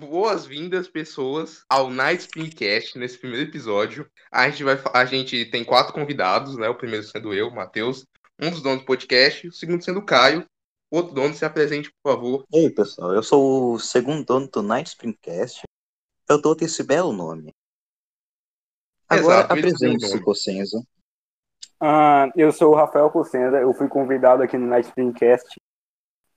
boas-vindas, 0.00 0.88
pessoas, 0.88 1.62
ao 1.68 1.90
Night 1.90 2.22
Springcast, 2.22 2.98
nesse 2.98 3.18
primeiro 3.18 3.48
episódio. 3.48 4.10
A 4.32 4.48
gente, 4.48 4.64
vai, 4.64 4.80
a 4.94 5.04
gente 5.04 5.44
tem 5.50 5.62
quatro 5.62 5.92
convidados, 5.92 6.56
né? 6.56 6.68
O 6.68 6.74
primeiro 6.74 7.04
sendo 7.04 7.34
eu, 7.34 7.50
Matheus, 7.50 8.06
um 8.40 8.50
dos 8.50 8.62
donos 8.62 8.80
do 8.80 8.86
podcast, 8.86 9.46
o 9.46 9.52
segundo 9.52 9.84
sendo 9.84 9.98
o 9.98 10.04
Caio. 10.04 10.46
O 10.90 10.96
outro 10.96 11.14
dono, 11.14 11.34
se 11.34 11.44
apresente, 11.44 11.92
por 12.02 12.12
favor. 12.12 12.44
Ei, 12.52 12.70
pessoal, 12.70 13.14
eu 13.14 13.22
sou 13.22 13.74
o 13.74 13.78
segundo 13.78 14.24
dono 14.24 14.48
do 14.48 14.62
Night 14.62 14.88
Springcast. 14.88 15.62
Eu 16.28 16.40
dou 16.40 16.56
esse 16.60 16.82
belo 16.82 17.12
nome. 17.12 17.52
Agora 19.08 19.44
apresente-se, 19.44 20.14
nome. 20.14 20.24
Cossenza. 20.24 20.82
Ah, 21.78 22.28
eu 22.34 22.50
sou 22.50 22.72
o 22.72 22.74
Rafael 22.74 23.10
Cossenza, 23.10 23.58
eu 23.58 23.72
fui 23.72 23.88
convidado 23.88 24.42
aqui 24.42 24.56
no 24.58 24.66
Night 24.66 24.88
Springcast. 24.88 25.60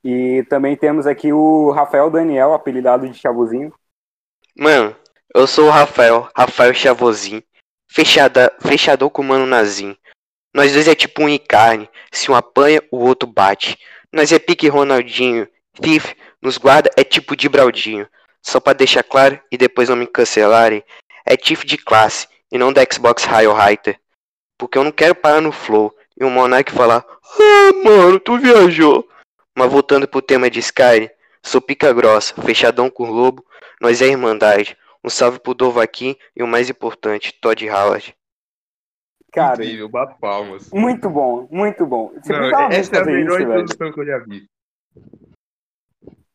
E 0.04 0.44
também 0.50 0.76
temos 0.76 1.08
aqui 1.08 1.32
o 1.32 1.72
Rafael 1.72 2.10
Daniel, 2.10 2.54
apelidado 2.54 3.08
de 3.08 3.18
Chavozinho. 3.18 3.74
Mano, 4.56 4.96
eu 5.34 5.48
sou 5.48 5.68
o 5.68 5.72
Rafael, 5.72 6.30
Rafael 6.36 6.74
Chavozinho, 6.74 7.42
fechada, 7.90 8.52
fechador 8.60 9.10
com 9.10 9.22
o 9.22 9.26
Mano 9.26 9.46
Nazim. 9.46 9.96
Nós 10.54 10.74
dois 10.74 10.88
é 10.88 10.94
tipo 10.94 11.24
um 11.24 11.30
e 11.30 11.40
carne, 11.40 11.90
se 12.12 12.30
um 12.30 12.36
apanha, 12.36 12.82
o 12.92 12.98
outro 12.98 13.28
bate. 13.28 13.78
Nós 14.12 14.32
é 14.32 14.38
pique 14.38 14.68
Ronaldinho, 14.68 15.48
Fif, 15.82 16.16
nos 16.42 16.58
guarda 16.58 16.92
é 16.96 17.04
tipo 17.04 17.36
de 17.36 17.50
Braldinho. 17.50 18.08
Só 18.42 18.60
pra 18.60 18.74
deixar 18.74 19.04
claro 19.04 19.40
e 19.52 19.58
depois 19.58 19.90
não 19.90 19.96
me 19.96 20.06
cancelarem, 20.06 20.84
é 21.26 21.38
tif 21.38 21.66
de 21.66 21.78
classe 21.78 22.28
e 22.52 22.58
não 22.58 22.74
da 22.74 22.84
Xbox 22.84 23.24
High 23.24 23.48
Highter. 23.48 24.00
Porque 24.58 24.78
eu 24.78 24.84
não 24.84 24.92
quero 24.92 25.16
parar 25.16 25.42
no 25.42 25.52
flow 25.52 25.96
e 26.20 26.24
o 26.24 26.30
Monark 26.30 26.72
falar, 26.72 27.04
ah 27.40 27.72
mano, 27.84 28.20
tu 28.20 28.38
viajou. 28.38 29.08
Mas 29.56 29.72
voltando 29.72 30.08
pro 30.08 30.22
tema 30.22 30.50
de 30.50 30.60
Sky, 30.60 31.10
sou 31.44 31.62
pica 31.62 31.94
grossa, 31.94 32.34
fechadão 32.42 32.90
com 32.90 33.04
o 33.04 33.12
lobo, 33.12 33.46
nós 33.80 34.02
é 34.02 34.08
Irmandade. 34.08 34.78
Um 35.04 35.10
salve 35.10 35.38
pro 35.40 35.54
Dovaqui 35.54 36.18
e 36.36 36.42
o 36.42 36.48
mais 36.48 36.70
importante, 36.70 37.38
Todd 37.42 37.68
Howard. 37.70 38.16
Cara, 39.32 39.56
Incrível, 39.64 39.90
bato 39.90 40.18
palmas. 40.20 40.70
muito 40.72 41.10
bom, 41.10 41.48
muito 41.52 41.86
bom. 41.86 42.14
Você 42.22 42.32
Não, 42.32 42.72
essa 42.72 42.96
é 42.96 43.00
a 43.02 43.06
melhor 43.06 43.40
isso, 43.42 43.48
velho. 43.50 43.62
introdução 43.64 43.92
que 43.92 44.00
eu 44.00 44.06
já 44.06 44.20
vi. 44.20 44.48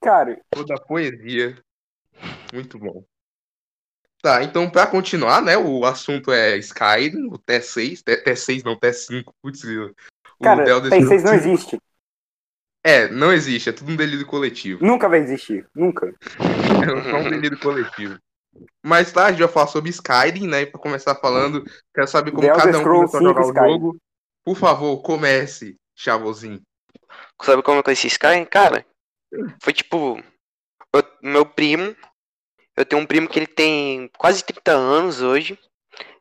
Cara, 0.02 0.40
Toda 0.50 0.74
a 0.74 0.80
poesia. 0.80 1.56
Muito 2.52 2.78
bom. 2.78 3.04
Tá, 4.20 4.42
então 4.42 4.68
pra 4.68 4.86
continuar, 4.86 5.40
né? 5.40 5.56
O 5.56 5.84
assunto 5.84 6.32
é 6.32 6.56
Skyrim, 6.58 7.28
o 7.28 7.38
T6, 7.38 8.02
T- 8.02 8.24
T6 8.24 8.64
não, 8.64 8.76
T5, 8.76 9.24
putz, 9.40 9.62
o 9.64 9.94
cara, 10.42 10.68
Elder 10.68 10.90
T6 10.90 11.22
não 11.22 11.34
existe. 11.34 11.78
É, 12.84 13.08
não 13.08 13.32
existe, 13.32 13.68
é 13.68 13.72
tudo 13.72 13.92
um 13.92 13.96
delírio 13.96 14.26
coletivo. 14.26 14.84
Nunca 14.84 15.08
vai 15.08 15.18
existir. 15.20 15.66
Nunca. 15.74 16.14
É 16.78 17.10
só 17.10 17.16
um 17.18 17.30
delírio 17.30 17.58
coletivo. 17.58 18.18
Mais 18.84 19.12
tarde 19.12 19.28
a 19.28 19.32
gente 19.32 19.40
vai 19.44 19.52
falar 19.52 19.66
sobre 19.66 19.90
Skyrim, 19.90 20.46
né? 20.48 20.62
E 20.62 20.66
pra 20.66 20.80
começar 20.80 21.14
falando, 21.16 21.62
quero 21.94 22.06
saber 22.08 22.30
como 22.30 22.42
The 22.42 22.48
cada 22.54 22.78
um 22.78 22.82
começou 22.82 23.20
a 23.20 23.22
jogar 23.22 23.42
5 23.44 23.46
o 23.46 23.52
Skyrim. 23.52 23.72
jogo. 23.72 23.96
Por 24.44 24.56
favor, 24.56 25.02
comece, 25.02 25.76
Chavozinho. 25.94 26.60
Sabe 27.42 27.62
como 27.62 27.78
eu 27.78 27.82
conheci 27.84 28.06
Sky? 28.06 28.44
Cara, 28.50 28.84
foi 29.62 29.72
tipo. 29.72 30.22
eu- 30.94 31.02
meu 31.22 31.44
primo. 31.44 31.94
Eu 32.76 32.84
tenho 32.84 33.02
um 33.02 33.06
primo 33.06 33.28
que 33.28 33.38
ele 33.38 33.46
tem 33.46 34.08
quase 34.16 34.42
30 34.44 34.72
anos 34.72 35.20
hoje. 35.20 35.58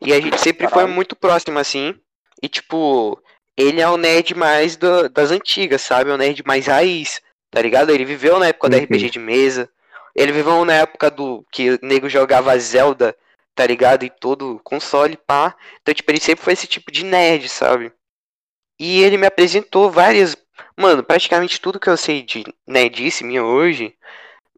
E 0.02 0.12
a 0.12 0.20
gente 0.20 0.40
sempre 0.40 0.66
foi 0.68 0.74
Caralho. 0.80 0.94
muito 0.94 1.16
próximo 1.16 1.58
assim. 1.60 1.96
E 2.42 2.50
tipo, 2.50 3.22
ele 3.58 3.82
é 3.82 3.90
o 3.90 3.98
nerd 3.98 4.36
mais 4.36 4.76
do- 4.78 5.10
das 5.10 5.32
antigas, 5.32 5.82
sabe? 5.82 6.10
É 6.12 6.14
o 6.14 6.18
nerd 6.18 6.44
mais 6.46 6.68
raiz, 6.68 7.22
tá 7.52 7.62
ligado? 7.62 7.90
Ele 7.90 8.06
viveu 8.06 8.38
na 8.40 8.48
época 8.48 8.70
da 8.70 8.78
Uhum. 8.78 8.84
RPG 8.84 9.10
de 9.10 9.20
mesa. 9.20 9.70
Ele 10.16 10.32
viveu 10.32 10.64
na 10.66 10.74
época 10.74 11.10
do 11.12 11.46
que 11.52 11.72
o 11.72 11.80
nego 11.82 12.08
jogava 12.10 12.58
Zelda, 12.58 13.16
tá 13.56 13.66
ligado? 13.66 14.04
Em 14.04 14.10
todo 14.20 14.60
console, 14.64 15.18
pá. 15.18 15.56
Então, 15.82 15.94
tipo, 15.94 16.10
ele 16.12 16.20
sempre 16.20 16.44
foi 16.44 16.54
esse 16.54 16.68
tipo 16.68 16.92
de 16.92 17.04
nerd, 17.04 17.50
sabe? 17.50 17.92
E 18.80 19.02
ele 19.04 19.18
me 19.18 19.26
apresentou 19.28 19.90
várias. 19.92 20.36
Mano, 20.76 21.04
praticamente 21.04 21.60
tudo 21.60 21.80
que 21.80 21.90
eu 21.90 21.98
sei 21.98 22.22
de 22.24 22.44
nerdice 22.68 23.24
minha 23.24 23.44
hoje 23.44 23.96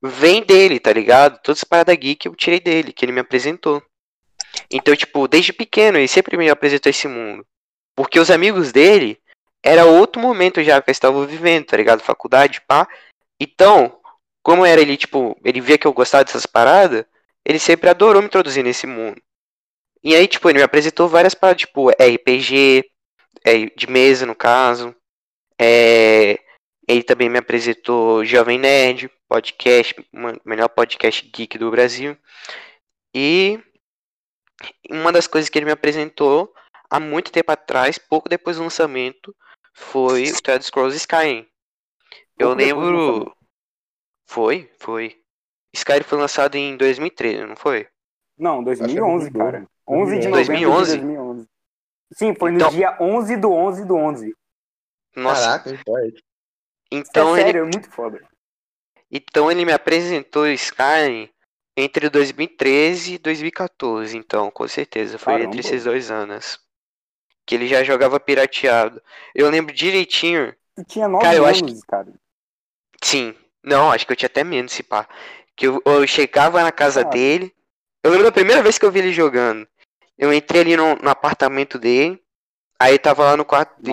vem 0.01 0.43
dele, 0.43 0.79
tá 0.79 0.91
ligado? 0.93 1.39
Todas 1.41 1.59
as 1.59 1.63
paradas 1.63 1.95
geek 1.95 2.25
eu 2.25 2.35
tirei 2.35 2.59
dele, 2.59 2.91
que 2.93 3.03
ele 3.05 3.11
me 3.11 3.19
apresentou. 3.19 3.81
Então, 4.71 4.95
tipo, 4.95 5.27
desde 5.27 5.51
pequeno 5.53 5.97
ele 5.97 6.07
sempre 6.07 6.37
me 6.37 6.49
apresentou 6.49 6.89
esse 6.89 7.07
mundo. 7.07 7.45
Porque 7.99 8.17
os 8.17 8.31
amigos 8.31 8.71
dele 8.71 9.19
era 9.61 9.83
outro 9.83 10.21
momento 10.21 10.63
já 10.63 10.81
que 10.81 10.89
eu 10.89 10.93
estava 10.93 11.25
vivendo, 11.25 11.65
tá 11.65 11.75
ligado? 11.75 11.99
Faculdade, 11.99 12.61
pá. 12.61 12.87
Então, 13.37 13.99
como 14.41 14.65
era 14.65 14.79
ele, 14.79 14.95
tipo, 14.95 15.37
ele 15.43 15.59
via 15.59 15.77
que 15.77 15.85
eu 15.85 15.91
gostava 15.91 16.23
dessas 16.23 16.45
paradas, 16.45 17.03
ele 17.43 17.59
sempre 17.59 17.89
adorou 17.89 18.21
me 18.21 18.29
introduzir 18.29 18.63
nesse 18.63 18.87
mundo. 18.87 19.21
E 20.01 20.15
aí, 20.15 20.29
tipo, 20.29 20.49
ele 20.49 20.59
me 20.59 20.63
apresentou 20.63 21.09
várias 21.09 21.33
paradas, 21.33 21.59
tipo, 21.59 21.89
RPG, 21.89 22.89
é, 23.43 23.65
de 23.65 23.87
mesa, 23.89 24.25
no 24.25 24.33
caso. 24.33 24.95
É, 25.59 26.39
ele 26.87 27.03
também 27.03 27.27
me 27.27 27.37
apresentou 27.37 28.23
Jovem 28.23 28.57
Nerd, 28.57 29.11
podcast, 29.27 29.93
melhor 30.45 30.69
podcast 30.69 31.29
geek 31.35 31.57
do 31.57 31.69
Brasil. 31.69 32.15
E 33.13 33.59
uma 34.89 35.11
das 35.11 35.27
coisas 35.27 35.49
que 35.49 35.59
ele 35.59 35.65
me 35.65 35.73
apresentou 35.73 36.53
há 36.89 36.99
muito 36.99 37.31
tempo 37.31 37.51
atrás, 37.51 37.97
pouco 37.97 38.27
depois 38.29 38.57
do 38.57 38.63
lançamento, 38.63 39.35
foi 39.73 40.23
o 40.23 40.25
Elder 40.27 40.63
Scrolls 40.63 40.97
Skyrim. 40.97 41.45
Eu 42.37 42.53
lembro. 42.53 43.35
Foi, 44.27 44.71
foi. 44.79 45.19
Skyrim 45.73 46.03
foi 46.03 46.17
lançado 46.17 46.55
em 46.55 46.75
2013, 46.77 47.45
não 47.45 47.55
foi? 47.55 47.87
Não, 48.37 48.63
2011, 48.63 49.23
muito 49.25 49.37
cara. 49.37 49.67
11 49.87 50.19
de 50.19 50.27
novembro 50.27 50.31
2011? 50.31 50.91
de 50.91 50.97
2011. 51.05 51.47
Sim, 52.13 52.35
foi 52.35 52.51
no 52.51 52.57
Então- 52.57 52.69
dia 52.69 52.97
11 52.99 53.37
do 53.37 53.51
11 53.51 53.85
do 53.85 53.95
11. 53.95 54.35
Nossa, 55.15 55.59
Caraca, 55.59 55.83
forte. 55.85 56.23
então 56.91 57.29
é 57.35 57.39
ele 57.41 57.45
sério, 57.45 57.61
é 57.61 57.63
muito 57.63 57.89
foda. 57.91 58.27
Então 59.11 59.51
ele 59.51 59.65
me 59.65 59.71
apresentou 59.73 60.47
Skyrim 60.47 61.29
entre 61.75 62.09
2013 62.09 63.15
e 63.15 63.17
2014, 63.17 64.15
então, 64.17 64.49
com 64.51 64.67
certeza. 64.67 65.17
Foi 65.17 65.33
Caramba. 65.33 65.47
entre 65.49 65.59
esses 65.61 65.83
dois 65.83 66.09
anos. 66.11 66.59
Que 67.49 67.55
ele 67.55 67.67
já 67.67 67.83
jogava 67.83 68.19
pirateado. 68.19 69.01
Eu 69.33 69.49
lembro 69.49 69.73
direitinho. 69.73 70.53
Tu 70.75 70.83
tinha 70.83 71.07
9 71.07 71.23
Cara, 71.25 71.37
anos, 71.37 71.49
acho 71.49 71.85
cara. 71.87 72.07
Sim. 73.01 73.33
Não, 73.63 73.91
acho 73.91 74.05
que 74.05 74.11
eu 74.13 74.15
tinha 74.15 74.27
até 74.27 74.43
menos, 74.43 74.71
se 74.71 74.83
pá. 74.83 75.07
Que 75.55 75.65
eu, 75.65 75.81
eu 75.83 76.05
chegava 76.05 76.61
na 76.61 76.71
casa 76.71 77.01
Ah. 77.01 77.05
dele. 77.05 77.51
Eu 78.03 78.11
lembro 78.11 78.27
da 78.27 78.31
primeira 78.31 78.61
vez 78.61 78.77
que 78.77 78.85
eu 78.85 78.91
vi 78.91 78.99
ele 78.99 79.11
jogando. 79.11 79.67
Eu 80.15 80.31
entrei 80.31 80.61
ali 80.61 80.77
no, 80.77 80.95
no 80.97 81.09
apartamento 81.09 81.79
dele. 81.79 82.21
Aí 82.79 82.99
tava 82.99 83.23
lá 83.23 83.35
no 83.35 83.43
quarto, 83.43 83.73
de- 83.81 83.91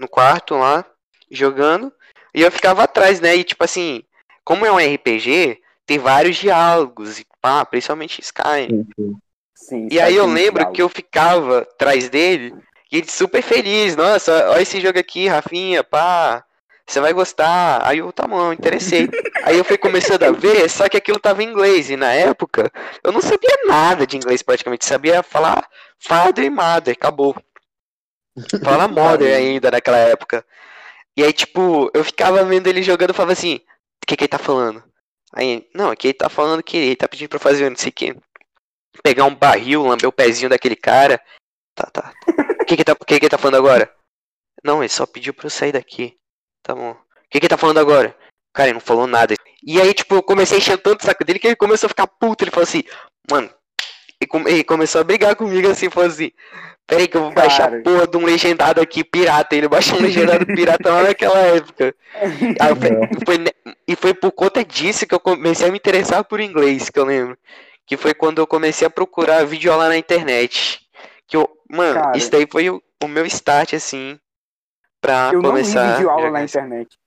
no 0.00 0.08
quarto 0.08 0.56
lá, 0.56 0.84
jogando. 1.30 1.92
E 2.34 2.42
eu 2.42 2.50
ficava 2.50 2.82
atrás, 2.82 3.20
né? 3.20 3.36
E 3.36 3.44
tipo 3.44 3.62
assim, 3.62 4.02
como 4.44 4.66
é 4.66 4.72
um 4.72 4.78
RPG, 4.78 5.60
tem 5.86 5.96
vários 6.00 6.36
diálogos, 6.38 7.20
e 7.20 7.26
pá, 7.40 7.64
principalmente 7.64 8.20
Skyrim. 8.20 8.84
Sim, 9.54 9.88
E 9.92 10.00
aí 10.00 10.16
eu 10.16 10.26
lembro 10.26 10.54
diálogo. 10.60 10.72
que 10.74 10.82
eu 10.82 10.88
ficava 10.88 11.60
atrás 11.60 12.08
dele, 12.10 12.54
e 12.90 12.98
ele 12.98 13.10
super 13.10 13.42
feliz, 13.42 13.94
nossa, 13.94 14.50
olha 14.50 14.62
esse 14.62 14.80
jogo 14.80 14.98
aqui, 14.98 15.28
Rafinha, 15.28 15.84
pá, 15.84 16.44
você 16.86 17.00
vai 17.00 17.12
gostar. 17.12 17.86
Aí 17.86 17.98
eu, 17.98 18.12
tá 18.12 18.26
bom, 18.26 18.52
interessei. 18.52 19.08
aí 19.44 19.56
eu 19.56 19.64
fui 19.64 19.78
começando 19.78 20.24
a 20.24 20.32
ver, 20.32 20.68
só 20.68 20.88
que 20.88 20.96
aquilo 20.96 21.20
tava 21.20 21.42
em 21.42 21.48
inglês, 21.48 21.88
e 21.88 21.96
na 21.96 22.12
época 22.12 22.70
eu 23.04 23.12
não 23.12 23.20
sabia 23.20 23.56
nada 23.66 24.06
de 24.06 24.16
inglês 24.16 24.42
praticamente, 24.42 24.84
sabia 24.84 25.22
falar 25.22 25.68
father 25.98 26.44
e 26.44 26.50
mother, 26.50 26.94
acabou. 26.94 27.36
Falar 28.64 28.88
mother 28.88 29.36
ainda 29.36 29.70
naquela 29.70 29.98
época. 29.98 30.44
E 31.16 31.22
aí, 31.22 31.32
tipo, 31.32 31.90
eu 31.94 32.02
ficava 32.04 32.42
vendo 32.44 32.66
ele 32.66 32.82
jogando 32.82 33.10
e 33.10 33.14
falava 33.14 33.32
assim, 33.32 33.56
o 34.02 34.06
que 34.06 34.16
que 34.16 34.24
ele 34.24 34.28
tá 34.28 34.38
falando? 34.38 34.82
Aí, 35.32 35.68
não, 35.74 35.90
aqui 35.90 36.08
ele 36.08 36.14
tá 36.14 36.28
falando 36.28 36.62
que 36.62 36.76
ele 36.76 36.96
tá 36.96 37.06
pedindo 37.06 37.28
pra 37.28 37.36
eu 37.36 37.40
fazer 37.40 37.68
não 37.70 37.76
sei 37.76 37.90
o 37.90 37.92
que. 37.92 38.16
Pegar 39.02 39.24
um 39.24 39.34
barril, 39.34 39.84
lamber 39.84 40.08
o 40.08 40.12
pezinho 40.12 40.50
daquele 40.50 40.76
cara. 40.76 41.20
Tá, 41.74 41.88
tá. 41.92 42.12
O 42.70 42.72
que 42.72 42.76
que, 42.76 42.84
tá, 42.84 42.94
que 42.94 43.18
que 43.20 43.28
tá 43.28 43.36
falando 43.36 43.56
agora? 43.56 43.90
Não, 44.62 44.80
ele 44.80 44.88
só 44.88 45.04
pediu 45.04 45.34
pra 45.34 45.46
eu 45.46 45.50
sair 45.50 45.72
daqui. 45.72 46.14
Tá 46.62 46.72
bom. 46.72 46.92
O 46.92 46.96
que 47.28 47.40
que 47.40 47.48
tá 47.48 47.56
falando 47.56 47.78
agora? 47.80 48.14
Cara, 48.54 48.68
ele 48.68 48.74
não 48.74 48.80
falou 48.80 49.06
nada. 49.08 49.34
E 49.64 49.80
aí, 49.80 49.92
tipo, 49.92 50.14
eu 50.14 50.22
comecei 50.22 50.56
a 50.56 50.60
encher 50.60 50.78
tanto 50.78 51.02
o 51.02 51.04
saco 51.04 51.24
dele 51.24 51.40
que 51.40 51.48
ele 51.48 51.56
começou 51.56 51.86
a 51.86 51.88
ficar 51.88 52.06
puto. 52.06 52.44
Ele 52.44 52.50
falou 52.52 52.62
assim, 52.64 52.84
mano. 53.28 53.50
Ele, 54.20 54.28
come- 54.28 54.50
ele 54.50 54.62
começou 54.64 55.00
a 55.00 55.04
brigar 55.04 55.34
comigo 55.34 55.68
assim, 55.68 55.90
falou 55.90 56.08
assim. 56.08 56.30
Peraí 56.86 57.08
que 57.08 57.16
eu 57.16 57.22
vou 57.22 57.32
baixar 57.32 57.70
Cara. 57.70 57.78
a 57.80 57.82
porra 57.82 58.06
de 58.06 58.16
um 58.16 58.24
legendado 58.24 58.80
aqui 58.80 59.02
pirata. 59.02 59.56
Ele 59.56 59.66
baixou 59.68 59.98
um 59.98 60.02
legendado 60.02 60.44
pirata 60.54 60.92
lá 60.92 61.02
naquela 61.02 61.38
época. 61.38 61.92
Aí 62.14 63.24
foi 63.26 63.38
ne- 63.38 63.54
e 63.88 63.96
foi 63.96 64.14
por 64.14 64.30
conta 64.30 64.64
disso 64.64 65.06
que 65.06 65.14
eu 65.14 65.20
comecei 65.20 65.66
a 65.68 65.72
me 65.72 65.78
interessar 65.78 66.22
por 66.22 66.38
inglês, 66.40 66.88
que 66.90 66.98
eu 67.00 67.04
lembro. 67.04 67.36
Que 67.86 67.96
foi 67.96 68.14
quando 68.14 68.38
eu 68.38 68.46
comecei 68.46 68.86
a 68.86 68.90
procurar 68.90 69.44
vídeo 69.44 69.74
lá 69.76 69.88
na 69.88 69.96
internet. 69.96 70.80
Que 71.26 71.36
eu, 71.36 71.48
mano, 71.70 72.00
Cara. 72.00 72.16
isso 72.18 72.30
daí 72.30 72.46
foi 72.50 72.68
o, 72.70 72.82
o 73.02 73.08
meu 73.08 73.24
start, 73.26 73.74
assim, 73.74 74.18
pra 75.00 75.30
Eu 75.32 75.40
não 75.42 75.50
li 75.56 75.62
começar. 75.62 75.88
a 75.88 75.92
vídeo 75.94 76.10
aula 76.10 76.30
na 76.30 76.42
internet 76.44 76.98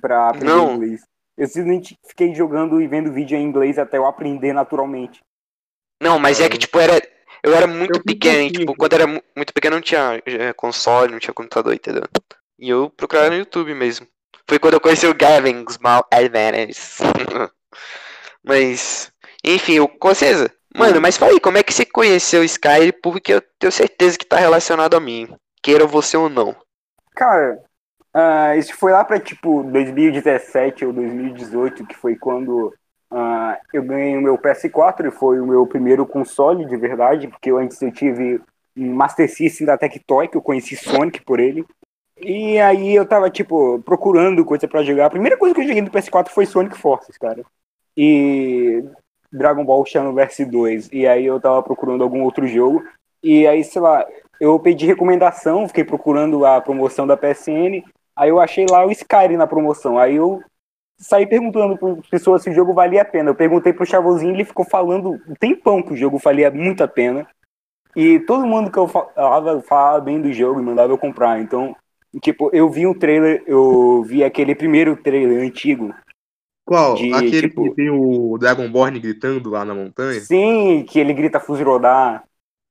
pra 0.00 0.28
aprender 0.28 0.46
Não. 0.46 0.74
inglês. 0.74 1.02
Eu 1.36 1.46
simplesmente 1.46 1.98
fiquei 2.06 2.34
jogando 2.34 2.80
e 2.80 2.86
vendo 2.86 3.12
vídeo 3.12 3.36
em 3.36 3.42
inglês 3.44 3.78
até 3.78 3.96
eu 3.98 4.06
aprender 4.06 4.52
naturalmente. 4.52 5.20
Não, 6.00 6.18
mas 6.18 6.40
é 6.40 6.48
que, 6.48 6.58
tipo, 6.58 6.78
era. 6.78 7.00
Eu 7.42 7.54
era 7.54 7.66
muito 7.66 7.98
Eu 7.98 8.04
pequeno, 8.04 8.50
tipo, 8.52 8.74
quando 8.76 8.92
eu 8.92 8.98
era 9.00 9.06
mu- 9.06 9.22
muito 9.34 9.52
pequeno 9.52 9.76
não 9.76 9.82
tinha 9.82 10.22
eh, 10.24 10.52
console, 10.52 11.10
não 11.10 11.18
tinha 11.18 11.34
computador, 11.34 11.74
entendeu? 11.74 12.02
E 12.58 12.68
eu 12.68 12.88
procurava 12.90 13.30
no 13.30 13.36
YouTube 13.36 13.74
mesmo. 13.74 14.06
Foi 14.48 14.58
quando 14.60 14.74
eu 14.74 14.80
conheci 14.80 15.06
o 15.06 15.14
Gavin 15.14 15.64
Small 15.68 16.06
Adventures. 16.12 16.98
mas, 18.44 19.12
enfim, 19.44 19.74
eu, 19.74 19.88
com 19.88 20.14
certeza. 20.14 20.52
Mano, 20.74 21.00
mas 21.00 21.16
fala 21.16 21.32
aí, 21.32 21.40
como 21.40 21.58
é 21.58 21.62
que 21.62 21.72
você 21.72 21.84
conheceu 21.84 22.40
o 22.40 22.44
Skyrim? 22.44 22.92
Porque 23.02 23.34
eu 23.34 23.42
tenho 23.58 23.72
certeza 23.72 24.18
que 24.18 24.26
tá 24.26 24.36
relacionado 24.36 24.94
a 24.94 25.00
mim. 25.00 25.28
Queira 25.62 25.86
você 25.86 26.16
ou 26.16 26.28
não. 26.28 26.56
Cara, 27.14 27.58
ah, 28.14 28.56
isso 28.56 28.74
foi 28.76 28.92
lá 28.92 29.04
pra 29.04 29.20
tipo 29.20 29.62
2017 29.64 30.84
ou 30.86 30.92
2018, 30.92 31.86
que 31.86 31.96
foi 31.96 32.16
quando 32.16 32.72
ah, 33.10 33.58
eu 33.72 33.82
ganhei 33.82 34.16
o 34.16 34.22
meu 34.22 34.38
PS4 34.38 35.08
e 35.08 35.10
foi 35.10 35.40
o 35.40 35.46
meu 35.46 35.66
primeiro 35.66 36.06
console 36.06 36.64
de 36.64 36.76
verdade, 36.76 37.28
porque 37.28 37.50
eu 37.50 37.58
antes 37.58 37.80
eu 37.82 37.92
tive 37.92 38.40
um 38.76 38.94
Master 38.94 39.30
System 39.30 39.66
da 39.66 39.76
Tectoy, 39.76 40.28
que 40.28 40.36
eu 40.36 40.42
conheci 40.42 40.76
Sonic 40.76 41.22
por 41.22 41.38
ele. 41.38 41.64
E 42.16 42.58
aí 42.58 42.94
eu 42.94 43.06
tava, 43.06 43.28
tipo, 43.30 43.80
procurando 43.80 44.44
coisa 44.44 44.66
pra 44.68 44.82
jogar. 44.82 45.06
A 45.06 45.10
primeira 45.10 45.36
coisa 45.36 45.54
que 45.54 45.60
eu 45.60 45.66
joguei 45.66 45.82
no 45.82 45.90
PS4 45.90 46.28
foi 46.28 46.46
Sonic 46.46 46.78
Forces, 46.78 47.18
cara. 47.18 47.42
E 47.96 48.82
Dragon 49.32 49.64
Ball 49.64 49.84
Xenoverse 49.86 50.44
2. 50.44 50.90
E 50.92 51.06
aí 51.06 51.26
eu 51.26 51.40
tava 51.40 51.62
procurando 51.62 52.04
algum 52.04 52.22
outro 52.22 52.46
jogo. 52.46 52.84
E 53.22 53.46
aí, 53.46 53.64
sei 53.64 53.80
lá, 53.80 54.04
eu 54.40 54.58
pedi 54.58 54.86
recomendação, 54.86 55.68
fiquei 55.68 55.84
procurando 55.84 56.44
a 56.44 56.60
promoção 56.60 57.06
da 57.06 57.16
PSN. 57.16 57.82
Aí 58.14 58.28
eu 58.28 58.40
achei 58.40 58.66
lá 58.68 58.84
o 58.84 58.90
Skyrim 58.90 59.36
na 59.36 59.46
promoção. 59.46 59.98
Aí 59.98 60.16
eu 60.16 60.42
saí 60.98 61.26
perguntando 61.26 61.76
para 61.76 61.96
pessoas 62.10 62.42
se 62.42 62.50
o 62.50 62.52
jogo 62.52 62.72
valia 62.72 63.02
a 63.02 63.04
pena. 63.04 63.30
Eu 63.30 63.34
perguntei 63.34 63.72
pro 63.72 63.86
Chavozinho, 63.86 64.34
ele 64.34 64.44
ficou 64.44 64.64
falando 64.64 65.20
um 65.28 65.34
tempão 65.34 65.82
que 65.82 65.92
o 65.92 65.96
jogo 65.96 66.18
valia 66.18 66.50
muito 66.50 66.82
a 66.82 66.88
pena. 66.88 67.26
E 67.94 68.20
todo 68.20 68.46
mundo 68.46 68.70
que 68.70 68.78
eu 68.78 68.88
falava, 68.88 69.60
falava 69.62 70.00
bem 70.00 70.20
do 70.20 70.32
jogo 70.32 70.60
e 70.60 70.64
mandava 70.64 70.92
eu 70.92 70.98
comprar. 70.98 71.40
Então, 71.40 71.76
tipo, 72.20 72.50
eu 72.52 72.68
vi 72.68 72.86
um 72.86 72.94
trailer, 72.94 73.42
eu 73.46 74.02
vi 74.02 74.24
aquele 74.24 74.54
primeiro 74.54 74.96
trailer 74.96 75.44
antigo. 75.44 75.94
Qual? 76.64 76.94
De, 76.94 77.12
Aquele 77.12 77.48
tipo- 77.48 77.64
que 77.64 77.74
tem 77.74 77.90
o 77.90 78.38
Dragonborn 78.38 78.98
gritando 79.00 79.50
lá 79.50 79.64
na 79.64 79.74
montanha? 79.74 80.20
Sim, 80.20 80.84
que 80.88 80.98
ele 80.98 81.12
grita 81.12 81.40
Fuzirodar. 81.40 82.24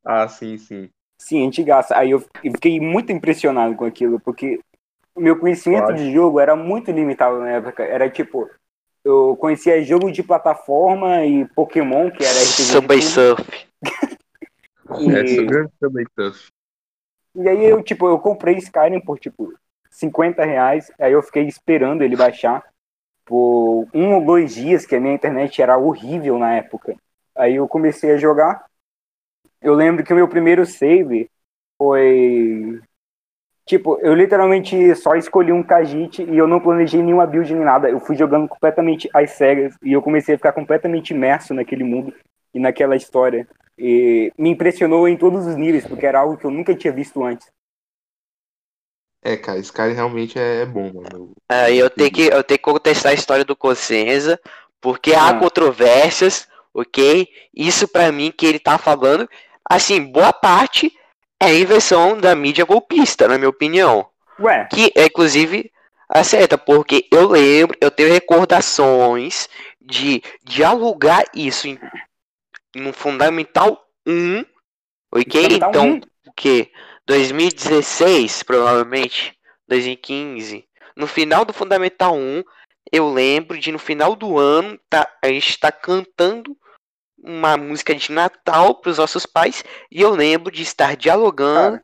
Ah, 0.04 0.28
sim, 0.28 0.58
sim. 0.58 0.90
Sim, 1.20 1.46
antigaça. 1.46 1.96
Aí 1.98 2.12
eu 2.12 2.24
fiquei 2.42 2.80
muito 2.80 3.12
impressionado 3.12 3.76
com 3.76 3.86
aquilo, 3.86 4.20
porque 4.20 4.60
o 5.14 5.22
meu 5.22 5.38
conhecimento 5.38 5.84
Claro. 5.88 5.98
de 5.98 6.12
jogo 6.14 6.40
era 6.40 6.56
muito 6.56 6.90
limitado 6.92 7.40
na 7.40 7.50
época. 7.52 7.84
Era 7.84 8.10
tipo, 8.10 8.50
eu 9.04 9.36
conhecia 9.38 9.84
jogo 9.84 10.12
de 10.12 10.24
plataforma 10.24 11.24
e 11.26 11.46
Pokémon, 11.50 12.10
que 12.10 12.24
era 12.24 12.40
RPG. 12.40 12.64
Subway 12.72 13.02
Surf. 13.02 13.44
e, 15.00 15.12
É, 15.12 15.68
também 15.80 16.06
tough. 16.16 16.48
e 17.36 17.48
aí 17.48 17.66
eu, 17.66 17.84
tipo, 17.84 18.08
eu 18.08 18.18
comprei 18.20 18.58
Skyrim 18.58 19.00
por, 19.02 19.20
tipo, 19.20 19.54
50 19.92 20.44
reais. 20.44 20.92
Aí 21.00 21.12
eu 21.14 21.22
fiquei 21.22 21.44
esperando 21.48 22.02
ele 22.04 22.16
baixar 22.16 22.64
por 23.32 23.88
um 23.94 24.16
ou 24.16 24.26
dois 24.26 24.54
dias, 24.54 24.86
que 24.86 24.94
a 24.94 25.00
minha 25.00 25.14
internet 25.14 25.62
era 25.62 25.78
horrível 25.78 26.38
na 26.38 26.54
época. 26.54 26.98
Aí 27.34 27.56
eu 27.56 27.66
comecei 27.66 28.12
a 28.12 28.18
jogar. 28.18 28.66
Eu 29.62 29.74
lembro 29.74 30.04
que 30.04 30.12
o 30.12 30.16
meu 30.18 30.28
primeiro 30.28 30.66
save 30.66 31.30
foi. 31.78 32.82
Tipo, 33.66 33.98
eu 34.02 34.14
literalmente 34.14 34.94
só 34.96 35.16
escolhi 35.16 35.54
um 35.54 35.64
Khajiit 35.64 36.24
e 36.24 36.38
eu 36.38 36.46
não 36.46 36.60
planejei 36.60 37.02
nenhuma 37.02 37.26
build 37.26 37.54
nem 37.54 37.64
nada. 37.64 37.90
Eu 37.90 38.02
fui 38.02 38.18
jogando 38.18 38.50
completamente 38.50 39.10
às 39.14 39.32
cegas 39.32 39.78
e 39.82 39.94
eu 39.94 40.02
comecei 40.02 40.36
a 40.36 40.38
ficar 40.38 40.52
completamente 40.52 41.12
imerso 41.12 41.54
naquele 41.54 41.86
mundo 41.86 42.14
e 42.54 42.60
naquela 42.60 42.98
história. 42.98 43.48
E 43.78 44.30
me 44.38 44.50
impressionou 44.50 45.08
em 45.08 45.16
todos 45.16 45.48
os 45.48 45.56
níveis, 45.56 45.88
porque 45.88 46.06
era 46.06 46.20
algo 46.20 46.36
que 46.36 46.44
eu 46.44 46.52
nunca 46.52 46.76
tinha 46.76 46.92
visto 46.92 47.24
antes. 47.24 47.48
É, 49.24 49.38
cara, 49.38 49.60
Skyrim 49.60 49.94
realmente 49.94 50.40
é, 50.40 50.62
é 50.62 50.66
bom, 50.66 50.92
mano. 50.94 51.32
Aí 51.48 51.78
eu 51.78 51.90
tenho 51.90 52.12
que, 52.12 52.24
eu 52.24 52.44
tenho 52.44 52.58
que 52.58 52.64
contestar 52.64 53.12
a 53.12 53.16
história 53.16 53.46
do 53.46 53.56
Cosenza, 53.56 54.40
porque 54.80 55.14
há 55.14 55.30
Ah. 55.30 55.34
controvérsias, 55.40 56.48
ok? 56.74 57.28
Isso 57.54 57.88
pra 57.88 58.12
mim 58.12 58.34
que 58.36 58.46
ele 58.46 58.58
tá 58.60 58.78
falando, 58.80 59.30
assim, 59.70 60.04
boa 60.04 60.34
parte 60.34 60.92
é 61.40 61.54
inversão 61.56 62.18
da 62.18 62.36
mídia 62.36 62.66
golpista, 62.66 63.28
na 63.28 63.38
minha 63.38 63.50
opinião. 63.50 64.08
Ué, 64.40 64.68
Que 64.72 64.92
é 64.96 65.06
inclusive 65.06 65.72
acerta, 66.10 66.58
porque 66.58 67.08
eu 67.12 67.28
lembro, 67.30 67.78
eu 67.80 67.92
tenho 67.92 68.12
recordações 68.12 69.48
de 69.80 70.22
dialogar 70.44 71.24
isso 71.34 71.68
em, 71.68 71.80
em 72.76 72.88
um 72.88 72.94
Fundamental 72.94 73.80
1, 74.06 74.44
ok? 75.14 75.44
Fundamental 75.44 75.70
então, 75.70 75.86
1? 75.94 76.02
o 76.28 76.34
que? 76.34 76.72
2016, 77.08 78.44
provavelmente, 78.44 79.38
2015. 79.68 80.68
No 80.96 81.08
final 81.08 81.46
do 81.46 81.54
Fundamental 81.54 82.16
1, 82.16 82.44
eu 82.92 83.12
lembro 83.12 83.58
de 83.58 83.72
no 83.72 83.80
final 83.80 84.16
do 84.16 84.38
ano 84.38 84.80
tá, 84.90 85.08
a 85.22 85.28
gente 85.28 85.60
tá 85.60 85.72
cantando 85.72 86.58
uma 87.18 87.56
música 87.56 87.94
de 87.94 88.12
Natal 88.12 88.76
para 88.76 88.90
os 88.90 88.98
nossos 88.98 89.26
pais 89.26 89.64
e 89.92 90.02
eu 90.02 90.10
lembro 90.12 90.52
de 90.52 90.64
estar 90.64 90.96
dialogando 90.96 91.80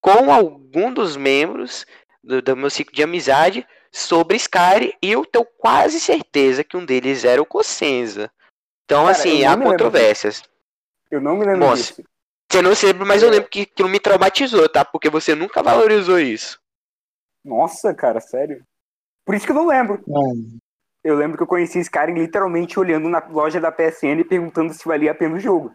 com 0.00 0.32
algum 0.32 0.92
dos 0.92 1.16
membros 1.16 1.86
do, 2.22 2.42
do 2.42 2.56
meu 2.56 2.68
ciclo 2.68 2.94
de 2.94 3.02
amizade 3.02 3.66
sobre 3.90 4.36
Skyrim 4.36 4.92
e 5.02 5.12
eu 5.12 5.24
tenho 5.24 5.46
quase 5.58 5.98
certeza 5.98 6.62
que 6.62 6.76
um 6.76 6.84
deles 6.84 7.24
era 7.24 7.40
o 7.40 7.46
Cosenza. 7.46 8.30
Então, 8.84 9.06
Cara, 9.06 9.12
assim, 9.12 9.44
há 9.44 9.56
controvérsias. 9.56 10.42
eu 11.10 11.20
não 11.20 11.36
me 11.36 11.46
lembro 11.46 11.60
Nossa. 11.60 11.94
disso. 11.94 12.04
Você 12.54 12.62
não 12.62 12.72
se 12.72 12.86
lembra, 12.86 13.04
mas 13.04 13.20
eu 13.20 13.30
É. 13.30 13.32
lembro 13.32 13.48
que 13.50 13.62
aquilo 13.62 13.88
me 13.88 13.98
traumatizou, 13.98 14.68
tá? 14.68 14.84
Porque 14.84 15.10
você 15.10 15.34
nunca 15.34 15.60
valorizou 15.60 16.20
isso. 16.20 16.60
Nossa, 17.44 17.92
cara, 17.92 18.20
sério. 18.20 18.62
Por 19.26 19.34
isso 19.34 19.44
que 19.44 19.50
eu 19.50 19.56
não 19.56 19.66
lembro. 19.66 20.00
Não, 20.06 20.22
Eu 21.02 21.16
lembro 21.16 21.36
que 21.36 21.42
eu 21.42 21.46
conheci 21.48 21.80
Skyrim 21.80 22.14
literalmente 22.14 22.78
olhando 22.80 23.08
na 23.10 23.18
loja 23.28 23.60
da 23.60 23.70
PSN 23.72 24.20
e 24.20 24.24
perguntando 24.24 24.72
se 24.72 24.84
valia 24.86 25.10
a 25.10 25.14
pena 25.14 25.34
o 25.34 25.40
jogo. 25.40 25.70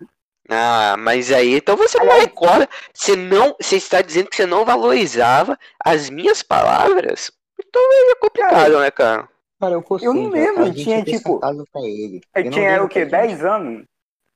Ah, 0.50 0.96
mas 0.98 1.32
aí, 1.32 1.54
então 1.56 1.76
você 1.76 1.98
não 2.00 2.06
Aliás- 2.06 2.24
recorda, 2.24 2.68
você 2.94 3.16
não, 3.16 3.56
você 3.62 3.76
está 3.76 4.02
dizendo 4.02 4.30
que 4.30 4.38
você 4.38 4.46
não 4.48 4.64
valorizava 4.66 5.56
as 5.86 6.10
minhas 6.10 6.42
palavras? 6.42 7.30
Então 7.64 7.82
é 8.12 8.16
complicado, 8.16 8.80
né, 8.80 8.90
cara? 8.90 9.30
cara, 9.60 9.74
eu 9.76 9.82
fosse. 9.84 10.06
Eu 10.06 10.14
não 10.16 10.30
lembro, 10.30 10.64
a 10.64 10.66
gente 10.68 10.82
tinha, 10.84 11.04
fez 11.04 11.18
tipo, 11.18 11.36
catálogo 11.40 11.68
pra 11.72 11.82
ele. 11.82 12.22
Eu 12.34 12.44
não 12.46 12.52
tinha 12.52 12.84
o 12.84 12.88
quê? 12.90 13.06
pra 13.06 13.20
gente. 13.22 13.28
10 13.36 13.46
anos? 13.46 13.86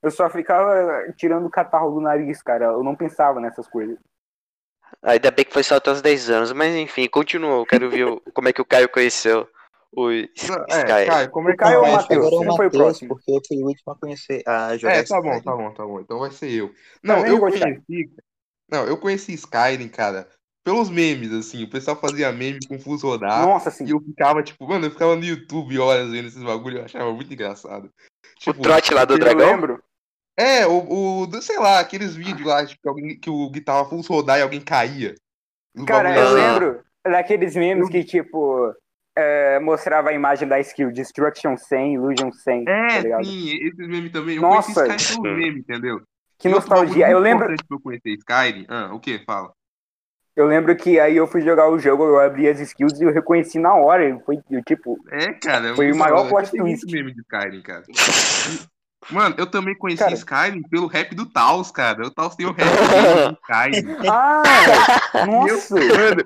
Eu 0.04 0.12
só 0.12 0.30
ficava 0.30 1.02
tirando 1.16 1.46
o 1.46 1.50
catarro 1.50 1.92
do 1.92 2.02
nariz, 2.02 2.42
cara. 2.44 2.66
Eu 2.66 2.84
não 2.84 2.96
pensava 2.96 3.40
nessas 3.40 3.68
coisas. 3.68 3.98
Ainda 5.02 5.32
bem 5.32 5.46
que 5.46 5.54
foi 5.54 5.64
só 5.64 5.76
até 5.76 5.92
os 5.92 6.02
10 6.02 6.30
anos, 6.30 6.52
mas 6.52 6.76
enfim, 6.76 7.08
continua. 7.08 7.58
Eu 7.60 7.66
quero 7.66 7.90
ver 7.90 8.06
o- 8.06 8.22
como 8.34 8.48
é 8.50 8.54
que 8.54 8.62
o 8.62 8.66
Caio 8.66 8.90
conheceu 8.90 9.48
o 9.96 10.10
Não, 10.12 10.26
Sky. 10.28 10.74
É, 10.74 11.06
cara, 11.06 11.30
como 11.30 11.50
é 11.50 11.54
O 11.54 11.56
que 11.56 11.64
Caio 11.64 11.76
eu 11.76 11.82
ou 11.82 11.88
o 11.88 11.92
Matheus? 11.94 12.26
agora 12.26 12.48
é 12.48 12.52
o 12.52 12.56
foi 12.58 12.68
o 12.68 12.72
próximo? 12.72 13.10
porque 13.10 13.32
eu 13.32 13.42
fui 13.48 13.58
o 13.58 13.66
último 13.68 13.94
a 13.94 13.96
conhecer, 13.96 14.44
a 14.46 14.78
jogar 14.78 14.96
É, 14.96 15.04
tá 15.04 15.22
bom, 15.22 15.42
tá 15.42 15.52
bom, 15.56 15.74
tá 15.74 15.86
bom. 15.86 16.00
Então 16.00 16.20
vai 16.20 16.32
ser 16.32 16.52
eu. 16.52 16.74
Não, 17.02 17.22
nem 17.22 17.32
eu 17.32 17.40
conheci. 17.40 18.12
Não, 18.70 18.86
eu 18.86 18.98
conheci 18.98 19.34
Skyrim, 19.34 19.88
cara, 19.88 20.28
pelos 20.64 20.90
memes, 20.90 21.32
assim. 21.32 21.64
O 21.64 21.70
pessoal 21.70 21.96
fazia 21.98 22.32
meme 22.32 22.60
com 22.68 22.80
Fuso 22.80 23.08
rodar. 23.08 23.46
Nossa, 23.46 23.70
assim. 23.70 23.86
E 23.86 23.92
eu 23.92 24.00
ficava, 24.00 24.42
tipo, 24.42 24.68
mano, 24.68 24.86
eu 24.86 24.92
ficava 24.92 25.16
no 25.16 25.24
YouTube 25.24 25.78
horas 25.80 26.10
vendo 26.10 26.28
esses 26.28 26.42
bagulho, 26.44 26.80
eu 26.80 26.86
achava 26.86 27.12
muito 27.14 27.34
engraçado. 27.34 27.86
O 27.86 27.90
Tipo, 28.40 28.62
trote 28.62 28.94
lá 28.94 29.06
do 29.06 29.14
Eu 29.14 29.20
dragão? 29.20 29.52
lembro. 29.52 29.84
É, 30.38 30.66
o, 30.68 31.24
o 31.28 31.42
sei 31.42 31.58
lá, 31.60 31.80
aqueles 31.80 32.16
vídeos 32.16 32.48
lá, 32.48 32.66
tipo, 32.66 32.82
que, 32.82 32.88
alguém, 32.90 33.20
que 33.20 33.30
o 33.30 33.50
Gui 33.50 33.62
tava 33.62 33.88
full 33.90 34.02
rodar 34.02 34.40
e 34.40 34.42
alguém 34.42 34.62
caía. 34.62 35.16
Cara, 35.88 36.16
eu 36.16 36.24
assim. 36.24 36.34
lembro 36.36 36.84
daqueles 37.06 37.56
memes 37.56 37.90
que, 37.90 38.04
tipo, 38.04 38.74
é, 39.16 39.60
mostrava 39.60 40.10
a 40.10 40.14
imagem 40.14 40.48
da 40.48 40.60
skill 40.60 40.92
Destruction 40.92 41.58
100, 41.58 41.94
Illusion 41.96 42.32
100, 42.32 42.66
tá 42.66 42.72
É, 42.72 43.02
ligado? 43.02 43.26
sim, 43.26 43.50
esses 43.56 43.88
memes 43.88 44.12
também. 44.12 44.36
Eu 44.38 44.42
Nossa. 44.42 44.86
conheci 44.86 44.96
Skyrim 45.04 45.22
pelos 45.22 45.38
memes, 45.38 45.60
entendeu? 45.62 46.02
Que 46.40 46.48
E 46.48 46.52
nostalgia. 46.52 47.10
Eu 47.10 47.20
lembro, 47.20 47.54
eu 47.70 47.80
conhecer 47.80 48.10
Skyrim. 48.18 48.66
Ah, 48.68 48.94
o 48.94 49.00
que? 49.00 49.20
Fala. 49.26 49.52
eu 50.36 50.48
lembro 50.48 50.76
que 50.76 51.00
aí 51.00 51.16
eu 51.16 51.28
fui 51.28 51.42
jogar 51.42 51.70
o 51.70 51.78
jogo, 51.80 52.04
eu 52.04 52.20
abri 52.20 52.48
as 52.50 52.60
skills 52.60 53.00
e 53.00 53.04
eu 53.04 53.14
reconheci 53.14 53.60
na 53.60 53.76
hora. 53.76 54.20
Foi, 54.26 54.40
eu, 54.50 54.64
tipo, 54.64 54.98
É, 55.12 55.32
cara. 55.34 55.70
é 55.70 55.76
Foi 55.76 55.92
o 55.92 55.96
maior 55.96 56.28
plot 56.28 56.50
twist. 56.52 56.92
meme 56.92 57.14
de 57.14 57.22
Skyrim, 57.22 57.62
cara. 57.62 57.84
Mano, 59.10 59.36
eu 59.38 59.46
também 59.50 59.76
conheci 59.78 60.04
Cara. 60.04 60.14
Skyrim 60.14 60.62
pelo 60.64 60.88
rap 60.88 61.14
do 61.16 61.26
Taos, 61.26 61.72
cara. 61.72 62.06
O 62.08 62.12
Taos 62.12 62.36
tem 62.36 62.46
o 62.46 62.52
rap 62.52 62.68
de 62.68 63.38
Skyrim. 63.44 64.08
ah, 64.10 64.44
E 65.16 65.20
eu, 65.50 65.56
nossa. 65.56 65.76
mano, 65.76 66.24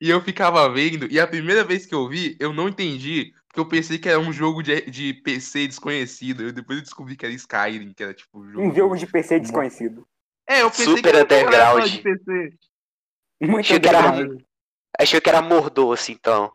e 0.00 0.10
eu 0.10 0.20
ficava 0.20 0.68
vendo, 0.72 1.06
e 1.10 1.18
a 1.20 1.26
primeira 1.26 1.62
vez 1.64 1.84
que 1.86 1.94
eu 1.94 2.08
vi, 2.08 2.36
eu 2.40 2.52
não 2.52 2.68
entendi, 2.68 3.32
porque 3.48 3.60
eu 3.60 3.66
pensei 3.66 3.98
que 3.98 4.08
era 4.08 4.18
um 4.18 4.32
jogo 4.32 4.62
de, 4.62 4.80
de 4.90 5.12
PC 5.14 5.66
desconhecido. 5.66 6.42
Eu 6.44 6.52
depois 6.52 6.78
eu 6.78 6.84
descobri 6.84 7.16
que 7.16 7.24
era 7.26 7.34
Skyrim, 7.34 7.92
que 7.92 8.02
era 8.02 8.14
tipo 8.14 8.40
um 8.40 8.50
jogo. 8.50 8.64
Um 8.66 8.74
jogo 8.74 8.96
de 8.96 9.06
PC 9.06 9.40
desconhecido. 9.40 10.06
É, 10.48 10.62
eu 10.62 10.70
pensei 10.70 10.86
Super 10.86 11.02
que 11.02 11.08
era 11.08 11.18
um 11.18 11.28
jogo 11.28 11.34
underground. 11.46 11.90
de 11.90 11.98
PC. 11.98 12.52
Muito 13.42 13.60
Achei 13.60 13.80
que 13.80 13.88
era- 13.88 13.98
underground. 14.10 14.42
Achei 14.98 15.20
que 15.20 15.28
era 15.28 15.40
Mordoce, 15.42 16.12
então. 16.12 16.52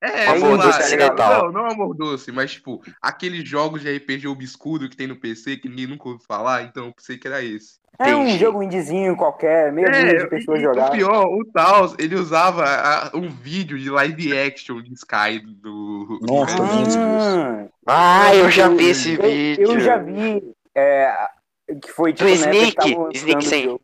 É, 0.00 0.26
Amor 0.26 0.58
lá, 0.58 0.66
doce 0.66 0.80
é, 0.80 0.84
ocidental. 0.84 1.44
Não, 1.52 1.62
não 1.62 1.70
amor 1.70 1.94
doce, 1.96 2.30
mas 2.30 2.52
tipo, 2.52 2.82
aqueles 3.00 3.48
jogos 3.48 3.80
de 3.80 3.88
RPG 3.96 4.28
obscuro 4.28 4.88
que 4.90 4.96
tem 4.96 5.06
no 5.06 5.16
PC 5.18 5.56
que 5.56 5.68
ninguém 5.68 5.86
nunca 5.86 6.08
ouviu 6.08 6.24
falar, 6.26 6.62
então 6.64 6.86
eu 6.86 6.92
pensei 6.94 7.16
que 7.16 7.26
era 7.26 7.42
esse. 7.42 7.78
É 7.98 8.14
um 8.14 8.24
Entendi. 8.24 8.38
jogo 8.38 8.62
indizinho 8.62 9.16
qualquer, 9.16 9.72
meia 9.72 9.90
dúzia 9.90 10.18
de 10.18 10.28
pessoas 10.28 10.60
É, 10.60 10.64
e, 10.64 10.66
o 10.68 10.90
pior, 10.90 11.26
o 11.26 11.44
Taos, 11.50 11.94
ele 11.98 12.14
usava 12.14 12.62
a- 12.64 13.10
um 13.14 13.30
vídeo 13.30 13.78
de 13.78 13.88
live 13.88 14.36
action 14.36 14.82
de 14.82 14.92
Sky 14.92 15.40
do. 15.40 16.18
Nossa. 16.22 17.70
Ah, 17.86 18.26
Ah, 18.26 18.34
eu 18.34 18.50
já 18.50 18.68
vi 18.68 18.90
esse 18.90 19.14
eu, 19.14 19.22
vídeo. 19.22 19.70
eu 19.72 19.80
já 19.80 19.96
vi 19.96 20.42
é, 20.74 21.16
que 21.80 21.90
foi 21.90 22.12
tipo 22.12 22.28
Do 22.28 22.34
Snake, 22.34 22.96
Snake 23.14 23.62
jogo. 23.62 23.80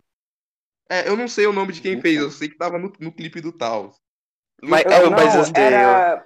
É, 0.91 1.09
eu 1.09 1.17
não 1.17 1.27
sei 1.27 1.47
o 1.47 1.53
nome 1.55 1.73
de 1.73 1.81
quem 1.81 1.99
fez, 2.03 2.19
eu 2.21 2.31
sei 2.31 2.51
que 2.51 2.59
tava 2.59 2.79
no, 2.79 2.93
no 3.01 3.11
clipe 3.13 3.41
do 3.41 3.51
Taos. 3.51 4.02
Mas, 4.63 4.85
Eu- 4.85 4.93
é, 4.93 5.03
não, 5.03 5.11
mas 5.11 5.53
era 5.55 6.25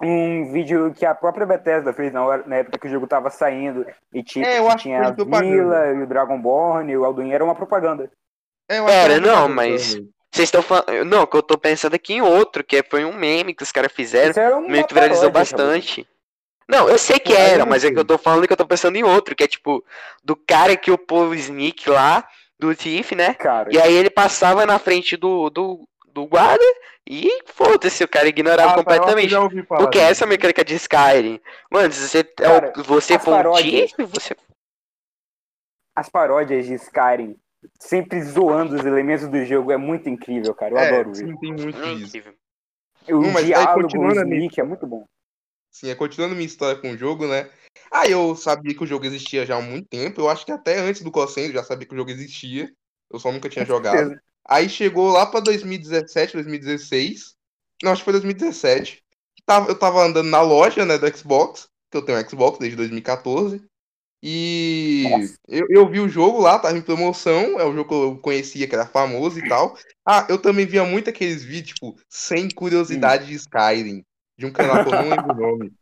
um 0.00 0.52
vídeo 0.52 0.94
que 0.94 1.04
a 1.04 1.14
própria 1.14 1.44
Bethesda 1.44 1.92
fez 1.92 2.12
na, 2.12 2.24
hora, 2.24 2.44
na 2.46 2.56
época 2.56 2.78
que 2.78 2.86
o 2.86 2.90
jogo 2.90 3.06
tava 3.06 3.30
saindo 3.30 3.84
e 4.12 4.22
tipo, 4.22 4.46
É, 4.46 4.58
eu 4.58 4.68
acho 4.68 4.76
que 4.76 4.82
tinha 4.84 5.14
foi 5.14 5.36
a. 5.36 5.40
Vila 5.40 5.86
e 5.94 6.02
o 6.02 6.06
Dragonborn 6.06 6.92
e 6.92 6.96
o 6.96 7.04
Alduin, 7.04 7.32
era 7.32 7.44
uma 7.44 7.54
propaganda. 7.54 8.10
É, 8.68 9.18
não, 9.18 9.48
mas- 9.48 9.94
também. 9.94 10.08
Vocês 10.30 10.48
estão 10.48 10.62
falando. 10.62 11.04
Não, 11.06 11.26
que 11.26 11.36
eu 11.36 11.42
tô 11.42 11.56
pensando 11.56 11.94
aqui 11.94 12.12
em 12.14 12.20
outro, 12.20 12.62
que 12.62 12.82
foi 12.82 13.02
um 13.04 13.14
meme 13.14 13.54
que 13.54 13.62
os 13.62 13.72
caras 13.72 13.90
fizeram. 13.90 14.60
Meio 14.68 14.86
que 14.86 14.92
viralizou 14.94 15.32
paródia, 15.32 15.56
bastante. 15.56 16.06
Não, 16.68 16.86
eu 16.86 16.98
sei 16.98 17.18
que 17.18 17.32
era, 17.32 17.64
mas 17.64 17.82
é 17.82 17.90
que 17.90 17.98
eu 17.98 18.04
tô 18.04 18.18
falando 18.18 18.46
que 18.46 18.52
eu 18.52 18.56
tô 18.56 18.66
pensando 18.66 18.96
em 18.96 19.02
outro, 19.02 19.34
que 19.34 19.42
é 19.42 19.48
tipo, 19.48 19.82
do 20.22 20.36
cara 20.36 20.76
que 20.76 20.90
upou 20.90 21.28
o 21.28 21.34
Sneak 21.34 21.88
lá, 21.88 22.28
do 22.60 22.74
Thief, 22.76 23.12
né? 23.12 23.32
Cara, 23.34 23.70
E 23.72 23.80
aí 23.80 23.94
ele 23.94 24.10
passava 24.10 24.66
na 24.66 24.78
frente 24.78 25.16
do, 25.16 25.48
do, 25.48 25.88
do 26.18 26.26
guarda 26.26 26.64
e 27.06 27.30
foda-se, 27.46 28.02
o 28.02 28.08
cara 28.08 28.28
ignorava 28.28 28.72
Ah, 28.72 28.74
tá, 28.74 28.82
completamente. 28.84 29.34
Porque 29.66 29.98
essa 29.98 30.24
é 30.24 30.26
a 30.26 30.28
mecânica 30.28 30.64
de 30.64 30.74
Skyrim. 30.74 31.40
Mano, 31.70 31.92
se 31.92 32.08
você, 32.08 32.18
é 32.18 32.22
Cara, 32.24 32.72
você 32.76 33.18
for 33.18 33.30
paródias- 33.36 33.92
você. 33.98 34.36
as 35.94 36.08
paródias 36.08 36.66
de 36.66 36.74
Skyrim, 36.74 37.36
sempre 37.80 38.20
zoando 38.22 38.74
os 38.76 38.84
elementos 38.84 39.28
do 39.28 39.44
jogo, 39.44 39.70
é 39.72 39.76
muito 39.76 40.08
incrível, 40.08 40.54
cara. 40.54 40.74
Eu 40.74 40.78
É, 40.78 40.88
adoro 40.88 41.14
sim, 41.14 41.36
tem 41.36 41.52
muito 41.52 41.78
É 41.78 41.92
isso. 41.92 42.06
incrível. 42.06 42.34
O 43.08 43.12
Não, 43.22 43.30
mas 43.30 43.44
aí 43.44 43.46
diálogo, 43.46 43.98
o 43.98 44.10
Sneak, 44.12 44.60
é 44.60 44.64
muito 44.64 44.86
bom. 44.86 45.04
Sim, 45.70 45.90
é 45.90 45.94
continuando 45.94 46.34
minha 46.34 46.46
história 46.46 46.80
com 46.80 46.90
o 46.90 46.96
jogo, 46.96 47.26
né? 47.26 47.50
Ah, 47.90 48.06
eu 48.08 48.34
sabia 48.34 48.74
que 48.74 48.82
o 48.82 48.86
jogo 48.86 49.06
existia 49.06 49.46
já 49.46 49.56
há 49.56 49.60
muito 49.62 49.88
tempo. 49.88 50.20
Eu 50.20 50.28
acho 50.28 50.44
que 50.44 50.52
até 50.52 50.78
antes 50.78 51.02
do 51.02 51.10
Cossendo 51.10 51.48
eu 51.48 51.54
já 51.54 51.62
sabia 51.64 51.86
que 51.86 51.94
o 51.94 51.96
jogo 51.96 52.10
existia. 52.10 52.68
Eu 53.10 53.18
só 53.18 53.30
nunca 53.32 53.48
tinha 53.48 53.64
jogado. 53.64 54.18
Aí 54.48 54.68
chegou 54.68 55.10
lá 55.10 55.26
pra 55.26 55.40
2017, 55.40 56.32
2016. 56.34 57.34
Não, 57.82 57.92
acho 57.92 58.00
que 58.00 58.04
foi 58.04 58.12
2017. 58.14 59.02
Tava- 59.44 59.68
Eu 59.70 59.78
tava 59.78 60.02
andando 60.04 60.28
na 60.28 60.40
loja, 60.40 60.84
né, 60.84 60.96
do 60.98 61.16
Xbox, 61.16 61.68
que 61.90 61.96
eu 61.96 62.02
tenho 62.02 62.28
Xbox 62.28 62.58
desde 62.58 62.76
2014. 62.76 63.62
E 64.22 65.04
eu, 65.46 65.66
eu 65.70 65.88
vi 65.88 66.00
o 66.00 66.08
jogo 66.08 66.40
lá, 66.40 66.58
tava 66.58 66.76
em 66.76 66.82
promoção. 66.82 67.58
É 67.60 67.64
um 67.64 67.74
jogo 67.74 67.88
que 67.88 67.94
eu 67.94 68.18
conhecia, 68.18 68.66
que 68.66 68.74
era 68.74 68.86
famoso 68.86 69.38
e 69.38 69.48
tal. 69.48 69.76
Ah, 70.04 70.26
eu 70.28 70.38
também 70.38 70.66
via 70.66 70.84
muito 70.84 71.08
aqueles 71.08 71.44
vídeos, 71.44 71.74
tipo, 71.74 71.96
sem 72.08 72.48
curiosidade 72.50 73.26
de 73.26 73.34
Skyrim. 73.34 74.02
De 74.36 74.46
um 74.46 74.52
canal 74.52 74.82
que 74.84 74.88
eu 74.92 75.02
não 75.02 75.08
lembro 75.08 75.32
o 75.32 75.36
nome. 75.36 75.72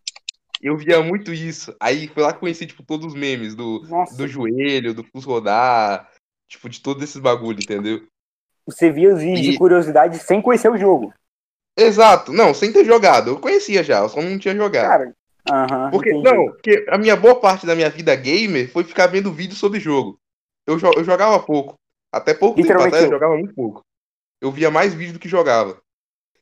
Eu 0.61 0.76
via 0.76 1.02
muito 1.02 1.32
isso. 1.32 1.75
Aí 1.80 2.08
foi 2.08 2.23
lá 2.23 2.30
que 2.30 2.37
eu 2.37 2.40
conheci, 2.40 2.66
tipo, 2.66 2.82
todos 2.82 3.06
os 3.06 3.14
memes 3.14 3.54
do, 3.54 3.82
Nossa, 3.88 4.16
do 4.16 4.26
joelho, 4.28 4.94
do 4.94 5.04
pulso 5.04 5.28
rodar, 5.28 6.11
tipo, 6.49 6.68
de 6.68 6.80
todos 6.80 7.02
esses 7.02 7.20
bagulho, 7.20 7.58
entendeu? 7.62 8.06
Você 8.66 8.90
via 8.90 9.14
os 9.14 9.20
vídeos 9.20 9.46
E- 9.46 9.52
de 9.52 9.58
curiosidade 9.58 10.18
sem 10.18 10.42
conhecer 10.42 10.70
o 10.70 10.76
jogo. 10.76 11.14
Exato, 11.78 12.32
não, 12.32 12.54
sem 12.54 12.73
ter 12.73 12.85
jogado. 12.85 13.30
Eu 13.30 13.38
conhecia 13.38 13.82
já, 13.85 13.99
eu 13.99 14.08
só 14.08 14.20
não 14.23 14.38
tinha 14.38 14.54
jogado. 14.56 14.88
Cara, 14.88 15.14
aham, 15.46 15.90
porque, 15.90 16.11
entendi. 16.11 16.25
não, 16.25 16.46
porque 16.46 16.87
a 16.88 16.96
minha 16.99 17.14
boa 17.14 17.38
parte 17.38 17.66
da 17.66 17.75
minha 17.75 17.90
vida 17.90 18.14
gamer 18.16 18.70
foi 18.73 18.82
ficar 18.82 19.06
vendo 19.06 19.32
vídeo 19.32 19.54
sobre 19.54 19.78
jogo. 19.78 20.18
Eu, 20.66 20.78
jo- 20.78 20.92
eu 20.96 21.04
jogava 21.04 21.38
pouco. 21.38 21.75
Até 22.12 22.32
pouco 22.32 22.56
tempo 22.56 22.73
atrás 22.73 23.04
eu 23.04 23.11
jogava 23.11 23.37
muito 23.37 23.54
pouco. 23.54 23.82
Eu 24.40 24.50
via 24.50 24.70
mais 24.70 24.94
vídeo 24.94 25.12
do 25.14 25.18
que 25.18 25.28
jogava. 25.28 25.78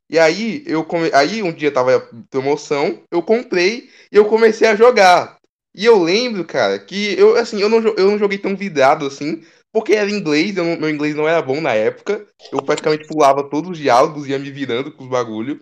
E 0.09 0.19
aí, 0.19 0.62
eu 0.66 0.85
come... 0.85 1.11
aí 1.12 1.43
um 1.43 1.52
dia 1.52 1.73
tava 1.73 1.99
promoção, 2.31 3.02
eu 3.11 3.23
comprei 3.23 3.90
e 4.12 4.16
eu 4.16 4.26
comecei 4.26 4.69
a 4.69 4.76
jogar. 4.76 5.38
E 5.75 5.85
eu 5.85 5.99
lembro, 6.00 6.45
cara, 6.45 6.78
que 6.78 7.19
eu, 7.19 7.35
assim, 7.37 7.61
eu 7.61 7.69
não, 7.69 7.78
eu 7.81 8.11
não 8.11 8.19
joguei 8.19 8.38
tão 8.38 8.54
vidrado 8.54 9.07
assim, 9.07 9.43
porque 9.75 9.95
era 9.95 10.11
inglês, 10.11 10.54
não- 10.57 10.78
meu 10.78 10.90
inglês 10.90 11.16
não 11.16 11.28
era 11.28 11.43
bom 11.43 11.61
na 11.61 11.75
época. 11.75 12.26
Eu 12.52 12.62
praticamente 12.62 13.07
pulava 13.09 13.50
todos 13.50 13.73
os 13.73 13.78
diálogos, 13.78 14.28
ia 14.28 14.38
me 14.40 14.50
virando 14.52 14.93
com 14.93 15.04
os 15.04 15.11
bagulho. 15.11 15.61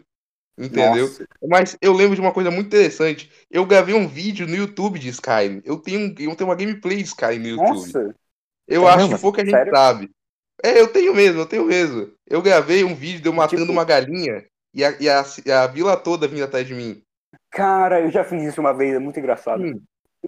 Entendeu? 0.59 1.09
Nossa, 1.09 1.27
Mas 1.49 1.77
eu 1.83 1.93
lembro 1.95 2.15
de 2.17 2.21
uma 2.23 2.33
coisa 2.33 2.51
muito 2.51 2.69
interessante. 2.69 3.31
Eu 3.51 3.67
gravei 3.67 3.95
um 3.95 4.09
vídeo 4.09 4.47
no 4.47 4.57
YouTube 4.57 4.99
de 4.99 5.09
Skyrim. 5.11 5.63
Eu 5.65 5.79
tenho, 5.79 6.15
eu 6.19 6.37
tenho 6.37 6.51
uma 6.51 6.57
gameplay 6.57 6.99
de 6.99 7.05
Skyrim 7.05 7.39
no 7.41 7.49
YouTube. 7.49 7.69
nossa, 7.69 8.15
Eu 8.69 8.83
Caramba, 8.83 9.05
acho 9.05 9.09
que 9.09 9.21
pouca 9.23 9.45
gente 9.45 9.51
sério? 9.51 9.73
sabe. 9.75 10.11
É, 10.65 10.81
eu 10.81 10.93
tenho 10.93 11.15
mesmo, 11.15 11.41
eu 11.41 11.47
tenho 11.47 11.65
mesmo. 11.67 12.13
Eu 12.27 12.43
gravei 12.43 12.85
um 12.85 12.95
vídeo 12.95 13.21
de 13.23 13.29
eu 13.29 13.33
matando 13.33 13.67
Tipo- 13.67 13.73
uma 13.73 13.85
galinha 13.85 14.47
e, 14.75 14.85
a, 14.85 14.91
e 15.01 15.09
a, 15.09 15.25
a 15.65 15.67
vila 15.69 15.97
toda 15.97 16.29
vindo 16.29 16.45
atrás 16.45 16.67
de 16.67 16.75
mim. 16.75 17.03
cara, 17.51 18.01
eu 18.01 18.11
já 18.11 18.25
fiz 18.25 18.43
isso 18.43 18.61
uma 18.61 18.73
vez, 18.75 18.95
é 18.95 18.99
muito 18.99 19.19
engraçado. 19.19 19.63
Sim. 19.63 19.83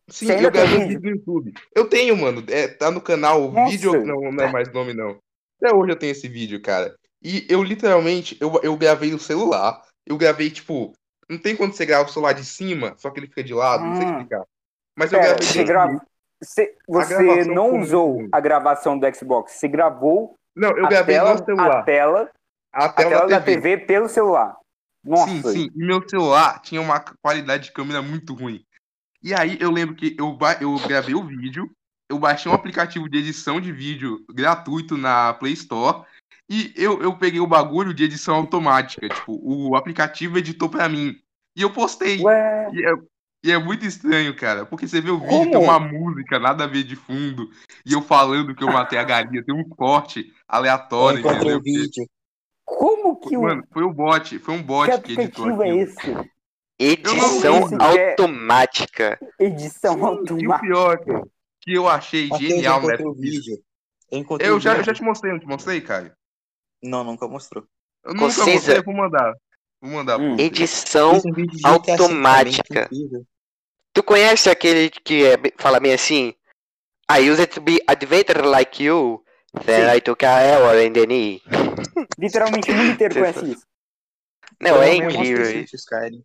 Sim, 0.08 0.26
Você 0.26 0.44
eu 0.46 0.50
gravei 0.50 0.78
vídeo 0.88 1.00
no 1.00 1.10
YouTube. 1.10 1.54
Eu 1.74 1.88
tenho, 1.88 2.16
mano. 2.16 2.42
É, 2.48 2.68
tá 2.68 2.90
no 2.90 3.00
canal 3.00 3.50
Nossa. 3.50 3.70
vídeo. 3.70 4.04
Não, 4.04 4.32
não 4.32 4.44
é 4.44 4.50
mais 4.52 4.72
nome, 4.72 4.92
não. 4.92 5.18
Até 5.62 5.74
hoje 5.74 5.92
eu 5.92 5.96
tenho 5.96 6.12
esse 6.12 6.28
vídeo, 6.28 6.60
cara. 6.60 6.94
E 7.22 7.46
eu 7.48 7.62
literalmente, 7.62 8.36
eu, 8.40 8.52
eu 8.62 8.76
gravei 8.76 9.10
no 9.10 9.18
celular. 9.18 9.80
Eu 10.06 10.16
gravei, 10.16 10.50
tipo. 10.50 10.92
Não 11.30 11.38
tem 11.38 11.56
quando 11.56 11.72
você 11.72 11.86
grava 11.86 12.08
o 12.08 12.12
celular 12.12 12.32
de 12.34 12.44
cima, 12.44 12.94
só 12.98 13.08
que 13.08 13.18
ele 13.18 13.28
fica 13.28 13.42
de 13.42 13.54
lado, 13.54 13.82
não 13.84 13.96
sei 13.96 14.04
Ah. 14.04 14.10
explicar. 14.10 14.44
Mas 14.96 15.12
eu 15.12 15.18
Pera, 15.18 15.30
gravei 15.30 15.46
você, 15.46 15.58
desse 15.58 15.64
gra... 15.64 15.88
jeito. 15.88 16.02
você, 16.42 16.76
você 16.86 17.44
não 17.46 17.80
usou 17.80 18.28
a 18.30 18.40
gravação 18.40 18.98
do 18.98 19.14
Xbox, 19.14 19.52
você 19.52 19.66
gravou 19.66 20.34
Não, 20.54 20.76
eu 20.76 20.84
a, 20.84 20.88
gravei 20.90 21.14
tela, 21.14 21.32
no 21.34 21.44
celular. 21.44 21.78
a 21.78 21.82
tela, 21.82 22.30
A 22.72 22.84
a 22.84 22.88
tela, 22.92 23.08
tela 23.10 23.20
da 23.28 23.38
da 23.38 23.44
TV. 23.44 23.60
TV 23.76 23.86
pelo 23.86 24.08
celular. 24.08 24.54
Nossa, 25.02 25.28
Sim, 25.30 25.42
sim. 25.44 25.70
E 25.74 25.78
meu 25.86 26.06
celular 26.06 26.60
tinha 26.60 26.80
uma 26.82 27.00
qualidade 27.22 27.64
de 27.64 27.72
câmera 27.72 28.02
muito 28.02 28.34
ruim. 28.34 28.62
E 29.24 29.32
aí 29.32 29.56
eu 29.58 29.70
lembro 29.70 29.94
que 29.94 30.14
eu, 30.18 30.32
ba- 30.34 30.58
eu 30.60 30.76
gravei 30.86 31.14
o 31.14 31.24
vídeo, 31.24 31.70
eu 32.10 32.18
baixei 32.18 32.52
um 32.52 32.54
aplicativo 32.54 33.08
de 33.08 33.16
edição 33.18 33.58
de 33.58 33.72
vídeo 33.72 34.22
gratuito 34.28 34.98
na 34.98 35.32
Play 35.32 35.54
Store 35.54 36.04
e 36.48 36.72
eu, 36.76 37.00
eu 37.02 37.16
peguei 37.16 37.40
o 37.40 37.46
bagulho 37.46 37.94
de 37.94 38.04
edição 38.04 38.34
automática. 38.34 39.08
Tipo, 39.08 39.40
o 39.42 39.74
aplicativo 39.76 40.36
editou 40.36 40.68
pra 40.68 40.90
mim. 40.90 41.16
E 41.56 41.62
eu 41.62 41.70
postei. 41.72 42.20
Ué, 42.20 42.70
E 42.74 42.84
é, 42.84 42.92
e 43.46 43.50
é 43.50 43.58
muito 43.58 43.86
estranho, 43.86 44.34
cara, 44.36 44.66
porque 44.66 44.86
você 44.86 45.00
vê 45.00 45.10
o 45.10 45.18
vídeo, 45.18 45.28
Como? 45.38 45.50
tem 45.52 45.60
uma 45.62 45.78
música, 45.80 46.38
nada 46.38 46.64
a 46.64 46.66
ver 46.66 46.82
de 46.82 46.96
fundo, 46.96 47.50
e 47.84 47.92
eu 47.92 48.00
falando 48.02 48.54
que 48.54 48.64
eu 48.64 48.72
matei 48.72 48.98
a 48.98 49.04
galinha, 49.04 49.44
tem 49.44 49.54
um 49.54 49.68
corte 49.68 50.20
Eu 50.28 50.34
aleatório, 50.48 51.18
encontrei 51.20 51.54
entendeu? 51.54 51.58
o 51.58 51.62
vídeo. 51.62 52.06
como 52.64 53.20
que 53.20 53.36
o 53.36 53.42
Mano, 53.42 53.62
foi 53.70 53.82
o 53.84 53.92
bot, 53.92 54.38
foi 54.38 54.54
um 54.54 54.62
bot 54.62 54.90
que 55.02 55.14
que 55.14 55.20
editou 55.20 55.44
aplicativo 55.44 55.62
é 55.62 55.76
esse? 55.76 56.30
Edição 56.78 57.68
é- 57.96 58.10
automática. 58.10 59.18
Edição 59.38 59.96
E 59.96 60.00
o 60.00 60.06
automática. 60.06 60.58
pior, 60.60 60.98
cara, 61.04 61.22
que 61.60 61.72
eu 61.74 61.88
achei 61.88 62.28
eu 62.30 62.36
genial, 62.38 62.80
né? 62.80 62.94
encontrei 62.94 63.06
o 63.06 63.14
vídeo. 63.14 63.62
Eu 64.10 64.24
Eu 64.40 64.60
já, 64.60 64.76
eu 64.76 64.84
já 64.84 64.92
te 64.94 65.02
mostrei, 65.02 65.32
não 65.32 65.40
te 65.40 65.46
mostrei, 65.46 65.80
Caio? 65.80 66.12
Não, 66.82 67.02
nunca 67.04 67.26
mostrou. 67.26 67.64
Eu 68.04 68.12
nunca 68.12 68.26
Concisa. 68.26 68.50
mostrei, 68.52 68.78
eu 68.78 68.82
vou 68.84 68.94
mandar. 68.94 69.32
Vou 69.80 69.90
mandar 69.90 70.20
Hum. 70.20 70.36
Edição. 70.38 71.14
Fiz 71.14 71.24
um 71.24 71.30
também, 71.30 71.46
automática. 71.64 72.90
Tu 73.92 74.02
conhece 74.02 74.50
aquele 74.50 74.90
que 74.90 75.24
é, 75.24 75.36
fala 75.58 75.78
bem 75.80 75.94
assim? 75.94 76.34
I 77.10 77.30
use 77.30 77.40
it 77.40 77.54
to 77.54 77.60
be 77.60 77.78
adventure 77.86 78.42
like 78.42 78.82
you. 78.82 79.22
Then 79.66 79.88
Sim. 79.90 79.96
I 79.96 80.00
took 80.00 80.24
a 80.24 80.58
hour 80.58 80.80
in 80.84 80.92
the 80.92 81.06
knee. 81.06 81.40
Literalmente 82.18 82.70
o 82.72 82.74
mundo 82.74 82.90
inteiro 82.92 83.14
conhece 83.20 83.52
isso. 83.52 83.66
Não, 84.60 84.82
é 84.82 84.90
Eu 84.90 84.94
incrível. 85.10 85.38
gostei 85.38 85.60
isso. 85.62 85.70
de 85.70 85.76
Skyrim. 85.76 86.24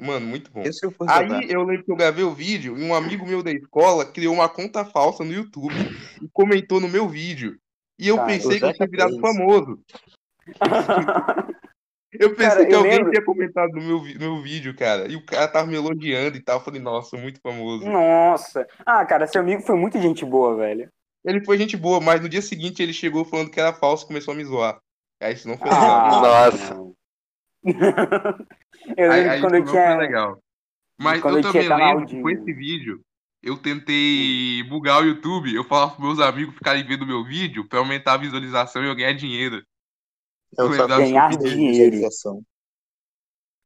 Mano, 0.00 0.26
muito 0.26 0.50
bom. 0.50 0.62
Esse 0.62 0.84
eu 0.84 0.90
jogar. 0.90 1.20
Aí 1.20 1.50
eu 1.50 1.62
lembro 1.62 1.84
que 1.84 1.92
eu 1.92 1.96
gravei 1.96 2.24
o 2.24 2.34
vídeo 2.34 2.76
e 2.76 2.82
um 2.82 2.94
amigo 2.94 3.24
meu 3.26 3.42
da 3.42 3.52
escola 3.52 4.04
criou 4.04 4.34
uma 4.34 4.48
conta 4.48 4.84
falsa 4.84 5.24
no 5.24 5.32
YouTube 5.32 5.74
e 6.20 6.28
comentou 6.32 6.80
no 6.80 6.88
meu 6.88 7.08
vídeo. 7.08 7.56
E 7.98 8.08
eu 8.08 8.16
Cara, 8.16 8.28
pensei 8.28 8.56
o 8.56 8.58
que 8.60 8.64
eu 8.66 8.72
tinha 8.72 8.88
virado 8.88 9.20
famoso. 9.20 9.80
Eu 12.16 12.30
pensei 12.30 12.46
Cara, 12.48 12.66
que 12.66 12.72
eu 12.72 12.78
alguém 12.78 12.92
lembro- 12.98 13.10
tinha 13.10 13.24
comentado 13.24 13.72
no 13.72 13.82
meu, 13.82 13.98
no 13.98 14.20
meu 14.20 14.40
vídeo, 14.40 14.72
cara. 14.76 15.10
E 15.10 15.16
o 15.16 15.26
cara 15.26 15.48
tava 15.48 15.66
me 15.66 15.74
elogiando 15.74 16.36
e 16.36 16.40
tal. 16.40 16.58
Eu 16.60 16.64
falei, 16.64 16.80
nossa, 16.80 17.16
muito 17.16 17.40
famoso. 17.40 17.84
Nossa. 17.84 18.64
Ah, 18.86 19.04
cara, 19.04 19.26
seu 19.26 19.40
amigo 19.40 19.62
foi 19.62 19.74
muito 19.74 20.00
gente 20.00 20.24
boa, 20.24 20.54
velho. 20.54 20.88
Ele 21.24 21.44
foi 21.44 21.58
gente 21.58 21.76
boa, 21.76 22.00
mas 22.00 22.20
no 22.20 22.28
dia 22.28 22.40
seguinte 22.40 22.80
ele 22.80 22.92
chegou 22.92 23.24
falando 23.24 23.50
que 23.50 23.58
era 23.58 23.72
falso 23.72 24.04
e 24.04 24.06
começou 24.06 24.32
a 24.32 24.36
me 24.36 24.44
zoar. 24.44 24.78
Aí 25.20 25.34
isso 25.34 25.48
não 25.48 25.58
foi 25.58 25.68
Ah, 25.72 25.74
legal. 25.74 26.20
Nossa. 26.52 26.74
não. 26.74 26.94
eu 28.96 29.10
Aí, 29.10 29.24
lembro 29.24 29.30
aí 29.30 29.40
quando 29.40 29.56
isso 29.56 29.66
eu 29.68 29.72
tinha. 29.72 29.86
foi 29.86 29.96
legal. 29.96 30.42
Mas 30.98 31.20
quando 31.20 31.34
eu 31.36 31.42
eu 31.42 31.52
também 31.52 31.68
lembro 31.68 32.06
que 32.06 32.20
com 32.20 32.30
esse 32.30 32.52
vídeo 32.52 33.00
eu 33.42 33.56
tentei 33.58 34.62
bugar 34.64 35.02
o 35.02 35.06
YouTube. 35.06 35.54
Eu 35.54 35.64
falava 35.64 35.92
pros 35.96 36.04
meus 36.16 36.18
amigos 36.20 36.54
ficarem 36.54 36.86
vendo 36.86 37.06
meu 37.06 37.24
vídeo 37.24 37.66
pra 37.68 37.78
aumentar 37.80 38.14
a 38.14 38.18
visualização 38.18 38.82
e 38.82 38.88
eu 38.88 38.94
ganhar 38.94 39.12
dinheiro. 39.12 39.62
Eu 40.56 40.68
Tu 40.70 40.74
só 40.76 40.86
ganhar 40.86 41.28
dinheiro. 41.36 41.56
visualização. 41.90 42.42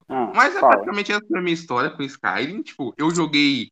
Ah, 0.08 0.32
Mas 0.34 0.56
é 0.56 0.60
fala. 0.60 0.72
praticamente 0.72 1.12
essa 1.12 1.24
foi 1.26 1.38
a 1.38 1.42
minha 1.42 1.54
história 1.54 1.90
com 1.90 2.02
Skyrim. 2.02 2.62
Tipo, 2.62 2.94
eu 2.96 3.10
joguei. 3.10 3.68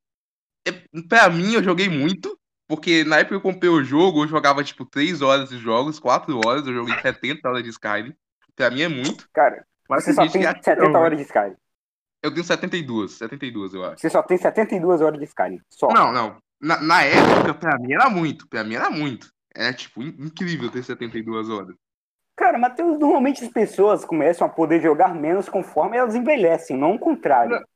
é, 0.66 0.73
Pra 1.09 1.30
mim, 1.30 1.54
eu 1.54 1.62
joguei 1.62 1.88
muito. 1.88 2.38
Porque 2.68 3.04
na 3.04 3.18
época 3.18 3.30
que 3.40 3.47
eu 3.47 3.52
comprei 3.52 3.71
o 3.71 3.83
jogo, 3.85 4.25
eu 4.25 4.28
jogava 4.28 4.62
tipo 4.64 4.85
3 4.85 5.23
horas 5.23 5.49
de 5.50 5.59
jogos, 5.59 6.00
4 6.00 6.37
horas, 6.45 6.66
eu 6.66 6.75
joguei 6.75 6.95
70 7.00 7.49
horas 7.49 7.62
de 7.62 7.71
Skyrim. 7.71 8.12
Pra 8.56 8.71
mim 8.71 8.83
é 8.83 8.88
muito. 8.88 9.28
Cara, 9.33 9.64
Mas 9.88 10.05
você 10.05 10.12
só 10.12 10.23
tem 10.23 10.40
que 10.43 10.47
acha 10.47 10.59
que 10.59 10.64
70 10.64 10.88
não, 10.88 11.00
horas 11.00 11.11
né? 11.12 11.16
de 11.16 11.23
Skyrim. 11.23 11.57
Eu 12.23 12.33
tenho 12.33 12.45
72, 12.45 13.12
72, 13.12 13.75
eu 13.75 13.85
acho. 13.85 14.00
Você 14.00 14.11
só 14.11 14.23
tem 14.23 14.37
72 14.37 15.00
horas 15.00 15.19
de 15.19 15.25
Skyrim. 15.26 15.61
Só. 15.71 15.88
Não, 15.88 16.12
não. 16.12 16.37
Na, 16.61 16.81
na 16.81 17.02
época, 17.05 17.55
pra 17.55 17.78
mim 17.78 17.93
era 17.93 18.09
muito. 18.11 18.49
Pra 18.49 18.64
mim 18.64 18.75
era 18.75 18.90
muito. 18.90 19.28
É, 19.55 19.73
tipo, 19.73 20.02
in- 20.02 20.16
incrível 20.19 20.71
ter 20.71 20.83
72 20.83 21.49
horas. 21.49 21.75
Cara, 22.37 22.59
Matheus, 22.59 22.99
normalmente 22.99 23.45
as 23.45 23.50
pessoas 23.50 24.05
começam 24.05 24.47
a 24.47 24.50
poder 24.50 24.83
jogar 24.83 25.14
menos 25.14 25.49
conforme 25.49 25.97
elas 25.97 26.14
envelhecem, 26.14 26.76
não 26.76 26.95
o 26.95 26.99
contrário. 26.99 27.59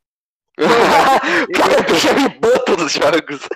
cara 0.61 1.83
deixa 1.87 2.13
me 2.13 2.29
boto 2.29 2.77
nos 2.77 2.93
jogos. 2.93 3.49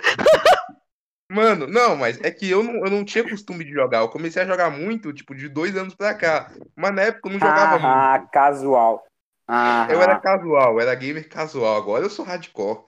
Mano, 1.34 1.66
não, 1.66 1.96
mas 1.96 2.20
é 2.20 2.30
que 2.30 2.48
eu 2.48 2.62
não, 2.62 2.74
eu 2.84 2.90
não 2.90 3.04
tinha 3.04 3.28
costume 3.28 3.64
de 3.64 3.72
jogar. 3.72 3.98
Eu 3.98 4.08
comecei 4.08 4.40
a 4.40 4.46
jogar 4.46 4.70
muito, 4.70 5.12
tipo, 5.12 5.34
de 5.34 5.48
dois 5.48 5.76
anos 5.76 5.92
pra 5.92 6.14
cá. 6.14 6.52
Mas 6.76 6.94
na 6.94 7.02
época 7.02 7.28
eu 7.28 7.32
não 7.32 7.40
jogava 7.40 7.76
ah, 7.76 8.18
muito. 8.18 8.30
casual. 8.30 9.04
Ah, 9.48 9.88
Eu 9.90 10.00
era 10.00 10.20
casual, 10.20 10.74
eu 10.74 10.80
era 10.80 10.94
gamer 10.94 11.28
casual. 11.28 11.76
Agora 11.76 12.04
eu 12.04 12.10
sou 12.10 12.24
hardcore. 12.24 12.84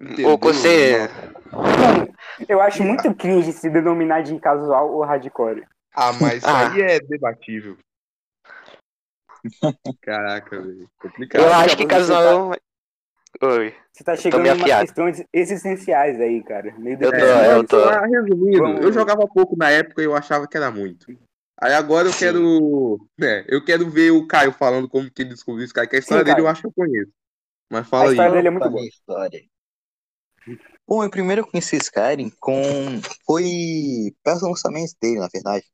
Entendeu? 0.00 0.30
Ou 0.30 0.38
você. 0.38 1.08
Eu 2.48 2.60
acho 2.60 2.82
muito 2.82 3.14
cringe 3.14 3.52
se 3.52 3.70
denominar 3.70 4.22
de 4.22 4.36
casual 4.40 4.92
ou 4.92 5.04
hardcore. 5.04 5.64
Ah, 5.94 6.12
mas 6.12 6.38
isso 6.38 6.48
Ah. 6.48 6.72
aí 6.72 6.80
é 6.80 6.98
debatível. 6.98 7.78
Caraca, 10.02 10.60
velho. 10.60 10.90
Complicado. 11.00 11.42
Eu 11.42 11.52
acho 11.52 11.76
que 11.76 11.86
casual. 11.86 12.52
Oi. 13.40 13.74
Você 13.92 14.04
tá 14.04 14.16
chegando 14.16 14.46
em 14.46 14.64
questões 14.64 15.24
existenciais 15.32 16.20
aí, 16.20 16.42
cara. 16.42 16.74
Meio 16.78 16.94
Eu 16.96 16.98
tô- 17.00 17.10
depressivo. 17.10 17.44
eu 17.44 17.64
tô- 17.66 17.84
Ah, 17.84 18.06
Resumindo, 18.06 18.58
Vamos- 18.58 18.80
eu 18.84 18.92
jogava 18.92 19.26
pouco 19.28 19.56
na 19.56 19.70
época 19.70 20.02
e 20.02 20.04
eu 20.04 20.14
achava 20.16 20.46
que 20.48 20.56
era 20.56 20.70
muito. 20.70 21.06
Aí 21.60 21.72
agora 21.74 22.08
eu 22.08 22.12
Sim. 22.12 22.18
quero. 22.20 23.08
né, 23.18 23.44
eu 23.48 23.64
quero 23.64 23.88
ver 23.90 24.10
o 24.12 24.26
Caio 24.26 24.52
falando 24.52 24.88
como 24.88 25.10
que 25.10 25.22
ele 25.22 25.30
descobriu 25.30 25.64
esse 25.64 25.72
cara, 25.74 25.86
que 25.86 25.96
a 25.96 25.98
história 25.98 26.22
dele 26.24 26.36
Caio. 26.36 26.46
eu 26.46 26.48
acho 26.50 26.62
que 26.62 26.68
eu 26.68 26.72
conheço. 26.72 27.10
Mas 27.70 27.80
A 27.80 27.84
fala 27.84 28.04
aí. 28.04 28.10
história 28.10 28.32
dele 28.32 28.48
é 28.48 28.50
muito 28.50 28.70
boa. 28.70 28.84
história. 28.86 29.40
Bom, 30.88 31.04
eu 31.04 31.10
primeiro 31.10 31.46
conheci 31.46 31.76
Skyrim 31.76 32.30
com. 32.40 32.62
Foi 33.26 33.44
perto 34.24 34.40
do 34.40 34.48
lançamento 34.48 34.92
dele, 35.00 35.18
na 35.20 35.28
verdade. 35.32 35.64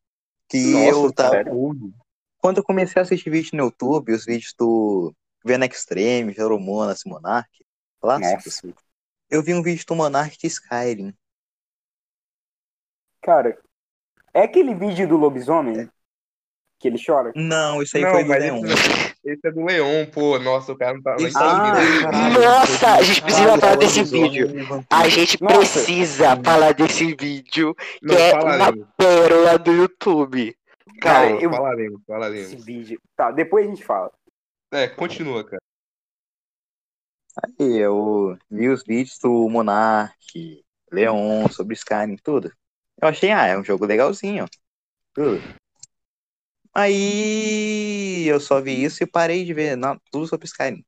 Que 0.48 0.72
Nossa, 0.72 0.88
eu 0.88 1.12
tava. 1.12 1.30
sério? 1.30 1.92
Quando 2.38 2.58
eu 2.58 2.64
comecei 2.64 3.00
a 3.00 3.02
assistir 3.04 3.30
vídeo 3.30 3.50
no 3.54 3.64
YouTube, 3.64 4.12
os 4.12 4.24
vídeos 4.24 4.52
do 4.58 5.14
Vena 5.44 5.66
Extreme, 5.66 6.32
Feromonas, 6.34 7.02
Monarch, 7.04 7.48
clássicos, 8.00 8.62
Nossa. 8.62 8.76
eu 9.30 9.42
vi 9.42 9.52
um 9.54 9.62
vídeo 9.62 9.84
do 9.86 9.94
Monarch 9.94 10.38
de 10.38 10.46
Skyrim. 10.46 11.12
Cara, 13.22 13.58
é 14.32 14.42
aquele 14.42 14.74
vídeo 14.74 15.06
do 15.08 15.16
lobisomem 15.16 15.88
que 16.78 16.88
ele 16.88 16.98
chora? 17.04 17.32
Não, 17.34 17.82
isso 17.82 17.96
aí 17.96 18.02
Não, 18.02 18.10
foi 18.12 18.24
do 18.24 18.30
Leon. 18.30 18.64
esse, 18.66 19.14
esse 19.24 19.46
é 19.46 19.50
do 19.50 19.64
Leon, 19.64 20.06
pô. 20.10 20.38
Nossa, 20.38 20.72
o 20.72 20.76
cara 20.76 20.94
não 20.94 21.02
tá 21.02 21.16
nem 21.16 21.30
Ah, 21.34 22.30
Nossa, 22.30 22.94
a 22.96 23.02
gente 23.02 23.22
precisa 23.22 23.44
caralho, 23.44 23.60
falar 23.60 23.76
desse 23.76 24.02
vídeo. 24.04 24.50
e. 24.50 24.86
A 24.90 25.08
gente 25.08 25.42
Nossa. 25.42 25.54
precisa 25.56 26.36
falar 26.42 26.72
desse 26.74 27.14
vídeo, 27.14 27.74
que 27.74 27.98
Não, 28.06 28.14
é 28.16 28.32
uma 28.34 28.42
falaremos. 28.42 28.88
pérola 28.96 29.58
do 29.58 29.72
YouTube. 29.72 30.56
Cara, 31.00 31.28
Calma. 31.28 31.42
eu- 31.42 31.50
Falaremos, 31.50 31.98
Esse 32.00 32.06
falaremos. 32.06 32.64
vídeo. 32.64 33.00
Tá, 33.16 33.30
depois 33.30 33.66
a 33.66 33.68
gente 33.70 33.84
fala. 33.84 34.10
É, 34.70 34.88
continua, 34.88 35.44
cara. 35.44 35.60
Aí 37.42 37.76
eu 37.78 38.38
vi 38.50 38.68
os 38.68 38.84
vídeos 38.84 39.18
do 39.18 39.48
Monarch, 39.48 40.64
Leon, 40.90 41.48
sobre 41.48 41.74
Skyrim, 41.74 42.16
tudo. 42.16 42.52
Eu 43.00 43.08
achei, 43.08 43.30
ah, 43.30 43.46
é 43.46 43.58
um 43.58 43.64
jogo 43.64 43.84
legalzinho. 43.84 44.46
Tudo. 45.12 45.40
Aí 46.72 48.26
eu 48.26 48.40
só 48.40 48.60
vi 48.60 48.82
isso 48.82 49.02
e 49.02 49.06
parei 49.06 49.44
de 49.44 49.54
ver 49.54 49.76
não, 49.76 49.98
tudo 50.10 50.26
sobre 50.26 50.46
Skyrim. 50.46 50.84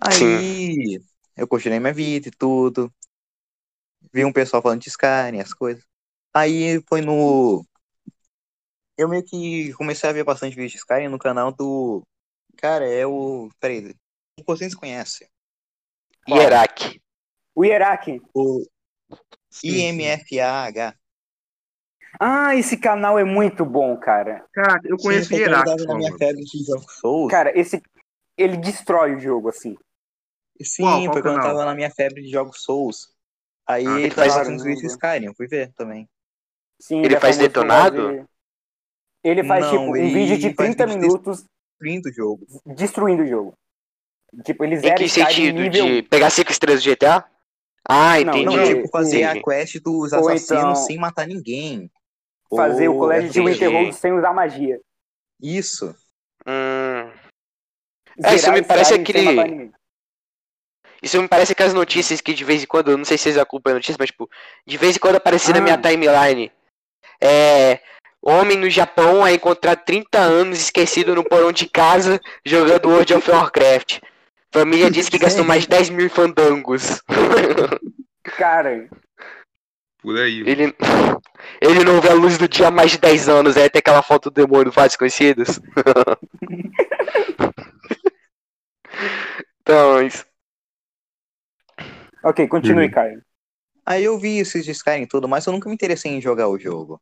Aí 0.00 1.00
eu 1.36 1.48
continuei 1.48 1.80
minha 1.80 1.92
vida 1.92 2.28
e 2.28 2.30
tudo. 2.30 2.92
Vi 4.12 4.24
um 4.24 4.32
pessoal 4.32 4.62
falando 4.62 4.80
de 4.80 4.88
Skyrim, 4.88 5.40
as 5.40 5.54
coisas. 5.54 5.84
Aí 6.34 6.82
foi 6.88 7.00
no. 7.00 7.64
Eu 8.96 9.08
meio 9.08 9.24
que 9.24 9.72
comecei 9.74 10.08
a 10.08 10.12
ver 10.12 10.24
bastante 10.24 10.56
vídeo 10.56 10.72
de 10.72 10.76
Skyrim 10.78 11.08
no 11.08 11.18
canal 11.18 11.52
do. 11.52 12.06
Cara, 12.60 12.84
é 12.86 13.06
o. 13.06 13.48
Peraí. 13.60 13.94
Vocês 14.46 14.74
conhecem? 14.74 15.28
O 16.28 16.36
Ieraki. 17.64 18.20
O 18.34 18.62
Sim, 19.50 19.70
sim. 19.70 20.02
IMFAH. 20.02 20.94
Ah, 22.20 22.54
esse 22.56 22.76
canal 22.76 23.18
é 23.18 23.24
muito 23.24 23.64
bom, 23.64 23.96
cara. 23.98 24.44
Cara, 24.52 24.80
eu 24.84 24.96
conheço 24.96 25.28
Sim, 25.28 25.36
o 25.36 25.38
foi 25.38 25.46
quando 25.46 25.54
eu 25.54 25.58
Hierarque. 25.58 25.76
tava 25.76 25.84
na 25.92 25.94
minha 25.98 26.10
mano. 26.10 26.18
febre 26.18 26.44
de 26.44 26.64
jogos 26.64 26.92
Souls. 26.98 27.30
Cara, 27.30 27.58
esse. 27.58 27.82
Ele 28.36 28.56
destrói 28.56 29.14
o 29.16 29.20
jogo, 29.20 29.48
assim. 29.48 29.76
Sim, 30.62 30.82
Qual- 30.82 31.00
qual 31.02 31.12
foi 31.12 31.22
quando 31.22 31.36
eu 31.36 31.42
tava 31.42 31.64
na 31.64 31.74
minha 31.74 31.90
febre 31.90 32.22
de 32.22 32.28
jogos 32.30 32.62
Souls. 32.62 33.12
Aí 33.66 33.86
Ah, 33.86 34.00
ele 34.00 34.10
faz 34.10 34.34
caramba. 34.34 34.54
uns 34.56 34.62
vídeos 34.62 34.80
de 34.80 34.86
Skyrim, 34.88 35.26
eu 35.26 35.34
fui 35.34 35.46
ver 35.46 35.72
também. 35.74 36.08
Sim, 36.80 37.02
Ele 37.04 37.14
é 37.16 37.20
faz 37.20 37.36
detonado? 37.36 37.96
fazer- 37.96 38.26
Ele 39.24 39.44
faz, 39.44 39.64
Não, 39.64 39.70
tipo, 39.72 39.82
um 39.82 39.96
ele 39.96 40.14
vídeo 40.14 40.36
de 40.38 40.54
faz 40.54 40.56
30 40.56 40.86
vídeo 40.86 41.00
minutos 41.80 42.10
Lindo 42.10 42.12
jogo. 42.12 42.46
destruindo 42.66 43.22
o 43.22 43.26
jogo. 43.26 43.54
Tipo, 44.44 44.64
ele 44.64 44.76
Em 44.76 44.94
que 44.94 45.08
sentido? 45.08 45.60
nível... 45.60 45.86
De 45.86 46.02
pegar 46.02 46.30
5 46.30 46.50
estrelas 46.50 46.82
do 46.82 46.90
GTA? 46.90 47.24
Ah, 47.88 48.20
entendi. 48.20 48.44
Não, 48.44 48.56
Não, 48.56 48.64
tipo, 48.66 48.88
fazer 48.88 49.22
entendi. 49.22 49.38
a 49.38 49.42
quest 49.42 49.80
dos 49.82 50.12
assassinos 50.12 50.50
então- 50.62 50.74
sem 50.74 50.98
matar 50.98 51.26
ninguém. 51.26 51.90
fazer 52.54 52.88
o 52.88 52.98
colégio 52.98 53.30
de 53.30 53.40
entendi. 53.40 53.52
Winterhold 53.54 53.92
sem 53.94 54.12
usar 54.12 54.32
magia. 54.32 54.80
Isso. 55.40 55.94
Hum, 56.46 57.10
É, 58.24 58.34
isso 58.34 58.50
me 58.52 58.62
parece 58.62 58.94
aquele- 58.94 59.70
isso 61.02 61.20
me 61.22 61.28
parece 61.28 61.52
aquelas 61.52 61.74
notícias 61.74 62.20
que 62.20 62.34
de 62.34 62.44
vez 62.44 62.62
em 62.62 62.66
quando, 62.66 62.96
não 62.96 63.04
sei 63.04 63.16
se 63.18 63.24
vocês 63.24 63.38
acompanham 63.38 63.76
notícias, 63.76 63.96
mas 63.98 64.08
tipo, 64.10 64.28
de 64.66 64.76
vez 64.76 64.96
em 64.96 64.98
quando 64.98 65.16
aparecia 65.16 65.52
na 65.54 65.60
Ah. 65.60 65.62
minha 65.62 65.78
timeline. 65.78 66.50
É. 67.20 67.80
Homem 68.22 68.58
no 68.58 68.68
Japão 68.68 69.24
a 69.24 69.32
encontrar 69.32 69.76
30 69.76 70.18
anos 70.18 70.60
esquecido 70.60 71.14
no 71.14 71.24
porão 71.24 71.52
de 71.52 71.68
casa 71.68 72.20
jogando 72.44 72.88
World 72.88 73.14
of 73.14 73.30
Warcraft. 73.30 74.00
Família 74.52 74.90
diz 75.00 75.08
que 75.08 75.18
gastou 75.18 75.44
mais 75.44 75.62
de 75.62 75.68
10 75.68 75.90
mil 75.90 76.06
em 76.06 76.08
fandangos. 76.08 77.00
Cara, 78.36 78.88
Por 80.02 80.18
aí. 80.18 80.40
Ele, 80.40 80.74
ele 81.60 81.84
não 81.84 82.00
vê 82.00 82.08
a 82.10 82.14
luz 82.14 82.36
do 82.38 82.48
dia 82.48 82.68
há 82.68 82.70
mais 82.70 82.90
de 82.90 82.98
10 82.98 83.28
anos, 83.28 83.56
aí 83.56 83.70
tem 83.70 83.78
aquela 83.80 84.02
foto 84.02 84.30
do 84.30 84.34
demônio 84.34 84.72
Fatos 84.72 84.96
Conhecidos. 84.96 85.60
então, 89.62 90.02
isso. 90.02 90.24
ok, 92.22 92.46
continue, 92.48 92.86
Uhum. 92.86 92.90
Caio. 92.90 93.22
Aí 93.86 94.04
eu 94.04 94.18
vi 94.18 94.38
esses 94.38 94.64
de 94.64 94.72
Skyrim 94.72 95.02
e 95.02 95.06
tudo, 95.08 95.28
mas 95.28 95.46
eu 95.46 95.52
nunca 95.52 95.68
me 95.68 95.74
interessei 95.74 96.12
em 96.12 96.20
jogar 96.20 96.48
o 96.48 96.58
jogo. 96.58 97.00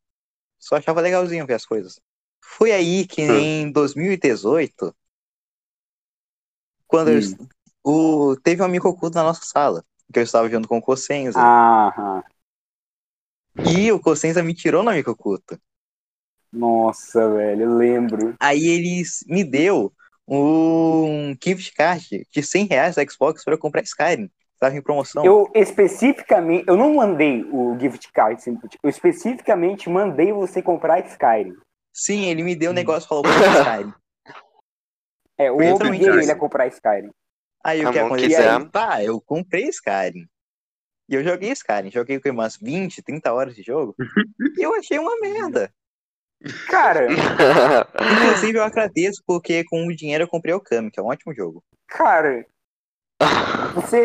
Só 0.59 0.77
achava 0.77 1.01
legalzinho 1.01 1.47
ver 1.47 1.55
as 1.55 1.67
coisas. 1.67 2.01
Foi 2.41 2.73
aí 2.73 3.07
que 3.07 3.23
Hum. 3.23 3.41
em 3.41 3.73
2018, 3.73 4.95
quando 6.87 7.11
eu, 7.11 7.21
Hum. 7.21 7.49
o, 7.85 8.37
teve 8.37 8.63
um 8.63 8.65
amigo 8.65 8.89
oculto 8.89 9.17
na 9.17 9.25
nossa 9.25 9.45
sala, 9.45 9.85
que 10.13 10.19
eu 10.19 10.23
estava 10.23 10.49
junto 10.49 10.69
com 10.69 10.79
o 10.79 10.83
Cossenza. 10.83 11.39
Aham. 11.39 12.23
E 13.65 13.91
o 13.91 14.01
Cossenza 14.01 14.43
me 14.43 14.55
tirou 14.55 14.83
no 14.83 14.91
amigo 14.91 15.11
oculto. 15.11 15.59
Nossa, 16.53 17.29
velho, 17.31 17.63
eu 17.63 17.77
lembro. 17.77 18.35
Aí 18.41 18.67
ele 18.67 19.03
me 19.27 19.45
deu 19.45 19.93
um 20.27 21.37
gift 21.43 21.73
card 21.75 22.27
de 22.33 22.43
100 22.43 22.67
reais 22.67 22.97
da 22.97 23.05
Xbox 23.07 23.45
para 23.45 23.55
eu 23.55 23.59
comprar 23.59 23.83
Skyrim. 23.83 24.31
Tava 24.59 24.75
em 24.77 24.83
promoção. 24.83 25.25
Eu 25.25 25.51
especificamente, 25.55 26.65
eu 26.67 26.77
não 26.77 26.95
mandei 26.95 27.45
o 27.45 27.79
gift 27.79 28.11
card, 28.13 28.41
assim, 28.41 28.59
eu 28.83 28.89
especificamente 28.89 29.89
mandei 29.91 30.33
você 30.33 30.63
comprar 30.63 31.07
Skyrim. 31.07 31.55
Sim, 31.93 32.27
ele 32.27 32.43
me 32.43 32.57
deu 32.57 32.71
o 32.71 32.75
negócio 32.75 33.07
e 33.07 33.09
falou, 33.09 33.25
Skyrim. 33.61 33.93
É, 35.39 35.49
eu 35.49 35.57
obriguei 35.75 36.09
ele 36.09 36.31
a 36.31 36.37
comprar 36.37 36.67
Skyrim. 36.69 37.11
Aí 37.63 37.83
Tá 37.83 37.91
o 37.91 37.93
que 37.93 38.01
bom, 38.01 38.07
aconteceu? 38.07 38.71
Tá, 38.71 39.05
eu 39.05 39.21
comprei 39.21 39.69
Skyrim. 39.69 40.27
E 41.09 41.15
eu 41.15 41.23
joguei 41.23 41.51
Skyrim. 41.51 41.91
Joguei 41.91 42.19
com 42.19 42.31
umas 42.31 42.57
20, 42.57 43.03
30 43.03 43.33
horas 43.33 43.55
de 43.55 43.63
jogo. 43.63 43.95
e 44.59 44.63
eu 44.63 44.75
achei 44.75 44.99
uma 44.99 45.19
merda. 45.21 45.71
Cara, 46.69 47.07
Inclusive, 47.11 48.59
eu 48.59 48.63
agradeço 48.63 49.23
porque 49.27 49.65
com 49.65 49.87
o 49.87 49.97
dinheiro 49.97 50.25
eu 50.25 50.29
comprei 50.29 50.53
o 50.55 50.61
Kami, 50.61 50.91
que 50.91 51.01
é 51.01 51.03
um 51.03 51.07
ótimo 51.07 51.35
jogo. 51.35 51.63
cara, 51.89 52.47
você 53.75 54.05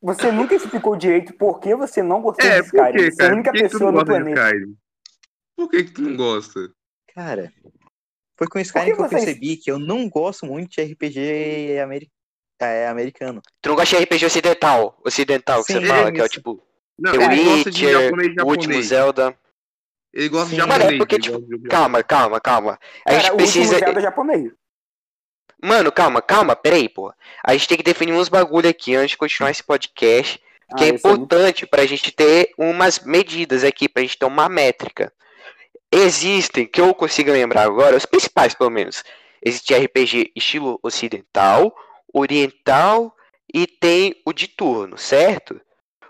você 0.00 0.32
nunca 0.32 0.54
explicou 0.54 0.96
direito 0.96 1.32
por 1.34 1.60
que 1.60 1.74
você 1.76 2.02
não 2.02 2.20
gostou 2.20 2.44
É, 2.48 2.60
de 2.60 2.70
por 2.70 2.76
Skyrim. 2.80 2.92
que, 2.98 3.12
Você 3.12 3.22
é 3.22 3.26
a 3.28 3.32
única 3.32 3.52
que 3.52 3.56
que 3.58 3.62
pessoa 3.64 3.92
não 3.92 4.00
no 4.00 4.04
gosta 4.04 4.12
de 4.12 4.18
planeta. 4.24 4.46
Skyrim? 4.48 4.76
Por 5.56 5.68
que 5.70 5.84
que 5.84 5.90
tu 5.92 6.02
não 6.02 6.16
gosta? 6.16 6.60
Cara, 7.14 7.52
Foi 8.36 8.48
com 8.48 8.58
Skyrim 8.58 8.86
que 8.90 8.96
que 8.96 9.02
eu 9.02 9.08
vocês- 9.08 9.24
percebi 9.24 9.56
que 9.56 9.70
eu 9.70 9.78
não 9.78 10.08
gosto 10.08 10.46
muito 10.46 10.70
de 10.70 10.80
RPG 10.82 11.78
ameri- 11.80 12.10
é, 12.60 12.88
americano. 12.88 13.40
Tu 13.60 13.68
não 13.68 13.76
gosta 13.76 13.96
de 13.96 14.02
RPG 14.04 14.26
ocidental? 14.26 15.00
Ocidental, 15.04 15.64
que 15.64 15.72
Sim, 15.72 15.80
você 15.80 15.86
fala, 15.86 16.08
é 16.08 16.12
que 16.12 16.20
é 16.20 16.24
o 16.24 16.28
tipo 16.28 16.62
Não, 16.98 17.12
The 17.12 17.18
de 17.28 17.40
Witcher, 17.48 17.92
japonês 17.92 18.28
o 18.28 18.46
último 18.46 18.62
japonês. 18.72 18.86
Zelda. 18.86 19.38
Ele 20.12 20.28
gosta 20.28 20.48
de 20.48 20.50
Sim. 20.52 20.56
japonês. 20.56 20.82
Mano, 20.84 20.94
é 20.94 20.98
porque, 20.98 21.18
tipo, 21.18 21.40
de- 21.40 21.68
Calma, 21.68 22.02
calma, 22.02 22.40
calma. 22.40 22.78
A 23.06 23.10
Cara, 23.10 23.20
gente 23.20 23.32
o 23.32 23.36
precisa. 23.36 23.74
último 23.74 23.78
Zelda 23.86 24.00
japonês. 24.00 24.52
Mano, 25.62 25.92
calma, 25.92 26.20
calma, 26.20 26.56
peraí, 26.56 26.88
pô. 26.88 27.12
A 27.44 27.52
gente 27.52 27.68
tem 27.68 27.76
que 27.78 27.84
definir 27.84 28.12
uns 28.12 28.28
bagulho 28.28 28.68
aqui 28.68 28.94
antes 28.96 29.10
de 29.10 29.16
continuar 29.16 29.50
esse 29.50 29.62
podcast. 29.62 30.38
Que 30.76 30.84
Ah, 30.84 30.88
é 30.88 30.92
muito- 30.92 31.06
importante 31.08 31.66
pra 31.66 31.86
gente 31.86 32.10
ter 32.10 32.50
umas 32.58 32.98
medidas 33.00 33.62
aqui, 33.62 33.88
pra 33.88 34.02
gente 34.02 34.18
ter 34.18 34.24
uma 34.24 34.48
métrica. 34.48 35.12
Existem, 35.90 36.66
que 36.66 36.80
eu 36.80 36.94
consiga 36.94 37.32
lembrar 37.32 37.62
agora, 37.62 37.96
os 37.96 38.06
principais 38.06 38.54
pelo 38.54 38.70
menos. 38.70 39.04
Existe 39.44 39.74
RPG 39.74 40.32
estilo 40.34 40.80
ocidental, 40.82 41.74
oriental 42.12 43.14
e 43.52 43.66
tem 43.66 44.14
o 44.24 44.32
de 44.32 44.48
turno, 44.48 44.96
certo? 44.96 45.60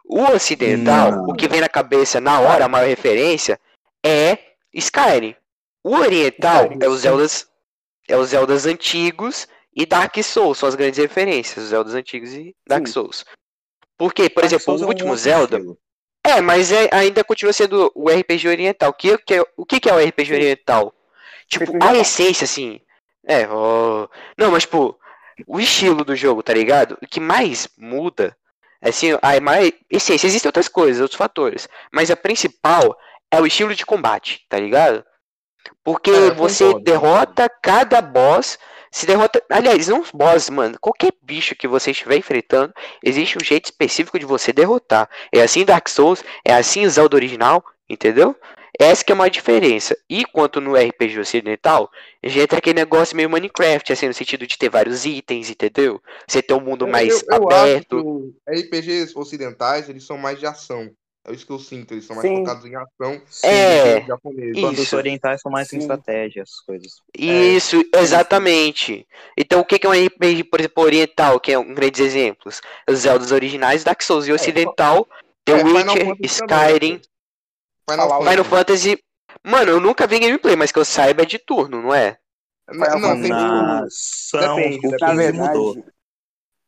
O 0.04 0.22
ocidental, 0.22 1.10
Não. 1.12 1.24
o 1.28 1.34
que 1.34 1.48
vem 1.48 1.60
na 1.60 1.68
cabeça 1.68 2.20
na 2.20 2.38
hora, 2.40 2.64
a 2.66 2.68
maior 2.68 2.86
referência, 2.86 3.58
é 4.04 4.38
Skyrim. 4.72 5.34
O 5.82 5.96
oriental 5.96 6.64
Skyrim, 6.66 6.78
é 6.84 6.88
os. 6.88 7.00
Zeldas, 7.00 7.46
é 8.12 8.16
os 8.16 8.28
Zeldas 8.28 8.66
antigos 8.66 9.48
e 9.74 9.86
Dark 9.86 10.14
Souls, 10.22 10.58
são 10.58 10.68
as 10.68 10.74
grandes 10.74 10.98
referências, 10.98 11.64
os 11.64 11.70
Zeldas 11.70 11.94
antigos 11.94 12.34
e 12.34 12.54
Dark 12.68 12.86
Sim. 12.86 12.92
Souls. 12.92 13.24
Porque, 13.96 14.28
por 14.28 14.42
Dark 14.42 14.52
exemplo, 14.52 14.64
Souls 14.64 14.82
é 14.82 14.84
o 14.84 14.86
um 14.86 14.90
último 14.90 15.10
outro 15.10 15.24
Zelda, 15.24 15.56
estilo. 15.56 15.78
é, 16.22 16.40
mas 16.42 16.70
é- 16.70 16.90
ainda 16.92 17.24
continua 17.24 17.54
sendo 17.54 17.90
o 17.94 18.10
RPG 18.10 18.48
oriental. 18.48 18.90
O 18.90 18.92
que, 18.92 19.16
que 19.16 19.34
é, 19.34 19.42
o 19.56 19.64
que, 19.64 19.80
que 19.80 19.88
é 19.88 19.94
o 19.94 19.98
RPG 19.98 20.34
oriental? 20.34 20.94
Tipo, 21.48 21.72
a 21.82 21.96
essência, 21.96 22.44
assim. 22.44 22.80
É, 23.26 23.48
ó. 23.48 24.06
Não, 24.36 24.50
mas, 24.50 24.64
tipo, 24.64 24.98
o 25.46 25.58
estilo 25.58 26.04
do 26.04 26.14
jogo, 26.14 26.42
tá 26.42 26.52
ligado? 26.52 26.98
O 27.02 27.06
que 27.06 27.20
mais 27.20 27.66
muda, 27.78 28.36
assim, 28.82 29.12
a 29.22 29.40
mais 29.40 29.72
essência. 29.90 30.26
Existem 30.26 30.48
outras 30.48 30.68
coisas, 30.68 31.00
outros 31.00 31.16
fatores. 31.18 31.66
Mas 31.90 32.10
a 32.10 32.16
principal 32.16 32.94
é 33.30 33.40
o 33.40 33.46
estilo 33.46 33.74
de 33.74 33.86
combate, 33.86 34.44
tá 34.50 34.58
ligado? 34.58 35.02
Porque 35.84 36.10
É, 36.10 36.30
você 36.30 36.64
concordo. 36.64 36.84
derrota 36.84 37.48
cada 37.62 38.00
boss. 38.00 38.58
Se 38.90 39.06
derrota. 39.06 39.42
Aliás, 39.48 39.88
não 39.88 40.00
os 40.00 40.10
boss, 40.10 40.50
mano. 40.50 40.76
Qualquer 40.80 41.12
bicho 41.22 41.56
que 41.56 41.66
você 41.66 41.92
estiver 41.92 42.16
enfrentando, 42.16 42.74
existe 43.02 43.38
um 43.38 43.44
jeito 43.44 43.66
específico 43.66 44.18
de 44.18 44.26
você 44.26 44.52
derrotar. 44.52 45.08
É 45.32 45.40
assim 45.40 45.64
Dark 45.64 45.88
Souls, 45.88 46.22
é 46.44 46.52
assim 46.52 46.86
Zelda 46.88 47.16
original, 47.16 47.64
entendeu? 47.88 48.36
Essa 48.78 49.04
que 49.04 49.12
é 49.12 49.14
uma 49.14 49.30
diferença. 49.30 49.96
E 50.08 50.24
quanto 50.24 50.60
no 50.60 50.74
RPG 50.74 51.18
ocidental, 51.18 51.90
já 52.24 52.42
entra 52.42 52.58
aquele 52.58 52.80
negócio 52.80 53.16
meio 53.16 53.28
Minecraft, 53.30 53.92
assim, 53.92 54.08
no 54.08 54.14
sentido 54.14 54.46
de 54.46 54.56
ter 54.56 54.70
vários 54.70 55.04
itens, 55.04 55.50
entendeu? 55.50 56.00
Você 56.26 56.42
ter 56.42 56.54
um 56.54 56.60
mundo 56.60 56.86
mais 56.88 57.22
eu, 57.22 57.28
eu 57.30 57.44
aberto. 57.44 58.34
RPGs 58.48 59.12
ocidentais, 59.16 59.88
eles 59.88 60.04
são 60.04 60.16
mais 60.16 60.38
de 60.38 60.46
ação. 60.46 60.90
É 61.24 61.32
isso 61.32 61.46
que 61.46 61.52
eu 61.52 61.58
sinto, 61.60 61.92
eles 61.94 62.04
são 62.04 62.16
mais 62.16 62.28
Sim. 62.28 62.38
focados 62.38 62.64
em 62.64 62.74
ação. 62.74 63.22
É, 63.44 64.04
japonês. 64.04 64.56
Isso. 64.56 64.96
Orientais 64.96 65.40
são 65.40 65.52
mais 65.52 65.68
em 65.68 65.76
Sim. 65.76 65.78
estratégia, 65.78 66.42
essas 66.42 66.60
coisas. 66.60 66.92
Isso, 67.16 67.80
exatamente. 67.94 69.06
Então, 69.38 69.60
o 69.60 69.64
que 69.64 69.78
que 69.78 69.86
é 69.86 69.90
um 69.90 70.06
RPG, 70.06 70.44
por 70.44 70.58
exemplo, 70.58 70.82
oriental, 70.82 71.38
que 71.38 71.52
é 71.52 71.58
um 71.58 71.72
grandes 71.74 72.00
exemplos? 72.00 72.60
Os 72.88 72.98
Zeldas 73.00 73.30
originais, 73.30 73.84
Dark 73.84 74.02
Souls 74.02 74.26
e 74.26 74.32
ocidental, 74.32 75.08
The 75.44 75.52
é, 75.52 75.58
Final 75.58 75.94
Witcher, 75.94 76.16
Skyrim, 76.22 77.00
Final. 77.88 78.22
Final 78.24 78.44
Fantasy. 78.44 78.98
Mano, 79.44 79.70
eu 79.72 79.80
nunca 79.80 80.06
vi 80.08 80.18
gameplay, 80.18 80.56
mas 80.56 80.72
que 80.72 80.78
eu 80.78 80.84
saiba 80.84 81.22
é 81.22 81.26
de 81.26 81.38
turno, 81.38 81.80
não 81.82 81.94
é? 81.94 82.18
Não, 82.68 82.98
não, 82.98 83.20
tem 83.20 83.30
Na... 83.30 83.84
São... 83.90 84.56
Depende, 84.56 84.78
o 84.86 84.90
depende. 84.90 85.00
Na 85.02 85.08
15 85.10 85.16
verdade, 85.16 85.58
mudou. 85.58 85.84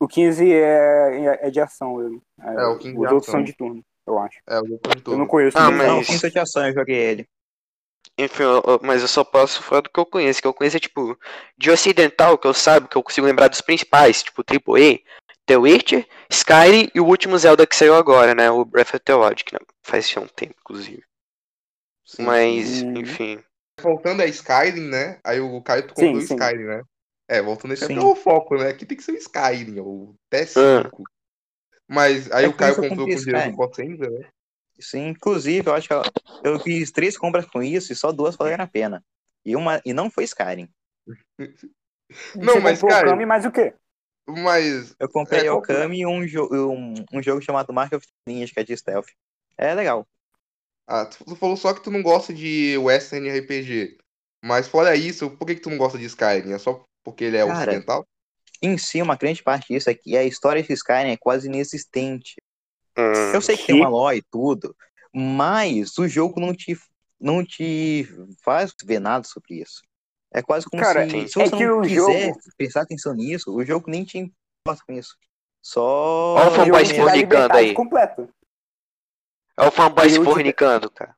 o 0.00 0.08
15 0.08 0.52
é, 0.52 1.38
é 1.42 1.50
de 1.50 1.60
ação. 1.60 2.00
eu- 2.00 2.22
É, 2.40 2.54
É, 2.62 2.66
o 2.66 2.78
15 2.78 2.96
os 2.96 3.02
outros 3.02 3.22
ação. 3.22 3.32
são 3.34 3.44
de 3.44 3.52
turno, 3.56 3.84
eu 4.06 4.18
acho. 4.18 4.38
É, 4.48 4.56
Eu 4.58 4.78
turno. 5.02 5.20
não 5.20 5.26
conheço. 5.26 5.56
Ah, 5.58 5.70
mas- 5.70 5.86
Não, 5.86 5.96
bem. 5.96 6.04
15 6.04 6.30
de 6.30 6.38
ação, 6.38 6.66
eu 6.66 6.74
joguei 6.74 6.96
ele. 6.96 7.28
Enfim, 8.18 8.42
eu- 8.44 8.62
eu- 8.66 8.80
mas 8.82 9.02
eu 9.02 9.08
só 9.08 9.24
posso 9.24 9.62
falar 9.62 9.80
do 9.80 9.90
que 9.90 9.98
eu 9.98 10.06
conheço. 10.06 10.40
Que 10.40 10.46
eu 10.46 10.54
conheço 10.54 10.76
é 10.76 10.80
tipo, 10.80 11.18
de 11.58 11.70
ocidental, 11.70 12.38
que 12.38 12.46
eu 12.46 12.54
saiba, 12.54 12.86
que 12.86 12.96
eu 12.96 13.02
consigo 13.02 13.26
lembrar 13.26 13.48
dos 13.48 13.60
principais, 13.60 14.22
tipo 14.22 14.44
AAA, 14.44 15.00
The 15.46 15.56
Witcher, 15.56 16.06
Skyrim 16.30 16.90
e 16.94 17.00
o 17.00 17.06
último 17.06 17.36
Zelda 17.36 17.66
que 17.66 17.74
saiu 17.76 17.94
agora, 17.94 18.34
né? 18.34 18.50
O 18.50 18.64
Breath 18.64 18.94
of 18.94 19.00
the 19.00 19.14
Wild, 19.14 19.44
que 19.44 19.52
não- 19.54 19.66
faz 19.82 20.08
já 20.08 20.20
um 20.20 20.28
tempo, 20.28 20.54
inclusive. 20.60 21.02
Sim, 22.06 22.22
Mas, 22.22 22.66
sim. 22.68 22.98
enfim. 22.98 23.42
Voltando 23.80 24.22
a 24.22 24.26
Skyrim, 24.26 24.88
né? 24.88 25.18
Aí 25.24 25.40
o 25.40 25.60
Caio 25.62 25.82
tu 25.86 25.94
Sim, 25.98 26.06
comprou 26.12 26.16
o 26.16 26.20
sim. 26.20 26.34
Skyrim, 26.34 26.64
né? 26.64 26.82
É, 27.28 27.42
voltando 27.42 27.70
a 27.72 27.74
esse 27.74 27.86
Sim. 27.86 27.96
é 27.96 28.00
o 28.00 28.14
foco, 28.14 28.54
né? 28.56 28.68
Aqui 28.68 28.84
tem 28.86 28.96
que 28.96 29.02
ser 29.02 29.12
o 29.12 29.16
Skyrim, 29.16 29.80
o 29.80 30.14
T5. 30.30 31.02
Mas 31.94 32.30
aí 32.32 32.44
É 32.44 32.48
o 32.48 32.52
Caio 32.52 32.74
comprou 32.74 33.06
com 33.08 33.14
dinheiro 33.14 33.50
do. 33.50 33.56
Potenza, 33.56 34.10
né? 34.10 34.28
Sim, 34.80 35.08
inclusive, 35.08 35.68
eu 35.68 35.74
acho 35.74 35.86
que 35.88 35.94
eu, 36.42 36.58
fiz 36.58 36.90
três 36.90 37.16
compras 37.16 37.46
com 37.46 37.62
isso 37.62 37.92
e 37.92 37.96
só 37.96 38.10
duas 38.10 38.34
valeram 38.34 38.64
a 38.64 38.66
pena. 38.66 39.04
E, 39.44 39.54
uma, 39.54 39.80
e 39.84 39.92
não 39.92 40.10
foi 40.10 40.24
Skyrim. 40.24 40.68
Não, 42.34 42.60
mas, 42.60 42.80
cara- 42.82 43.10
Kami, 43.10 43.24
mas 43.24 43.44
o 43.44 43.52
quê? 43.52 43.72
Mas 44.26 44.96
Eu 44.98 45.08
comprei 45.08 45.46
É, 45.46 45.52
Okami 45.52 46.00
e 46.00 46.06
um, 46.06 46.26
jo 46.26 46.48
um, 46.50 46.94
um 47.12 47.22
jogo 47.22 47.40
chamado 47.40 47.72
Mark 47.72 47.92
of 47.92 48.06
Ninjas, 48.26 48.50
que 48.50 48.58
é 48.58 48.64
de 48.64 48.76
stealth. 48.76 49.08
É 49.56 49.72
legal. 49.74 50.06
ah, 50.88 51.06
tu 51.06 51.24
tu 51.24 51.36
falou 51.36 51.56
só 51.56 51.72
que 51.72 51.82
tu 51.82 51.90
não 51.90 52.02
gosta 52.02 52.32
de 52.34 52.76
Western 52.78 53.28
RPG. 53.28 53.98
Mas 54.44 54.66
fora 54.66 54.96
isso, 54.96 55.30
por 55.30 55.46
que, 55.46 55.54
que 55.54 55.60
tu 55.60 55.70
não 55.70 55.78
gosta 55.78 55.98
de 55.98 56.06
Skyrim? 56.06 56.52
É 56.52 56.58
só 56.58 56.84
porque 57.04 57.24
ele 57.24 57.36
é 57.36 57.44
Cara, 57.44 57.60
ocidental? 57.60 58.04
Em 58.64 58.78
si, 58.78 59.02
uma 59.02 59.16
grande 59.16 59.42
parte 59.42 59.72
disso 59.72 59.90
é 59.90 59.94
que 59.94 60.16
a 60.16 60.24
história 60.24 60.62
de 60.62 60.72
Skyrim 60.72 61.10
é 61.10 61.16
quase 61.16 61.48
inexistente. 61.48 62.36
Hum, 62.96 63.32
Eu 63.34 63.40
sei 63.40 63.56
que 63.56 63.66
tem 63.66 63.76
uma 63.76 63.88
lore 63.88 64.18
e 64.18 64.22
tudo, 64.22 64.74
mas 65.12 65.98
o 65.98 66.08
jogo 66.08 66.40
não 66.40 66.54
te, 66.54 66.78
não 67.20 67.44
te 67.44 68.08
faz 68.42 68.72
ver 68.84 69.00
nada 69.00 69.24
sobre 69.24 69.60
isso. 69.60 69.82
É 70.32 70.40
quase 70.42 70.66
como 70.66 70.82
Cara, 70.82 71.08
se, 71.08 71.16
é 71.24 71.26
se 71.28 71.34
você 71.34 71.50
que 71.56 71.66
não 71.66 71.78
o 71.80 71.82
quiser 71.82 72.26
jogo- 72.28 72.38
prestar 72.56 72.82
atenção 72.82 73.14
nisso, 73.14 73.54
o 73.54 73.64
jogo 73.64 73.90
nem 73.90 74.04
te 74.04 74.18
importa 74.18 74.82
com 74.86 74.92
isso. 74.92 75.16
Só. 75.62 75.82
Ó 76.36 76.44
o 76.44 76.48
O 76.48 76.50
fanboy 76.52 76.84
se 76.86 76.94
fornicando 76.96 77.56
aí. 77.56 77.74
completa. 77.74 78.28
É 79.58 79.62
o 79.66 79.70
fanboy 79.70 80.10
se 80.10 80.22
fornicando, 80.24 80.90
cara. 80.90 81.14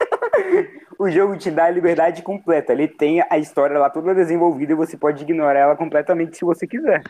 O 1.02 1.10
jogo 1.10 1.36
te 1.36 1.50
dá 1.50 1.64
a 1.64 1.70
liberdade 1.70 2.22
completa. 2.22 2.72
Ele 2.72 2.86
tem 2.86 3.20
a 3.28 3.36
história 3.38 3.76
lá 3.78 3.90
toda 3.90 4.14
desenvolvida 4.14 4.72
e 4.72 4.76
você 4.76 4.96
pode 4.96 5.22
ignorar 5.22 5.58
ela 5.58 5.76
completamente 5.76 6.36
se 6.36 6.44
você 6.44 6.66
quiser. 6.66 7.02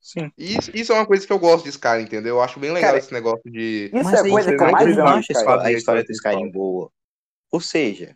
Sim. 0.00 0.30
E 0.38 0.56
Isso, 0.58 0.70
isso 0.74 0.92
é 0.92 0.94
uma 0.94 1.06
coisa 1.06 1.26
que 1.26 1.32
eu 1.32 1.38
gosto 1.38 1.64
de 1.64 1.70
Skyrim, 1.70 2.04
entendeu? 2.04 2.36
Eu 2.36 2.42
acho 2.42 2.58
bem 2.58 2.70
legal 2.70 2.90
Cara, 2.90 2.98
esse 2.98 3.12
negócio 3.12 3.50
de. 3.50 3.90
Isso 3.92 4.04
Mas 4.04 4.24
é 4.24 4.30
coisa 4.30 4.48
que 4.56 4.62
eu 4.62 4.70
mais 4.72 4.98
acho 4.98 5.32
a 5.62 5.72
história- 5.72 6.04
do. 6.04 6.10
Skyrim 6.12 6.50
boa. 6.50 6.90
Ou 7.52 7.60
seja, 7.60 8.14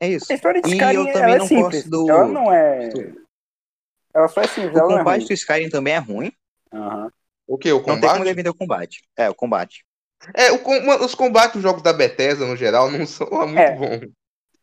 é 0.00 0.08
isso. 0.08 0.32
A 0.32 0.34
história 0.34 0.60
de 0.60 0.68
E 0.68 0.72
Skyrim 0.72 0.98
eu 1.06 1.12
também 1.12 1.22
ela 1.22 1.34
é 1.34 1.38
não 1.38 1.46
simples. 1.46 1.86
gosto 1.86 1.90
do- 1.90 2.10
Ela 2.10 2.26
não 2.26 2.52
é. 2.52 2.90
Ela 4.12 4.28
só 4.28 4.40
é 4.40 4.46
simples, 4.48 4.74
O 4.74 4.78
é 4.78 4.98
combate 4.98 5.18
ruim. 5.20 5.26
do 5.28 5.32
Skyrim 5.32 5.68
também 5.68 5.94
é 5.94 5.98
ruim. 5.98 6.32
Aham. 6.72 7.08
O 7.46 7.56
que? 7.58 7.70
O 7.72 7.76
Não 7.76 7.84
tem 7.84 7.94
como 8.00 8.00
combate? 8.08 8.24
defender 8.24 8.48
o 8.50 8.54
combate. 8.54 9.02
É, 9.16 9.30
o 9.30 9.34
combate. 9.34 9.84
É, 10.34 10.50
o 10.52 10.58
com- 10.58 11.04
os 11.04 11.14
combates 11.14 11.52
dos 11.54 11.62
jogos 11.62 11.82
da 11.82 11.92
Bethesda, 11.92 12.46
no 12.46 12.56
geral, 12.56 12.90
não 12.90 13.06
são 13.06 13.28
muito 13.46 13.58
É. 13.58 13.76
bons. 13.76 14.10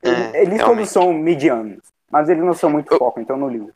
É, 0.04 0.42
Eles 0.42 0.58
realmente. 0.58 0.64
todos 0.66 0.90
são 0.90 1.14
medianos. 1.14 1.80
Mas 2.10 2.28
eles 2.30 2.44
não 2.44 2.54
são 2.54 2.70
muito 2.70 2.92
Eu- 2.94 2.98
foco, 2.98 3.20
então 3.22 3.38
não 3.38 3.48
ligo. 3.50 3.72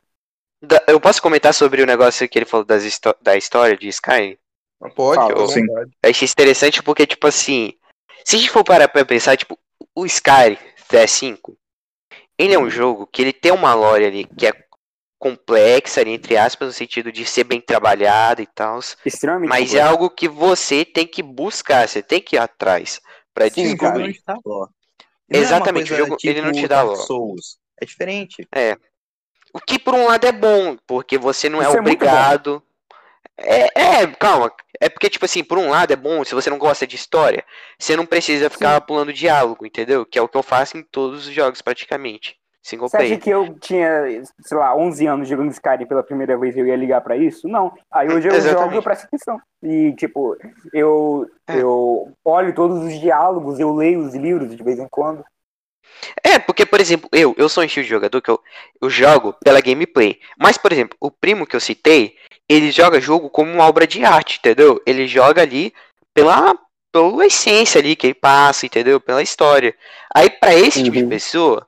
Da- 0.62 0.84
Eu 0.88 1.00
posso 1.00 1.22
comentar 1.22 1.54
sobre 1.54 1.82
o 1.82 1.86
negócio 1.86 2.28
que 2.28 2.38
ele 2.40 2.46
falou 2.46 2.66
das 2.66 2.84
da 3.22 3.36
história 3.38 3.78
de 3.78 3.88
Skyrim? 3.88 4.38
Mas 4.80 4.94
Pode, 4.94 5.28
fica 5.28 5.44
à 5.44 5.48
sim. 5.48 5.62
Eu 6.04 6.10
achei 6.10 6.28
interessante 6.28 6.84
porque, 6.84 7.06
tipo 7.08 7.28
assim, 7.28 7.74
se 8.26 8.36
a 8.36 8.40
gente 8.40 8.50
for 8.52 8.64
parar 8.64 8.88
pra 8.88 9.06
pensar, 9.06 9.38
tipo, 9.38 9.58
o 9.96 10.06
Skyrim 10.06 10.58
CS5, 10.92 11.56
ele 12.38 12.54
é 12.54 12.60
um 12.60 12.70
jogo 12.70 13.08
que 13.08 13.22
ele 13.22 13.32
tem 13.34 13.52
uma 13.52 13.74
lore 13.74 14.06
ali 14.06 14.26
que 14.26 14.48
é 14.48 14.54
complexa, 15.18 16.02
ali, 16.02 16.12
entre 16.12 16.36
aspas, 16.38 16.68
no 16.68 16.74
sentido 16.74 17.12
de 17.12 17.26
ser 17.26 17.46
bem 17.46 17.62
trabalhada 17.62 18.42
e 18.42 18.46
tal, 18.48 18.80
Extremamente. 19.06 19.50
mas 19.50 19.74
é 19.74 19.82
algo 19.82 20.10
que 20.10 20.28
você 20.28 20.84
tem 20.84 21.08
que 21.08 21.24
buscar, 21.24 21.88
você 21.88 22.04
tem 22.04 22.22
que 22.22 22.36
ir 22.36 22.40
atrás 22.40 23.00
não 23.38 23.50
descobrir. 23.50 24.22
dá 24.26 24.38
Não 25.30 25.40
é 25.40 25.44
Exatamente, 25.44 25.94
o 25.94 25.96
jogo, 25.96 26.18
ele 26.24 26.42
não 26.42 26.52
tipo 26.52 26.66
te 26.66 26.70
dá 26.70 26.84
Dark. 26.84 26.98
Souls. 26.98 27.58
É 27.82 27.86
diferente. 27.86 28.48
O 29.54 29.60
que 29.60 29.80
por 29.80 29.94
um 29.94 30.06
lado 30.06 30.26
é 30.26 30.32
bom, 30.32 30.78
porque 30.86 31.18
você 31.18 31.50
não 31.50 31.62
é 31.62 31.68
Isso 31.68 31.78
é 31.78 31.80
obrigado. 31.80 32.62
É, 33.38 34.02
é, 34.02 34.08
calma. 34.08 34.52
É 34.80 34.90
porque, 34.90 35.10
tipo 35.10 35.26
assim, 35.26 35.44
por 35.44 35.58
um 35.58 35.70
lado 35.70 35.92
é 35.92 35.96
bom, 35.96 36.24
se 36.24 36.36
você 36.36 36.50
não 36.50 36.58
gosta 36.58 36.86
de 36.86 36.96
história, 36.96 37.44
você 37.78 37.96
não 37.96 38.06
precisa 38.06 38.50
ficar 38.50 38.80
pulando 38.82 39.14
diálogo, 39.14 39.66
entendeu? 39.66 40.06
Que 40.06 40.20
é 40.20 40.22
o 40.22 40.28
que 40.28 40.38
eu 40.38 40.44
faço 40.44 40.78
em 40.78 40.84
todos 40.84 41.28
os 41.28 41.34
jogos, 41.34 41.62
praticamente. 41.62 42.38
Single 42.66 42.90
Você 42.90 42.98
acha 42.98 43.06
player. 43.06 43.22
que 43.22 43.30
eu 43.30 43.54
tinha, 43.60 44.24
sei 44.42 44.58
lá, 44.58 44.76
11 44.76 45.06
anos 45.06 45.28
jogando 45.30 45.52
Skyrim 45.52 45.86
pela 45.86 46.02
primeira 46.02 46.36
vez 46.36 46.56
e 46.56 46.60
eu 46.60 46.66
ia 46.66 46.76
ligar 46.76 47.00
pra 47.02 47.16
isso? 47.16 47.48
Não. 47.48 47.72
Aí 47.92 48.08
hoje 48.10 48.28
eu 48.28 48.34
Exatamente. 48.34 48.60
jogo 48.64 48.74
e 48.74 48.78
eu 48.78 48.82
presto 48.82 49.04
atenção. 49.06 49.40
E, 49.62 49.94
tipo, 49.94 50.36
eu, 50.74 51.30
É. 51.48 51.60
eu 51.62 52.12
olho 52.26 52.56
todos 52.56 52.84
os 52.84 53.00
diálogos, 53.00 53.60
eu 53.60 53.72
leio 53.72 54.00
os 54.00 54.16
livros 54.16 54.56
de 54.56 54.64
vez 54.64 54.80
em 54.80 54.88
quando. 54.90 55.24
É, 56.24 56.40
porque, 56.40 56.66
por 56.66 56.82
exemplo, 56.82 57.08
eu, 57.12 57.36
eu 57.38 57.48
sou 57.48 57.62
um 57.62 57.68
estilo 57.68 57.84
de 57.84 57.90
jogador 57.92 58.20
que 58.20 58.32
eu, 58.32 58.40
eu 58.82 58.90
jogo 58.90 59.34
pela 59.44 59.62
gameplay. 59.62 60.20
Mas, 60.36 60.58
por 60.58 60.72
exemplo, 60.74 60.98
o 61.00 61.12
primo 61.12 61.46
que 61.46 61.56
eu 61.56 61.60
citei, 61.60 62.16
ele 62.50 62.72
joga 62.72 63.00
jogo 63.00 63.30
como 63.30 63.52
uma 63.54 63.68
obra 63.68 63.86
de 63.86 64.04
arte, 64.04 64.40
entendeu? 64.40 64.82
Ele 64.88 65.06
joga 65.08 65.44
ali 65.44 65.72
pela, 66.16 66.56
pela 66.92 67.28
essência 67.28 67.80
ali 67.80 67.96
que 67.96 68.08
ele 68.08 68.16
passa, 68.16 68.66
entendeu? 68.66 69.00
Pela 69.00 69.22
história. 69.22 69.76
Aí, 70.16 70.32
para 70.32 70.56
esse 70.56 70.84
tipo 70.84 70.98
de 70.98 71.04
Uhum. 71.04 71.10
pessoa, 71.10 71.68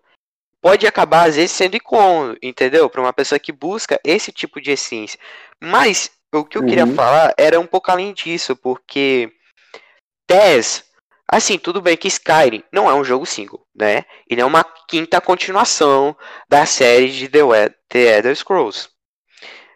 pode 0.61 0.85
acabar, 0.87 1.27
às 1.27 1.35
vezes, 1.35 1.51
sendo 1.51 1.75
incômodo, 1.77 2.37
entendeu? 2.41 2.89
Para 2.89 3.01
uma 3.01 3.13
pessoa 3.13 3.39
que 3.39 3.51
busca 3.51 3.99
esse 4.03 4.31
tipo 4.31 4.59
de 4.61 4.71
essência. 4.71 5.19
Mas, 5.61 6.11
o 6.33 6.43
que 6.43 6.57
eu 6.57 6.63
queria 6.63 6.85
Uhum. 6.85 6.93
falar 6.95 7.33
era 7.37 7.59
um 7.59 7.67
pouco 7.67 7.89
além 7.91 8.13
disso, 8.13 8.55
porque 8.55 9.31
TES, 10.27 10.83
assim, 11.27 11.57
tudo 11.57 11.81
bem 11.81 11.95
que 11.95 12.07
Skyrim 12.07 12.63
não 12.71 12.89
é 12.89 12.93
um 12.93 13.03
jogo 13.03 13.25
single, 13.25 13.65
né? 13.75 14.05
Ele 14.29 14.41
é 14.41 14.45
uma 14.45 14.63
quinta 14.87 15.21
continuação 15.21 16.15
da 16.49 16.65
série 16.65 17.09
de 17.11 17.27
The, 17.29 17.43
We- 17.43 17.75
The 17.89 18.17
Elder 18.17 18.35
Scrolls. 18.35 18.89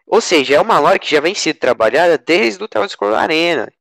Ou 0.06 0.20
seja, 0.20 0.56
é 0.56 0.60
uma 0.62 0.78
lore 0.80 1.00
que 1.00 1.10
já 1.10 1.22
vem 1.22 1.34
sendo 1.34 1.58
trabalhada 1.58 2.18
desde 2.18 2.62
o 2.64 2.68
The 2.68 2.80
Elder 2.80 2.90
Scrolls 2.90 3.18
Arena, 3.18 3.72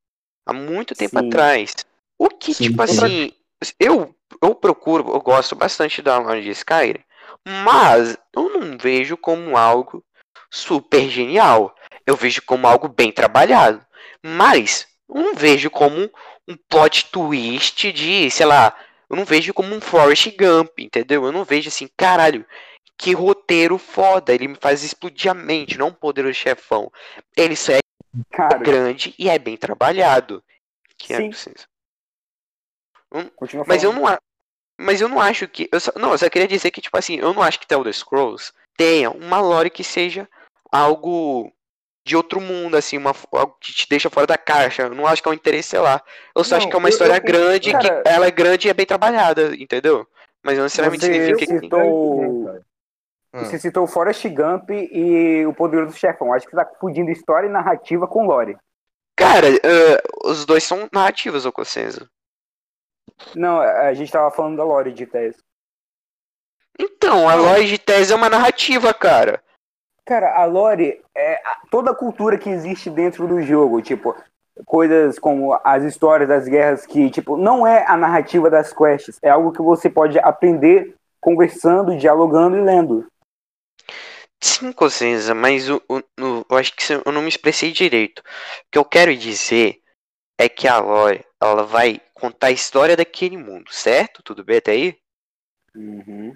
há 0.47 0.53
muito 0.53 0.95
tempo 0.95 1.19
Sim. 1.19 1.27
atrás. 1.27 1.75
O 2.17 2.29
que, 2.29 2.55
Sim. 2.55 2.65
tipo 2.65 2.83
assim, 2.83 3.33
eu, 3.81 4.15
eu 4.43 4.55
procuro, 4.55 5.11
eu 5.13 5.21
gosto 5.21 5.55
bastante 5.55 6.03
da 6.03 6.19
lore 6.19 6.43
de 6.43 6.51
Skyrim, 6.51 7.03
mas 7.65 8.17
eu 8.35 8.49
não 8.51 8.77
vejo 8.79 9.17
como 9.17 9.57
algo 9.57 10.05
super 10.51 11.09
genial. 11.09 11.75
Eu 12.07 12.17
vejo 12.17 12.43
como 12.43 12.67
algo 12.67 12.89
bem 12.89 13.13
trabalhado. 13.13 13.85
Mas 14.23 14.87
eu 15.09 15.23
não 15.23 15.35
vejo 15.35 15.71
como 15.71 16.11
um 16.49 16.57
plot 16.69 17.11
twist 17.11 17.93
de, 17.93 18.31
sei 18.31 18.47
lá, 18.47 18.77
eu 19.09 19.17
não 19.17 19.25
vejo 19.25 19.55
como 19.55 19.75
um 19.75 19.81
Forrest 19.81 20.35
Gump, 20.37 20.79
entendeu? 20.79 21.25
Eu 21.25 21.33
não 21.33 21.45
vejo 21.45 21.69
assim, 21.69 21.89
caralho, 21.97 22.45
que 22.99 23.13
roteiro 23.13 23.79
foda. 23.79 24.33
Ele 24.33 24.49
me 24.49 24.57
faz 24.61 24.83
explodir 24.83 25.31
a 25.31 25.35
mente, 25.35 25.79
não 25.79 25.89
um 25.89 25.93
poderoso 25.93 26.35
chefão. 26.35 26.91
Ele 27.37 27.57
só 27.57 27.73
é 27.73 27.81
Cara, 28.31 28.59
grande 28.59 29.15
e 29.19 29.29
é 29.29 29.39
bem 29.39 29.57
trabalhado. 29.57 30.43
Que 30.99 31.15
é 31.15 31.17
Sim. 31.17 31.31
preciso. 31.31 31.67
Continua 33.37 33.65
Mas 33.67 33.83
eu 33.83 33.93
falando. 33.93 34.07
não 34.07 34.15
a- 34.15 34.19
Mas 34.79 35.01
eu 35.01 35.09
não 35.09 35.21
acho 35.21 35.47
que. 35.49 35.69
Eu 35.73 35.79
só... 35.81 35.93
Não, 35.97 36.13
eu 36.13 36.19
só 36.19 36.29
queria 36.31 36.49
dizer 36.49 36.71
que, 36.71 36.81
tipo 36.81 36.97
assim, 36.97 37.17
eu 37.17 37.35
não 37.35 37.43
acho 37.43 37.61
que 37.61 37.67
The 37.67 37.75
Elder 37.75 37.93
Scrolls 37.95 38.53
tenha 38.77 39.11
uma 39.11 39.41
lore 39.41 39.69
que 39.71 39.85
seja 39.85 40.27
algo 40.73 41.53
de 42.07 42.17
outro 42.17 42.41
mundo, 42.41 42.77
assim, 42.77 42.97
uma... 42.97 43.15
algo 43.33 43.57
que 43.61 43.73
te 43.73 43.87
deixa 43.89 44.09
fora 44.09 44.27
da 44.27 44.39
caixa. 44.39 44.85
Eu 44.85 44.95
não 44.95 45.07
acho 45.07 45.23
que 45.23 45.29
é 45.29 45.33
um 45.33 45.35
interesse 45.35 45.77
lá. 45.77 46.01
Eu 46.35 46.43
só 46.43 46.53
Não, 46.55 46.59
acho 46.59 46.69
que 46.69 46.75
é 46.75 46.79
uma 46.79 46.89
eu- 46.89 46.93
história 46.93 47.15
eu- 47.17 47.21
grande, 47.23 47.73
cara- 47.73 48.03
que 48.03 48.09
ela 48.09 48.27
é 48.27 48.31
grande 48.31 48.69
e 48.69 48.71
é 48.71 48.75
bem 48.75 48.87
trabalhada, 48.87 49.55
entendeu? 49.57 50.07
Mas 50.43 50.57
não 50.57 50.65
necessariamente 50.65 51.05
Você 51.05 51.13
significa 51.13 51.53
que. 51.55 51.61
citou, 51.61 52.49
Ah. 53.35 53.45
você 53.45 53.59
citou 53.59 53.87
Forrest 53.87 54.27
Gump 54.29 54.71
e 54.71 55.45
o 55.47 55.53
Poderoso 55.53 55.95
Chefão. 55.97 56.33
Acho 56.33 56.47
que 56.47 56.53
você 56.53 56.57
tá 56.57 56.65
confundindo 56.65 57.11
história 57.11 57.47
e 57.47 57.51
narrativa 57.51 58.09
com 58.09 58.25
lore. 58.27 58.57
Cara, 59.15 59.49
eh, 59.49 60.03
os 60.25 60.47
dois 60.47 60.65
são 60.65 60.89
narrativos, 60.91 61.45
ô 61.45 61.53
Cossenzo. 61.53 62.09
Não, 63.35 63.61
a 63.61 63.93
gente 63.95 64.11
tava 64.13 64.31
falando 64.31 64.57
da 64.57 64.65
lore 64.65 64.93
de 64.93 65.07
Tess. 65.07 65.37
Então, 66.79 67.29
a 67.29 67.35
lore 67.35 67.67
de 67.67 67.79
Tese 67.79 68.13
é 68.13 68.17
uma 68.17 68.29
narrativa, 68.31 68.93
cara. 68.95 69.43
Cara, 70.07 70.35
a 70.41 70.45
lore 70.45 71.03
é 71.15 71.41
toda 71.71 71.91
a 71.91 71.95
cultura 71.95 72.39
que 72.39 72.49
existe 72.49 72.89
dentro 72.91 73.29
do 73.29 73.43
jogo, 73.43 73.83
tipo, 73.83 74.17
coisas 74.65 75.19
como 75.19 75.59
as 75.63 75.83
histórias 75.85 76.29
das 76.29 76.49
guerras 76.49 76.87
que, 76.87 77.11
tipo, 77.11 77.37
não 77.37 77.67
é 77.67 77.85
a 77.87 77.97
narrativa 77.97 78.49
das 78.51 78.73
quests, 78.73 79.19
é 79.23 79.29
algo 79.29 79.53
que 79.53 79.63
você 79.63 79.89
pode 79.91 80.19
aprender 80.19 80.95
conversando, 81.21 81.97
dialogando 81.97 82.57
e 82.57 82.61
lendo. 82.63 83.07
Sim, 84.43 84.73
Cossenza, 84.73 85.35
mas 85.35 85.69
o, 85.69 85.83
o- 85.89 85.99
o- 85.99 86.47
eu 86.51 86.57
acho 86.57 86.75
que 86.75 86.83
eu 87.05 87.13
não 87.13 87.21
me 87.23 87.29
expressei 87.29 87.73
direito. 87.73 88.21
O 88.21 88.23
que 88.73 88.79
eu 88.79 88.85
quero 88.85 89.15
dizer 89.15 89.81
é 90.39 90.49
que 90.49 90.67
a 90.67 90.79
lore, 90.79 91.25
ela 91.41 91.63
vai 91.63 92.01
contar 92.21 92.49
a 92.49 92.53
história 92.53 92.97
daquele 92.97 93.37
mundo, 93.37 93.73
certo? 93.73 94.23
Tudo 94.23 94.45
bem 94.45 94.59
até 94.59 94.73
aí? 94.73 94.99
Uhum. 95.75 96.33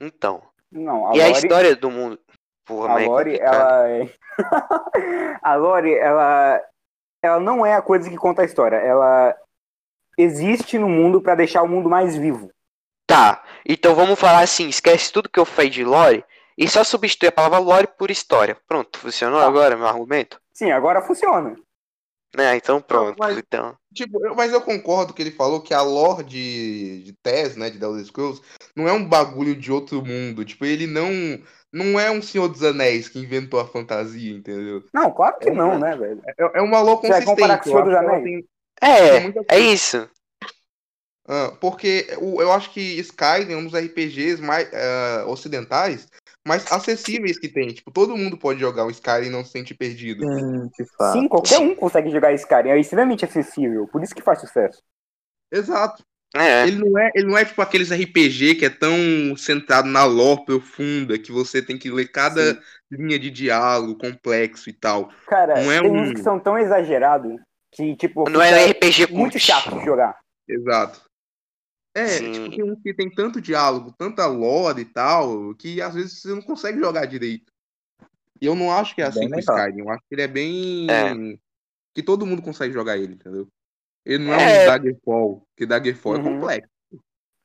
Então, 0.00 0.42
Não, 0.70 1.08
a 1.10 1.16
e 1.16 1.22
a 1.22 1.26
lore, 1.28 1.38
história 1.38 1.76
do 1.76 1.90
mundo? 1.90 2.18
Porra, 2.64 2.96
a 2.96 3.02
é 3.02 3.06
lore, 3.06 3.30
complicado. 3.32 3.54
ela 3.54 3.88
é... 3.88 4.14
a 5.42 5.54
lore, 5.54 5.94
ela 5.94 6.60
ela 7.22 7.40
não 7.40 7.64
é 7.66 7.74
a 7.74 7.82
coisa 7.82 8.08
que 8.08 8.16
conta 8.16 8.42
a 8.42 8.44
história, 8.44 8.76
ela 8.76 9.34
existe 10.18 10.78
no 10.78 10.88
mundo 10.88 11.20
pra 11.20 11.34
deixar 11.34 11.62
o 11.62 11.68
mundo 11.68 11.88
mais 11.88 12.16
vivo. 12.16 12.50
Tá, 13.06 13.42
então 13.64 13.94
vamos 13.94 14.18
falar 14.18 14.40
assim, 14.40 14.68
esquece 14.68 15.12
tudo 15.12 15.28
que 15.28 15.38
eu 15.38 15.44
falei 15.44 15.70
de 15.70 15.84
lore 15.84 16.24
e 16.58 16.68
só 16.68 16.82
substitui 16.84 17.28
a 17.28 17.32
palavra 17.32 17.58
lore 17.58 17.86
por 17.98 18.10
história. 18.10 18.56
Pronto, 18.66 18.98
funcionou 18.98 19.40
Tá. 19.40 19.46
agora 19.46 19.76
meu 19.76 19.86
argumento? 19.86 20.40
Sim, 20.52 20.70
agora 20.72 21.02
funciona. 21.02 21.56
Né, 22.34 22.56
então 22.56 22.80
pronto, 22.80 23.16
mas- 23.18 23.36
então... 23.38 23.76
Tipo, 23.94 24.24
eu- 24.26 24.34
mas 24.34 24.52
eu 24.52 24.60
concordo 24.60 25.14
que 25.14 25.22
ele 25.22 25.30
falou 25.30 25.60
que 25.62 25.72
a 25.72 25.80
lore 25.80 26.22
de, 26.22 27.02
de 27.04 27.12
Tess, 27.22 27.56
né, 27.56 27.70
de 27.70 27.78
The 27.78 27.86
Elder 27.86 28.04
Scrolls, 28.04 28.42
não 28.74 28.86
é 28.86 28.92
um 28.92 29.08
bagulho 29.08 29.54
de 29.56 29.72
outro 29.72 30.04
mundo. 30.04 30.44
Tipo, 30.44 30.66
ele 30.66 30.86
não 30.86 31.10
não 31.72 31.98
é 31.98 32.10
um 32.10 32.22
Senhor 32.22 32.48
dos 32.48 32.62
Anéis 32.62 33.08
que 33.08 33.18
inventou 33.18 33.58
a 33.60 33.66
fantasia, 33.66 34.32
entendeu? 34.32 34.84
Não, 34.92 35.10
claro 35.10 35.38
que 35.38 35.50
não, 35.50 35.78
né, 35.78 35.96
velho? 35.96 36.22
É, 36.26 36.58
é 36.58 36.62
uma 36.62 36.80
lore 36.80 37.08
vai 37.08 37.22
consistente. 37.22 37.70
com 37.70 37.78
eu 37.78 37.96
Anéis? 37.98 38.22
tem- 38.24 38.48
É, 38.82 39.20
tem 39.30 39.44
é 39.48 39.58
isso. 39.58 40.08
Ah, 41.28 41.52
porque 41.60 42.06
o- 42.20 42.40
eu 42.40 42.52
acho 42.52 42.70
que 42.70 42.80
Skyrim 43.00 43.52
é 43.52 43.56
um 43.56 43.64
dos 43.64 43.74
RPGs 43.74 44.40
mais 44.42 44.68
ah, 44.72 45.24
ocidentais 45.26 46.06
mais 46.46 46.70
acessíveis 46.70 47.38
que 47.38 47.48
tem. 47.48 47.68
Tipo, 47.68 47.90
todo 47.90 48.16
mundo 48.16 48.38
pode 48.38 48.60
jogar 48.60 48.84
o 48.86 48.90
Skyrim 48.90 49.26
e 49.26 49.30
não 49.30 49.44
se 49.44 49.50
sentir 49.52 49.74
perdido. 49.74 50.22
Sim. 50.22 50.70
Sim, 51.12 51.28
qualquer 51.28 51.58
um 51.58 51.74
consegue 51.74 52.10
jogar 52.10 52.32
Skyrim, 52.34 52.70
é 52.70 52.78
extremamente 52.80 53.24
acessível, 53.24 53.86
por 53.88 54.02
isso 54.02 54.14
que 54.14 54.22
faz 54.22 54.40
sucesso. 54.40 54.82
Exato. 55.52 56.02
É, 56.34 56.66
Ele 56.66 56.78
não 56.84 56.98
é, 56.98 57.10
ele 57.14 57.26
não 57.28 57.38
é 57.38 57.44
tipo 57.44 57.62
aqueles 57.62 57.90
RPG 57.90 58.56
que 58.56 58.64
é 58.66 58.70
tão 58.70 58.90
centrado 59.36 59.88
na 59.88 60.04
lore 60.04 60.44
profunda 60.44 61.16
que 61.18 61.30
você 61.32 61.62
tem 61.62 61.78
que 61.78 61.90
ler 61.90 62.08
cada 62.10 62.54
Sim. 62.54 62.60
linha 62.90 63.18
de 63.18 63.30
diálogo 63.30 63.96
complexo 63.96 64.68
e 64.68 64.72
tal. 64.72 65.08
Cara, 65.26 65.62
Não 65.62 65.72
é 65.72 65.80
tem 65.80 65.90
um- 65.90 66.02
uns 66.02 66.12
que 66.12 66.20
são 66.22 66.38
tão 66.38 66.58
exagerados 66.58 67.40
que, 67.72 67.94
tipo, 67.96 68.28
não 68.28 68.42
é 68.42 68.70
RPG 68.70 69.06
muito 69.12 69.38
chato 69.38 69.78
de 69.78 69.84
jogar. 69.84 70.18
Exato. 70.48 71.00
É, 71.96 72.06
Sim. 72.08 72.32
tipo, 72.32 72.50
tem 72.50 72.62
um 72.62 72.76
que 72.80 72.92
tem 72.94 73.08
tanto 73.10 73.40
diálogo, 73.40 73.90
tanta 73.96 74.26
lore 74.26 74.82
e 74.82 74.84
tal, 74.84 75.54
que 75.54 75.80
às 75.80 75.94
vezes 75.94 76.20
você 76.20 76.28
não 76.28 76.42
consegue 76.42 76.78
jogar 76.78 77.06
direito. 77.06 77.50
E 78.40 78.44
eu 78.44 78.54
não 78.54 78.70
acho 78.70 78.94
que 78.94 79.00
é 79.00 79.06
assim 79.06 79.20
Bem 79.20 79.30
com 79.30 79.34
o 79.36 79.38
legal. 79.38 79.56
Skyrim. 79.58 79.80
Eu 79.80 79.90
acho 79.90 80.02
que 80.06 80.14
ele 80.14 80.22
é 80.22 80.28
bem. 80.28 80.86
É. 80.90 81.38
Que 81.94 82.02
todo 82.02 82.26
mundo 82.26 82.42
consegue 82.42 82.74
jogar 82.74 82.98
ele, 82.98 83.14
entendeu? 83.14 83.48
Ele 84.04 84.24
não 84.24 84.34
é, 84.34 84.58
É. 84.58 84.62
um 84.62 84.66
Daggerfall, 84.66 85.42
que 85.56 85.64
Daggerfall 85.64 86.16
é 86.16 86.18
Uhum. 86.18 86.40
complexo. 86.40 86.70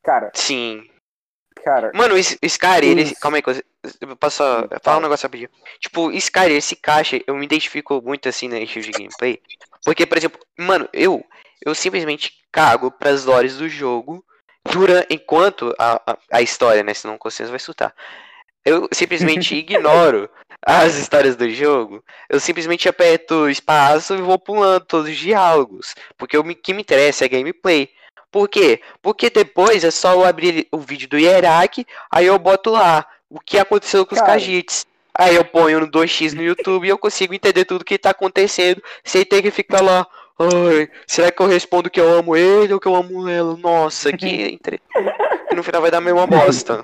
Cara, 0.04 0.32
Sim. 0.36 0.86
cara, 1.64 1.92
Mano, 1.96 2.18
esse 2.18 2.38
Skyrim, 2.42 2.88
ele. 2.90 3.16
Calma 3.16 3.38
aí, 3.38 3.42
coisa. 3.42 3.64
Eu 4.02 4.18
posso 4.18 4.44
falar 4.84 4.98
um 4.98 5.02
negócio 5.02 5.26
rapidinho. 5.26 5.50
Tipo, 5.80 6.12
Skyrim, 6.12 6.56
esse 6.56 6.76
caixa, 6.76 7.22
eu 7.26 7.36
me 7.38 7.46
identifico 7.46 8.02
muito 8.02 8.28
assim 8.28 8.50
no 8.50 8.58
estilo 8.58 8.84
de 8.84 8.92
gameplay. 8.92 9.40
Porque, 9.86 10.06
por 10.06 10.18
exemplo, 10.18 10.42
mano, 10.60 10.90
eu. 10.92 11.24
Eu 11.66 11.74
simplesmente 11.76 12.34
cago 12.52 12.92
pras 12.92 13.24
lores 13.24 13.58
do 13.58 13.70
jogo 13.70 14.26
durante, 14.70 15.14
enquanto 15.14 15.74
a, 15.78 16.02
a, 16.06 16.18
a 16.32 16.42
história, 16.42 16.84
né? 16.84 16.94
Senão 16.94 17.16
o 17.16 17.20
Consciência 17.20 17.52
vai 17.52 17.60
surtar. 17.60 17.94
Eu 18.64 18.88
simplesmente 18.92 19.56
ignoro 19.56 20.30
as 20.66 20.96
histórias 20.96 21.36
do 21.36 21.50
jogo. 21.50 22.04
Eu 22.30 22.40
simplesmente 22.40 22.88
aperto 22.88 23.50
espaço 23.50 24.14
e 24.16 24.22
vou 24.22 24.38
pulando 24.38 24.86
todos 24.86 25.10
os 25.10 25.18
diálogos. 25.18 25.96
Porque 26.18 26.38
o 26.38 26.44
que 26.56 26.74
me 26.74 26.82
interessa 26.82 27.26
é 27.26 27.30
gameplay. 27.30 27.90
Por 28.32 28.48
quê? 28.48 28.82
Porque 29.02 29.30
depois 29.30 29.84
é 29.84 29.92
só 29.92 30.14
eu 30.14 30.24
abrir 30.24 30.68
o 30.72 30.78
vídeo 30.78 31.10
do 31.10 31.18
Hierarch, 31.18 31.86
aí 32.10 32.28
eu 32.28 32.40
boto 32.40 32.70
lá 32.70 33.06
o 33.30 33.42
que 33.42 33.60
aconteceu 33.60 34.06
com 34.06 34.16
os 34.16 34.22
Cara. 34.22 34.34
Khajiits. 34.34 34.86
Aí 35.14 35.36
eu 35.36 35.44
ponho 35.44 35.82
no 35.82 35.88
2x 35.92 36.32
no 36.34 36.42
YouTube 36.42 36.86
e 36.86 36.90
eu 36.90 36.98
consigo 36.98 37.34
entender 37.34 37.66
tudo 37.66 37.84
que 37.84 37.98
tá 37.98 38.12
acontecendo 38.12 38.82
sem 39.04 39.26
ter 39.26 39.42
que 39.42 39.52
ficar 39.52 39.82
lá. 39.82 40.08
Ai, 40.42 40.90
será 41.08 41.32
que 41.32 41.42
eu 41.42 41.48
respondo 41.48 41.90
que 41.90 42.00
eu 42.00 42.10
amo 42.10 42.36
ele 42.36 42.74
ou 42.74 42.80
que 42.80 42.88
eu 42.88 42.96
amo 42.96 43.28
ela? 43.30 43.56
Nossa, 43.58 44.12
que. 44.16 44.26
entre- 44.54 44.82
E 45.52 45.56
no 45.56 45.64
final 45.64 45.82
vai 45.82 45.92
dar 45.92 45.98
a 46.00 46.02
mesma 46.02 46.26
bosta. 46.26 46.84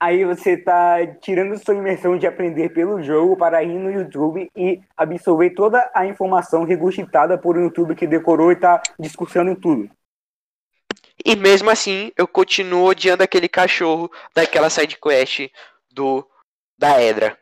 aí 0.00 0.24
você 0.24 0.56
tá 0.56 0.96
tirando 1.20 1.58
sua 1.62 1.74
imersão 1.74 2.16
de 2.16 2.26
aprender 2.26 2.70
pelo 2.70 3.02
jogo 3.02 3.36
para 3.36 3.62
ir 3.62 3.78
no 3.78 3.90
YouTube 3.90 4.50
e 4.56 4.80
absorver 4.96 5.50
toda 5.50 5.90
a 5.94 6.06
informação 6.06 6.64
regurgitada 6.64 7.36
por 7.36 7.58
um 7.58 7.64
YouTube 7.64 7.94
que 7.94 8.06
decorou 8.06 8.50
e 8.52 8.56
tá 8.56 8.80
discursando 8.98 9.50
em 9.50 9.54
tudo. 9.54 9.90
E 11.24 11.36
mesmo 11.36 11.68
assim, 11.68 12.10
eu 12.16 12.26
continuo 12.26 12.86
odiando 12.86 13.22
aquele 13.22 13.48
cachorro 13.48 14.10
daquela 14.34 14.70
sidequest 14.70 15.50
do. 15.92 16.26
da 16.78 17.02
Edra. 17.02 17.36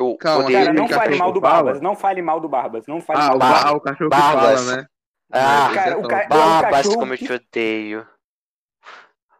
Eu 0.00 0.16
Calma, 0.18 0.44
odeio 0.44 0.58
Cara, 0.60 0.72
não 0.72 0.88
fale 0.88 1.16
mal 1.16 1.32
do 1.32 1.40
fala? 1.40 1.54
Barbas, 1.62 1.80
não 1.80 1.94
fale 1.96 2.22
mal 2.22 2.40
do 2.40 2.48
Barbas, 2.48 2.86
não 2.86 3.00
fale 3.00 3.20
Ah, 3.20 3.26
mal 3.26 3.30
o, 3.30 3.32
do 3.34 3.38
ba- 3.38 3.48
Barbas. 3.50 3.64
ah, 3.70 3.76
o 3.76 3.80
cachorro 3.80 4.10
Barbas. 4.10 4.50
que 4.60 4.66
fala, 4.66 4.76
né? 4.76 4.86
Ah, 5.32 5.70
cara, 5.74 5.90
é 5.90 5.96
o 5.96 6.02
top. 6.02 6.08
ca- 6.08 6.26
Barbas, 6.28 6.70
cachorro 6.70 6.98
como 6.98 7.14
eu 7.14 7.18
te 7.18 7.32
odeio. 7.32 8.06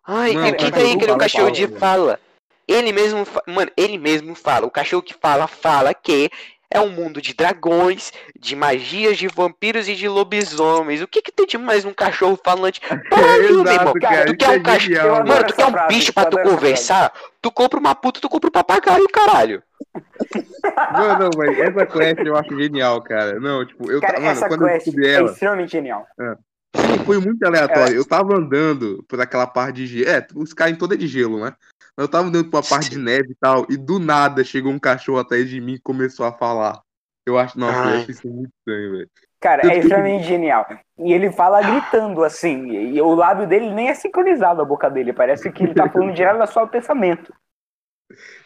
Ai, 0.06 0.32
Mano, 0.34 0.46
e 0.48 0.50
o 0.52 0.56
que 0.56 0.70
cachorro 0.70 0.70
daí 0.88 0.96
que 0.98 1.04
é 1.04 1.08
fala, 1.08 1.18
cachorro 1.18 1.44
fala, 1.44 1.56
de 1.56 1.68
fala? 1.78 2.20
Ele 2.68 2.92
mesmo, 2.92 3.24
fa- 3.24 3.42
mano, 3.46 3.70
ele 3.76 3.98
mesmo 3.98 4.34
fala. 4.34 4.66
O 4.66 4.70
cachorro 4.70 5.02
que 5.02 5.14
fala, 5.14 5.46
fala 5.46 5.92
que 5.94 6.30
é 6.72 6.80
um 6.80 6.88
mundo 6.90 7.20
de 7.20 7.34
dragões, 7.34 8.12
de 8.38 8.54
magias, 8.54 9.18
de 9.18 9.26
vampiros 9.26 9.88
e 9.88 9.94
de 9.96 10.08
lobisomens. 10.08 11.02
O 11.02 11.08
que 11.08 11.20
que 11.20 11.32
tem 11.32 11.44
de 11.46 11.58
mais 11.58 11.84
um 11.84 11.92
cachorro 11.92 12.38
falante? 12.42 12.80
Caralho, 13.10 13.62
meu 13.64 13.72
irmão. 13.72 13.92
Cara. 14.00 14.26
tu 14.26 14.36
quer 14.36 14.50
um 14.50 14.52
é 14.52 14.60
cachorro- 14.60 14.96
Eu 15.18 15.26
mano. 15.26 15.44
tu 15.46 15.54
quer 15.54 15.66
um 15.66 15.70
frase, 15.72 15.88
bicho 15.94 16.12
pra 16.12 16.22
eu 16.24 16.30
tu 16.30 16.38
conversar? 16.42 17.12
Tu 17.42 17.50
compra 17.50 17.80
uma 17.80 17.94
puta, 17.94 18.20
tu 18.20 18.28
compra 18.28 18.48
um 18.48 18.52
papagaio, 18.52 19.08
caralho. 19.08 19.62
Não, 20.92 21.18
não, 21.18 21.30
mas 21.36 21.58
essa 21.58 21.86
quest 21.86 22.20
eu 22.24 22.36
acho 22.36 22.56
genial, 22.56 23.02
cara. 23.02 23.40
Não, 23.40 23.66
tipo, 23.66 23.90
eu 23.90 24.00
Cara, 24.00 24.20
mano, 24.20 24.30
essa 24.30 24.46
quando 24.46 24.62
eu 24.62 24.68
quest 24.68 24.84
descobri 24.84 25.08
é 25.08 25.12
ela, 25.14 25.30
extremamente 25.32 25.72
genial. 25.72 26.06
foi 27.04 27.18
muito 27.18 27.42
aleatório. 27.44 27.96
Eu 27.96 28.04
tava 28.04 28.36
andando 28.36 29.04
por 29.08 29.20
aquela 29.20 29.46
parte 29.46 29.76
de 29.76 29.86
gelo. 29.86 30.08
É, 30.10 30.26
os 30.36 30.52
caem 30.52 30.76
toda 30.76 30.96
de 30.96 31.08
gelo, 31.08 31.44
né? 31.44 31.52
Eu 32.00 32.08
tava 32.08 32.28
andando 32.28 32.48
por 32.48 32.56
uma 32.56 32.62
parte 32.66 32.88
de 32.88 32.98
neve 32.98 33.32
e 33.32 33.34
tal, 33.38 33.66
e 33.68 33.76
do 33.76 33.98
nada 33.98 34.42
chegou 34.42 34.72
um 34.72 34.78
cachorro 34.78 35.18
atrás 35.18 35.48
de 35.50 35.60
mim 35.60 35.74
e 35.74 35.80
começou 35.80 36.24
a 36.24 36.32
falar. 36.32 36.80
Eu 37.26 37.38
acho, 37.38 37.58
nossa, 37.58 37.76
eu 37.76 37.98
acho 37.98 38.10
isso 38.10 38.26
muito 38.26 38.50
estranho, 38.58 38.92
velho. 38.92 39.10
Cara, 39.38 39.70
é 39.70 39.78
extremamente 39.78 40.24
genial. 40.24 40.66
E 40.98 41.12
ele 41.12 41.30
fala 41.30 41.60
gritando 41.60 42.24
assim, 42.24 42.70
e 42.70 43.00
o 43.02 43.14
lábio 43.14 43.46
dele 43.46 43.70
nem 43.70 43.88
é 43.88 43.94
sincronizado 43.94 44.62
a 44.62 44.64
boca 44.64 44.88
dele. 44.88 45.12
Parece 45.12 45.52
que 45.52 45.62
ele 45.62 45.74
tá 45.74 45.88
falando 45.92 46.14
direto 46.14 46.38
da 46.38 46.46
sua 46.46 46.66
pensamento. 46.66 47.34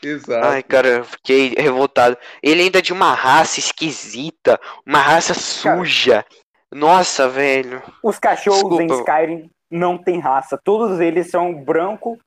Exato. 0.02 0.46
Ai, 0.46 0.62
cara, 0.62 0.88
eu 0.88 1.04
fiquei 1.04 1.54
revoltado. 1.56 2.18
Ele 2.42 2.62
ainda 2.62 2.80
é 2.80 2.82
de 2.82 2.92
uma 2.92 3.14
raça 3.14 3.60
esquisita, 3.60 4.60
uma 4.84 4.98
raça 4.98 5.32
suja. 5.32 6.24
Nossa, 6.72 7.28
velho. 7.28 7.80
Os 8.02 8.18
cachorros 8.18 8.80
em 8.80 8.86
Desculpa. 8.88 9.12
Skyrim 9.12 9.50
não 9.70 9.96
têm 9.96 10.18
raça. 10.18 10.58
Todos 10.62 10.98
eles 10.98 11.30
são 11.30 11.54
branco, 11.54 12.18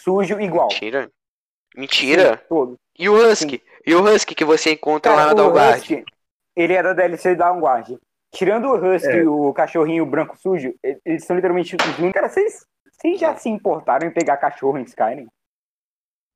sujo, 0.00 0.40
igual. 0.40 0.68
Mentira. 0.68 1.10
Mentira. 1.76 2.36
Sim, 2.38 2.44
todos. 2.48 2.76
E 2.98 3.08
o 3.08 3.14
Husky? 3.14 3.62
E 3.86 3.94
o 3.94 4.02
Husky 4.02 4.34
que 4.34 4.44
você 4.44 4.72
encontra 4.72 5.12
lá 5.12 5.18
Cara, 5.18 5.26
na 5.28 5.32
o 5.32 5.36
Dalgard? 5.36 5.78
Husky, 5.80 6.04
ele 6.56 6.74
é 6.74 6.82
da 6.82 6.92
DLC 6.92 7.34
da 7.34 7.50
Vanguard. 7.52 7.96
Tirando 8.32 8.66
o 8.68 8.74
Husky 8.94 9.08
É. 9.08 9.16
e 9.22 9.26
o 9.26 9.52
cachorrinho 9.52 10.04
branco 10.06 10.36
sujo, 10.36 10.72
e- 10.84 10.98
eles 11.04 11.24
são 11.24 11.34
literalmente 11.36 11.74
os 11.76 11.98
únicos. 11.98 12.12
Cara, 12.12 12.28
vocês, 12.28 12.64
vocês 12.90 13.18
já 13.18 13.34
se 13.36 13.48
importaram 13.48 14.06
em 14.06 14.10
pegar 14.12 14.36
cachorro 14.36 14.78
em 14.78 14.82
Skyrim? 14.84 15.26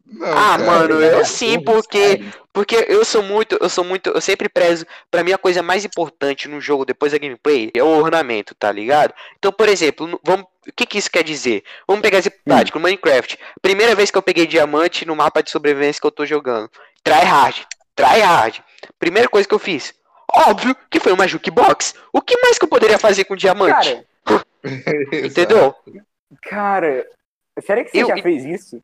Não, 0.07 0.27
Ah, 0.27 0.59
cara, 0.59 0.63
mano, 0.65 1.03
é- 1.03 1.15
eu 1.15 1.25
sim, 1.25 1.59
porque 1.63 2.23
porque 2.53 2.87
eu 2.89 3.05
sou 3.05 3.23
muito, 3.23 3.59
eu 3.61 3.69
sou 3.69 3.83
muito, 3.83 4.11
eu 4.11 4.21
sempre 4.21 4.49
prezo, 4.49 4.87
pra 5.11 5.25
mim 5.25 5.33
a 5.33 5.39
coisa 5.39 5.61
mais 5.63 5.85
importante 5.85 6.47
no 6.47 6.61
jogo 6.61 6.85
depois 6.85 7.11
da 7.11 7.19
gameplay 7.19 7.71
é 7.75 7.83
o 7.83 7.89
ornamento, 7.89 8.55
tá 8.55 8.71
ligado? 8.71 9.13
Então, 9.39 9.51
por 9.51 9.69
exemplo, 9.69 10.21
vamos, 10.23 10.47
o 10.69 10.73
que 10.77 10.87
que 10.87 10.99
isso 10.99 11.11
quer 11.11 11.25
dizer? 11.25 11.65
Vamos 11.89 12.03
pegar 12.03 12.19
esse 12.19 12.31
prático, 12.31 12.79
no 12.79 12.85
Minecraft. 12.85 13.37
Primeira 13.61 13.95
vez 13.97 14.11
que 14.11 14.17
eu 14.19 14.23
peguei 14.23 14.47
diamante 14.47 15.05
no 15.05 15.17
mapa 15.17 15.43
de 15.43 15.51
sobrevivência 15.51 16.01
que 16.01 16.07
eu 16.07 16.13
tô 16.13 16.25
jogando. 16.25 16.71
Try 17.03 17.25
hard, 17.25 17.57
try 17.97 18.21
hard. 18.21 18.59
Primeira 19.01 19.29
coisa 19.29 19.49
que 19.49 19.55
eu 19.55 19.59
fiz, 19.59 19.93
óbvio 20.33 20.77
que 20.91 21.01
foi 21.01 21.13
uma 21.13 21.27
jukebox. 21.27 21.95
O 22.13 22.21
que 22.21 22.37
mais 22.41 22.57
que 22.59 22.65
eu 22.65 22.69
poderia 22.69 22.99
fazer 22.99 23.25
com 23.25 23.35
diamante? 23.35 24.05
Cara, 24.25 24.45
Entendeu? 25.13 25.75
cara, 26.43 27.05
será 27.65 27.83
que 27.83 27.91
você 27.91 28.03
Eu- 28.03 28.09
já 28.09 28.23
fez 28.23 28.45
isso? 28.45 28.81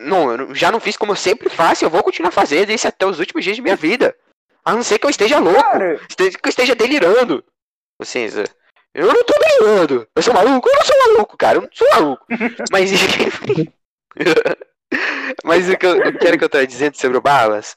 Não, 0.00 0.32
eu 0.32 0.54
já 0.54 0.70
não 0.70 0.80
fiz 0.80 0.96
como 0.96 1.12
eu 1.12 1.16
sempre 1.16 1.48
faço, 1.48 1.84
eu 1.84 1.90
vou 1.90 2.02
continuar 2.02 2.30
fazendo 2.30 2.70
isso 2.70 2.88
até 2.88 3.06
os 3.06 3.18
últimos 3.18 3.44
dias 3.44 3.56
de 3.56 3.62
minha 3.62 3.76
vida. 3.76 4.16
A 4.64 4.74
não 4.74 4.82
ser 4.82 4.98
que 4.98 5.06
eu 5.06 5.10
esteja 5.10 5.38
louco, 5.38 5.60
Cara, 5.60 6.00
que 6.16 6.22
eu 6.22 6.48
esteja 6.48 6.74
delirando. 6.74 7.44
Ô, 8.00 8.04
Cinza, 8.04 8.44
eu 8.94 9.06
não 9.06 9.24
tô 9.24 9.34
delirando. 9.38 10.08
Eu 10.14 10.22
sou 10.22 10.32
maluco? 10.32 10.68
Eu 10.68 10.74
não 10.74 10.84
sou 10.84 10.98
maluco, 10.98 11.36
cara, 11.36 11.58
eu 11.58 11.62
não 11.62 11.68
sou 11.72 11.88
maluco. 11.90 12.26
Mas. 12.72 12.90
Mas 15.44 15.68
o 15.68 15.76
que, 15.76 15.86
eu, 15.86 15.98
o 15.98 16.18
que 16.18 16.26
era 16.26 16.38
que 16.38 16.44
eu 16.44 16.48
tava 16.48 16.66
dizendo 16.66 16.96
sobre 16.96 17.18
o 17.18 17.20
Balas? 17.20 17.76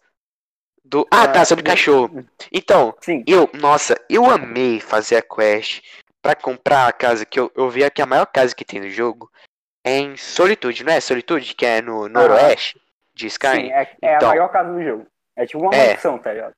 Do... 0.85 1.05
Ah, 1.11 1.27
tá, 1.27 1.43
sobre 1.43 1.63
cachorro. 1.63 2.25
Então, 2.51 2.95
sim. 3.01 3.23
eu, 3.27 3.49
nossa, 3.53 3.99
eu 4.09 4.29
amei 4.29 4.79
fazer 4.79 5.17
a 5.17 5.21
quest 5.21 5.81
pra 6.21 6.35
comprar 6.35 6.87
a 6.87 6.93
casa 6.93 7.25
que 7.25 7.39
eu, 7.39 7.51
eu 7.55 7.69
vi 7.69 7.89
que 7.89 8.01
a 8.01 8.05
maior 8.05 8.25
casa 8.27 8.55
que 8.55 8.63
tem 8.63 8.79
no 8.79 8.89
jogo 8.89 9.29
é 9.33 9.46
em 9.89 10.17
Solitude, 10.17 10.84
não 10.84 10.93
é? 10.93 11.00
Solitude, 11.00 11.54
que 11.56 11.65
é 11.65 11.82
no 11.82 12.08
noroeste 12.08 12.80
de 13.15 13.28
Skyrim. 13.28 13.67
Sim, 13.67 13.71
é, 13.71 13.82
é 14.02 14.15
Então. 14.15 14.30
a 14.30 14.32
maior 14.32 14.50
casa 14.50 14.71
do 14.71 14.84
jogo. 14.84 15.08
É 15.36 15.45
tipo 15.45 15.60
uma 15.62 15.76
É. 15.76 15.93
mansão, 15.93 16.17
tá 16.19 16.34
ligado? 16.34 16.54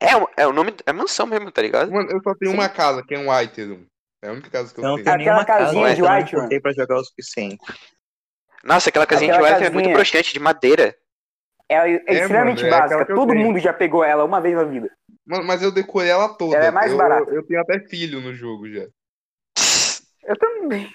É, 0.00 0.16
o- 0.16 0.28
é 0.36 0.46
o 0.46 0.52
nome, 0.52 0.74
é 0.86 0.92
mansão 0.92 1.26
mesmo, 1.26 1.50
tá 1.50 1.62
ligado? 1.62 1.90
Mano, 1.90 2.10
eu 2.10 2.20
só 2.22 2.34
tenho 2.34 2.50
Sim. 2.50 2.56
uma 2.58 2.68
casa, 2.68 3.02
que 3.06 3.14
é 3.14 3.18
um 3.18 3.30
White 3.30 3.60
É 4.22 4.28
a 4.28 4.32
única 4.32 4.50
casa 4.50 4.72
que 4.72 4.80
eu 4.80 4.84
Eu 4.84 4.88
não 4.88 4.94
tenho. 4.96 5.04
tenho 5.04 5.20
Aquela 5.20 5.44
casa, 5.44 5.64
casinha 5.66 5.82
mas 5.82 5.94
de 5.96 6.00
eu 6.02 6.08
não 6.08 6.16
Whiterun. 6.16 6.42
contei 6.42 6.60
pra 6.60 6.72
jogar 6.72 6.96
o 6.96 7.04
suficiente. 7.04 7.58
Nossa, 8.64 8.88
aquela 8.88 9.06
casinha 9.06 9.32
Aquela 9.34 9.48
de 9.48 9.54
White 9.54 9.66
é 9.66 9.70
muito 9.70 9.84
casinha. 9.84 9.96
broxante, 9.96 10.32
de 10.32 10.40
madeira. 10.40 10.96
Ela 11.68 11.88
é, 11.88 11.94
extremamente 12.08 12.62
mano, 12.62 12.74
é 12.74 12.80
básica. 12.80 13.00
eu 13.12 13.16
Todo 13.16 13.32
tenho. 13.32 13.44
mundo 13.44 13.58
já 13.58 13.72
pegou 13.72 14.02
ela 14.04 14.24
uma 14.24 14.40
vez 14.40 14.54
na 14.54 14.64
vida. 14.64 14.90
Mano, 15.26 15.44
mas 15.44 15.62
eu 15.62 15.70
decorei 15.72 16.10
ela 16.10 16.28
toda. 16.36 16.56
Ela 16.56 16.66
é 16.66 16.70
mais 16.70 16.90
eu, 16.92 16.98
barata. 16.98 17.30
Eu 17.30 17.46
tenho 17.46 17.60
até 17.60 17.78
filho 17.80 18.20
no 18.20 18.34
jogo 18.34 18.68
já. 18.70 18.86
Eu 20.24 20.36
também. 20.38 20.90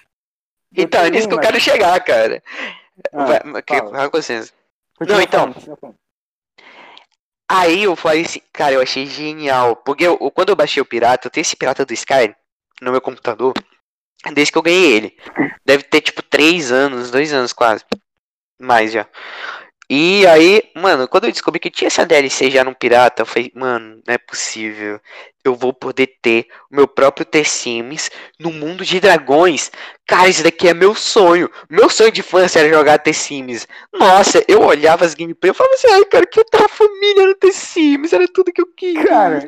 Eu 0.76 0.84
Então, 0.84 1.02
é 1.04 1.10
nisso 1.10 1.28
que 1.28 1.34
eu 1.34 1.40
quero 1.40 1.60
chegar, 1.60 2.00
cara. 2.04 2.44
Ah, 3.14 3.26
Vai, 3.26 3.62
que- 3.64 3.82
vai. 3.82 4.10
Continua 4.10 5.18
Não, 5.18 5.22
então. 5.22 5.54
falando. 5.54 5.96
Aí 7.52 7.84
eu 7.84 7.96
falei 7.96 8.24
assim, 8.26 8.42
cara, 8.54 8.74
eu 8.74 8.82
achei 8.82 9.06
genial. 9.08 9.76
Porque 9.78 10.06
eu, 10.06 10.18
quando 10.32 10.50
eu 10.50 10.56
baixei 10.56 10.82
o 10.82 10.86
pirata, 10.86 11.28
eu 11.28 11.32
tenho 11.32 11.42
esse 11.42 11.56
pirata 11.56 11.86
do 11.86 11.94
Skyrim 11.94 12.36
no 12.82 12.92
meu 12.92 13.02
computador. 13.02 13.54
Desde 14.34 14.52
que 14.52 14.58
eu 14.58 14.62
ganhei 14.62 14.92
ele. 14.92 15.18
Deve 15.66 15.84
ter 15.84 16.02
tipo 16.02 16.22
3 16.22 16.72
anos, 16.72 17.10
2 17.10 17.34
anos 17.34 17.54
quase. 17.54 17.84
Mais 18.60 18.92
já. 18.92 19.08
E 19.92 20.28
aí, 20.28 20.62
mano, 20.76 21.08
quando 21.08 21.24
eu 21.24 21.32
descobri 21.32 21.60
que 21.60 21.72
tinha 21.72 21.88
essa 21.88 22.06
DLC 22.06 22.52
já 22.52 22.64
no 22.64 22.76
pirata, 22.76 23.24
eu 23.24 23.26
falei, 23.26 23.52
mano, 23.56 24.02
não 24.06 24.14
é 24.14 24.20
possível. 24.20 25.00
Eu 25.44 25.56
vou 25.56 25.74
poder 25.74 26.08
ter 26.22 26.48
o 26.72 26.76
meu 26.76 26.88
próprio 26.88 27.26
T-Sims 27.26 28.12
no 28.40 28.52
mundo 28.52 28.86
de 28.86 29.00
dragões. 29.00 29.72
Cara, 30.06 30.28
isso 30.28 30.44
daqui 30.44 30.68
é 30.68 30.76
meu 30.76 30.94
sonho. 30.94 31.50
Meu 31.68 31.90
sonho 31.90 32.12
de 32.12 32.20
infância 32.20 32.60
era 32.60 32.70
jogar 32.70 33.00
The-Sims. 33.00 33.68
Nossa, 33.92 34.44
eu 34.48 34.62
olhava 34.62 35.06
as 35.06 35.16
gameplays 35.16 35.56
e 35.56 35.58
falava 35.58 35.74
assim, 35.74 35.88
ai, 35.88 36.06
cara, 36.06 36.28
que 36.28 36.40
outra 36.40 36.68
família 36.68 37.26
no 37.26 37.36
The-Sims, 37.36 38.14
era 38.14 38.28
tudo 38.28 38.54
que 38.54 38.62
eu 38.62 38.68
queria. 38.68 39.06
Cara, 39.06 39.48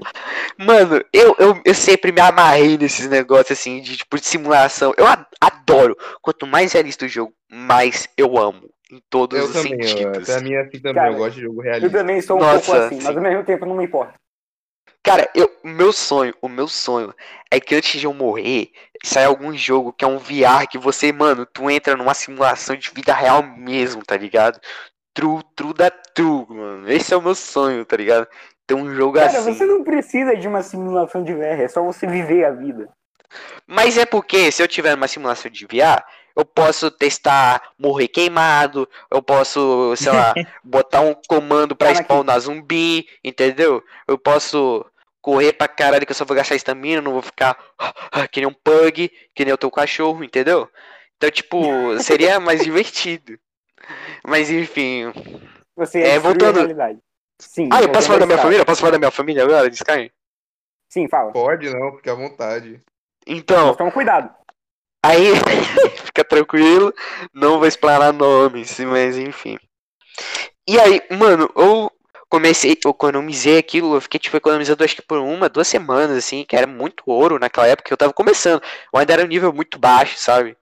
Mano, 0.58 1.04
eu, 1.14 1.36
eu, 1.38 1.62
eu 1.64 1.74
sempre 1.76 2.12
me 2.12 2.22
amarrei 2.22 2.80
nesses 2.80 3.08
negócios 3.08 3.60
assim, 3.60 3.80
de 3.80 3.98
tipo, 3.98 4.20
de 4.20 4.26
simulação. 4.26 4.92
Eu 4.98 5.06
adoro. 5.40 5.96
Quanto 6.20 6.48
mais 6.48 6.74
realista 6.74 7.06
o 7.06 7.10
jogo, 7.10 7.32
mais 7.48 8.08
eu 8.18 8.38
amo. 8.40 8.71
Em 8.92 9.02
todos 9.10 9.40
Eu 9.40 9.46
os 9.46 9.54
também, 9.54 9.78
eu, 9.80 9.88
sentidos. 9.88 10.26
pra 10.26 10.42
mim 10.42 10.54
é 10.54 10.62
assim 10.62 10.80
também, 10.80 10.94
Cara, 10.96 11.12
eu 11.14 11.18
gosto 11.18 11.36
de 11.36 11.42
jogo 11.42 11.62
eu 11.62 11.64
realista. 11.64 11.98
também 11.98 12.22
sou 12.22 12.38
um 12.38 12.42
Nossa, 12.42 12.66
pouco 12.66 12.82
assim, 12.82 12.96
mas 12.96 13.06
sim. 13.06 13.16
ao 13.16 13.22
mesmo 13.22 13.44
tempo 13.46 13.66
não 13.66 13.76
me 13.78 13.86
importa. 13.86 14.14
Cara, 15.04 15.28
eu, 15.34 15.50
o 15.64 15.68
meu 15.68 15.92
sonho, 15.92 16.34
o 16.42 16.48
meu 16.50 16.68
sonho 16.68 17.14
é 17.50 17.60
que 17.60 17.74
antes 17.74 18.00
de 18.00 18.06
eu 18.06 18.14
morrer, 18.14 18.72
saia 19.04 19.28
algum 19.28 19.56
jogo 19.56 19.94
que 19.94 20.06
é 20.06 20.08
um 20.08 20.18
VR 20.18 20.68
que 20.70 20.78
você, 20.78 21.12
mano, 21.12 21.46
tu 21.46 21.70
entra 21.72 21.96
numa 21.96 22.14
simulação 22.14 22.76
de 22.76 22.92
vida 22.92 23.14
real 23.14 23.42
mesmo, 23.42 24.04
tá 24.06 24.16
ligado? 24.16 24.60
True, 25.14 25.42
true 25.56 25.74
da 25.74 25.90
true, 25.90 26.46
mano. 26.50 26.92
Esse 26.92 27.14
é 27.14 27.18
o 27.18 27.22
meu 27.22 27.34
sonho, 27.34 27.84
tá 27.84 27.98
ligado? 27.98 28.28
Ter 28.68 28.76
um 28.76 28.94
jogo 28.94 29.18
Cara, 29.18 29.40
assim. 29.40 29.54
você 29.54 29.66
não 29.66 29.84
precisa 29.84 30.36
de 30.36 30.48
uma 30.48 30.62
simulação 30.62 31.24
de 31.24 31.34
VR, 31.34 31.62
é 31.62 31.68
só 31.68 31.82
você 31.84 32.06
viver 32.06 32.46
a 32.46 32.52
vida. 32.52 32.88
Mas 33.66 33.98
é 33.98 34.06
porque 34.06 34.52
se 34.52 34.62
eu 34.62 34.68
tiver 34.68 34.94
uma 34.94 35.08
simulação 35.08 35.50
de 35.50 35.66
VR, 35.66 36.04
eu 36.36 36.46
posso 36.46 36.90
testar 36.92 37.62
morrer 37.78 38.08
queimado, 38.08 38.88
eu 39.10 39.22
posso, 39.22 39.96
sei 39.96 40.12
lá, 40.12 40.34
botar 40.64 41.02
um 41.02 41.14
comando 41.28 41.76
pra 41.76 41.94
spawnar 41.94 42.40
zumbi, 42.40 43.08
entendeu? 43.24 43.84
Eu 44.08 44.18
posso 44.18 44.86
correr 45.22 45.54
pra 45.54 45.68
caralho 45.68 46.06
que 46.06 46.12
eu 46.12 46.16
só 46.16 46.26
vou 46.26 46.36
gastar 46.36 46.56
estamina, 46.56 47.02
não 47.02 47.14
vou 47.14 47.22
ficar 47.22 47.58
que 48.32 48.40
nem 48.42 48.48
um 48.50 48.54
pug, 48.54 49.12
que 49.36 49.46
nem 49.46 49.54
o 49.54 49.58
teu 49.58 49.70
cachorro, 49.72 50.24
entendeu? 50.24 50.68
Então, 51.18 51.30
tipo, 51.30 51.60
seria 52.02 52.40
mais 52.40 52.64
divertido. 52.64 53.38
Mas 54.26 54.50
enfim. 54.50 55.12
Você 55.76 56.02
É, 56.02 56.20
voltando- 56.20 56.58
a 56.58 56.62
realidade. 56.62 57.00
Sim. 57.40 57.70
Ah, 57.74 57.82
eu 57.82 57.90
posso 57.92 58.08
falar 58.08 58.20
da 58.20 58.26
minha 58.28 58.38
família? 58.38 58.66
Posso 58.66 58.82
falar 58.82 58.92
da 58.92 59.00
minha 59.00 59.12
família 59.12 59.44
agora, 59.44 59.68
Sky? 59.70 60.12
Sim, 60.88 61.08
fala. 61.08 61.32
Pode 61.32 61.70
não, 61.70 61.96
fica 61.96 62.12
à 62.12 62.16
vontade. 62.16 62.80
Então, 63.26 63.68
Mas 63.70 63.78
toma 63.78 63.92
cuidado. 63.92 64.30
Aí, 65.04 65.28
fica 66.06 66.24
tranquilo, 66.24 66.94
não 67.34 67.58
vou 67.60 67.68
explanar 67.68 68.14
nomes, 68.14 68.80
mas 68.80 69.18
enfim. 69.18 69.58
E 70.68 70.80
aí, 70.80 71.02
mano, 71.12 71.50
eu 71.56 71.92
comecei, 72.30 72.78
eu 72.86 72.92
economizei 72.92 73.58
aquilo, 73.58 73.96
eu 73.96 74.02
fiquei 74.02 74.20
tipo 74.20 74.38
economizando 74.38 74.84
acho 74.84 74.96
que 74.96 75.02
por 75.02 75.18
uma, 75.20 75.50
duas 75.50 75.68
semanas, 75.68 76.18
assim, 76.18 76.46
que 76.48 76.56
era 76.56 76.68
muito 76.68 77.04
ouro 77.08 77.40
naquela 77.40 77.68
época 77.68 77.88
que 77.88 77.94
eu 77.94 77.98
tava 77.98 78.14
começando. 78.14 78.62
Eu 78.94 79.00
ainda 79.00 79.14
era 79.14 79.24
um 79.24 79.28
nível 79.28 79.52
muito 79.54 79.80
baixo, 79.80 80.18
sabe? 80.18 80.56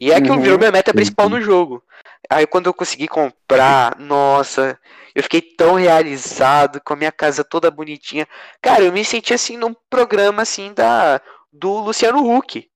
E 0.00 0.12
é 0.12 0.20
que 0.20 0.32
Uhum. 0.32 0.40
virou 0.40 0.58
minha 0.58 0.72
meta 0.72 0.94
principal 0.94 1.28
no 1.28 1.40
jogo. 1.40 1.82
Aí 2.30 2.46
quando 2.46 2.66
eu 2.66 2.74
consegui 2.74 3.08
comprar, 3.08 3.98
nossa, 3.98 4.78
eu 5.14 5.22
fiquei 5.22 5.40
tão 5.42 5.74
realizado 5.76 6.80
com 6.84 6.94
a 6.94 6.96
minha 6.96 7.12
casa 7.12 7.44
toda 7.44 7.70
bonitinha. 7.70 8.26
Cara, 8.62 8.84
eu 8.84 8.92
me 8.92 9.04
senti 9.04 9.34
assim 9.34 9.56
num 9.56 9.74
programa 9.90 10.42
assim 10.42 10.72
da 10.74 11.20
do 11.52 11.80
Luciano 11.80 12.18
Huck. 12.28 12.68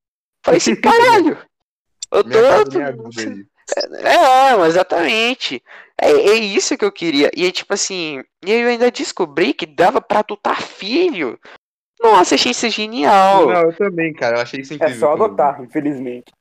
Falei 0.45 0.59
assim, 0.59 0.77
caralho, 0.77 1.39
Eu 2.13 2.25
tô. 2.25 2.39
aí. 2.39 3.47
É, 4.03 4.67
exatamente. 4.67 5.63
É, 6.01 6.11
é 6.11 6.35
isso 6.35 6.77
que 6.77 6.85
eu 6.85 6.91
queria. 6.93 7.31
E 7.35 7.51
tipo 7.53 7.75
assim, 7.75 8.23
e 8.45 8.51
aí 8.53 8.61
eu 8.63 8.69
ainda 8.69 8.91
descobri 8.91 9.53
que 9.53 9.67
dava 9.67 10.01
pra 10.01 10.21
adotar 10.21 10.61
filho. 10.63 11.39
Nossa, 12.03 12.35
achei 12.35 12.53
isso 12.53 12.69
genial. 12.71 13.47
Não, 13.47 13.61
eu 13.63 13.77
também, 13.77 14.13
cara. 14.15 14.39
Eu 14.39 14.43
achei 14.43 14.61
isso 14.61 14.73
É 14.73 14.77
incrível. 14.77 14.99
só 14.99 15.13
eu 15.13 15.17
vi. 15.19 15.23
adotar, 15.25 15.63
infelizmente. 15.63 16.33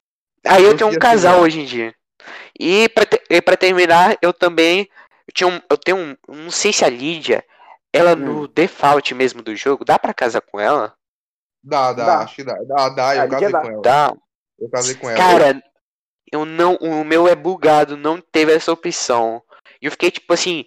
Aí 0.47 0.63
eu 0.63 0.71
Eu 0.71 0.77
tenho 0.77 0.89
um 0.91 0.99
casal 0.99 1.41
hoje 1.41 1.59
em 1.59 1.65
dia. 1.65 1.93
E 2.57 2.87
pra, 2.89 3.05
te- 3.05 3.21
e 3.29 3.41
pra 3.41 3.57
terminar, 3.57 4.17
eu 4.21 4.33
também. 4.33 4.87
Eu, 5.27 5.33
tinha 5.33 5.47
um, 5.49 5.61
eu 5.69 5.77
tenho 5.77 5.97
um. 5.97 6.15
Não 6.27 6.49
sei 6.51 6.71
se 6.71 6.85
a 6.85 6.89
Lídia, 6.89 7.43
ela 7.93 8.15
no 8.15 8.47
default 8.47 9.13
mesmo 9.13 9.41
do 9.41 9.53
jogo, 9.55 9.83
dá 9.85 9.99
pra 9.99 10.13
casar 10.13 10.41
com 10.41 10.59
ela? 10.59 10.93
Dá, 11.63 11.93
dá, 11.93 12.05
Dá. 12.05 12.17
acho 12.19 12.35
que 12.35 12.43
dá. 12.43 12.53
Dá, 12.63 12.89
dá, 12.89 13.15
eu 13.17 13.29
casei 13.29 13.51
dá. 13.51 13.61
com 13.61 13.67
ela. 13.69 13.81
Dá. 13.81 14.13
Eu 14.59 14.69
casei 14.69 14.95
com 14.95 15.09
ela. 15.09 15.17
Cara, 15.17 15.63
eu 16.31 16.45
não. 16.45 16.75
O 16.75 17.03
meu 17.03 17.27
é 17.27 17.35
bugado, 17.35 17.97
não 17.97 18.19
teve 18.21 18.53
essa 18.53 18.71
opção. 18.71 19.41
E 19.81 19.85
eu 19.85 19.91
fiquei 19.91 20.09
tipo 20.11 20.33
assim. 20.33 20.65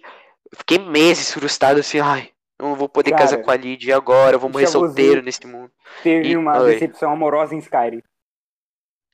eu 0.51 0.57
Fiquei 0.59 0.77
meses 0.79 1.31
frustrado 1.33 1.79
assim, 1.79 1.99
ai, 1.99 2.29
eu 2.59 2.67
não 2.67 2.75
vou 2.75 2.87
poder 2.87 3.11
Cara, 3.11 3.23
casar 3.23 3.37
com 3.41 3.49
a 3.51 3.55
Lídia 3.55 3.95
agora, 3.95 4.35
eu 4.35 4.39
vou 4.39 4.49
morrer 4.49 4.67
solteiro 4.67 5.21
nesse 5.23 5.45
mundo. 5.47 5.71
Teve 6.03 6.29
E- 6.29 6.37
uma 6.37 6.59
oi. 6.61 6.73
decepção 6.73 7.11
amorosa 7.11 7.55
em 7.55 7.59
Skyrim. 7.59 8.01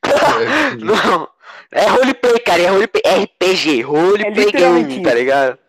É. 0.06 0.10
Não, 0.84 1.30
é 1.72 1.86
roleplay, 1.88 2.40
cara, 2.40 2.62
é 2.62 2.68
roleplay, 2.68 3.02
RPG, 3.24 3.82
roleplay 3.82 4.46
literalmente 4.46 4.88
game, 4.90 5.04
tá 5.04 5.14
ligado? 5.14 5.60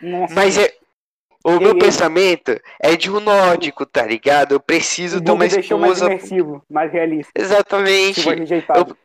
Nossa, 0.00 0.34
Mas 0.34 0.58
é. 0.58 0.74
O 1.44 1.60
meu 1.60 1.72
ei. 1.72 1.78
pensamento 1.78 2.58
é 2.82 2.96
de 2.96 3.10
um 3.10 3.20
nórdico, 3.20 3.84
tá 3.84 4.02
ligado? 4.06 4.52
Eu 4.52 4.60
preciso 4.60 5.20
de 5.20 5.30
uma 5.30 5.46
deixou 5.46 5.78
mais 5.78 5.92
esposa. 5.92 6.06
imersivo, 6.12 6.64
mais 6.70 6.90
realista. 6.90 7.32
Exatamente. 7.36 8.22
Foi 8.22 8.36
rejeitado. 8.36 8.96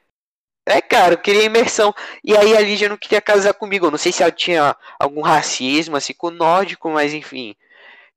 É, 0.66 0.82
cara, 0.82 1.16
eu 1.16 1.18
queria 1.18 1.44
imersão. 1.44 1.94
E 2.24 2.38
aí 2.38 2.56
a 2.56 2.62
Lígia 2.62 2.88
não 2.88 2.96
queria 2.98 3.20
casar 3.22 3.54
comigo. 3.54 3.88
Eu 3.88 3.92
não 3.92 3.98
sei 3.98 4.12
se 4.12 4.24
ela 4.24 4.32
tinha 4.32 4.76
algum 5.00 5.22
racismo, 5.22 5.98
assim, 5.98 6.14
com 6.14 6.28
o 6.28 6.32
nórdico, 6.32 6.90
mas 6.90 7.14
enfim. 7.14 7.56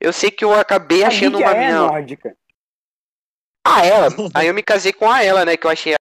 Eu 0.01 0.13
sei 0.13 0.31
que 0.31 0.45
eu 0.45 0.53
acabei 0.55 1.03
A 1.03 1.09
achando 1.09 1.39
Lídia 1.39 1.47
uma 1.53 1.57
é 1.57 1.67
mina. 1.67 1.79
nórdica. 1.87 2.37
Ah, 3.67 3.85
ela. 3.87 4.09
Aí 4.35 4.47
eu 4.47 4.55
me 4.55 4.63
casei 4.63 4.93
com 4.93 5.11
a 5.11 5.23
ela, 5.25 5.45
né? 5.45 5.57
Que 5.57 5.67
eu 5.67 5.71
achei 5.71 5.95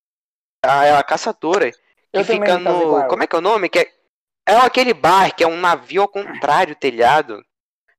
a, 0.66 0.86
ela 0.86 1.04
caçadora. 1.04 1.72
Que 1.72 1.78
Eu 2.14 2.26
fica 2.26 2.54
com 2.54 2.60
no. 2.60 2.70
ela. 2.98 3.08
Como 3.08 3.24
é 3.24 3.28
que 3.28 3.36
é 3.36 3.40
o 3.40 3.42
nome? 3.42 3.70
Que 3.70 3.80
é, 3.80 3.92
é 4.50 4.56
aquele 4.58 4.94
bar 4.94 5.34
que 5.36 5.44
é 5.44 5.48
um 5.48 5.60
navio 5.60 6.02
ao 6.02 6.08
contrário, 6.08 6.76
telhado. 6.76 7.44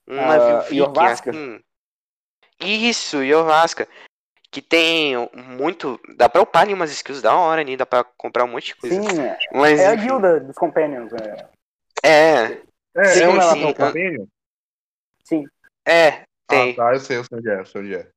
Um 0.08 0.20
Ah, 0.20 0.26
navio 0.26 0.60
viking, 0.62 0.76
Iorvasca? 0.76 1.30
assim. 1.30 1.60
Isso, 2.60 3.22
Iorvasca. 3.22 3.88
Que 4.50 4.60
tem 4.60 5.14
muito. 5.34 5.98
Dá 6.16 6.28
pra 6.28 6.42
upar 6.42 6.62
ali 6.62 6.74
umas 6.74 6.90
skills 6.92 7.22
da 7.22 7.34
hora 7.34 7.60
ali, 7.62 7.76
dá 7.76 7.86
pra 7.86 8.04
comprar 8.04 8.44
um 8.44 8.48
monte 8.48 8.66
de 8.66 8.76
coisa. 8.76 9.00
Sim, 9.02 9.20
é. 9.20 9.38
Mas, 9.52 9.80
É 9.80 9.86
a 9.86 9.94
guilda 9.94 10.40
dos 10.40 10.56
Companions. 10.56 11.10
É. 11.14 11.48
É, 12.04 12.62
É, 12.94 13.04
Sim, 13.06 13.22
é 13.68 13.72
tá. 13.74 13.86
convênio? 13.86 14.28
Sim. 15.24 15.44
é, 15.86 16.24
tem. 16.46 16.72
Ah, 16.72 16.76
tá, 16.76 16.94
eu 16.94 17.00
sei, 17.00 17.16
eu 17.16 17.24
sei 17.24 17.38
onde 17.38 17.48
é, 17.50 17.60
eu 17.60 17.66
sei 17.66 17.80
onde 17.80 17.94
é. 17.94 18.08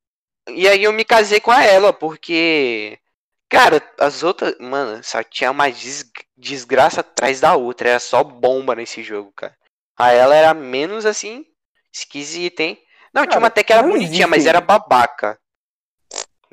E 0.49 0.67
aí 0.67 0.83
eu 0.83 0.91
me 0.91 1.05
casei 1.05 1.39
com 1.39 1.51
a 1.51 1.63
ela, 1.63 1.93
porque. 1.93 2.99
Cara, 3.49 3.81
as 3.99 4.21
outras. 4.23 4.57
Mano, 4.59 5.01
só 5.03 5.23
tinha 5.23 5.51
uma 5.51 5.69
des- 5.71 6.11
desgraça 6.35 6.99
atrás 6.99 7.39
da 7.39 7.55
outra. 7.55 7.89
Era 7.89 7.99
só 7.99 8.23
bomba 8.23 8.75
nesse 8.75 9.01
jogo, 9.01 9.31
cara. 9.33 9.55
A 9.97 10.11
ela 10.11 10.35
era 10.35 10.53
menos 10.53 11.05
assim. 11.05 11.45
Esquisita, 11.99 12.61
hein? 12.63 12.77
Não, 13.13 13.21
tinha 13.21 13.29
Cara, 13.29 13.39
uma 13.39 13.47
até 13.47 13.63
que 13.63 13.71
era 13.71 13.81
bonitinha, 13.83 14.27
mas 14.27 14.39
existem- 14.39 14.49
era 14.49 14.59
babaca. 14.59 15.39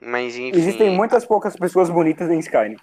Mas 0.01 0.37
enfim. 0.37 0.57
Existem 0.57 0.91
muitas 0.91 1.25
poucas 1.25 1.57
pessoas 1.57 1.91
bonitas 1.91 2.31
em 2.31 2.39
Skyrim. 2.39 2.77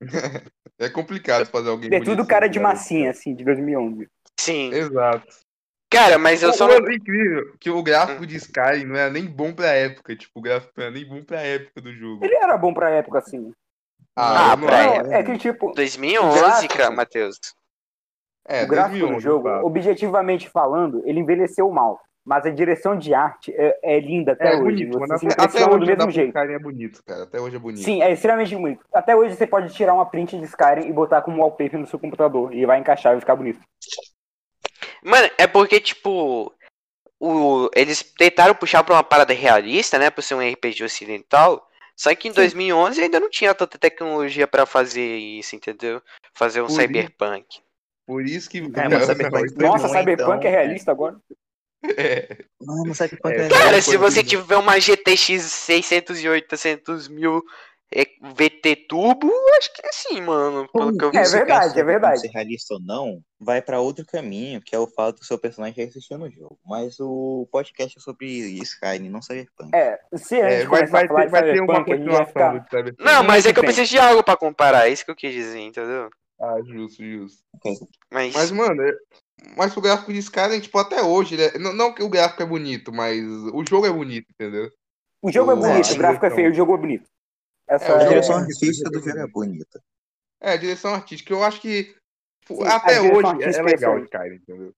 É 0.76 0.88
complicado 0.88 1.46
fazer 1.46 1.70
alguém 1.70 1.94
É 1.94 2.00
tudo 2.00 2.26
cara 2.26 2.48
de 2.48 2.58
cara. 2.58 2.72
massinha, 2.74 3.10
assim, 3.12 3.32
de 3.32 3.44
2011. 3.44 4.08
Sim. 4.40 4.72
Exato. 4.74 5.24
Cara, 5.88 6.18
mas 6.18 6.42
eu 6.42 6.52
só 6.52 6.66
não. 6.66 6.74
É 6.88 6.94
incrível 6.96 7.54
que 7.60 7.70
o 7.70 7.80
gráfico 7.80 8.26
de 8.26 8.34
Skyrim 8.36 8.84
não 8.86 8.96
era 8.96 9.08
nem 9.08 9.24
bom 9.24 9.52
pra 9.52 9.68
época. 9.68 10.16
Tipo, 10.16 10.40
o 10.40 10.42
gráfico 10.42 10.72
não 10.76 10.84
era 10.86 10.92
nem 10.92 11.06
bom 11.06 11.22
pra 11.22 11.40
época 11.42 11.80
do 11.80 11.94
jogo. 11.94 12.24
Ele 12.24 12.34
era 12.34 12.56
bom 12.58 12.74
pra 12.74 12.90
época, 12.90 13.18
assim. 13.20 13.52
Ah, 14.16 14.50
eu 14.60 15.04
não 15.04 15.12
é 15.14 15.22
que, 15.22 15.38
tipo, 15.38 15.72
2011, 15.74 16.40
Gráfico. 16.40 16.76
cara, 16.76 16.90
Matheus. 16.90 17.38
É, 18.46 18.64
o 18.64 18.68
gráfico 18.68 18.98
2011, 18.98 19.14
do 19.14 19.20
jogo, 19.20 19.48
fato. 19.48 19.66
objetivamente 19.66 20.48
falando, 20.48 21.02
ele 21.06 21.20
envelheceu 21.20 21.70
mal. 21.70 22.00
Mas 22.26 22.46
a 22.46 22.50
direção 22.50 22.96
de 22.96 23.12
arte 23.12 23.52
é, 23.54 23.78
é 23.82 24.00
linda 24.00 24.32
até 24.32 24.54
É 24.54 24.56
hoje. 24.56 24.86
bonito, 24.86 24.98
Você 24.98 25.04
Até, 25.26 25.26
até 25.26 25.42
impressiona 25.44 25.76
do 25.76 25.82
hoje 25.82 25.94
mesmo 25.96 26.10
jeito. 26.10 26.28
Skyrim 26.28 26.54
é 26.54 26.58
bonito, 26.58 27.04
cara. 27.04 27.22
Até 27.24 27.38
hoje 27.40 27.56
é 27.56 27.58
bonito. 27.58 27.84
Sim, 27.84 28.02
é 28.02 28.12
extremamente 28.12 28.56
bonito. 28.56 28.84
Até 28.94 29.14
hoje 29.14 29.36
você 29.36 29.46
pode 29.46 29.74
tirar 29.74 29.92
uma 29.92 30.06
print 30.06 30.38
de 30.38 30.44
Skyrim 30.46 30.88
e 30.88 30.92
botar 30.92 31.20
como 31.20 31.42
wallpaper 31.42 31.78
no 31.78 31.86
seu 31.86 31.98
computador. 31.98 32.54
E 32.54 32.64
vai 32.64 32.78
encaixar 32.78 33.12
e 33.12 33.16
vai 33.16 33.20
ficar 33.20 33.36
bonito. 33.36 33.60
Mano, 35.02 35.28
é 35.36 35.46
porque, 35.46 35.78
tipo, 35.80 36.50
o, 37.20 37.68
eles 37.74 38.02
tentaram 38.16 38.54
puxar 38.54 38.82
pra 38.84 38.94
uma 38.94 39.04
parada 39.04 39.34
realista, 39.34 39.98
né? 39.98 40.08
Por 40.10 40.22
ser 40.22 40.34
um 40.34 40.40
RPG 40.52 40.82
ocidental. 40.82 41.68
Só 41.94 42.14
que 42.14 42.28
em 42.28 42.30
Sim. 42.30 42.36
2011 42.36 43.02
ainda 43.02 43.20
não 43.20 43.28
tinha 43.30 43.54
tanta 43.54 43.76
tecnologia 43.78 44.46
pra 44.46 44.64
fazer 44.64 45.16
isso, 45.16 45.54
entendeu? 45.54 46.00
Fazer 46.32 46.62
um 46.62 46.64
Por 46.66 46.72
isso- 46.72 46.80
cyberpunk. 46.80 47.62
Por 48.06 48.24
isso 48.24 48.48
que. 48.48 48.58
É, 48.58 48.62
mas 48.88 49.06
Cyberpunk 49.06 49.54
Nossa, 49.56 49.88
bom, 49.88 49.94
Cyberpunk 49.94 50.38
então, 50.38 50.50
é 50.50 50.50
realista 50.50 50.90
agora? 50.90 51.16
é, 51.96 52.44
Mano, 52.60 52.94
sabe 52.94 53.16
que 53.16 53.28
É, 53.28 53.46
é, 53.46 53.48
Cara, 53.48 53.82
se 53.82 53.96
você 53.96 54.20
horrível. 54.20 54.42
tiver 54.42 54.56
uma 54.56 54.78
GTX 54.78 55.42
600 55.42 56.22
e 56.22 56.28
800 56.28 57.08
mil 57.08 57.42
é, 57.94 58.06
VT 58.20 58.86
Turbo, 58.88 59.30
acho 59.58 59.72
que 59.72 59.86
é 59.86 59.90
sim, 59.92 60.20
mano. 60.20 60.68
Pelo 60.72 60.96
que 60.96 61.04
eu 61.04 61.10
vi. 61.10 61.18
É 61.18 61.22
verdade, 61.22 61.78
é 61.78 61.84
verdade. 61.84 62.20
Ser 62.20 62.28
realista 62.28 62.74
ou 62.74 62.80
não, 62.80 63.20
vai 63.38 63.62
pra 63.62 63.80
outro 63.80 64.04
caminho, 64.04 64.60
que 64.60 64.74
é 64.74 64.78
o 64.78 64.86
fato 64.86 65.18
do 65.18 65.24
seu 65.24 65.38
personagem 65.38 65.76
já 65.76 65.82
existir 65.82 66.16
no 66.16 66.28
jogo. 66.30 66.58
Mas 66.66 66.98
o 66.98 67.46
podcast 67.52 67.98
é 67.98 68.00
sobre 68.00 68.26
Skyrim, 68.26 69.08
não 69.08 69.22
Cyberpunk. 69.22 69.70
É, 69.74 69.98
se 70.14 70.40
a 70.40 70.50
gente 70.50 70.62
é, 70.62 70.66
vai, 70.66 70.86
vai 70.86 71.04
a 71.04 71.08
falar 71.08 71.20
ter, 71.20 71.26
de 71.26 71.30
vai 71.30 71.42
ter 71.42 71.60
uma 71.60 71.74
Cyberpunk, 71.74 71.90
continuação 71.90 72.26
ficar... 72.26 72.58
do 72.58 72.68
Cyberpunk. 72.68 73.04
Não, 73.04 73.22
mas 73.22 73.46
é 73.46 73.52
que 73.52 73.58
eu 73.60 73.64
preciso 73.64 73.90
de 73.90 73.98
algo 73.98 74.24
pra 74.24 74.36
comparar, 74.36 74.88
é 74.88 74.90
isso 74.90 75.04
que 75.04 75.10
eu 75.10 75.16
quis 75.16 75.32
dizer, 75.32 75.60
entendeu? 75.60 76.10
Ah, 76.40 76.60
justo, 76.62 77.02
justo. 77.02 77.42
Mas, 78.10 78.34
Mas, 78.34 78.50
mano, 78.50 78.82
é- 78.82 78.96
mas 79.56 79.76
o 79.76 79.80
gráfico 79.80 80.12
de 80.12 80.18
Skyrim, 80.18 80.60
tipo, 80.60 80.78
até 80.78 81.02
hoje, 81.02 81.34
ele 81.34 81.44
é- 81.44 81.58
não, 81.58 81.72
não 81.72 81.94
que 81.94 82.02
o 82.02 82.08
gráfico 82.08 82.42
é 82.42 82.46
bonito, 82.46 82.92
mas 82.92 83.22
o 83.52 83.64
jogo 83.68 83.86
é 83.86 83.90
bonito, 83.92 84.26
entendeu? 84.30 84.70
O 85.22 85.32
jogo 85.32 85.52
é 85.52 85.56
bonito, 85.56 85.92
o 85.92 85.96
gráfico 85.98 86.26
é 86.26 86.30
feio, 86.30 86.50
o 86.50 86.54
jogo 86.54 86.74
é 86.74 86.78
bonito. 86.78 87.08
Essa 87.66 87.92
É, 87.92 87.92
o 87.92 87.96
A 88.00 88.04
direção 88.04 88.38
é- 88.38 88.40
artística 88.42 88.90
do 88.90 89.00
jogo 89.00 89.18
é 89.18 89.26
bonita. 89.26 89.82
É, 90.40 90.52
a 90.52 90.56
direção 90.56 90.94
artística, 90.94 91.32
eu 91.32 91.42
acho 91.42 91.60
que 91.60 91.94
tipo, 92.40 92.56
Sim, 92.56 92.64
até 92.64 93.00
hoje 93.00 93.42
é, 93.42 93.46
é 93.46 93.58
é 93.58 93.62
legal 93.62 93.98
excelente. 93.98 94.04
Skyrim, 94.04 94.36
entendeu? 94.36 94.74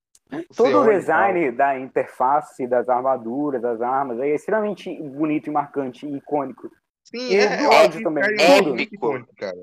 Todo 0.57 0.81
o 0.81 0.89
design 0.89 1.53
da 1.53 1.79
interface, 1.79 2.67
das 2.67 2.89
armaduras, 2.89 3.63
das 3.63 3.81
armas, 3.81 4.19
é 4.21 4.35
extremamente 4.35 4.93
bonito 5.03 5.49
e 5.49 5.53
marcante 5.53 6.07
e 6.07 6.17
icônico. 6.17 6.71
Sim, 7.05 7.31
E 7.31 7.37
é, 7.37 7.89
que 7.89 8.03
também, 8.03 8.25
é 8.25 8.83
icônico, 8.83 9.35
cara. 9.37 9.57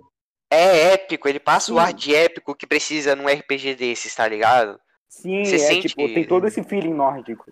É 0.53 0.93
épico, 0.93 1.27
ele 1.27 1.39
passa 1.39 1.71
o 1.71 1.75
Sim. 1.75 1.81
ar 1.81 1.93
de 1.93 2.15
épico 2.15 2.55
que 2.55 2.67
precisa 2.67 3.15
num 3.15 3.27
RPG 3.27 3.75
desses, 3.75 4.13
tá 4.13 4.27
ligado? 4.27 4.79
Sim, 5.09 5.43
Você 5.45 5.55
é 5.55 5.59
sente- 5.59 5.89
tipo, 5.89 6.01
tem 6.13 6.25
todo 6.25 6.47
esse 6.47 6.63
feeling 6.63 6.93
nórdico. 6.93 7.51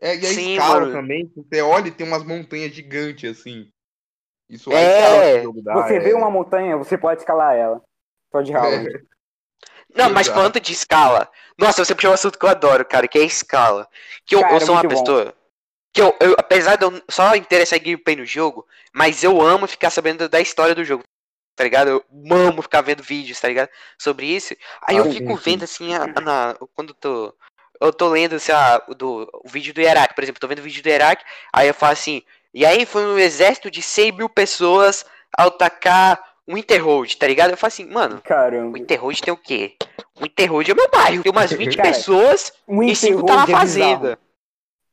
É, 0.00 0.14
e 0.16 0.26
a 0.26 0.28
Sim, 0.30 0.52
escala 0.52 0.80
mano. 0.80 0.92
também, 0.92 1.32
você 1.34 1.60
olha 1.62 1.88
e 1.88 1.90
tem 1.90 2.06
umas 2.06 2.22
montanhas 2.24 2.72
gigantes, 2.74 3.38
assim. 3.38 3.70
Isso 4.48 4.70
É. 4.72 5.40
o 5.40 5.42
jogo 5.44 5.62
dá, 5.62 5.74
Você 5.74 5.96
é- 5.96 6.00
vê 6.00 6.14
uma 6.14 6.30
montanha, 6.30 6.76
você 6.76 6.96
pode 6.96 7.20
escalar 7.20 7.54
ela. 7.56 7.82
Só 8.30 8.42
de 8.42 8.54
Howard. 8.54 9.04
Não, 9.94 10.10
mas 10.10 10.26
falando 10.28 10.60
de 10.60 10.72
escala. 10.72 11.30
Nossa, 11.58 11.84
você 11.84 11.94
puxou 11.94 12.10
um 12.10 12.14
assunto 12.14 12.38
que 12.38 12.44
eu 12.44 12.50
adoro, 12.50 12.84
cara, 12.84 13.08
que 13.08 13.18
é 13.18 13.22
escala. 13.24 13.88
Que 14.26 14.34
eu, 14.36 14.40
Cara, 14.42 14.54
eu 14.54 14.60
sou 14.60 14.74
uma 14.74 14.82
muito 14.82 14.94
bom. 14.94 15.00
pessoa. 15.04 15.34
Que 15.92 16.02
eu, 16.02 16.14
eu- 16.20 16.34
apesar 16.38 16.76
de 16.76 16.84
eu 16.84 17.02
só 17.08 17.34
interessar 17.34 17.78
em 17.78 17.82
gameplay 17.82 18.16
no 18.16 18.26
jogo, 18.26 18.66
mas 18.92 19.24
eu 19.24 19.40
amo 19.40 19.66
ficar 19.66 19.88
sabendo 19.90 20.28
da 20.28 20.40
história 20.40 20.74
do 20.74 20.84
jogo. 20.84 21.02
Tá 21.56 21.64
ligado? 21.64 21.88
Eu 21.88 22.04
amo 22.30 22.60
ficar 22.62 22.82
vendo 22.82 23.02
vídeos, 23.02 23.40
tá 23.40 23.48
ligado? 23.48 23.70
Sobre 23.98 24.26
isso. 24.26 24.54
Aí 24.86 24.96
Ah, 24.96 25.00
eu 25.00 25.04
sim, 25.06 25.12
fico 25.12 25.36
sim. 25.38 25.42
vendo 25.52 25.64
assim, 25.64 25.94
a- 25.94 26.06
na, 26.20 26.54
quando 26.74 26.90
eu 26.90 26.94
tô. 26.94 27.34
Eu 27.80 27.92
tô 27.92 28.08
lendo 28.08 28.36
assim, 28.36 28.52
ah, 28.52 28.82
o 28.88 28.94
do, 28.94 29.28
o 29.44 29.48
vídeo 29.48 29.72
do 29.74 29.80
Iraque, 29.80 30.14
por 30.14 30.22
exemplo, 30.22 30.40
tô 30.40 30.46
vendo 30.48 30.60
o 30.60 30.62
vídeo 30.62 30.82
do 30.82 30.88
Iraque, 30.88 31.24
aí 31.52 31.68
eu 31.68 31.74
falo 31.74 31.92
assim, 31.92 32.22
e 32.54 32.64
aí 32.64 32.86
foi 32.86 33.04
um 33.04 33.18
exército 33.18 33.70
de 33.70 33.82
100 33.82 34.12
mil 34.12 34.28
pessoas 34.30 35.04
ao 35.36 35.48
atacar 35.48 36.22
um 36.48 36.56
Interroad, 36.56 37.16
tá 37.18 37.26
ligado? 37.26 37.50
Eu 37.50 37.56
falo 37.56 37.68
assim, 37.68 37.84
mano, 37.84 38.16
o 38.16 38.20
Caramba. 38.22 38.78
Interroad 38.78 39.20
tem 39.20 39.32
o 39.34 39.36
quê? 39.36 39.76
O 40.18 40.24
Interroad 40.24 40.70
é 40.70 40.74
meu 40.74 40.88
bairro, 40.90 41.22
tem 41.22 41.30
umas 41.32 41.52
20 41.52 41.76
Cara, 41.76 41.88
pessoas 41.90 42.52
O 42.66 42.82
e 42.82 42.94
5 42.96 43.24
tá 43.26 43.36
na 43.36 43.42
é 43.44 43.46
fazenda. 43.46 43.98
bizarro. 44.00 44.18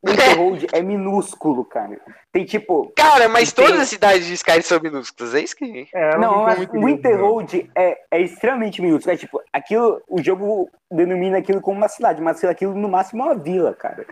O 0.05 0.09
Interroad 0.09 0.67
é 0.73 0.81
minúsculo, 0.81 1.63
cara. 1.63 1.97
Tem 2.31 2.43
tipo. 2.43 2.91
Cara, 2.95 3.29
mas 3.29 3.53
Tem- 3.53 3.65
todas 3.65 3.79
as 3.79 3.87
cidades 3.87 4.27
de 4.27 4.33
Skyrim 4.33 4.61
são 4.61 4.79
minúsculas, 4.81 5.33
é 5.33 5.41
isso 5.41 5.55
que. 5.55 5.87
É, 5.93 6.01
elas 6.09 6.19
Não, 6.19 6.43
o 6.43 6.45
grandes, 6.45 6.89
Interroad 6.89 7.71
é, 7.75 7.97
é 8.11 8.21
extremamente 8.21 8.81
minúsculo. 8.81 9.13
É 9.13 9.17
tipo, 9.17 9.41
aquilo, 9.53 10.01
o 10.09 10.21
jogo 10.21 10.69
denomina 10.91 11.37
aquilo 11.37 11.61
como 11.61 11.77
uma 11.77 11.87
cidade, 11.87 12.21
mas 12.21 12.43
aquilo 12.43 12.75
no 12.75 12.89
máximo 12.89 13.23
é 13.23 13.25
uma 13.27 13.35
vila, 13.35 13.73
cara. 13.73 14.05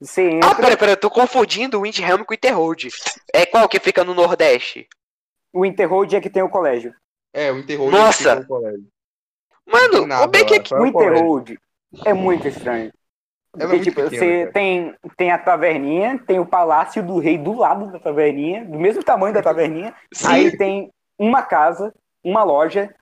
Você 0.00 0.30
entra. 0.30 0.50
Ah, 0.50 0.54
pera, 0.54 0.76
pera, 0.76 0.92
eu 0.92 0.96
tô 0.96 1.10
confundindo 1.10 1.78
o 1.78 1.82
Windhelm 1.82 2.24
com 2.24 2.32
o 2.32 2.34
Interroad. 2.34 2.88
É 3.32 3.44
qual 3.46 3.68
que 3.68 3.78
fica 3.78 4.02
no 4.02 4.14
Nordeste? 4.14 4.88
O 5.52 5.64
Interroad 5.64 6.16
é 6.16 6.20
que 6.20 6.30
tem 6.30 6.42
o 6.42 6.48
colégio. 6.48 6.94
É, 7.32 7.52
o 7.52 7.58
Interroll 7.58 7.90
Nossa! 7.90 8.36
no 8.36 8.46
colégio. 8.46 8.86
Mano, 9.66 9.92
Não 9.92 9.98
tem 10.00 10.06
nada 10.08 10.22
como 10.28 10.36
é 10.36 10.44
que. 10.60 10.74
lá, 10.74 10.80
O 10.80 10.84
é 10.84 10.88
o 10.88 10.92
colégio. 10.92 11.14
Interroad 11.16 11.58
é 12.04 12.12
muito 12.12 12.48
estranho. 12.48 12.92
É 13.58 13.66
Porque, 13.66 13.80
tipo, 13.80 14.02
pequena, 14.02 14.10
você 14.20 14.38
cara. 14.40 14.52
tem, 14.52 14.94
tem 15.16 15.30
a 15.30 15.38
taverninha, 15.38 16.18
tem 16.26 16.38
o 16.40 16.46
palácio 16.46 17.02
do 17.02 17.18
rei 17.18 17.38
do 17.38 17.52
lado 17.54 17.90
da 17.92 17.98
taverninha, 18.00 18.64
do 18.64 18.78
mesmo 18.78 19.02
tamanho 19.02 19.32
da 19.34 19.42
taverninha. 19.42 19.94
Sim. 20.12 20.26
Aí 20.28 20.56
tem 20.56 20.90
uma 21.18 21.42
casa, 21.42 21.92
uma 22.24 22.42
loja. 22.42 22.92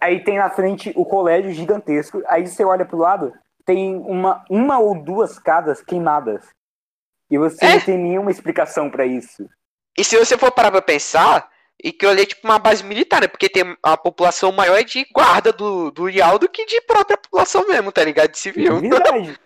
Aí 0.00 0.22
tem 0.24 0.38
na 0.38 0.50
frente 0.50 0.92
o 0.96 1.04
colégio 1.04 1.52
gigantesco. 1.52 2.22
Aí 2.28 2.46
você 2.46 2.64
olha 2.64 2.84
pro 2.84 2.98
lado, 2.98 3.32
tem 3.64 3.96
uma, 3.96 4.44
uma 4.50 4.78
ou 4.78 4.94
duas 5.02 5.38
casas 5.38 5.82
queimadas. 5.82 6.44
E 7.30 7.38
você 7.38 7.64
É. 7.64 7.72
não 7.74 7.80
tem 7.80 7.98
nenhuma 7.98 8.30
explicação 8.30 8.90
pra 8.90 9.06
isso. 9.06 9.48
E 9.96 10.04
se 10.04 10.16
você 10.18 10.36
for 10.38 10.50
parar 10.52 10.70
pra 10.70 10.82
pensar, 10.82 11.48
e 11.82 11.92
que 11.92 12.04
eu 12.04 12.10
olhei 12.10 12.26
tipo 12.26 12.46
uma 12.46 12.58
base 12.58 12.84
militar, 12.84 13.20
né? 13.20 13.28
Porque 13.28 13.48
tem 13.48 13.76
a 13.82 13.96
população 13.96 14.52
maior 14.52 14.76
é 14.78 14.82
de 14.84 15.06
guarda 15.12 15.52
do, 15.52 15.90
do 15.90 16.08
IAL 16.08 16.38
do 16.38 16.48
que 16.48 16.64
de 16.66 16.80
própria 16.82 17.16
população 17.16 17.66
mesmo, 17.66 17.90
tá 17.92 18.04
ligado? 18.04 18.30
De 18.30 18.38
civil. 18.38 18.78
Verdade. 18.80 19.38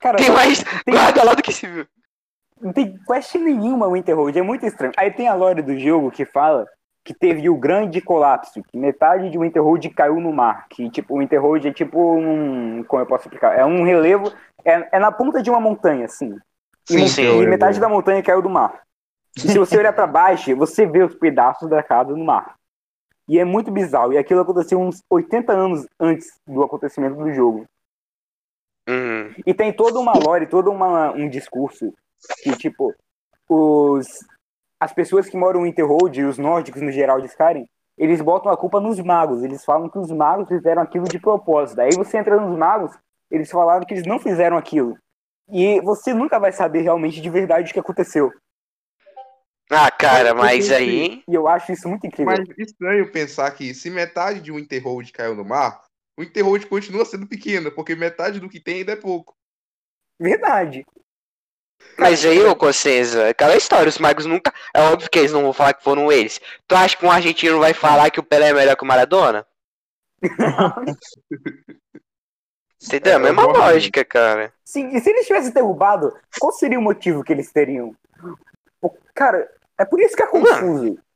Cara, 0.00 0.16
Tem 0.18 0.30
mais 0.30 0.62
tem- 0.84 0.94
guarda 0.94 1.24
lá 1.24 1.34
do 1.34 1.42
que 1.42 1.52
civil. 1.52 1.86
Não 2.60 2.72
tem 2.72 2.96
quest 3.06 3.34
nenhuma 3.36 3.86
o 3.86 3.92
Winterhold, 3.92 4.36
é 4.38 4.42
muito 4.42 4.66
estranho. 4.66 4.92
Aí 4.96 5.10
tem 5.12 5.28
a 5.28 5.34
lore 5.34 5.62
do 5.62 5.78
jogo 5.78 6.10
que 6.10 6.24
fala 6.24 6.66
que 7.04 7.14
teve 7.14 7.48
o 7.48 7.56
grande 7.56 8.00
colapso, 8.00 8.62
que 8.62 8.76
metade 8.76 9.30
de 9.30 9.38
Winterhold 9.38 9.88
caiu 9.90 10.20
no 10.20 10.32
mar. 10.32 10.66
Que 10.68 10.90
tipo, 10.90 11.14
o 11.14 11.18
Winterhold 11.20 11.68
é 11.68 11.72
tipo 11.72 11.98
um. 12.16 12.82
Como 12.84 13.02
eu 13.02 13.06
posso 13.06 13.24
explicar? 13.24 13.56
É 13.58 13.64
um 13.64 13.82
relevo, 13.84 14.32
é, 14.64 14.88
é 14.92 14.98
na 14.98 15.10
ponta 15.12 15.40
de 15.42 15.48
uma 15.50 15.60
montanha, 15.60 16.04
assim. 16.04 16.36
E, 16.90 16.92
Sim, 16.92 16.98
mon- 17.00 17.08
sim, 17.08 17.42
e 17.42 17.46
metade 17.46 17.78
da 17.80 17.88
montanha 17.88 18.22
caiu 18.22 18.42
do 18.42 18.50
mar. 18.50 18.82
E 19.44 19.52
se 19.52 19.58
você 19.58 19.78
olhar 19.78 19.92
pra 19.92 20.06
baixo, 20.06 20.54
você 20.56 20.86
vê 20.86 21.02
os 21.02 21.14
pedaços 21.14 21.68
da 21.68 21.82
casa 21.82 22.14
no 22.14 22.24
mar. 22.24 22.56
E 23.28 23.38
é 23.38 23.44
muito 23.44 23.70
bizarro. 23.70 24.12
E 24.12 24.18
aquilo 24.18 24.40
aconteceu 24.40 24.80
uns 24.80 25.02
80 25.08 25.52
anos 25.52 25.86
antes 26.00 26.40
do 26.46 26.62
acontecimento 26.62 27.16
do 27.16 27.32
jogo. 27.32 27.66
Uhum. 28.88 29.34
E 29.46 29.52
tem 29.52 29.72
toda 29.72 30.00
uma 30.00 30.12
lore, 30.12 30.46
todo 30.46 30.70
uma, 30.70 31.12
um 31.12 31.28
discurso 31.28 31.92
que, 32.42 32.56
tipo, 32.56 32.94
os, 33.48 34.06
as 34.80 34.92
pessoas 34.92 35.28
que 35.28 35.36
moram 35.36 35.66
em 35.66 35.68
Interhold 35.68 36.18
e 36.18 36.24
os 36.24 36.38
nórdicos 36.38 36.80
no 36.80 36.90
geral 36.90 37.20
de 37.20 37.26
Skyrim, 37.26 37.66
eles 37.98 38.22
botam 38.22 38.50
a 38.50 38.56
culpa 38.56 38.80
nos 38.80 38.98
magos. 38.98 39.42
Eles 39.42 39.64
falam 39.64 39.90
que 39.90 39.98
os 39.98 40.10
magos 40.10 40.48
fizeram 40.48 40.80
aquilo 40.80 41.04
de 41.04 41.18
propósito. 41.18 41.80
Aí 41.80 41.90
você 41.94 42.16
entra 42.16 42.40
nos 42.40 42.56
magos, 42.56 42.96
eles 43.30 43.50
falaram 43.50 43.84
que 43.84 43.92
eles 43.92 44.06
não 44.06 44.18
fizeram 44.18 44.56
aquilo. 44.56 44.96
E 45.50 45.80
você 45.82 46.14
nunca 46.14 46.38
vai 46.38 46.52
saber 46.52 46.80
realmente 46.80 47.20
de 47.20 47.30
verdade 47.30 47.70
o 47.70 47.74
que 47.74 47.80
aconteceu. 47.80 48.32
Ah, 49.70 49.90
cara, 49.90 50.34
Mas 50.34 50.68
mas 50.68 50.72
aí. 50.72 51.22
E 51.28 51.34
eu 51.34 51.46
acho 51.46 51.72
isso 51.72 51.88
muito 51.88 52.06
incrível. 52.06 52.32
Mas 52.32 52.58
estranho 52.58 53.12
pensar 53.12 53.50
que 53.50 53.74
se 53.74 53.90
metade 53.90 54.40
de 54.40 54.50
um 54.50 54.58
Interrold 54.58 55.12
caiu 55.12 55.34
no 55.34 55.44
mar, 55.44 55.82
o 56.16 56.22
Interrold 56.22 56.66
continua 56.66 57.04
sendo 57.04 57.26
pequeno, 57.26 57.70
porque 57.70 57.94
metade 57.94 58.40
do 58.40 58.48
que 58.48 58.58
tem 58.58 58.78
ainda 58.78 58.92
é 58.92 58.96
pouco. 58.96 59.36
Verdade. 60.18 60.84
Mas 61.96 62.24
aí, 62.24 62.42
ô 62.42 62.56
Cossenza, 62.56 63.22
é 63.24 63.30
aquela 63.30 63.56
história, 63.56 63.88
os 63.88 63.98
magos 63.98 64.26
nunca. 64.26 64.52
É 64.74 64.80
óbvio 64.80 65.10
que 65.10 65.18
eles 65.18 65.32
não 65.32 65.42
vão 65.42 65.52
falar 65.52 65.74
que 65.74 65.84
foram 65.84 66.10
eles. 66.10 66.40
Tu 66.66 66.74
acha 66.74 66.96
que 66.96 67.04
um 67.04 67.10
argentino 67.10 67.58
vai 67.60 67.74
falar 67.74 68.10
que 68.10 68.20
o 68.20 68.22
Pelé 68.22 68.48
é 68.48 68.52
melhor 68.52 68.76
que 68.76 68.84
o 68.84 68.86
Maradona? 68.86 69.46
Entendeu? 72.82 73.12
É, 73.12 73.16
a 73.16 73.18
mesma 73.18 73.42
eu 73.42 73.46
gosto 73.48 73.60
lógica, 73.60 74.04
cara. 74.04 74.52
Sim, 74.64 74.94
e 74.94 75.00
se 75.00 75.10
eles 75.10 75.26
tivessem 75.26 75.52
derrubado, 75.52 76.16
qual 76.38 76.52
seria 76.52 76.78
o 76.78 76.82
motivo 76.82 77.24
que 77.24 77.32
eles 77.32 77.50
teriam? 77.50 77.94
Cara, 79.14 79.50
é 79.78 79.84
por 79.84 80.00
isso 80.00 80.16
que 80.16 80.22
é 80.22 80.26
confuso. 80.26 80.94
É- 80.94 81.08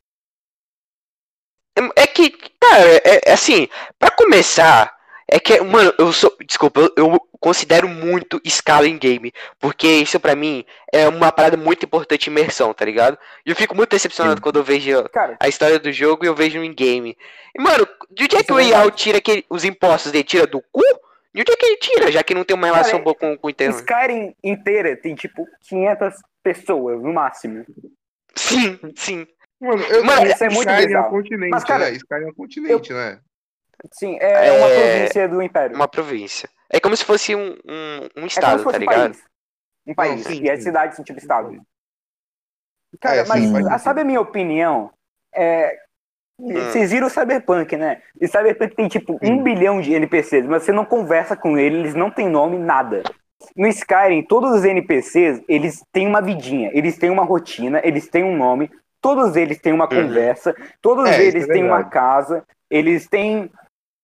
É 1.97 2.07
que, 2.07 2.31
cara, 2.31 2.91
é, 3.05 3.31
é 3.31 3.33
assim, 3.33 3.67
pra 3.99 4.11
começar, 4.11 4.95
é 5.27 5.41
que, 5.41 5.59
mano, 5.63 5.93
eu 5.99 6.13
sou. 6.13 6.37
Desculpa, 6.47 6.81
eu, 6.81 6.93
eu 6.97 7.21
considero 7.41 7.89
muito 7.89 8.41
escala 8.45 8.87
em 8.87 8.99
game. 8.99 9.33
Porque 9.59 9.89
isso 9.89 10.21
pra 10.21 10.37
mim 10.37 10.65
é 10.93 11.09
uma 11.09 11.33
parada 11.33 11.57
muito 11.57 11.85
importante 11.85 12.29
em 12.29 12.31
imersão, 12.31 12.75
tá 12.75 12.85
ligado? 12.85 13.19
E 13.45 13.51
eu 13.51 13.57
fico 13.57 13.75
muito 13.75 13.91
decepcionado 13.91 14.41
quando 14.41 14.57
eu 14.57 14.65
vejo 14.65 15.03
Cara, 15.09 15.37
a 15.41 15.49
história 15.49 15.79
do 15.79 15.91
jogo 15.91 16.25
e 16.25 16.29
eu 16.29 16.35
vejo 16.35 16.63
em 16.63 16.75
game. 16.75 17.17
E, 17.57 17.61
mano, 17.61 17.89
de 18.11 18.25
onde 18.25 18.37
é 18.37 18.45
que 18.45 18.53
é 18.53 18.55
o 18.55 18.61
IAL 18.61 18.91
tira 18.91 19.19
aquele, 19.19 19.45
os 19.49 19.65
impostos 19.65 20.13
dele? 20.13 20.25
Tira 20.25 20.47
do 20.47 20.63
cu? 20.71 20.83
De 21.35 21.41
onde 21.41 21.53
é 21.53 21.57
que 21.57 21.67
ele 21.67 21.77
tira? 21.79 22.13
Já 22.13 22.23
que 22.23 22.35
não 22.35 22.45
tem 22.45 22.55
uma 22.55 22.67
relação 22.67 22.93
Cara, 22.93 23.05
boa 23.05 23.15
com, 23.15 23.37
com 23.39 23.47
o 23.47 23.51
interno. 23.51 23.75
Skyrim 23.75 24.35
inteira 24.45 24.95
tem 24.97 25.15
tipo 25.15 25.47
500 25.63 26.15
pessoas 26.43 27.03
no 27.03 27.13
máximo. 27.13 27.65
Sim, 28.37 28.79
sim. 28.97 29.27
Mano, 29.61 29.83
eu 29.85 30.05
Mano, 30.05 30.27
isso 30.27 30.43
é 30.43 30.49
muito 30.49 30.69
Skyrim 30.69 30.73
é 30.73 30.85
um 30.85 30.87
bizarro. 30.87 31.11
continente, 31.11 31.51
Mas, 31.51 31.65
cara, 31.65 31.91
né? 31.91 31.97
Skyrim 31.97 32.25
é 32.25 32.29
um 32.29 32.35
continente, 32.35 32.93
né? 32.93 33.21
Sim, 33.93 34.17
é, 34.21 34.53
uma 34.53 34.69
É, 34.69 34.75
província 34.75 35.29
do 35.29 35.43
Império. 35.43 35.77
Uma 35.77 35.89
província. 35.89 36.49
É 36.71 36.81
como 36.81 36.97
se 36.97 37.05
fosse 37.05 37.35
um, 37.35 37.51
um, 37.51 37.53
um 37.55 38.07
é 38.07 38.13
como 38.15 38.27
estado, 38.27 38.59
se 38.59 38.65
fosse 38.65 38.79
tá 38.79 38.85
um 38.85 38.89
ligado? 38.89 39.13
país. 39.13 39.25
Um 39.87 39.95
país. 39.95 40.23
sim, 40.25 40.43
e 40.43 40.51
as 40.51 40.59
sim. 40.59 40.65
cidades 40.65 40.97
são 40.97 41.05
tipo 41.05 41.19
estados. 41.19 41.59
Cara, 43.01 43.17
É, 43.21 43.25
sim, 43.25 43.31
mas 43.31 43.55
a- 43.55 43.59
sentido. 43.59 43.79
sabe 43.79 44.01
a 44.01 44.05
minha 44.05 44.21
opinião? 44.21 44.93
É, 45.35 45.79
Hum. 46.39 46.55
Vocês 46.55 46.91
viram 46.91 47.07
o 47.07 47.11
Cyberpunk, 47.11 47.77
né? 47.77 48.03
E 48.21 48.27
Cyberpunk 48.27 48.75
tem 48.75 48.89
tipo 48.89 49.17
um 49.23 49.45
bilhão 49.45 49.81
de 49.81 49.93
NPCs, 49.93 50.45
mas 50.47 50.65
você 50.65 50.73
não 50.73 50.85
conversa 50.85 51.37
com 51.37 51.57
eles, 51.57 51.79
eles 51.79 51.95
não 51.95 52.11
têm 52.11 52.29
nome, 52.29 52.59
nada. 52.59 53.03
No 53.57 53.67
Skyrim, 53.69 54.23
todos 54.23 54.53
os 54.53 54.65
NPCs, 54.65 55.43
eles 55.49 55.85
têm 55.93 56.07
uma 56.07 56.21
vidinha, 56.21 56.71
eles 56.73 56.97
têm 56.99 57.11
uma 57.11 57.25
rotina, 57.25 57.81
eles 57.85 58.09
têm 58.09 58.25
um 58.25 58.37
nome, 58.37 58.71
todos 59.01 59.37
eles 59.37 59.59
têm 59.61 59.73
uma 59.73 59.89
conversa, 59.89 60.55
todos 60.81 61.07
É, 61.09 61.23
eles 61.23 61.49
é 61.49 61.53
têm 61.53 61.65
uma 61.65 61.85
casa, 61.85 62.45
eles 62.71 63.09
têm 63.09 63.51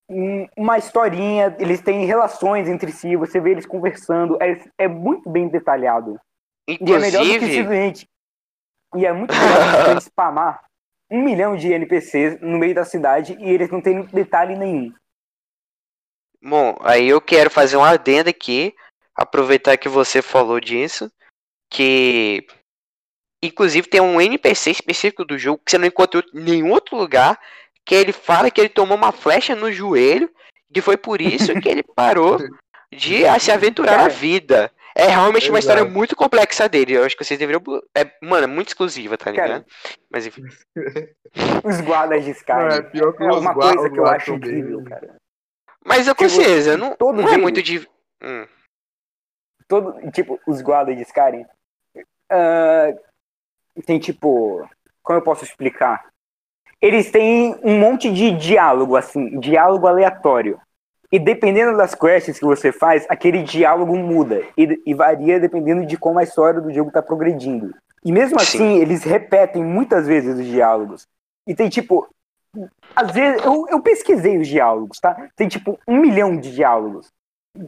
um- 0.09 0.47
uma 0.57 0.78
historinha, 0.78 1.55
eles 1.59 1.80
têm 1.80 2.05
relações 2.07 2.68
entre 2.68 2.91
si, 2.93 3.14
você 3.16 3.41
vê 3.41 3.51
eles 3.51 3.66
conversando, 3.66 4.36
é, 4.43 4.59
é 4.78 4.89
muito 4.89 5.28
bem 5.30 5.49
detalhado. 5.49 6.18
E 6.68 6.74
é 6.93 6.99
melhor 6.99 7.22
do 7.24 7.28
que 7.28 7.34
Inclusive, 7.36 7.47
simplesmente. 7.55 8.07
E 8.97 9.07
é 9.07 9.12
muito 9.12 9.34
melhor 9.34 9.39
spamar 10.01 10.62
um 11.11 11.22
milhão 11.22 11.57
de 11.57 11.72
NPCs 11.72 12.41
no 12.41 12.59
meio 12.59 12.74
da 12.74 12.84
cidade 12.84 13.36
e 13.41 13.49
eles 13.51 13.70
não 13.70 13.80
têm 13.80 14.03
detalhe 14.07 14.57
nenhum. 14.57 14.93
bom, 16.43 16.76
aí 16.80 17.09
eu 17.09 17.20
quero 17.20 17.51
fazer 17.51 17.76
um 17.76 17.84
adendo 17.84 18.30
aqui, 18.30 18.74
aproveitar 19.18 19.76
que 19.76 19.88
você 19.88 20.22
falou 20.22 20.60
disso, 20.60 21.10
que 21.68 22.46
inclusive 23.42 23.88
tem 23.88 24.00
um 24.00 24.20
NPC 24.20 24.70
específico 24.70 25.24
do 25.24 25.36
jogo 25.36 25.60
que 25.64 25.72
você 25.72 25.78
não 25.78 25.86
encontra 25.88 26.24
em 26.32 26.40
nenhum 26.40 26.70
outro 26.70 26.96
lugar, 26.96 27.38
que 27.84 27.96
ele 27.96 28.12
fala 28.12 28.50
que 28.50 28.60
ele 28.60 28.68
tomou 28.68 28.96
uma 28.96 29.10
flecha 29.10 29.56
no 29.56 29.72
joelho, 29.72 30.30
que 30.72 30.80
foi 30.80 30.96
por 30.96 31.20
isso 31.20 31.52
que 31.60 31.68
ele 31.68 31.82
parou 31.82 32.38
de 32.92 33.26
a 33.26 33.36
se 33.40 33.50
aventurar 33.50 33.92
na 33.92 33.98
Cara, 33.98 34.08
vida. 34.10 34.72
É 34.94 35.06
realmente 35.06 35.48
uma 35.48 35.58
história 35.58 35.80
Exato. 35.80 35.94
muito 35.94 36.16
complexa 36.16 36.68
dele. 36.68 36.94
Eu 36.94 37.04
acho 37.04 37.16
que 37.16 37.24
vocês 37.24 37.38
deveriam. 37.38 37.62
É, 37.96 38.10
mano, 38.20 38.44
é 38.44 38.46
muito 38.46 38.68
exclusiva, 38.68 39.16
tá 39.16 39.32
Cara, 39.32 39.46
ligado? 39.46 39.66
Mas 40.10 40.26
enfim. 40.26 40.42
Os 41.64 41.80
guardas 41.80 42.24
de 42.24 42.32
Skyrim. 42.32 42.68
Não, 42.68 42.68
é 42.68 42.82
pior 42.82 43.12
que 43.12 43.22
É 43.22 43.26
uma 43.26 43.54
coisa 43.54 43.90
que 43.90 43.98
eu 43.98 44.06
acho 44.06 44.34
incrível, 44.34 44.82
cara. 44.84 45.16
Mas 45.84 46.08
eu 46.08 46.14
com 46.14 46.26
Tipo, 46.26 46.42
certeza, 46.42 46.76
não, 46.76 46.96
não 47.00 47.28
é 47.28 47.36
muito 47.36 47.62
de. 47.62 47.86
Hum. 48.22 48.46
Todo, 49.68 50.10
tipo, 50.10 50.40
os 50.46 50.62
guardas 50.62 50.96
de 50.96 51.02
Skyrim. 51.02 51.44
ah, 52.30 52.94
tem 53.84 53.98
tipo. 53.98 54.68
Como 55.02 55.18
eu 55.18 55.22
posso 55.22 55.44
explicar? 55.44 56.06
Eles 56.80 57.10
têm 57.10 57.56
um 57.62 57.78
monte 57.78 58.10
de 58.12 58.30
diálogo, 58.32 58.96
assim, 58.96 59.38
diálogo 59.40 59.86
aleatório. 59.86 60.60
E 61.10 61.18
dependendo 61.18 61.76
das 61.76 61.94
quests 61.94 62.38
que 62.38 62.44
você 62.44 62.70
faz, 62.70 63.06
aquele 63.08 63.42
diálogo 63.42 63.96
muda. 63.96 64.42
E, 64.56 64.80
e 64.86 64.94
varia 64.94 65.40
dependendo 65.40 65.86
de 65.86 65.96
como 65.96 66.18
a 66.18 66.22
história 66.22 66.60
do 66.60 66.72
jogo 66.72 66.90
tá 66.90 67.02
progredindo. 67.02 67.74
E 68.04 68.12
mesmo 68.12 68.38
Sim. 68.38 68.44
assim, 68.44 68.78
eles 68.78 69.02
repetem 69.02 69.64
muitas 69.64 70.06
vezes 70.06 70.38
os 70.38 70.46
diálogos. 70.46 71.06
E 71.46 71.54
tem 71.54 71.68
tipo. 71.68 72.08
Às 72.94 73.10
vezes, 73.10 73.44
eu, 73.44 73.66
eu 73.68 73.80
pesquisei 73.80 74.38
os 74.38 74.48
diálogos, 74.48 74.98
tá? 74.98 75.28
Tem 75.36 75.48
tipo 75.48 75.78
um 75.86 76.00
milhão 76.00 76.36
de 76.36 76.54
diálogos. 76.54 77.10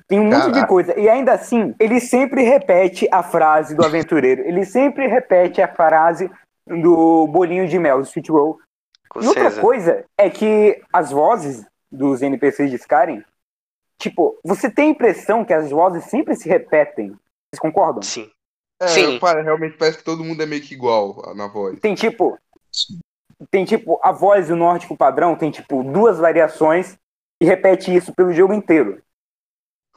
Tem 0.07 0.21
um 0.21 0.25
monte 0.25 0.47
de 0.47 0.53
Caraca. 0.53 0.67
coisa. 0.67 0.99
E 0.99 1.09
ainda 1.09 1.33
assim, 1.33 1.75
ele 1.79 2.01
sempre 2.01 2.43
repete 2.43 3.09
a 3.11 3.23
frase 3.23 3.75
do 3.75 3.85
aventureiro. 3.85 4.43
Ele 4.43 4.65
sempre 4.65 5.07
repete 5.07 5.61
a 5.61 5.69
frase 5.69 6.31
do 6.67 7.27
bolinho 7.27 7.67
de 7.67 7.79
mel, 7.79 7.99
do 8.01 8.07
sweet 8.07 8.31
roll. 8.31 8.59
Com 9.09 9.21
E 9.23 9.27
outra 9.27 9.43
certeza. 9.45 9.61
coisa 9.61 10.05
é 10.17 10.31
que 10.31 10.81
as 10.93 11.11
vozes 11.11 11.67
dos 11.91 12.23
NPCs 12.23 12.71
de 12.71 12.77
Skyrim, 12.77 13.25
tipo, 13.99 14.39
você 14.45 14.71
tem 14.71 14.89
a 14.89 14.91
impressão 14.91 15.45
que 15.45 15.53
as 15.53 15.71
vozes 15.71 16.05
sempre 16.05 16.37
se 16.37 16.49
repetem. 16.49 17.09
Vocês 17.09 17.61
concordam? 17.61 18.03
Sim. 18.03 18.31
É, 18.81 18.87
Sim. 18.87 19.19
realmente 19.19 19.77
parece 19.77 19.99
que 19.99 20.05
todo 20.05 20.25
mundo 20.25 20.43
é 20.43 20.47
meio 20.47 20.63
que 20.63 20.73
igual 20.75 21.35
na 21.35 21.49
voz. 21.49 21.79
Tem 21.81 21.95
tipo. 21.95 22.39
Tem 23.51 23.65
tipo, 23.65 23.99
a 24.03 24.13
voz 24.13 24.49
do 24.49 24.57
nórdico 24.57 24.97
padrão 24.97 25.35
tem 25.35 25.51
tipo 25.51 25.83
duas 25.83 26.19
variações 26.19 26.97
e 27.43 27.45
repete 27.47 27.95
isso 27.95 28.15
pelo 28.15 28.33
jogo 28.33 28.53
inteiro. 28.53 29.03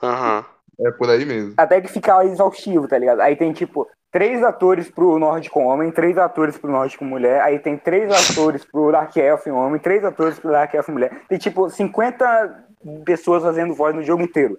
Aham. 0.03 0.45
É 0.79 0.91
por 0.91 1.09
aí 1.09 1.23
mesmo. 1.25 1.53
Até 1.57 1.79
que 1.81 1.87
fica 1.87 2.23
exaustivo, 2.25 2.87
tá 2.87 2.97
ligado? 2.97 3.21
Aí 3.21 3.35
tem 3.35 3.53
tipo 3.53 3.87
três 4.11 4.43
atores 4.43 4.89
pro 4.89 5.17
nórdico 5.17 5.59
homem, 5.59 5.91
três 5.91 6.17
atores 6.17 6.57
pro 6.57 6.71
nórdico 6.71 7.05
mulher, 7.05 7.41
aí 7.41 7.57
tem 7.59 7.77
três 7.77 8.11
atores 8.11 8.65
pro 8.65 8.91
Dark 8.91 9.15
Elf 9.15 9.47
homem, 9.47 9.79
três 9.79 10.03
atores 10.03 10.37
pro 10.39 10.51
Dark 10.51 10.73
Elf 10.73 10.87
mulher. 10.89 11.23
Tem 11.27 11.37
tipo 11.37 11.69
50 11.69 12.67
pessoas 13.05 13.43
fazendo 13.43 13.73
voz 13.73 13.95
no 13.95 14.03
jogo 14.03 14.23
inteiro. 14.23 14.57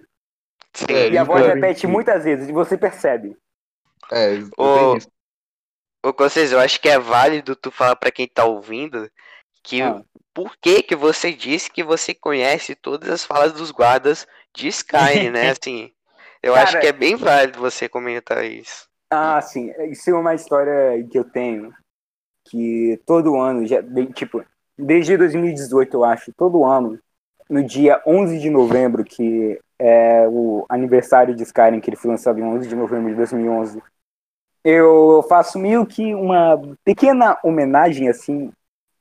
Sim. 0.73 0.85
É, 0.89 1.09
E 1.09 1.17
a 1.17 1.23
voz 1.23 1.41
então, 1.43 1.55
repete 1.55 1.85
muitas 1.87 2.23
vezes, 2.23 2.49
e 2.49 2.51
você 2.51 2.77
percebe. 2.77 3.37
É, 4.11 4.39
Ô, 4.57 4.97
isso. 4.97 5.07
Ô, 6.05 6.13
Conceição, 6.13 6.59
eu 6.59 6.63
acho 6.63 6.79
que 6.79 6.89
é 6.89 6.99
válido 6.99 7.55
tu 7.55 7.71
falar 7.71 7.95
pra 7.95 8.11
quem 8.11 8.27
tá 8.27 8.45
ouvindo 8.45 9.09
que 9.63 9.81
Ah. 9.81 10.01
por 10.33 10.55
que 10.61 10.83
que 10.83 10.95
você 10.95 11.31
disse 11.33 11.71
que 11.71 11.83
você 11.83 12.13
conhece 12.13 12.75
todas 12.75 13.09
as 13.09 13.25
falas 13.25 13.53
dos 13.53 13.71
guardas 13.71 14.27
de 14.55 14.67
Skyrim, 14.69 15.29
né? 15.31 15.49
Assim, 15.61 15.91
eu 16.41 16.55
acho 16.55 16.73
Cara- 16.73 16.79
que 16.81 16.87
é 16.87 16.93
bem 16.93 17.15
válido 17.15 17.59
você 17.59 17.87
comentar 17.89 18.43
isso. 18.45 18.87
Ah, 19.09 19.41
sim. 19.41 19.71
Isso 19.89 20.09
é 20.09 20.13
uma 20.13 20.33
história 20.33 21.03
que 21.09 21.17
eu 21.17 21.23
tenho. 21.23 21.73
Que 22.47 22.99
todo 23.05 23.35
ano, 23.39 23.65
já, 23.65 23.81
de- 23.81 24.07
tipo, 24.13 24.43
desde 24.77 25.17
2018, 25.17 25.97
eu 25.97 26.03
acho, 26.03 26.31
todo 26.33 26.63
ano, 26.63 26.99
no 27.49 27.63
dia 27.63 28.01
11 28.05 28.39
de 28.39 28.49
novembro, 28.49 29.03
que 29.03 29.59
é 29.79 30.27
o 30.27 30.65
aniversário 30.69 31.35
de 31.35 31.43
Skyrim, 31.43 31.79
que 31.79 31.89
ele 31.89 31.97
foi 31.97 32.11
lançado 32.11 32.39
em 32.39 32.43
11 32.43 32.67
de 32.67 32.75
novembro 32.75 33.09
de 33.09 33.15
2011, 33.15 33.81
eu 34.63 35.23
faço 35.29 35.59
meio 35.59 35.85
que 35.85 36.13
uma 36.15 36.59
pequena 36.83 37.37
homenagem, 37.43 38.09
assim, 38.09 38.51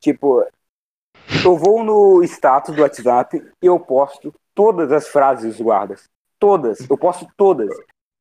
tipo, 0.00 0.46
eu 1.44 1.56
vou 1.56 1.82
no 1.82 2.22
status 2.24 2.74
do 2.74 2.82
WhatsApp 2.82 3.36
e 3.62 3.66
eu 3.66 3.78
posto 3.80 4.34
todas 4.54 4.92
as 4.92 5.08
frases 5.08 5.56
dos 5.56 5.60
guardas. 5.60 6.04
Todas, 6.38 6.78
eu 6.88 6.96
posto 6.98 7.26
todas. 7.36 7.70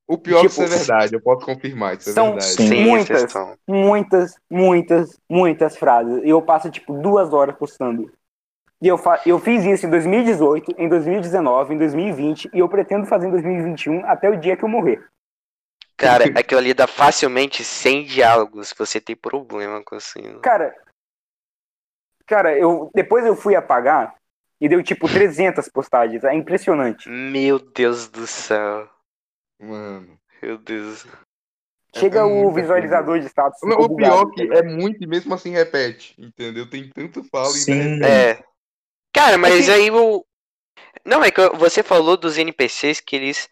O 0.07 0.17
pior 0.17 0.41
tipo, 0.41 0.55
que 0.55 0.61
isso 0.63 0.73
é 0.73 0.77
verdade, 0.77 1.15
eu 1.15 1.21
posso 1.21 1.45
confirmar, 1.45 1.95
isso 1.97 2.09
é 2.09 2.13
são- 2.13 2.31
verdade. 2.31 2.51
Sim. 2.67 2.83
Muitas. 2.85 3.23
estão- 3.23 3.57
muitas, 3.67 4.35
muitas, 4.49 5.19
muitas 5.29 5.77
frases. 5.77 6.21
E 6.23 6.29
eu 6.29 6.41
passo, 6.41 6.69
tipo, 6.69 6.93
duas 6.93 7.33
horas 7.33 7.55
postando. 7.55 8.11
E 8.81 8.87
eu, 8.87 8.97
fa 8.97 9.21
eu 9.25 9.39
fiz 9.39 9.63
isso 9.63 9.85
em 9.85 9.89
2018, 9.89 10.75
em 10.77 10.89
2019, 10.89 11.73
em 11.73 11.77
2020, 11.77 12.49
e 12.53 12.59
eu 12.59 12.67
pretendo 12.67 13.05
fazer 13.05 13.27
em 13.27 13.31
2021 13.31 14.05
até 14.05 14.29
o 14.29 14.35
dia 14.37 14.57
que 14.57 14.63
eu 14.63 14.69
morrer. 14.69 15.05
Cara, 15.95 16.25
aquilo 16.25 16.59
ali 16.59 16.73
dá 16.73 16.85
facilmente 16.85 17.63
100 17.63 18.03
diálogos. 18.03 18.73
Você 18.77 18.99
tem 18.99 19.15
problema 19.15 19.81
com 19.85 19.95
assim. 19.95 20.37
Cara, 20.41 20.75
cara, 22.25 22.57
eu 22.57 22.89
depois 22.93 23.25
eu 23.25 23.35
fui 23.37 23.55
apagar 23.55 24.15
e 24.63 24.69
deu, 24.69 24.81
tipo, 24.81 25.09
300 25.09 25.67
postagens. 25.69 26.23
É 26.23 26.33
impressionante. 26.33 27.09
Meu 27.09 27.59
Deus 27.59 28.07
do 28.07 28.25
céu. 28.25 28.89
Mano. 29.61 30.17
Meu 30.41 30.57
Deus. 30.57 31.05
Chega 31.95 32.19
é 32.19 32.23
o 32.23 32.51
visualizador 32.51 33.19
de 33.19 33.27
status. 33.27 33.59
Não, 33.63 33.77
o 33.77 33.95
pior 33.95 34.25
bugado, 34.25 34.31
que 34.31 34.41
é 34.53 34.63
muito 34.63 35.03
e 35.03 35.07
mesmo 35.07 35.33
assim 35.33 35.51
repete, 35.51 36.15
entendeu? 36.17 36.67
Tem 36.67 36.89
tanto 36.89 37.23
fala 37.25 37.49
e 37.49 37.59
Sim. 37.59 37.71
ainda 37.73 38.07
repete. 38.07 38.39
É. 38.41 38.43
Cara, 39.13 39.37
mas 39.37 39.65
que- 39.65 39.71
aí 39.71 39.91
o. 39.91 40.25
Não, 41.05 41.23
é 41.23 41.29
que 41.29 41.41
você 41.49 41.83
falou 41.83 42.17
dos 42.17 42.37
NPCs 42.37 42.99
que 42.99 43.15
eles. 43.15 43.49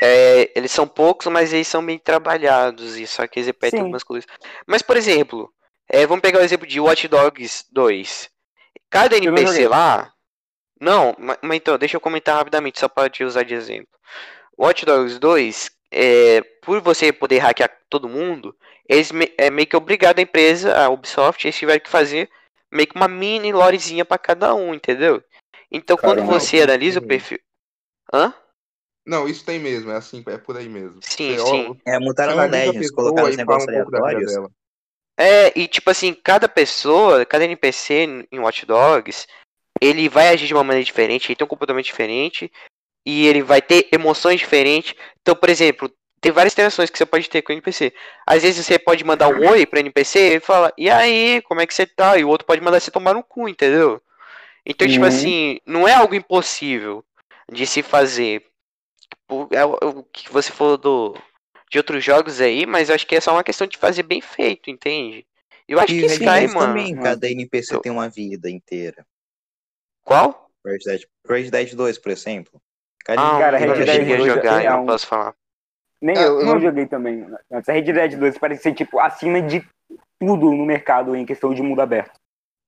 é, 0.00 0.50
eles 0.54 0.70
são 0.70 0.86
poucos, 0.86 1.26
mas 1.26 1.52
eles 1.52 1.66
são 1.66 1.84
bem 1.84 1.98
trabalhados. 1.98 2.96
E 2.96 3.06
só 3.06 3.26
que 3.26 3.38
eles 3.38 3.46
repetem 3.48 3.78
Sim. 3.78 3.84
algumas 3.84 4.04
coisas. 4.04 4.28
Mas, 4.66 4.82
por 4.82 4.96
exemplo, 4.96 5.52
é, 5.90 6.06
vamos 6.06 6.22
pegar 6.22 6.38
o 6.38 6.44
exemplo 6.44 6.66
de 6.66 6.78
Watch 6.78 7.08
Dogs 7.08 7.64
2. 7.72 8.30
Cada 8.88 9.16
NPC 9.16 9.66
lá. 9.66 10.12
Não, 10.80 11.14
ma- 11.18 11.38
mas 11.42 11.56
então, 11.58 11.76
deixa 11.76 11.96
eu 11.96 12.00
comentar 12.00 12.36
rapidamente, 12.36 12.80
só 12.80 12.88
para 12.88 13.10
te 13.10 13.22
usar 13.22 13.42
de 13.44 13.54
exemplo. 13.54 13.88
Watch 14.58 14.84
Dogs 14.84 15.18
2, 15.18 15.70
é, 15.90 16.40
por 16.62 16.80
você 16.80 17.12
poder 17.12 17.38
hackear 17.38 17.70
todo 17.88 18.08
mundo, 18.08 18.56
eles 18.88 19.12
me- 19.12 19.32
é 19.36 19.50
meio 19.50 19.66
que 19.66 19.76
obrigado 19.76 20.18
a 20.18 20.22
empresa, 20.22 20.76
a 20.76 20.88
Ubisoft, 20.88 21.44
eles 21.46 21.56
tiveram 21.56 21.80
que 21.80 21.90
fazer 21.90 22.28
meio 22.72 22.86
que 22.86 22.96
uma 22.96 23.08
mini 23.08 23.52
lorezinha 23.52 24.04
pra 24.04 24.16
cada 24.18 24.54
um, 24.54 24.72
entendeu? 24.74 25.22
Então 25.70 25.96
quando 25.96 26.18
Caramba. 26.18 26.38
você 26.38 26.62
analisa 26.62 26.98
o 26.98 27.02
Sim. 27.02 27.08
perfil. 27.08 27.38
Hã? 28.12 28.32
Não, 29.06 29.26
isso 29.28 29.44
tem 29.44 29.58
mesmo, 29.58 29.90
é 29.90 29.96
assim, 29.96 30.22
é 30.26 30.38
por 30.38 30.56
aí 30.56 30.68
mesmo. 30.68 31.00
Sim, 31.02 31.36
Você, 31.36 31.40
ó, 31.40 31.46
sim. 31.46 31.80
É, 31.86 31.98
mutaram 31.98 32.34
no 32.34 32.40
analisa 32.42 32.62
a 32.62 32.66
Legends, 32.72 32.90
colocaram 32.90 33.28
os 33.28 33.36
negócios 33.36 33.68
um 33.68 33.72
pouco 33.74 33.90
da 33.90 33.98
vida 33.98 34.16
aleatórios. 34.16 34.50
É, 35.18 35.58
e 35.58 35.66
tipo 35.68 35.90
assim, 35.90 36.14
cada 36.14 36.48
pessoa, 36.48 37.26
cada 37.26 37.44
NPC 37.44 38.26
em 38.30 38.38
Watch 38.38 38.64
Dogs, 38.64 39.26
ele 39.80 40.08
vai 40.08 40.28
agir 40.28 40.46
de 40.46 40.54
uma 40.54 40.64
maneira 40.64 40.84
diferente, 40.84 41.28
ele 41.28 41.36
tem 41.36 41.44
um 41.44 41.48
comportamento 41.48 41.84
diferente, 41.86 42.50
e 43.04 43.26
ele 43.26 43.42
vai 43.42 43.62
ter 43.62 43.88
emoções 43.92 44.38
diferentes. 44.40 44.94
Então, 45.22 45.34
por 45.34 45.48
exemplo, 45.48 45.90
tem 46.20 46.30
várias 46.30 46.52
interações 46.52 46.90
que 46.90 46.98
você 46.98 47.06
pode 47.06 47.30
ter 47.30 47.40
com 47.42 47.50
o 47.52 47.54
NPC. 47.54 47.92
Às 48.26 48.42
vezes 48.42 48.64
você 48.66 48.78
pode 48.78 49.02
mandar 49.04 49.28
um 49.28 49.48
oi 49.48 49.64
pro 49.64 49.78
NPC 49.80 50.36
e 50.36 50.40
fala, 50.40 50.72
e 50.76 50.90
aí, 50.90 51.40
como 51.42 51.60
é 51.60 51.66
que 51.66 51.72
você 51.74 51.86
tá? 51.86 52.18
E 52.18 52.24
o 52.24 52.28
outro 52.28 52.46
pode 52.46 52.60
mandar 52.60 52.78
você 52.78 52.90
tomar 52.90 53.14
no 53.14 53.22
cu, 53.22 53.48
entendeu? 53.48 54.02
Então, 54.66 54.86
tipo 54.86 55.02
Uhum. 55.02 55.08
assim, 55.08 55.60
não 55.64 55.88
é 55.88 55.94
algo 55.94 56.14
impossível 56.14 57.02
de 57.50 57.66
se 57.66 57.82
fazer. 57.82 58.44
Tipo, 59.08 59.48
É 59.50 59.64
o, 59.64 59.78
o 59.82 60.02
que 60.04 60.30
você 60.30 60.52
falou 60.52 60.76
do, 60.76 61.16
de 61.70 61.78
outros 61.78 62.04
jogos 62.04 62.40
aí, 62.40 62.66
mas 62.66 62.88
eu 62.90 62.94
acho 62.94 63.06
que 63.06 63.16
é 63.16 63.20
só 63.20 63.32
uma 63.32 63.42
questão 63.44 63.66
de 63.66 63.78
fazer 63.78 64.02
bem 64.02 64.20
feito, 64.20 64.70
entende? 64.70 65.26
Eu 65.66 65.80
acho 65.80 65.94
E 65.94 66.00
que 66.00 66.06
Sky, 66.06 66.46
mano. 66.54 66.74
também, 66.74 66.94
cada 66.96 67.30
NPC 67.30 67.74
Eu- 67.76 67.80
tem 67.80 67.90
uma 67.90 68.08
vida 68.08 68.50
inteira. 68.50 69.06
Qual? 70.04 70.50
Red 70.64 70.78
Dead, 70.84 71.00
Red 71.26 71.50
Dead 71.50 71.74
2, 71.74 71.98
por 71.98 72.10
exemplo. 72.12 72.60
Ah, 73.08 73.38
Cara, 73.38 73.56
eu 73.56 73.60
Red 73.60 73.66
não 73.66 73.74
Dead 73.76 73.88
cheguei 73.96 74.14
a 74.14 74.18
2 74.18 74.32
jogar, 74.34 74.62
é 74.62 74.66
eu 74.66 74.70
não 74.72 74.82
um- 74.82 74.86
posso 74.86 75.06
falar. 75.06 75.34
Nem 76.02 76.16
É, 76.16 76.22
eu, 76.26 76.40
eu 76.40 76.46
não 76.46 76.60
joguei 76.60 76.86
também. 76.86 77.26
Antes, 77.52 77.68
a 77.68 77.72
Red 77.72 77.82
Dead 77.92 78.16
2 78.18 78.38
parece 78.38 78.62
ser, 78.62 78.74
tipo, 78.74 78.98
acima 78.98 79.40
de 79.42 79.66
tudo 80.18 80.50
no 80.52 80.64
mercado 80.64 81.14
em 81.16 81.26
questão 81.26 81.52
de 81.54 81.62
mundo 81.62 81.80
aberto. 81.80 82.18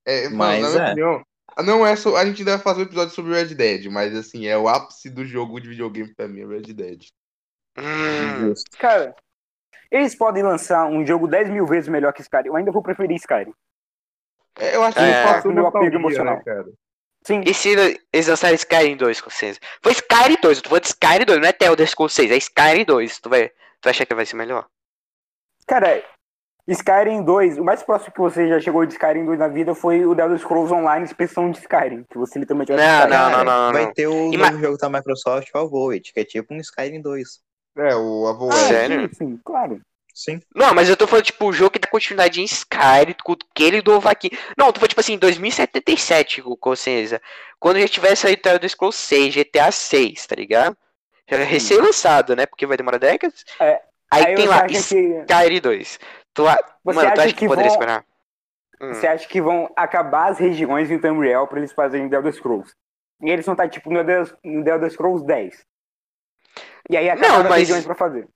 É, 0.06 0.28
mano, 0.28 0.36
Mas 0.36 0.62
na 0.62 0.68
minha 0.70 0.82
é. 0.82 0.86
opinião, 0.90 1.22
não 1.64 1.86
é 1.86 1.96
só. 1.96 2.16
A 2.16 2.24
gente 2.26 2.44
deve 2.44 2.62
fazer 2.62 2.80
um 2.80 2.84
episódio 2.84 3.14
sobre 3.14 3.34
Red 3.34 3.54
Dead, 3.54 3.86
mas 3.90 4.14
assim, 4.16 4.46
é 4.46 4.56
o 4.56 4.68
ápice 4.68 5.08
do 5.10 5.24
jogo 5.24 5.60
de 5.60 5.68
videogame 5.68 6.14
pra 6.14 6.26
mim, 6.28 6.40
é 6.42 6.46
Red 6.46 6.72
Dead. 6.74 7.04
Hum. 7.78 8.52
Cara, 8.78 9.14
eles 9.90 10.14
podem 10.14 10.42
lançar 10.42 10.86
um 10.86 11.06
jogo 11.06 11.26
10 11.28 11.48
mil 11.48 11.66
vezes 11.66 11.88
melhor 11.88 12.12
que 12.12 12.20
Skyrim. 12.22 12.48
Eu 12.48 12.56
ainda 12.56 12.72
vou 12.72 12.82
preferir 12.82 13.16
Skyrim. 13.16 13.52
É, 14.58 14.76
eu 14.76 14.82
acho 14.82 14.96
que 14.98 15.02
É. 15.02 15.24
eu 15.24 15.28
faço 15.28 15.48
Meu 15.52 15.66
apego 15.66 15.84
nostalgia, 15.84 15.98
emocional. 15.98 16.36
né, 16.36 16.42
cara? 16.44 16.72
Sim, 17.24 17.42
E 17.46 17.54
se 17.54 17.68
eles 18.12 18.26
lançarem 18.28 18.56
Skyrim 18.56 18.96
2 18.96 19.20
com 19.20 19.30
vocês? 19.30 19.60
Foi 19.80 19.92
Skyrim 19.92 20.36
2, 20.42 20.58
eu 20.58 20.62
tô 20.62 20.68
falando 20.70 20.82
de 20.82 20.88
Skyrim 20.88 21.24
2, 21.24 21.40
não 21.40 21.48
é 21.48 21.52
The 21.52 21.66
Elder 21.66 21.86
Scrolls 21.88 22.14
6, 22.14 22.30
é 22.30 22.36
Skyrim 22.36 22.84
2. 22.84 23.18
Tu 23.20 23.28
vai, 23.30 23.48
tu 23.48 23.54
vai 23.84 23.90
achar 23.92 24.06
que 24.06 24.14
vai 24.14 24.26
ser 24.26 24.36
melhor? 24.36 24.66
cara, 25.66 26.02
Skyrim 26.68 27.24
2, 27.24 27.58
o 27.58 27.64
mais 27.64 27.82
próximo 27.82 28.12
que 28.12 28.20
você 28.20 28.48
já 28.48 28.60
chegou 28.60 28.84
de 28.86 28.92
Skyrim 28.92 29.24
2 29.24 29.38
na 29.38 29.48
vida 29.48 29.74
foi 29.74 30.04
o 30.04 30.14
The 30.14 30.22
Elder 30.22 30.38
Scrolls 30.38 30.72
Online 30.72 31.04
Expansão 31.04 31.50
de 31.50 31.58
Skyrim, 31.58 32.04
que 32.10 32.18
você 32.18 32.38
literalmente 32.38 32.72
vai 32.72 32.80
Não, 32.80 32.98
Skyrim. 33.04 33.10
não, 33.10 33.30
não, 33.30 33.44
não, 33.44 33.72
vai 33.72 33.92
ter 33.92 34.06
o 34.06 34.32
novo 34.32 34.58
jogo 34.58 34.76
da 34.78 34.88
Microsoft, 34.88 35.48
o 35.54 35.68
Void, 35.68 36.12
que 36.12 36.20
é 36.20 36.24
tipo 36.24 36.52
um 36.54 36.58
Skyrim 36.58 37.00
2. 37.00 37.40
É, 37.78 37.94
o 37.96 38.26
avô 38.26 38.50
Ah, 38.50 38.54
Sério? 38.68 39.08
sim, 39.08 39.14
sim, 39.14 39.40
claro. 39.44 39.80
Sim. 40.14 40.40
Não, 40.54 40.74
mas 40.74 40.88
eu 40.90 40.96
tô 40.96 41.06
falando, 41.06 41.24
tipo, 41.24 41.46
o 41.46 41.52
jogo 41.52 41.70
que 41.70 41.78
dá 41.78 41.88
continuidade 41.88 42.40
em 42.40 42.44
Skyrim, 42.44 43.14
com 43.24 43.32
aquele 43.50 43.80
do 43.80 43.96
aqui. 44.06 44.30
Não, 44.58 44.66
eu 44.66 44.72
tô 44.72 44.78
falando, 44.80 44.90
tipo 44.90 45.00
assim, 45.00 45.16
2077, 45.18 46.42
com 46.42 46.54
com 46.56 46.76
certeza. 46.76 47.20
Quando 47.58 47.80
já 47.80 47.88
tiver 47.88 48.14
saído 48.14 48.42
The 48.42 48.50
Elder 48.54 48.68
Scrolls 48.70 48.98
6, 48.98 49.34
GTA 49.34 49.70
6, 49.72 50.26
tá 50.26 50.34
ligado? 50.36 50.76
Já 51.30 51.38
é 51.38 51.44
recém-lançado, 51.44 52.36
né? 52.36 52.44
Porque 52.44 52.66
vai 52.66 52.76
demorar 52.76 52.98
décadas. 52.98 53.42
É, 53.58 53.80
Aí, 54.10 54.26
Aí 54.26 54.34
tem 54.34 54.46
lá, 54.46 54.56
acha 54.56 54.66
que, 54.68 54.74
Skyrim 54.74 55.60
2. 55.60 55.98
Tu, 56.34 56.42
Você 56.42 56.56
Mano, 56.84 57.00
tu 57.00 57.00
acha 57.00 57.12
acha 57.22 57.28
que, 57.28 57.34
que 57.40 57.46
poderia 57.46 57.70
vão- 57.70 57.78
esperar? 57.80 58.04
Hum. 58.82 58.92
você 58.94 59.06
acha 59.06 59.26
que 59.28 59.40
vão 59.40 59.72
acabar 59.76 60.30
as 60.32 60.38
regiões 60.38 60.90
em 60.90 60.98
Tamriel 60.98 61.46
pra 61.46 61.58
eles 61.58 61.72
fazerem 61.72 62.10
The 62.10 62.16
Elder 62.16 62.34
Scrolls. 62.34 62.74
E 63.22 63.30
eles 63.30 63.46
vão 63.46 63.52
estar, 63.54 63.68
tipo, 63.70 63.90
no 63.90 64.04
The 64.04 64.24
no 64.44 64.62
The 64.64 64.70
Elder 64.72 64.90
Scrolls 64.90 65.24
10. 65.24 65.64
E 66.90 66.96
aí 66.96 67.08
acabaram 67.08 67.34
Não, 67.34 67.42
as 67.44 67.48
mas- 67.48 67.58
regiões 67.60 67.84
pra 67.86 67.94
fazer. 67.94 68.28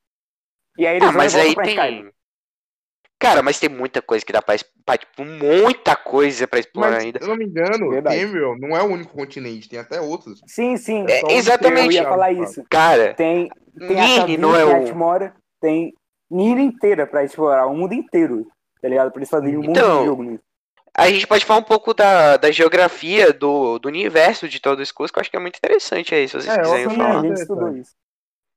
E 0.78 0.86
aí 0.86 0.96
eles 0.96 1.08
Ah, 1.08 1.12
mas 1.12 1.34
aí 1.34 1.54
pra 1.54 1.64
Skyrim. 1.66 2.02
tem. 2.02 2.12
Cara, 3.18 3.42
mas 3.42 3.58
tem 3.58 3.68
muita 3.70 4.02
coisa 4.02 4.24
que 4.24 4.32
dá 4.32 4.42
pra 4.42 4.54
explorar. 4.54 4.98
Tipo, 4.98 5.24
muita 5.24 5.96
coisa 5.96 6.46
pra 6.46 6.58
explorar 6.58 6.90
Mas, 6.96 7.04
ainda. 7.04 7.18
se 7.18 7.24
eu 7.24 7.28
não 7.30 7.36
me 7.36 7.46
engano, 7.46 7.90
Verdade. 7.90 8.20
Tamriel 8.20 8.58
não 8.58 8.76
é 8.76 8.82
o 8.82 8.86
único 8.86 9.14
continente, 9.14 9.68
tem 9.68 9.78
até 9.78 10.00
outros. 10.00 10.40
Sim, 10.46 10.76
sim. 10.76 11.04
É, 11.08 11.24
um 11.24 11.30
exatamente. 11.30 11.96
Eu 11.96 12.02
ia 12.02 12.04
falar 12.04 12.26
fala. 12.34 12.44
isso. 12.44 12.62
Cara, 12.70 13.14
Tem, 13.14 13.48
tem 13.78 13.96
Kavir, 13.96 14.38
não 14.38 14.54
é 14.54 14.64
o. 14.64 14.76
Atmora, 14.84 15.34
tem 15.60 15.94
Nir 16.30 16.58
inteira 16.58 17.06
pra 17.06 17.24
explorar, 17.24 17.66
o 17.66 17.74
mundo 17.74 17.94
inteiro, 17.94 18.46
tá 18.82 18.88
ligado? 18.88 19.10
Pra 19.12 19.20
eles 19.20 19.30
fazerem 19.30 19.56
um 19.56 19.64
Então, 19.64 20.00
de 20.00 20.06
jogo 20.06 20.22
nisso. 20.24 20.42
A 20.94 21.08
gente 21.08 21.26
pode 21.26 21.44
falar 21.44 21.60
um 21.60 21.64
pouco 21.64 21.94
da, 21.94 22.36
da 22.36 22.50
geografia 22.50 23.32
do, 23.32 23.78
do 23.78 23.86
universo 23.88 24.48
de 24.48 24.60
todo 24.60 24.82
esse 24.82 24.92
curso, 24.92 25.12
que 25.12 25.18
eu 25.18 25.20
acho 25.20 25.30
que 25.30 25.36
é 25.36 25.40
muito 25.40 25.56
interessante 25.56 26.14
aí, 26.14 26.26
se 26.28 26.34
vocês 26.40 26.48
É, 26.54 26.60
quiserem 26.60 26.86
a 26.86 26.90
falar. 26.90 27.12
gente 27.12 27.18
interessante. 27.26 27.40
estudou 27.42 27.76
isso. 27.76 27.92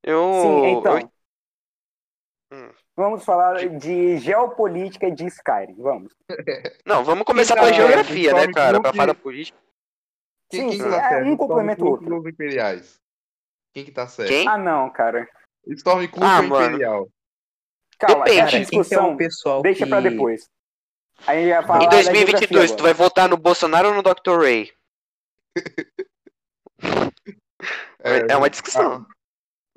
Eu, 0.03 0.32
Sim, 0.41 0.65
então. 0.80 0.97
eu- 0.99 1.11
Hum. 2.52 2.72
Vamos 2.95 3.24
falar 3.24 3.58
de 3.78 4.18
geopolítica 4.18 5.12
de 5.12 5.28
Skyrim, 5.28 5.76
vamos. 5.78 6.14
Não, 6.86 7.04
vamos 7.04 7.24
começar 7.24 7.56
tá, 7.56 7.62
pela 7.62 7.74
é, 7.74 7.76
geografia, 7.76 8.34
né, 8.34 8.47
cara? 8.52 8.82
Pra 8.82 8.91
falar 8.91 9.06
da 9.08 9.16
política. 9.16 9.58
Quem, 10.50 10.72
Sim, 10.72 10.80
quem 10.80 10.89
tá 10.89 11.14
é, 11.14 11.24
um 11.24 11.38
complementa 11.38 11.84
o 11.84 11.89
outro. 11.89 12.12
ou 12.12 12.22
os 12.22 12.26
Imperiais? 12.26 13.00
Quem 13.72 13.86
que 13.86 13.91
tá 13.91 14.08
certo? 14.08 14.30
Quem? 14.30 14.47
Ah, 14.47 14.58
não, 14.58 14.89
cara. 14.89 15.30
Stormcloak 15.68 16.26
Ah, 16.26 16.41
ou 16.41 16.47
mano. 16.47 16.66
Imperial? 16.76 17.10
Calma, 18.00 18.24
Depende. 18.24 18.41
Cara, 18.45 18.56
é 18.56 18.60
discussão 18.62 19.14
o 19.14 19.18
pessoal 19.18 19.62
deixa 19.62 19.84
que... 19.84 19.89
pra 19.89 20.00
depois. 20.00 20.50
Aí 21.28 21.52
falar 21.64 21.84
Em 21.84 21.89
da 21.89 22.02
2022, 22.02 22.72
tu 22.72 22.82
vai 22.82 22.93
votar 22.93 23.30
no 23.30 23.38
Bolsonaro 23.38 23.89
ou 23.89 23.93
no 23.93 24.02
Dr. 24.02 24.39
Ray? 24.39 24.72
É, 28.02 28.38
uma 28.38 28.50
discussão. 28.50 29.06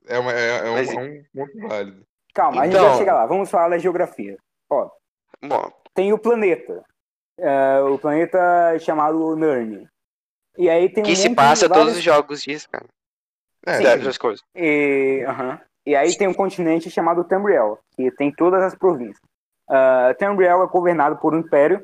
É, 0.07 0.17
uma, 0.17 0.33
é, 0.33 0.59
é 0.59 0.71
um, 0.71 0.73
Mas- 0.75 0.89
é 0.89 0.97
um 0.97 1.25
ponto 1.35 1.69
válido. 1.69 2.07
Calma, 2.35 2.63
a 2.63 2.65
gente 2.67 2.75
Então- 2.77 2.89
vai 2.89 2.99
chegar 2.99 3.15
lá. 3.15 3.27
Vamos 3.27 3.51
falar 3.51 3.69
da 3.71 3.79
geografia. 3.79 4.37
Bom, 4.71 4.91
Tem 5.95 6.13
o 6.13 6.19
planeta. 6.19 6.83
É, 7.39 7.81
o 7.81 7.99
planeta 7.99 8.79
chamado 8.79 9.35
Nern. 9.37 9.87
E 10.57 10.69
aí 10.71 10.89
tem 10.89 11.03
um 11.03 11.07
que 11.07 11.17
se 11.17 11.29
monte 11.29 11.37
passa 11.37 11.69
de 11.69 11.75
todos 11.75 11.97
os 11.97 12.03
jogos 12.03 12.43
disso, 12.43 12.69
cara. 12.71 12.87
É, 13.67 13.77
Sim. 13.77 13.83
Dessas 13.83 14.19
coisas. 14.19 14.43
E, 14.55 15.25
aham. 15.27 15.61
e 15.87 15.95
aí 15.97 16.17
tem 16.17 16.29
um 16.29 16.35
continente 16.35 16.91
chamado 16.91 17.25
Tamriel, 17.25 17.79
que 17.97 18.11
tem 18.13 18.33
todas 18.33 18.63
as 18.63 18.75
províncias. 18.75 19.19
Uh, 19.69 20.15
Tamriel 20.19 20.63
é 20.63 20.67
governado 20.67 21.17
por 21.19 21.35
um 21.35 21.39
império, 21.39 21.83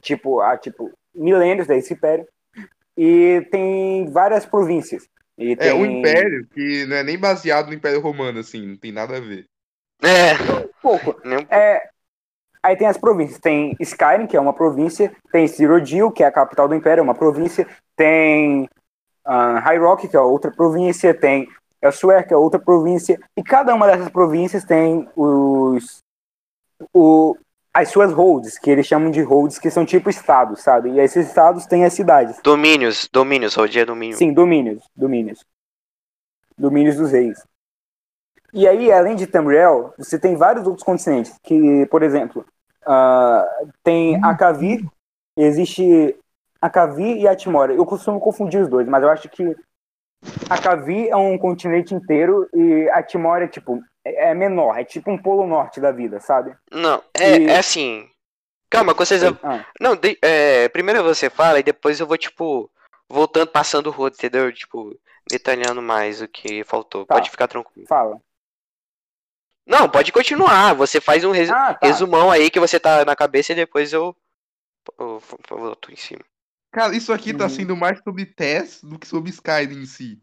tipo, 0.00 0.40
há 0.40 0.56
tipo 0.56 0.92
milênios 1.14 1.66
desse 1.66 1.94
império, 1.94 2.26
e 2.96 3.46
tem 3.50 4.10
várias 4.10 4.46
províncias. 4.46 5.08
E 5.36 5.52
É 5.52 5.56
tem... 5.56 5.72
um 5.72 5.84
império 5.86 6.46
que 6.54 6.84
não 6.86 6.96
é 6.96 7.02
nem 7.02 7.18
baseado 7.18 7.68
no 7.68 7.74
Império 7.74 8.00
Romano, 8.00 8.38
assim, 8.38 8.64
não 8.66 8.76
tem 8.76 8.92
nada 8.92 9.16
a 9.16 9.20
ver. 9.20 9.46
É, 10.04 10.34
Pouco. 10.82 11.16
nem 11.24 11.38
um- 11.38 11.46
É, 11.50 11.88
aí 12.62 12.76
tem 12.76 12.86
as 12.86 12.98
províncias. 12.98 13.38
Tem 13.40 13.74
Skyrim, 13.80 14.26
que 14.26 14.36
é 14.36 14.40
uma 14.40 14.52
província. 14.52 15.14
Tem 15.32 15.46
Cyrodiil, 15.48 16.10
que 16.12 16.22
é 16.22 16.26
a 16.26 16.32
capital 16.32 16.68
do 16.68 16.74
Império, 16.74 17.00
é 17.00 17.04
uma 17.04 17.14
província. 17.14 17.66
Tem 17.96 18.68
ah, 19.24 19.58
High 19.60 19.78
Rock, 19.78 20.08
que 20.08 20.16
é 20.16 20.20
outra 20.20 20.50
província. 20.50 21.14
Tem 21.14 21.48
Elsewhere, 21.80 22.26
que 22.26 22.34
é 22.34 22.36
outra 22.36 22.60
província. 22.60 23.18
E 23.36 23.42
cada 23.42 23.74
uma 23.74 23.86
dessas 23.86 24.08
províncias 24.10 24.64
tem 24.64 25.08
os, 25.16 25.98
o, 26.92 27.36
as 27.72 27.88
suas 27.88 28.12
holds, 28.12 28.58
que 28.58 28.70
eles 28.70 28.86
chamam 28.86 29.10
de 29.10 29.20
holds, 29.22 29.58
que 29.58 29.70
são 29.70 29.84
tipo 29.84 30.08
estados, 30.10 30.62
sabe? 30.62 30.90
E 30.90 31.00
esses 31.00 31.26
estados 31.26 31.66
têm 31.66 31.84
as 31.84 31.92
cidades. 31.92 32.38
domínios, 32.42 33.08
domínios, 33.12 33.54
rodia 33.54 33.84
domínio. 33.84 34.16
Sim, 34.16 34.32
domínios, 34.32 34.82
domínios. 34.96 35.44
Domínios 36.56 36.96
dos 36.96 37.10
reis. 37.12 37.42
E 38.54 38.68
aí, 38.68 38.92
além 38.92 39.16
de 39.16 39.26
Tamriel, 39.26 39.92
você 39.98 40.18
tem 40.18 40.36
vários 40.36 40.64
outros 40.66 40.84
continentes, 40.84 41.34
que, 41.42 41.84
por 41.86 42.02
exemplo, 42.02 42.46
ah, 42.86 43.44
tem 43.82 44.22
Akavi, 44.24 44.86
existe 45.36 46.16
Akavi 46.60 47.18
e 47.20 47.26
Atmora. 47.28 47.74
Eu 47.74 47.84
costumo 47.84 48.20
confundir 48.20 48.62
os 48.62 48.68
dois, 48.68 48.86
mas 48.88 49.02
eu 49.02 49.10
acho 49.10 49.28
que 49.28 49.56
Akavi 50.48 51.08
é 51.08 51.16
um 51.16 51.36
continente 51.36 51.94
inteiro 51.94 52.48
e 52.54 52.88
Atmora 52.90 53.44
é 53.44 53.48
tipo, 53.48 53.82
é 54.04 54.32
menor, 54.34 54.78
é 54.78 54.84
tipo 54.84 55.10
um 55.10 55.18
polo 55.18 55.46
norte 55.46 55.80
da 55.80 55.90
vida, 55.90 56.20
sabe? 56.20 56.54
Não, 56.70 57.02
é, 57.12 57.36
E- 57.38 57.46
é 57.50 57.58
assim. 57.58 58.08
Calma, 58.70 58.94
com 58.94 59.04
vocês. 59.04 59.22
Ah, 59.42 59.64
Não, 59.80 59.94
de- 59.94 60.18
é, 60.22 60.68
primeiro 60.68 61.02
você 61.02 61.28
fala 61.30 61.60
e 61.60 61.62
depois 61.62 62.00
eu 62.00 62.06
vou, 62.06 62.16
tipo, 62.18 62.68
voltando, 63.08 63.48
passando 63.48 63.86
o 63.88 63.90
rodo, 63.92 64.16
entendeu? 64.16 64.52
Tipo, 64.52 64.96
detalhando 65.30 65.80
mais 65.80 66.20
o 66.20 66.26
que 66.28 66.64
faltou. 66.64 67.06
Tá. 67.06 67.14
Pode 67.14 67.30
ficar 67.30 67.46
tranquilo. 67.46 67.86
fala. 67.86 68.18
Não, 69.66 69.88
pode 69.88 70.12
continuar. 70.12 70.74
Você 70.74 71.00
faz 71.00 71.24
um 71.24 71.30
resu- 71.30 71.52
Ah, 71.54 71.74
tá. 71.74 71.86
resumão 71.86 72.30
aí 72.30 72.50
que 72.50 72.60
você 72.60 72.78
tá 72.78 73.04
na 73.04 73.16
cabeça 73.16 73.52
e 73.52 73.56
depois 73.56 73.92
eu, 73.92 74.14
eu, 74.98 75.22
eu 75.50 75.58
volto 75.58 75.92
em 75.92 75.96
cima. 75.96 76.20
Cara, 76.72 76.94
isso 76.94 77.12
aqui 77.12 77.32
tá 77.32 77.44
Uhum. 77.44 77.50
sendo 77.50 77.76
mais 77.76 77.98
sobre 78.02 78.26
TES 78.26 78.80
do 78.82 78.98
que 78.98 79.06
sobre 79.06 79.30
Skyrim 79.30 79.82
em 79.82 79.86
si. 79.86 80.18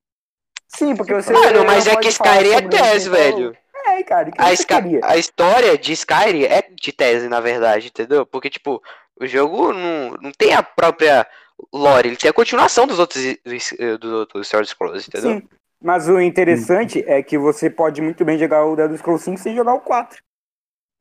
Sim, 0.67 0.95
porque 0.95 1.13
você. 1.13 1.33
Mano, 1.33 1.65
mas 1.65 1.87
é 1.87 1.95
que 1.95 2.07
Skyrim 2.09 2.51
é 2.51 2.61
tese, 2.61 3.07
então- 3.09 3.19
velho. 3.19 3.57
É, 3.83 4.03
cara, 4.03 4.31
que 4.31 4.39
A, 4.39 4.53
Sky- 4.53 4.99
a 5.03 5.17
história 5.17 5.75
de 5.77 5.91
Skyrim 5.93 6.43
é 6.43 6.61
de 6.61 6.91
tese, 6.91 7.27
na 7.27 7.39
verdade, 7.39 7.87
entendeu? 7.87 8.25
Porque, 8.27 8.47
tipo, 8.49 8.81
o 9.19 9.25
jogo 9.25 9.73
não, 9.73 10.11
não 10.21 10.31
tem 10.31 10.53
a 10.53 10.61
própria 10.61 11.25
lore, 11.73 12.09
ele 12.09 12.15
tem 12.15 12.29
a 12.29 12.33
continuação 12.33 12.85
dos 12.85 12.99
outros, 12.99 13.21
dos, 13.43 13.73
dos 13.99 14.11
outros 14.13 14.47
Sword 14.47 14.69
Scrolls, 14.69 15.07
entendeu? 15.07 15.39
Sim. 15.39 15.49
Mas 15.81 16.07
o 16.07 16.19
interessante 16.19 17.03
é 17.07 17.23
que 17.23 17.37
você 17.37 17.69
pode 17.69 18.01
muito 18.01 18.23
bem 18.23 18.37
jogar 18.37 18.65
o 18.65 18.75
Dead 18.75 18.95
Scrolls 18.97 19.23
5 19.25 19.37
sem 19.39 19.55
jogar 19.55 19.73
o 19.73 19.81
4. 19.81 20.21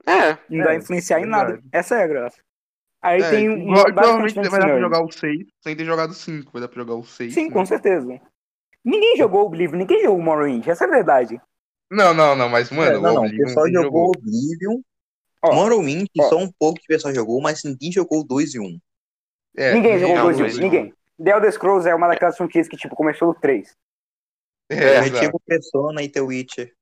É, 0.06 0.38
Não 0.48 0.62
É, 0.62 0.64
vai 0.64 0.76
influenciar 0.76 1.20
em 1.20 1.26
nada. 1.26 1.60
Essa 1.70 1.96
é 1.96 2.04
a 2.04 2.06
graça. 2.06 2.40
Aí 3.02 3.20
É, 3.20 3.30
tem 3.30 3.48
um, 3.48 3.74
provavelmente 3.74 4.34
vai 4.34 4.60
dar 4.60 4.66
pra 4.66 4.80
jogar 4.80 5.02
o 5.04 5.12
6 5.12 5.46
sem 5.62 5.76
ter 5.76 5.84
jogado 5.84 6.10
o 6.10 6.14
5. 6.14 6.50
Vai 6.52 6.62
dar 6.62 6.68
pra 6.68 6.80
jogar 6.80 6.94
o 6.94 7.04
6. 7.04 7.32
Sim, 7.32 7.46
né? 7.46 7.52
com 7.52 7.64
certeza. 7.66 8.20
Ninguém 8.84 9.16
jogou 9.16 9.42
o 9.42 9.46
Oblivion, 9.46 9.76
ninguém 9.78 10.02
jogou 10.02 10.18
o 10.18 10.22
Morrowind, 10.22 10.66
essa 10.66 10.84
é 10.84 10.88
a 10.88 10.90
verdade. 10.90 11.38
Não, 11.90 12.14
não, 12.14 12.34
não, 12.34 12.48
mas, 12.48 12.70
mano, 12.70 12.90
É, 12.90 13.00
não, 13.00 13.00
o 13.00 13.02
não, 13.02 13.14
o 13.14 13.24
Oblivion 13.26 13.46
pessoal 13.46 13.68
jogou 13.70 14.12
Oblivion, 14.16 14.80
Ó, 15.42 15.54
Morrowind, 15.54 16.06
ó. 16.18 16.28
só 16.28 16.38
um 16.38 16.50
pouco 16.58 16.80
de 16.80 16.86
pessoal 16.86 17.14
jogou, 17.14 17.40
mas 17.42 17.62
ninguém 17.64 17.92
jogou 17.92 18.20
o 18.20 18.24
2 18.24 18.54
e 18.54 18.60
1. 18.60 18.78
É, 19.56 19.74
ninguém 19.74 19.98
jogou 19.98 20.16
não, 20.16 20.22
o 20.22 20.26
2 20.26 20.38
dois 20.38 20.56
e 20.56 20.58
um, 20.58 20.62
ninguém. 20.62 20.94
The 21.22 21.30
Elder 21.32 21.52
Scrolls 21.52 21.88
é 21.88 21.94
uma 21.94 22.08
daquelas 22.08 22.36
franquias 22.36 22.68
que, 22.68 22.76
tipo, 22.76 22.96
começou 22.96 23.28
no 23.28 23.34
3. 23.34 23.76
É, 24.70 24.74
É, 24.74 24.98
exato. 25.06 25.20
tipo 25.26 25.40
Persona 25.40 26.02
e 26.02 26.08
The 26.08 26.20
Witcher. 26.20 26.72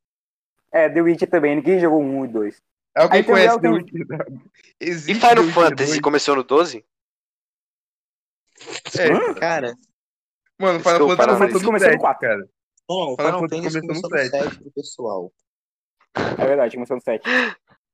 É, 0.72 0.88
The 0.90 1.00
Witcher 1.00 1.28
também, 1.30 1.56
ninguém 1.56 1.80
jogou 1.80 2.00
o 2.00 2.04
1 2.04 2.24
e 2.24 2.28
2. 2.28 2.62
Alguém 2.94 3.16
Aí 3.18 3.22
o 3.22 3.26
conhece 3.26 3.46
Real 3.48 3.60
The 3.60 3.68
Witcher? 3.68 4.06
Existe 4.80 5.10
E 5.12 5.14
Final 5.14 5.44
Fantasy 5.52 5.90
2? 5.92 6.00
começou 6.00 6.36
no 6.36 6.42
12? 6.44 6.84
É, 8.98 9.34
Cara, 9.34 9.74
mano, 10.58 10.80
Final 10.80 10.98
Fantasy 11.08 11.22
Final 11.22 11.38
Fantasy 11.38 11.38
começou 11.38 11.60
no 11.60 11.66
começou 11.66 11.88
no 11.88 11.92
7, 11.92 12.00
4. 12.00 12.20
cara. 12.20 12.48
não, 12.88 13.16
Final 13.16 13.16
Final 13.16 13.40
Fantasy 13.40 13.62
Fantasy 13.62 13.80
começou 13.80 14.02
no 14.02 14.08
começou 14.10 14.10
no 14.10 14.30
7. 14.30 14.44
7 14.50 14.62
pro 14.62 14.70
pessoal. 14.72 15.32
É 16.16 16.46
verdade, 16.46 16.74
começou 16.76 16.96
no 16.96 17.02
7. 17.02 17.22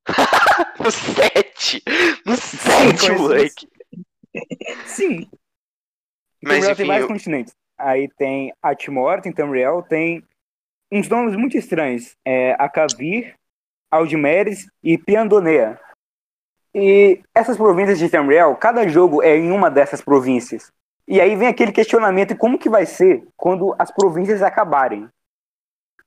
No 0.78 0.90
7! 0.90 1.82
No 2.26 2.36
7, 2.36 2.62
começou 2.74 3.09
no 3.14 3.18
moleque! 3.20 3.68
Sim. 4.86 5.28
Mas, 6.42 6.64
enfim, 6.64 6.74
tem 6.76 6.86
vários 6.86 7.03
eu- 7.03 7.09
continentes. 7.09 7.57
Aí 7.79 8.09
tem 8.16 8.53
Atmor, 8.62 9.20
tem 9.20 9.33
Tamriel, 9.33 9.83
tem 9.83 10.22
uns 10.91 11.09
nomes 11.09 11.37
muito 11.37 11.57
estranhos. 11.57 12.16
É 12.25 12.53
Akavir, 12.59 13.35
Aldimeres 13.91 14.66
e 14.83 14.97
Piandonea. 14.97 15.81
E 16.75 17.22
essas 17.35 17.57
províncias 17.57 17.99
de 17.99 18.09
Tamriel, 18.09 18.57
cada 18.57 18.89
jogo 18.89 19.22
é 19.22 19.37
em 19.37 19.51
uma 19.51 19.70
dessas 19.70 20.01
províncias. 20.01 20.72
E 21.07 21.20
aí 21.20 21.37
vem 21.37 21.49
aquele 21.49 21.70
questionamento 21.72 22.37
como 22.37 22.59
que 22.59 22.68
vai 22.68 22.87
ser 22.87 23.27
quando 23.37 23.75
as 23.79 23.91
províncias 23.93 24.43
acabarem. 24.43 25.09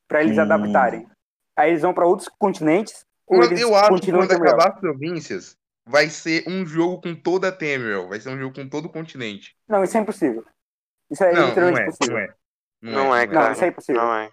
Pra 0.08 0.24
eles 0.24 0.38
Hum. 0.38 0.42
adaptarem. 0.42 1.08
Aí 1.56 1.72
eles 1.72 1.82
vão 1.82 1.94
pra 1.94 2.06
outros 2.06 2.30
continentes 2.40 3.06
ou 3.26 3.44
eles 3.44 3.60
eu 3.60 3.76
acho 3.76 4.02
que 4.02 4.10
em 4.10 4.14
quando 4.14 4.32
acabar 4.32 4.70
as 4.70 4.80
províncias, 4.80 5.58
vai 5.86 6.10
ser 6.10 6.44
um 6.48 6.66
jogo 6.66 7.02
com 7.02 7.14
toda 7.14 7.50
a 7.50 7.52
Tamriel. 7.52 8.08
Vai 8.08 8.20
ser 8.20 8.30
um 8.30 8.38
jogo 8.38 8.56
com 8.56 8.68
todo 8.70 8.86
o 8.86 8.90
continente. 8.90 9.56
Não, 9.68 9.84
isso 9.84 9.98
é 9.98 10.02
impossível. 10.02 10.46
Isso 11.10 11.24
é 11.24 11.32
Não, 11.34 11.42
não 11.42 11.48
literalmente 11.50 11.82
é, 11.82 11.84
impossível. 11.88 12.14
não 12.16 12.20
é. 12.22 12.34
Não 12.82 13.16
é, 13.16 13.26
Não, 13.28 13.34
cara. 13.34 13.52
isso 13.54 13.64
é 13.64 13.68
impossível. 13.68 14.02
Não 14.02 14.14
é. 14.16 14.30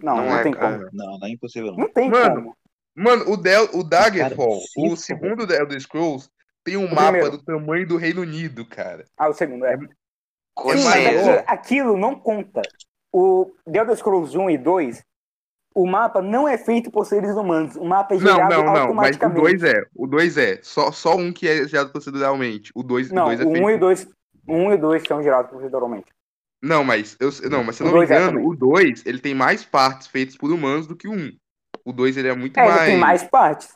Não, 0.00 0.16
Não 0.16 0.24
não, 0.26 0.36
é, 0.38 0.42
tem 0.42 0.52
cara. 0.52 0.78
como. 0.78 0.88
Não, 0.92 1.18
não 1.18 1.26
é 1.26 1.30
impossível 1.30 1.70
não. 1.72 1.76
Não 1.78 1.88
tem 1.92 2.10
Mano, 2.10 2.34
como. 2.36 2.56
Mano, 2.94 3.30
o, 3.32 3.36
Del, 3.36 3.68
o 3.72 3.82
Daggerfall, 3.82 4.58
Cara, 4.74 4.88
o 4.92 4.96
segundo 4.96 5.46
The 5.46 5.60
Elder 5.60 5.80
Scrolls, 5.80 6.28
tem 6.64 6.76
um 6.76 6.84
O 6.86 6.90
mapa 6.94 7.10
primeiro. 7.12 7.30
do 7.38 7.42
tamanho 7.42 7.86
do 7.88 7.96
Reino 7.96 8.20
Unido, 8.22 8.66
cara. 8.66 9.04
Ah, 9.16 9.28
o 9.28 9.32
segundo, 9.32 9.64
é. 9.64 9.76
Coisa 10.54 10.82
Sim, 10.82 10.88
mas 10.88 11.04
maior. 11.24 11.38
é 11.38 11.42
que 11.42 11.50
aquilo 11.52 11.96
não 11.96 12.14
conta. 12.14 12.60
O 13.12 13.50
The 13.70 13.78
Elder 13.80 13.96
Scrolls 13.96 14.36
1 14.36 14.50
e 14.50 14.58
2, 14.58 15.02
o 15.74 15.86
mapa 15.86 16.20
não 16.20 16.46
é 16.46 16.58
feito 16.58 16.90
por 16.90 17.06
seres 17.06 17.30
humanos. 17.30 17.76
O 17.76 17.84
mapa 17.84 18.14
é 18.14 18.18
Não, 18.18 18.26
gerado 18.36 18.54
não, 18.56 18.64
não. 18.64 18.72
Mas 18.72 18.76
o 18.76 18.80
automaticamente. 19.24 19.40
2 19.40 19.64
é. 19.64 19.84
O 19.94 20.06
2 20.06 20.36
é. 20.38 20.58
Só, 20.62 20.92
só 20.92 21.16
um 21.16 21.32
que 21.32 21.48
é 21.48 21.66
gerado 21.66 21.90
proceduralmente. 21.90 22.70
O 22.74 22.82
2 22.82 23.10
Não, 23.10 23.24
dois 23.26 23.40
é 23.40 23.44
o 23.44 23.48
1 23.48 23.52
feito. 23.52 23.70
e 23.70 23.74
o 23.74 23.78
2, 23.80 24.02
o 24.04 24.08
1 24.46 24.72
e 24.72 24.74
o 24.74 24.78
2 24.78 25.02
são 25.06 25.22
gerados 25.22 25.50
proceduralmente. 25.50 26.12
Não, 26.62 26.84
mas 26.84 27.16
eu, 27.18 27.30
não, 27.50 27.64
mas 27.64 27.76
se 27.76 27.82
eu 27.82 27.86
não 27.88 27.94
me 27.94 28.00
é 28.02 28.04
engano, 28.04 28.26
também. 28.32 28.46
o 28.46 28.54
2 28.54 29.04
ele 29.04 29.18
tem 29.18 29.34
mais 29.34 29.64
partes 29.64 30.06
feitas 30.06 30.36
por 30.36 30.50
humanos 30.52 30.86
do 30.86 30.96
que 30.96 31.08
o 31.08 31.12
1. 31.12 31.14
Um. 31.16 31.36
O 31.84 31.92
2 31.92 32.16
ele 32.16 32.28
é 32.28 32.34
muito 32.34 32.58
É, 32.58 32.64
mais. 32.64 32.76
ele 32.82 32.90
tem 32.92 32.98
mais 32.98 33.22
partes. 33.24 33.72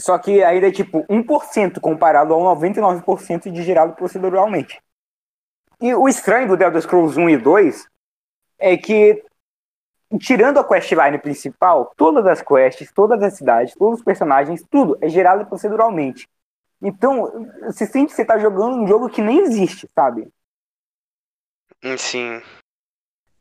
Só 0.00 0.18
que 0.18 0.42
ainda 0.42 0.66
é 0.68 0.72
tipo 0.72 1.04
1% 1.08 1.78
comparado 1.80 2.34
ao 2.34 2.56
99% 2.56 3.50
de 3.52 3.62
gerado 3.62 3.94
proceduralmente. 3.94 4.80
E 5.80 5.94
o 5.94 6.08
estranho 6.08 6.48
do 6.48 6.56
The 6.56 6.64
Elder 6.64 6.82
Scrolls 6.82 7.18
1 7.20 7.30
e 7.30 7.36
2 7.36 7.86
é 8.58 8.76
que, 8.76 9.22
tirando 10.18 10.58
a 10.58 10.64
questline 10.66 11.18
principal, 11.18 11.92
todas 11.96 12.26
as 12.26 12.42
quests, 12.42 12.90
todas 12.92 13.22
as 13.22 13.34
cidades, 13.34 13.74
todos 13.74 13.98
os 14.00 14.04
personagens, 14.04 14.64
tudo 14.68 14.98
é 15.00 15.08
gerado 15.08 15.46
proceduralmente. 15.46 16.28
Então, 16.82 17.48
você 17.62 17.86
sente 17.86 18.10
que 18.10 18.16
você 18.16 18.24
tá 18.24 18.38
jogando 18.38 18.76
um 18.76 18.86
jogo 18.86 19.08
que 19.08 19.22
nem 19.22 19.40
existe, 19.40 19.88
sabe? 19.94 20.28
Sim. 21.98 22.42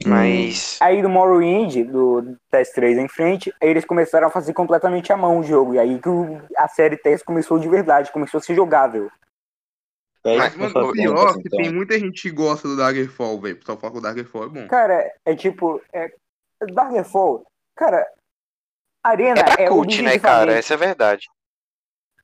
Mas. 0.05 0.77
Aí 0.81 1.01
do 1.01 1.09
Morrowind, 1.09 1.83
do 1.85 2.37
Test 2.49 2.73
3 2.73 2.97
em 2.97 3.07
frente, 3.07 3.53
aí 3.61 3.69
eles 3.69 3.85
começaram 3.85 4.27
a 4.27 4.31
fazer 4.31 4.53
completamente 4.53 5.13
à 5.13 5.17
mão 5.17 5.39
o 5.39 5.43
jogo. 5.43 5.75
E 5.75 5.79
aí 5.79 5.99
que 5.99 6.09
a 6.57 6.67
série 6.67 6.97
Test 6.97 7.23
começou 7.23 7.57
de 7.59 7.69
verdade, 7.69 8.11
começou 8.11 8.37
a 8.37 8.41
ser 8.41 8.55
jogável. 8.55 9.09
Pede 10.21 10.37
Mas, 10.37 10.55
mano, 10.55 10.89
o 10.89 10.91
pior 10.93 11.29
é 11.29 11.33
que 11.33 11.47
então. 11.47 11.59
tem 11.59 11.73
muita 11.73 11.99
gente 11.99 12.21
que 12.21 12.31
gosta 12.31 12.67
do 12.67 12.77
Daggerfall, 12.77 13.39
velho. 13.41 13.57
Pessoal 13.57 13.77
fala 13.77 13.93
que 13.93 13.99
o 13.99 14.01
Daggerfall 14.01 14.43
é 14.43 14.49
bom. 14.49 14.67
Cara, 14.67 15.13
é 15.25 15.35
tipo. 15.35 15.81
É, 15.91 16.13
Daggerfall, 16.71 17.45
cara, 17.75 18.07
Arena 19.03 19.41
É 19.59 19.63
é 19.63 19.67
cult, 19.67 20.01
né, 20.01 20.17
cara? 20.17 20.53
Essa 20.53 20.73
é 20.73 20.75
a 20.75 20.79
verdade. 20.79 21.29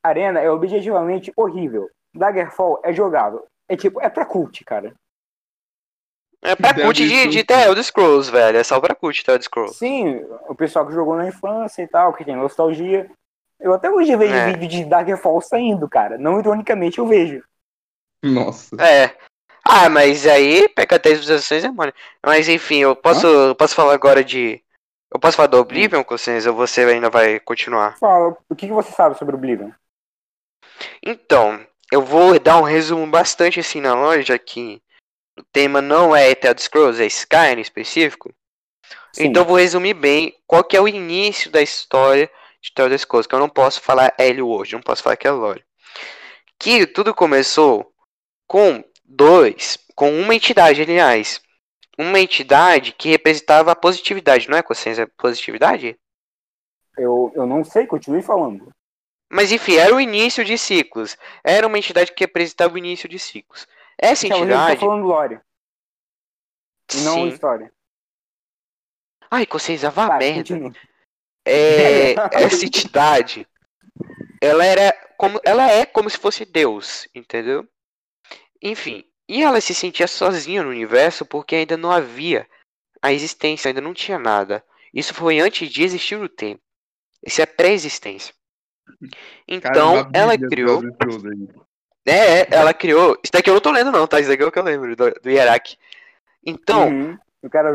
Arena 0.04 0.40
é 0.40 0.50
objetivamente 0.50 1.32
horrível. 1.36 1.90
Daggerfall 2.16 2.80
é 2.84 2.94
jogável. 2.94 3.46
É 3.68 3.76
tipo, 3.76 4.02
é 4.02 4.10
pra 4.10 4.26
cult, 4.26 4.64
cara. 4.66 4.94
É 6.42 6.56
pra 6.56 6.72
Deve 6.72 6.84
cult 6.84 7.08
de, 7.08 7.28
de. 7.28 7.44
The 7.44 7.68
Elder 7.68 7.84
Scrolls, 7.84 8.32
velho. 8.32 8.58
É 8.58 8.64
só 8.64 8.80
pra 8.80 8.96
cult 8.96 9.24
The 9.24 9.32
Elder 9.34 9.44
Scrolls. 9.44 9.78
Sim, 9.78 10.26
o 10.48 10.56
pessoal 10.56 10.86
que 10.88 10.94
jogou 10.94 11.16
na 11.16 11.28
infância 11.28 11.84
e 11.84 11.88
tal, 11.88 12.14
que 12.14 12.24
tem 12.26 12.36
nostalgia. 12.36 13.10
Eu 13.60 13.74
até 13.74 13.92
hoje 13.92 14.16
vejo 14.16 14.34
É. 14.34 14.54
vídeo 14.54 14.68
de 14.70 14.86
Daggerfall 14.86 15.42
saindo, 15.42 15.88
cara. 15.90 16.18
Não 16.18 16.40
ironicamente 16.40 16.98
eu 17.00 17.06
vejo. 17.06 17.44
Nossa. 18.24 18.76
É. 18.82 19.16
Ah, 19.66 19.90
mas 19.90 20.26
aí 20.26 20.68
pega 20.70 20.98
10 20.98 21.20
visualizações 21.20 21.64
é 21.64 21.70
mano. 21.70 21.94
Mas 22.26 22.48
enfim, 22.48 22.78
eu 22.78 22.96
posso, 22.96 23.28
eu 23.28 23.54
posso 23.56 23.76
falar 23.76 23.94
agora 23.94 24.24
de. 24.24 24.64
Eu 25.14 25.20
posso 25.20 25.36
falar 25.36 25.48
do 25.48 25.58
Oblivion, 25.58 26.04
Consciência, 26.04 26.52
ou 26.52 26.58
você 26.58 26.82
ainda 26.82 27.10
vai 27.10 27.40
continuar? 27.40 27.98
Fala, 27.98 28.38
o 28.48 28.56
que, 28.56 28.68
que 28.68 28.74
você 28.74 28.92
sabe 28.92 29.18
sobre 29.18 29.36
o 29.36 29.38
Oblivion? 29.38 29.72
Então, 31.04 31.66
eu 31.92 32.04
vou 32.04 32.40
dar 32.40 32.58
um 32.58 32.64
resumo 32.64 33.08
bastante 33.08 33.60
assim 33.60 33.82
na 33.82 33.94
loja 33.94 34.38
que 34.38 34.82
o 35.38 35.44
tema 35.52 35.82
não 35.82 36.16
é 36.16 36.30
Elder 36.30 36.60
Scrolls, 36.60 37.02
é 37.02 37.06
Skyrim 37.08 37.60
em 37.60 37.62
específico. 37.62 38.34
Sim. 39.14 39.28
Então 39.28 39.44
eu 39.44 39.48
vou 39.48 39.58
resumir 39.58 39.94
bem 39.94 40.36
qual 40.46 40.64
que 40.64 40.78
é 40.78 40.82
o 40.82 40.88
início 40.88 41.50
da 41.50 41.62
história 41.62 42.30
de 42.62 42.72
Elder 42.78 43.00
Scrolls, 43.00 43.28
que 43.28 43.34
eu 43.34 43.40
não 43.40 43.50
posso 43.50 43.82
falar 43.82 44.14
ele 44.20 44.42
hoje, 44.42 44.74
não 44.74 44.82
posso 44.82 45.02
falar 45.02 45.16
que 45.16 45.28
é 45.28 45.32
lore. 45.32 45.64
Que 46.60 46.86
tudo 46.86 47.14
começou 47.14 47.92
com 48.46 48.84
dois, 49.06 49.78
com 49.96 50.12
uma 50.20 50.36
entidade, 50.36 50.82
aliás. 50.82 51.42
Uma 51.98 52.20
entidade 52.20 52.94
que 52.94 53.10
representava 53.10 53.72
a 53.72 53.76
positividade, 53.76 54.50
não 54.50 54.58
é 54.58 54.62
consciência 54.62 55.10
positividade? 55.18 55.98
Eu, 56.98 57.32
eu 57.36 57.46
não 57.46 57.64
sei, 57.64 57.88
continue 57.88 58.22
falando. 58.22 58.74
Mas 59.32 59.52
enfim, 59.52 59.76
era 59.76 59.94
o 59.96 60.02
início 60.02 60.44
de 60.44 60.58
ciclos. 60.58 61.18
Era 61.44 61.68
uma 61.68 61.78
entidade 61.78 62.12
que 62.12 62.24
representava 62.24 62.74
o 62.74 62.78
início 62.78 63.08
de 63.08 63.20
ciclos. 63.20 63.68
Essa 63.98 64.26
Então, 64.26 64.38
a 64.38 64.40
tá 64.40 64.46
entidade. 64.46 64.80
falando 64.80 65.06
lore, 65.06 65.40
e 66.94 67.02
não 67.02 67.14
Sim. 67.16 67.28
história. 67.28 67.72
Ai, 69.30 69.46
consciência, 69.46 69.90
vá 69.92 70.08
Tá, 70.08 70.18
merda. 70.18 70.72
É, 71.46 72.14
essa 72.34 72.66
entidade, 72.66 73.48
ela 74.42 74.66
era 74.66 74.92
como, 75.18 75.40
ela 75.44 75.70
é 75.70 75.86
como 75.86 76.10
se 76.10 76.18
fosse 76.18 76.46
Deus, 76.46 77.08
entendeu? 77.14 77.68
Enfim, 78.62 79.06
e 79.28 79.44
ela 79.44 79.62
se 79.62 79.76
sentia 79.76 80.08
sozinha 80.08 80.64
no 80.64 80.70
universo 80.70 81.26
porque 81.26 81.56
ainda 81.56 81.78
não 81.78 81.92
havia 81.92 82.50
a 83.02 83.14
existência, 83.14 83.70
ainda 83.70 83.82
não 83.82 83.94
tinha 83.94 84.18
nada. 84.18 84.64
Isso 84.94 85.14
foi 85.14 85.40
antes 85.40 85.70
de 85.70 85.84
existir 85.84 86.16
o 86.16 86.28
tempo. 86.28 86.64
Isso 87.24 87.42
é 87.42 87.46
pré-existência. 87.46 88.34
Cara, 89.62 89.76
Então, 89.78 89.94
uma 89.94 90.12
ela 90.14 90.38
criou, 90.38 90.82
é, 92.06 92.12
é, 92.42 92.48
ela 92.52 92.74
criou. 92.74 93.18
Isso 93.24 93.32
daqui 93.32 93.50
eu 93.50 93.54
não 93.54 93.62
tô 93.62 93.72
lendo 93.72 93.92
não, 93.92 94.08
tá? 94.08 94.20
Isso 94.20 94.30
daqui 94.30 94.44
é 94.44 94.46
o 94.46 94.52
que 94.52 94.60
eu 94.60 94.64
lembro 94.64 94.96
do, 94.96 95.12
do 95.12 95.30
Hierarque. 95.30 95.78
Então, 96.46 96.88
Uhum, 96.90 97.18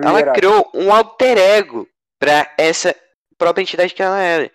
ela 0.02 0.32
criou 0.32 0.70
um 0.74 0.92
alter 0.92 1.38
ego 1.38 1.88
para 2.18 2.52
essa 2.58 2.94
própria 3.36 3.62
entidade 3.62 3.94
que 3.94 4.02
ela 4.02 4.20
era. 4.20 4.50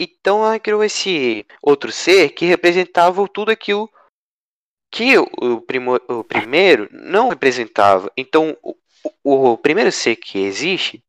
Então 0.00 0.44
ela 0.44 0.60
criou 0.60 0.82
esse 0.84 1.44
outro 1.60 1.90
ser 1.90 2.30
que 2.30 2.44
representava 2.46 3.26
tudo 3.28 3.50
aquilo 3.50 3.90
que 4.92 5.18
o, 5.18 5.26
o 5.40 5.60
primo- 5.60 6.00
o 6.08 6.22
primeiro 6.24 6.88
não 6.92 7.28
representava. 7.28 8.10
Então 8.16 8.56
o, 8.62 8.76
o- 9.24 9.52
o 9.52 9.58
primeiro 9.58 9.90
ser 9.90 10.16
que 10.16 10.38
existe, 10.38 11.02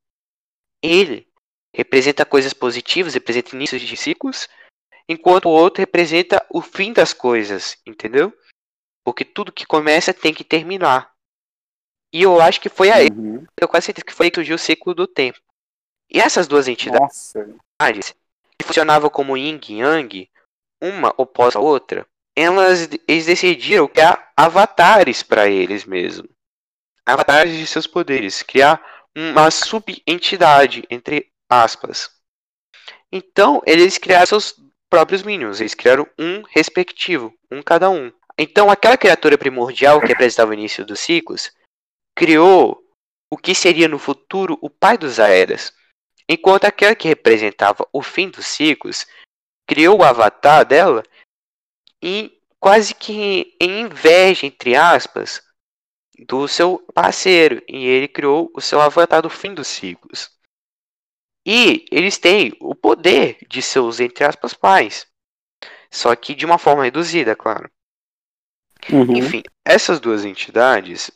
ele 0.81 1.27
representa 1.73 2.25
coisas 2.25 2.51
positivas, 2.53 3.13
representa 3.13 3.55
inícios 3.55 3.81
de 3.81 3.95
ciclos, 3.95 4.49
enquanto 5.09 5.45
o 5.45 5.51
outro 5.51 5.81
representa 5.81 6.45
o 6.51 6.61
fim 6.61 6.93
das 6.93 7.13
coisas, 7.13 7.75
entendeu? 7.83 8.31
Porque 9.03 9.25
tudo 9.25 9.51
que 9.51 9.65
começa 9.65 10.13
tem 10.13 10.31
que 10.31 10.43
terminar. 10.43 11.11
E 12.13 12.21
eu 12.21 12.39
acho 12.39 12.61
que 12.61 12.69
foi 12.69 12.91
aí 12.91 13.07
Uhum. 13.11 13.45
eu 13.59 13.67
quase 13.67 13.87
certeza 13.87 14.05
que 14.05 14.13
foi 14.13 14.27
aí 14.27 14.31
que 14.31 14.35
surgiu 14.35 14.55
o 14.55 14.59
ciclo 14.59 14.93
do 14.93 15.07
tempo. 15.07 15.39
E 16.11 16.19
essas 16.19 16.47
duas 16.47 16.67
entidades 16.67 17.33
Nossa. 17.33 18.15
que 18.57 18.65
funcionavam 18.65 19.09
como 19.09 19.35
yin 19.37 19.59
e 19.69 19.79
yang, 19.79 20.29
uma 20.81 21.13
oposta 21.17 21.59
à 21.59 21.61
outra, 21.61 22.07
elas 22.35 22.87
eles 23.07 23.25
decidiram 23.25 23.87
criar 23.87 24.31
avatares 24.37 25.23
para 25.23 25.49
eles 25.49 25.85
mesmos. 25.85 26.29
Avatares 27.05 27.57
de 27.57 27.65
seus 27.65 27.87
poderes, 27.87 28.43
criar 28.43 28.79
uma 29.15 29.49
subentidade 29.49 30.83
entre 30.89 31.31
aspas. 31.49 32.11
Então, 33.11 33.61
eles 33.65 33.97
criaram 33.97 34.25
seus 34.27 34.55
próprios 34.89 35.23
minions, 35.23 35.59
eles 35.59 35.73
criaram 35.73 36.07
um 36.17 36.41
respectivo, 36.49 37.33
um 37.51 37.61
cada 37.61 37.89
um. 37.89 38.11
Então, 38.37 38.71
aquela 38.71 38.97
criatura 38.97 39.37
primordial 39.37 39.99
que 39.99 40.07
representava 40.07 40.51
o 40.51 40.53
início 40.53 40.85
dos 40.85 40.99
ciclos 40.99 41.51
criou 42.15 42.81
o 43.29 43.37
que 43.37 43.53
seria 43.53 43.87
no 43.87 43.99
futuro 43.99 44.57
o 44.61 44.69
pai 44.69 44.97
dos 44.97 45.19
Aedas, 45.19 45.71
enquanto 46.27 46.65
aquela 46.65 46.95
que 46.95 47.07
representava 47.07 47.87
o 47.93 48.01
fim 48.01 48.29
dos 48.29 48.47
ciclos 48.47 49.05
criou 49.67 49.99
o 49.99 50.03
avatar 50.03 50.65
dela 50.65 51.03
e 52.01 52.41
quase 52.59 52.95
que 52.95 53.55
em 53.59 53.81
inveja, 53.81 54.45
entre 54.45 54.75
aspas, 54.75 55.41
do 56.27 56.47
seu 56.47 56.79
parceiro, 56.93 57.61
e 57.67 57.85
ele 57.85 58.07
criou 58.07 58.51
o 58.53 58.59
seu 58.59 58.81
avatar 58.81 59.21
do 59.21 59.29
fim 59.29 59.53
dos 59.53 59.67
ciclos. 59.67 60.29
E 61.45 61.85
eles 61.91 62.17
têm 62.17 62.53
o 62.59 62.75
poder 62.75 63.37
de 63.47 63.61
seus, 63.61 63.99
entre 63.99 64.23
aspas, 64.23 64.53
pais. 64.53 65.07
Só 65.91 66.15
que 66.15 66.35
de 66.35 66.45
uma 66.45 66.57
forma 66.57 66.83
reduzida, 66.83 67.35
claro. 67.35 67.69
Uhum. 68.91 69.15
Enfim, 69.15 69.43
essas 69.65 69.99
duas 69.99 70.23
entidades, 70.23 71.11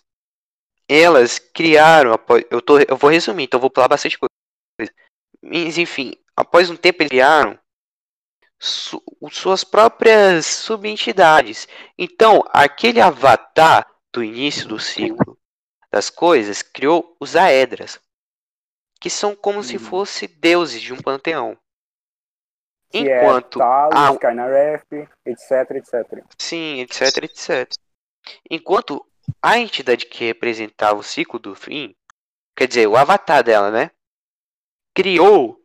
elas 0.88 1.40
criaram, 1.40 2.18
eu, 2.50 2.62
tô, 2.62 2.80
eu 2.80 2.98
vou 2.98 3.10
resumir, 3.10 3.44
então 3.44 3.58
eu 3.58 3.62
vou 3.62 3.70
pular 3.70 3.88
bastante 3.88 4.18
coisa. 4.18 4.94
Mas, 5.42 5.78
enfim, 5.78 6.14
após 6.36 6.70
um 6.70 6.76
tempo 6.76 7.02
eles 7.02 7.10
criaram 7.10 7.60
su- 8.60 9.04
suas 9.32 9.64
próprias 9.64 10.46
subentidades. 10.46 11.68
Então, 11.98 12.44
aquele 12.50 13.02
avatar 13.02 13.86
do 14.12 14.24
início 14.24 14.68
do 14.68 14.80
ciclo 14.80 15.38
das 15.92 16.10
coisas 16.10 16.62
criou 16.62 17.16
os 17.20 17.36
Aedras, 17.36 18.00
que 19.04 19.10
são 19.10 19.36
como 19.36 19.62
se 19.62 19.74
Uhum. 19.74 19.80
fossem 19.84 20.30
deuses 20.38 20.82
de 20.82 20.94
um 20.94 21.02
panteão. 21.02 21.58
Que 22.90 23.00
Enquanto 23.00 23.60
é 23.60 23.62
Talos, 23.62 23.96
a- 23.98 24.14
Skynareth, 24.14 25.10
etc, 25.26 25.72
etc. 25.72 26.24
Sim, 26.40 26.80
etc, 26.80 27.18
etc. 27.26 27.70
Enquanto 28.50 29.06
a 29.42 29.60
entidade 29.60 30.06
que 30.06 30.24
representava 30.24 30.98
o 30.98 31.04
ciclo 31.04 31.38
do 31.38 31.54
fim, 31.54 31.94
quer 32.56 32.66
dizer, 32.66 32.88
o 32.88 32.96
avatar 32.96 33.44
dela, 33.44 33.70
né? 33.70 33.92
Criou 34.96 35.62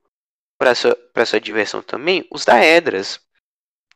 para 0.59 0.75
sua, 0.75 0.97
pra 1.13 1.25
sua 1.25 1.41
diversão 1.41 1.81
também 1.81 2.27
os 2.33 2.45
Daedras, 2.45 3.21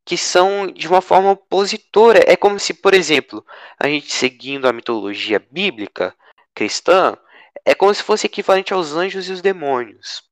que 0.04 0.16
são 0.16 0.68
de 0.68 0.86
uma 0.86 1.00
forma 1.00 1.32
opositora. 1.32 2.20
É 2.30 2.36
como 2.36 2.60
se, 2.60 2.74
por 2.74 2.94
exemplo, 2.94 3.44
a 3.76 3.88
gente 3.88 4.12
seguindo 4.12 4.68
a 4.68 4.72
mitologia 4.72 5.40
bíblica 5.50 6.14
cristã, 6.54 7.16
é 7.64 7.74
como 7.74 7.94
se 7.94 8.02
fosse 8.02 8.26
equivalente 8.26 8.72
aos 8.72 8.92
anjos 8.92 9.28
e 9.28 9.32
os 9.32 9.40
demônios. 9.40 10.22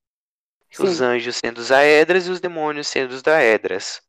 Os 0.79 0.99
Sim. 0.99 1.05
anjos 1.05 1.37
sendo 1.37 1.59
os 1.59 1.73
Aedras 1.73 2.27
e 2.27 2.31
os 2.31 2.41
demônios 2.41 2.87
sendo 2.89 3.13
os 3.13 3.23
Daedras. 3.23 4.01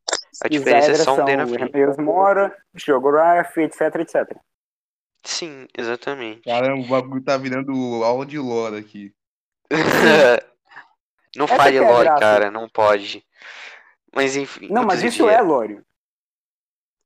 A 0.43 0.45
Os 0.45 0.49
diferença 0.49 0.91
é 0.91 0.95
só 0.95 1.13
um 1.13 1.15
são 1.17 1.25
D 1.25 1.35
na 1.35 1.47
frente. 1.47 1.63
Hermeios 1.63 1.97
Mora, 1.97 2.55
Shogorath, 2.77 3.57
etc, 3.57 3.95
etc. 3.95 4.37
Sim, 5.23 5.67
exatamente. 5.77 6.41
Caramba, 6.41 6.81
o 6.83 6.87
bagulho 6.87 7.23
tá 7.23 7.37
virando 7.37 7.71
aula 8.03 8.25
de 8.25 8.37
lore 8.37 8.77
aqui. 8.77 9.13
não 11.35 11.45
Essa 11.45 11.55
fale 11.55 11.77
é 11.77 11.81
lore, 11.81 12.03
graça. 12.05 12.19
cara, 12.19 12.51
não 12.51 12.67
pode. 12.69 13.23
Mas 14.13 14.35
enfim. 14.35 14.67
Não, 14.69 14.83
mas 14.83 15.03
isso 15.03 15.27
é 15.29 15.41
lore. 15.41 15.81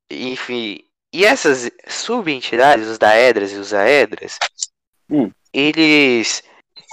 Enfim. 0.10 0.80
E 1.14 1.24
essas 1.26 1.72
subentidades, 1.88 2.88
os 2.88 2.98
Daedras 2.98 3.52
e 3.54 3.56
os 3.56 3.74
Aedras, 3.74 4.38
Hum. 5.10 5.32
Eles 5.58 6.44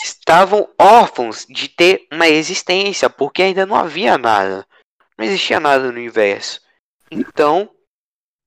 estavam 0.05 0.73
órfãos 0.79 1.45
de 1.49 1.69
ter 1.69 2.07
uma 2.13 2.29
existência, 2.29 3.11
porque 3.11 3.43
ainda 3.43 3.67
não 3.67 3.77
havia 3.77 4.17
nada. 4.17 4.67
Não 5.19 5.25
existia 5.25 5.59
nada 5.59 5.85
no 5.85 5.91
universo. 5.91 6.61
Então, 7.11 7.75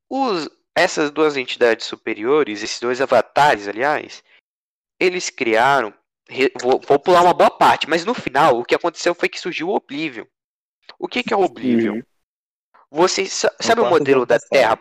os, 0.09 0.49
essas 0.73 1.11
duas 1.11 1.35
entidades 1.35 1.85
superiores, 1.85 2.63
esses 2.63 2.79
dois 2.79 3.01
avatares, 3.01 3.67
aliás, 3.67 4.23
eles 4.99 5.29
criaram. 5.29 5.93
Vou, 6.61 6.79
vou 6.79 6.97
pular 6.97 7.21
uma 7.21 7.33
boa 7.33 7.51
parte, 7.51 7.87
mas 7.87 8.03
no 8.05 8.13
final 8.13 8.59
o 8.59 8.65
que 8.65 8.73
aconteceu 8.73 9.13
foi 9.13 9.29
que 9.29 9.39
surgiu 9.39 9.69
o 9.69 9.75
Oblivion. 9.75 10.25
O 10.97 11.07
que, 11.07 11.21
que 11.21 11.33
é 11.33 11.37
o 11.37 11.41
Oblivion? 11.43 12.01
Você 12.89 13.25
sa- 13.25 13.53
sabe 13.59 13.81
o 13.81 13.83
modelo 13.89 14.25
da 14.25 14.39
Terra? 14.39 14.79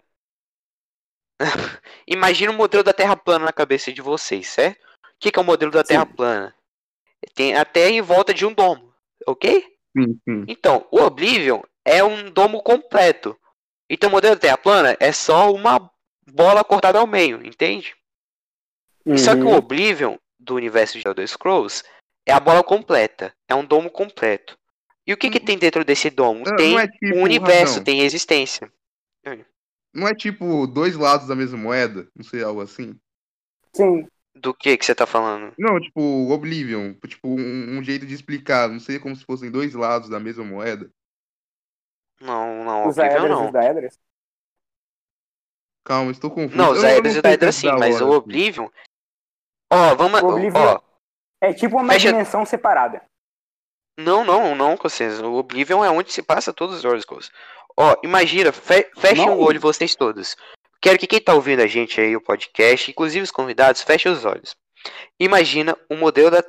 Imagina 2.06 2.52
o 2.52 2.54
modelo 2.54 2.84
da 2.84 2.92
Terra 2.92 3.16
plana 3.16 3.46
na 3.46 3.52
cabeça 3.52 3.92
de 3.92 4.00
vocês, 4.00 4.48
certo? 4.48 4.82
O 5.24 5.26
que, 5.26 5.32
que 5.32 5.38
é 5.38 5.42
o 5.42 5.46
modelo 5.46 5.72
da 5.72 5.80
Sim. 5.80 5.94
Terra 5.94 6.04
plana? 6.04 6.54
Tem 7.34 7.56
a 7.56 7.64
Terra 7.64 7.88
em 7.88 8.02
volta 8.02 8.34
de 8.34 8.44
um 8.44 8.52
domo, 8.52 8.92
ok? 9.26 9.64
Sim, 9.96 10.20
sim. 10.22 10.44
Então, 10.46 10.86
o 10.90 11.00
Oblivion 11.00 11.62
é 11.82 12.04
um 12.04 12.30
domo 12.30 12.62
completo. 12.62 13.34
Então, 13.88 14.10
o 14.10 14.12
modelo 14.12 14.36
Terra 14.36 14.58
plana 14.58 14.94
é 15.00 15.12
só 15.12 15.50
uma 15.50 15.90
bola 16.30 16.62
cortada 16.62 16.98
ao 16.98 17.06
meio, 17.06 17.42
entende? 17.42 17.96
Só 19.16 19.34
que 19.34 19.40
o 19.40 19.46
Uhum. 19.46 19.56
Oblivion 19.56 20.18
do 20.38 20.56
universo 20.56 20.98
de 20.98 21.08
Elder 21.08 21.26
Scrolls 21.26 21.82
é 22.26 22.32
a 22.34 22.40
bola 22.40 22.62
completa, 22.62 23.34
é 23.48 23.54
um 23.54 23.64
domo 23.64 23.90
completo. 23.90 24.58
E 25.06 25.14
o 25.14 25.16
que, 25.16 25.30
que 25.30 25.40
tem 25.40 25.56
dentro 25.56 25.86
desse 25.86 26.10
domo? 26.10 26.44
Não, 26.44 26.54
tem 26.54 26.72
não 26.72 26.80
é 26.80 26.86
tipo, 26.86 27.16
o 27.16 27.22
universo, 27.22 27.72
Razão, 27.72 27.84
tem 27.84 28.00
existência. 28.00 28.70
Não 29.94 30.06
é 30.06 30.14
tipo 30.14 30.66
dois 30.66 30.96
lados 30.96 31.26
da 31.26 31.34
mesma 31.34 31.56
moeda? 31.56 32.06
Não 32.14 32.24
sei, 32.24 32.42
algo 32.42 32.60
assim? 32.60 32.94
Sim. 33.74 34.06
Do 34.34 34.52
que 34.52 34.76
que 34.76 34.84
você 34.84 34.94
tá 34.94 35.06
falando? 35.06 35.54
Não, 35.58 35.80
tipo, 35.80 36.00
Oblivion. 36.32 36.94
Tipo, 37.06 37.28
um, 37.28 37.78
um 37.78 37.82
jeito 37.84 38.04
de 38.04 38.14
explicar. 38.14 38.68
Não 38.68 38.80
seria 38.80 39.00
como 39.00 39.14
se 39.14 39.24
fossem 39.24 39.50
dois 39.50 39.74
lados 39.74 40.08
da 40.08 40.18
mesma 40.18 40.44
moeda? 40.44 40.90
Não, 42.20 42.64
não, 42.64 42.88
Os 42.88 42.98
Oblivion 42.98 43.12
Aedras 43.20 43.24
e 43.24 43.28
não. 43.34 43.46
os 43.46 43.52
Daedras. 43.52 44.00
Calma, 45.84 46.10
estou 46.10 46.30
confuso. 46.30 46.56
Não, 46.56 46.72
os 46.72 46.82
Aedras 46.82 47.12
sei 47.12 47.18
e 47.18 47.22
Daedras 47.22 47.54
sim, 47.54 47.70
mas 47.72 48.00
o 48.00 48.04
assim. 48.06 48.14
Oblivion. 48.16 48.68
Ó, 49.72 49.94
vamos. 49.94 50.20
O 50.22 50.28
Oblivion- 50.28 50.60
Ó, 50.60 50.80
É 51.40 51.52
tipo 51.52 51.76
uma 51.78 51.92
Fecha- 51.92 52.08
dimensão 52.10 52.44
separada. 52.46 53.02
não, 53.98 54.24
não, 54.24 54.54
não, 54.54 54.76
com 54.76 54.88
certeza. 54.88 55.26
O 55.26 55.34
Oblivion 55.36 55.84
é 55.84 55.90
onde 55.90 56.10
se 56.12 56.22
passa 56.22 56.52
todos 56.52 56.82
os 56.82 57.02
Scrolls. 57.02 57.30
Ó, 57.76 57.96
imagina, 58.02 58.52
fe 58.52 58.90
fechem 58.96 59.26
Não. 59.26 59.38
o 59.38 59.42
olho 59.42 59.60
vocês 59.60 59.94
todos. 59.94 60.36
Quero 60.84 60.98
que 60.98 61.06
quem 61.06 61.18
tá 61.18 61.32
ouvindo 61.32 61.62
a 61.62 61.66
gente 61.66 61.98
aí, 61.98 62.14
o 62.14 62.20
podcast, 62.20 62.90
inclusive 62.90 63.22
os 63.24 63.30
convidados, 63.30 63.80
fechem 63.80 64.12
os 64.12 64.26
olhos. 64.26 64.54
Imagina 65.18 65.74
o 65.88 65.96
modelo 65.96 66.30
da. 66.30 66.44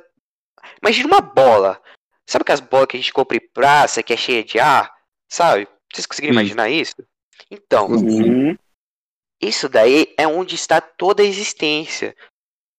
Imagina 0.82 1.08
uma 1.08 1.22
bola. 1.22 1.80
Sabe 2.28 2.42
aquelas 2.42 2.60
bolas 2.60 2.86
que 2.86 2.98
a 2.98 3.00
gente 3.00 3.14
compra 3.14 3.38
em 3.38 3.48
praça, 3.54 4.02
que 4.02 4.12
é 4.12 4.16
cheia 4.16 4.44
de 4.44 4.58
ar? 4.58 4.94
Sabe? 5.26 5.66
Vocês 5.90 6.04
conseguiram 6.04 6.34
imaginar 6.34 6.68
isso? 6.68 6.96
Então, 7.50 7.86
Uhum. 7.86 8.54
isso 9.40 9.70
daí 9.70 10.12
é 10.18 10.28
onde 10.28 10.54
está 10.54 10.82
toda 10.82 11.22
a 11.22 11.26
existência 11.26 12.14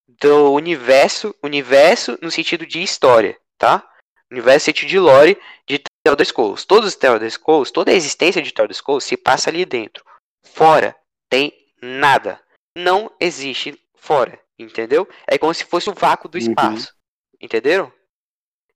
do 0.08 0.54
universo, 0.54 1.34
universo 1.42 2.20
no 2.22 2.30
sentido 2.30 2.68
de 2.68 2.84
história, 2.84 3.36
tá? 3.58 3.84
Universo 4.32 4.70
no 4.70 4.76
sentido 4.76 4.90
de 4.90 5.00
lore 5.00 5.42
de 5.68 5.82
Elder 6.06 6.28
Scrolls. 6.28 6.68
Todos 6.68 6.94
os 6.94 7.04
Elder 7.04 7.32
Scrolls, 7.32 7.74
toda 7.74 7.90
a 7.90 7.96
existência 7.96 8.44
de 8.44 8.54
Elder 8.56 8.76
Scrolls 8.76 9.08
se 9.08 9.18
passa 9.18 9.50
ali 9.50 9.66
dentro. 9.66 10.06
Fora 10.54 10.96
tem 11.30 11.54
nada. 11.82 12.42
Não 12.76 13.12
existe 13.20 13.80
fora, 13.96 14.40
entendeu? 14.58 15.08
É 15.28 15.38
como 15.38 15.54
se 15.54 15.66
fosse 15.66 15.90
o 15.90 15.94
vácuo 15.94 16.28
do 16.30 16.38
Uhum. 16.38 16.44
espaço. 16.44 16.94
Entenderam? 17.42 17.92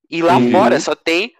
E 0.09 0.21
lá 0.21 0.37
Uhum. 0.37 0.51
fora 0.51 0.79
só 0.79 0.95
tem 0.95 1.35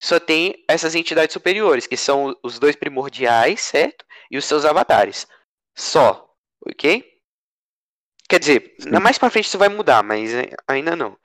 só 0.00 0.20
tem 0.20 0.62
essas 0.68 0.94
entidades 0.94 1.32
superiores, 1.32 1.86
que 1.86 1.96
são 1.96 2.36
os 2.42 2.58
dois 2.58 2.76
primordiais, 2.76 3.60
certo? 3.62 4.04
E 4.30 4.36
os 4.36 4.44
seus 4.44 4.66
avatares. 4.66 5.26
Só, 5.74 6.30
ok? 6.66 7.02
Quer 8.28 8.38
dizer, 8.38 8.74
Sim. 8.78 8.90
mais 9.00 9.16
pra 9.16 9.30
frente 9.30 9.46
isso 9.46 9.56
vai 9.58 9.68
mudar, 9.70 10.02
mas 10.02 10.34
é, 10.34 10.50
ainda 10.68 10.94
não. 10.94 11.16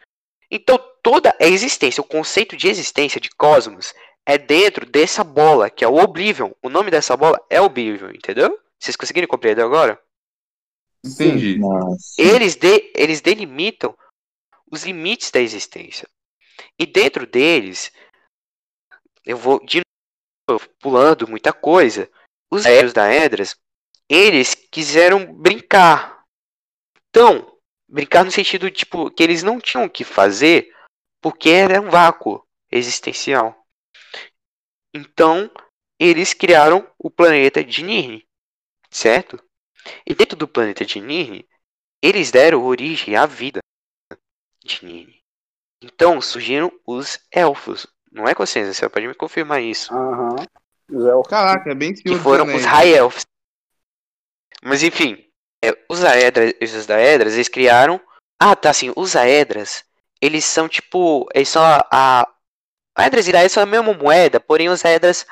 Então 0.50 0.78
toda 1.04 1.36
a 1.40 1.46
existência, 1.46 2.02
o 2.02 2.08
conceito 2.08 2.56
de 2.56 2.68
existência 2.70 3.20
de 3.20 3.30
cosmos 3.32 3.94
é 4.26 4.38
dentro 4.38 4.86
dessa 4.86 5.24
bola, 5.24 5.70
que 5.70 5.84
é 5.84 5.88
o 5.88 5.98
Oblivion. 6.02 6.52
O 6.62 6.70
nome 6.70 6.90
dessa 6.90 7.18
bola 7.18 7.40
é 7.50 7.60
Oblivion, 7.60 8.12
entendeu? 8.12 8.58
Vocês 8.80 8.96
conseguiram 8.96 9.28
compreender 9.28 9.62
agora? 9.62 10.02
Entendi. 11.06 11.58
Nossa. 11.58 12.22
Eles, 12.22 12.56
de, 12.56 12.92
eles 12.96 13.22
delimitam 13.22 13.98
os 14.72 14.84
limites 14.84 15.32
da 15.32 15.40
existência. 15.40 16.08
E 16.78 16.86
dentro 16.86 17.26
deles, 17.26 17.92
eu 19.26 19.38
vou 19.38 19.64
de 19.66 19.82
novo 20.50 20.70
pulando 20.80 21.28
muita 21.28 21.52
coisa. 21.54 22.10
Os 22.52 22.66
aéreos 22.66 22.94
da 22.94 23.12
Edras, 23.12 23.56
eles 24.10 24.56
quiseram 24.72 25.34
brincar. 25.34 26.24
Então, 27.10 27.58
brincar 27.88 28.24
no 28.24 28.32
sentido 28.32 28.70
tipo 28.72 29.10
que 29.12 29.24
eles 29.24 29.44
não 29.44 29.60
tinham 29.60 29.86
o 29.86 29.90
que 29.90 30.04
fazer 30.04 30.74
porque 31.22 31.50
era 31.50 31.82
um 31.82 31.90
vácuo 31.90 32.46
existencial. 32.72 33.56
Então, 34.94 35.52
eles 36.00 36.34
criaram 36.34 36.90
o 36.98 37.10
planeta 37.10 37.64
de 37.64 37.84
Nirn, 37.84 38.26
certo? 38.90 39.42
E 40.06 40.14
dentro 40.14 40.38
do 40.38 40.48
planeta 40.48 40.86
de 40.86 41.00
Nirn, 41.00 41.48
eles 42.02 42.32
deram 42.32 42.64
origem 42.64 43.16
à 43.16 43.26
vida 43.26 43.60
de 44.64 44.86
Nirn. 44.86 45.20
Então 45.82 46.22
surgiram 46.22 46.72
os 46.86 47.20
elfos. 47.32 47.88
Não 48.12 48.28
é 48.28 48.34
consciência, 48.34 48.74
você 48.74 48.90
pode 48.90 49.08
me 49.08 49.14
confirmar 49.14 49.62
isso. 49.62 49.94
Aham. 49.94 50.36
Os 50.92 51.06
elfos. 51.06 51.30
Caraca, 51.30 51.72
é 51.72 51.76
bem 51.76 51.94
Que 51.94 52.16
foram 52.18 52.44
Anéis. 52.44 52.62
os 52.62 52.66
High 52.66 52.90
Elves. 52.90 53.26
Mas 54.62 54.84
enfim, 54.84 55.26
é, 55.64 55.78
os 55.90 56.04
Aedras, 56.04 56.54
os 56.62 56.86
Daedras, 56.86 57.34
eles 57.34 57.48
criaram. 57.48 58.00
Ah, 58.40 58.56
tá 58.56 58.70
assim, 58.70 58.92
os 58.96 59.16
Aedras, 59.16 59.84
eles 60.22 60.46
são 60.46 60.68
tipo. 60.68 61.28
Eles 61.34 61.50
são 61.50 61.64
a. 61.64 61.86
a 61.92 62.28
Aedras 62.96 63.28
e 63.28 63.32
Daedras 63.32 63.52
são 63.54 63.64
a 63.64 63.66
mesma 63.66 63.94
moeda, 63.94 64.40
porém 64.40 64.70
os 64.70 64.84
Aedras. 64.84 65.26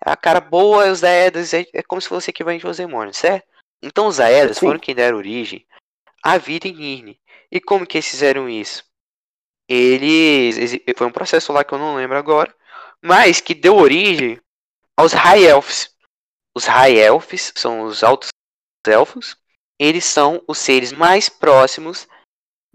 A 0.00 0.16
cara 0.16 0.40
boa 0.40 0.86
e 0.86 0.90
os 0.90 1.00
Daedras 1.00 1.52
é, 1.52 1.66
é 1.72 1.82
como 1.82 2.00
se 2.00 2.08
fosse 2.08 2.30
equivalente 2.30 2.66
aos 2.66 2.76
demônios, 2.76 3.16
certo? 3.16 3.46
Então 3.82 4.06
os 4.06 4.20
Aedras 4.20 4.58
Sim. 4.58 4.66
foram 4.66 4.78
quem 4.78 4.94
deram 4.94 5.18
origem 5.18 5.66
à 6.22 6.38
vida 6.38 6.68
em 6.68 6.74
Nirn. 6.74 7.20
E 7.50 7.60
como 7.60 7.86
que 7.86 7.96
eles 7.96 8.08
fizeram 8.08 8.48
isso? 8.48 8.84
Eles. 9.68 10.80
Foi 10.96 11.06
um 11.06 11.12
processo 11.12 11.52
lá 11.52 11.64
que 11.64 11.72
eu 11.72 11.78
não 11.78 11.96
lembro 11.96 12.16
agora. 12.16 12.54
Mas 13.02 13.40
que 13.40 13.54
deu 13.54 13.76
origem 13.76 14.40
aos 14.96 15.12
High 15.12 15.44
Elves. 15.44 15.94
Os 16.54 16.64
High 16.64 16.96
Elves 16.98 17.52
são 17.54 17.82
os 17.82 18.02
altos 18.02 18.28
elfos. 18.86 19.36
Eles 19.78 20.04
são 20.04 20.42
os 20.48 20.58
seres 20.58 20.92
mais 20.92 21.28
próximos 21.28 22.08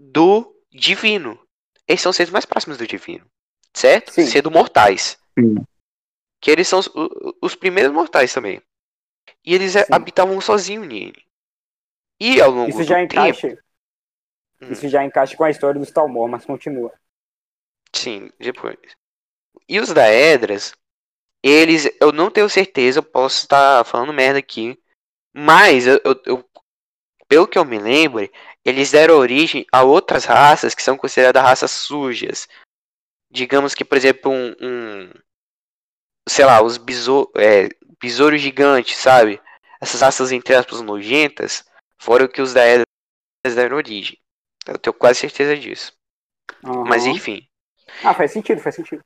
do 0.00 0.56
divino. 0.72 1.38
Eles 1.86 2.00
são 2.00 2.10
os 2.10 2.16
seres 2.16 2.32
mais 2.32 2.46
próximos 2.46 2.78
do 2.78 2.86
divino. 2.86 3.26
Certo? 3.74 4.12
Sim. 4.12 4.26
Sendo 4.26 4.50
mortais. 4.50 5.18
Sim. 5.38 5.56
Que 6.44 6.50
eles 6.50 6.68
são 6.68 6.78
os, 6.78 6.90
os 7.40 7.54
primeiros 7.54 7.90
mortais 7.90 8.34
também. 8.34 8.60
E 9.42 9.54
eles 9.54 9.74
é, 9.74 9.84
Sim. 9.84 9.94
habitavam 9.94 10.38
sozinhos 10.42 10.86
nele. 10.86 11.24
E 12.20 12.38
ao 12.38 12.50
longo 12.50 12.68
Isso 12.68 12.78
do 12.80 12.84
já 12.84 12.96
tempo. 12.96 13.14
encaixa. 13.14 13.58
Hum. 14.60 14.70
Isso 14.70 14.86
já 14.90 15.02
encaixa 15.02 15.34
com 15.34 15.44
a 15.44 15.48
história 15.48 15.80
dos 15.80 15.90
Talmor, 15.90 16.28
mas 16.28 16.44
continua. 16.44 16.92
Sim, 17.94 18.30
depois. 18.38 18.76
E 19.66 19.80
os 19.80 19.88
Daedras, 19.88 20.74
eles, 21.42 21.90
eu 21.98 22.12
não 22.12 22.30
tenho 22.30 22.50
certeza, 22.50 22.98
eu 22.98 23.02
posso 23.02 23.38
estar 23.38 23.82
falando 23.86 24.12
merda 24.12 24.38
aqui, 24.38 24.78
mas 25.32 25.86
eu, 25.86 25.98
eu- 26.04 26.22
eu- 26.26 26.50
pelo 27.26 27.48
que 27.48 27.58
eu 27.58 27.64
me 27.64 27.78
lembro, 27.78 28.28
eles 28.62 28.90
deram 28.90 29.14
origem 29.16 29.64
a 29.72 29.82
outras 29.82 30.26
raças 30.26 30.74
que 30.74 30.82
são 30.82 30.98
consideradas 30.98 31.42
raças 31.42 31.70
sujas. 31.70 32.46
Digamos 33.30 33.74
que, 33.74 33.82
por 33.82 33.96
exemplo, 33.96 34.30
um, 34.30 34.54
um- 34.60 35.10
sei 36.28 36.44
lá, 36.44 36.62
os 36.62 36.76
besouro, 36.76 37.30
é, 37.36 37.68
besouros 38.00 38.40
gigantes, 38.40 38.96
sabe? 38.96 39.40
Essas 39.80 40.00
raças 40.00 40.32
entre 40.32 40.54
aspas 40.54 40.80
nojentas 40.80 41.64
foram 41.98 42.28
que 42.28 42.40
os 42.40 42.52
Daedras 42.52 42.86
deram 43.44 43.76
origem. 43.76 44.18
Eu 44.66 44.78
tenho 44.78 44.94
quase 44.94 45.20
certeza 45.20 45.56
disso. 45.56 45.92
Mas 46.62 47.04
Aham. 47.04 47.12
enfim. 47.12 47.46
Ah, 48.02 48.14
faz 48.14 48.32
sentido, 48.32 48.60
faz 48.60 48.74
sentido. 48.74 49.04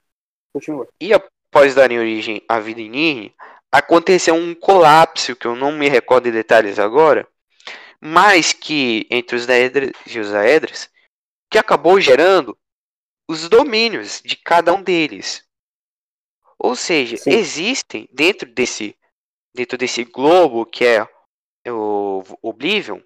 Continua. 0.52 0.88
E 1.00 1.12
após 1.12 1.74
darem 1.74 1.98
origem 1.98 2.42
à 2.48 2.60
vida 2.60 2.80
em 2.80 2.88
Nirn, 2.88 3.34
aconteceu 3.70 4.34
um 4.34 4.54
colapso 4.54 5.36
que 5.36 5.46
eu 5.46 5.54
não 5.54 5.72
me 5.72 5.88
recordo 5.88 6.28
em 6.28 6.32
detalhes 6.32 6.78
agora, 6.78 7.26
mas 8.00 8.52
que 8.52 9.06
entre 9.10 9.36
os 9.36 9.46
Daedras 9.46 9.90
e 10.06 10.18
os 10.18 10.32
Aedras, 10.34 10.88
que 11.50 11.58
acabou 11.58 12.00
gerando 12.00 12.56
os 13.28 13.48
domínios 13.48 14.22
de 14.24 14.36
cada 14.36 14.72
um 14.72 14.82
deles. 14.82 15.44
Ou 16.58 16.74
seja, 16.74 17.16
Sim. 17.16 17.30
existem 17.30 18.08
dentro 18.12 18.48
desse 18.50 18.96
dentro 19.54 19.78
desse 19.78 20.04
globo 20.04 20.66
que 20.66 20.84
é 20.84 21.06
o 21.66 22.22
Oblivion, 22.42 23.00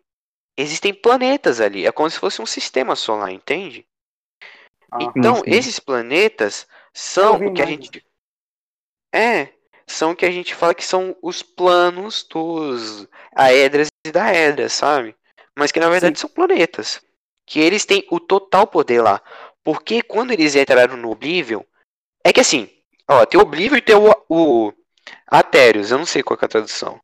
existem 0.56 0.92
planetas 0.92 1.60
ali, 1.60 1.86
é 1.86 1.92
como 1.92 2.10
se 2.10 2.18
fosse 2.18 2.42
um 2.42 2.46
sistema 2.46 2.94
solar, 2.94 3.30
entende? 3.30 3.86
Aham. 4.92 5.12
Então, 5.16 5.36
sim. 5.36 5.42
esses 5.46 5.78
planetas 5.78 6.66
são 6.92 7.36
o 7.46 7.54
que 7.54 7.62
a 7.62 7.66
gente. 7.66 8.04
É, 9.14 9.48
são 9.86 10.12
o 10.12 10.16
que 10.16 10.26
a 10.26 10.30
gente 10.30 10.54
fala 10.54 10.74
que 10.74 10.84
são 10.84 11.16
os 11.22 11.42
planos 11.42 12.22
dos 12.24 13.08
Aedras 13.34 13.88
e 14.06 14.12
Daedras, 14.12 14.72
sabe? 14.72 15.16
Mas 15.56 15.72
que 15.72 15.80
na 15.80 15.90
verdade 15.90 16.18
são 16.18 16.30
planetas. 16.30 17.00
Que 17.46 17.60
eles 17.60 17.84
têm 17.84 18.06
o 18.10 18.20
total 18.20 18.66
poder 18.66 19.02
lá. 19.02 19.20
Porque 19.64 20.02
quando 20.02 20.30
eles 20.32 20.54
entraram 20.54 20.96
no 20.96 21.10
Oblivion. 21.10 21.62
É 22.24 22.32
que 22.32 22.40
assim, 22.40 22.70
ó, 23.12 23.26
tem 23.26 23.38
o 23.38 23.42
Oblivion 23.42 23.78
e 23.78 23.82
tem 23.82 23.94
o, 23.94 24.14
o 24.28 24.72
Aterius, 25.26 25.90
eu 25.90 25.98
não 25.98 26.06
sei 26.06 26.22
qual 26.22 26.38
é 26.40 26.44
a 26.44 26.48
tradução. 26.48 27.00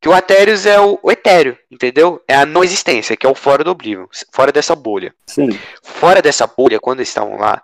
Que 0.00 0.08
o 0.08 0.12
Aterius 0.12 0.64
é 0.64 0.80
o, 0.80 0.98
o 1.02 1.10
etéreo, 1.10 1.58
entendeu? 1.70 2.22
É 2.26 2.34
a 2.34 2.46
não 2.46 2.64
existência, 2.64 3.16
que 3.16 3.26
é 3.26 3.28
o 3.28 3.34
fora 3.34 3.62
do 3.62 3.70
Oblivion, 3.70 4.06
fora 4.32 4.50
dessa 4.50 4.74
bolha. 4.74 5.14
Sim. 5.26 5.50
Fora 5.82 6.22
dessa 6.22 6.46
bolha, 6.46 6.80
quando 6.80 7.00
eles 7.00 7.08
estavam 7.08 7.36
lá, 7.36 7.62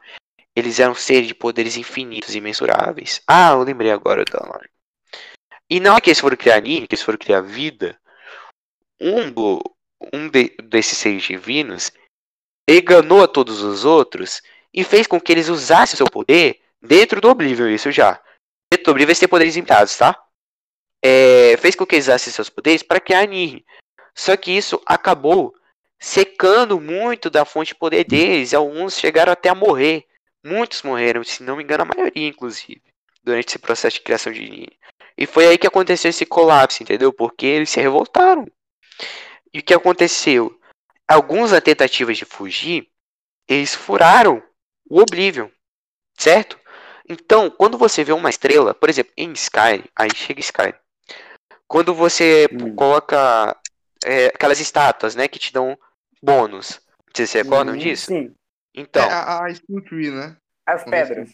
eles 0.55 0.79
eram 0.79 0.95
seres 0.95 1.29
de 1.29 1.35
poderes 1.35 1.77
infinitos 1.77 2.35
e 2.35 2.39
imensuráveis. 2.39 3.23
Ah, 3.27 3.53
eu 3.53 3.63
lembrei 3.63 3.91
agora 3.91 4.25
da 4.25 4.39
hora. 4.39 4.69
E 5.69 5.81
não 5.81 5.97
é 5.97 6.01
que 6.01 6.11
eles 6.11 6.21
foram 6.21 6.37
criar 6.37 6.61
Nini, 6.61 6.87
que 6.87 6.95
eles 6.95 7.05
foram 7.05 7.19
criar 7.19 7.41
vida. 7.41 7.99
Um, 9.01 9.31
do, 9.31 9.63
um 10.13 10.29
de, 10.29 10.55
desses 10.63 10.99
seres 10.99 11.23
divinos 11.23 11.91
enganou 12.69 13.23
a 13.23 13.29
todos 13.29 13.63
os 13.63 13.85
outros 13.85 14.43
e 14.73 14.85
fez 14.85 15.07
com 15.07 15.21
que 15.21 15.33
eles 15.33 15.49
usassem 15.49 15.95
o 15.95 15.97
seu 15.97 16.07
poder 16.07 16.61
dentro 16.83 17.21
do 17.21 17.29
Oblivion, 17.29 17.69
isso 17.69 17.91
já. 17.91 18.21
Dentro 18.71 18.87
do 18.87 18.91
Oblivion 18.93 19.11
eles 19.11 19.19
têm 19.19 19.29
poderes 19.29 19.55
limitados, 19.55 19.97
tá? 19.97 20.21
É, 21.03 21.57
fez 21.59 21.75
com 21.75 21.87
que 21.87 21.95
eles 21.95 22.07
usassem 22.07 22.33
seus 22.33 22.49
poderes 22.49 22.83
para 22.83 23.01
criar 23.01 23.27
Nini. 23.27 23.65
Só 24.15 24.37
que 24.37 24.51
isso 24.51 24.81
acabou 24.87 25.55
secando 25.99 26.81
muito 26.81 27.31
da 27.31 27.45
fonte 27.45 27.69
de 27.69 27.75
poder 27.75 28.05
deles. 28.05 28.55
Alguns 28.55 28.99
chegaram 28.99 29.33
até 29.33 29.49
a 29.49 29.55
morrer. 29.55 30.05
Muitos 30.45 30.83
morreram, 30.83 31.23
se 31.25 31.43
não 31.43 31.57
me 31.57 31.63
engano, 31.63 31.83
a 31.83 31.87
maioria, 31.87 32.29
inclusive, 32.29 32.83
durante 33.23 33.49
esse 33.49 33.59
processo 33.59 33.97
de 33.97 34.03
criação 34.03 34.33
de 34.33 34.41
Nini. 34.41 34.79
E 35.19 35.27
foi 35.27 35.47
aí 35.47 35.59
que 35.59 35.67
aconteceu 35.67 36.11
esse 36.11 36.27
colapso, 36.27 36.83
entendeu? 36.83 37.13
Porque 37.13 37.47
eles 37.47 37.71
se 37.71 37.81
revoltaram. 37.81 38.47
E 39.53 39.61
o 39.61 39.63
que 39.63 39.75
aconteceu? 39.75 40.59
Alguns 41.09 41.53
na 41.53 41.61
tentativa 41.61 42.13
de 42.13 42.25
fugir, 42.25 42.89
eles 43.49 43.75
furaram 43.75 44.43
o 44.89 45.01
Oblivion, 45.01 45.49
certo? 46.19 46.59
Então, 47.09 47.51
quando 47.51 47.79
você 47.79 48.03
vê 48.03 48.13
uma 48.13 48.31
estrela, 48.31 48.75
por 48.75 48.89
exemplo, 48.89 49.13
em 49.17 49.33
Skyrim, 49.33 49.85
aí 49.95 50.09
chega 50.15 50.41
Skyrim. 50.41 50.75
Quando 51.69 51.95
você 51.95 52.49
Hum. 52.53 52.75
coloca 52.75 53.57
é, 54.05 54.27
aquelas 54.27 54.61
estátuas, 54.61 55.15
né, 55.15 55.27
que 55.29 55.39
te 55.39 55.53
dão 55.53 55.79
bônus. 56.23 56.81
Vocês 57.15 57.31
se 57.31 57.39
recordam 57.43 57.75
Hum, 57.75 57.79
disso? 57.79 58.07
Sim, 58.07 58.35
Então, 58.75 59.03
É 59.09 59.13
a, 59.13 59.47
a 59.47 59.55
Tree, 59.89 60.11
né? 60.11 60.37
as 60.67 60.85
pedras. 60.85 61.31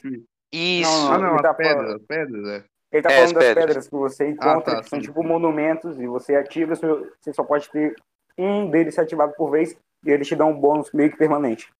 Isso. 0.52 0.90
não, 1.10 1.12
Ah, 1.12 1.18
não, 1.18 1.28
ele 1.28 1.36
as 1.36 1.42
tá 1.42 1.54
pedras, 1.54 1.76
falando- 1.76 1.96
as 2.00 2.06
pedras, 2.06 2.48
é. 2.48 2.64
Ele 2.92 3.02
tá 3.02 3.10
É, 3.10 3.14
falando 3.14 3.26
as 3.28 3.32
das 3.32 3.44
pedras. 3.44 3.66
pedras 3.66 3.88
que 3.88 3.94
você 3.96 4.28
encontra, 4.28 4.76
tá, 4.76 4.82
que 4.82 4.88
são 4.90 5.00
sim. 5.00 5.06
tipo 5.06 5.22
monumentos, 5.24 5.98
e 5.98 6.06
você 6.06 6.36
ativa, 6.36 6.74
você 6.74 7.32
só 7.32 7.42
pode 7.42 7.68
ter 7.70 7.96
um 8.38 8.70
deles 8.70 8.98
ativado 8.98 9.32
por 9.34 9.50
vez, 9.50 9.74
e 10.04 10.10
eles 10.10 10.28
te 10.28 10.36
dão 10.36 10.50
um 10.50 10.60
bônus 10.60 10.92
meio 10.92 11.10
que 11.10 11.16
permanente. 11.16 11.70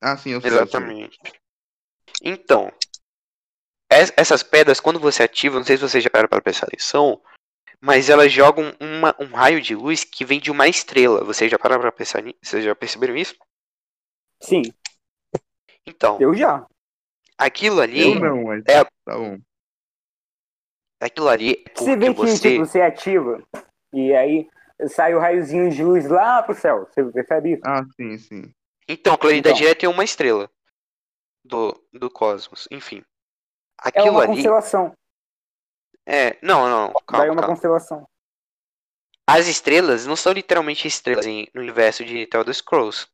Ah, 0.00 0.16
sim, 0.16 0.30
eu 0.30 0.40
sei. 0.40 0.50
Exatamente. 0.50 1.18
Então, 2.22 2.72
essas 3.90 4.42
pedras, 4.42 4.80
quando 4.80 4.98
você 4.98 5.22
ativa, 5.22 5.56
não 5.56 5.64
sei 5.64 5.76
se 5.76 5.82
vocês 5.82 6.02
já 6.02 6.10
pararam 6.10 6.28
para 6.28 6.40
prestar 6.42 6.66
atenção, 6.66 7.20
mas 7.80 8.08
elas 8.08 8.32
jogam 8.32 8.74
uma- 8.80 9.14
um 9.20 9.26
raio 9.26 9.60
de 9.60 9.74
luz 9.74 10.04
que 10.04 10.24
vem 10.24 10.40
de 10.40 10.50
uma 10.50 10.66
estrela. 10.68 11.22
Vocês 11.24 11.50
já 11.50 11.58
pararam 11.58 11.80
para 11.82 11.92
pensar 11.92 12.22
nisso? 12.22 12.38
Vocês 12.42 12.64
já 12.64 12.74
perceberam 12.74 13.16
isso? 13.16 13.36
Sim, 14.42 14.62
Então, 15.86 16.18
eu 16.20 16.34
já. 16.34 16.66
aquilo 17.38 17.80
ali, 17.80 18.00
Eu 18.14 18.14
não, 18.20 18.44
mas 18.44 18.62
É. 18.66 18.84
tá 18.84 18.90
bom. 19.08 19.38
aquilo 21.00 21.28
ali 21.28 21.62
é 21.66 21.78
Você 21.78 21.96
vê 21.96 22.06
que 22.06 22.14
você... 22.20 22.50
tipo, 22.50 22.66
você 22.66 22.80
ativa, 22.80 23.42
e 23.92 24.14
aí 24.14 24.48
sai 24.88 25.14
o 25.14 25.20
raiozinho 25.20 25.70
de 25.70 25.84
luz 25.84 26.08
lá 26.08 26.42
pro 26.42 26.54
céu. 26.54 26.86
Você 26.86 27.04
percebe 27.04 27.52
isso? 27.52 27.62
Ah, 27.66 27.84
sim, 27.96 28.16
sim. 28.18 28.54
Então, 28.88 29.16
claridade 29.16 29.54
Então. 29.56 29.58
direta 29.60 29.86
é 29.86 29.88
uma 29.88 30.04
estrela 30.04 30.50
do, 31.44 31.74
do 31.92 32.10
cosmos. 32.10 32.66
Enfim. 32.70 33.04
É 33.82 33.88
Aquilo 33.88 34.10
uma 34.10 34.22
ali. 34.22 34.34
constelação. 34.34 34.92
É, 36.06 36.36
não, 36.42 36.68
não, 36.68 36.86
Daí 36.88 36.94
é 36.96 37.04
calma, 37.06 37.24
uma 37.32 37.34
calma. 37.42 37.46
constelação. 37.54 38.06
As 39.26 39.46
estrelas 39.46 40.06
não 40.06 40.16
são 40.16 40.32
literalmente 40.32 40.86
estrelas 40.86 41.26
em- 41.26 41.48
no 41.54 41.62
universo 41.62 42.04
de 42.04 42.26
The 42.26 42.38
Elder 42.38 42.54
Scrolls. 42.54 43.06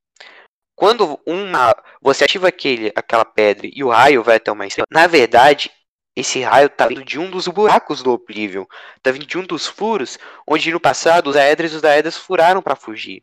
Quando 0.75 1.21
uma 1.27 1.75
você 2.01 2.25
ativa 2.25 2.49
aquele, 2.49 2.91
aquela 2.97 3.25
pedra 3.25 3.69
e 3.73 3.85
o 3.85 3.91
raio 3.91 4.23
vai 4.25 4.37
até 4.37 4.51
uma 4.51 4.67
estrela, 4.67 4.87
na 4.91 5.07
verdade, 5.07 5.71
esse 6.17 6.41
raio 6.41 6.69
tá 6.69 6.89
vindo 6.89 7.05
de 7.05 7.19
um 7.19 7.31
dos 7.31 7.47
buracos 7.47 8.03
do 8.03 8.11
Oblivion. 8.13 8.65
Tá 9.03 9.13
vindo 9.13 9.27
de 9.27 9.39
um 9.39 9.45
dos 9.47 9.67
furos 9.67 10.19
onde 10.47 10.73
no 10.73 10.81
passado 10.81 11.29
os 11.29 11.37
Aedres 11.37 11.73
e 11.73 11.77
os 11.77 11.83
Daedras 11.83 12.17
furaram 12.17 12.61
para 12.63 12.75
fugir. 12.75 13.23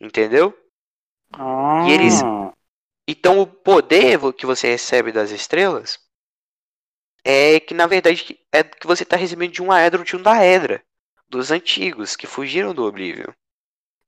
Entendeu? 0.00 0.56
Ah, 1.32 1.84
E 1.88 1.92
eles- 1.92 2.20
Então 3.08 3.40
o 3.40 3.46
poder 3.46 4.20
que 4.34 4.46
você 4.46 4.68
recebe 4.68 5.10
das 5.10 5.30
estrelas 5.32 5.98
é 7.24 7.60
que 7.60 7.74
na 7.74 7.86
verdade 7.86 8.38
é 8.52 8.62
que 8.62 8.86
você 8.86 9.02
está 9.02 9.16
recebendo 9.16 9.52
de 9.52 9.62
um 9.62 9.70
Aedro 9.72 10.04
de 10.04 10.16
um 10.16 10.22
Daedra, 10.22 10.82
dos 11.28 11.50
antigos 11.50 12.16
que 12.16 12.26
fugiram 12.26 12.74
do 12.74 12.84
Oblivion. 12.84 13.32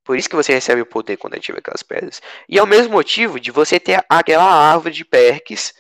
Por 0.05 0.17
isso 0.17 0.29
que 0.29 0.35
você 0.37 0.53
recebe 0.53 0.81
o 0.81 0.87
poder 0.87 1.17
quando 1.17 1.35
ativa 1.35 1.59
aquelas 1.59 1.83
pedras. 1.83 2.21
E 2.49 2.59
é 2.59 2.63
o 2.63 2.67
mesmo 2.67 2.93
motivo 2.93 3.39
de 3.39 3.53
você 3.53 3.79
ter 3.79 4.05
aquela 4.09 4.45
árvore 4.45 4.93
de 4.93 5.05
perks 5.05 5.73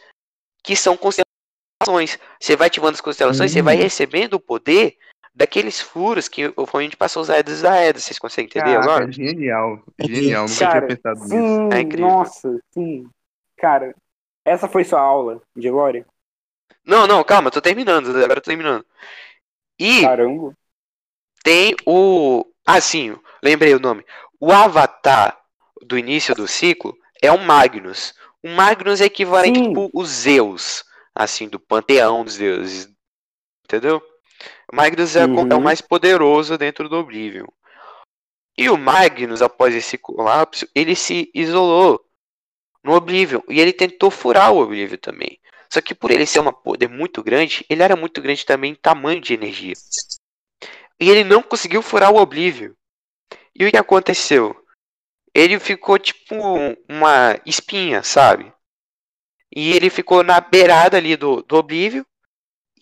que 0.63 0.77
são 0.77 0.97
constelações. 0.97 2.19
Você 2.41 2.55
vai 2.55 2.69
ativando 2.69 2.95
as 2.95 3.01
constelações, 3.01 3.51
você 3.51 3.61
vai 3.63 3.77
Hum. 3.77 3.81
recebendo 3.81 4.35
o 4.35 4.41
poder 4.41 4.97
daqueles 5.35 5.81
furos 5.81 6.29
que 6.29 6.53
foi 6.69 6.85
onde 6.87 6.97
passou 6.97 7.23
os 7.23 7.31
Aedros 7.31 7.59
e 7.59 7.63
Daedras. 7.65 8.05
Vocês 8.05 8.19
conseguem 8.19 8.47
entender 8.47 8.75
Caraca, 8.75 8.85
agora? 8.93 9.13
genial. 9.13 9.83
Genial, 10.01 10.47
nunca 10.47 10.67
Cara, 10.67 10.87
tinha 10.87 10.97
pensado 10.97 11.21
nisso. 11.21 11.33
sim, 11.35 11.69
É 11.73 11.81
incrível. 11.81 12.07
nossa, 12.09 12.61
sim. 12.73 13.11
Cara, 13.57 13.93
essa 14.45 14.69
foi 14.69 14.85
sua 14.85 15.01
aula 15.01 15.43
de 15.57 15.69
glória? 15.69 16.07
Não, 16.85 17.07
não, 17.07 17.23
calma, 17.25 17.49
eu 17.49 17.53
tô 17.53 17.61
terminando. 17.61 18.09
Agora 18.11 18.33
eu 18.35 18.43
tô 18.43 18.43
terminando. 18.43 18.85
E 19.79 20.03
Caramba. 20.03 20.57
tem 21.43 21.75
o. 21.87 22.45
Ah, 22.67 22.81
sim, 22.81 23.17
lembrei 23.43 23.75
o 23.75 23.81
nome. 23.81 24.05
O 24.41 24.53
avatar 24.53 25.39
do 25.81 25.99
início 25.99 26.35
do 26.35 26.47
ciclo 26.47 26.97
é 27.21 27.31
o 27.31 27.39
Magnus. 27.39 28.15
O 28.43 28.49
Magnus 28.49 29.01
é 29.01 29.05
equivalente 29.05 29.59
Sim. 29.59 29.69
tipo 29.69 29.91
o 29.93 30.05
Zeus, 30.05 30.85
assim, 31.15 31.49
do 31.49 31.59
panteão 31.61 32.25
dos 32.25 32.37
deuses. 32.37 32.89
Entendeu? 33.65 34.03
O 34.73 34.77
Magnus 34.77 35.15
é, 35.17 35.27
co- 35.27 35.47
é 35.49 35.55
o 35.55 35.59
Uhum. 35.59 35.61
mais 35.61 35.81
poderoso 35.81 36.59
dentro 36.59 36.89
do 36.89 36.97
Oblivion. 36.97 37.47
E 38.59 38.69
o 38.69 38.77
Magnus, 38.77 39.41
após 39.43 39.75
esse 39.75 39.97
colapso, 39.97 40.67
ele 40.75 40.95
se 40.95 41.31
isolou 41.35 42.05
no 42.83 42.93
Oblivion. 42.95 43.41
E 43.49 43.61
ele 43.61 43.73
tentou 43.73 44.11
furar 44.11 44.53
o 44.53 44.61
Oblivion 44.61 44.99
também. 44.99 45.39
Só 45.73 45.81
que 45.81 45.95
por 45.95 46.11
ele 46.11 46.27
ser 46.27 46.41
um 46.41 46.53
poder 46.53 46.87
muito 46.87 47.23
grande, 47.23 47.65
ele 47.67 47.83
era 47.83 47.97
muito 47.97 48.21
grande 48.21 48.45
também 48.45 48.73
em 48.73 48.75
tamanho 48.75 49.23
de 49.23 49.33
energia. 49.33 49.73
E 51.01 51.09
ele 51.09 51.25
não 51.25 51.43
conseguiu 51.43 51.81
furar 51.81 52.13
o 52.13 52.19
Oblivion. 52.19 52.75
E 53.55 53.65
o 53.65 53.71
que 53.71 53.79
aconteceu? 53.79 54.55
Ele 55.33 55.59
ficou 55.59 55.99
tipo 55.99 56.35
uma 56.87 57.41
espinha, 57.47 58.03
sabe? 58.03 58.53
E 59.51 59.73
ele 59.73 59.89
ficou 59.89 60.23
na 60.23 60.41
beirada 60.41 60.99
ali 60.99 61.17
do, 61.17 61.41
do 61.41 61.57
Oblivion. 61.57 62.05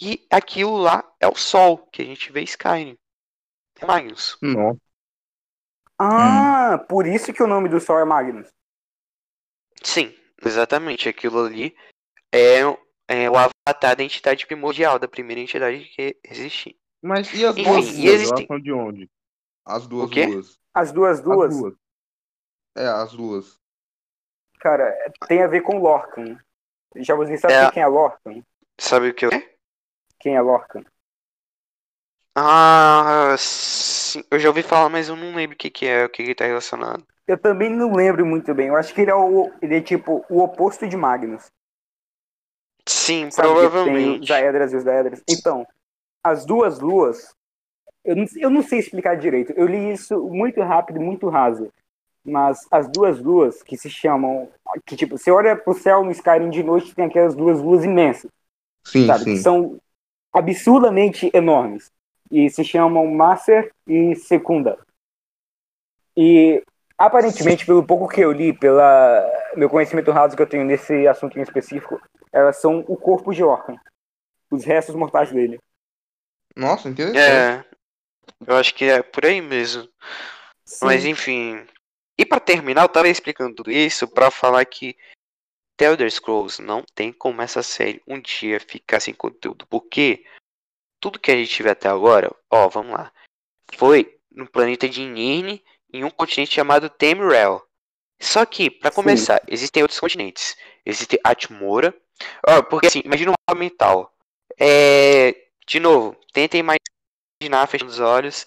E 0.01 0.27
aquilo 0.29 0.77
lá 0.77 1.09
é 1.21 1.29
o 1.29 1.37
Sol, 1.37 1.87
que 1.93 2.03
a 2.03 2.05
gente 2.05 2.33
vê 2.33 2.43
Skyrim. 2.43 2.99
É 3.81 3.87
Magnus. 3.87 4.37
Nossa. 4.43 4.81
Ah, 5.97 6.85
por 6.89 7.07
isso 7.07 7.33
que 7.33 7.43
o 7.43 7.47
nome 7.47 7.69
do 7.69 7.79
sol 7.79 8.01
é 8.01 8.05
Magnus. 8.05 8.49
Sim, 9.81 10.13
exatamente. 10.45 11.09
Aquilo 11.09 11.45
ali 11.45 11.77
é, 12.33 12.61
é 13.11 13.31
o 13.31 13.37
avatar 13.37 13.97
da 13.97 14.05
entidade 14.05 14.47
primordial, 14.47 14.99
da 14.99 15.09
primeira 15.09 15.41
entidade 15.41 15.85
que 15.95 16.19
existia. 16.25 16.75
Mas 17.03 17.33
e 17.35 17.45
as 17.45 17.57
Enfim, 17.57 17.63
duas 17.63 17.99
e 17.99 18.09
Elas 18.09 18.45
são 18.47 18.59
de 18.61 18.73
onde? 18.73 19.11
As 19.65 19.87
duas 19.87 20.07
O 20.07 20.13
quê? 20.13 20.27
luas. 20.27 20.59
As 20.75 20.93
duas 20.93 21.21
As 21.21 21.25
duas, 21.25 21.51
duas. 21.51 21.75
É, 22.77 22.87
as 22.87 23.13
luas. 23.13 23.61
cara, 24.61 24.95
tem 25.29 25.43
a 25.43 25.47
ver 25.49 25.63
com 25.63 25.79
Lorcan. 25.79 26.39
Já 26.97 27.15
você 27.15 27.39
sabe 27.39 27.55
É. 27.55 27.71
quem 27.73 27.83
é 27.83 27.87
Lorcan? 27.87 28.43
Sabe 28.81 29.11
o 29.11 29.15
que 29.15 29.27
eu. 29.27 29.31
Quem 30.21 30.37
é 30.37 30.41
Lorcan? 30.41 30.85
Ah, 32.35 33.35
sim. 33.39 34.23
Eu 34.31 34.39
já 34.39 34.49
ouvi 34.49 34.63
falar, 34.63 34.89
mas 34.89 35.09
eu 35.09 35.17
não 35.17 35.35
lembro 35.35 35.55
o 35.55 35.59
que, 35.59 35.71
que 35.71 35.87
é, 35.87 36.05
o 36.05 36.09
que, 36.11 36.25
que 36.25 36.35
tá 36.35 36.45
relacionado. 36.47 37.07
Eu 37.27 37.39
também 37.41 37.71
não 37.71 37.95
lembro 37.95 38.27
muito 38.27 38.55
bem. 38.55 38.69
Eu 38.69 38.77
acho 38.77 38.95
que 38.95 39.01
ele 39.01 39.11
é 39.11 39.15
o, 39.15 39.51
ele 39.63 39.77
é 39.77 39.81
tipo 39.81 40.25
o 40.29 40.41
oposto 40.43 40.87
de 40.89 40.97
Magnus. 40.97 41.51
Sim, 42.91 43.31
Sabe 43.31 43.49
que 43.49 43.55
Tem 43.55 43.71
provavelmente. 43.71 44.21
os 44.23 44.29
Daedras 44.29 44.73
e 44.73 44.77
os 44.77 44.85
Daedras. 44.85 45.23
Então, 45.29 45.67
as 46.25 46.45
duas 46.45 46.81
luas, 46.81 47.33
eu 48.05 48.17
não, 48.17 48.25
eu 48.37 48.51
não 48.51 48.63
sei 48.63 48.81
explicar 48.81 49.17
direito. 49.17 49.53
Eu 49.57 49.67
li 49.67 49.93
isso 49.93 50.19
muito 50.29 50.61
rápido, 50.61 51.01
muito 51.01 51.29
raso. 51.29 51.73
Mas 52.25 52.67
as 52.71 52.89
duas 52.89 53.21
luas 53.21 53.63
que 53.63 53.77
se 53.79 53.89
chamam. 53.89 54.51
Que 54.85 54.97
tipo, 54.97 55.17
você 55.17 55.31
olha 55.31 55.57
pro 55.57 55.73
céu 55.73 56.05
no 56.05 56.11
Skyrim 56.11 56.51
de 56.51 56.63
noite 56.63 56.95
tem 56.95 57.07
aquelas 57.07 57.35
duas 57.35 57.61
luas 57.63 57.83
imensas, 57.85 58.31
Sim, 58.85 59.07
sabe? 59.07 59.25
sim. 59.25 59.33
Que 59.33 59.39
são 59.39 59.81
absurdamente 60.33 61.31
enormes. 61.33 61.91
E 62.31 62.51
se 62.51 62.63
chamam 62.65 63.07
Master 63.07 63.73
e 63.87 64.15
Secunda. 64.17 64.79
E 66.17 66.63
aparentemente, 67.01 67.65
pelo 67.65 67.83
pouco 67.83 68.07
que 68.07 68.21
eu 68.21 68.31
li, 68.31 68.53
pela 68.53 69.25
meu 69.57 69.71
conhecimento 69.71 70.11
raso 70.11 70.37
que 70.37 70.43
eu 70.43 70.47
tenho 70.47 70.67
nesse 70.67 71.09
assunto 71.09 71.39
em 71.39 71.43
específico, 71.43 71.99
elas 72.31 72.61
são 72.61 72.85
o 72.87 72.95
corpo 72.95 73.33
de 73.33 73.43
Orcan. 73.43 73.77
Os 74.51 74.65
restos 74.65 74.95
mortais 74.95 75.33
dele. 75.33 75.59
Nossa, 76.55 76.91
interessante. 76.91 77.19
É, 77.19 77.65
eu 78.47 78.57
acho 78.57 78.75
que 78.75 78.85
é 78.85 79.03
por 79.03 79.25
aí 79.25 79.41
mesmo. 79.41 79.89
Sim. 80.63 80.85
Mas 80.85 81.07
enfim. 81.07 81.67
E 82.19 82.27
pra 82.27 82.39
terminar, 82.39 82.83
eu 82.83 82.89
tava 82.89 83.09
explicando 83.09 83.55
tudo 83.55 83.71
isso 83.71 84.07
pra 84.07 84.31
falar 84.31 84.63
que 84.67 84.95
The 85.79 85.87
Elder 85.87 86.11
Scrolls 86.11 86.61
não 86.61 86.85
tem 86.95 87.13
como 87.13 87.41
essa 87.41 87.63
série 87.63 88.03
um 88.07 88.21
dia 88.21 88.61
ficar 88.61 89.01
sem 89.01 89.15
conteúdo. 89.15 89.67
Porque 89.69 90.27
tudo 91.01 91.19
que 91.19 91.31
a 91.31 91.37
gente 91.37 91.49
tiver 91.49 91.71
até 91.71 91.89
agora, 91.89 92.31
ó, 92.51 92.69
vamos 92.69 92.93
lá. 92.93 93.11
Foi 93.75 94.19
no 94.31 94.47
planeta 94.47 94.87
de 94.87 95.07
Nirn, 95.07 95.63
em 95.93 96.05
um 96.05 96.11
continente 96.11 96.55
chamado 96.55 96.89
Temrel. 96.91 97.63
Só 98.21 98.45
que, 98.45 98.71
para 98.71 98.91
começar, 98.91 99.41
existem 99.49 99.83
outros 99.83 99.99
continentes. 99.99 100.57
Existe 100.85 101.19
Atmora. 101.25 101.95
Ó, 102.47 102.63
porque 102.63 102.87
assim, 102.87 103.01
imagina 103.05 103.31
um 103.31 103.35
mapa 103.49 103.59
mental. 103.59 104.15
É, 104.59 105.35
de 105.67 105.81
novo, 105.81 106.15
tentem 106.33 106.61
imaginar 106.61 107.67
fechando 107.67 107.91
os 107.91 107.99
olhos. 107.99 108.45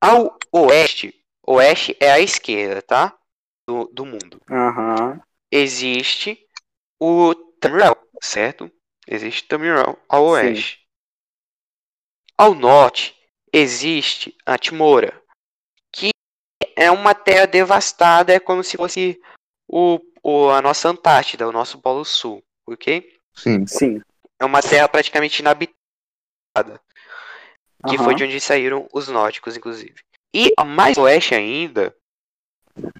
Ao 0.00 0.38
oeste, 0.52 1.12
oeste 1.44 1.96
é 1.98 2.12
a 2.12 2.20
esquerda, 2.20 2.80
tá? 2.80 3.18
Do, 3.66 3.90
do 3.92 4.06
mundo. 4.06 4.40
Aham. 4.48 5.20
Existe 5.50 6.38
o 7.00 7.34
Tamriel, 7.60 7.96
certo? 8.22 8.70
Existe 9.06 9.48
Tamriel 9.48 9.98
ao 10.08 10.26
Sim. 10.26 10.30
oeste. 10.30 10.88
Ao 12.36 12.54
norte 12.54 13.16
existe 13.52 14.36
a 14.46 14.56
Timora, 14.56 15.10
que 15.10 15.27
é 16.78 16.90
uma 16.90 17.14
terra 17.14 17.46
devastada, 17.46 18.32
é 18.32 18.38
como 18.38 18.62
se 18.62 18.76
fosse 18.76 19.20
o, 19.66 19.98
o, 20.22 20.48
a 20.50 20.62
nossa 20.62 20.88
Antártida, 20.88 21.48
o 21.48 21.52
nosso 21.52 21.80
Polo 21.80 22.04
Sul, 22.04 22.42
ok? 22.66 23.18
Sim. 23.34 23.66
Sim. 23.66 24.00
É 24.38 24.44
uma 24.44 24.62
terra 24.62 24.88
praticamente 24.88 25.40
inabitada, 25.40 26.80
que 27.88 27.96
Aham. 27.96 28.04
foi 28.04 28.14
de 28.14 28.24
onde 28.24 28.40
saíram 28.40 28.88
os 28.92 29.08
nórdicos, 29.08 29.56
inclusive. 29.56 29.96
E 30.32 30.52
a 30.56 30.64
mais 30.64 30.96
oeste 30.96 31.34
ainda, 31.34 31.94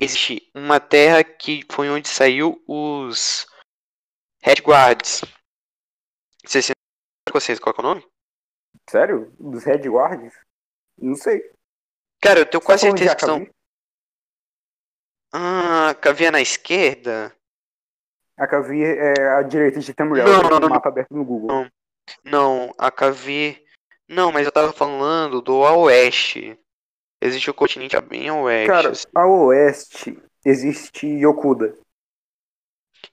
existe 0.01 0.51
uma 0.53 0.81
terra 0.81 1.23
que 1.23 1.65
foi 1.71 1.89
onde 1.89 2.09
saiu 2.09 2.61
os 2.67 3.47
Redguards. 4.43 5.23
Vocês 6.45 6.67
se 6.67 6.73
lembram 6.73 7.41
vocês 7.41 7.61
qual 7.61 7.75
que 7.75 7.81
é 7.81 7.85
o 7.85 7.87
nome? 7.87 8.07
Sério? 8.89 9.33
Dos 9.39 9.65
Red 9.65 9.89
Guards? 9.89 10.35
Não 10.97 11.15
sei. 11.15 11.43
Cara, 12.21 12.41
eu 12.41 12.47
tenho 12.47 12.63
quase 12.63 12.83
certeza 12.83 13.15
que 13.15 13.25
são. 13.25 13.47
Ah, 15.33 15.95
Cavia 16.01 16.31
na 16.31 16.41
esquerda? 16.41 17.35
Akavi 18.37 18.85
é 18.85 19.29
a 19.31 19.43
direita 19.43 19.81
de 19.81 19.93
Tamriel. 19.93 20.27
Não, 20.27 20.41
tem 20.41 20.51
não, 20.51 20.61
não, 20.61 20.69
mapa 20.69 20.89
aberto 20.89 21.13
no 21.13 21.25
Google. 21.25 21.49
Não. 21.49 21.71
Não, 22.25 22.75
a 22.79 22.91
Cavi. 22.91 23.63
Não, 24.09 24.33
mas 24.33 24.47
eu 24.47 24.53
tava 24.53 24.73
falando 24.73 25.43
do 25.43 25.65
a 25.65 25.77
oeste. 25.77 26.59
Existe 27.21 27.51
o 27.51 27.55
continente 27.55 28.01
bem 28.01 28.29
a 28.29 28.35
oeste. 28.35 28.69
Cara, 28.69 28.91
assim. 28.91 29.07
a 29.15 29.27
oeste 29.27 30.19
existe 30.45 31.07
Yokuda. 31.07 31.77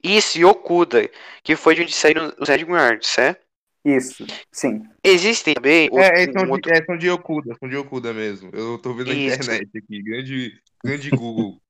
Isso, 0.03 0.37
Yokuda, 0.37 1.09
que 1.43 1.55
foi 1.55 1.73
de 1.75 1.81
onde 1.81 1.93
saíram 1.93 2.31
os 2.39 2.47
Redguards, 2.47 3.07
certo? 3.09 3.43
Isso, 3.83 4.25
sim. 4.51 4.83
Existem 5.03 5.53
também 5.53 5.89
outro- 5.91 6.01
É, 6.03 6.23
é, 6.23 6.31
são, 6.31 6.41
um 6.41 6.45
de, 6.45 6.51
outro... 6.51 6.73
é, 6.73 6.85
são 6.85 6.97
de 6.97 7.09
Okuda, 7.09 7.55
são 7.59 7.69
de 7.69 7.77
Okuda 7.77 8.13
mesmo. 8.13 8.49
Eu 8.53 8.79
tô 8.79 8.93
vendo 8.93 9.07
na 9.07 9.13
internet 9.13 9.69
aqui, 9.77 10.01
grande, 10.01 10.59
grande 10.83 11.09
Google. 11.11 11.61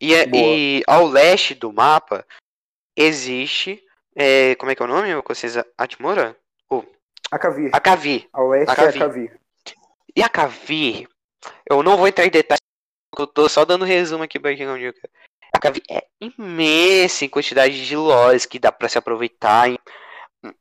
E, 0.00 0.14
é- 0.14 0.26
e 0.34 0.82
ao 0.86 1.06
leste 1.06 1.54
do 1.54 1.72
mapa 1.72 2.26
existe. 2.96 3.82
é, 4.14 4.54
como 4.56 4.70
é 4.70 4.74
que 4.74 4.82
é 4.82 4.84
o 4.84 4.88
nome, 4.88 5.14
vocês? 5.26 5.56
Atmora? 5.76 6.36
Akavi. 7.30 7.70
A 7.72 7.80
Cavi. 7.80 8.28
A 8.32 8.42
oeste 8.42 8.70
Akavi. 8.72 8.98
é 8.98 9.02
Akavi. 9.02 9.30
E 10.16 10.22
a 10.22 10.28
Cavi, 10.28 11.08
eu 11.68 11.82
não 11.82 11.96
vou 11.96 12.06
entrar 12.08 12.24
em 12.24 12.30
detalhes, 12.30 12.60
eu 13.18 13.26
tô 13.26 13.48
só 13.48 13.64
dando 13.64 13.84
resumo 13.84 14.22
aqui 14.24 14.38
pra 14.38 14.54
quem 14.56 14.64
não 14.66 14.74
viu. 14.76 14.92
cara. 14.94 15.10
A 15.54 15.58
Cavi 15.58 15.82
é 15.90 16.06
imensa 16.20 17.24
em 17.24 17.28
quantidade 17.28 17.84
de 17.86 17.96
lores 17.96 18.46
que 18.46 18.58
dá 18.58 18.70
pra 18.72 18.88
se 18.88 18.96
aproveitar. 18.96 19.70
E, 19.70 19.78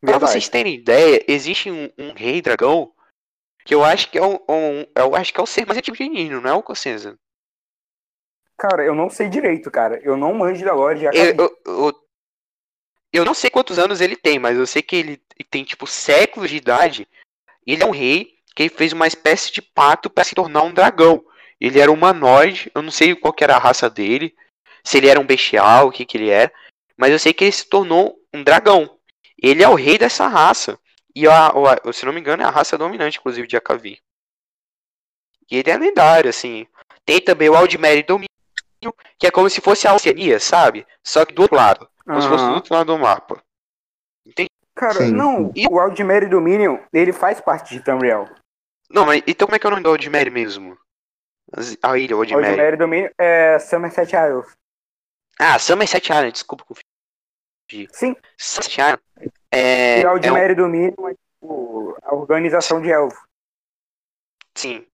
pra 0.01 0.17
vocês 0.17 0.49
terem 0.49 0.73
ideia, 0.75 1.23
existe 1.27 1.69
um, 1.69 1.89
um 1.97 2.13
rei 2.13 2.41
dragão 2.41 2.91
que 3.65 3.73
eu 3.75 3.83
acho 3.83 4.09
que 4.09 4.17
é 4.17 4.23
um, 4.23 4.35
um- 4.49 4.85
eu 4.95 5.15
acho 5.15 5.33
que 5.33 5.39
é 5.39 5.43
o 5.43 5.47
ser 5.47 5.65
mais 5.65 5.77
antigo 5.77 5.95
de 5.97 6.09
Nino, 6.09 6.41
não 6.41 6.49
é 6.49 6.53
o 6.53 6.63
Cossenza? 6.63 7.17
Cara, 8.57 8.83
eu 8.85 8.95
não 8.95 9.09
sei 9.09 9.27
direito, 9.29 9.69
cara. 9.69 9.99
Eu 10.03 10.15
não 10.15 10.33
manjo 10.33 10.63
da 10.65 10.73
lore 10.73 10.99
de 10.99 11.05
Eu, 11.05 11.09
Akavi. 11.11 11.37
eu, 11.37 11.57
eu, 11.65 11.93
eu 13.13 13.25
não 13.25 13.33
sei 13.33 13.49
quantos 13.49 13.77
anos 13.79 14.01
ele 14.01 14.15
tem, 14.15 14.39
mas 14.39 14.57
eu 14.57 14.65
sei 14.67 14.81
que 14.81 14.95
ele 14.95 15.17
tem 15.49 15.63
tipo 15.63 15.85
séculos 15.87 16.49
de 16.49 16.57
idade. 16.57 17.07
Ele 17.65 17.83
é 17.83 17.85
um 17.85 17.91
rei 17.91 18.35
que 18.55 18.63
ele 18.63 18.69
fez 18.69 18.93
uma 18.93 19.07
espécie 19.07 19.51
de 19.51 19.61
pacto 19.61 20.09
para 20.09 20.23
se 20.23 20.35
tornar 20.35 20.63
um 20.63 20.73
dragão. 20.73 21.23
Ele 21.59 21.79
era 21.79 21.91
humanoide, 21.91 22.71
eu 22.73 22.81
não 22.81 22.91
sei 22.91 23.15
qual 23.15 23.33
que 23.33 23.43
era 23.43 23.55
a 23.55 23.59
raça 23.59 23.89
dele, 23.89 24.35
se 24.83 24.97
ele 24.97 25.07
era 25.07 25.19
um 25.19 25.25
bestial, 25.25 25.87
o 25.87 25.91
que 25.91 26.05
que 26.05 26.17
ele 26.17 26.29
era, 26.29 26.51
mas 26.97 27.11
eu 27.11 27.19
sei 27.19 27.33
que 27.33 27.43
ele 27.45 27.51
se 27.51 27.65
tornou 27.67 28.17
um 28.33 28.43
dragão. 28.43 28.97
Ele 29.41 29.63
é 29.63 29.67
o 29.67 29.75
rei 29.75 29.97
dessa 29.97 30.27
raça. 30.27 30.79
E 31.13 31.27
a, 31.27 31.47
a- 31.47 31.93
se 31.93 32.05
não 32.05 32.13
me 32.13 32.19
engano 32.19 32.43
é 32.43 32.45
a 32.45 32.49
raça 32.49 32.77
dominante, 32.77 33.17
inclusive, 33.17 33.47
de 33.47 33.55
Akavi. 33.57 33.99
E 35.49 35.57
ele 35.57 35.69
é 35.71 35.77
lendário, 35.77 36.29
assim. 36.29 36.67
Tem 37.05 37.21
também 37.21 37.49
o 37.49 37.55
Aldmeri 37.55 38.03
Domínio, 38.03 38.29
que 39.19 39.27
é 39.27 39.31
como 39.31 39.49
se 39.49 39.61
fosse 39.61 39.87
a 39.87 39.93
Oceania, 39.93 40.39
sabe? 40.39 40.85
Só 41.03 41.25
que 41.25 41.33
do 41.33 41.41
outro 41.43 41.57
lado. 41.57 41.89
Como 42.05 42.21
se 42.21 42.27
fosse 42.27 42.45
do 42.45 42.53
outro 42.53 42.73
lado 42.73 42.87
do 42.93 42.99
mapa. 42.99 43.41
Cara, 44.75 44.93
Sim, 44.93 45.11
não. 45.11 45.53
sim. 45.53 45.65
O 45.69 45.79
Aldmeri 45.79 46.27
Dominion, 46.27 46.77
ele 46.91 47.13
faz 47.13 47.39
parte 47.39 47.73
de 47.73 47.83
Tamriel. 47.83 48.27
Não, 48.89 49.05
mas 49.05 49.23
então 49.25 49.47
como 49.47 49.55
é 49.55 49.59
que 49.59 49.65
é 49.65 49.69
o 49.69 49.71
nome 49.71 49.83
do 49.83 49.89
Aldmeri 49.89 50.29
mesmo? 50.29 50.77
A 51.81 51.97
ilha, 51.97 52.15
Aldmeri. 52.15 52.47
Aldmeri 52.49 52.77
Dominion 52.77 53.09
é 53.17 53.57
Somerset 53.59 54.13
Isles. 54.15 54.53
Ah, 55.39 55.57
Somerset 55.59 56.11
Island, 56.11 56.31
desculpa. 56.33 56.65
Sim. 57.91 58.15
Somerset 58.37 58.81
Island 58.81 59.01
é, 59.51 59.99
e 60.01 60.03
é 60.03 60.11
um- 60.11 60.55
Dominion 60.55 61.07
é 61.09 61.13
tipo, 61.13 61.97
a 62.03 62.13
organização 62.13 62.81
de 62.81 62.89
elfos. 62.91 63.23
Sim, 64.55 64.85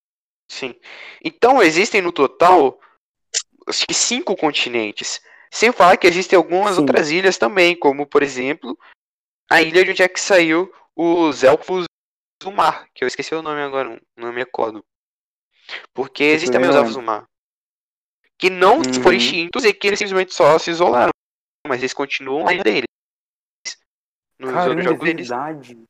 sim. 0.49 0.75
Então 1.23 1.61
existem 1.61 2.01
no 2.01 2.11
total 2.11 2.79
acho 3.71 3.87
que 3.87 3.93
cinco 3.93 4.35
continentes. 4.35 5.21
Sem 5.49 5.71
falar 5.71 5.97
que 5.97 6.07
existem 6.07 6.37
algumas 6.37 6.75
Sim. 6.75 6.81
outras 6.81 7.09
ilhas 7.09 7.37
também, 7.37 7.77
como 7.77 8.05
por 8.05 8.21
exemplo 8.23 8.77
a 9.49 9.61
ilha 9.61 9.83
de 9.83 9.91
onde 9.91 10.03
é 10.03 10.07
que 10.07 10.19
saiu 10.19 10.71
os 10.95 11.43
elfos 11.43 11.85
do 12.41 12.51
mar, 12.51 12.87
que 12.93 13.03
eu 13.03 13.07
esqueci 13.07 13.35
o 13.35 13.41
nome 13.41 13.61
agora, 13.61 14.01
não 14.15 14.31
me 14.31 14.39
recordo. 14.39 14.83
Porque 15.93 16.23
existem 16.23 16.53
também 16.53 16.69
os 16.69 16.75
elfos 16.75 16.93
do 16.93 17.01
mar. 17.01 17.25
Que 18.37 18.49
não 18.49 18.77
Uhum. 18.77 18.93
foram 19.03 19.17
extintos 19.17 19.65
e 19.65 19.73
que 19.73 19.87
eles 19.87 19.99
simplesmente 19.99 20.33
só 20.33 20.57
se 20.57 20.71
isolaram. 20.71 21.11
Mas 21.67 21.79
eles 21.79 21.93
continuam 21.93 22.45
na 22.45 22.53
ilha 22.53 22.63
deles. 22.63 22.87
Nos 24.39 24.49
outros 24.49 24.63
Caramba, 24.65 24.81
é 24.81 24.83
jogos 24.83 25.09
eles. 25.09 25.27
verdade. 25.29 25.83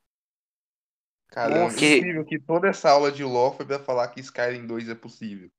Caramba, 1.28 1.60
Nossa. 1.60 1.84
é 1.84 1.96
incrível 1.96 2.24
que 2.26 2.38
toda 2.38 2.68
essa 2.68 2.90
aula 2.90 3.10
de 3.10 3.24
lore 3.24 3.56
foi 3.56 3.64
pra 3.64 3.78
falar 3.78 4.08
que 4.08 4.20
Skyrim 4.20 4.66
2 4.66 4.88
é 4.90 4.94
possível. 4.94 5.50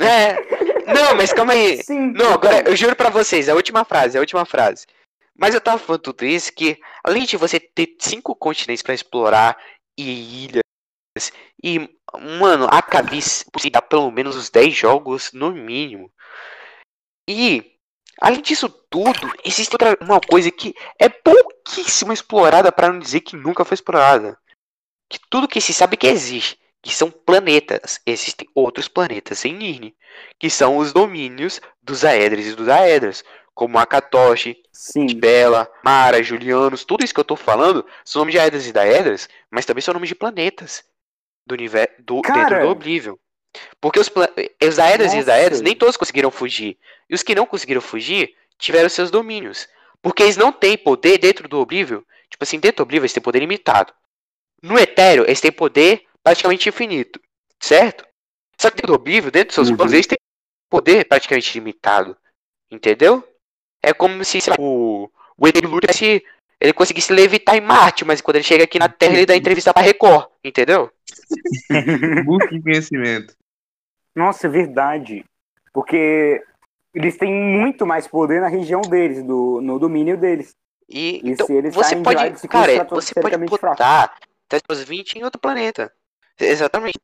É. 0.00 0.36
Não, 0.94 1.16
mas 1.16 1.32
calma 1.32 1.52
aí. 1.52 1.82
Sim. 1.82 2.12
Não, 2.12 2.12
então. 2.12 2.32
agora 2.34 2.68
eu 2.68 2.76
juro 2.76 2.96
pra 2.96 3.10
vocês, 3.10 3.48
a 3.48 3.54
última 3.54 3.84
frase, 3.84 4.16
a 4.16 4.20
última 4.20 4.44
frase. 4.44 4.86
Mas 5.36 5.54
eu 5.54 5.60
tava 5.60 5.78
falando 5.78 6.02
tudo 6.02 6.24
isso 6.24 6.52
que, 6.52 6.78
além 7.02 7.24
de 7.24 7.36
você 7.36 7.58
ter 7.58 7.96
cinco 7.98 8.34
continentes 8.34 8.82
pra 8.82 8.94
explorar 8.94 9.56
e 9.98 10.44
ilhas, 10.44 11.32
e, 11.62 11.78
mano, 12.38 12.66
a 12.70 12.82
cabeça 12.82 13.44
dá 13.70 13.82
pelo 13.82 14.10
menos 14.10 14.36
uns 14.36 14.50
10 14.50 14.74
jogos 14.74 15.32
no 15.32 15.52
mínimo. 15.52 16.12
E, 17.28 17.72
além 18.20 18.40
disso 18.40 18.68
tudo, 18.90 19.32
existe 19.44 19.74
outra 19.74 19.96
uma 20.00 20.20
coisa 20.20 20.50
que 20.50 20.74
é 20.98 21.08
pouquíssimo 21.08 22.12
explorada, 22.12 22.72
pra 22.72 22.92
não 22.92 22.98
dizer 22.98 23.20
que 23.20 23.36
nunca 23.36 23.64
foi 23.64 23.74
explorada. 23.74 24.38
Que 25.08 25.18
tudo 25.30 25.48
que 25.48 25.60
se 25.60 25.72
sabe 25.72 25.96
que 25.96 26.06
existe, 26.06 26.58
que 26.82 26.94
são 26.94 27.10
planetas. 27.10 28.00
Existem 28.04 28.48
outros 28.54 28.88
planetas 28.88 29.44
em 29.44 29.54
Nirn, 29.54 29.94
que 30.38 30.50
são 30.50 30.76
os 30.76 30.92
domínios 30.92 31.60
dos 31.82 32.04
Aedres 32.04 32.48
e 32.48 32.54
dos 32.54 32.68
Aedras, 32.68 33.24
como 33.54 33.78
Akatoshi. 33.78 34.56
Bela, 35.16 35.70
Mara, 35.84 36.22
Julianos, 36.22 36.84
tudo 36.84 37.04
isso 37.04 37.14
que 37.14 37.20
eu 37.20 37.24
tô 37.24 37.36
falando 37.36 37.86
são 38.04 38.20
nomes 38.20 38.32
de 38.32 38.38
Aedras 38.40 38.66
e 38.66 38.72
Daedras, 38.72 39.28
mas 39.50 39.64
também 39.64 39.80
são 39.80 39.94
nomes 39.94 40.08
de 40.08 40.14
planetas 40.14 40.82
do 41.46 41.54
universo 41.54 41.94
do, 42.00 42.20
Cara! 42.22 42.40
dentro 42.40 42.60
do 42.66 42.68
Oblivion. 42.72 43.14
Porque 43.80 44.00
os, 44.00 44.08
pla- 44.08 44.30
os 44.66 44.78
Aedras 44.78 45.12
e 45.14 45.18
os! 45.20 45.26
Daedras 45.26 45.60
nem 45.60 45.76
todos 45.76 45.96
conseguiram 45.96 46.30
fugir. 46.30 46.78
E 47.08 47.14
os 47.14 47.22
que 47.22 47.34
não 47.34 47.46
conseguiram 47.46 47.80
fugir 47.80 48.34
tiveram 48.58 48.88
seus 48.88 49.10
domínios. 49.10 49.68
Porque 50.00 50.22
eles 50.22 50.36
não 50.36 50.50
têm 50.50 50.76
poder 50.76 51.18
dentro 51.18 51.46
do 51.46 51.60
Oblivion. 51.60 52.00
Tipo 52.30 52.42
assim, 52.42 52.58
dentro 52.58 52.78
do 52.78 52.82
Oblivion 52.84 53.02
eles 53.04 53.12
têm 53.12 53.22
poder 53.22 53.40
limitado. 53.40 53.92
No 54.62 54.78
Etéreo 54.78 55.24
eles 55.24 55.40
têm 55.40 55.52
poder 55.52 56.04
praticamente 56.22 56.68
infinito. 56.68 57.20
Certo? 57.60 58.04
Só 58.60 58.70
que 58.70 58.76
dentro 58.76 58.88
do 58.88 58.94
Oblivion, 58.94 59.30
dentro 59.30 59.48
dos 59.48 59.54
seus 59.54 59.68
Uhum. 59.70 59.76
planos, 59.76 59.92
eles 59.94 60.06
têm 60.06 60.18
poder 60.70 61.04
praticamente 61.06 61.58
limitado. 61.58 62.16
Entendeu? 62.70 63.22
É 63.82 63.92
como 63.92 64.24
se 64.24 64.40
sei 64.40 64.50
lá, 64.52 64.56
o, 64.58 65.10
o 65.36 65.52
tivesse- 65.80 66.24
ele 66.60 66.72
conseguisse 66.72 67.12
levitar 67.12 67.56
em 67.56 67.60
Marte, 67.60 68.04
mas 68.04 68.20
quando 68.20 68.36
ele 68.36 68.44
chega 68.44 68.64
aqui 68.64 68.78
na 68.78 68.88
Terra 68.88 69.14
ele 69.14 69.26
dá 69.26 69.36
entrevista 69.36 69.74
pra 69.74 69.82
Record, 69.82 70.28
entendeu? 70.44 70.90
Busque 72.24 72.62
conhecimento. 72.62 73.34
Nossa, 74.14 74.46
é 74.46 74.50
verdade. 74.50 75.24
Porque 75.72 76.40
eles 76.94 77.16
têm 77.16 77.32
muito 77.32 77.84
mais 77.86 78.06
poder 78.06 78.40
na 78.40 78.48
região 78.48 78.80
deles, 78.82 79.24
do, 79.24 79.60
no 79.60 79.78
domínio 79.78 80.16
deles. 80.16 80.54
E, 80.88 81.20
E 81.24 81.30
então, 81.30 81.46
se 81.46 81.52
eles 81.54 81.74
você 81.74 81.96
pode, 81.96 82.48
cara, 82.48 82.84
você 82.84 82.88
pode 82.88 83.14
teoricamente 83.14 83.58
fracos. 83.58 83.78
botar 83.78 84.14
Teslas 84.48 84.84
20 84.84 85.14
em 85.16 85.24
outro 85.24 85.40
planeta. 85.40 85.92
Exatamente. 86.42 86.98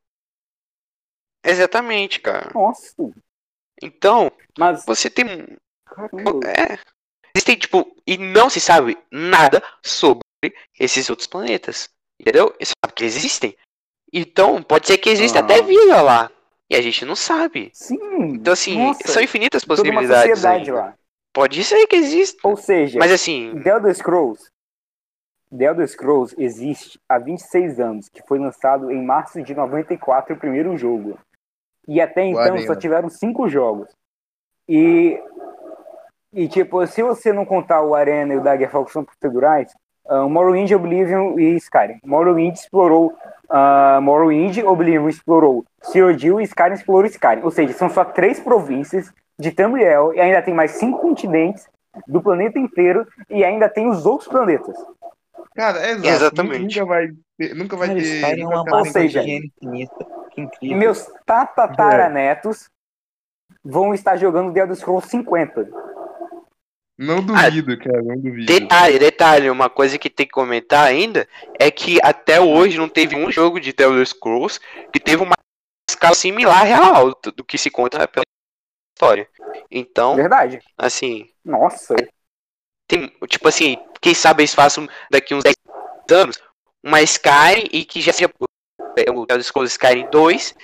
Exatamente, 1.45 2.21
cara. 2.21 2.51
Nossa, 2.55 2.93
Então, 3.83 4.31
mas 4.59 4.85
você 4.85 5.09
tem 5.09 5.57
caramba. 5.87 6.41
É. 6.49 6.79
Existem, 7.35 7.57
tipo, 7.57 7.97
e 8.07 8.19
não 8.19 8.51
se 8.51 8.61
sabe 8.61 8.99
nada 9.11 9.63
sobre 9.83 10.21
esses 10.79 11.09
outros 11.09 11.29
planetas. 11.29 11.89
Entendeu? 12.21 12.53
Você 12.61 12.73
sabe 12.85 12.95
que 12.95 13.05
existem. 13.05 13.57
Então, 14.13 14.63
pode 14.63 14.87
ser 14.87 14.99
que 14.99 15.09
exista 15.11 15.39
Aham. 15.39 15.45
até 15.47 15.63
vida 15.63 16.03
lá. 16.03 16.31
E 16.71 16.75
a 16.77 16.83
gente 16.83 17.05
não 17.05 17.15
sabe. 17.15 17.71
Sim. 17.73 17.97
Então, 18.35 18.53
assim, 18.53 18.77
nossa, 18.77 19.07
são 19.09 19.23
infinitas 19.23 19.63
toda 19.63 19.83
uma 19.83 19.93
possibilidades. 19.93 20.31
sociedade 20.31 20.71
ainda. 20.71 20.75
lá. 20.75 20.99
Pode 21.33 21.63
ser 21.63 21.87
que 21.87 21.97
exista. 21.97 22.47
Ou 22.47 22.57
seja, 22.57 22.99
Mas 22.99 23.13
assim, 23.13 23.59
The 23.63 23.71
Elder 23.71 23.95
Scrolls. 23.95 24.51
The 25.57 25.65
Elder 25.65 25.89
Scrolls 25.89 26.35
existe 26.39 27.01
há 27.09 27.19
26 27.19 27.81
anos, 27.81 28.09
que 28.09 28.23
foi 28.27 28.39
lançado 28.39 28.91
em 28.91 29.03
março 29.03 29.43
de 29.43 29.55
94 29.55 30.35
o 30.35 30.39
primeiro 30.39 30.77
jogo. 30.77 31.19
E 31.87 32.01
até 32.01 32.25
então 32.25 32.59
só 32.59 32.75
tiveram 32.75 33.09
cinco 33.09 33.49
jogos. 33.49 33.89
E, 34.69 35.19
e 36.33 36.47
tipo, 36.49 36.87
se 36.87 37.03
você 37.03 37.33
não 37.33 37.47
contar 37.47 37.83
o 37.83 37.95
Arena 37.95 38.35
e 38.35 38.37
o 38.37 38.43
Daggerfall 38.43 38.85
que 38.85 38.93
são 38.93 39.05
procedurais, 39.05 39.73
uh, 40.05 40.29
Morrowind, 40.29 40.71
Oblivion 40.73 41.39
e 41.39 41.57
Skyrim. 41.57 41.99
Morrowind 42.05 42.55
explorou 42.55 43.15
uh, 43.49 44.01
Morrowind, 44.03 44.59
Oblivion 44.59 45.09
explorou 45.09 45.65
Cyrodiil 45.83 46.41
e 46.41 46.45
Skyrim 46.45 46.75
explorou 46.75 47.07
Skyrim. 47.07 47.43
Ou 47.43 47.51
seja, 47.51 47.73
são 47.73 47.89
só 47.89 48.05
três 48.05 48.39
províncias 48.39 49.11
de 49.39 49.51
Tamriel 49.51 50.13
e 50.13 50.21
ainda 50.21 50.43
tem 50.43 50.53
mais 50.53 50.73
cinco 50.73 50.99
continentes 50.99 51.67
do 52.07 52.21
planeta 52.21 52.59
inteiro 52.59 53.07
e 53.31 53.45
ainda 53.45 53.69
tem 53.69 53.89
os 53.89 54.05
outros 54.05 54.29
planetas. 54.29 54.77
Cara, 55.59 55.85
é 55.85 55.91
exato. 55.91 56.07
Exatamente. 56.07 56.79
Nunca 56.79 56.87
vai 56.87 57.09
ter. 57.37 57.55
Nunca 57.57 57.77
vai 57.77 57.89
Cara, 57.89 58.01
ter. 58.01 58.23
É 58.23 58.37
nunca 58.37 58.61
uma 58.63 58.79
Ou 58.79 58.85
seja, 58.85 59.25
infinita. 59.25 60.07
Que 60.61 60.73
meus 60.73 61.05
tatataranetos 61.27 62.71
vão 63.65 63.93
estar 63.93 64.17
jogando 64.17 64.53
The 64.55 64.61
Elder 64.61 64.77
Scrolls 64.77 65.09
50. 65.09 65.69
Não 66.97 67.21
duvido, 67.21 67.77
cara, 67.77 68.03
não 68.03 68.15
duvido. 68.17 68.47
detalhe, 68.47 69.01
detalhe, 69.01 69.51
uma 69.51 69.69
coisa 69.69 69.99
que 69.99 70.09
tem 70.09 70.27
que 70.27 70.33
comentar 70.33 70.87
ainda 70.87 71.29
é 71.59 71.73
que 71.73 71.99
até 72.05 72.41
hoje 72.41 72.79
não 72.79 72.89
teve 72.89 73.17
um 73.17 73.29
jogo 73.29 73.61
de 73.61 73.73
The 73.73 73.83
Elder 73.83 74.07
Scrolls 74.07 74.61
que 74.93 75.01
teve 75.01 75.25
uma 75.25 75.35
escala 75.91 76.15
similar 76.15 76.65
real 76.65 77.19
do 77.21 77.33
do 77.33 77.45
que 77.45 77.59
se 77.59 77.69
conta 77.69 78.07
pela 78.07 78.25
história. 78.97 79.29
Então, 79.69 80.15
Verdade. 80.15 80.61
assim, 80.77 81.29
Nossa. 81.45 81.97
Tem, 82.89 83.13
tipo 83.29 83.47
assim, 83.47 83.77
quem 84.01 84.15
sabe 84.15 84.43
eles 84.43 84.55
façam 84.55 84.89
daqui 85.11 85.35
uns 85.35 85.45
10 85.45 85.55
anos 86.11 86.43
uma 86.83 87.03
Skyrim 87.03 87.69
e 87.71 87.85
que 87.85 88.01
já 88.01 88.13
seja 88.13 88.31
é, 88.97 89.11
o 89.11 89.27
Elder 89.29 89.43
Scrolls 89.43 89.73
Skyrim 89.73 90.09
2, 90.11 90.55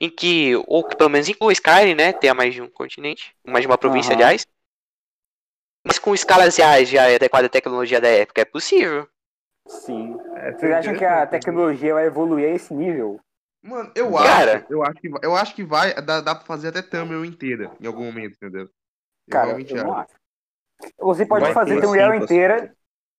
em 0.00 0.08
que, 0.08 0.52
ou 0.66 0.84
que 0.84 0.96
pelo 0.96 1.10
menos 1.10 1.28
inclua 1.28 1.52
Skyrim, 1.52 1.94
né, 1.94 2.12
tenha 2.12 2.34
mais 2.34 2.54
de 2.54 2.62
um 2.62 2.68
continente, 2.68 3.34
mais 3.44 3.62
de 3.62 3.66
uma 3.66 3.76
província, 3.76 4.10
Aham. 4.10 4.22
aliás, 4.22 4.46
mas 5.84 5.98
com 5.98 6.14
escalas 6.14 6.56
reais 6.56 6.88
já 6.88 7.14
adequada 7.14 7.46
à 7.46 7.50
tecnologia 7.50 8.00
da 8.00 8.08
época, 8.08 8.40
é 8.40 8.44
possível. 8.44 9.08
Sim. 9.66 10.16
É, 10.36 10.52
Vocês 10.52 10.72
acham 10.72 10.94
que 10.94 11.04
a 11.04 11.26
tecnologia 11.26 11.94
vai 11.94 12.06
evoluir 12.06 12.48
a 12.48 12.54
esse 12.54 12.72
nível? 12.72 13.20
Mano, 13.62 13.92
eu 13.94 14.16
Cara. 14.16 14.58
acho, 14.58 14.72
eu 14.72 14.82
acho 14.84 15.00
que 15.00 15.08
vai, 15.08 15.20
eu 15.22 15.36
acho 15.36 15.54
que 15.54 15.64
vai, 15.64 15.94
dá, 15.94 16.20
dá 16.20 16.34
pra 16.34 16.44
fazer 16.44 16.68
até 16.68 16.82
Tamriel 16.82 17.24
inteira 17.24 17.70
em 17.80 17.86
algum 17.86 18.04
momento, 18.04 18.34
entendeu? 18.34 18.62
Eu 18.62 19.32
Cara, 19.32 19.46
realmente 19.46 19.74
eu 19.74 19.84
não 19.84 19.94
acho. 19.94 20.14
Você 20.98 21.26
pode 21.26 21.44
Vai 21.44 21.54
fazer 21.54 21.80
ter, 21.80 21.86
sim, 21.86 22.22
inteira 22.24 22.74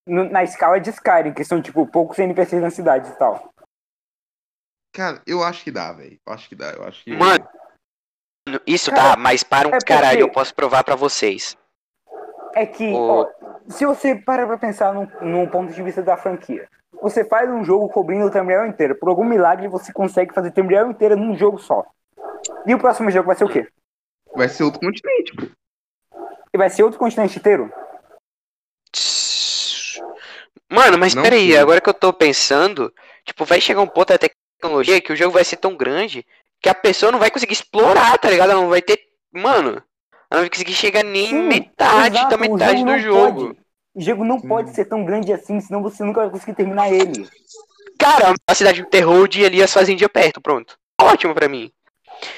no- 0.07 0.29
na 0.29 0.43
escala 0.43 0.79
de 0.79 0.89
Skyrim, 0.89 1.33
que 1.33 1.43
são, 1.43 1.61
tipo, 1.61 1.85
poucos 1.87 2.19
NPCs 2.19 2.61
na 2.61 2.69
cidade 2.69 3.09
e 3.09 3.15
tal. 3.15 3.53
Cara, 4.93 5.21
eu 5.25 5.43
acho 5.43 5.63
que 5.63 5.71
dá, 5.71 5.91
velho. 5.91 6.19
Eu 6.25 6.33
acho 6.33 6.47
que 6.47 6.55
dá, 6.55 6.71
eu 6.71 6.83
acho 6.83 7.03
que. 7.03 7.11
Mano, 7.15 7.47
isso 8.67 8.91
Cara, 8.91 9.11
tá, 9.11 9.17
mas 9.17 9.43
para 9.43 9.67
um 9.67 9.73
é 9.73 9.79
caralho, 9.79 10.19
porque- 10.19 10.23
eu 10.23 10.31
posso 10.33 10.53
provar 10.53 10.83
pra 10.83 10.95
vocês. 10.95 11.57
É 12.55 12.65
que, 12.65 12.91
O- 12.93 13.09
ó, 13.09 13.29
se 13.69 13.85
você 13.85 14.15
para 14.15 14.45
pra 14.45 14.57
pensar 14.57 14.93
num, 14.93 15.07
num 15.21 15.47
ponto 15.47 15.73
de 15.73 15.81
vista 15.81 16.03
da 16.03 16.15
franquia, 16.15 16.67
você 17.01 17.25
faz 17.25 17.49
um 17.49 17.63
jogo 17.63 17.89
cobrindo 17.89 18.27
o 18.27 18.31
Tamriel 18.31 18.67
inteiro. 18.67 18.95
Por 18.95 19.09
algum 19.09 19.25
milagre, 19.25 19.67
você 19.67 19.91
consegue 19.91 20.33
fazer 20.33 20.51
Tamriel 20.51 20.91
inteira 20.91 21.15
num 21.15 21.35
jogo 21.35 21.57
só. 21.57 21.83
E 22.67 22.75
o 22.75 22.79
próximo 22.79 23.09
jogo 23.09 23.27
vai 23.27 23.35
ser 23.35 23.45
o 23.45 23.49
quê? 23.49 23.67
Vai 24.35 24.47
ser 24.49 24.63
outro 24.63 24.79
continente, 24.79 25.35
pô. 25.35 25.47
E 26.53 26.57
vai 26.57 26.69
ser 26.69 26.83
outro 26.83 26.99
continente 26.99 27.39
inteiro? 27.39 27.71
Mano, 30.69 30.97
mas 30.97 31.15
Não 31.15 31.23
peraí, 31.23 31.55
agora 31.57 31.81
que 31.81 31.89
eu 31.89 31.93
tô 31.93 32.13
pensando, 32.13 32.93
tipo, 33.25 33.45
vai 33.45 33.59
chegar 33.59 33.81
um 33.81 33.87
ponto 33.87 34.09
da 34.09 34.17
tecnologia 34.17 35.01
que 35.01 35.11
o 35.11 35.15
jogo 35.15 35.31
vai 35.31 35.43
ser 35.43 35.57
tão 35.57 35.75
grande 35.75 36.25
que 36.61 36.69
a 36.69 36.73
pessoa 36.73 37.11
não 37.11 37.19
vai 37.19 37.29
conseguir 37.29 37.53
explorar, 37.53 38.17
tá 38.17 38.29
ligado? 38.29 38.51
Ela 38.51 38.61
não 38.61 38.69
vai 38.69 38.81
ter. 38.81 38.99
Mano, 39.31 39.69
ela 39.71 39.83
não 40.31 40.39
vai 40.41 40.49
conseguir 40.49 40.73
chegar 40.73 41.03
nem 41.03 41.27
Sim, 41.27 41.43
metade 41.43 42.17
exato, 42.17 42.29
da 42.29 42.35
o 42.37 42.39
metade 42.39 42.79
jogo 42.79 42.91
do 42.91 42.99
jogo. 42.99 43.45
pode. 43.47 43.59
O 43.95 44.01
jogo 44.01 44.23
não 44.23 44.39
Sim. 44.39 44.47
pode 44.47 44.69
ser 44.71 44.85
tão 44.85 45.05
grande 45.05 45.31
assim, 45.33 45.59
senão 45.59 45.83
você 45.83 46.03
nunca 46.03 46.21
vai 46.21 46.29
conseguir 46.29 46.55
terminar 46.55 46.91
ele. 46.91 47.27
Cara, 47.99 48.33
a 48.47 48.55
cidade 48.55 48.81
do 48.81 48.89
terror 48.89 49.27
e 49.35 49.45
ali 49.45 49.61
as 49.61 49.71
fazendinhas 49.71 50.11
perto, 50.11 50.41
pronto. 50.41 50.77
Ótimo 50.99 51.35
pra 51.35 51.47
mim. 51.47 51.71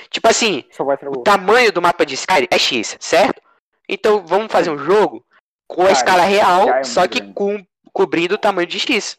Tipo 0.10 0.28
assim, 0.28 0.64
o 1.08 1.18
tamanho 1.24 1.72
do 1.72 1.82
mapa 1.82 2.06
de 2.06 2.16
Skyrim 2.16 2.48
é 2.50 2.58
X, 2.58 2.98
certo? 3.00 3.42
Então 3.88 4.26
vamos 4.26 4.52
fazer 4.52 4.70
um 4.70 4.78
jogo 4.78 5.26
com 5.68 5.82
a 5.82 5.86
Cara, 5.86 5.98
escala 5.98 6.24
real, 6.24 6.70
é 6.70 6.84
só 6.84 7.08
que 7.08 7.22
com, 7.34 7.66
cobrindo 7.92 8.36
o 8.36 8.40
tamanho 8.40 8.68
de 8.68 8.80
X. 8.80 9.18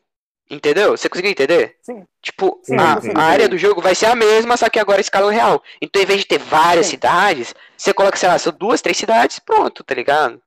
Entendeu? 0.49 0.97
Você 0.97 1.09
conseguiu 1.09 1.33
entender? 1.33 1.77
Sim. 1.83 2.05
Tipo, 2.23 2.61
Sim, 2.63 2.77
a, 2.77 3.21
a 3.21 3.25
área 3.25 3.49
do 3.49 3.59
jogo 3.59 3.81
vai 3.81 3.97
ser 3.97 4.07
a 4.07 4.15
mesma, 4.15 4.57
só 4.57 4.69
que 4.69 4.79
agora 4.79 4.99
a 4.99 5.01
escala 5.01 5.33
real. 5.33 5.61
Então, 5.83 6.01
em 6.01 6.07
vez 6.07 6.21
de 6.21 6.27
ter 6.27 6.39
várias 6.39 6.87
Sim. 6.87 6.93
cidades, 6.93 7.53
você 7.77 7.93
coloca, 7.93 8.17
sei 8.17 8.29
lá, 8.29 8.39
são 8.39 8.53
duas, 8.53 8.81
três 8.81 8.97
cidades, 8.97 9.41
pronto, 9.41 9.83
tá 9.83 9.93
ligado? 9.93 10.41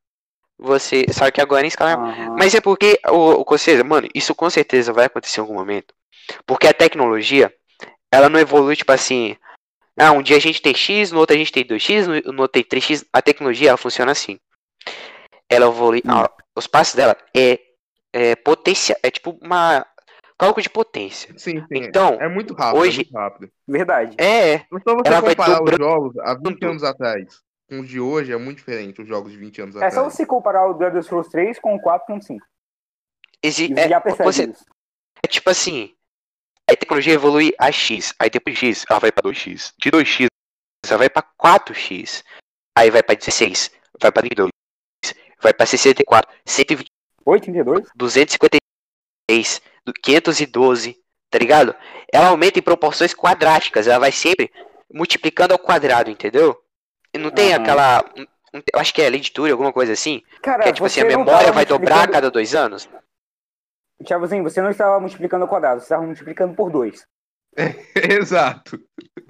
Você. 0.57 1.05
Só 1.11 1.29
que 1.29 1.41
agora 1.41 1.65
em 1.65 1.67
escala 1.67 1.91
real. 1.91 2.01
Aham. 2.05 2.35
Mas 2.37 2.55
é 2.55 2.61
porque, 2.61 2.97
o, 3.07 3.41
o, 3.41 3.45
ou 3.45 3.57
seja, 3.57 3.83
mano, 3.83 4.07
isso 4.15 4.33
com 4.33 4.49
certeza 4.49 4.93
vai 4.93 5.05
acontecer 5.05 5.39
em 5.39 5.43
algum 5.43 5.53
momento. 5.53 5.93
Porque 6.45 6.67
a 6.67 6.73
tecnologia, 6.73 7.53
ela 8.09 8.29
não 8.29 8.39
evolui, 8.39 8.77
tipo 8.77 8.91
assim. 8.93 9.35
Ah, 9.97 10.11
um 10.11 10.21
dia 10.21 10.37
a 10.37 10.39
gente 10.39 10.61
tem 10.61 10.73
X, 10.73 11.11
no 11.11 11.19
outro 11.19 11.35
a 11.35 11.39
gente 11.39 11.51
tem 11.51 11.63
2X, 11.65 12.05
no, 12.25 12.31
no 12.33 12.41
outro 12.43 12.61
tem 12.61 12.63
3X. 12.63 13.05
A 13.13 13.21
tecnologia, 13.21 13.69
ela 13.69 13.77
funciona 13.77 14.11
assim. 14.11 14.39
Ela 15.49 15.67
evolui. 15.67 16.01
Hum. 16.05 16.11
ah, 16.11 16.31
os 16.55 16.67
passos 16.67 16.95
dela 16.95 17.15
é, 17.35 17.59
é 18.13 18.35
potência. 18.35 18.97
É 19.03 19.09
tipo 19.11 19.37
uma. 19.41 19.85
Cálculo 20.37 20.63
de 20.63 20.69
potência. 20.69 21.33
Sim, 21.37 21.59
sim. 21.67 21.67
Então, 21.83 22.13
é 22.21 22.29
muito 22.29 22.53
rápido, 22.53 22.79
hoje- 22.79 23.01
é 23.01 23.03
muito 23.03 23.13
rápido. 23.17 23.51
Verdade. 23.67 24.15
É, 24.17 24.53
é. 24.53 24.57
Só 24.87 24.95
você 24.95 25.07
Ela 25.09 25.19
vai 25.19 25.35
comparar 25.35 25.51
os 25.51 25.57
dobrando. 25.59 25.83
jogos 25.83 26.17
há 26.19 26.33
20 26.33 26.43
tudo. 26.59 26.67
anos 26.69 26.83
atrás 26.83 27.41
com 27.69 27.81
os 27.81 27.89
de 27.89 27.99
hoje, 27.99 28.31
é 28.31 28.37
muito 28.37 28.57
diferente 28.59 29.01
os 29.01 29.07
jogos 29.07 29.31
de 29.33 29.37
20 29.37 29.61
anos 29.61 29.75
É 29.75 29.79
atrás. 29.79 29.93
só 29.93 30.03
você 30.03 30.25
comparar 30.25 30.65
o 30.67 30.73
The 30.75 30.85
Elder 30.85 31.03
Scrolls 31.03 31.29
3 31.29 31.59
com 31.59 31.75
o 31.75 31.81
4.5. 31.81 32.37
Exi- 33.43 33.65
E 33.65 33.75
você 33.75 33.81
é, 34.21 34.25
você-. 34.25 34.53
É 35.23 35.27
tipo 35.27 35.49
assim, 35.49 35.93
a 36.73 36.77
tecnologia 36.77 37.13
evolui 37.13 37.53
a 37.59 37.71
X, 37.71 38.13
aí 38.19 38.29
depois 38.29 38.57
de 38.57 38.67
X 38.67 38.85
ela 38.89 38.99
vai 38.99 39.11
pra 39.11 39.23
2X, 39.23 39.73
de 39.77 39.91
2X 39.91 40.27
ela 40.87 40.97
vai 40.97 41.09
pra 41.09 41.23
4X, 41.23 42.23
aí 42.77 42.89
vai 42.89 43.03
pra 43.03 43.15
16, 43.15 43.71
vai 43.99 44.11
pra 44.11 44.21
32, 44.21 44.51
vai 45.41 45.53
pra 45.53 45.65
64, 45.65 46.31
120, 46.45 46.87
832? 47.25 47.89
256, 47.95 49.61
do 49.85 49.93
512, 49.93 50.97
tá 51.29 51.37
ligado? 51.37 51.75
Ela 52.11 52.29
aumenta 52.29 52.59
em 52.59 52.63
proporções 52.63 53.13
quadráticas, 53.13 53.87
ela 53.87 53.99
vai 53.99 54.11
sempre 54.11 54.51
multiplicando 54.91 55.53
ao 55.53 55.59
quadrado, 55.59 56.09
entendeu? 56.09 56.59
E 57.13 57.17
não 57.17 57.29
tem 57.29 57.53
Aham. 57.53 57.61
aquela, 57.61 58.05
eu 58.53 58.79
acho 58.79 58.93
que 58.93 59.01
é 59.01 59.09
lei 59.09 59.19
de 59.19 59.31
Turing, 59.31 59.51
alguma 59.51 59.73
coisa 59.73 59.93
assim, 59.93 60.23
Cara, 60.41 60.63
que 60.63 60.69
é 60.69 60.73
tipo 60.73 60.85
assim, 60.85 61.01
a 61.01 61.05
memória 61.05 61.51
vai 61.51 61.65
dobrar 61.65 62.03
a 62.03 62.07
cada 62.07 62.31
dois 62.31 62.55
anos. 62.55 62.89
Thiagozinho, 64.05 64.43
você 64.43 64.61
não 64.61 64.69
estava 64.69 64.99
multiplicando 64.99 65.43
ao 65.43 65.49
quadrado, 65.49 65.79
você 65.79 65.85
estava 65.85 66.05
multiplicando 66.05 66.53
por 66.55 66.71
2. 66.71 67.05
Exato. 67.95 68.79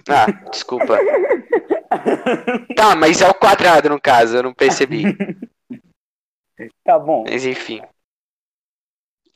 Ah, 0.07 0.25
desculpa. 0.51 0.97
Tá, 2.75 2.95
mas 2.95 3.19
é 3.19 3.27
o 3.27 3.33
quadrado 3.33 3.89
no 3.89 3.99
caso, 3.99 4.37
eu 4.37 4.43
não 4.43 4.53
percebi. 4.53 5.03
Tá 6.83 6.99
bom. 6.99 7.23
Mas 7.27 7.45
enfim. 7.45 7.81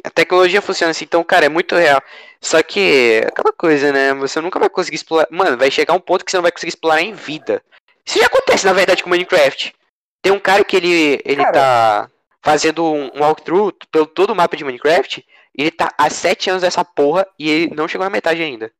A 0.03 0.09
tecnologia 0.09 0.61
funciona 0.61 0.91
assim, 0.91 1.05
então, 1.05 1.23
cara, 1.23 1.45
é 1.45 1.49
muito 1.49 1.73
real. 1.75 2.01
Só 2.41 2.61
que, 2.61 3.23
aquela 3.25 3.53
coisa, 3.53 3.91
né? 3.93 4.13
Você 4.15 4.41
nunca 4.41 4.59
vai 4.59 4.69
conseguir 4.69 4.97
explorar. 4.97 5.27
Mano, 5.31 5.57
vai 5.57 5.71
chegar 5.71 5.93
um 5.93 5.99
ponto 6.01 6.25
que 6.25 6.31
você 6.31 6.37
não 6.37 6.41
vai 6.41 6.51
conseguir 6.51 6.69
explorar 6.69 7.01
em 7.01 7.13
vida. 7.13 7.63
Isso 8.05 8.19
já 8.19 8.25
acontece, 8.25 8.65
na 8.65 8.73
verdade, 8.73 9.01
com 9.01 9.09
Minecraft. 9.09 9.73
Tem 10.21 10.33
um 10.33 10.39
cara 10.39 10.65
que 10.65 10.75
ele, 10.75 11.21
ele 11.23 11.43
Cara. 11.43 11.51
tá 11.53 12.11
fazendo 12.43 12.83
um, 12.85 13.05
um 13.15 13.21
walkthrough 13.21 13.71
pelo 13.91 14.05
todo 14.05 14.31
o 14.31 14.35
mapa 14.35 14.55
de 14.57 14.63
Minecraft. 14.63 15.25
E 15.57 15.61
ele 15.61 15.71
tá 15.71 15.89
há 15.97 16.09
sete 16.09 16.49
anos 16.49 16.63
nessa 16.63 16.83
porra 16.83 17.25
e 17.37 17.49
ele 17.49 17.75
não 17.75 17.87
chegou 17.87 18.05
na 18.05 18.09
metade 18.11 18.41
ainda. 18.41 18.71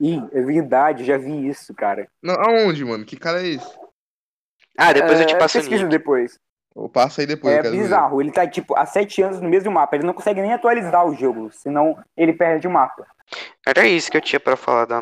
Ih, 0.00 0.22
é 0.32 0.42
verdade, 0.42 1.04
já 1.04 1.16
vi 1.16 1.48
isso, 1.48 1.72
cara. 1.74 2.08
Não, 2.22 2.34
aonde, 2.34 2.84
mano? 2.84 3.04
Que 3.04 3.16
cara 3.16 3.42
é 3.42 3.48
esse? 3.48 3.78
Ah, 4.76 4.92
depois 4.92 5.20
eu 5.20 5.26
te 5.26 5.34
É, 5.34 5.38
passo 5.38 5.58
o 5.58 5.60
pesquisa 5.60 5.82
link. 5.82 5.90
depois. 5.90 6.38
Eu 6.74 6.88
passo 6.88 7.20
aí 7.20 7.26
depois. 7.26 7.52
eu 7.54 7.58
É 7.60 7.62
quero 7.62 7.74
ver. 7.76 7.82
bizarro. 7.82 8.20
Ele 8.20 8.32
tá, 8.32 8.46
tipo, 8.46 8.76
há 8.76 8.84
sete 8.84 9.22
anos 9.22 9.40
no 9.40 9.48
mesmo 9.48 9.70
mapa. 9.70 9.94
Ele 9.94 10.06
não 10.06 10.12
consegue 10.14 10.40
nem 10.42 10.52
atualizar 10.52 11.06
o 11.06 11.14
jogo, 11.14 11.50
senão 11.52 11.96
ele 12.16 12.32
perde 12.32 12.66
o 12.66 12.70
mapa. 12.70 13.06
Era 13.66 13.86
isso 13.86 14.10
que 14.10 14.16
eu 14.16 14.20
tinha 14.20 14.40
pra 14.40 14.56
falar 14.56 14.86
da. 14.86 15.00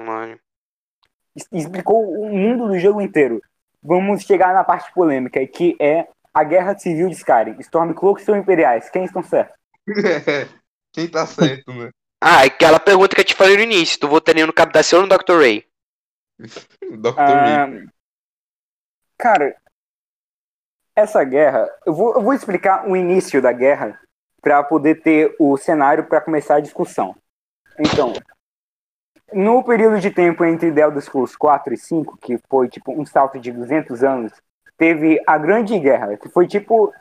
Es- 1.35 1.49
Explicou 1.51 2.03
o 2.21 2.29
mundo 2.29 2.69
do 2.69 2.79
jogo 2.79 3.01
inteiro. 3.01 3.41
Vamos 3.83 4.23
chegar 4.23 4.53
na 4.53 4.63
parte 4.63 4.93
polêmica, 4.93 5.45
que 5.47 5.75
é 5.81 6.07
a 6.33 6.45
Guerra 6.45 6.79
Civil 6.79 7.09
de 7.09 7.17
Skyrim. 7.17 7.57
Stormcloaks 7.61 8.25
são 8.25 8.37
imperiais. 8.37 8.89
Quem 8.91 9.05
estão 9.05 9.23
certos? 9.23 9.57
Quem 10.93 11.09
tá 11.09 11.27
certo, 11.27 11.73
né? 11.73 11.91
Ah, 12.21 12.45
aquela 12.45 12.79
pergunta 12.79 13.15
que 13.15 13.21
eu 13.21 13.25
te 13.25 13.35
falei 13.35 13.57
no 13.57 13.63
início. 13.63 13.99
Tu 13.99 14.09
votaria 14.09 14.47
no 14.47 14.53
da 14.53 14.83
Cielo 14.83 15.05
ou 15.05 15.09
no 15.09 15.19
Dr. 15.19 15.39
Ray? 15.39 15.67
Dr. 16.39 17.19
Ah, 17.19 17.67
Who. 17.67 17.89
cara, 19.19 19.57
essa 20.95 21.25
guerra, 21.25 21.69
eu 21.87 21.95
vou, 21.95 22.15
eu 22.15 22.23
vou 22.23 22.33
explicar 22.33 22.89
o 22.89 22.97
início 22.97 23.41
da 23.41 23.53
guerra 23.53 23.99
para 24.41 24.63
poder 24.63 25.03
ter 25.03 25.35
o 25.39 25.57
cenário 25.57 26.05
para 26.05 26.21
começar 26.21 26.57
a 26.57 26.61
discussão. 26.61 27.17
Então, 27.79 28.13
no 29.33 29.65
período 29.65 29.99
de 29.99 30.11
tempo 30.11 30.45
entre 30.45 30.73
The 30.73 30.83
Elder 30.83 31.03
Scrolls 31.03 31.37
4 31.39 31.75
e 31.75 31.77
5, 31.77 32.19
que 32.19 32.39
foi 32.49 32.69
tipo 32.69 32.93
um 32.93 33.07
salto 33.07 33.39
de 33.39 33.51
200 33.51 34.03
anos, 34.05 34.33
teve 34.77 35.23
a 35.27 35.39
Grande 35.39 35.79
Guerra, 35.79 36.17
que 36.17 36.29
foi 36.29 36.47
tipo 36.47 36.93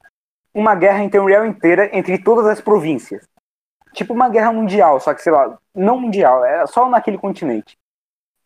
uma 0.53 0.76
guerra 0.76 0.99
territorial 0.99 1.45
inteira 1.45 1.89
entre 1.95 2.18
todas 2.22 2.45
as 2.45 2.61
províncias. 2.61 3.27
Tipo 3.93 4.14
uma 4.14 4.30
guerra 4.30 4.53
mundial, 4.53 4.99
só 4.99 5.14
que 5.14 5.22
sei 5.22 5.31
lá, 5.31 5.57
não 5.76 5.99
mundial, 5.99 6.45
é 6.45 6.65
só 6.68 6.89
naquele 6.89 7.18
continente. 7.18 7.77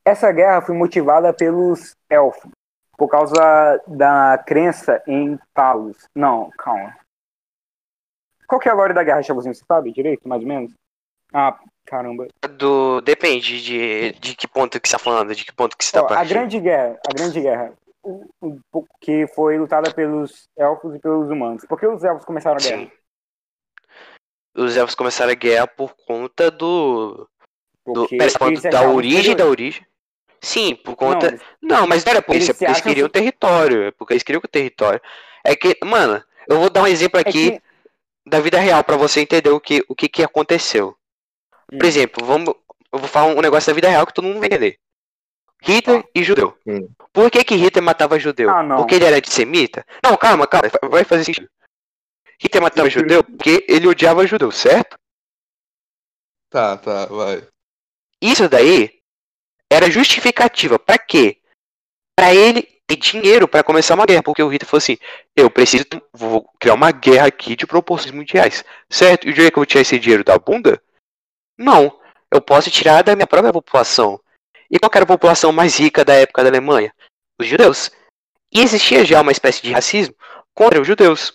Essa 0.03 0.31
guerra 0.31 0.61
foi 0.61 0.75
motivada 0.75 1.33
pelos 1.33 1.95
elfos, 2.09 2.51
por 2.97 3.07
causa 3.09 3.81
da 3.87 4.37
crença 4.45 5.01
em 5.07 5.37
Talos. 5.53 5.97
Não, 6.15 6.49
calma. 6.57 6.95
Qual 8.47 8.59
que 8.59 8.69
é 8.69 8.71
a 8.71 8.75
glória 8.75 8.93
da 8.93 9.03
guerra, 9.03 9.23
Chavozinho? 9.23 9.55
Você 9.55 9.63
sabe 9.67 9.91
direito, 9.91 10.27
mais 10.27 10.41
ou 10.41 10.47
menos? 10.47 10.71
Ah, 11.33 11.59
caramba. 11.85 12.27
Do... 12.57 13.01
Depende 13.01 13.61
de, 13.61 14.11
de 14.19 14.35
que 14.35 14.47
ponto 14.47 14.79
que 14.79 14.87
você 14.87 14.95
tá 14.95 15.03
falando, 15.03 15.33
de 15.33 15.43
que 15.43 15.51
ponto 15.51 15.75
que 15.75 15.83
você 15.83 15.91
tá 15.91 16.01
Ó, 16.01 16.05
a 16.05 16.07
partindo. 16.09 16.29
grande 16.29 16.59
guerra, 16.59 16.99
a 17.07 17.13
grande 17.13 17.41
guerra, 17.41 17.73
que 19.01 19.27
foi 19.27 19.57
lutada 19.57 19.93
pelos 19.93 20.47
elfos 20.57 20.95
e 20.95 20.99
pelos 20.99 21.29
humanos. 21.29 21.65
Por 21.67 21.79
que 21.79 21.87
os 21.87 22.03
elfos 22.03 22.25
começaram 22.25 22.57
a 22.57 22.59
guerra? 22.59 22.81
Sim. 22.83 22.91
Os 24.55 24.77
elfos 24.77 24.95
começaram 24.95 25.31
a 25.31 25.35
guerra 25.35 25.67
por 25.67 25.95
conta 26.05 26.49
do. 26.49 27.27
do 27.85 28.07
pera, 28.07 28.31
da 28.71 28.89
origem 28.89 29.35
da 29.35 29.45
origem? 29.45 29.85
Sim, 30.41 30.75
por 30.75 30.91
Não, 30.91 30.95
conta. 30.95 31.27
eles- 31.27 31.41
Não, 31.61 31.87
mas 31.87 32.05
não 32.05 32.11
era 32.11 32.21
por 32.21 32.35
isso, 32.35 32.51
é 32.51 32.53
porque 32.53 32.65
eles 32.65 32.81
queriam 32.81 33.07
su- 33.07 33.11
território. 33.11 33.83
É 33.83 33.91
porque 33.91 34.13
eles 34.13 34.23
queriam 34.23 34.41
o 34.43 34.47
território. 34.47 35.01
É 35.43 35.55
que, 35.55 35.77
mano, 35.83 36.23
eu 36.47 36.59
vou 36.59 36.69
dar 36.69 36.83
um 36.83 36.87
exemplo 36.87 37.17
é 37.19 37.21
aqui 37.21 37.51
que- 37.51 37.61
da 38.27 38.39
vida 38.39 38.59
real 38.59 38.83
pra 38.83 38.95
você 38.97 39.21
entender 39.21 39.49
o 39.49 39.59
que, 39.59 39.83
o 39.89 39.95
que, 39.95 40.07
que 40.07 40.23
aconteceu. 40.23 40.95
Por 41.67 41.83
Hum. 41.83 41.87
exemplo, 41.87 42.25
vamos, 42.25 42.53
eu 42.93 42.99
vou 42.99 43.07
falar 43.07 43.27
um 43.33 43.41
negócio 43.41 43.71
da 43.71 43.75
vida 43.75 43.89
real 43.89 44.05
que 44.05 44.13
todo 44.13 44.25
mundo 44.25 44.39
vai 44.39 44.47
entender. 44.47 44.77
Hitler 45.65 46.07
e 46.13 46.23
judeu. 46.23 46.55
Hum. 46.65 46.87
Por 47.11 47.31
que, 47.31 47.43
que 47.43 47.55
Hitler 47.55 47.83
matava 47.83 48.19
judeu? 48.19 48.49
Ah, 48.49 48.61
não. 48.61 48.77
Porque 48.77 48.95
ele 48.95 49.05
era 49.05 49.17
antissemita? 49.17 49.85
Não, 50.03 50.15
calma, 50.15 50.45
calma, 50.45 50.69
vai 50.89 51.03
fazer 51.03 51.23
sentido. 51.23 51.49
Hitler 52.39 52.61
matava 52.61 52.89
judeu 52.89 53.23
porque 53.23 53.65
ele 53.67 53.87
odiava 53.87 54.27
judeu, 54.27 54.51
certo? 54.51 54.95
Tá, 56.49 56.77
tá, 56.77 57.07
vai. 57.07 57.47
Isso 58.21 58.47
daí 58.47 59.01
era 59.71 59.89
justificativa. 59.89 60.77
Pra 60.77 60.99
quê? 60.99 61.41
Pra 62.15 62.33
ele 62.33 62.61
ter 62.85 62.97
dinheiro 62.97 63.47
pra 63.47 63.63
começar 63.63 63.95
uma 63.95 64.05
guerra. 64.05 64.21
Porque 64.21 64.43
o 64.43 64.49
Hitler 64.49 64.69
falou 64.69 64.77
assim: 64.77 64.97
eu 65.35 65.49
preciso, 65.49 65.85
vou 66.13 66.47
criar 66.59 66.75
uma 66.75 66.91
guerra 66.91 67.27
aqui 67.27 67.55
de 67.55 67.65
proporções 67.65 68.11
mundiais. 68.11 68.63
Certo? 68.89 69.27
E 69.27 69.31
o 69.31 69.33
dia 69.33 69.49
que 69.49 69.57
eu 69.57 69.61
vou 69.61 69.65
tirar 69.65 69.81
esse 69.81 69.97
dinheiro 69.97 70.23
da 70.23 70.37
bunda? 70.37 70.81
Não. 71.57 71.99
Eu 72.31 72.41
posso 72.41 72.69
tirar 72.69 73.01
da 73.01 73.15
minha 73.15 73.27
própria 73.27 73.53
população. 73.53 74.19
E 74.69 74.79
qual 74.79 74.91
era 74.93 75.03
a 75.03 75.07
população 75.07 75.51
mais 75.51 75.77
rica 75.79 76.03
da 76.03 76.13
época 76.13 76.43
da 76.43 76.49
Alemanha? 76.49 76.93
Os 77.39 77.47
judeus. 77.47 77.91
E 78.51 78.61
existia 78.61 79.03
já 79.05 79.21
uma 79.21 79.31
espécie 79.31 79.61
de 79.61 79.71
racismo 79.71 80.15
contra 80.53 80.81
os 80.81 80.87
judeus. 80.87 81.33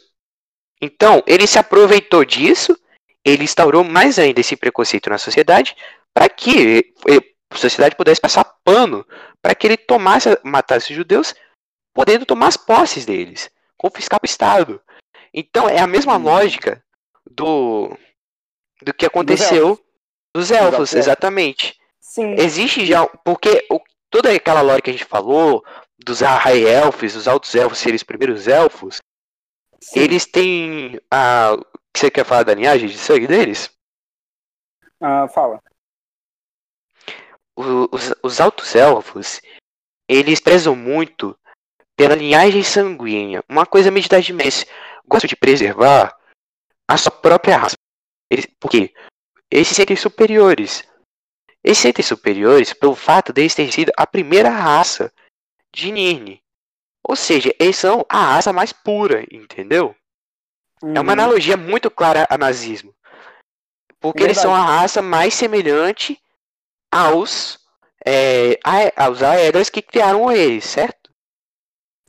Então, 0.81 1.23
ele 1.27 1.47
se 1.47 1.59
aproveitou 1.59 2.24
disso, 2.24 2.77
ele 3.24 3.44
instaurou 3.44 3.85
mais 3.85 4.19
ainda 4.19 4.40
esse 4.40 4.57
preconceito 4.57 5.11
na 5.11 5.19
sociedade, 5.19 5.77
para 6.15 6.28
que 6.28 6.93
eh, 7.09 7.20
a 7.52 7.57
sociedade 7.57 7.97
pudesse 7.97 8.20
passar 8.20 8.44
pano 8.65 9.07
para 9.43 9.55
que 9.55 9.66
ele 9.66 9.77
tomasse, 9.77 10.28
matasse 10.43 10.90
os 10.90 10.97
judeus, 10.97 11.35
podendo 11.94 12.24
tomar 12.24 12.48
as 12.48 12.57
posses 12.57 13.05
deles, 13.05 13.51
confiscar 13.77 14.19
para 14.20 14.27
o 14.27 14.31
Estado. 14.31 14.81
Então 15.32 15.69
é 15.69 15.78
a 15.81 15.86
mesma 15.86 16.16
Hum. 16.16 16.23
lógica 16.23 16.82
do 17.31 17.97
do 18.82 18.94
que 18.94 19.05
aconteceu 19.05 19.78
dos 20.35 20.51
elfos, 20.51 20.73
elfos. 20.73 20.94
exatamente. 20.94 21.78
Sim. 22.11 22.35
Existe 22.37 22.85
já, 22.85 23.07
porque 23.07 23.65
o- 23.70 23.78
toda 24.11 24.32
aquela 24.32 24.62
lore 24.62 24.82
que 24.82 24.91
a 24.91 24.93
gente 24.93 25.05
falou 25.05 25.65
dos 25.97 26.23
High 26.23 26.65
Elfos, 26.65 27.12
dos 27.15 27.28
Altos 27.28 27.55
Elfos 27.55 27.78
serem 27.78 27.95
os 27.95 28.03
primeiros 28.03 28.49
elfos, 28.49 29.01
sim. 29.81 30.01
eles 30.01 30.27
têm 30.27 30.99
a 31.09 31.57
você 31.97 32.11
quer 32.11 32.24
falar 32.24 32.43
da 32.43 32.53
linhagem 32.55 32.89
de 32.89 32.99
sangue 32.99 33.28
deles? 33.28 33.70
Ah, 35.01 35.28
fala. 35.28 35.62
O- 37.57 37.89
os, 37.95 38.12
os 38.24 38.41
altos 38.41 38.74
elfos, 38.74 39.41
eles 40.09 40.41
prezam 40.41 40.74
muito 40.74 41.39
pela 41.97 42.16
linhagem 42.16 42.65
sanguínea. 42.65 43.45
Uma 43.49 43.66
coisa 43.66 43.91
meio 43.93 44.05
de 44.09 44.32
média. 44.32 44.66
Gostam 45.07 45.28
de 45.28 45.37
preservar 45.37 46.16
a 46.89 46.97
sua 46.97 47.12
própria 47.12 47.57
raça. 47.57 47.77
Eles, 48.28 48.47
por 48.59 48.69
quê? 48.69 48.93
Eles 49.49 49.69
se 49.69 49.74
sentem 49.77 49.97
superiores. 49.97 50.90
Eles 51.62 51.78
se 51.78 51.82
sentem 51.82 52.05
superiores 52.05 52.73
pelo 52.73 52.95
fato 52.95 53.32
de 53.32 53.43
eles 53.43 53.55
terem 53.55 53.70
sido 53.70 53.93
a 53.97 54.07
primeira 54.07 54.49
raça 54.49 55.12
de 55.73 55.93
Nirn. 55.93 56.43
Ou 57.07 57.16
seja, 57.16 57.55
eles 57.59 57.77
são 57.77 58.05
a 58.09 58.35
raça 58.35 58.53
mais 58.53 58.73
pura, 58.73 59.27
entendeu? 59.31 59.95
É 60.82 61.01
uma 61.01 61.01
Uhum. 61.01 61.11
analogia 61.11 61.57
muito 61.57 61.91
clara 61.91 62.27
a 62.31 62.39
nazismo. 62.39 62.95
Porque 64.01 64.23
eles 64.23 64.39
são 64.39 64.55
a 64.55 64.62
raça 64.62 65.03
mais 65.03 65.35
semelhante 65.35 66.19
aos, 66.91 67.59
é, 68.07 68.59
aos 68.97 69.23
Aedras 69.23 69.69
que 69.69 69.82
criaram 69.82 70.32
eles, 70.32 70.65
certo? 70.65 71.12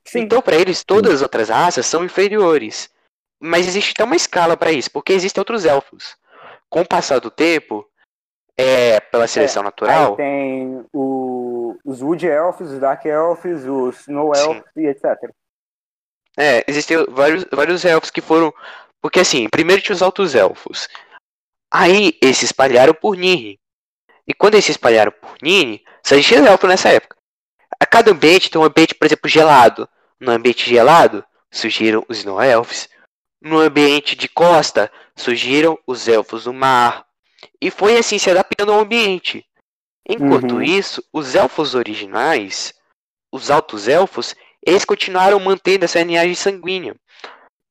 Sim. 0.05 0.19
Então, 0.19 0.41
para 0.41 0.55
eles, 0.55 0.83
todas 0.83 1.15
as 1.15 1.21
outras 1.21 1.49
raças 1.49 1.85
são 1.85 2.03
inferiores. 2.05 2.89
Mas 3.39 3.67
existe 3.67 3.91
até 3.91 4.03
uma 4.03 4.15
escala 4.15 4.55
para 4.55 4.71
isso, 4.71 4.89
porque 4.91 5.11
existem 5.13 5.41
outros 5.41 5.65
elfos. 5.65 6.15
Com 6.69 6.81
o 6.81 6.87
passar 6.87 7.19
do 7.19 7.29
tempo, 7.29 7.89
é, 8.57 8.99
pela 8.99 9.27
seleção 9.27 9.63
natural, 9.63 10.11
Aí 10.11 10.17
tem 10.17 10.85
o- 10.93 11.77
os 11.85 12.01
Wood 12.01 12.25
Elves, 12.27 12.69
os 12.71 12.79
Dark 12.79 13.05
Elves, 13.05 13.63
os 13.65 14.01
Snow 14.01 14.33
Sim. 14.35 14.41
Elves 14.43 14.63
e 14.75 14.85
etc. 14.87 15.31
É, 16.37 16.63
existem 16.67 17.05
vários, 17.09 17.45
vários 17.51 17.83
elfos 17.85 18.09
que 18.09 18.21
foram. 18.21 18.53
Porque 19.01 19.19
assim, 19.19 19.49
primeiro 19.49 19.81
tinha 19.81 19.95
os 19.95 20.01
altos 20.01 20.35
elfos. 20.35 20.87
Aí 21.73 22.17
eles 22.21 22.37
se 22.37 22.45
espalharam 22.45 22.93
por 22.93 23.15
Nirn. 23.15 23.57
E 24.27 24.33
quando 24.33 24.53
eles 24.55 24.65
se 24.65 24.71
espalharam 24.71 25.11
por 25.11 25.35
Nirn, 25.41 25.81
só 26.05 26.15
existia 26.15 26.39
elfo 26.39 26.67
nessa 26.67 26.89
época. 26.89 27.17
A 27.79 27.85
cada 27.85 28.11
ambiente 28.11 28.49
tem 28.51 28.61
um 28.61 28.63
ambiente, 28.63 28.93
por 28.93 29.05
exemplo, 29.05 29.29
gelado. 29.29 29.89
No 30.19 30.31
ambiente 30.31 30.69
gelado, 30.69 31.25
surgiram 31.49 32.05
os 32.07 32.19
Snow 32.19 32.41
Elves. 32.41 32.87
No 33.41 33.57
ambiente 33.59 34.15
de 34.15 34.29
costa, 34.29 34.91
surgiram 35.15 35.77
os 35.87 36.07
elfos 36.07 36.43
do 36.43 36.53
mar. 36.53 37.05
E 37.61 37.69
foi 37.69 37.97
assim 37.97 38.17
se 38.17 38.29
adaptando 38.29 38.71
ao 38.71 38.79
ambiente. 38.79 39.45
Enquanto 40.07 40.55
Uhum. 40.55 40.61
isso, 40.63 41.03
os 41.13 41.35
elfos 41.35 41.75
originais, 41.75 42.73
os 43.31 43.51
altos 43.51 43.87
elfos, 43.87 44.35
eles 44.65 44.83
continuaram 44.83 45.39
mantendo 45.39 45.85
essa 45.85 46.01
linhagem 46.01 46.35
sanguínea. 46.35 46.95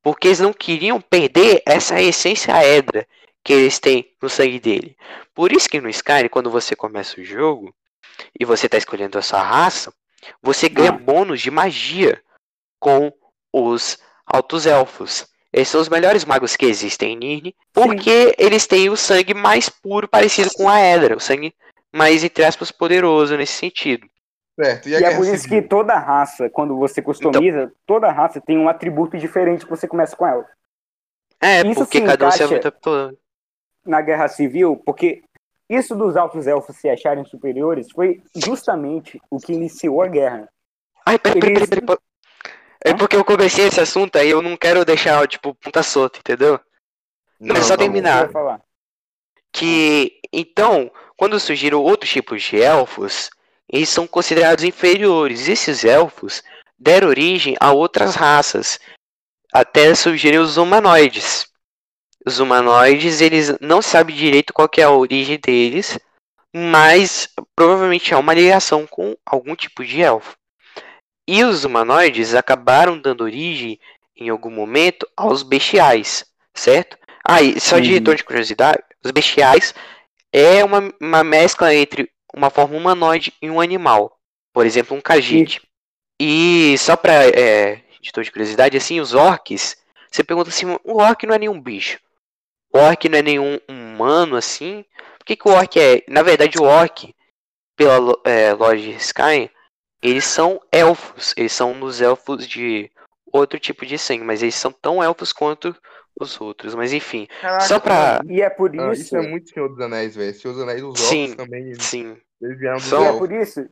Porque 0.03 0.29
eles 0.29 0.41
não 0.41 0.53
queriam 0.53 1.01
perder 1.01 1.63
essa 1.67 2.01
essência 2.01 2.53
edra 2.65 3.07
que 3.45 3.53
eles 3.53 3.79
têm 3.79 4.15
no 4.23 4.29
sangue 4.29 4.61
dele. 4.61 4.97
Por 5.35 5.53
isso 5.53 5.69
que 5.69 5.81
no 5.81 5.89
Skyrim, 5.91 6.29
quando 6.29 6.51
você 6.51 6.75
começa 6.77 7.21
o 7.21 7.25
jogo 7.25 7.75
e 8.39 8.45
você 8.45 8.67
está 8.67 8.79
escolhendo 8.79 9.19
a 9.19 9.23
sua 9.23 9.43
raça, 9.43 9.93
você 10.43 10.69
ganha 10.69 10.91
Ah. 10.91 10.99
bônus 10.99 11.41
de 11.41 11.51
magia 11.51 12.23
com 12.79 13.13
os 13.53 13.99
altos 14.25 14.67
elfos. 14.67 15.27
Eles 15.53 15.69
são 15.69 15.81
os 15.81 15.89
melhores 15.89 16.25
magos 16.25 16.55
que 16.55 16.67
existem 16.67 17.15
em 17.15 17.17
Nirn, 17.17 17.55
porque 17.73 18.35
eles 18.39 18.67
têm 18.67 18.89
o 18.89 18.97
sangue 18.97 19.35
mais 19.35 19.69
puro 19.69 20.07
parecido 20.09 20.51
com 20.55 20.69
a 20.69 20.79
Edra, 20.81 21.17
o 21.17 21.21
sangue 21.21 21.53
mais, 21.93 22.23
entre 22.23 22.45
aspas, 22.45 22.71
poderoso 22.71 23.37
nesse 23.37 23.55
sentido. 23.55 24.07
Certo. 24.59 24.89
E 24.89 24.93
E, 24.93 25.05
a 25.05 25.11
é 25.11 25.17
por 25.17 25.27
isso 25.27 25.43
civil? 25.43 25.63
que 25.63 25.69
toda 25.69 25.99
raça, 25.99 26.49
quando 26.51 26.77
você 26.77 27.03
customiza, 27.03 27.73
toda 27.85 28.13
raça 28.13 28.41
tem 28.41 28.59
um 28.59 28.69
atributo 28.69 29.19
diferente 29.19 29.65
que 29.65 29.71
você 29.71 29.89
começa 29.89 30.15
com 30.15 30.27
ela. 30.27 30.47
É, 31.41 31.67
Isso 31.67 31.81
porque 31.81 32.03
cada 32.03 32.29
um 32.29 32.31
se 32.31 32.43
adaptou. 32.43 33.19
Na 33.85 34.03
Guerra 34.03 34.29
Civil, 34.29 34.77
porque 34.85 35.23
isso 35.69 35.97
dos 35.97 36.17
altos 36.17 36.47
elfos 36.47 36.77
se 36.77 36.89
acharem 36.89 37.25
superiores 37.25 37.91
foi 37.91 38.23
justamente 38.37 39.21
o 39.31 39.39
que 39.39 39.55
iniciou 39.55 40.03
a 40.03 40.07
guerra. 40.07 40.49
Ai, 41.07 41.19
peraí, 41.19 41.41
peraí, 41.41 41.67
peraí, 41.67 41.81
peraí. 41.81 41.99
É 42.83 42.95
porque 42.95 43.17
eu 43.17 43.25
comecei 43.25 43.67
esse 43.67 43.81
assunto 43.81 44.17
aí, 44.17 44.31
eu 44.31 44.41
não 44.41 44.57
quero 44.57 44.85
deixar, 44.85 45.27
tipo, 45.29 45.55
ponta 45.55 45.83
solta, 45.83 46.19
entendeu? 46.19 46.59
Não, 47.39 47.57
é 47.57 47.63
só 47.63 47.77
terminar. 47.77 48.31
Que, 49.53 50.21
então, 50.33 50.91
quando 51.17 51.39
surgiram 51.39 51.83
outros 51.83 52.11
tipos 52.11 52.43
de 52.43 52.61
elfos, 52.61 53.31
eles 53.69 53.89
são 53.89 54.07
considerados 54.07 54.65
inferiores. 54.65 55.49
Esses 55.49 55.85
elfos 55.85 56.43
deram 56.79 57.09
origem 57.09 57.57
a 57.61 57.73
outras 57.73 58.15
raças, 58.15 58.81
até 59.53 59.95
surgirem 59.95 60.39
os 60.39 60.57
humanoides. 60.57 61.47
Os 62.25 62.39
humanoides, 62.39 63.21
eles 63.21 63.59
não 63.61 63.83
sabem 63.83 64.17
direito 64.17 64.53
qual 64.53 64.69
é 64.77 64.83
a 64.83 64.91
origem 64.91 65.39
deles, 65.39 65.99
mas 66.55 67.29
provavelmente 67.55 68.13
é 68.13 68.17
uma 68.17 68.35
ligação 68.35 68.87
com 68.87 69.17
algum 69.25 69.55
tipo 69.55 69.85
de 69.85 70.03
elfo. 70.03 70.37
E 71.27 71.45
os 71.45 71.65
humanoides 71.65 72.35
acabaram 72.35 72.99
dando 72.99 73.23
origem, 73.25 73.79
em 74.17 74.29
algum 74.29 74.51
momento, 74.51 75.07
aos 75.17 75.43
bestiais, 75.43 76.25
certo? 76.55 76.99
Ah, 77.25 77.41
e 77.43 77.61
só 77.61 77.79
de 77.79 77.89
Uhum. 77.89 77.95
retorno 77.95 78.17
de 78.17 78.25
curiosidade, 78.25 78.83
os 79.05 79.11
bestiais 79.11 79.75
é 80.33 80.65
uma, 80.65 80.93
uma 81.01 81.25
mescla 81.25 81.75
entre 81.75 82.11
uma 82.35 82.51
forma 82.51 82.77
humanoide 82.77 83.33
e 83.41 83.51
um 83.51 83.61
animal. 83.61 84.19
Por 84.53 84.67
exemplo, 84.67 84.97
um 84.97 85.01
khajiit. 85.01 85.63
E 86.21 86.77
só 86.79 86.97
pra 86.97 87.13
é, 87.29 87.83
de 88.01 88.11
de 88.13 88.31
curiosidade, 88.31 88.77
assim, 88.77 89.01
os 89.01 89.15
orcs, 89.15 89.77
você 90.11 90.25
pergunta 90.25 90.51
assim, 90.51 90.67
o 90.85 90.97
orc 91.01 91.25
não 91.27 91.35
é 91.35 91.39
nenhum 91.39 91.61
bicho. 91.61 91.99
O 92.73 92.79
orc 92.79 93.09
não 93.09 93.19
é 93.19 93.23
nenhum 93.23 93.59
humano, 93.69 94.37
assim. 94.37 94.85
O 95.21 95.25
que, 95.25 95.37
que 95.37 95.49
o 95.49 95.53
orc 95.53 95.79
é? 95.79 96.03
Na 96.09 96.23
verdade, 96.23 96.59
o 96.59 96.65
orc, 96.65 97.15
pela 97.77 98.15
é, 98.25 98.53
loja 98.53 98.91
Sky, 98.93 99.51
eles 100.03 100.25
são 100.25 100.61
elfos. 100.73 101.35
Eles 101.37 101.53
são 101.53 101.79
dos 101.79 102.01
elfos 102.01 102.47
de 102.47 102.91
outro 103.33 103.59
tipo 103.59 103.85
de 103.87 103.97
sangue, 103.99 104.25
mas 104.25 104.43
eles 104.43 104.55
são 104.55 104.73
tão 104.73 105.03
elfos 105.03 105.33
quanto 105.33 105.75
os 106.19 106.41
outros. 106.41 106.75
Mas 106.75 106.93
enfim, 106.93 107.27
Caraca, 107.41 107.61
só 107.65 107.79
pra- 107.81 108.21
E 108.29 108.43
é 108.43 108.51
por 108.51 108.71
ah, 108.79 108.93
isso, 108.93 109.03
isso 109.03 109.17
é 109.17 109.23
muito 109.23 109.51
Senhor 109.51 109.69
dos 109.69 109.81
Anéis, 109.81 110.17
velho. 110.17 110.35
Senhor 110.35 110.55
dos 110.55 110.63
Anéis, 110.63 110.83
os 110.83 110.99
Sim, 111.01 111.23
orcs 111.31 111.37
também, 111.37 111.63
eles 111.65 111.83
sim. 111.85 112.17
eles 112.43 112.59
vieram 112.59 112.77
dos 112.77 112.85
São- 112.87 113.01
e 113.01 113.05
é 113.05 113.07
elfos. 113.07 113.21
por 113.21 113.33
isso 113.33 113.69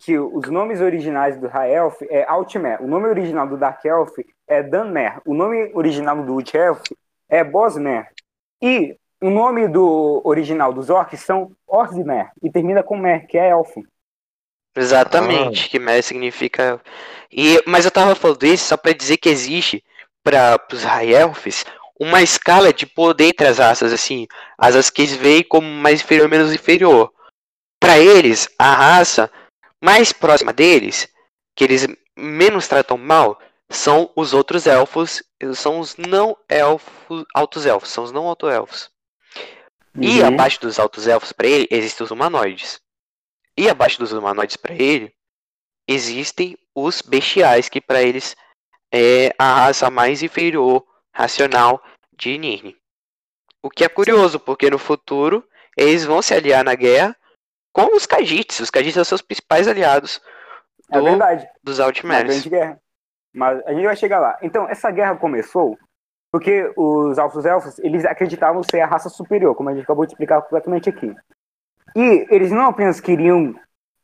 que 0.00 0.18
os 0.18 0.48
nomes 0.48 0.80
originais 0.80 1.36
do 1.38 1.46
High 1.46 1.74
Elf 1.74 2.00
é 2.08 2.24
Altmer. 2.24 2.82
O 2.82 2.86
nome 2.86 3.06
original 3.08 3.46
do 3.46 3.56
Dark 3.58 3.84
Elf 3.84 4.12
é 4.48 4.62
Dunmer. 4.62 5.20
O 5.26 5.34
nome 5.34 5.70
original 5.74 6.16
do 6.22 6.32
Wood 6.32 6.56
Elf 6.56 6.80
é 7.28 7.44
Bosmer. 7.44 8.08
E 8.62 8.96
o 9.20 9.28
nome 9.28 9.68
do 9.68 10.22
original 10.24 10.72
dos 10.72 10.88
orcs 10.88 11.20
são 11.20 11.50
Orzmer. 11.66 12.30
E 12.42 12.50
termina 12.50 12.82
com 12.82 12.96
Mer, 12.96 13.26
que 13.26 13.36
é 13.36 13.48
elfo. 13.50 13.84
Exatamente, 14.76 15.68
que 15.68 15.78
Mer 15.78 16.02
significa. 16.02 16.80
E, 17.30 17.62
mas 17.66 17.84
eu 17.84 17.90
tava 17.90 18.14
falando 18.14 18.44
isso 18.44 18.66
só 18.66 18.76
pra 18.76 18.92
dizer 18.92 19.16
que 19.16 19.28
existe 19.28 19.82
para 20.22 20.58
os 20.72 20.82
High 20.82 21.12
Elves 21.12 21.64
uma 21.98 22.22
escala 22.22 22.72
de 22.72 22.86
poder 22.86 23.28
entre 23.28 23.46
as 23.46 23.58
raças, 23.58 23.92
assim, 23.92 24.26
as 24.58 24.74
raças 24.74 24.90
que 24.90 25.02
eles 25.02 25.14
veem 25.14 25.44
como 25.44 25.66
mais 25.66 26.00
inferior 26.00 26.28
menos 26.28 26.52
inferior. 26.52 27.12
Pra 27.80 27.98
eles, 27.98 28.48
a 28.58 28.72
raça 28.74 29.30
mais 29.82 30.12
próxima 30.12 30.52
deles, 30.52 31.08
que 31.54 31.62
eles 31.62 31.86
menos 32.16 32.66
tratam 32.66 32.96
mal, 32.96 33.38
são 33.70 34.10
os 34.16 34.32
outros 34.34 34.66
elfos, 34.66 35.22
são 35.54 35.78
os 35.78 35.96
não 35.96 36.36
elfos, 36.48 37.24
altos 37.34 37.66
elfos, 37.66 37.90
são 37.90 38.04
os 38.04 38.12
não 38.12 38.26
alto 38.26 38.48
elfos. 38.48 38.90
E 40.00 40.20
Uhum. 40.20 40.26
abaixo 40.26 40.60
dos 40.60 40.78
altos 40.78 41.06
elfos 41.06 41.30
pra 41.32 41.46
ele 41.46 41.68
existem 41.70 42.04
os 42.04 42.10
humanoides. 42.10 42.80
E 43.56 43.68
abaixo 43.68 43.98
dos 43.98 44.12
humanoides 44.12 44.56
pra 44.56 44.74
ele 44.74 45.12
existem 45.88 46.56
os 46.74 47.00
bestiais, 47.02 47.68
que 47.68 47.80
pra 47.80 48.02
eles 48.02 48.36
é 48.92 49.34
a 49.38 49.64
raça 49.66 49.90
mais 49.90 50.22
inferior 50.22 50.84
racional 51.12 51.82
de 52.16 52.36
Nirn. 52.38 52.76
O 53.62 53.70
que 53.70 53.84
é 53.84 53.88
curioso, 53.88 54.38
porque 54.40 54.68
no 54.70 54.78
futuro 54.78 55.46
eles 55.76 56.04
vão 56.04 56.20
se 56.22 56.34
aliar 56.34 56.64
na 56.64 56.74
guerra 56.74 57.16
com 57.72 57.96
os 57.96 58.04
Khajiits. 58.06 58.60
Os 58.60 58.70
Khajiits 58.70 58.94
são 58.94 59.04
seus 59.04 59.22
principais 59.22 59.66
aliados 59.68 60.20
É 60.90 60.98
do- 60.98 61.04
verdade. 61.04 61.46
dos 61.62 61.80
Altmers. 61.80 62.24
grande 62.24 62.48
guerra. 62.50 62.80
Mas 63.34 63.64
a 63.66 63.72
gente 63.72 63.84
vai 63.84 63.96
chegar 63.96 64.20
lá. 64.20 64.38
Então, 64.42 64.68
essa 64.68 64.90
guerra 64.90 65.16
começou 65.16 65.76
porque 66.32 66.72
os 66.76 67.18
altos 67.18 67.44
elfos, 67.44 67.78
eles 67.78 68.04
acreditavam 68.04 68.62
ser 68.62 68.80
a 68.80 68.86
raça 68.86 69.08
superior, 69.08 69.54
como 69.54 69.68
a 69.70 69.72
gente 69.74 69.84
acabou 69.84 70.04
de 70.04 70.12
explicar 70.12 70.42
completamente 70.42 70.88
aqui. 70.88 71.14
E 71.94 72.26
eles 72.30 72.50
não 72.50 72.66
apenas 72.66 73.00
queriam 73.00 73.54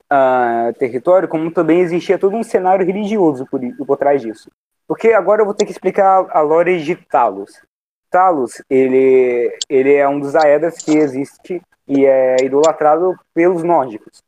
ah, 0.08 0.72
território, 0.78 1.28
como 1.28 1.50
também 1.50 1.80
existia 1.80 2.18
todo 2.18 2.36
um 2.36 2.42
cenário 2.42 2.86
religioso 2.86 3.46
por, 3.46 3.60
por 3.86 3.96
trás 3.96 4.22
disso. 4.22 4.50
Porque 4.86 5.12
agora 5.12 5.42
eu 5.42 5.46
vou 5.46 5.54
ter 5.54 5.64
que 5.64 5.72
explicar 5.72 6.26
a 6.30 6.40
lore 6.40 6.82
de 6.82 6.96
Talos. 6.96 7.62
Talos, 8.10 8.60
ele, 8.68 9.56
ele 9.68 9.94
é 9.94 10.08
um 10.08 10.18
dos 10.18 10.34
Aedas 10.34 10.78
que 10.78 10.96
existe 10.96 11.62
e 11.86 12.04
é 12.04 12.36
idolatrado 12.42 13.16
pelos 13.32 13.62
nórdicos. 13.62 14.22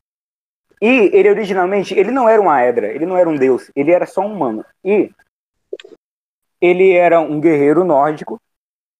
E 0.81 1.09
ele 1.13 1.29
originalmente, 1.29 1.97
ele 1.97 2.11
não 2.11 2.27
era 2.27 2.41
um 2.41 2.49
Aedra, 2.49 2.87
ele 2.87 3.05
não 3.05 3.17
era 3.17 3.29
um 3.29 3.35
deus, 3.35 3.71
ele 3.75 3.91
era 3.91 4.05
só 4.05 4.21
um 4.21 4.33
humano. 4.33 4.65
E 4.83 5.11
ele 6.59 6.93
era 6.93 7.19
um 7.19 7.39
guerreiro 7.39 7.83
nórdico 7.83 8.39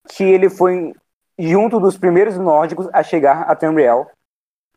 que 0.08 0.22
ele 0.22 0.50
foi 0.50 0.94
junto 1.38 1.80
dos 1.80 1.96
primeiros 1.96 2.38
nórdicos 2.38 2.88
a 2.92 3.02
chegar 3.02 3.42
a 3.42 3.56
Tamriel. 3.56 4.10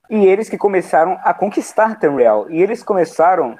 E 0.09 0.25
eles 0.25 0.49
que 0.49 0.57
começaram 0.57 1.19
a 1.23 1.33
conquistar 1.33 1.99
Tamriel. 1.99 2.49
E 2.49 2.61
eles 2.61 2.83
começaram 2.83 3.57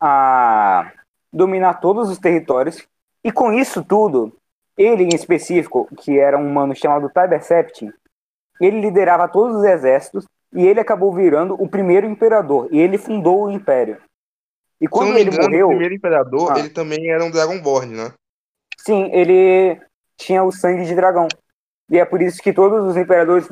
a 0.00 0.90
dominar 1.32 1.74
todos 1.74 2.10
os 2.10 2.18
territórios. 2.18 2.86
E 3.22 3.30
com 3.30 3.52
isso 3.52 3.84
tudo, 3.84 4.36
ele 4.76 5.04
em 5.04 5.14
específico, 5.14 5.88
que 5.98 6.18
era 6.18 6.36
um 6.38 6.46
humano 6.46 6.74
chamado 6.74 7.08
Tiber 7.08 7.42
Septim, 7.42 7.92
ele 8.60 8.80
liderava 8.80 9.28
todos 9.28 9.56
os 9.56 9.64
exércitos 9.64 10.26
e 10.52 10.66
ele 10.66 10.80
acabou 10.80 11.12
virando 11.12 11.54
o 11.60 11.68
primeiro 11.68 12.06
imperador. 12.06 12.68
E 12.70 12.78
ele 12.80 12.98
fundou 12.98 13.44
o 13.44 13.50
império. 13.50 13.98
E 14.80 14.86
quando 14.86 15.16
ele 15.16 15.30
engano, 15.30 15.44
morreu, 15.44 15.66
o 15.66 15.70
primeiro 15.70 15.94
imperador, 15.94 16.52
Ah. 16.52 16.58
ele 16.58 16.68
também 16.70 17.10
era 17.10 17.24
um 17.24 17.30
Dragonborn, 17.30 17.94
né? 17.94 18.12
sim, 18.78 19.10
ele 19.12 19.80
tinha 20.16 20.44
o 20.44 20.52
sangue 20.52 20.84
de 20.84 20.94
dragão. 20.94 21.26
E 21.90 21.98
é 21.98 22.04
por 22.04 22.22
isso 22.22 22.40
que 22.40 22.52
todos 22.52 22.84
os 22.84 22.96
imperadores 22.96 23.48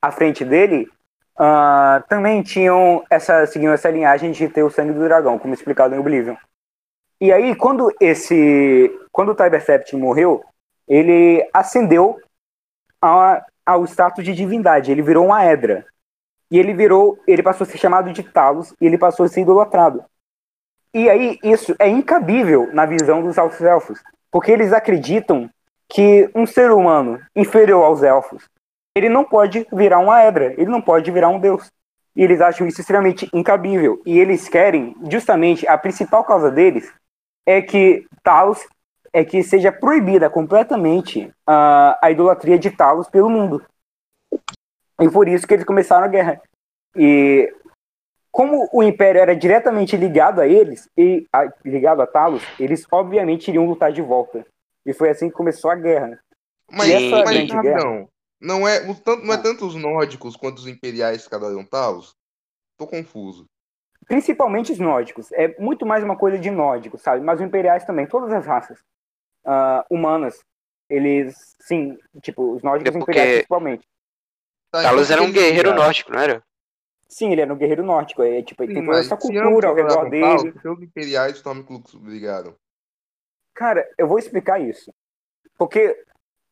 à 0.00 0.10
frente 0.10 0.44
dele 0.44 0.88
ah, 1.38 2.02
também 2.08 2.42
tinham 2.42 3.04
essa, 3.08 3.46
seguiam 3.46 3.72
essa 3.72 3.90
linhagem 3.90 4.32
de 4.32 4.48
ter 4.48 4.62
o 4.62 4.70
sangue 4.70 4.92
do 4.92 5.04
dragão, 5.04 5.38
como 5.38 5.54
explicado 5.54 5.94
em 5.94 5.98
Oblivion. 5.98 6.36
E 7.20 7.32
aí, 7.32 7.54
quando 7.54 7.92
esse. 8.00 8.90
Quando 9.12 9.32
o 9.32 9.34
Tiber 9.34 9.62
morreu, 9.94 10.42
ele 10.88 11.46
ascendeu 11.52 12.18
a- 13.00 13.44
ao 13.66 13.84
status 13.84 14.24
de 14.24 14.34
divindade. 14.34 14.90
Ele 14.90 15.02
virou 15.02 15.26
uma 15.26 15.44
Edra. 15.44 15.84
E 16.50 16.58
ele 16.58 16.72
virou. 16.72 17.18
Ele 17.26 17.42
passou 17.42 17.66
a 17.66 17.68
ser 17.68 17.78
chamado 17.78 18.12
de 18.12 18.22
Talos 18.22 18.74
e 18.80 18.86
ele 18.86 18.96
passou 18.96 19.26
a 19.26 19.28
ser 19.28 19.42
idolatrado. 19.42 20.02
E 20.94 21.08
aí, 21.10 21.38
isso 21.44 21.76
é 21.78 21.88
incabível 21.88 22.70
na 22.72 22.86
visão 22.86 23.22
dos 23.22 23.38
altos 23.38 23.60
elfos. 23.60 24.02
Porque 24.30 24.50
eles 24.50 24.72
acreditam 24.72 25.48
que 25.88 26.30
um 26.34 26.46
ser 26.46 26.70
humano 26.70 27.20
inferior 27.34 27.84
aos 27.84 28.02
elfos, 28.02 28.48
ele 28.94 29.08
não 29.08 29.24
pode 29.24 29.66
virar 29.72 29.98
uma 29.98 30.22
Edra, 30.22 30.52
ele 30.54 30.70
não 30.70 30.80
pode 30.80 31.10
virar 31.10 31.28
um 31.28 31.38
deus. 31.38 31.70
E 32.14 32.22
eles 32.22 32.40
acham 32.40 32.66
isso 32.66 32.80
extremamente 32.80 33.28
incabível. 33.32 34.02
E 34.04 34.18
eles 34.18 34.48
querem, 34.48 34.96
justamente, 35.08 35.66
a 35.66 35.78
principal 35.78 36.24
causa 36.24 36.50
deles 36.50 36.92
é 37.46 37.62
que 37.62 38.06
Talos 38.22 38.66
é 39.12 39.24
que 39.24 39.42
seja 39.42 39.72
proibida 39.72 40.28
completamente 40.28 41.32
ah, 41.46 41.98
a 42.02 42.10
idolatria 42.10 42.58
de 42.58 42.70
Talos 42.70 43.08
pelo 43.08 43.30
mundo. 43.30 43.64
E 45.00 45.08
por 45.08 45.28
isso 45.28 45.46
que 45.46 45.54
eles 45.54 45.64
começaram 45.64 46.04
a 46.04 46.08
guerra. 46.08 46.40
E 46.96 47.52
como 48.30 48.68
o 48.72 48.82
Império 48.82 49.20
era 49.20 49.34
diretamente 49.34 49.96
ligado 49.96 50.40
a 50.40 50.46
eles, 50.46 50.88
e 50.96 51.26
a- 51.32 51.48
ligado 51.64 52.02
a 52.02 52.06
Talos, 52.06 52.42
eles 52.58 52.86
obviamente 52.90 53.48
iriam 53.48 53.66
lutar 53.66 53.92
de 53.92 54.02
volta. 54.02 54.44
E 54.84 54.92
foi 54.92 55.10
assim 55.10 55.28
que 55.28 55.34
começou 55.34 55.70
a 55.70 55.76
guerra. 55.76 56.18
Mas, 56.70 56.86
Sim. 56.86 57.10
mas 57.10 57.30
grande 57.30 57.52
rapidão, 57.52 57.94
não 57.94 58.08
é, 58.42 58.88
o 58.90 58.94
tanto, 58.94 59.24
não 59.24 59.34
é 59.34 59.36
Ah. 59.36 59.42
tanto 59.42 59.66
os 59.66 59.74
nórdicos 59.74 60.36
quanto 60.36 60.58
os 60.58 60.66
imperiais 60.66 61.26
que 61.28 61.34
adoram 61.34 61.64
Talos? 61.64 62.14
Tô 62.78 62.86
confuso. 62.86 63.44
Principalmente 64.06 64.72
os 64.72 64.78
nórdicos. 64.78 65.30
É 65.32 65.54
muito 65.60 65.84
mais 65.84 66.02
uma 66.02 66.16
coisa 66.16 66.38
de 66.38 66.50
nórdicos, 66.50 67.02
sabe? 67.02 67.22
Mas 67.22 67.38
os 67.40 67.46
imperiais 67.46 67.84
também, 67.84 68.06
todas 68.06 68.32
as 68.32 68.46
raças 68.46 68.78
ah, 69.44 69.84
humanas, 69.90 70.42
eles, 70.88 71.54
sim, 71.60 71.96
tipo, 72.22 72.54
os 72.54 72.62
nórdicos 72.62 72.94
É 72.94 72.98
porque- 72.98 73.12
imperiais 73.12 73.32
principalmente. 73.38 73.86
Tá, 74.72 74.82
Talos 74.82 75.10
então 75.10 75.16
era 75.22 75.28
um 75.28 75.32
guerreiro 75.32 75.74
nórdico, 75.74 76.12
não 76.12 76.20
era? 76.20 76.42
Sim, 77.08 77.32
ele 77.32 77.40
era 77.40 77.52
um 77.52 77.56
guerreiro 77.56 77.82
nórdico. 77.82 78.22
É, 78.22 78.40
tipo, 78.42 78.64
Sim, 78.64 78.72
tem 78.74 78.84
toda 78.86 78.98
essa 79.00 79.16
cultura 79.16 79.68
ao 79.68 79.74
redor 79.74 80.08
dele. 80.08 80.22
Talos, 80.22 80.78
os 80.78 80.82
imperiais 80.82 81.30
e 81.30 81.32
os 81.32 81.38
Stormcloaks 81.38 81.94
brigaram? 81.96 82.54
Cara, 83.54 83.88
eu 83.98 84.06
vou 84.08 84.18
explicar 84.18 84.60
isso. 84.60 84.92
Porque. 85.58 86.02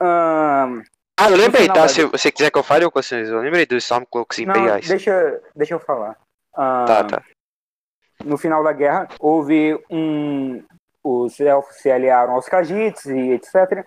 ahn, 0.00 0.82
Ah, 1.18 1.30
eu 1.30 1.36
lembrei, 1.36 1.62
final 1.62 1.76
tá? 1.76 1.82
da- 1.82 1.88
Se 1.88 2.04
você 2.04 2.30
quiser 2.30 2.50
que 2.50 2.58
eu 2.58 2.62
fale, 2.62 2.84
eu 2.84 2.90
consigo. 2.90 3.20
Eu 3.28 3.40
lembrei 3.40 3.66
dos 3.66 3.82
Stormcloaks 3.84 4.38
não, 4.38 4.54
imperiais. 4.54 4.86
deixa, 4.86 5.40
deixa 5.54 5.74
eu 5.74 5.80
falar. 5.80 6.16
Ahn, 6.56 6.86
Tá, 6.86 7.04
tá. 7.04 7.22
No 8.24 8.36
final 8.36 8.62
da 8.64 8.72
guerra, 8.72 9.08
houve 9.20 9.78
um. 9.90 10.62
Os 11.02 11.38
elfos 11.40 11.76
se 11.76 11.90
aliaram 11.90 12.34
aos 12.34 12.46
Khajiits 12.48 13.06
e 13.06 13.30
etc. 13.32 13.84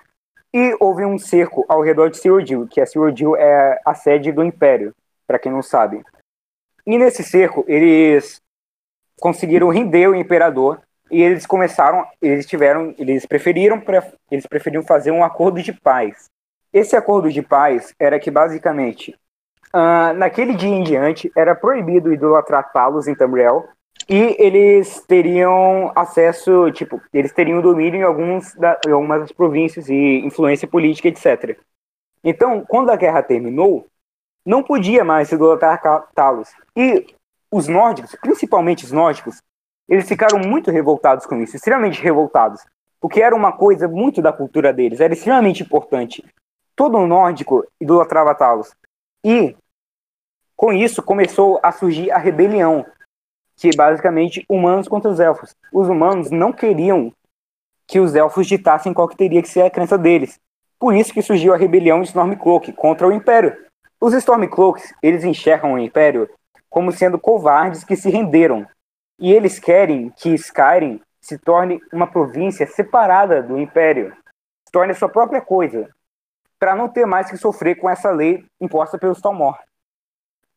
E 0.54 0.76
houve 0.80 1.06
um 1.06 1.18
cerco 1.18 1.66
ao 1.70 1.82
redor 1.82 2.10
de 2.10 2.18
Cyrodiil, 2.18 2.68
que 2.68 2.82
a 2.82 2.86
Cyrodiil 2.86 3.36
é 3.36 3.80
a 3.86 3.94
sede 3.94 4.32
do 4.32 4.44
Império, 4.44 4.94
para 5.28 5.38
quem 5.40 5.52
não 5.52 5.62
sabe. 5.62 6.02
E 6.86 6.98
nesse 6.98 7.24
cerco, 7.24 7.64
eles 7.68 8.42
conseguiram 9.20 9.70
render 9.70 10.08
o 10.08 10.16
imperador 10.16 10.82
e 11.12 11.22
eles 11.22 11.46
começaram, 11.46 12.06
eles 12.22 12.46
tiveram, 12.46 12.96
eles 12.98 13.26
preferiram, 13.26 13.82
eles 14.32 14.48
preferiram 14.48 14.84
fazer 14.84 15.12
um 15.12 15.24
acordo 15.24 15.62
de 15.62 15.72
paz. 15.74 16.26
Esse 16.74 16.96
acordo 16.96 17.30
de 17.30 17.42
paz 17.42 17.94
era 18.00 18.20
que 18.20 18.32
basicamente, 18.32 19.18
uh, 19.74 20.14
naquele 20.16 20.54
dia 20.54 20.70
em 20.70 20.84
diante, 20.84 21.32
era 21.36 21.56
proibido 21.56 22.14
idolatrar 22.14 22.72
Talos 22.72 23.08
em 23.08 23.16
Tamriel 23.16 23.68
e 24.08 24.36
eles 24.40 25.04
teriam 25.06 25.92
acesso, 25.96 26.72
tipo, 26.72 27.02
eles 27.14 27.34
teriam 27.34 27.62
domínio 27.62 28.00
em, 28.00 28.04
alguns 28.04 28.54
da, 28.56 28.80
em 28.88 28.92
algumas 28.92 29.22
das 29.22 29.32
províncias 29.32 29.90
e 29.90 30.20
influência 30.26 30.68
política, 30.68 31.08
etc. 31.08 31.60
Então, 32.24 32.64
quando 32.68 32.90
a 32.90 32.96
guerra 32.96 33.22
terminou, 33.22 33.88
não 34.46 34.64
podia 34.64 35.04
mais 35.04 35.32
idolatrar 35.32 36.08
Talos. 36.16 36.50
E 36.76 37.06
os 37.52 37.68
nórdicos, 37.68 38.16
principalmente 38.22 38.86
os 38.86 38.92
nórdicos, 38.92 39.42
eles 39.90 40.08
ficaram 40.08 40.40
muito 40.40 40.72
revoltados 40.72 41.26
com 41.26 41.36
isso, 41.42 41.56
extremamente 41.56 42.02
revoltados, 42.02 42.62
porque 43.00 43.22
era 43.22 43.36
uma 43.36 43.52
coisa 43.52 43.88
muito 43.88 44.22
da 44.22 44.32
cultura 44.32 44.72
deles, 44.72 45.02
era 45.02 45.14
extremamente 45.14 45.64
importante. 45.64 46.24
Todo 46.76 46.98
o 46.98 47.08
nórdico 47.08 47.66
idolatrava 47.80 48.36
Talos. 48.36 48.72
E 49.24 49.56
com 50.56 50.72
isso 50.72 51.02
começou 51.02 51.60
a 51.64 51.72
surgir 51.72 52.12
a 52.12 52.18
rebelião, 52.18 52.86
que 53.58 53.70
é 53.70 53.76
basicamente 53.76 54.46
humanos 54.50 54.88
contra 54.88 55.10
os 55.10 55.20
elfos. 55.20 55.56
Os 55.72 55.88
humanos 55.88 56.32
não 56.32 56.54
queriam 56.54 57.12
que 57.88 58.00
os 58.00 58.16
elfos 58.16 58.48
ditassem 58.48 58.94
qual 58.94 59.08
que 59.08 59.18
teria 59.18 59.42
que 59.42 59.50
ser 59.50 59.64
a 59.64 59.70
crença 59.70 59.98
deles. 59.98 60.40
Por 60.80 60.96
isso 60.96 61.14
que 61.14 61.22
surgiu 61.22 61.54
a 61.54 61.58
rebelião 61.58 62.02
Stormcloak 62.02 62.74
contra 62.74 63.08
o 63.08 63.12
Império. 63.12 63.56
Os 64.00 64.14
Stormcloaks, 64.14 64.94
eles 65.02 65.24
enxergam 65.24 65.74
o 65.74 65.80
Império 65.80 66.30
como 66.70 66.92
sendo 66.92 67.20
covardes 67.20 67.84
que 67.84 67.96
se 67.96 68.10
renderam 68.10 68.66
e 69.20 69.32
eles 69.32 69.60
querem 69.60 70.10
que 70.10 70.34
Skyrim 70.34 71.00
se 71.22 71.38
torne 71.38 71.80
uma 71.94 72.08
província 72.08 72.66
separada 72.66 73.44
do 73.44 73.60
Império, 73.60 74.12
se 74.66 74.72
torne 74.72 74.94
a 74.94 74.96
sua 74.96 75.08
própria 75.08 75.40
coisa, 75.40 75.90
para 76.62 76.76
não 76.76 76.88
ter 76.88 77.08
mais 77.08 77.28
que 77.28 77.38
sofrer 77.38 77.76
com 77.76 77.90
essa 77.90 78.12
lei 78.12 78.46
imposta 78.62 78.96
pelos 79.00 79.20
Talmor. 79.20 79.58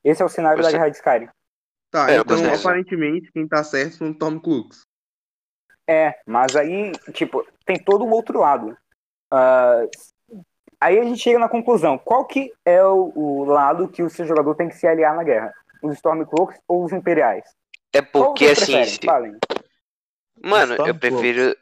Esse 0.04 0.20
é 0.20 0.24
o 0.24 0.28
cenário 0.28 0.62
Você... 0.62 0.70
da 0.70 0.76
Guerra 0.76 0.90
de 0.90 0.96
Skyrim. 0.96 1.28
Tá, 1.90 2.10
É, 2.10 2.18
então 2.18 2.36
você- 2.36 2.50
aparentemente 2.60 3.32
quem 3.32 3.48
tá 3.48 3.64
certo 3.64 3.94
são 3.96 4.10
o 4.10 4.14
Tom 4.14 4.38
Cooks. 4.38 4.82
É, 5.88 6.14
mas 6.26 6.54
aí, 6.56 6.92
tipo, 7.14 7.42
tem 7.64 7.78
todo 7.82 8.04
o 8.04 8.10
outro 8.10 8.38
lado. 8.38 8.76
Ah, 9.30 9.80
aí 10.78 10.98
a 10.98 11.04
gente 11.04 11.22
chega 11.22 11.38
na 11.38 11.48
conclusão. 11.48 11.96
Qual 11.96 12.26
que 12.26 12.52
é 12.66 12.84
o, 12.84 13.10
o 13.16 13.44
lado 13.46 13.88
que 13.88 14.02
o 14.02 14.10
seu 14.10 14.26
jogador 14.26 14.54
tem 14.56 14.68
que 14.68 14.76
se 14.76 14.86
aliar 14.86 15.14
na 15.16 15.24
guerra? 15.24 15.54
Os 15.82 15.94
Stormcloaks 15.94 16.60
ou 16.68 16.84
os 16.84 16.92
Imperiais? 16.92 17.44
É 17.94 18.02
porque 18.02 18.44
assim, 18.46 18.56
preferem? 18.72 18.84
se- 18.84 18.98
Falem. 19.06 19.36
mano, 20.42 20.74
eu 20.74 20.84
Stormcloaks. 20.94 21.00
prefiro. 21.00 21.56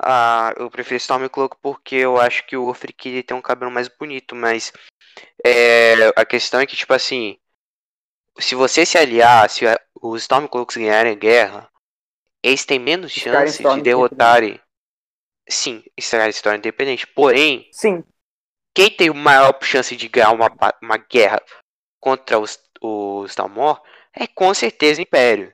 Ah, 0.00 0.54
eu 0.56 0.70
prefiro 0.70 0.96
Stormcloak 0.96 1.56
porque 1.60 1.96
eu 1.96 2.18
acho 2.20 2.46
que 2.46 2.56
o 2.56 2.72
ele 3.04 3.22
tem 3.22 3.36
um 3.36 3.42
cabelo 3.42 3.70
mais 3.70 3.88
bonito, 3.88 4.34
mas 4.34 4.72
é, 5.44 6.08
a 6.16 6.24
questão 6.26 6.60
é 6.60 6.66
que, 6.66 6.76
tipo 6.76 6.92
assim, 6.94 7.38
se 8.38 8.54
você 8.54 8.86
se 8.86 8.98
aliar, 8.98 9.48
se 9.50 9.66
a- 9.66 9.80
os 10.00 10.22
Stormcloaks 10.22 10.76
ganharem 10.76 11.12
a 11.12 11.16
guerra, 11.16 11.70
eles 12.42 12.64
têm 12.64 12.78
menos 12.78 13.12
chance 13.12 13.64
de 13.64 13.80
Storm 13.80 13.82
derrotarem. 13.82 14.60
Sim, 15.48 15.82
Skyrim 15.98 16.30
Storm 16.30 16.56
independente. 16.58 17.06
Porém, 17.06 17.68
Sim, 17.72 18.04
quem 18.74 18.90
tem 18.90 19.10
maior 19.10 19.58
chance 19.62 19.96
de 19.96 20.08
ganhar 20.08 20.30
uma, 20.32 20.50
uma 20.82 20.96
guerra 20.96 21.42
contra 22.00 22.38
os, 22.38 22.58
os 22.82 23.34
Dalmor 23.34 23.82
é 24.14 24.26
com 24.26 24.52
certeza 24.54 25.00
o 25.00 25.02
Império. 25.02 25.52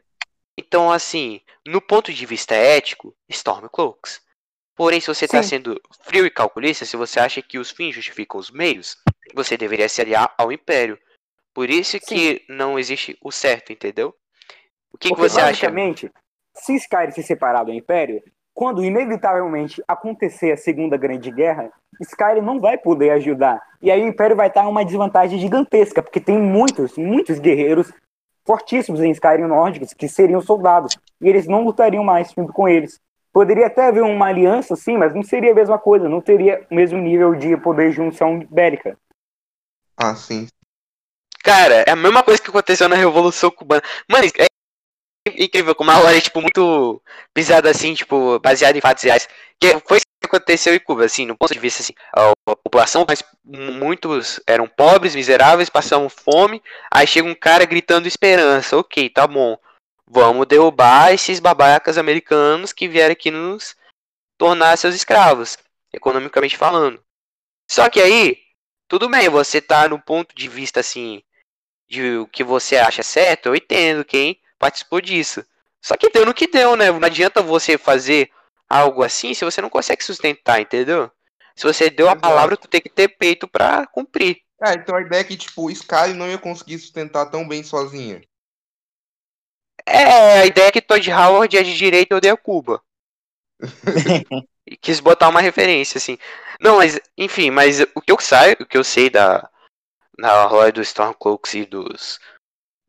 Então, 0.58 0.92
assim, 0.92 1.40
no 1.66 1.80
ponto 1.80 2.12
de 2.12 2.26
vista 2.26 2.54
ético, 2.54 3.16
Stormcloaks. 3.28 4.22
Porém, 4.76 5.00
se 5.00 5.06
você 5.06 5.24
está 5.24 5.42
sendo 5.42 5.80
frio 6.02 6.26
e 6.26 6.30
calculista, 6.30 6.84
se 6.84 6.96
você 6.96 7.20
acha 7.20 7.40
que 7.40 7.58
os 7.58 7.70
fins 7.70 7.94
justificam 7.94 8.40
os 8.40 8.50
meios, 8.50 8.96
você 9.34 9.56
deveria 9.56 9.88
se 9.88 10.00
aliar 10.00 10.34
ao 10.36 10.50
Império. 10.50 10.98
Por 11.52 11.70
isso 11.70 11.98
que 12.00 12.44
não 12.48 12.78
existe 12.78 13.16
o 13.22 13.30
certo, 13.30 13.72
entendeu? 13.72 14.12
O 14.92 14.98
que, 14.98 15.10
que 15.10 15.20
você 15.20 15.40
acha? 15.40 15.70
se 16.54 16.74
Skyrim 16.74 17.10
se 17.10 17.22
separar 17.22 17.64
do 17.64 17.72
Império, 17.72 18.22
quando 18.52 18.84
inevitavelmente 18.84 19.82
acontecer 19.86 20.52
a 20.52 20.56
Segunda 20.56 20.96
Grande 20.96 21.30
Guerra, 21.30 21.72
Skyrim 22.00 22.40
não 22.40 22.60
vai 22.60 22.78
poder 22.78 23.10
ajudar. 23.10 23.60
E 23.82 23.90
aí 23.90 24.02
o 24.02 24.08
Império 24.08 24.36
vai 24.36 24.48
estar 24.48 24.64
em 24.64 24.68
uma 24.68 24.84
desvantagem 24.84 25.38
gigantesca, 25.38 26.02
porque 26.02 26.20
tem 26.20 26.38
muitos, 26.38 26.96
muitos 26.96 27.38
guerreiros 27.38 27.92
fortíssimos 28.46 29.00
em 29.00 29.10
Skyrim 29.10 29.46
nórdicos 29.46 29.92
que 29.92 30.08
seriam 30.08 30.40
soldados. 30.40 30.96
E 31.20 31.28
eles 31.28 31.46
não 31.46 31.64
lutariam 31.64 32.04
mais 32.04 32.32
junto 32.32 32.52
com 32.52 32.68
eles. 32.68 33.00
Poderia 33.34 33.66
até 33.66 33.88
haver 33.88 34.04
uma 34.04 34.28
aliança, 34.28 34.76
sim, 34.76 34.96
mas 34.96 35.12
não 35.12 35.24
seria 35.24 35.50
a 35.50 35.54
mesma 35.56 35.76
coisa, 35.76 36.08
não 36.08 36.20
teria 36.20 36.64
o 36.70 36.74
mesmo 36.74 36.98
nível 36.98 37.34
de 37.34 37.56
poder 37.56 37.90
de 37.90 37.96
junção 37.96 38.38
bélica. 38.48 38.96
Ah, 39.96 40.14
sim. 40.14 40.46
Cara, 41.42 41.82
é 41.84 41.90
a 41.90 41.96
mesma 41.96 42.22
coisa 42.22 42.40
que 42.40 42.48
aconteceu 42.48 42.88
na 42.88 42.94
Revolução 42.94 43.50
Cubana. 43.50 43.82
Mano, 44.08 44.24
é 44.38 44.46
incrível 45.36 45.74
como 45.74 45.90
a 45.90 45.98
hora 45.98 46.16
é, 46.16 46.20
tipo, 46.20 46.40
muito 46.40 47.02
pisada 47.34 47.68
assim, 47.68 47.92
tipo, 47.92 48.38
baseada 48.38 48.78
em 48.78 48.80
fatos 48.80 49.02
reais. 49.02 49.28
Que 49.60 49.80
foi 49.80 49.96
isso 49.96 50.06
que 50.20 50.26
aconteceu 50.26 50.72
em 50.72 50.78
Cuba, 50.78 51.04
assim, 51.04 51.26
no 51.26 51.36
ponto 51.36 51.52
de 51.52 51.58
vista, 51.58 51.82
assim, 51.82 51.92
a 52.16 52.30
a 52.46 52.56
população, 52.56 53.04
mas 53.08 53.24
muitos 53.44 54.40
eram 54.46 54.68
pobres, 54.68 55.16
miseráveis, 55.16 55.68
passavam 55.68 56.08
fome, 56.08 56.62
aí 56.88 57.04
chega 57.04 57.28
um 57.28 57.34
cara 57.34 57.64
gritando 57.64 58.06
esperança, 58.06 58.76
ok, 58.76 59.10
tá 59.10 59.26
bom, 59.26 59.58
vamos 60.06 60.46
derrubar 60.46 61.12
esses 61.12 61.40
babacas 61.40 61.98
americanos 61.98 62.72
que 62.72 62.88
vieram 62.88 63.12
aqui 63.12 63.30
nos 63.30 63.76
tornar 64.36 64.76
seus 64.76 64.94
escravos, 64.94 65.58
economicamente 65.92 66.56
falando. 66.56 67.02
Só 67.70 67.88
que 67.88 68.00
aí, 68.00 68.38
tudo 68.88 69.08
bem, 69.08 69.28
você 69.28 69.60
tá 69.60 69.88
no 69.88 70.00
ponto 70.00 70.34
de 70.34 70.48
vista, 70.48 70.80
assim, 70.80 71.22
de 71.88 72.16
o 72.16 72.26
que 72.26 72.44
você 72.44 72.76
acha 72.76 73.02
certo, 73.02 73.46
eu 73.46 73.56
entendo 73.56 74.04
quem 74.04 74.40
participou 74.58 75.00
disso. 75.00 75.44
Só 75.80 75.96
que 75.96 76.10
deu 76.10 76.24
no 76.24 76.34
que 76.34 76.46
deu, 76.46 76.76
né? 76.76 76.90
Não 76.90 77.04
adianta 77.04 77.42
você 77.42 77.76
fazer 77.76 78.30
algo 78.68 79.02
assim 79.02 79.34
se 79.34 79.44
você 79.44 79.60
não 79.60 79.68
consegue 79.68 80.02
sustentar, 80.02 80.60
entendeu? 80.60 81.10
Se 81.54 81.64
você 81.64 81.88
deu 81.88 82.08
a 82.08 82.16
palavra, 82.16 82.56
tu 82.56 82.66
tem 82.66 82.80
que 82.80 82.88
ter 82.88 83.08
peito 83.08 83.46
pra 83.46 83.86
cumprir. 83.86 84.38
É, 84.62 84.72
então 84.72 84.96
a 84.96 85.02
ideia 85.02 85.20
é 85.20 85.24
que, 85.24 85.36
tipo, 85.36 85.70
Skyrim 85.70 86.14
não 86.14 86.28
ia 86.28 86.38
conseguir 86.38 86.78
sustentar 86.78 87.26
tão 87.26 87.46
bem 87.46 87.62
sozinha. 87.62 88.22
É, 89.86 90.40
a 90.40 90.46
ideia 90.46 90.68
é 90.68 90.72
que 90.72 90.80
Todd 90.82 91.10
Howard 91.10 91.56
é 91.56 91.62
de 91.62 91.74
direita 91.76 92.14
e 92.14 92.16
odeia 92.16 92.36
Cuba. 92.36 92.82
e 94.66 94.76
quis 94.76 95.00
botar 95.00 95.28
uma 95.28 95.40
referência, 95.40 95.98
assim. 95.98 96.18
Não, 96.60 96.76
mas, 96.78 97.00
enfim, 97.16 97.50
mas 97.50 97.80
o 97.94 98.00
que 98.00 98.12
eu 98.12 98.18
sei, 98.20 98.52
o 98.60 98.66
que 98.66 98.76
eu 98.76 98.84
sei 98.84 99.10
da 99.10 99.48
na 100.18 100.44
roda 100.46 100.72
dos 100.72 100.88
Stormcloaks 100.88 101.54
e 101.54 101.66
dos 101.66 102.20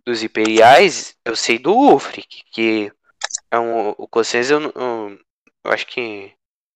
dos 0.05 0.23
Imperiais, 0.23 1.15
eu 1.25 1.35
sei 1.35 1.59
do 1.59 1.73
Ulfric, 1.73 2.43
que 2.51 2.91
é 3.51 3.59
um 3.59 3.89
o 3.91 4.07
Cossens, 4.07 4.51
eu, 4.51 4.59
não- 4.59 4.73
eu, 4.75 5.19
eu 5.65 5.71
acho 5.71 5.87
que 5.87 6.33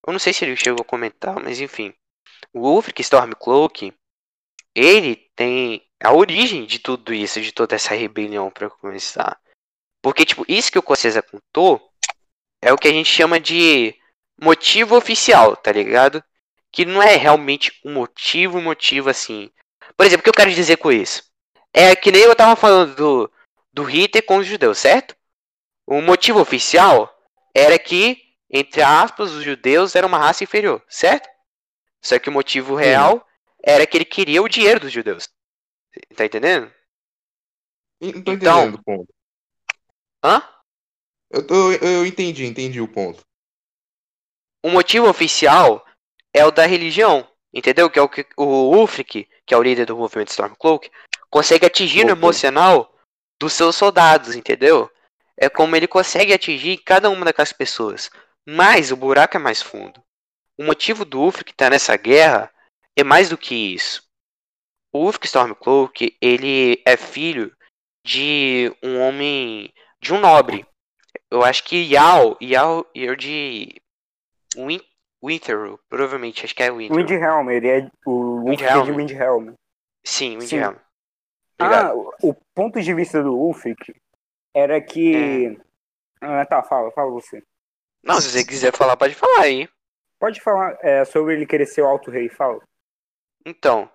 eu 0.08 0.14
não 0.14 0.20
sei 0.20 0.34
se 0.34 0.46
ele 0.46 0.56
chegou 0.58 0.82
a 0.82 0.86
comentar, 0.86 1.40
mas 1.44 1.62
enfim. 1.62 1.94
O 2.54 2.70
Ulfric 2.70 3.02
Stormcloak, 3.02 3.94
ele 4.76 5.16
tem 5.36 5.84
a 6.04 6.14
origem 6.14 6.66
de 6.66 6.80
tudo 6.80 7.14
isso, 7.14 7.42
de 7.42 7.52
toda 7.52 7.76
essa 7.76 7.94
rebelião 7.96 8.50
para 8.52 8.70
começar. 8.70 9.40
Porque, 10.02 10.26
tipo, 10.26 10.46
isso 10.48 10.72
que 10.72 10.80
o 10.80 10.84
Cossesa 10.84 11.22
contou 11.22 11.82
é 12.62 12.72
o 12.72 12.78
que 12.78 12.88
a 12.88 12.92
gente 12.92 13.10
chama 13.10 13.40
de 13.40 13.96
motivo 14.42 14.96
oficial, 14.96 15.56
tá 15.56 15.72
ligado? 15.72 16.24
Que 16.72 16.86
não 16.86 17.02
é 17.02 17.16
realmente 17.16 17.72
um 17.84 17.94
motivo, 17.94 18.62
motivo 18.62 19.10
assim. 19.10 19.52
Por 19.98 20.06
exemplo, 20.06 20.22
o 20.22 20.24
que 20.24 20.30
eu 20.30 20.34
quero 20.34 20.52
dizer 20.54 20.78
com 20.78 20.92
isso? 20.92 21.24
É 21.74 21.96
que 21.96 22.12
nem 22.12 22.22
eu 22.22 22.36
tava 22.36 22.56
falando 22.56 22.96
do, 22.96 23.32
do 23.74 23.84
Hitler 23.84 24.26
com 24.26 24.38
os 24.38 24.48
judeus, 24.48 24.78
certo? 24.78 25.16
O 25.86 26.02
motivo 26.02 26.40
oficial 26.40 27.14
era 27.54 27.78
que, 27.78 28.22
entre 28.50 28.82
aspas, 28.82 29.32
os 29.32 29.44
judeus 29.44 29.96
eram 29.96 30.08
uma 30.08 30.18
raça 30.20 30.44
inferior, 30.44 30.84
certo? 30.88 31.28
Só 32.02 32.18
que 32.18 32.30
o 32.30 32.32
motivo 32.32 32.76
real 32.76 33.26
era 33.62 33.86
que 33.86 33.98
ele 33.98 34.06
queria 34.06 34.42
o 34.42 34.48
dinheiro 34.48 34.80
dos 34.80 34.92
judeus. 34.92 35.28
Tá 36.16 36.24
entendendo? 36.26 36.72
Não 38.00 38.12
tô 38.24 38.32
Então- 38.32 38.34
entendendo 38.64 38.76
o 38.76 38.84
ponto. 38.84 39.14
Hã? 40.24 40.42
Eu, 41.32 41.46
tô, 41.46 41.72
eu 41.74 42.06
entendi, 42.06 42.46
entendi 42.46 42.82
o 42.82 42.88
ponto. 42.88 43.22
o 44.64 44.70
motivo 44.70 45.08
oficial 45.08 45.86
é 46.34 46.46
o 46.46 46.52
da 46.52 46.66
religião, 46.66 47.28
entendeu? 47.54 47.90
Que 47.90 48.00
é 48.00 48.02
o 48.02 48.10
que 48.10 48.26
o 48.38 48.76
Ulfric, 48.76 49.28
que 49.46 49.54
é 49.54 49.58
o 49.58 49.64
líder 49.64 49.86
do 49.86 49.98
movimento 49.98 50.30
Stormcloak, 50.30 50.92
consegue 51.30 51.66
atingir 51.66 52.04
no 52.04 52.12
emocional 52.12 52.94
dos 53.40 53.54
seus 53.54 53.76
soldados, 53.76 54.36
entendeu? 54.36 54.92
É 55.38 55.50
como 55.50 55.76
ele 55.76 55.88
consegue 55.88 56.34
atingir 56.34 56.78
cada 56.80 57.10
uma 57.10 57.24
daquelas 57.24 57.54
pessoas. 57.54 58.10
Mas 58.48 58.92
o 58.92 58.98
buraco 58.98 59.38
é 59.38 59.40
mais 59.40 59.62
fundo. 59.62 60.04
O 60.58 60.64
motivo 60.64 61.06
do 61.06 61.22
Ulfric 61.22 61.52
estar 61.52 61.70
nessa 61.70 61.96
guerra 61.96 62.52
é 62.98 63.04
mais 63.04 63.30
do 63.30 63.38
que 63.38 63.56
isso. 63.56 64.04
O 64.92 65.06
Ulfric 65.06 65.28
Stormcloak, 65.28 66.18
ele 66.20 66.82
é 66.86 66.98
filho 66.98 67.56
de 68.06 68.76
um 68.84 69.00
homem, 69.00 69.72
de 70.00 70.14
um 70.14 70.20
nobre. 70.20 70.66
Eu 71.30 71.44
acho 71.44 71.64
que 71.64 71.94
Yao, 71.94 72.38
Yao, 72.42 72.86
Yao 72.96 73.16
de 73.16 73.82
Win, 74.56 74.82
provavelmente, 75.88 76.46
acho 76.46 76.56
que 76.56 76.64
é 76.64 76.72
Winterell. 76.72 76.98
Windhelm, 76.98 77.50
ele 77.50 77.68
é 77.68 77.92
o 78.06 78.52
é 78.52 78.56
de 78.56 78.64
Windhelm. 78.64 78.96
Windhelm. 78.96 79.54
Sim, 80.04 80.40
Sim. 80.42 80.56
Windhelm. 80.56 80.76
Ah, 81.60 81.66
Obrigado. 81.66 82.14
o 82.24 82.34
ponto 82.56 82.82
de 82.82 82.94
vista 82.94 83.22
do 83.22 83.36
Ulfric 83.36 83.94
era 84.56 84.82
que. 84.82 85.60
Ah, 86.22 86.46
tá, 86.46 86.64
fala, 86.64 86.92
fala 86.92 87.12
você. 87.12 87.44
Não, 88.04 88.20
se 88.20 88.30
você 88.30 88.46
quiser 88.46 88.74
falar, 88.74 88.96
pode 88.96 89.14
falar 89.14 89.42
aí. 89.42 89.70
Pode 90.18 90.42
falar 90.42 90.78
é, 90.82 91.06
sobre 91.06 91.34
ele 91.34 91.46
querer 91.46 91.66
ser 91.66 91.82
o 91.82 91.88
Alto 91.88 92.10
Rei, 92.10 92.30
fala. 92.30 92.62
Então, 93.46 93.90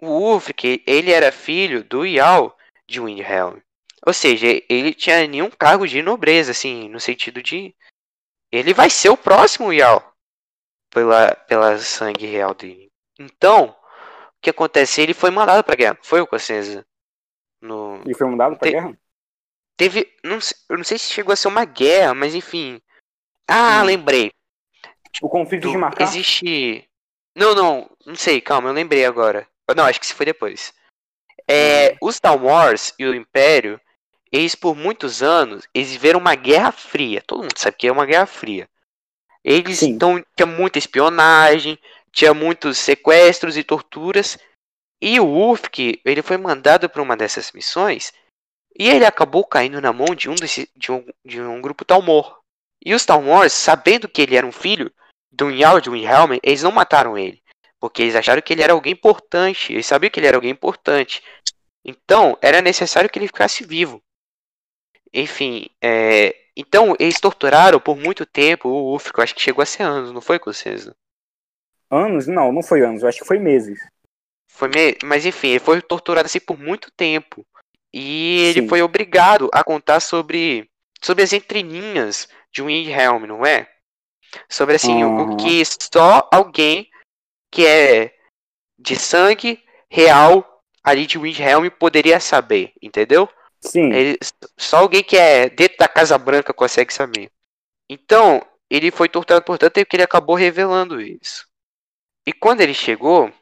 o 0.00 0.32
Ulfric, 0.32 0.82
ele 0.86 1.12
era 1.12 1.32
filho 1.32 1.84
do 1.84 2.04
Yao 2.04 2.56
de 2.86 3.00
Windhelm. 3.00 3.58
Ou 4.06 4.12
seja, 4.12 4.46
ele 4.68 4.94
tinha 4.94 5.26
nenhum 5.26 5.50
cargo 5.50 5.86
de 5.86 6.00
nobreza, 6.02 6.52
assim, 6.52 6.88
no 6.88 7.00
sentido 7.00 7.42
de... 7.42 7.74
Ele 8.52 8.72
vai 8.72 8.88
ser 8.88 9.08
o 9.08 9.16
próximo 9.16 9.72
Yao. 9.72 10.14
Pela, 10.90 11.34
pela 11.34 11.76
sangue 11.78 12.26
real 12.26 12.54
dele. 12.54 12.90
Então, 13.18 13.70
o 13.70 14.40
que 14.40 14.50
acontece? 14.50 15.00
Ele 15.00 15.12
foi 15.12 15.30
mandado 15.30 15.64
pra 15.64 15.74
guerra. 15.74 15.98
Foi 16.02 16.20
o 16.20 16.26
Cossenza. 16.26 16.86
No... 17.60 18.00
Ele 18.04 18.14
foi 18.14 18.28
mandado 18.28 18.56
pra 18.56 18.60
Tem- 18.60 18.72
guerra? 18.72 18.98
Teve... 19.76 20.10
Não 20.22 20.38
eu 20.70 20.76
não 20.78 20.84
sei 20.84 20.98
se 20.98 21.12
chegou 21.12 21.32
a 21.32 21.36
ser 21.36 21.48
uma 21.48 21.64
guerra, 21.64 22.14
mas 22.14 22.34
enfim... 22.34 22.80
Ah, 23.48 23.82
Hum. 23.82 23.86
lembrei. 23.86 24.32
O 25.20 25.28
conflito 25.28 25.62
Do- 25.62 25.70
de 25.70 25.76
Macá? 25.76 26.04
Existe. 26.04 26.88
Não, 27.34 27.54
não, 27.54 27.90
não 28.06 28.14
sei, 28.14 28.40
calma, 28.40 28.68
eu 28.68 28.72
lembrei 28.72 29.04
agora. 29.04 29.48
Não, 29.76 29.84
acho 29.84 29.98
que 29.98 30.06
isso 30.06 30.14
foi 30.14 30.26
depois. 30.26 30.72
É, 31.48 31.96
os 32.00 32.16
Star 32.16 32.42
Wars 32.42 32.94
e 32.98 33.04
o 33.04 33.14
Império, 33.14 33.80
eles 34.32 34.54
por 34.54 34.74
muitos 34.76 35.22
anos, 35.22 35.66
eles 35.74 35.92
viveram 35.92 36.20
uma 36.20 36.34
guerra 36.34 36.72
fria. 36.72 37.22
Todo 37.26 37.42
mundo 37.42 37.56
sabe 37.56 37.76
que 37.76 37.86
é 37.86 37.92
uma 37.92 38.06
guerra 38.06 38.26
fria. 38.26 38.68
Eles 39.44 39.78
Sim. 39.78 39.90
então 39.90 40.24
tinha 40.36 40.46
muita 40.46 40.78
espionagem, 40.78 41.78
tinha 42.12 42.34
muitos 42.34 42.78
sequestros 42.78 43.56
e 43.56 43.62
torturas. 43.62 44.38
E 45.00 45.20
o 45.20 45.26
Ulfric, 45.26 46.00
ele 46.04 46.22
foi 46.22 46.36
mandado 46.36 46.88
para 46.88 47.02
uma 47.02 47.16
dessas 47.16 47.52
missões 47.52 48.12
e 48.78 48.88
ele 48.88 49.06
acabou 49.06 49.44
caindo 49.44 49.80
na 49.80 49.92
mão 49.92 50.14
de 50.14 50.28
um 50.28 50.34
desse, 50.34 50.68
de 50.76 50.92
um, 50.92 51.04
de 51.24 51.40
um 51.40 51.60
grupo 51.62 51.84
Talmor. 51.84 52.40
E 52.84 52.94
os 52.94 53.06
Talmors, 53.06 53.52
sabendo 53.52 54.08
que 54.08 54.20
ele 54.20 54.36
era 54.36 54.46
um 54.46 54.52
filho 54.52 54.92
do 55.32 55.50
Yao 55.50 55.80
de 55.80 55.88
Windhelm, 55.88 56.38
eles 56.42 56.62
não 56.62 56.70
mataram 56.70 57.16
ele. 57.16 57.42
Porque 57.80 58.02
eles 58.02 58.14
acharam 58.14 58.42
que 58.42 58.52
ele 58.52 58.62
era 58.62 58.72
alguém 58.72 58.92
importante. 58.92 59.72
Eles 59.72 59.86
sabiam 59.86 60.10
que 60.10 60.20
ele 60.20 60.26
era 60.26 60.36
alguém 60.36 60.50
importante. 60.50 61.22
Então, 61.84 62.36
era 62.42 62.60
necessário 62.60 63.08
que 63.08 63.18
ele 63.18 63.28
ficasse 63.28 63.64
vivo. 63.64 64.02
Enfim, 65.16 65.66
é... 65.82 66.34
então 66.54 66.94
eles 67.00 67.18
torturaram 67.18 67.80
por 67.80 67.96
muito 67.96 68.26
tempo 68.26 68.68
o 68.68 68.92
Ulfric. 68.92 69.18
Eu 69.18 69.24
acho 69.24 69.34
que 69.34 69.40
chegou 69.40 69.62
a 69.62 69.66
ser 69.66 69.82
anos, 69.82 70.12
não 70.12 70.20
foi, 70.20 70.38
Cossenza? 70.38 70.94
Anos? 71.90 72.26
Não, 72.26 72.52
não 72.52 72.62
foi 72.62 72.82
anos, 72.82 73.02
acho 73.02 73.20
que 73.20 73.26
foi 73.26 73.38
meses. 73.38 73.78
Foi 74.50 74.68
me... 74.68 74.96
Mas 75.02 75.24
enfim, 75.24 75.48
ele 75.48 75.58
foi 75.58 75.80
torturado 75.80 76.26
assim 76.26 76.40
por 76.40 76.58
muito 76.58 76.90
tempo. 76.90 77.46
E 77.94 78.40
ele 78.40 78.60
Sim. 78.62 78.68
foi 78.68 78.82
obrigado 78.82 79.48
a 79.54 79.64
contar 79.64 80.00
sobre, 80.00 80.68
sobre 81.00 81.24
as 81.24 81.32
entrelinhas 81.32 82.28
de 82.52 82.60
Windhelm, 82.60 83.26
não 83.26 83.46
é? 83.46 83.66
Sobre 84.50 84.74
assim, 84.74 85.02
o 85.02 85.08
Uhum. 85.08 85.36
que 85.36 85.62
só 85.64 86.28
alguém 86.30 86.90
que 87.50 87.66
é 87.66 88.14
de 88.78 88.96
sangue 88.96 89.64
real 89.90 90.62
ali 90.84 91.06
de 91.06 91.16
Windhelm 91.16 91.70
poderia 91.70 92.20
saber, 92.20 92.72
entendeu? 92.82 93.28
Sim. 93.66 93.92
Ele- 93.92 94.18
só 94.58 94.78
alguém 94.78 95.02
que 95.02 95.16
é 95.16 95.48
dentro 95.50 95.78
da 95.78 95.88
Casa 95.88 96.18
Branca 96.18 96.52
consegue 96.52 96.92
saber. 96.92 97.30
Então, 97.88 98.42
ele 98.70 98.90
foi 98.90 99.08
torturado 99.08 99.44
por 99.44 99.58
tanto 99.58 99.74
tempo 99.74 99.88
que 99.90 99.96
ele 99.96 100.02
acabou 100.04 100.36
revelando 100.36 101.00
isso. 101.00 101.46
E 102.26 102.32
quando 102.32 102.60
ele 102.62 102.74
chegou, 102.74 103.32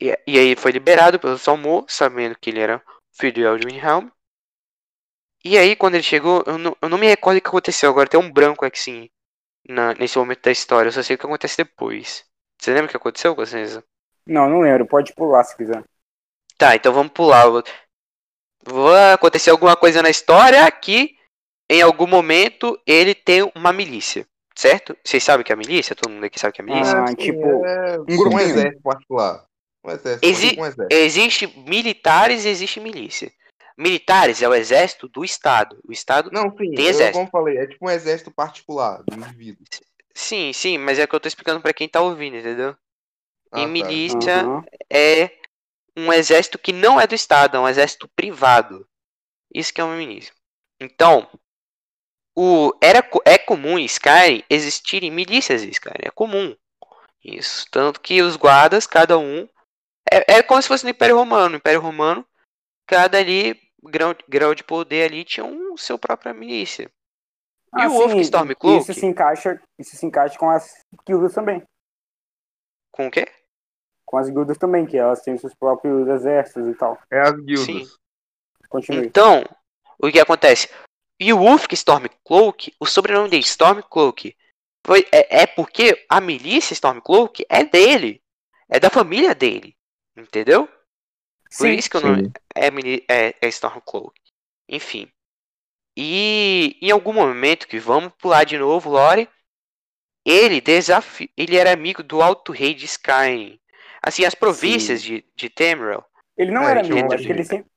e, 0.00 0.16
e 0.26 0.38
aí 0.38 0.56
foi 0.56 0.72
liberado 0.72 1.20
pelo 1.20 1.38
Salmor, 1.38 1.84
sabendo 1.88 2.36
que 2.38 2.50
ele 2.50 2.60
era 2.60 2.82
filho 3.12 3.32
de 3.34 3.42
Eldwin 3.42 3.78
Helm. 3.78 4.08
E 5.44 5.56
aí, 5.58 5.76
quando 5.76 5.94
ele 5.94 6.02
chegou, 6.02 6.42
eu 6.46 6.58
não, 6.58 6.76
eu 6.82 6.88
não 6.88 6.98
me 6.98 7.06
recordo 7.06 7.38
o 7.38 7.40
que 7.40 7.48
aconteceu. 7.48 7.90
Agora 7.90 8.08
tem 8.08 8.18
um 8.18 8.32
branco 8.32 8.64
aqui, 8.64 8.78
sim, 8.80 9.10
na- 9.68 9.94
nesse 9.94 10.18
momento 10.18 10.42
da 10.42 10.52
história. 10.52 10.88
Eu 10.88 10.92
só 10.92 11.02
sei 11.02 11.16
o 11.16 11.18
que 11.18 11.26
acontece 11.26 11.56
depois. 11.58 12.24
Você 12.60 12.70
lembra 12.72 12.86
o 12.86 12.90
que 12.90 12.96
aconteceu, 12.96 13.34
Cossenza? 13.36 13.84
Não, 14.26 14.48
não 14.48 14.60
lembro. 14.60 14.86
Pode 14.86 15.14
pular 15.14 15.44
se 15.44 15.56
quiser. 15.56 15.84
Tá, 16.56 16.74
então 16.74 16.92
vamos 16.92 17.12
pular. 17.12 17.46
Vai 18.66 19.12
acontecer 19.12 19.50
alguma 19.50 19.76
coisa 19.76 20.02
na 20.02 20.10
história 20.10 20.70
que, 20.70 21.16
em 21.70 21.82
algum 21.82 22.06
momento, 22.06 22.80
ele 22.86 23.14
tem 23.14 23.50
uma 23.54 23.72
milícia. 23.72 24.26
Certo? 24.56 24.96
Vocês 25.04 25.22
sabem 25.24 25.42
o 25.42 25.44
que 25.44 25.50
é 25.50 25.54
a 25.54 25.56
milícia? 25.58 25.96
Todo 25.96 26.12
mundo 26.12 26.24
aqui 26.24 26.38
sabe 26.38 26.50
o 26.50 26.54
que 26.54 26.60
é 26.60 26.64
a 26.64 26.66
milícia? 26.66 26.98
Ah, 27.00 27.14
tipo, 27.16 27.66
é 27.66 27.98
um 28.00 28.04
grupinho. 28.04 28.30
um 28.34 28.38
exército 28.38 28.82
particular. 28.82 29.44
Um 29.84 29.90
exército, 29.90 30.26
Exi- 30.26 30.56
um 30.58 30.64
exército. 30.64 30.94
Existe 30.94 31.46
militares 31.68 32.44
e 32.44 32.48
existe 32.48 32.78
milícia. 32.78 33.32
Militares 33.76 34.40
é 34.40 34.48
o 34.48 34.54
exército 34.54 35.08
do 35.08 35.24
Estado. 35.24 35.76
O 35.86 35.90
Estado. 35.92 36.30
Não, 36.32 36.50
sim, 36.56 36.70
Tem 36.70 36.84
eu, 36.84 36.90
exército. 36.90 37.18
como 37.18 37.30
falei, 37.30 37.58
é 37.58 37.66
tipo 37.66 37.84
um 37.84 37.90
exército 37.90 38.30
particular 38.30 39.02
do 39.02 39.16
indivíduo. 39.16 39.64
Sim, 40.14 40.52
sim, 40.52 40.78
mas 40.78 41.00
é 41.00 41.06
que 41.08 41.14
eu 41.14 41.18
tô 41.18 41.26
explicando 41.26 41.60
pra 41.60 41.72
quem 41.74 41.88
tá 41.88 42.00
ouvindo, 42.00 42.36
entendeu? 42.36 42.76
Ah, 43.50 43.58
e 43.58 43.62
tá. 43.62 43.68
milícia 43.68 44.40
Aham. 44.42 44.64
é 44.88 45.30
um 45.96 46.12
exército 46.12 46.58
que 46.58 46.72
não 46.72 47.00
é 47.00 47.06
do 47.06 47.14
Estado, 47.14 47.56
é 47.56 47.60
um 47.60 47.68
exército 47.68 48.08
privado. 48.08 48.86
Isso 49.52 49.72
que 49.72 49.80
é 49.80 49.84
uma 49.84 49.96
milícia. 49.96 50.34
Então, 50.80 51.28
o, 52.36 52.72
era, 52.82 53.08
é 53.24 53.38
comum 53.38 53.78
em 53.78 53.84
Skyrim 53.84 54.42
existirem 54.50 55.10
milícias 55.10 55.62
em 55.62 55.68
Skyrim, 55.68 56.02
é 56.02 56.10
comum. 56.10 56.56
Isso, 57.22 57.66
tanto 57.70 58.00
que 58.00 58.20
os 58.20 58.36
guardas, 58.36 58.86
cada 58.86 59.16
um, 59.16 59.48
é, 60.12 60.36
é 60.36 60.42
como 60.42 60.60
se 60.60 60.68
fosse 60.68 60.84
no 60.84 60.90
Império 60.90 61.16
Romano. 61.16 61.50
No 61.50 61.56
Império 61.56 61.80
Romano, 61.80 62.26
cada 62.86 63.18
ali, 63.18 63.58
grau, 63.82 64.14
grau 64.28 64.54
de 64.54 64.64
poder 64.64 65.04
ali, 65.04 65.24
tinha 65.24 65.44
um 65.44 65.76
seu 65.76 65.98
própria 65.98 66.34
milícia. 66.34 66.90
E 67.76 67.82
Ah, 67.82 67.88
o 67.88 67.92
Wolf 67.92 68.14
Stormcloak? 68.14 68.82
Isso 68.82 69.00
se 69.00 69.06
encaixa, 69.06 69.60
isso 69.78 69.96
se 69.96 70.04
encaixa 70.04 70.38
com 70.38 70.50
as 70.50 70.84
guildas 71.06 71.34
também. 71.34 71.62
Com 72.92 73.06
o 73.06 73.10
quê? 73.10 73.26
Com 74.04 74.18
as 74.18 74.28
guildas 74.28 74.58
também, 74.58 74.86
que 74.86 74.96
elas 74.96 75.22
têm 75.22 75.36
seus 75.38 75.54
próprios 75.54 76.06
exércitos 76.08 76.68
e 76.68 76.74
tal. 76.74 76.98
É 77.10 77.20
as 77.20 77.32
guildas. 77.32 77.64
Sim. 77.64 77.86
Continue. 78.68 79.06
Então, 79.06 79.44
o 79.98 80.10
que 80.10 80.20
acontece? 80.20 80.68
E 81.18 81.32
o 81.32 81.38
Wolf 81.38 81.66
Stormcloak, 81.72 82.74
o 82.78 82.86
sobrenome 82.86 83.28
dele, 83.28 83.42
Stormcloak, 83.42 84.36
foi, 84.86 85.06
é, 85.12 85.42
é 85.42 85.46
porque 85.46 86.04
a 86.08 86.20
milícia 86.20 86.74
Stormcloak 86.74 87.46
é 87.48 87.64
dele. 87.64 88.22
É 88.68 88.80
da 88.80 88.90
família 88.90 89.34
dele. 89.34 89.76
Entendeu? 90.16 90.66
Por 90.66 90.74
Sim, 91.50 91.72
isso 91.72 91.88
que 91.88 91.96
o 91.96 92.00
nome 92.00 92.32
é, 92.54 92.66
é, 93.08 93.34
é 93.40 93.48
Stormcloak. 93.48 94.20
Enfim. 94.68 95.08
E 95.96 96.76
em 96.82 96.90
algum 96.90 97.12
momento 97.12 97.68
que 97.68 97.78
vamos 97.78 98.12
pular 98.18 98.44
de 98.44 98.58
novo, 98.58 98.90
Lore, 98.90 99.28
ele 100.24 100.60
desafi... 100.60 101.30
ele 101.36 101.56
era 101.56 101.72
amigo 101.72 102.02
do 102.02 102.20
Alto 102.20 102.50
Rei 102.50 102.74
de 102.74 102.86
Skyrim. 102.86 103.60
Assim, 104.06 104.24
as 104.24 104.34
províncias 104.34 105.02
de, 105.02 105.24
de 105.34 105.48
Temerel 105.48 106.04
Ele 106.36 106.50
não 106.50 106.62
É, 106.68 106.72
era 106.72 106.82
monte 106.82 107.14
acho 107.14 107.24
que 107.24 107.32
ele 107.32 107.42
de- 107.42 107.48
sempre. 107.48 107.70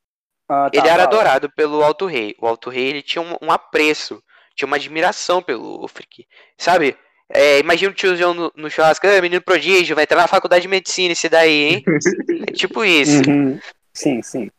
Ah, 0.49 0.69
tá, 0.69 0.77
ele 0.77 0.87
era 0.87 1.03
fala. 1.03 1.15
adorado 1.15 1.49
pelo 1.51 1.83
Alto 1.83 2.05
Rei. 2.05 2.35
O 2.39 2.47
Alto 2.47 2.69
Rei 2.69 2.85
ele 2.87 3.01
tinha 3.01 3.21
um, 3.21 3.35
um 3.41 3.51
apreço, 3.51 4.21
tinha 4.55 4.65
uma 4.67 4.77
admiração 4.77 5.41
pelo 5.41 5.81
Ulfric. 5.81 6.25
Sabe? 6.57 6.97
É, 7.29 7.59
imagina 7.59 7.91
o 7.91 7.95
tiozão 7.95 8.33
no, 8.33 8.51
no 8.55 8.69
churrasco, 8.69 9.05
"Ah, 9.05 9.21
menino 9.21 9.41
prodígio, 9.41 9.95
vai 9.95 10.05
entrar 10.05 10.21
na 10.21 10.27
faculdade 10.27 10.61
de 10.61 10.67
medicina 10.69 11.11
esse 11.11 11.27
daí, 11.27 11.51
hein? 11.73 11.83
é 12.47 12.51
tipo 12.53 12.83
isso. 12.85 13.29
Uhum. 13.29 13.59
Sim, 13.93 14.21
sim. 14.21 14.49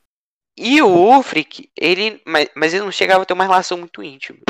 E 0.56 0.82
o 0.82 0.88
Ulfric, 0.88 1.70
ele. 1.76 2.20
Mas, 2.26 2.48
mas 2.54 2.74
ele 2.74 2.84
não 2.84 2.92
chegava 2.92 3.22
a 3.22 3.24
ter 3.26 3.32
uma 3.32 3.44
relação 3.44 3.78
muito 3.78 4.02
íntima. 4.02 4.40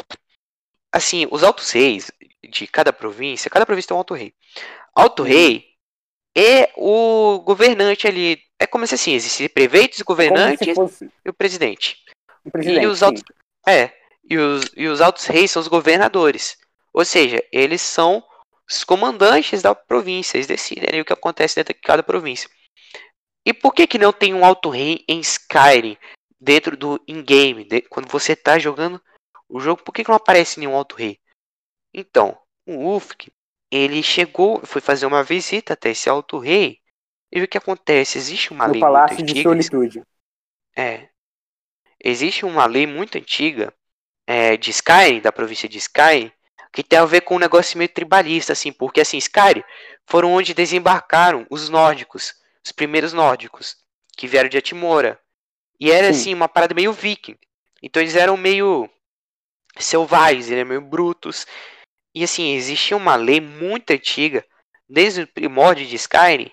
Assim, 0.93 1.29
os 1.31 1.45
altos 1.45 1.71
reis 1.71 2.11
de 2.51 2.67
cada 2.67 2.93
província, 2.93 3.51
cada 3.51 3.67
província 3.67 3.89
tem 3.89 3.95
um 3.95 3.99
alto 3.99 4.15
rei. 4.15 4.33
Alto 4.95 5.23
rei 5.23 5.68
é 6.37 6.71
o 6.77 7.41
governante 7.41 8.07
ali. 8.07 8.41
É 8.59 8.67
como 8.67 8.87
se 8.87 8.95
assim, 8.95 9.13
existem 9.13 9.49
prefeitos, 9.49 9.99
se 9.99 10.05
governantes 10.05 10.75
fosse 10.75 11.11
e 11.25 11.29
o 11.29 11.33
presidente. 11.33 12.03
um 12.45 12.51
presidente. 12.51 12.83
E 12.83 12.87
os 12.87 12.99
sim. 12.99 13.05
altos, 13.05 13.23
é, 13.67 13.93
e 14.29 14.37
os, 14.37 14.65
e 14.77 14.87
os 14.89 15.01
altos 15.01 15.27
reis 15.27 15.51
são 15.51 15.61
os 15.63 15.69
governadores. 15.69 16.59
Ou 16.93 17.05
seja, 17.05 17.43
eles 17.53 17.81
são 17.81 18.23
os 18.69 18.83
comandantes 18.83 19.63
da 19.63 19.75
província. 19.75 20.37
Eles 20.37 20.47
decidem 20.47 21.01
o 21.01 21.05
que 21.05 21.13
acontece 21.13 21.55
dentro 21.57 21.73
de 21.75 21.81
cada 21.81 22.03
província. 22.03 22.51
E 23.47 23.55
por 23.55 23.73
que 23.73 23.87
que 23.87 23.99
não 23.99 24.13
tem 24.13 24.35
um 24.35 24.45
alto 24.45 24.69
rei 24.69 25.05
em 25.09 25.21
Skyrim 25.21 25.97
dentro 26.41 26.77
do 26.77 27.01
in-game? 27.07 27.65
de- 27.65 27.83
Quando 27.83 28.09
você 28.09 28.35
tá 28.35 28.59
jogando 28.59 29.01
o 29.49 29.61
jogo, 29.61 29.83
por 29.83 29.93
que 29.93 30.03
que 30.03 30.11
não 30.11 30.17
aparece 30.17 30.59
nenhum 30.59 30.75
alto 30.75 30.97
rei? 30.97 31.19
Então, 31.95 32.37
o 32.67 32.75
Ulfric, 32.75 33.33
ele 33.71 34.03
chegou, 34.03 34.61
foi 34.65 34.81
fazer 34.81 35.07
uma 35.07 35.23
visita 35.23 35.75
até 35.75 35.91
esse 35.91 36.09
alto 36.09 36.39
rei. 36.39 36.79
E 37.31 37.43
o 37.43 37.49
que 37.49 37.59
acontece? 37.59 38.17
Existe 38.17 38.53
uma 38.53 38.67
No 38.67 38.73
lei 38.73 38.81
Palácio 38.81 39.17
muito 39.17 39.27
de 39.27 39.41
antiga. 39.41 39.51
Solitude. 39.51 40.03
É. 40.77 41.09
Existe 42.03 42.47
uma 42.47 42.65
lei 42.67 42.87
muito 42.87 43.19
antiga 43.19 43.73
é, 44.27 44.57
de 44.57 44.71
Skyrim, 44.71 45.21
da 45.21 45.33
província 45.33 45.69
de 45.69 45.79
Skyrim, 45.79 46.33
que 46.73 46.83
tem 46.83 46.99
a 46.99 47.05
ver 47.05 47.23
com 47.23 47.37
um 47.37 47.41
negócio 47.41 47.77
meio 47.77 47.89
tribalista, 47.89 48.53
assim, 48.53 48.73
porque 48.73 49.01
assim, 49.01 49.19
Skyrim 49.19 49.65
foram 50.07 50.33
onde 50.33 50.55
desembarcaram 50.55 51.47
os 51.51 51.69
nórdicos, 51.69 52.35
os 52.65 52.73
primeiros 52.73 53.13
nórdicos, 53.13 53.77
que 54.17 54.27
vieram 54.27 54.49
de 54.49 54.59
Atimora. 54.59 55.19
E 55.81 55.91
era 55.91 56.13
Sim. 56.13 56.21
assim, 56.21 56.35
uma 56.35 56.49
parada 56.49 56.75
meio 56.75 56.93
viking. 56.93 57.37
Então 57.83 58.03
eles 58.03 58.17
eram 58.17 58.37
meio 58.37 58.89
selvagens, 59.79 60.47
eles 60.47 60.59
eram 60.59 60.69
meio 60.69 60.81
brutos. 60.81 61.47
E 62.19 62.25
assim, 62.25 62.51
existia 62.55 62.97
uma 62.97 63.15
lei 63.15 63.41
muito 63.41 63.93
antiga, 63.93 64.45
desde 64.89 65.23
o 65.23 65.29
primórdio 65.29 65.87
de 65.87 65.95
Skyrim, 65.95 66.51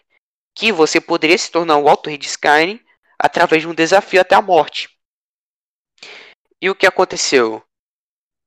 que 0.54 0.72
você 0.72 1.02
poderia 1.02 1.36
se 1.36 1.50
tornar 1.50 1.78
o 1.78 1.90
Alto 1.90 2.08
Rei 2.08 2.20
de 2.20 2.28
Skyrim 2.28 2.80
através 3.18 3.64
de 3.64 3.68
um 3.68 3.74
desafio 3.74 4.22
até 4.22 4.36
a 4.36 4.44
morte. 4.44 4.96
E 6.62 6.70
o 6.70 6.76
que 6.76 6.86
aconteceu? 6.86 7.64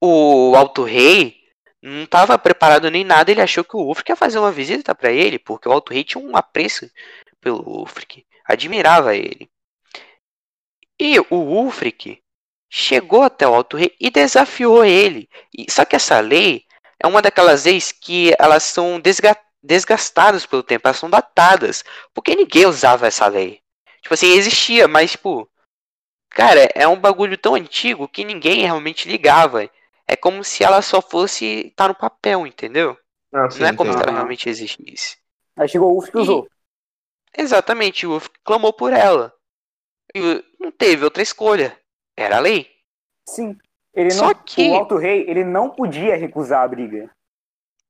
O 0.01 0.55
Alto 0.55 0.85
Rei 0.85 1.41
não 1.83 2.05
estava 2.05 2.39
preparado 2.39 2.89
nem 2.89 3.03
nada, 3.03 3.33
ele 3.33 3.43
achou 3.43 3.65
que 3.65 3.77
o 3.77 3.81
Ulfric 3.81 4.13
ia 4.13 4.17
fazer 4.17 4.39
uma 4.39 4.53
visita 4.53 4.95
para 4.95 5.11
ele, 5.11 5.41
porque 5.41 5.69
o 5.69 5.73
Alto 5.73 5.93
Rei 5.93 6.05
tinha 6.05 6.23
um 6.23 6.37
apreço 6.37 6.89
pelo 7.41 7.69
Ulfric, 7.69 8.25
admirava 8.45 9.17
ele. 9.17 9.51
E 10.97 11.19
o 11.19 11.35
Ulfric 11.35 12.23
chegou 12.71 13.25
até 13.25 13.45
o 13.49 13.55
Alto 13.55 13.77
Rei 13.77 13.93
e 13.99 14.09
desafiou 14.09 14.85
ele. 14.85 15.29
E, 15.53 15.69
só 15.69 15.85
que 15.85 15.97
essa 15.97 16.21
lei 16.21 16.68
é 17.03 17.07
uma 17.07 17.23
daquelas 17.23 17.65
leis 17.65 17.93
que 17.93 18.35
elas 18.39 18.63
são 18.65 19.01
desga- 19.01 19.37
desgastadas 19.63 20.47
pelo 20.47 20.63
tempo, 20.63 20.87
elas 20.87 20.99
são 20.99 21.11
datadas, 21.11 21.85
porque 22.15 22.35
ninguém 22.37 22.67
usava 22.67 23.07
essa 23.07 23.27
lei. 23.27 23.61
Tipo 24.03 24.15
assim, 24.15 24.29
existia, 24.33 24.87
mas 24.89 25.13
tipo, 25.13 25.49
cara, 26.31 26.69
é 26.75 26.87
um 26.89 26.99
bagulho 26.99 27.37
tão 27.39 27.55
antigo 27.55 28.09
que 28.09 28.25
ninguém 28.25 28.63
realmente 28.63 29.09
ligava. 29.09 29.69
É 30.07 30.17
como 30.17 30.43
se 30.43 30.65
ela 30.65 30.81
só 30.83 31.03
fosse 31.03 31.67
estar 31.69 31.89
no 31.89 31.95
papel, 31.95 32.47
entendeu? 32.47 32.97
Ah, 33.33 33.51
sim, 33.51 33.61
Não 33.61 33.69
é 33.69 33.73
como 33.75 33.91
se 33.93 33.97
entendi. 33.97 34.09
ela 34.11 34.19
realmente 34.19 34.49
existisse. 34.49 35.17
Aí 35.57 35.69
chegou 35.69 35.93
o 35.93 35.99
Uf 35.99 36.11
que 36.11 36.19
E- 36.19 36.21
usou. 36.23 36.49
Exatamente, 37.37 38.07
o 38.07 38.13
Ulf 38.13 38.29
clamou 38.45 38.73
por 38.73 38.93
ela. 38.93 39.33
E 40.15 40.43
não 40.59 40.71
teve 40.73 41.05
outra 41.05 41.23
escolha. 41.23 41.79
Era 42.17 42.39
a 42.39 42.41
lei. 42.41 42.69
Sim. 43.29 43.57
Ele 43.99 44.11
Só 44.13 44.27
não, 44.29 44.35
que- 44.35 44.71
O 44.71 44.75
Alto 44.77 44.97
Rei, 44.97 45.29
ele 45.29 45.43
não 45.43 45.71
podia 45.71 46.17
recusar 46.17 46.63
a 46.63 46.69
briga. 46.69 47.11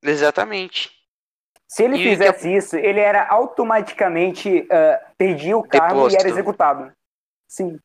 Exatamente. 0.02 0.90
Se 1.68 1.82
ele 1.84 1.96
E 1.96 2.00
o 2.00 2.02
que 2.02 2.10
fizesse 2.10 2.54
isso, 2.56 2.76
ele 2.76 2.98
era 3.00 3.28
automaticamente. 3.28 4.66
ah, 4.72 5.12
perdia 5.18 5.56
o 5.56 5.62
cargo 5.62 5.86
e 5.86 5.96
Deposto. 5.96 6.18
era 6.20 6.28
executado. 6.30 6.92
Sim. 7.46 7.78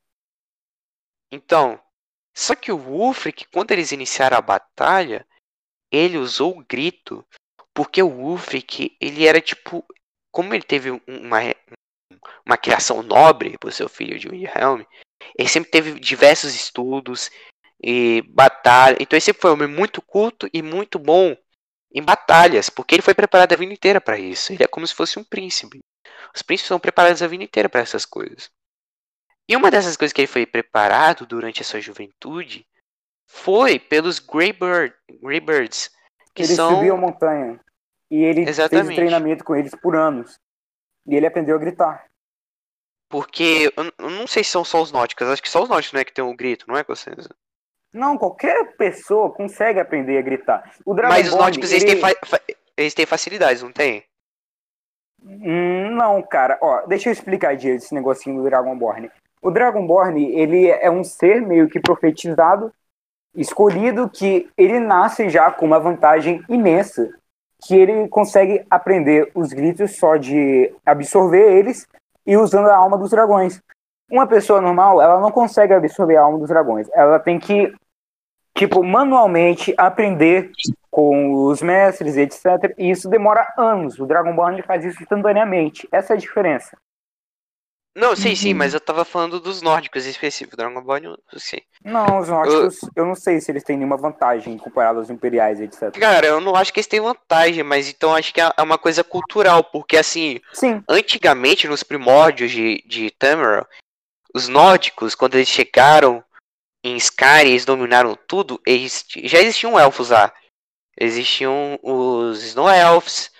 Então, 1.31 1.79
só 2.33 2.55
que 2.55 2.71
o 2.71 2.77
Ulfric, 2.77 3.45
quando 3.51 3.71
eles 3.71 3.91
iniciaram 3.91 4.37
a 4.37 4.41
batalha, 4.41 5.25
ele 5.91 6.17
usou 6.17 6.57
o 6.57 6.63
grito, 6.65 7.25
porque 7.73 8.01
o 8.01 8.07
Ulfric, 8.09 8.95
ele 9.01 9.27
era 9.27 9.41
tipo, 9.41 9.83
como 10.31 10.53
ele 10.53 10.63
teve 10.63 10.91
um- 10.91 11.01
uma 11.07 11.39
uma 12.45 12.57
criação 12.57 13.01
nobre 13.03 13.57
por 13.57 13.73
seu 13.73 13.89
filho 13.89 14.17
de 14.17 14.29
Wilhelm, 14.29 14.83
ele 15.37 15.49
sempre 15.49 15.69
teve 15.71 15.99
diversos 15.99 16.53
estudos 16.55 17.29
e 17.83 18.21
batalha, 18.29 18.97
então 18.99 19.19
sempre 19.19 19.41
foi 19.41 19.51
um 19.51 19.55
homem 19.55 19.67
muito 19.67 20.01
culto 20.01 20.49
e 20.53 20.61
muito 20.61 20.97
bom 20.97 21.35
em 21.93 22.01
batalhas, 22.01 22.69
porque 22.69 22.95
ele 22.95 23.01
foi 23.01 23.13
preparado 23.13 23.53
a 23.53 23.57
vida 23.57 23.73
inteira 23.73 23.99
para 24.01 24.17
isso. 24.17 24.53
Ele 24.53 24.63
é 24.63 24.67
como 24.67 24.87
se 24.87 24.95
fosse 24.95 25.19
um 25.19 25.23
príncipe. 25.23 25.79
Os 26.33 26.41
príncipes 26.41 26.69
são 26.69 26.79
preparados 26.79 27.21
a 27.21 27.27
vida 27.27 27.43
inteira 27.43 27.69
para 27.69 27.81
essas 27.81 28.05
coisas. 28.05 28.49
E 29.47 29.55
uma 29.55 29.69
dessas 29.69 29.97
coisas 29.97 30.13
que 30.13 30.21
ele 30.21 30.27
foi 30.27 30.45
preparado 30.45 31.25
durante 31.25 31.61
a 31.61 31.65
sua 31.65 31.81
juventude 31.81 32.65
foi 33.27 33.77
pelos 33.77 34.19
Greybird, 34.19 34.95
Greybirds, 35.21 35.91
que 36.33 36.43
ele 36.43 36.55
são 36.55 36.75
subiu 36.75 36.95
a 36.95 36.97
montanha. 36.97 37.59
E 38.09 38.23
ele 38.23 38.45
fez 38.45 38.59
Exatamente. 38.59 38.95
treinamento 38.95 39.43
com 39.43 39.55
eles 39.55 39.75
por 39.75 39.95
anos. 39.95 40.39
E 41.05 41.15
ele 41.15 41.27
aprendeu 41.27 41.55
a 41.55 41.59
gritar. 41.59 42.07
porque 43.09 43.71
eu, 43.77 44.09
não 44.09 44.25
sei 44.25 44.43
se 44.43 44.49
são 44.49 44.65
só 44.65 44.81
os 44.81 44.91
nórdicos, 44.91 45.27
acho 45.27 45.43
que 45.43 45.49
só 45.49 45.61
os 45.61 45.69
nórdicos 45.69 45.93
não 45.93 46.01
é 46.01 46.05
que 46.05 46.13
tem 46.13 46.23
o 46.23 46.35
grito, 46.35 46.65
não 46.67 46.75
é 46.75 46.83
Cossenza? 46.83 47.29
Não, 47.93 48.17
qualquer 48.17 48.75
pessoa 48.75 49.31
consegue 49.31 49.79
aprender 49.79 50.17
a 50.17 50.21
gritar. 50.21 50.71
O 50.85 50.93
Dragonborn, 50.93 51.23
Mas 51.23 51.31
os 51.33 51.39
nórdicos 51.39 51.71
eles, 51.71 51.83
ele... 51.83 52.01
têm 52.01 52.01
fa- 52.25 52.39
eles 52.75 52.93
têm 52.93 53.05
facilidades, 53.05 53.61
não 53.61 53.71
tem? 53.71 54.03
Hum, 55.23 55.91
Não, 55.91 56.21
cara. 56.21 56.57
Ó, 56.61 56.85
deixa 56.87 57.09
eu 57.09 57.13
explicar 57.13 57.55
direito 57.55 57.83
esse 57.83 57.93
negocinho 57.93 58.37
do 58.37 58.43
Dragonborn. 58.43 59.09
O 59.41 59.51
Dragonborn, 59.51 60.23
ele 60.35 60.67
é 60.69 60.89
um 60.89 61.03
ser 61.03 61.41
meio 61.41 61.69
que 61.69 61.79
profetizado, 61.79 62.73
escolhido, 63.35 64.09
que 64.09 64.49
ele 64.57 64.79
nasce 64.79 65.29
já 65.29 65.51
com 65.51 65.65
uma 65.65 65.79
vantagem 65.79 66.43
imensa, 66.49 67.09
que 67.61 67.75
ele 67.75 68.07
consegue 68.07 68.65
aprender 68.69 69.31
os 69.35 69.53
gritos 69.53 69.95
só 69.97 70.17
de 70.17 70.73
absorver 70.85 71.57
eles 71.57 71.87
e 72.25 72.35
usando 72.37 72.69
a 72.69 72.75
alma 72.75 72.97
dos 72.97 73.11
dragões. 73.11 73.61
Uma 74.09 74.27
pessoa 74.27 74.61
normal, 74.61 75.01
ela 75.01 75.19
não 75.19 75.31
consegue 75.31 75.73
absorver 75.73 76.17
a 76.17 76.21
alma 76.23 76.37
dos 76.39 76.49
dragões. 76.49 76.87
Ela 76.93 77.19
tem 77.19 77.39
que, 77.39 77.73
tipo, 78.55 78.83
manualmente 78.83 79.73
aprender 79.77 80.51
com 80.91 81.45
os 81.47 81.61
mestres, 81.61 82.17
etc. 82.17 82.73
E 82.77 82.91
isso 82.91 83.09
demora 83.09 83.51
anos. 83.57 83.99
O 83.99 84.05
Dragonborn 84.05 84.61
faz 84.61 84.85
isso 84.85 85.01
instantaneamente. 85.01 85.87
Essa 85.91 86.13
é 86.13 86.15
a 86.15 86.19
diferença. 86.19 86.77
Não, 87.95 88.15
sim, 88.15 88.33
sim, 88.35 88.53
Uhum. 88.53 88.57
mas 88.57 88.73
eu 88.73 88.79
tava 88.79 89.05
falando 89.05 89.39
dos 89.39 89.61
nórdicos 89.61 90.07
em 90.07 90.09
específico, 90.09 90.57
Dragonborn, 90.57 91.15
eu 91.31 91.39
sei. 91.39 91.61
Não, 91.85 92.17
os 92.17 92.27
nórdicos, 92.27 92.79
eu 92.95 93.05
não 93.05 93.13
sei 93.13 93.39
se 93.39 93.51
eles 93.51 93.63
têm 93.63 93.77
nenhuma 93.77 93.97
vantagem 93.97 94.57
comparado 94.57 94.97
aos 94.97 95.11
imperiais, 95.11 95.61
etc. 95.61 95.91
Cara, 95.99 96.25
eu 96.25 96.41
não 96.41 96.55
acho 96.55 96.73
que 96.73 96.79
eles 96.79 96.87
têm 96.87 96.99
vantagem, 96.99 97.63
mas 97.63 97.87
então 97.87 98.15
acho 98.15 98.33
que 98.33 98.41
é 98.41 98.51
é 98.57 98.61
uma 98.63 98.79
coisa 98.79 99.03
cultural, 99.03 99.63
porque 99.65 99.95
assim, 99.95 100.39
Sim, 100.53 100.83
antigamente, 100.89 101.67
nos 101.67 101.83
primórdios 101.83 102.49
de, 102.49 102.83
de 102.87 103.11
Tamriel, 103.11 103.67
os 104.33 104.47
nórdicos, 104.47 105.13
quando 105.13 105.35
eles 105.35 105.47
chegaram 105.47 106.23
em 106.83 106.97
Skyrim, 106.97 107.51
eles 107.51 107.65
dominaram 107.65 108.15
tudo, 108.27 108.61
eles, 108.65 109.05
já 109.23 109.39
existiam 109.39 109.79
elfos 109.79 110.09
lá. 110.09 110.33
Existiam 110.99 111.79
os 111.81 112.43
Snow 112.43 112.69
Elves, 112.69 113.31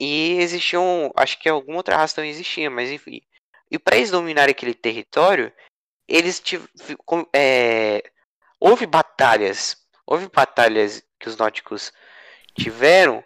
e 0.00 0.38
existiam, 0.38 1.12
acho 1.16 1.38
que 1.38 1.48
alguma 1.48 1.78
outra 1.78 1.96
raça 1.96 2.16
também 2.16 2.30
existia, 2.30 2.70
mas 2.70 2.90
enfim. 2.90 3.20
E 3.70 3.78
para 3.78 3.96
eles 3.96 4.10
dominarem 4.10 4.52
aquele 4.52 4.74
território, 4.74 5.52
eles 6.06 6.38
tiv- 6.38 6.68
fi- 6.80 6.96
com- 7.04 7.26
é, 7.34 8.02
houve 8.60 8.86
batalhas, 8.86 9.76
houve 10.06 10.28
batalhas 10.28 11.02
que 11.18 11.28
os 11.28 11.36
nórdicos 11.36 11.92
tiveram, 12.56 13.24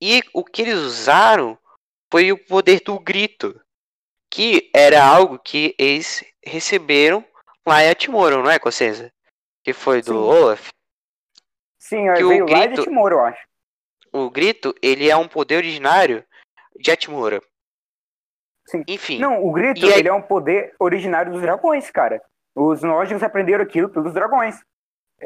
e 0.00 0.22
o 0.32 0.44
que 0.44 0.62
eles 0.62 0.78
usaram 0.78 1.58
foi 2.10 2.32
o 2.32 2.38
poder 2.46 2.80
do 2.80 2.98
grito, 2.98 3.60
que 4.30 4.70
era 4.74 5.04
algo 5.04 5.38
que 5.38 5.74
eles 5.78 6.24
receberam 6.44 7.24
lá 7.70 7.90
Atimoron, 7.90 8.42
não 8.42 8.50
é, 8.50 8.58
Cossenza? 8.58 9.12
Que 9.64 9.72
foi 9.72 10.00
do 10.02 10.12
Sim. 10.12 10.18
Olaf. 10.18 10.68
sim, 11.78 12.12
Que 12.14 12.24
o 12.24 12.28
veio 12.28 12.46
lá 12.46 12.60
de 12.60 12.66
grito- 12.68 12.84
Timor, 12.84 13.12
eu 13.12 13.20
acho. 13.24 13.40
O 14.12 14.30
grito, 14.30 14.74
ele 14.82 15.08
é 15.08 15.16
um 15.16 15.28
poder 15.28 15.56
originário 15.56 16.24
de 16.78 16.90
Atmora. 16.90 17.40
Sim. 18.66 18.82
Enfim, 18.86 19.18
Não, 19.18 19.44
o 19.44 19.52
grito, 19.52 19.84
aí- 19.86 19.92
ele 19.98 20.08
é 20.08 20.12
um 20.12 20.22
poder 20.22 20.74
originário 20.78 21.32
dos 21.32 21.42
dragões, 21.42 21.90
cara. 21.90 22.22
Os 22.54 22.82
nórdicos 22.82 23.22
aprenderam 23.22 23.62
aquilo 23.64 23.88
pelos 23.88 24.12
dragões. 24.12 24.56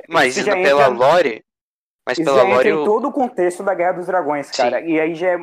mas 0.08 0.36
isso 0.36 0.46
pela 0.50 0.58
entra- 0.60 0.86
lore, 0.88 1.44
mas 2.06 2.18
Isso 2.18 2.24
pela 2.24 2.42
entra 2.42 2.54
lore, 2.56 2.68
em 2.68 2.72
o- 2.72 2.84
todo 2.84 3.08
o 3.08 3.12
contexto 3.12 3.62
da 3.62 3.74
Guerra 3.74 3.92
dos 3.92 4.06
Dragões, 4.06 4.48
Sim. 4.48 4.56
cara. 4.62 4.80
E 4.80 4.98
aí 5.00 5.14
já 5.14 5.28
é 5.30 5.36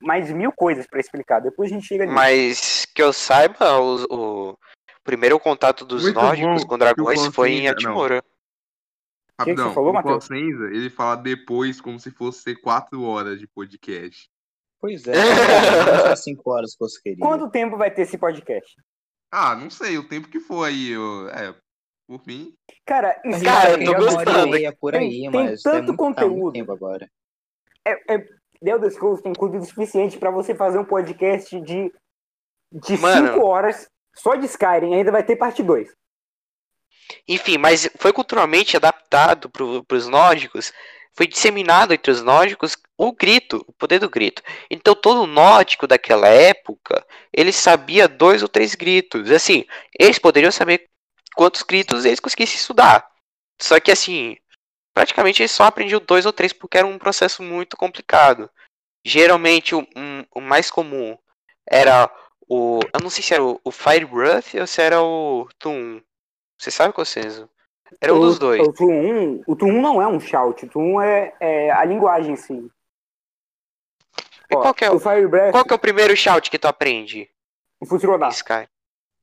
mais 0.00 0.30
mil 0.30 0.52
coisas 0.52 0.86
pra 0.86 1.00
explicar. 1.00 1.40
Depois 1.40 1.70
a 1.70 1.74
gente 1.74 1.86
chega 1.86 2.04
nisso. 2.04 2.14
mas 2.14 2.84
que 2.94 3.02
eu 3.02 3.12
saiba, 3.12 3.80
os- 3.80 4.04
o, 4.08 4.56
primeiro 5.08 5.40
contato 5.40 5.86
dos 5.86 6.02
Muito 6.02 6.16
nórdicos 6.20 6.62
bom 6.64 6.68
com 6.68 6.78
dragões 6.78 7.26
foi 7.28 7.52
em. 7.52 7.66
Atmora. 7.68 8.22
Rapidão, 9.40 9.68
você 9.68 9.74
falou, 9.74 9.90
o 9.90 9.94
Matheus? 9.94 10.28
Cossenza, 10.28 10.64
ele 10.66 10.90
fala 10.90 11.16
depois 11.16 11.80
como 11.80 11.98
se 11.98 12.10
fosse 12.10 12.54
quatro 12.56 13.02
horas 13.04 13.38
de 13.38 13.46
podcast. 13.46 14.28
Pois 14.78 15.02
é, 15.08 16.14
5 16.14 16.50
horas 16.50 16.72
que 16.72 16.78
você 16.80 17.00
queria. 17.00 17.24
Quanto 17.24 17.48
tempo 17.50 17.78
vai 17.78 17.90
ter 17.90 18.02
esse 18.02 18.18
podcast? 18.18 18.76
Ah, 19.32 19.54
não 19.56 19.70
sei, 19.70 19.96
o 19.96 20.06
tempo 20.06 20.28
que 20.28 20.40
for 20.40 20.64
aí. 20.64 20.90
Eu, 20.90 21.28
é, 21.30 21.54
por 22.06 22.20
mim. 22.26 22.52
Cara, 22.84 23.18
gente 23.24 23.44
Cara, 23.44 23.82
eu 23.82 23.84
tô 23.86 23.92
e 23.92 23.94
gostando. 23.94 24.48
meia 24.50 24.76
por 24.78 24.92
Tem- 24.92 25.00
aí, 25.08 25.20
tem 25.20 25.30
mas 25.30 25.60
é 25.64 25.70
tanto 25.70 25.72
tá 25.72 25.82
muito 25.86 25.96
conteúdo. 25.96 26.52
tempo 26.52 26.72
agora. 26.72 27.08
é, 27.86 28.14
é, 28.14 28.18
The 28.18 28.70
Elder 28.70 28.90
Scrolls 28.92 29.22
tem 29.22 29.32
conteúdo 29.32 29.64
suficiente 29.64 30.18
pra 30.18 30.30
você 30.30 30.54
fazer 30.54 30.78
um 30.78 30.84
podcast 30.84 31.58
de, 31.60 31.90
de 32.72 32.98
Mano. 32.98 33.28
cinco 33.32 33.46
horas 33.46 33.88
só 34.14 34.34
de 34.34 34.46
Skyrim. 34.46 34.94
Ainda 34.94 35.12
vai 35.12 35.22
ter 35.22 35.36
parte 35.36 35.62
2. 35.62 35.88
Enfim, 37.26 37.58
mas 37.58 37.88
foi 37.98 38.12
culturalmente 38.12 38.76
adaptado 38.76 39.48
para 39.48 39.96
os 39.96 40.08
nórdicos. 40.08 40.72
foi 41.16 41.26
disseminado 41.26 41.92
entre 41.92 42.12
os 42.12 42.22
nórdicos 42.22 42.76
o 42.96 43.12
grito, 43.12 43.64
o 43.66 43.72
poder 43.72 43.98
do 43.98 44.08
grito. 44.08 44.42
Então 44.70 44.94
todo 44.94 45.26
nórdico 45.26 45.86
daquela 45.86 46.28
época, 46.28 47.04
ele 47.32 47.52
sabia 47.52 48.08
dois 48.08 48.42
ou 48.42 48.48
três 48.48 48.74
gritos. 48.74 49.30
Assim, 49.30 49.64
eles 49.98 50.18
poderiam 50.18 50.52
saber 50.52 50.88
quantos 51.34 51.62
gritos 51.62 52.04
eles 52.04 52.20
conseguissem 52.20 52.56
estudar. 52.56 53.08
Só 53.60 53.80
que 53.80 53.90
assim, 53.90 54.36
praticamente 54.94 55.42
eles 55.42 55.52
só 55.52 55.64
aprendiam 55.64 56.00
dois 56.00 56.26
ou 56.26 56.32
três 56.32 56.52
porque 56.52 56.78
era 56.78 56.86
um 56.86 56.98
processo 56.98 57.42
muito 57.42 57.76
complicado. 57.76 58.50
Geralmente 59.04 59.74
o, 59.74 59.86
um, 59.96 60.24
o 60.34 60.40
mais 60.40 60.70
comum 60.70 61.16
era 61.70 62.10
o. 62.48 62.80
Eu 62.92 63.00
não 63.02 63.10
sei 63.10 63.22
se 63.22 63.34
era 63.34 63.44
o, 63.44 63.60
o 63.64 63.70
Fire 63.70 64.04
Breath 64.06 64.54
ou 64.54 64.66
se 64.66 64.80
era 64.82 65.02
o 65.02 65.48
Tum. 65.58 66.00
Você 66.58 66.70
sabe 66.70 66.92
qual 66.92 67.04
é 67.04 67.20
Era 68.00 68.14
um 68.14 68.18
o, 68.18 68.20
dos 68.20 68.38
dois. 68.38 68.66
O 68.66 68.72
Tum, 68.72 69.42
o 69.46 69.56
Tum 69.56 69.80
não 69.80 70.02
é 70.02 70.06
um 70.08 70.18
shout, 70.18 70.64
o 70.64 70.68
Tum 70.68 71.00
é, 71.00 71.34
é 71.40 71.70
a 71.70 71.84
linguagem 71.84 72.32
em 72.32 72.36
si. 72.36 72.70
E 74.50 74.54
qual 74.56 74.74
que 74.74 74.84
é 74.84 74.90
o, 74.90 74.96
o 74.96 75.00
Fire 75.00 75.26
Breath, 75.28 75.52
qual 75.52 75.64
que 75.64 75.72
é 75.72 75.76
o 75.76 75.78
primeiro 75.78 76.16
shout 76.16 76.50
que 76.50 76.58
tu 76.58 76.66
aprende? 76.66 77.28
o 77.80 77.86
Fuzirodar. 77.86 78.30
Sky. 78.30 78.68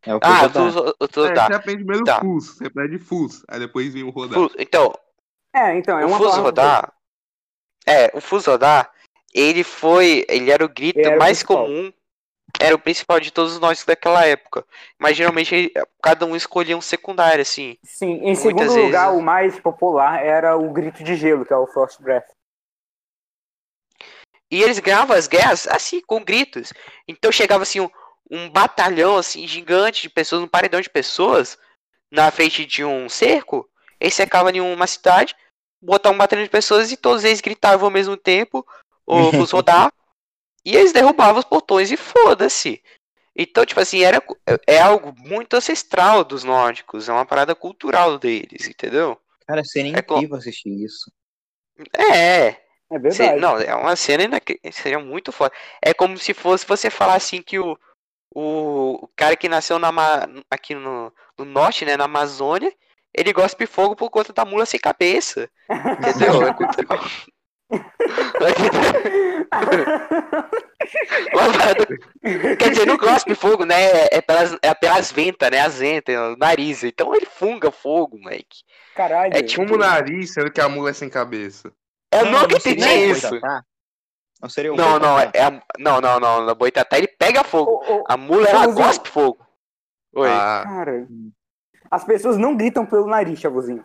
É 0.04 0.14
o 0.14 0.20
Ah, 0.22 0.48
tu, 0.48 1.08
tu 1.08 1.26
É, 1.26 1.34
dá. 1.34 1.48
você 1.48 1.54
aprende 1.56 1.78
primeiro 1.84 2.06
Tá. 2.06 2.20
Fus, 2.22 2.58
você 2.58 2.68
aprende 2.68 3.00
Fus, 3.00 3.44
aí 3.50 3.60
depois 3.60 3.92
vem 3.94 4.04
o 4.04 4.12
rodar. 4.12 4.40
Fu- 4.40 4.56
Então, 4.58 4.94
É, 5.54 5.76
então, 5.76 5.98
é 5.98 6.06
o 6.06 6.08
uma 6.08 6.18
Fuso 6.18 6.42
rodar. 6.42 6.94
É, 7.88 8.12
o 8.16 8.22
Fuso 8.22 8.52
rodar, 8.52 8.92
ele 9.34 9.64
foi. 9.64 10.26
Ele 10.30 10.52
era 10.52 10.64
o 10.64 10.70
grito 10.70 11.00
era 11.00 11.16
o 11.16 11.20
mais 11.20 11.42
comum. 11.44 11.92
Era 12.60 12.76
o 12.76 12.80
principal 12.80 13.20
de 13.20 13.32
todos 13.32 13.60
nós 13.60 13.84
daquela 13.84 14.26
época. 14.26 14.66
Mas 14.98 15.18
geralmente 15.18 15.72
cada 16.02 16.26
um 16.26 16.36
escolhia 16.36 16.78
um 16.78 16.82
secundário, 16.82 17.42
assim. 17.42 17.78
Sim, 17.84 18.20
em 18.24 18.36
segundo 18.36 18.62
vezes. 18.62 18.78
lugar, 18.78 19.14
o 19.14 19.22
mais 19.22 19.60
popular 19.60 20.24
era 20.24 20.56
o 20.56 20.72
grito 20.72 21.04
de 21.04 21.16
gelo, 21.16 21.46
que 21.46 21.54
é 21.54 21.58
o 21.58 21.68
Frost 21.68 22.02
Breath. 22.02 22.26
E 24.52 24.62
eles 24.62 24.80
ganhavam 24.80 25.16
as 25.16 25.28
guerras 25.28 25.68
assim, 25.68 26.02
com 26.02 26.24
gritos. 26.24 26.72
Então 27.08 27.32
chegava 27.32 27.64
assim 27.64 27.80
um, 27.80 27.90
um 28.30 28.50
batalhão 28.50 29.18
assim 29.18 29.48
gigante 29.48 30.04
de 30.04 30.10
pessoas, 30.10 30.42
um 30.42 30.48
paredão 30.48 30.82
de 30.82 30.90
pessoas 30.90 31.58
na 32.12 32.32
frente 32.32 32.66
de 32.66 32.84
um 32.84 33.10
cerco. 33.10 33.68
Eles 34.00 34.14
cercavam 34.14 34.52
em 34.52 34.62
uma 34.62 34.88
cidade, 34.88 35.36
botavam 35.82 36.16
um 36.16 36.20
batalhão 36.20 36.44
de 36.44 36.50
pessoas 36.50 36.92
e 36.92 36.98
todos 36.98 37.24
eles 37.24 37.42
gritavam 37.42 37.86
ao 37.86 37.92
mesmo 37.92 38.16
tempo, 38.16 38.66
ou 39.06 39.30
rodar, 39.32 39.92
e 40.66 40.76
eles 40.76 40.92
derrubavam 40.94 41.40
os 41.40 41.46
portões 41.46 41.92
e 41.92 41.98
foda-se. 41.98 42.82
Então, 43.36 43.66
tipo 43.66 43.80
assim, 43.82 44.02
era, 44.04 44.24
é 44.68 44.80
algo 44.80 45.14
muito 45.18 45.56
ancestral 45.56 46.24
dos 46.24 46.44
nórdicos, 46.44 47.10
é 47.10 47.14
uma 47.14 47.26
parada 47.26 47.56
cultural 47.56 48.18
deles, 48.18 48.68
entendeu? 48.68 49.20
Cara, 49.48 49.64
seria 49.64 49.92
É 49.94 50.02
co- 50.02 50.18
incrível 50.18 50.38
assistir 50.38 50.70
isso. 50.84 51.12
É, 51.98 52.58
É 52.90 53.00
verdade. 53.00 53.40
não, 53.40 53.58
é 53.60 53.76
uma 53.76 53.96
cena 53.96 54.24
inacre- 54.24 54.60
seria 54.72 55.00
muito 55.00 55.32
foda. 55.32 55.54
É 55.82 55.94
como 55.94 56.18
se 56.18 56.34
fosse 56.34 56.66
você 56.68 56.90
falar 56.90 57.16
assim 57.16 57.42
que 57.42 57.60
o, 57.60 57.78
o, 58.36 59.08
cara 59.16 59.36
que 59.38 59.50
nasceu 59.50 59.80
na, 59.80 59.92
Ma- 59.92 60.28
aqui 60.52 60.76
no, 60.76 61.14
no 61.38 61.46
norte, 61.46 61.86
né, 61.86 61.98
na 61.98 62.06
Amazônia, 62.06 62.74
ele 63.14 63.34
gospe 63.34 63.66
fogo 63.68 63.96
por 63.96 64.10
conta 64.12 64.34
da 64.34 64.46
mula 64.46 64.66
sem 64.66 64.80
cabeça. 64.80 65.50
Entendeu? 66.00 66.46
É 66.46 66.52
cultural. 66.52 67.00
Quer 72.58 72.70
dizer, 72.70 72.86
não 72.86 72.98
gospe 72.98 73.36
fogo, 73.36 73.66
né? 73.66 74.08
É 74.12 74.22
pelas, 74.22 74.58
é 74.62 74.74
pelas 74.74 75.12
ventas, 75.12 75.50
né? 75.52 75.60
As 75.62 75.80
ventas, 75.80 76.16
o 76.16 76.36
nariz. 76.38 76.84
Então 76.84 77.14
ele 77.16 77.26
funga 77.26 77.72
fogo, 77.72 78.18
moleque. 78.18 78.64
Caralho. 78.96 79.34
É 79.36 79.42
tipo- 79.44 79.74
o 79.74 79.78
nariz, 79.78 80.34
sendo 80.34 80.52
que 80.52 80.62
a 80.62 80.70
mula 80.70 80.90
é 80.92 80.94
sem 80.94 81.10
cabeça. 81.10 81.72
Eu 82.12 82.26
nunca 82.26 82.48
não 82.54 82.60
seria 82.60 82.86
entendi 82.86 83.12
isso. 83.12 83.30
Boitatá? 83.30 83.64
Não 84.42 84.50
seria 84.50 84.74
o 84.74 84.78
Não, 84.78 85.00
não, 85.00 85.20
é, 85.20 85.24
Boitatá? 85.26 85.40
é 85.40 85.44
a- 85.48 85.62
não, 85.80 86.02
não, 86.02 86.20
não. 86.20 86.46
Na 86.46 86.54
boitatá 86.54 86.98
ele 86.98 87.08
pega 87.08 87.44
fogo. 87.44 87.82
A 88.08 88.16
mula 88.18 88.48
ela 88.48 88.68
gospe 88.68 89.10
fogo. 89.10 89.44
Oi. 90.16 90.30
Ah, 90.30 90.64
Cara, 90.66 91.08
as 91.92 92.04
pessoas 92.06 92.38
não 92.38 92.56
gritam 92.56 92.86
pelo 92.86 93.08
nariz, 93.08 93.40
chavozinho. 93.40 93.84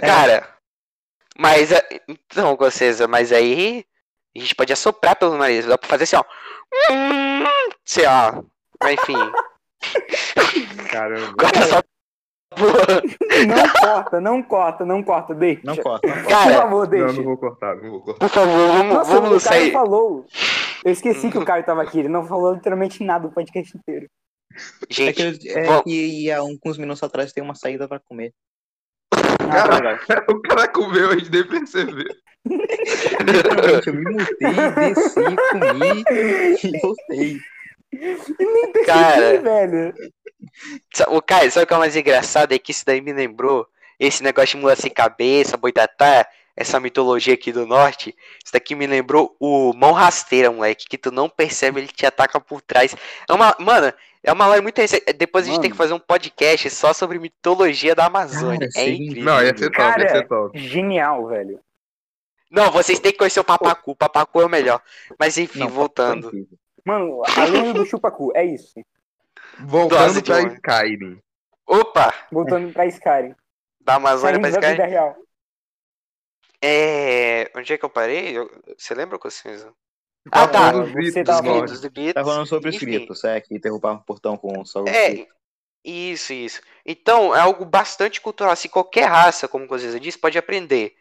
Cara, 0.00 0.48
mas 1.38 1.72
a- 1.72 1.84
então, 2.08 2.54
Gocesa, 2.56 3.06
mas 3.08 3.32
aí 3.32 3.84
a 4.36 4.38
gente 4.40 4.54
pode 4.54 4.72
assoprar 4.72 5.16
pelo 5.16 5.36
nariz, 5.36 5.66
dá 5.66 5.76
pra 5.78 5.88
fazer 5.88 6.04
assim, 6.04 6.16
ó. 6.16 6.24
Sei 7.84 8.04
lá. 8.04 8.42
Mas 8.82 8.94
enfim. 8.94 9.14
caramba. 10.90 11.34
Corta 11.38 11.58
essa 11.60 11.84
porra. 12.50 13.02
Não 13.46 13.72
corta, 13.80 14.20
não 14.20 14.42
corta, 14.42 14.84
não 14.84 15.02
corta, 15.02 15.34
deixa. 15.34 15.60
Não 15.64 15.76
corta. 15.76 16.06
não 16.06 16.14
corta. 16.14 16.28
Por 16.28 16.28
Cara, 16.30 16.54
favor, 16.62 16.82
Não, 16.84 16.90
deixa. 16.90 17.12
não 17.14 17.24
vou 17.24 17.36
cortar, 17.36 17.76
não 17.76 17.90
vou 17.90 18.00
cortar. 18.02 18.28
por 18.28 18.34
favor, 18.34 18.68
vamos, 18.68 18.94
Nossa, 18.94 19.20
vamos 19.20 19.44
o 19.44 19.48
Caio 19.48 19.72
falou. 19.72 20.26
Eu 20.84 20.92
esqueci 20.92 21.30
que 21.30 21.38
o 21.38 21.44
Caio 21.44 21.64
tava 21.64 21.82
aqui. 21.82 21.98
Ele 22.00 22.08
não 22.08 22.24
falou 22.26 22.54
literalmente 22.54 23.02
nada 23.02 23.26
o 23.26 23.32
podcast 23.32 23.76
inteiro. 23.76 24.06
É 24.52 24.58
Gente, 24.94 25.38
que, 25.38 25.48
eu- 25.48 25.58
é 25.58 25.64
vamos- 25.64 25.82
que 25.84 26.30
há 26.30 26.42
uns 26.42 26.78
minutos 26.78 27.02
atrás 27.02 27.32
tem 27.32 27.42
uma 27.42 27.54
saída 27.54 27.86
pra 27.88 27.98
comer. 28.00 28.32
Ah, 29.50 29.98
Cara, 30.08 30.24
o 30.28 30.40
cara 30.42 30.68
comeu, 30.68 31.10
a 31.10 31.16
gente 31.18 31.30
nem 31.30 31.44
percebeu. 31.44 32.06
Eu 33.86 33.94
me 33.94 34.04
mutei, 34.04 34.54
desci, 34.76 35.20
comi 35.50 36.04
e 36.62 36.78
voltei. 36.80 37.40
cara, 38.84 39.34
Ih, 39.34 39.38
velho. 39.38 39.94
sa- 40.94 41.08
o 41.10 41.20
Caio, 41.22 41.50
sabe 41.50 41.64
o 41.64 41.66
que 41.66 41.74
é 41.74 41.76
o 41.76 41.80
mais 41.80 41.96
engraçado? 41.96 42.52
É 42.52 42.58
que 42.58 42.70
isso 42.70 42.84
daí 42.86 43.00
me 43.00 43.12
lembrou 43.12 43.66
esse 43.98 44.22
negócio 44.22 44.56
de 44.56 44.62
mula 44.62 44.76
sem 44.76 44.90
cabeça, 44.90 45.56
boitatá, 45.56 46.26
essa 46.56 46.78
mitologia 46.80 47.34
aqui 47.34 47.50
do 47.52 47.66
norte. 47.66 48.14
Isso 48.44 48.52
daqui 48.52 48.74
me 48.74 48.86
lembrou 48.86 49.34
o 49.40 49.72
mão 49.74 49.92
rasteira, 49.92 50.50
moleque, 50.50 50.86
que 50.88 50.98
tu 50.98 51.10
não 51.10 51.28
percebe, 51.28 51.80
ele 51.80 51.88
te 51.88 52.06
ataca 52.06 52.40
por 52.40 52.60
trás. 52.62 52.94
É 53.28 53.32
uma, 53.32 53.56
mano, 53.58 53.92
é 54.26 54.32
uma 54.32 54.46
lore 54.46 54.60
muito 54.60 54.78
recente. 54.78 55.12
Depois 55.14 55.46
a 55.46 55.48
gente 55.50 55.60
tem 55.62 55.70
que 55.70 55.76
Mano. 55.78 55.88
fazer 55.90 55.94
um 55.94 56.04
podcast 56.04 56.68
só 56.70 56.92
sobre 56.92 57.18
mitologia 57.18 57.94
da 57.94 58.06
Amazônia. 58.06 58.68
Cara, 58.68 58.86
é 58.86 58.90
incrível. 58.90 59.24
Não, 59.24 59.42
ia 59.42 59.56
ser 59.56 59.70
top, 59.70 59.80
ia 59.80 59.92
Cara, 59.92 60.08
ser 60.08 60.28
top. 60.28 60.58
Genial, 60.58 61.26
velho. 61.28 61.60
Não, 62.50 62.70
vocês 62.70 62.98
têm 63.00 63.12
que 63.12 63.18
conhecer 63.18 63.40
o 63.40 63.44
Papacu. 63.44 63.92
O 63.92 63.96
Papacu 63.96 64.40
é 64.40 64.44
o 64.44 64.48
melhor. 64.48 64.80
Mas 65.18 65.38
enfim, 65.38 65.60
Não, 65.60 65.68
voltando. 65.68 66.30
foi 66.30 66.40
incrível. 66.40 66.58
Mano, 66.84 67.22
a 67.24 67.44
lenda 67.44 67.72
do 67.74 67.84
Chupacu, 67.86 68.30
é 68.36 68.44
isso. 68.44 68.74
Voltando 69.58 70.20
Dose 70.20 70.22
pra. 70.22 70.40
Skyrim. 70.42 71.18
Opa! 71.66 72.14
Voltando 72.30 72.72
pra 72.72 72.86
Skyrim. 72.86 73.34
Da 73.80 73.94
Amazônia 73.94 74.38
pra 74.40 74.50
da 74.50 74.60
vida 74.60 74.72
Sky. 74.82 74.90
real. 74.90 75.16
É. 76.62 77.50
Onde 77.56 77.72
é 77.72 77.78
que 77.78 77.84
eu 77.84 77.90
parei? 77.90 78.36
Eu- 78.38 78.50
Você 78.76 78.94
lembra, 78.94 79.18
Cossenza? 79.18 79.72
Tá 80.30 80.42
Ah, 80.42 80.48
tá. 80.48 80.72
dos 80.72 80.90
Você 80.92 81.22
tava 81.22 81.40
dos 81.40 81.40
Os 81.40 81.40
falando- 81.40 81.44
nórdicos. 81.46 81.70
gritos, 81.70 81.72
os 81.72 81.80
gritos. 81.80 82.14
Tá 82.14 82.24
falando 82.24 82.46
sobre 82.46 82.70
os 82.70 82.78
gritos, 82.78 83.24
é, 83.24 83.40
que 83.40 83.58
derrubavam 83.58 84.00
o 84.00 84.04
portão 84.04 84.36
com 84.36 84.64
só 84.64 84.82
o 84.82 84.88
É, 84.88 85.26
isso, 85.84 86.32
isso. 86.32 86.60
Então, 86.84 87.34
é 87.34 87.40
algo 87.40 87.64
bastante 87.64 88.20
cultural. 88.20 88.52
Assim, 88.52 88.68
qualquer 88.68 89.04
raça, 89.04 89.46
como 89.46 89.66
você 89.68 89.98
disse, 90.00 90.18
pode 90.18 90.36
aprender. 90.36 90.96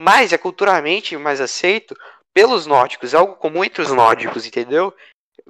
Mas 0.00 0.32
é 0.32 0.38
culturalmente 0.38 1.16
mais 1.16 1.40
aceito 1.40 1.96
pelos 2.32 2.66
nórdicos. 2.66 3.14
É 3.14 3.16
algo 3.16 3.34
comum 3.34 3.64
entre 3.64 3.82
os 3.82 3.90
nórdicos, 3.90 4.46
entendeu? 4.46 4.94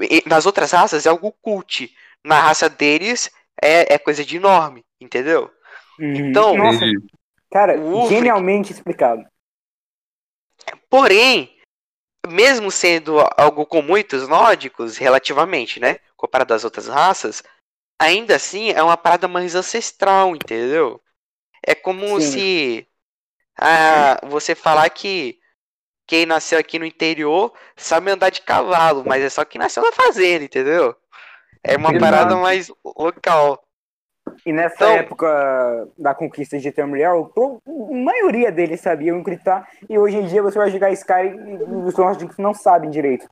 E 0.01 0.23
nas 0.27 0.47
outras 0.47 0.71
raças 0.73 1.05
é 1.05 1.11
algo 1.11 1.31
cult. 1.43 1.95
Na 2.25 2.41
raça 2.41 2.69
deles 2.71 3.31
é, 3.63 3.93
é 3.95 3.99
coisa 3.99 4.25
de 4.25 4.37
enorme, 4.37 4.83
entendeu? 4.99 5.51
Uhum. 5.99 6.15
Então- 6.31 6.57
Nossa, 6.57 6.81
cara, 7.51 7.75
genialmente 8.09 8.73
explicado. 8.73 9.27
Porém, 10.89 11.58
mesmo 12.29 12.71
sendo 12.71 13.19
algo 13.37 13.67
comum 13.67 13.97
entre 13.97 14.17
os 14.17 14.29
nórdicos, 14.29 14.97
relativamente, 14.97 15.81
né? 15.81 15.99
Comparado 16.17 16.55
às 16.55 16.65
outras 16.65 16.89
raças, 16.89 17.43
ainda 17.99 18.37
assim 18.37 18.71
é 18.71 18.83
uma 18.83 18.97
parada 18.97 19.27
mais 19.27 19.55
ancestral, 19.55 20.37
entendeu? 20.37 21.01
É 21.67 21.75
como 21.75 22.21
Sim. 22.21 22.31
se 22.31 22.89
ah, 23.61 24.21
você 24.27 24.55
falar 24.55 24.89
que 24.91 25.39
quem 26.07 26.25
nasceu 26.25 26.59
aqui 26.59 26.79
no 26.79 26.87
interior 26.87 27.53
sabe 27.77 28.11
andar 28.11 28.31
de 28.31 28.41
cavalo, 28.41 29.05
mas 29.05 29.23
é 29.23 29.29
só 29.29 29.45
quem 29.45 29.59
nasceu 29.59 29.83
na 29.83 29.93
fazenda, 29.93 30.45
entendeu? 30.45 30.97
É 31.63 31.77
uma 31.77 31.91
Exato. 31.91 32.01
parada 32.01 32.37
mais 32.37 32.71
local. 32.83 33.63
E 34.45 34.53
nessa 34.53 34.75
Então- 34.77 34.91
época 34.97 35.89
da 35.99 36.15
conquista 36.15 36.59
de 36.59 36.71
Tamriel, 36.73 37.33
a 37.37 37.95
maioria 37.95 38.51
deles 38.53 38.81
sabiam 38.81 39.23
gritar. 39.23 39.69
E 39.89 39.99
hoje 39.99 40.17
em 40.17 40.27
dia 40.27 40.43
você 40.43 40.59
vai 40.59 40.71
jogar 40.71 40.91
Skyrim 40.93 41.59
e 41.59 41.63
os 41.87 41.97
nórdicos 41.97 42.37
não 42.39 42.55
sabem 42.55 42.91
direito. 42.91 43.29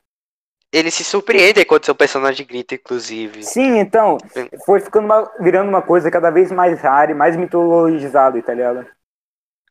Ele 0.72 0.90
se 0.90 1.04
surpreende 1.04 1.64
quando 1.64 1.84
seu 1.84 1.94
personagem 1.94 2.44
grita, 2.44 2.74
inclusive. 2.74 3.42
Sim, 3.44 3.78
então, 3.78 4.18
foi 4.64 4.80
ficando 4.80 5.04
uma- 5.06 5.30
virando 5.40 5.68
uma 5.68 5.80
coisa 5.80 6.10
cada 6.10 6.30
vez 6.30 6.50
mais 6.50 6.80
rara 6.80 7.12
e 7.12 7.14
mais 7.14 7.36
mitologizada, 7.36 8.42
tá 8.42 8.52
ligado? 8.52 8.86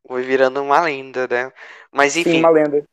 Foi 0.07 0.23
virando 0.23 0.61
uma 0.63 0.79
lenda, 0.81 1.27
né? 1.27 1.51
Mas 1.91 2.15
enfim. 2.15 2.31
Sim, 2.33 2.39
uma 2.39 2.49
lenda. 2.49 2.83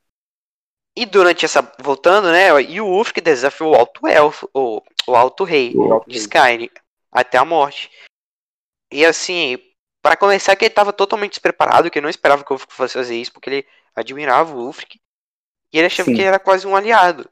E 0.97 1.07
durante 1.07 1.45
essa. 1.45 1.63
Voltando, 1.81 2.31
né? 2.31 2.49
E 2.63 2.81
o 2.81 2.87
Ulf 2.87 3.13
que 3.13 3.21
desafiou 3.21 3.73
o 3.73 3.75
Alto 3.77 4.07
Elfo, 4.07 4.49
o, 4.53 4.83
o 5.07 5.15
Alto 5.17 5.45
Rei 5.45 5.73
O 5.75 5.93
Alto 5.93 6.11
de. 6.11 6.19
Skyrim 6.19 6.69
até 7.11 7.39
a 7.39 7.45
morte. 7.45 7.91
E 8.93 9.05
assim, 9.05 9.59
Para 10.03 10.17
começar, 10.17 10.57
que 10.57 10.65
ele 10.65 10.73
estava 10.73 10.93
totalmente 10.93 11.31
despreparado, 11.31 11.89
que 11.89 11.97
ele 11.99 12.03
não 12.03 12.11
esperava 12.11 12.43
que 12.43 12.51
o 12.51 12.55
Ulfric 12.55 12.75
fosse 12.75 12.95
fazer 12.95 13.15
isso, 13.17 13.33
porque 13.33 13.49
ele 13.49 13.69
admirava 13.95 14.53
o 14.53 14.67
Ulfric. 14.67 15.01
E 15.73 15.79
ele 15.79 15.87
achava 15.87 16.09
Sim. 16.09 16.15
que 16.17 16.21
ele 16.21 16.27
era 16.27 16.41
quase 16.41 16.67
um 16.67 16.75
aliado. 16.75 17.31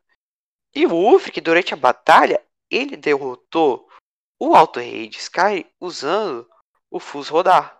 E 0.72 0.86
o 0.86 0.92
Ulfric, 0.92 1.40
durante 1.40 1.74
a 1.74 1.76
batalha, 1.76 2.40
ele 2.70 2.96
derrotou 2.96 3.90
o 4.38 4.54
Alto 4.54 4.78
Rei 4.78 5.08
de 5.08 5.18
Sky 5.18 5.66
usando 5.80 6.48
o 6.88 7.00
Fus 7.00 7.28
Rodar. 7.28 7.76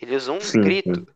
Ele 0.00 0.16
usou 0.16 0.36
um 0.36 0.40
Sim, 0.40 0.62
grito. 0.62 1.06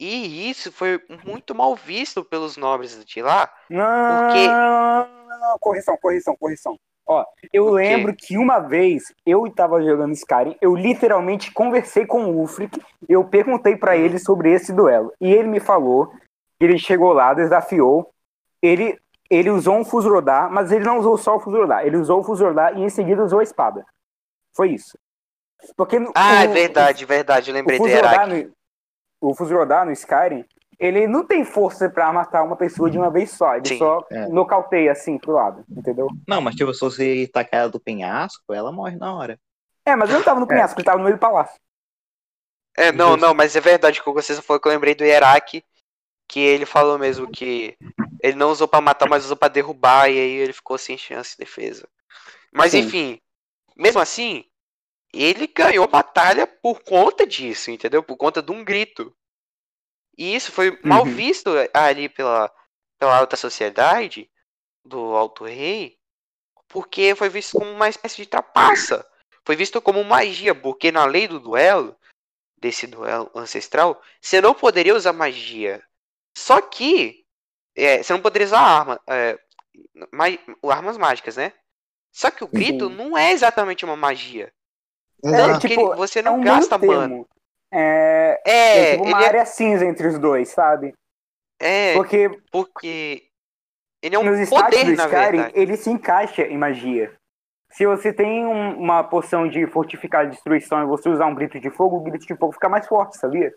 E 0.00 0.48
isso 0.48 0.72
foi 0.72 1.04
muito 1.26 1.54
mal 1.54 1.76
visto 1.76 2.24
pelos 2.24 2.56
nobres 2.56 3.04
de 3.04 3.20
lá. 3.22 3.54
Não, 3.68 3.84
Porque- 4.26 4.48
não, 4.48 5.26
não, 5.28 5.40
não, 5.40 5.58
correção, 5.58 5.96
correção, 5.98 6.34
correção. 6.36 6.80
Ó, 7.06 7.24
eu 7.52 7.66
O 7.66 7.70
lembro 7.70 8.14
que 8.16 8.38
uma 8.38 8.58
vez 8.60 9.12
eu 9.26 9.50
tava 9.52 9.82
jogando 9.82 10.12
Skyrim, 10.12 10.56
eu 10.60 10.74
literalmente 10.74 11.52
conversei 11.52 12.06
com 12.06 12.24
o 12.24 12.38
Ulfric, 12.38 12.80
eu 13.08 13.22
perguntei 13.24 13.76
pra 13.76 13.94
ele 13.96 14.18
sobre 14.18 14.50
esse 14.50 14.72
duelo. 14.72 15.12
E 15.20 15.30
ele 15.32 15.48
me 15.48 15.60
falou 15.60 16.06
que 16.58 16.64
ele 16.64 16.78
chegou 16.78 17.12
lá, 17.12 17.34
desafiou, 17.34 18.10
ele, 18.62 18.98
ele 19.28 19.50
usou 19.50 19.76
um 19.76 19.84
Fusrodar, 19.84 20.50
mas 20.50 20.72
ele 20.72 20.84
não 20.84 20.96
usou 20.98 21.18
só 21.18 21.36
o 21.36 21.40
Fusrodar, 21.40 21.86
ele 21.86 21.98
usou 21.98 22.20
o 22.20 22.24
Fusrodar 22.24 22.78
e 22.78 22.82
em 22.82 22.88
seguida 22.88 23.22
usou 23.22 23.40
a 23.40 23.42
espada. 23.42 23.84
Foi 24.56 24.70
isso. 24.70 24.96
Porque 25.76 25.96
Ah, 26.14 26.44
é 26.44 26.48
o- 26.48 26.52
verdade, 26.52 27.04
verdade. 27.04 27.50
Eu 27.50 27.54
o 27.54 27.56
lembrei 27.58 27.76
Fusrodar 27.76 28.28
Herak. 28.28 28.50
no, 29.20 29.30
o 29.30 29.84
no 29.84 29.92
Skyrim, 29.92 30.44
ele 30.78 31.06
não 31.06 31.24
tem 31.24 31.44
força 31.44 31.88
pra 31.88 32.12
matar 32.12 32.42
uma 32.42 32.56
pessoa 32.56 32.90
de 32.90 32.98
uma 32.98 33.10
vez 33.10 33.30
só. 33.30 33.56
Ele 33.56 33.68
Sim. 33.68 33.78
só 33.78 34.04
É. 34.10 34.28
nocauteia 34.28 34.92
assim 34.92 35.18
pro 35.18 35.32
lado, 35.32 35.64
entendeu? 35.70 36.08
Não, 36.26 36.40
mas 36.40 36.54
tipo, 36.54 36.72
se 36.72 36.80
você 36.80 37.28
tacar 37.32 37.60
ela 37.60 37.70
do 37.70 37.80
penhasco, 37.80 38.52
ela 38.52 38.72
morre 38.72 38.96
na 38.96 39.14
hora. 39.14 39.38
É, 39.84 39.94
mas 39.94 40.08
ele 40.08 40.18
não 40.18 40.24
tava 40.24 40.40
no 40.40 40.46
penhasco, 40.46 40.78
ele 40.78 40.84
tava 40.86 40.98
no 40.98 41.04
meio 41.04 41.16
do 41.16 41.20
palácio. 41.20 41.60
É, 42.76 42.90
não, 42.90 43.10
Justo. 43.12 43.26
não, 43.26 43.34
mas 43.34 43.54
é 43.54 43.60
verdade 43.60 44.00
o 44.00 44.04
que 44.04 44.12
você 44.12 44.40
falou 44.42 44.60
que 44.60 44.66
eu 44.66 44.72
lembrei 44.72 44.94
do 44.94 45.04
Herak, 45.04 45.64
que 46.28 46.40
ele 46.40 46.66
falou 46.66 46.98
mesmo 46.98 47.30
que 47.30 47.76
ele 48.20 48.36
não 48.36 48.50
usou 48.50 48.66
pra 48.66 48.80
matar, 48.80 49.08
mas 49.08 49.24
usou 49.24 49.36
pra 49.36 49.48
derrubar, 49.48 50.08
e 50.08 50.18
aí 50.18 50.32
ele 50.32 50.52
ficou 50.52 50.76
sem 50.78 50.96
chance 50.98 51.32
de 51.32 51.44
defesa. 51.44 51.86
Mas 52.52 52.72
Sim. 52.72 52.78
enfim, 52.78 53.20
mesmo 53.76 54.00
assim, 54.00 54.44
ele 55.12 55.46
ganhou 55.46 55.84
a 55.84 55.88
batalha 55.88 56.46
por 56.46 56.82
conta 56.82 57.26
disso, 57.26 57.70
entendeu? 57.70 58.02
Por 58.02 58.16
conta 58.16 58.42
de 58.42 58.50
um 58.50 58.64
grito. 58.64 59.14
E 60.16 60.34
isso 60.34 60.52
foi 60.52 60.78
mal 60.82 61.04
Uhum. 61.04 61.10
visto 61.14 61.50
ali 61.72 62.08
pela, 62.08 62.52
pela 62.98 63.16
alta 63.18 63.36
sociedade 63.36 64.30
do 64.84 65.14
Alto 65.16 65.44
Rei, 65.44 65.98
porque 66.68 67.14
foi 67.14 67.28
visto 67.28 67.58
como 67.58 67.70
uma 67.70 67.88
espécie 67.88 68.16
de 68.16 68.26
trapaça. 68.26 69.06
Foi 69.44 69.56
visto 69.56 69.80
como 69.82 70.02
magia, 70.04 70.54
porque 70.54 70.90
na 70.92 71.04
lei 71.04 71.28
do 71.28 71.38
duelo, 71.38 71.96
desse 72.56 72.86
duelo 72.86 73.30
ancestral, 73.34 74.00
você 74.20 74.40
não 74.40 74.54
poderia 74.54 74.94
usar 74.94 75.12
magia. 75.12 75.82
Só 76.36 76.60
que 76.60 77.24
é, 77.76 78.02
você 78.02 78.12
não 78.12 78.20
poderia 78.22 78.46
usar 78.46 78.60
arma, 78.60 79.00
é, 79.06 79.38
ma- 80.12 80.72
armas 80.72 80.96
mágicas, 80.96 81.36
né? 81.36 81.52
Só 82.12 82.30
que 82.30 82.44
o 82.44 82.48
grito 82.48 82.88
Sim. 82.88 82.94
não 82.94 83.18
é 83.18 83.32
exatamente 83.32 83.84
uma 83.84 83.96
magia. 83.96 84.52
É, 85.24 85.30
Tanto 85.36 85.60
que 85.60 85.68
tipo, 85.68 85.80
ele- 85.88 85.96
você 85.96 86.20
É 86.20 86.22
não 86.22 86.38
um 86.38 86.42
gasta 86.42 86.78
termo. 86.78 87.28
É, 87.76 88.40
é 88.46 88.80
É, 88.80 88.96
tipo 88.96 89.04
uma 89.04 89.20
é, 89.22 89.26
área 89.26 89.44
cinza 89.44 89.84
entre 89.84 90.06
os 90.06 90.18
dois, 90.18 90.48
sabe? 90.48 90.94
é 91.60 91.94
Porque 91.94 92.28
porque 92.50 93.28
ele 94.02 94.14
é 94.14 94.18
um 94.18 94.24
nos 94.24 94.48
poder, 94.48 94.84
do 94.84 94.92
na 94.92 95.06
Skyrim, 95.06 95.36
verdade. 95.38 95.52
ele 95.58 95.76
se 95.76 95.90
encaixa 95.90 96.42
em 96.42 96.56
magia. 96.56 97.14
Se 97.72 97.84
você 97.84 98.12
tem 98.12 98.46
um- 98.46 98.78
uma 98.78 99.02
poção 99.02 99.48
de 99.48 99.66
fortificar 99.66 100.30
destruição 100.30 100.80
e 100.82 100.86
você 100.86 101.08
usar 101.08 101.26
um 101.26 101.34
grito 101.34 101.58
de 101.58 101.70
fogo, 101.70 101.96
o 101.96 102.02
grito 102.02 102.24
de 102.24 102.36
fogo 102.36 102.52
fica 102.52 102.68
mais 102.68 102.86
forte, 102.86 103.16
sabia? 103.18 103.52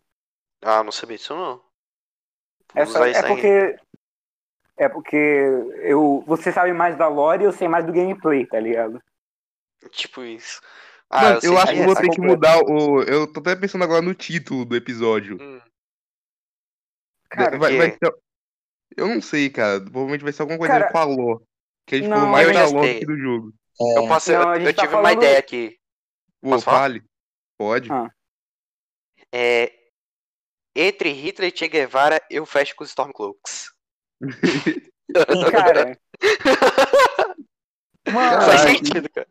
Ah, 0.64 0.84
não 0.84 0.92
sabia 0.92 1.18
disso 1.18 1.36
não. 1.36 1.62
Vou 2.74 2.84
usar 2.84 3.10
isso 3.10 3.20
é 3.24 3.28
porque. 3.28 3.80
É 4.80 4.88
porque 4.90 5.16
eu, 5.16 6.24
você 6.28 6.52
sabe 6.52 6.72
mais 6.72 6.96
da 6.98 7.08
lore 7.08 7.44
e 7.44 7.46
eu 7.46 7.52
sei 7.52 7.68
mais 7.68 7.86
do 7.86 7.92
gameplay, 7.92 8.46
tá 8.46 8.60
ligado? 8.60 9.02
Tipo 9.92 10.24
isso. 10.24 10.62
Ah, 11.10 11.22
Mano, 11.24 11.36
eu, 11.36 11.42
sei 11.42 11.58
acho 11.58 11.74
que 11.74 11.80
é 11.80 11.84
vou 11.84 11.94
essa 11.94 12.02
ter 12.02 12.10
que 12.10 12.22
mudar 12.22 12.60
o. 12.60 13.02
Eu 13.04 13.32
tô 13.32 13.40
até 13.40 13.56
pensando 13.56 13.84
agora 13.84 14.02
no 14.02 14.14
título 14.14 14.66
do 14.66 14.76
episódio. 14.76 15.38
Hum, 15.42 15.62
Cara, 17.30 17.58
vai, 17.58 17.78
vai 17.78 17.92
ser- 17.92 18.14
Eu 18.96 19.08
não 19.08 19.22
sei, 19.22 19.50
cara. 19.50 19.80
Provavelmente 19.82 20.24
vai 20.24 20.34
ser 20.34 20.42
alguma 20.42 20.58
coisa 20.60 20.74
Cara, 20.80 20.92
com 20.92 20.98
a 20.98 21.04
lore. 21.04 21.44
Que 21.86 21.96
a 21.96 21.98
gente 22.00 22.08
não, 22.10 22.18
falou 22.18 22.32
mais 22.32 22.48
eu 22.48 22.72
lore 22.72 22.88
sei. 22.88 23.00
que 23.00 23.06
do 23.06 23.18
jogo. 23.18 23.54
eu 23.80 24.08
posso, 24.08 24.32
Não, 24.32 24.56
eu, 24.56 24.62
eu 24.62 24.76
tá 24.76 24.82
tive 24.84 24.96
uma 24.96 25.02
falando- 25.04 25.18
ideia 25.24 25.40
aqui. 25.40 25.78
Pô, 26.42 26.50
Posso 26.52 26.66
falar? 26.66 26.80
fale. 26.80 27.04
Pode. 27.58 27.92
Ah. 27.92 28.10
É, 29.34 29.72
entre 30.76 31.10
Hitler 31.12 31.52
e 31.54 31.58
Che 31.58 31.68
Guevara, 31.68 32.22
eu 32.30 32.46
fecho 32.46 32.76
com 32.76 32.84
os 32.84 32.90
Stormcloaks. 32.90 33.72
cara. 35.52 35.98
Mano, 38.12 38.42
Faz 38.46 38.62
sentido, 38.62 39.10
cara. 39.10 39.28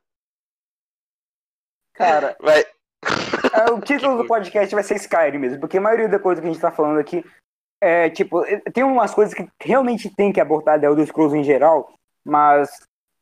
Cara, 1.97 2.37
Vai. 2.41 2.61
é, 2.61 3.71
o 3.73 3.81
título 3.81 4.17
do 4.19 4.27
podcast 4.27 4.75
vai 4.75 4.85
ser 4.85 4.97
Skyrim 4.97 5.39
mesmo, 5.39 5.61
porque 5.61 5.79
a 5.79 5.81
maioria 5.81 6.09
da 6.09 6.19
coisa 6.19 6.41
que 6.41 6.47
a 6.49 6.51
gente 6.53 6.61
tá 6.61 6.71
falando 6.71 6.99
aqui 6.99 7.25
é, 7.83 8.09
tipo, 8.11 8.45
é, 8.45 8.59
tem 8.73 8.83
umas 8.85 9.13
coisas 9.15 9.35
que 9.35 9.47
realmente 9.63 10.09
tem 10.15 10.33
que 10.33 10.41
abordar 10.41 10.81
da 10.81 10.87
Elder 10.87 11.07
Scrolls 11.07 11.37
em 11.37 11.45
geral, 11.45 11.93
mas 12.25 12.71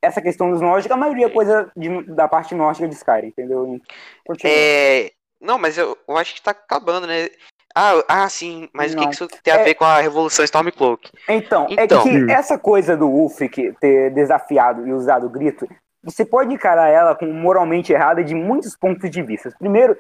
essa 0.03 0.21
questão 0.23 0.51
dos 0.51 0.61
nórdicos, 0.61 0.95
a 0.95 0.99
maioria 1.01 1.27
é 1.27 1.31
coisa 1.31 1.71
de- 1.77 2.03
da 2.15 2.29
parte 2.29 2.55
nórdica 2.55 2.87
de 2.87 2.95
Skyrim, 2.95 3.29
entendeu? 3.29 3.79
Continua. 4.27 4.53
É, 4.55 5.11
não, 5.41 5.59
mas 5.59 5.77
eu, 5.79 5.97
eu 6.07 6.17
acho 6.17 6.35
que 6.35 6.43
tá 6.43 6.51
acabando, 6.53 7.07
né? 7.07 7.29
Ah, 7.75 8.05
ah 8.07 8.29
sim, 8.29 8.69
mas 8.73 8.93
o 8.93 8.97
que, 8.97 9.03
Não. 9.03 9.09
que 9.09 9.15
isso 9.15 9.29
tem 9.43 9.53
a 9.53 9.57
É- 9.59 9.65
ver 9.65 9.75
com 9.75 9.85
a 9.85 9.99
Revolução 10.01 10.45
Stormcloak? 10.45 11.11
Então, 11.29 11.67
Então. 11.71 12.01
é 12.01 12.03
que 12.03 12.31
essa 12.31 12.57
coisa 12.57 12.97
do 12.97 13.09
Ulfric 13.09 13.73
ter 13.81 14.11
desafiado 14.11 14.87
e 14.87 14.93
usado 14.93 15.27
o 15.27 15.31
grito, 15.31 15.67
você 16.05 16.25
pode 16.25 16.53
encarar 16.53 16.89
ela 16.89 17.15
como 17.15 17.33
moralmente 17.33 17.93
errada 17.93 18.23
de 18.23 18.35
muitos 18.35 18.77
pontos 18.77 19.11
de 19.11 19.23
vista. 19.23 19.55
Primeiro, 19.59 19.99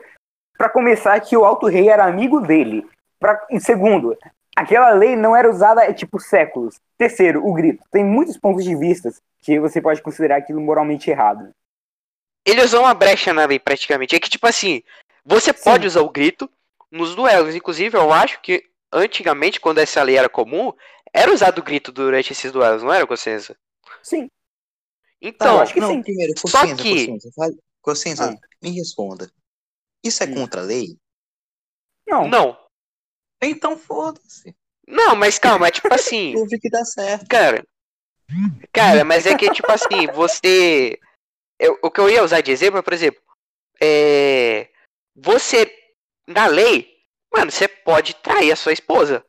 pra 0.56 0.68
começar, 0.68 1.18
que 1.20 1.36
o 1.36 1.44
Alto 1.44 1.66
Rei 1.66 1.88
era 1.88 2.04
amigo 2.04 2.40
dele. 2.40 2.86
Pra, 3.18 3.44
e 3.50 3.58
segundo, 3.58 4.16
aquela 4.54 4.90
lei 4.90 5.16
não 5.16 5.34
era 5.34 5.50
usada 5.50 5.82
há 5.82 5.92
tipo 5.94 6.20
séculos. 6.20 6.78
Terceiro, 6.98 7.46
o 7.46 7.54
grito. 7.54 7.82
Tem 7.90 8.04
muitos 8.04 8.36
pontos 8.36 8.62
de 8.64 8.76
vista 8.76 9.10
que 9.40 9.58
você 9.58 9.80
pode 9.80 10.02
considerar 10.02 10.36
aquilo 10.36 10.60
moralmente 10.60 11.10
errado. 11.10 11.50
Ele 12.46 12.62
usou 12.62 12.80
uma 12.82 12.92
brecha 12.92 13.32
na 13.32 13.46
lei, 13.46 13.58
praticamente. 13.58 14.14
É 14.14 14.20
que, 14.20 14.28
tipo 14.28 14.46
assim, 14.46 14.82
você 15.24 15.52
Sim. 15.52 15.64
pode 15.64 15.86
usar 15.86 16.02
o 16.02 16.10
grito 16.10 16.50
nos 16.90 17.14
duelos. 17.14 17.54
Inclusive, 17.54 17.96
eu 17.96 18.12
acho 18.12 18.40
que 18.42 18.64
antigamente, 18.92 19.58
quando 19.58 19.78
essa 19.78 20.02
lei 20.02 20.18
era 20.18 20.28
comum, 20.28 20.72
era 21.12 21.32
usado 21.32 21.58
o 21.58 21.62
grito 21.62 21.90
durante 21.90 22.32
esses 22.32 22.52
duelos, 22.52 22.82
não 22.82 22.92
era, 22.92 23.06
Consciência? 23.06 23.56
Sim. 24.02 24.28
Então, 25.26 25.56
eu 25.56 25.60
acho 25.62 25.72
que 25.72 25.80
não, 25.80 25.90
sim. 25.90 26.02
primeiro, 26.02 26.32
Só 26.38 26.60
consciência, 26.60 26.76
que- 26.76 27.06
consciência, 27.06 27.30
consciência, 27.80 28.24
Ah. 28.26 28.38
me 28.62 28.70
responda. 28.72 29.30
Isso 30.04 30.22
é 30.22 30.26
Hum. 30.26 30.34
contra 30.34 30.60
a 30.60 30.64
lei? 30.64 30.98
Não. 32.06 32.28
não. 32.28 32.58
Então 33.42 33.76
foda-se. 33.78 34.54
Não, 34.86 35.16
mas 35.16 35.38
calma, 35.38 35.68
é 35.68 35.70
tipo 35.70 35.88
assim, 36.14 36.34
Eu 36.34 36.46
vi 36.46 36.58
que 36.60 36.68
dá 36.68 36.84
certo. 36.84 37.26
cara. 37.28 37.66
Cara, 38.72 39.04
mas 39.04 39.26
é 39.26 39.34
que, 39.36 39.50
tipo 39.50 39.70
assim, 39.70 40.06
você. 40.14 40.98
eu- 41.58 41.78
o 41.82 41.90
que 41.90 42.00
eu 42.00 42.10
ia 42.10 42.22
usar 42.22 42.40
de 42.42 42.50
exemplo 42.50 42.78
é, 42.78 42.82
por 42.82 42.92
exemplo, 42.92 43.20
é. 43.80 44.68
Você, 45.16 45.70
na 46.26 46.46
lei, 46.46 46.88
mano, 47.32 47.50
você 47.50 47.66
pode 47.68 48.14
trair 48.16 48.50
a 48.52 48.56
sua 48.56 48.72
esposa. 48.72 49.24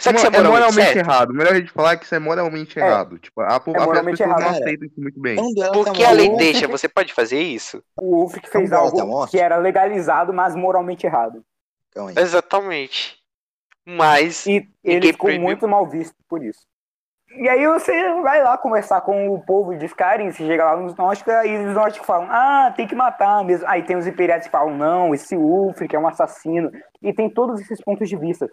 Só 0.00 0.10
que 0.12 0.18
Mo- 0.18 0.30
você 0.30 0.36
é 0.36 0.42
moralmente 0.42 0.74
certo. 0.92 0.96
errado. 0.98 1.34
Melhor 1.34 1.52
a 1.52 1.56
gente 1.56 1.72
falar 1.72 1.96
que 1.96 2.04
isso 2.04 2.14
é 2.14 2.18
moralmente 2.20 2.78
É. 2.78 2.86
errado. 2.86 3.18
Tipo, 3.18 3.40
a, 3.40 3.46
É 3.46 3.56
a 3.56 3.84
moralmente 3.84 4.18
pessoa 4.18 4.28
não 4.36 4.38
errado. 4.46 4.62
aceita 4.62 4.86
isso 4.86 5.00
muito 5.00 5.20
bem. 5.20 5.36
É 5.38 5.72
Porque 5.72 6.02
tá 6.02 6.08
a 6.08 6.12
lei 6.12 6.36
deixa, 6.36 6.68
você 6.68 6.88
pode 6.88 7.12
fazer 7.12 7.40
isso? 7.40 7.82
O 8.00 8.22
Ulfric 8.22 8.48
fez 8.48 8.72
a 8.72 8.78
algo 8.78 9.26
que 9.26 9.38
era 9.40 9.56
legalizado, 9.56 10.32
mas 10.32 10.54
moralmente 10.54 11.04
errado. 11.06 11.42
Aí. 11.96 12.14
Exatamente. 12.16 13.18
Mas. 13.84 14.46
E 14.46 14.68
ele 14.84 15.08
ficou 15.12 15.26
proibiu. 15.28 15.44
muito 15.46 15.66
mal 15.66 15.86
visto 15.86 16.14
por 16.28 16.44
isso. 16.44 16.60
E 17.36 17.48
aí 17.48 17.66
você 17.66 17.92
vai 18.22 18.42
lá 18.42 18.56
conversar 18.56 19.00
com 19.02 19.28
o 19.34 19.40
povo 19.44 19.76
de 19.76 19.84
Skyrim, 19.86 20.30
você 20.30 20.46
chega 20.46 20.64
lá 20.64 20.76
nos 20.76 20.94
nórdicos, 20.96 21.32
e 21.44 21.56
os 21.58 21.74
nórdicos 21.74 22.06
falam, 22.06 22.26
ah, 22.30 22.72
tem 22.74 22.86
que 22.86 22.94
matar 22.94 23.44
mesmo. 23.44 23.66
Aí 23.68 23.82
tem 23.82 23.96
os 23.96 24.06
imperiais 24.06 24.44
que 24.46 24.50
falam, 24.50 24.74
não, 24.76 25.14
esse 25.14 25.36
Ulfric 25.36 25.94
é 25.94 25.98
um 25.98 26.06
assassino. 26.08 26.70
E 27.02 27.12
tem 27.12 27.28
todos 27.28 27.60
esses 27.60 27.80
pontos 27.82 28.08
de 28.08 28.16
vista. 28.16 28.48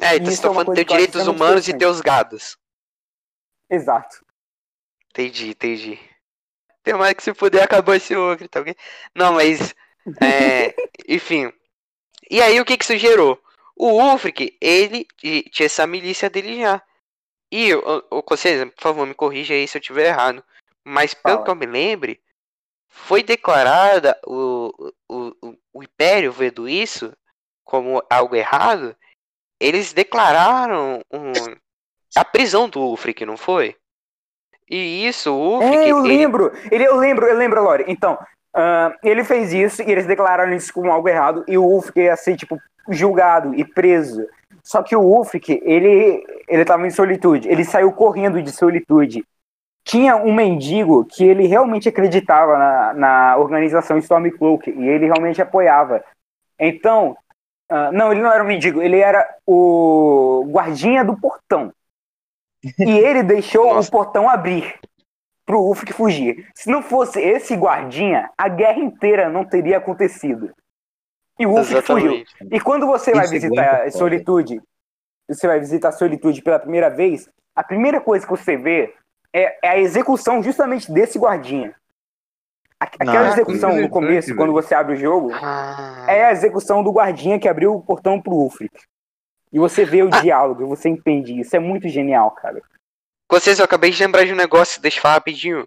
É, 0.00 0.16
então 0.16 0.30
você 0.30 0.42
tá 0.42 0.48
é 0.48 0.54
falando 0.54 0.74
de 0.74 0.80
acho 0.80 0.88
direitos 0.88 1.26
humanos 1.26 1.68
e 1.68 1.86
os 1.86 2.00
gados. 2.00 2.58
Exato. 3.70 4.24
Entendi, 5.10 5.50
entendi. 5.50 5.98
Tem 6.82 6.94
mais 6.94 7.14
que 7.14 7.22
se 7.22 7.32
puder 7.32 7.62
acabou 7.62 7.94
esse 7.94 8.14
ogre, 8.14 8.48
tá 8.48 8.60
ok? 8.60 8.76
Não, 9.14 9.34
mas. 9.34 9.74
é, 10.20 10.74
enfim. 11.08 11.52
E 12.30 12.40
aí 12.40 12.60
o 12.60 12.64
que 12.64 12.76
que 12.76 12.84
isso 12.84 12.98
gerou? 12.98 13.40
O 13.74 13.90
Ulfric, 13.90 14.56
ele 14.60 15.06
tinha 15.16 15.66
essa 15.66 15.86
milícia 15.86 16.30
dele 16.30 16.60
já. 16.60 16.82
E, 17.50 17.74
o, 17.74 18.04
o, 18.10 18.24
vocês, 18.28 18.64
por 18.72 18.82
favor, 18.82 19.06
me 19.06 19.14
corrija 19.14 19.54
aí 19.54 19.66
se 19.66 19.76
eu 19.76 19.80
estiver 19.80 20.06
errado. 20.06 20.44
Mas 20.84 21.14
pelo 21.14 21.36
Fala. 21.36 21.44
que 21.44 21.50
eu 21.50 21.54
me 21.54 21.66
lembre, 21.66 22.20
foi 22.88 23.22
declarada 23.22 24.18
o, 24.26 24.92
o, 25.08 25.32
o, 25.42 25.58
o 25.74 25.82
Império 25.82 26.32
vendo 26.32 26.68
isso 26.68 27.12
como 27.64 28.02
algo 28.08 28.34
errado, 28.36 28.96
eles 29.60 29.92
declararam 29.92 31.00
um, 31.12 31.32
a 32.14 32.24
prisão 32.24 32.68
do 32.68 32.80
Ulfric, 32.80 33.24
não 33.24 33.36
foi? 33.36 33.76
E 34.68 35.06
isso, 35.06 35.32
o 35.32 35.54
Ulfric... 35.54 35.76
É, 35.76 35.88
eu 35.90 35.98
ele- 36.04 36.08
lembro. 36.08 36.52
Ele, 36.70 36.84
eu 36.84 36.96
lembro, 36.96 37.26
eu 37.26 37.36
lembro, 37.36 37.62
Lore. 37.62 37.84
Então, 37.86 38.18
ah, 38.54 38.92
ele 39.02 39.22
fez 39.22 39.52
isso 39.52 39.82
e 39.82 39.90
eles 39.90 40.06
declararam 40.06 40.52
isso 40.52 40.72
como 40.72 40.90
algo 40.90 41.08
errado 41.08 41.44
e 41.46 41.56
o 41.56 41.64
Ulfric 41.64 42.00
ia 42.00 42.16
ser, 42.16 42.36
tipo, 42.36 42.58
julgado 42.88 43.54
e 43.54 43.64
preso. 43.64 44.26
Só 44.62 44.82
que 44.82 44.96
o 44.96 45.00
Ulfric, 45.00 45.60
ele, 45.64 46.24
ele 46.48 46.64
tava 46.64 46.86
em 46.86 46.90
solitude. 46.90 47.48
Ele 47.48 47.64
saiu 47.64 47.92
correndo 47.92 48.42
de 48.42 48.50
solitude. 48.50 49.24
Tinha 49.84 50.16
um 50.16 50.34
mendigo 50.34 51.04
que 51.04 51.22
ele 51.24 51.46
realmente 51.46 51.88
acreditava 51.88 52.58
na, 52.58 52.94
na 52.94 53.36
organização 53.36 53.98
Stormcloak 53.98 54.68
e 54.68 54.88
ele 54.88 55.06
realmente 55.06 55.40
apoiava. 55.40 56.02
Então, 56.58 57.16
ah, 57.68 57.90
não, 57.90 58.12
ele 58.12 58.22
não 58.22 58.32
era 58.32 58.42
um 58.42 58.46
mendigo, 58.46 58.80
ele 58.80 58.98
era 58.98 59.26
o 59.46 60.44
guardinha 60.48 61.04
do 61.04 61.18
portão. 61.18 61.72
E 62.62 62.90
ele 62.98 63.22
deixou 63.22 63.78
o 63.78 63.90
portão 63.90 64.28
abrir 64.28 64.78
pro 65.44 65.60
Ulfric 65.60 65.92
fugir. 65.92 66.48
Se 66.54 66.68
não 66.68 66.82
fosse 66.82 67.20
esse 67.20 67.54
guardinha, 67.54 68.30
a 68.36 68.48
guerra 68.48 68.80
inteira 68.80 69.28
não 69.28 69.44
teria 69.44 69.78
acontecido. 69.78 70.52
E 71.38 71.46
o 71.46 71.50
Ulfric 71.50 71.82
fugiu. 71.82 72.24
E 72.50 72.60
quando 72.60 72.86
você 72.86 73.12
vai 73.12 73.24
Isso 73.24 73.34
é 73.34 73.38
visitar 73.38 73.78
foda. 73.78 73.90
Solitude, 73.90 74.62
você 75.28 75.46
vai 75.46 75.60
visitar 75.60 75.92
Solitude 75.92 76.42
pela 76.42 76.58
primeira 76.58 76.88
vez, 76.88 77.28
a 77.54 77.62
primeira 77.62 78.00
coisa 78.00 78.26
que 78.26 78.30
você 78.30 78.56
vê 78.56 78.94
é, 79.32 79.58
é 79.62 79.68
a 79.70 79.78
execução 79.78 80.42
justamente 80.42 80.90
desse 80.90 81.18
guardinha. 81.18 81.74
A- 82.80 82.84
Aquela 82.84 83.22
Não, 83.24 83.32
execução 83.32 83.76
no 83.76 83.88
começo, 83.88 84.28
velho. 84.28 84.38
quando 84.38 84.52
você 84.52 84.74
abre 84.74 84.94
o 84.94 84.96
jogo, 84.96 85.32
Ah, 85.32 86.04
é 86.08 86.26
a 86.26 86.32
execução 86.32 86.82
do 86.84 86.92
guardinha 86.92 87.38
que 87.38 87.48
abriu 87.48 87.74
o 87.74 87.82
portão 87.82 88.20
pro 88.20 88.32
Ulfric. 88.34 88.78
E 89.52 89.58
você 89.58 89.84
vê 89.84 90.02
o 90.02 90.10
Ah. 90.12 90.20
diálogo, 90.20 90.62
e 90.62 90.66
você 90.66 90.88
entende 90.88 91.38
isso. 91.40 91.56
É 91.56 91.58
muito 91.58 91.88
genial, 91.88 92.30
cara. 92.32 92.60
Com 93.28 93.38
vocês, 93.40 93.58
eu 93.58 93.64
acabei 93.64 93.90
de 93.90 94.02
lembrar 94.02 94.24
de 94.24 94.32
um 94.32 94.36
negócio, 94.36 94.80
deixa 94.80 94.98
eu 94.98 95.02
falar 95.02 95.14
rapidinho. 95.14 95.66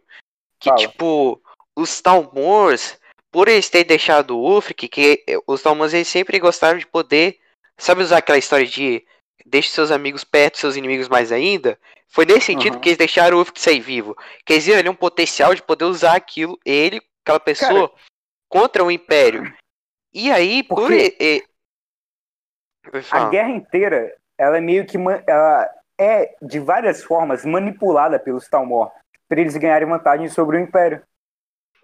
Que, 0.60 0.70
Fala. 0.70 0.78
tipo, 0.82 1.42
os 1.76 2.00
Talmors, 2.02 3.00
por 3.32 3.48
eles 3.48 3.70
terem 3.70 3.88
deixado 3.88 4.38
o 4.38 4.42
Ulfric, 4.56 4.88
que 4.88 5.24
eh, 5.28 5.38
os 5.48 5.62
Talmors 5.64 5.94
eles 5.94 6.08
sempre 6.08 6.38
gostaram 6.40 6.78
de 6.78 6.86
poder, 6.86 7.38
sabe 7.78 8.02
usar 8.04 8.18
aquela 8.18 8.38
história 8.38 8.66
de 8.66 9.04
deixe 9.46 9.70
seus 9.70 9.90
amigos 9.90 10.24
perto, 10.24 10.58
seus 10.60 10.76
inimigos 10.76 11.10
mais 11.10 11.32
ainda? 11.32 11.78
Foi 12.12 12.26
nesse 12.26 12.48
sentido 12.48 12.74
Aham. 12.74 12.82
que 12.82 12.90
eles 12.90 12.98
deixaram 12.98 13.38
o 13.38 13.40
Ulfric 13.40 13.62
sair 13.62 13.80
vivo. 13.80 14.16
Quer 14.46 14.58
dizer, 14.58 14.80
ele 14.80 14.88
é 14.88 14.92
um 14.92 14.96
potencial 14.96 15.54
de 15.54 15.62
poder 15.62 15.86
usar 15.86 16.16
aquilo, 16.16 16.58
ele, 16.66 17.00
aquela 17.24 17.40
pessoa, 17.40 17.94
contra 18.50 18.84
o 18.84 18.90
Império. 18.92 19.54
E 20.14 20.32
aí, 20.32 20.64
por... 20.64 20.78
Porque- 20.82 21.16
e- 21.20 21.44
A 23.12 23.30
guerra 23.30 23.50
inteira, 23.50 24.16
ela 24.38 24.58
é 24.58 24.62
meio 24.62 24.86
que. 24.86 24.98
Ela 25.28 25.70
é, 26.00 26.34
de 26.42 26.60
várias 26.60 27.04
formas, 27.04 27.46
manipulada 27.46 28.18
pelos 28.18 28.48
Talmor. 28.48 28.92
Pra 29.28 29.40
eles 29.40 29.56
ganharem 29.56 29.88
vantagem 29.88 30.28
sobre 30.30 30.58
o 30.58 30.60
Império. 30.60 31.04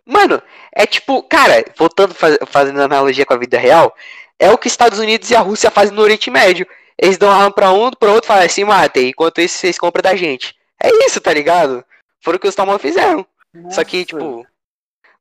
Mano, 0.03 0.41
é 0.73 0.85
tipo, 0.88 1.22
cara, 1.23 1.64
voltando 1.77 2.14
faz- 2.15 2.38
fazendo 2.47 2.81
analogia 2.81 3.26
com 3.26 3.34
a 3.34 3.38
vida 3.38 3.60
real, 3.60 3.95
é 4.39 4.49
o 4.49 4.57
que 4.57 4.68
Estados 4.68 4.97
Unidos 4.99 5.30
e 5.30 5.35
a 5.35 5.41
Rússia 5.41 5.69
fazem 5.69 5.93
no 5.95 6.02
Oriente 6.02 6.31
Médio. 6.31 6.65
Eles 6.97 7.17
dão 7.17 7.30
arma 7.31 7.51
pra 7.51 7.72
um, 7.72 7.91
pro 7.91 8.11
outro 8.11 8.27
falam 8.27 8.45
assim, 8.45 8.63
matem, 8.63 9.09
enquanto 9.09 9.41
isso 9.41 9.57
vocês 9.57 9.77
compram 9.77 10.01
da 10.01 10.15
gente. 10.15 10.55
É 10.81 10.89
isso, 11.05 11.19
tá 11.19 11.34
ligado? 11.34 11.84
Foi 12.23 12.35
o 12.35 12.39
que 12.39 12.47
os 12.47 12.55
Talmor 12.55 12.80
fizeram. 12.80 13.26
Só 13.69 13.84
que, 13.84 13.97
Nossa. 13.97 14.05
tipo. 14.05 14.47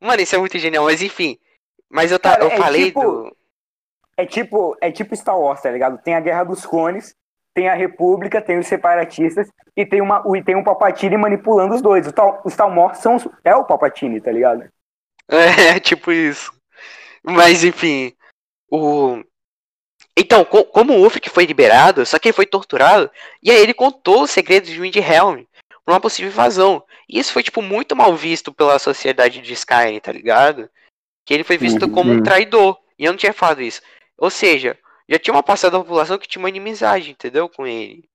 Mano, 0.01 0.23
isso 0.23 0.35
é 0.35 0.39
muito 0.39 0.59
genial, 0.59 0.85
mas 0.85 1.03
enfim. 1.03 1.39
Mas 1.91 2.11
eu, 2.13 2.19
tá, 2.19 2.33
Cara, 2.33 2.45
eu 2.45 2.49
é 2.51 2.57
falei 2.57 2.85
tipo- 2.87 3.01
do. 3.01 3.37
É 4.17 4.25
tipo, 4.25 4.77
é 4.81 4.93
tipo 4.93 5.17
Star 5.17 5.39
Wars, 5.39 5.61
tá 5.61 5.71
ligado? 5.71 5.99
Tem 6.03 6.15
a 6.15 6.21
Guerra 6.21 6.45
dos 6.45 6.65
Clones, 6.65 7.15
tem 7.53 7.69
a 7.69 7.75
República, 7.75 8.41
tem 8.41 8.59
os 8.59 8.67
separatistas 8.69 9.49
e 9.77 9.85
tem, 9.85 10.01
uma, 10.01 10.23
e 10.37 10.43
tem 10.43 10.55
um 10.55 10.63
Palpatine 10.63 11.17
manipulando 11.17 11.75
os 11.75 11.83
dois. 11.83 12.07
O 12.07 12.13
Tal, 12.13 12.41
os 12.45 12.55
Talmor 12.55 12.95
são, 12.95 13.17
os- 13.17 13.27
é 13.45 13.55
o 13.57 13.65
Palpatine, 13.65 14.21
tá 14.21 14.31
ligado? 14.31 14.69
É, 15.29 15.81
tipo 15.81 16.13
isso. 16.13 16.53
Mas 17.23 17.65
enfim. 17.65 18.13
O. 18.71 19.23
Então, 20.17 20.45
co- 20.45 20.65
como 20.65 20.93
o 20.95 21.03
Ulfric 21.03 21.29
foi 21.29 21.45
liberado, 21.45 22.07
só 22.07 22.19
que 22.19 22.29
ele 22.29 22.33
foi 22.37 22.47
torturado, 22.47 23.11
e 23.43 23.51
aí 23.51 23.57
ele 23.61 23.75
contou 23.75 24.23
os 24.23 24.31
segredos 24.31 24.71
de 24.71 24.81
Windhelm 24.81 25.45
pra 25.85 25.95
uma 25.95 26.01
possível 26.01 26.31
invasão. 26.31 26.85
E 27.09 27.19
isso 27.19 27.33
foi, 27.33 27.43
tipo, 27.43 27.61
muito 27.61 27.97
mal 27.97 28.15
visto 28.17 28.53
pela 28.53 28.79
sociedade 28.79 29.41
de 29.41 29.53
Skyrim, 29.53 29.99
tá 30.01 30.13
ligado? 30.13 30.71
Que 31.27 31.35
ele 31.35 31.45
foi 31.45 31.59
visto 31.59 31.83
Uhum. 31.85 31.91
como 31.93 32.13
um 32.13 32.23
traidor. 32.23 32.79
E 32.99 33.05
eu 33.05 33.13
não 33.13 33.19
tinha 33.19 33.33
falado 33.33 33.61
isso. 33.61 33.83
Ou 34.17 34.31
seja, 34.31 34.79
já 35.09 35.19
tinha 35.19 35.35
uma 35.35 35.43
parcela 35.43 35.73
da 35.73 35.79
população 35.81 36.17
que 36.17 36.29
tinha 36.29 36.41
uma 36.41 36.49
inimizade, 36.49 37.11
entendeu? 37.11 37.49
Com 37.49 37.67
ele. 37.67 38.09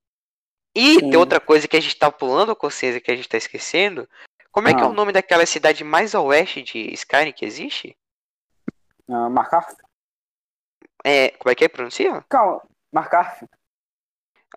E 0.74 0.94
Sim. 0.96 1.10
tem 1.10 1.16
outra 1.18 1.40
coisa 1.40 1.68
que 1.68 1.76
a 1.76 1.82
gente 1.82 1.96
tá 1.98 2.10
pulando 2.10 2.52
a 2.54 2.56
consciência 2.56 3.02
que 3.02 3.12
a 3.12 3.16
gente 3.16 3.28
tá 3.28 3.38
esquecendo. 3.38 4.08
Como 4.52 4.68
é 4.70 4.74
que 4.74 4.80
é 4.80 4.84
Ah. 4.84 4.88
o 4.88 4.94
nome 4.94 5.12
daquela 5.12 5.46
cidade 5.46 5.84
mais 5.84 6.16
a 6.16 6.22
oeste 6.22 6.62
de 6.64 6.94
Skyrim 6.94 7.34
que 7.34 7.46
existe? 7.46 7.96
Markarth? 9.08 9.76
É, 11.06 11.30
como 11.32 11.52
é 11.52 11.56
que 11.56 11.64
é 11.66 11.70
pronuncia? 11.70 12.24
Calma, 12.30 12.62
Markarth. 12.94 13.44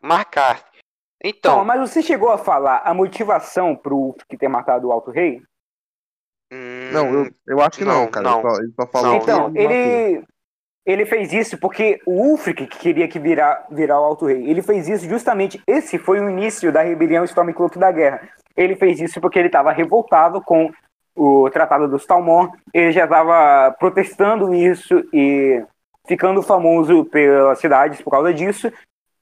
Marcar. 0.02 0.64
Então, 1.24 1.56
Calma, 1.56 1.64
mas 1.76 1.90
você 1.90 2.02
chegou 2.02 2.30
a 2.30 2.38
falar 2.38 2.78
a 2.84 2.92
motivação 2.92 3.76
pro 3.76 3.96
Ulfric 3.96 4.36
ter 4.36 4.48
matado 4.48 4.88
o 4.88 4.92
Alto 4.92 5.10
Rei? 5.10 5.40
hum, 6.52 6.90
Não, 6.92 7.06
eu, 7.12 7.30
eu 7.46 7.60
acho 7.60 7.78
que 7.78 7.84
não, 7.84 8.04
Não, 8.04 8.10
cara. 8.10 8.28
não. 8.28 8.40
Ele, 8.40 8.50
só, 8.50 8.62
ele 8.62 8.72
só 8.72 8.86
falou 8.88 9.20
que 9.20 9.30
Então, 9.30 9.52
ele, 9.54 10.24
ele 10.84 11.06
fez 11.06 11.32
isso 11.32 11.58
porque 11.58 12.00
o 12.04 12.30
Ulfric 12.30 12.66
que 12.66 12.78
queria 12.78 13.06
que 13.06 13.20
virar, 13.20 13.66
virar 13.70 14.00
o 14.00 14.04
Alto 14.04 14.26
Rei. 14.26 14.48
Ele 14.50 14.62
fez 14.62 14.88
isso 14.88 15.08
justamente. 15.08 15.62
Esse 15.66 15.98
foi 15.98 16.18
o 16.18 16.28
início 16.28 16.72
da 16.72 16.82
rebelião 16.82 17.24
Stormcloak 17.24 17.78
da 17.78 17.92
Guerra. 17.92 18.28
Ele 18.56 18.74
fez 18.74 19.00
isso 19.00 19.20
porque 19.20 19.38
ele 19.38 19.46
estava 19.48 19.70
revoltado 19.70 20.42
com 20.42 20.72
o 21.14 21.48
Tratado 21.50 21.86
dos 21.86 22.04
Talmor. 22.04 22.50
Ele 22.74 22.90
já 22.90 23.04
estava 23.04 23.70
protestando 23.78 24.52
isso 24.52 25.04
e 25.12 25.64
ficando 26.06 26.42
famoso 26.42 27.04
pelas 27.06 27.58
cidades 27.58 28.00
por 28.00 28.10
causa 28.10 28.32
disso. 28.32 28.72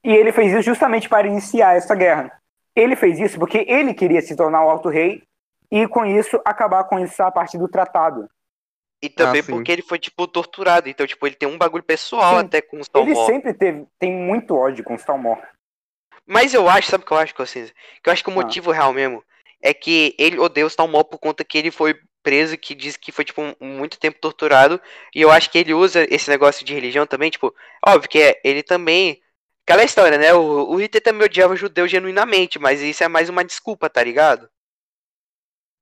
E 0.03 0.13
ele 0.13 0.31
fez 0.31 0.51
isso 0.51 0.61
justamente 0.63 1.07
para 1.07 1.27
iniciar 1.27 1.75
essa 1.75 1.93
guerra. 1.95 2.31
Ele 2.75 2.95
fez 2.95 3.19
isso 3.19 3.37
porque 3.37 3.65
ele 3.67 3.93
queria 3.93 4.21
se 4.21 4.35
tornar 4.35 4.65
o 4.65 4.69
Alto 4.69 4.89
Rei 4.89 5.23
e, 5.69 5.87
com 5.87 6.05
isso, 6.05 6.41
acabar 6.43 6.83
com 6.85 6.97
essa 6.99 7.29
parte 7.31 7.57
do 7.57 7.67
tratado. 7.67 8.27
E 9.03 9.09
também 9.09 9.41
Ah, 9.41 9.45
porque 9.47 9.71
ele 9.71 9.81
foi, 9.81 9.97
tipo, 9.99 10.27
torturado. 10.27 10.87
Então, 10.87 11.05
tipo, 11.07 11.25
ele 11.25 11.35
tem 11.35 11.47
um 11.49 11.57
bagulho 11.57 11.83
pessoal 11.83 12.35
Sim. 12.39 12.45
até 12.45 12.61
com 12.61 12.77
os 12.79 12.87
Ele 12.95 13.13
Talmor. 13.13 13.25
sempre 13.25 13.53
teve, 13.53 13.85
tem 13.99 14.11
muito 14.11 14.55
ódio 14.55 14.83
com 14.83 14.93
os 14.93 15.03
Talmor. 15.03 15.39
Mas 16.25 16.53
eu 16.53 16.69
acho, 16.69 16.89
sabe 16.89 17.03
o 17.03 17.07
que 17.07 17.11
eu 17.13 17.17
acho, 17.17 17.33
Consciência? 17.35 17.73
Que 18.03 18.09
eu 18.09 18.13
acho 18.13 18.23
que 18.23 18.29
o 18.29 18.33
Ah. 18.33 18.35
motivo 18.35 18.71
real 18.71 18.93
mesmo 18.93 19.23
é 19.61 19.73
que 19.73 20.15
ele 20.19 20.37
odeia 20.39 20.65
os 20.65 20.75
Talmor 20.75 21.03
por 21.05 21.19
conta 21.19 21.43
que 21.43 21.57
ele 21.57 21.71
foi 21.71 21.95
preso, 22.23 22.57
que 22.57 22.73
diz 22.75 22.95
que 22.97 23.11
foi, 23.11 23.25
tipo, 23.25 23.41
um- 23.41 23.55
muito 23.59 23.99
tempo 23.99 24.19
torturado. 24.19 24.79
E 25.13 25.21
eu 25.21 25.31
acho 25.31 25.49
que 25.49 25.57
ele 25.57 25.73
usa 25.73 26.05
esse 26.13 26.29
negócio 26.29 26.65
de 26.65 26.73
religião 26.73 27.05
também, 27.07 27.29
tipo, 27.29 27.53
óbvio 27.85 28.09
que 28.09 28.21
é, 28.21 28.39
ele 28.43 28.63
também. 28.63 29.21
Aquela 29.67 29.83
história, 29.83 30.17
né? 30.17 30.33
O, 30.33 30.69
o 30.71 30.75
Hitler 30.77 31.03
também 31.03 31.23
odiava 31.25 31.55
judeu 31.55 31.87
genuinamente, 31.87 32.57
mas 32.59 32.81
isso 32.81 33.03
é 33.03 33.07
mais 33.07 33.29
uma 33.29 33.43
desculpa, 33.45 33.89
tá 33.89 34.03
ligado? 34.03 34.49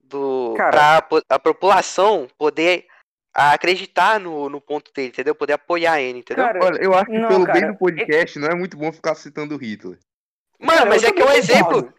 Do, 0.04 0.54
Cara. 0.58 0.72
pra 0.72 1.02
po- 1.02 1.24
a 1.30 1.40
população 1.40 2.28
poder 2.38 2.86
acreditar 3.34 4.20
no, 4.20 4.50
no 4.50 4.60
ponto 4.60 4.92
dele, 4.92 5.10
entendeu? 5.10 5.36
Poder 5.36 5.54
apoiar 5.54 6.02
ele, 6.02 6.20
entendeu? 6.20 6.44
Cara, 6.46 6.60
Olha, 6.66 6.82
eu 6.82 6.94
acho 6.94 7.06
que 7.06 7.18
Não, 7.18 7.28
pelo 7.30 7.46
cara, 7.46 7.60
bem 7.60 7.72
do 7.72 7.78
podcast 7.78 8.40
não 8.40 8.48
é 8.48 8.56
muito 8.56 8.76
bom 8.76 8.92
ficar 8.92 9.14
citando 9.16 9.56
Hitler. 9.56 10.00
Mano, 10.60 10.80
cara, 10.80 10.90
mas 10.90 11.04
eu 11.04 11.10
é 11.10 11.12
que 11.14 11.22
é 11.22 11.26
um 11.26 11.32
exemplo. 11.32 11.94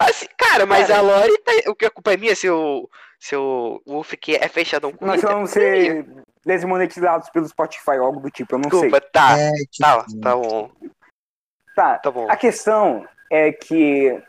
Assim, 0.00 0.26
cara, 0.38 0.64
mas 0.64 0.86
Cara. 0.88 1.00
a 1.00 1.02
Lore, 1.02 1.38
tá- 1.38 1.70
o 1.70 1.74
que 1.74 1.84
a 1.84 1.90
culpa 1.90 2.12
é 2.14 2.16
minha 2.16 2.34
se 2.34 2.48
o, 2.48 2.88
se 3.22 3.36
o 3.36 3.80
Wolf 3.86 4.14
que 4.20 4.34
é 4.34 4.48
fechadão 4.48 4.92
com 4.92 5.06
Nós 5.06 5.22
vamos 5.22 5.50
ser 5.50 6.04
desmonetizados 6.44 7.30
pelo 7.30 7.46
Spotify, 7.46 7.92
algo 7.92 8.18
do 8.18 8.28
tipo, 8.28 8.56
eu 8.56 8.58
não 8.58 8.68
Desculpa, 8.68 9.00
tá, 9.00 9.38
É, 9.38 9.50
tá, 9.78 10.02
tipo, 10.04 10.20
tá 10.20 10.34
bom, 10.34 10.70
sei. 10.80 10.90
Tá, 11.76 11.98
tá 11.98 12.10
bom. 12.10 12.28
a 12.28 12.36
questão 12.36 13.06
é 13.30 13.52
que 13.52 14.20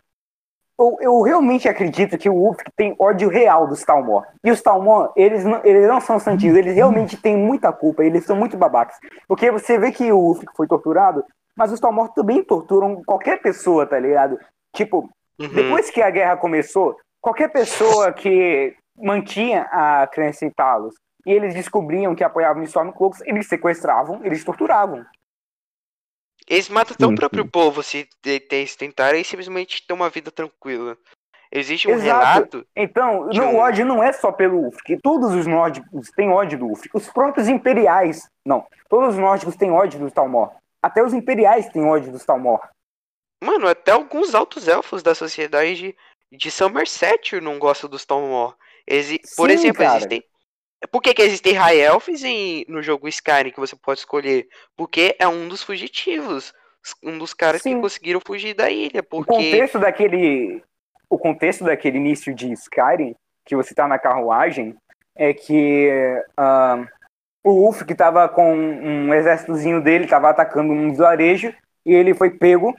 eu, 0.80 0.98
eu 1.02 1.22
realmente 1.22 1.68
acredito 1.68 2.20
que 2.20 2.30
o 2.30 2.36
Ulfric 2.36 2.72
tem 2.76 2.96
ódio 3.00 3.30
real 3.30 3.68
dos 3.68 3.82
Talmor. 3.82 4.28
E 4.44 4.52
os 4.52 4.62
Talmor, 4.62 5.12
eles 5.16 5.44
não, 5.44 5.60
eles 5.64 5.88
não 5.88 6.00
são 6.00 6.20
santinhos, 6.20 6.56
eles 6.56 6.76
realmente 6.76 7.18
têm 7.18 7.36
muita 7.36 7.74
culpa, 7.74 8.04
eles 8.04 8.26
são 8.26 8.36
muito 8.36 8.56
babacas. 8.58 8.98
Porque 9.28 9.50
você 9.50 9.80
vê 9.80 9.92
que 9.92 10.12
o 10.12 10.20
Ulfric 10.20 10.56
foi 10.56 10.68
torturado, 10.68 11.26
mas 11.56 11.72
os 11.72 11.80
Talmor 11.80 12.10
também 12.10 12.44
torturam 12.44 13.04
qualquer 13.04 13.42
pessoa, 13.42 13.88
tá 13.88 14.00
ligado? 14.00 14.40
Tipo, 14.76 15.10
Uhum. 15.40 15.48
Depois 15.48 15.90
que 15.90 16.02
a 16.02 16.10
guerra 16.10 16.38
começou, 16.38 16.96
qualquer 17.20 17.50
pessoa 17.50 18.14
que 18.14 18.76
mantinha 18.96 19.64
a 19.72 20.08
crença 20.08 20.46
em 20.46 20.50
Talos 20.52 20.96
e 21.26 21.32
eles 21.32 21.54
descobriam 21.54 22.16
que 22.16 22.24
apoiavam 22.24 22.62
o 22.62 22.66
Stormcloaks, 22.66 23.22
eles 23.22 23.48
sequestravam, 23.48 24.24
eles 24.26 24.44
torturavam. 24.44 25.06
Eles 26.48 26.68
matam 26.68 26.94
até 26.96 27.06
o 27.06 27.16
próprio 27.16 27.50
povo 27.50 27.82
se 27.82 28.08
eles 28.26 28.76
tentarem 28.76 29.24
simplesmente 29.24 29.86
ter 29.88 29.94
uma 29.94 30.10
vida 30.10 30.30
tranquila. 30.30 30.98
Existe 31.50 31.88
um 31.88 31.92
Exato. 31.92 32.26
relato. 32.26 32.68
Então, 32.76 33.28
não, 33.28 33.52
um- 33.52 33.56
o 33.56 33.58
ódio 33.60 33.86
não 33.86 34.04
é 34.04 34.12
só 34.12 34.32
pelo 34.32 34.58
Ulfric. 34.58 35.00
Todos 35.02 35.34
os 35.34 35.46
nórdicos 35.48 36.10
têm 36.16 36.30
ódio 36.30 36.58
do 36.58 36.66
Ulfric. 36.68 36.90
Os 36.98 37.10
próprios 37.10 37.48
imperiais. 37.48 38.28
Não. 38.46 38.66
Todos 38.90 39.14
os 39.14 39.20
nórdicos 39.22 39.56
têm 39.56 39.72
ódio 39.72 40.00
dos 40.00 40.12
Talmor. 40.12 40.52
Até 40.82 41.04
os 41.04 41.14
imperiais 41.14 41.70
têm 41.70 41.86
ódio 41.86 42.12
dos 42.12 42.26
Talmor. 42.26 42.60
Mano, 43.42 43.68
até 43.68 43.92
alguns 43.92 44.34
altos 44.34 44.68
elfos 44.68 45.04
da 45.04 45.14
sociedade 45.14 45.76
de, 45.76 45.96
de 46.38 46.52
Somerset 46.52 47.40
não 47.40 47.60
gostam 47.60 47.90
dos 47.90 48.04
Talmor. 48.04 48.58
Exi 48.88 49.20
por 49.36 49.50
Sim, 49.50 49.56
exemplo, 49.56 49.84
cara. 49.84 49.98
existem. 49.98 50.24
Por 50.92 51.02
que, 51.02 51.14
que 51.14 51.22
existem 51.22 51.54
High 51.54 51.80
Elves 51.80 52.24
em, 52.24 52.66
no 52.68 52.82
jogo 52.82 53.08
Skyrim 53.08 53.52
que 53.52 53.60
você 53.60 53.76
pode 53.76 54.00
escolher? 54.00 54.48
Porque 54.76 55.16
é 55.18 55.28
um 55.28 55.48
dos 55.48 55.64
fugitivos. 55.64 56.54
Um 57.02 57.18
dos 57.18 57.34
caras 57.34 57.62
Sim. 57.62 57.76
que 57.76 57.82
conseguiram 57.82 58.20
fugir 58.20 58.54
da 58.54 58.70
ilha. 58.70 59.00
O 59.00 59.04
Porque. 59.04 59.32
contexto 59.34 59.80
daquele. 59.80 60.62
O 61.10 61.18
contexto 61.18 61.64
daquele 61.64 61.98
início 61.98 62.34
de 62.34 62.52
Skyrim, 62.52 63.16
que 63.46 63.56
você 63.56 63.74
tá 63.74 63.88
na 63.88 63.98
carruagem, 63.98 64.76
é 65.16 65.34
que 65.34 65.90
ah, 66.36 66.86
o 67.44 67.52
Ulfric 67.52 67.94
tava 67.96 68.28
com 68.28 68.54
um 68.54 69.14
exércitozinho 69.14 69.82
dele, 69.82 70.08
tava 70.08 70.30
atacando 70.30 70.74
um 70.74 70.92
vilarejo, 70.92 71.54
e 71.86 71.94
ele 71.94 72.14
foi 72.14 72.32
pego. 72.32 72.76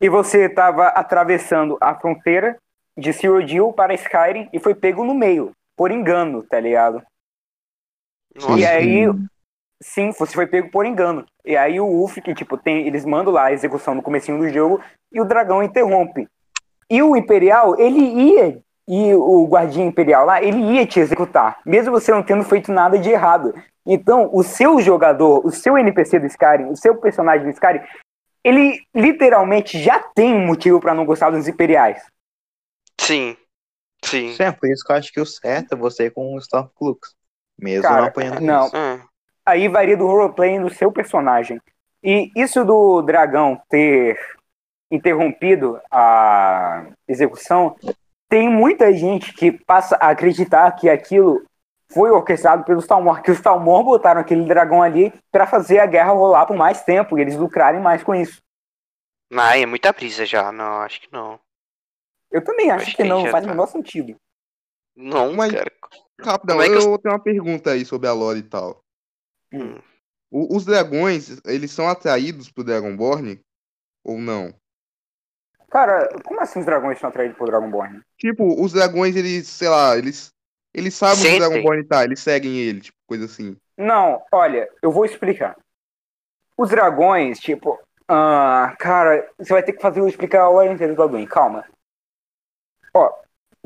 E 0.00 0.08
você 0.08 0.48
tava 0.48 0.88
atravessando 0.88 1.76
a 1.80 1.94
fronteira 1.94 2.56
de 2.98 3.12
Cyrodiil 3.12 3.72
para 3.72 3.94
Skyrim 3.94 4.48
e 4.52 4.58
foi 4.58 4.74
pego 4.74 5.04
no 5.04 5.14
meio, 5.14 5.52
por 5.76 5.92
engano, 5.92 6.42
tá 6.42 6.58
ligado? 6.58 7.00
Nossa, 8.34 8.58
E 8.58 8.66
aí, 8.66 9.06
sim, 9.80 10.10
você 10.12 10.34
foi 10.34 10.46
pego 10.46 10.70
por 10.70 10.84
engano. 10.84 11.24
E 11.44 11.56
aí 11.56 11.80
o 11.80 11.86
Ulfric, 11.86 12.34
tipo, 12.34 12.58
tem, 12.58 12.86
eles 12.86 13.04
mandam 13.04 13.32
lá 13.32 13.44
a 13.44 13.52
execução 13.52 13.94
no 13.94 14.02
comecinho 14.02 14.38
do 14.38 14.48
jogo 14.48 14.80
e 15.12 15.20
o 15.20 15.24
dragão 15.24 15.62
interrompe. 15.62 16.28
E 16.90 17.02
o 17.02 17.16
Imperial, 17.16 17.78
ele 17.78 18.00
ia, 18.00 18.58
e 18.88 19.14
o 19.14 19.46
guardinha 19.46 19.86
Imperial 19.86 20.26
lá, 20.26 20.42
ele 20.42 20.58
ia 20.58 20.86
te 20.86 20.98
executar, 20.98 21.60
mesmo 21.64 21.92
você 21.92 22.10
não 22.10 22.22
tendo 22.22 22.42
feito 22.42 22.72
nada 22.72 22.98
de 22.98 23.10
errado. 23.10 23.54
Então, 23.86 24.28
o 24.32 24.42
seu 24.42 24.80
jogador, 24.80 25.46
o 25.46 25.50
seu 25.50 25.78
NPC 25.78 26.18
do 26.18 26.26
Skyrim, 26.26 26.70
o 26.70 26.76
seu 26.76 26.96
personagem 26.96 27.44
do 27.44 27.52
Skyrim, 27.52 27.80
ele 28.44 28.80
literalmente 28.94 29.78
já 29.78 29.98
tem 29.98 30.34
um 30.34 30.46
motivo 30.46 30.80
pra 30.80 30.94
não 30.94 31.06
gostar 31.06 31.30
dos 31.30 31.46
Imperiais. 31.46 32.02
Sim. 33.00 33.36
Sim. 34.04 34.34
Sim, 34.34 34.42
é 34.42 34.52
por 34.52 34.68
isso 34.68 34.84
que 34.84 34.92
eu 34.92 34.96
acho 34.96 35.12
que 35.12 35.20
o 35.20 35.26
certo 35.26 35.72
é 35.72 35.76
você 35.76 36.06
ir 36.06 36.10
com 36.10 36.34
o 36.34 36.38
Stormclux. 36.38 37.14
Mesmo 37.58 37.82
Cara, 37.82 38.02
não 38.02 38.08
apanhando 38.08 38.40
não. 38.40 38.66
isso. 38.66 38.76
Ah, 38.76 39.00
aí 39.46 39.68
varia 39.68 39.96
do 39.96 40.06
roleplay 40.06 40.60
do 40.60 40.72
seu 40.72 40.92
personagem. 40.92 41.60
E 42.02 42.30
isso 42.36 42.64
do 42.64 43.02
dragão 43.02 43.60
ter 43.68 44.18
interrompido 44.90 45.80
a 45.90 46.86
execução, 47.06 47.76
tem 48.28 48.48
muita 48.48 48.92
gente 48.92 49.32
que 49.32 49.52
passa 49.52 49.96
a 49.96 50.10
acreditar 50.10 50.70
que 50.72 50.88
aquilo 50.88 51.42
foi 51.90 52.10
orquestrado 52.10 52.64
pelos 52.64 52.86
Talmor, 52.86 53.22
que 53.22 53.30
os 53.30 53.40
Talmor 53.40 53.82
botaram 53.82 54.20
aquele 54.20 54.44
dragão 54.44 54.82
ali 54.82 55.12
pra 55.32 55.46
fazer 55.46 55.78
a 55.78 55.86
guerra 55.86 56.12
rolar 56.12 56.46
por 56.46 56.56
mais 56.56 56.82
tempo 56.82 57.18
e 57.18 57.22
eles 57.22 57.36
lucrarem 57.36 57.80
mais 57.80 58.02
com 58.02 58.14
isso. 58.14 58.40
ah, 59.34 59.58
é 59.58 59.66
muita 59.66 59.92
brisa 59.92 60.24
já. 60.24 60.52
Não, 60.52 60.82
acho 60.82 61.00
que 61.00 61.08
não. 61.12 61.40
Eu 62.30 62.42
também 62.44 62.70
acho 62.70 62.82
Acho 62.86 62.96
que 62.96 63.02
que 63.02 63.08
não, 63.08 63.26
faz 63.30 63.44
o 63.44 63.48
tá. 63.48 63.52
menor 63.54 63.66
sentido. 63.66 64.16
Não, 64.96 65.32
Mas- 65.34 65.52
cara. 65.52 65.72
Como 66.46 66.62
é 66.62 66.66
que 66.68 66.74
eu 66.74 66.78
os- 66.92 66.98
tenho 66.98 67.14
uma 67.14 67.22
pergunta 67.22 67.70
aí 67.70 67.84
sobre 67.84 68.08
a 68.08 68.12
lore 68.12 68.40
e 68.40 68.42
tal. 68.42 68.82
Hum. 69.52 69.78
O- 70.30 70.56
os 70.56 70.64
dragões, 70.64 71.40
eles 71.46 71.70
são 71.70 71.88
atraídos 71.88 72.50
pro 72.50 72.64
Dragonborn? 72.64 73.40
Ou 74.04 74.18
não? 74.18 74.52
Cara, 75.70 76.08
como 76.24 76.40
assim 76.40 76.60
os 76.60 76.66
dragões 76.66 76.98
são 76.98 77.08
atraídos 77.08 77.36
por 77.36 77.46
Dragonborn? 77.46 78.00
Tipo, 78.16 78.60
os 78.62 78.72
dragões, 78.72 79.14
eles, 79.16 79.46
sei 79.48 79.68
lá, 79.68 79.96
eles. 79.96 80.32
Eles 80.74 80.94
sabem 80.94 81.24
onde 81.26 81.36
o. 81.36 81.38
Dragonborn 81.38 81.84
tá, 81.84 82.04
eles 82.04 82.20
seguem 82.20 82.56
ele, 82.58 82.80
tipo, 82.80 82.98
coisa 83.06 83.24
assim. 83.26 83.56
Não, 83.76 84.22
olha, 84.32 84.68
eu 84.82 84.90
vou 84.90 85.04
explicar. 85.04 85.56
Os 86.56 86.70
dragões, 86.70 87.38
tipo, 87.38 87.78
ah, 88.08 88.74
cara, 88.78 89.28
você 89.38 89.52
vai 89.52 89.62
ter 89.62 89.72
que 89.72 89.80
fazer 89.82 90.00
eu 90.00 90.08
explicar 90.08 90.42
a 90.42 90.48
hora 90.50 90.72
inteira 90.72 90.94
do 90.94 91.02
Alduin, 91.02 91.26
calma. 91.26 91.64
Ó, 92.94 93.10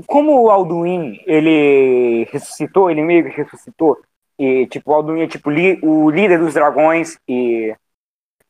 como 0.07 0.43
o 0.43 0.51
Alduin, 0.51 1.21
ele 1.27 2.25
ressuscitou, 2.31 2.91
ele 2.91 3.03
meio 3.03 3.25
que 3.25 3.31
ressuscitou, 3.37 4.01
e 4.39 4.67
tipo, 4.67 4.91
o 4.91 4.95
Alduin 4.95 5.23
é 5.23 5.27
tipo 5.27 5.51
li- 5.51 5.79
o 5.83 6.11
líder 6.11 6.39
dos 6.39 6.55
dragões 6.55 7.19
e 7.29 7.75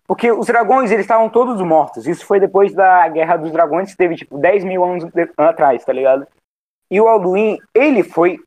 porque 0.07 0.31
os 0.31 0.47
dragões, 0.47 0.91
eles 0.91 1.05
estavam 1.05 1.31
todos 1.31 1.59
mortos. 1.63 2.07
Isso 2.07 2.27
foi 2.27 2.39
depois 2.39 2.75
da 2.75 3.09
Guerra 3.09 3.39
dos 3.39 3.51
Dragões, 3.51 3.93
que 3.93 3.97
teve, 3.97 4.15
tipo, 4.15 4.37
10 4.37 4.63
mil 4.63 4.85
anos 4.85 5.05
atrás, 5.39 5.83
tá 5.85 5.93
ligado? 5.93 6.27
E 6.91 7.01
o 7.01 7.09
Alduin, 7.09 7.57
ele 7.75 8.03
foi 8.03 8.39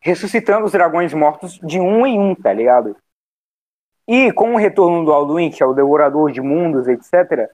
ressuscitando 0.00 0.64
os 0.64 0.70
dragões 0.70 1.12
mortos 1.12 1.58
de 1.58 1.80
um 1.80 2.06
em 2.06 2.20
um, 2.20 2.34
tá 2.36 2.52
ligado? 2.52 2.96
E 4.06 4.32
com 4.32 4.54
o 4.54 4.58
retorno 4.58 5.04
do 5.04 5.12
Alduin, 5.12 5.50
que 5.50 5.60
é 5.60 5.66
o 5.66 5.74
devorador 5.74 6.30
de 6.30 6.40
mundos, 6.40 6.86
etc., 6.86 7.50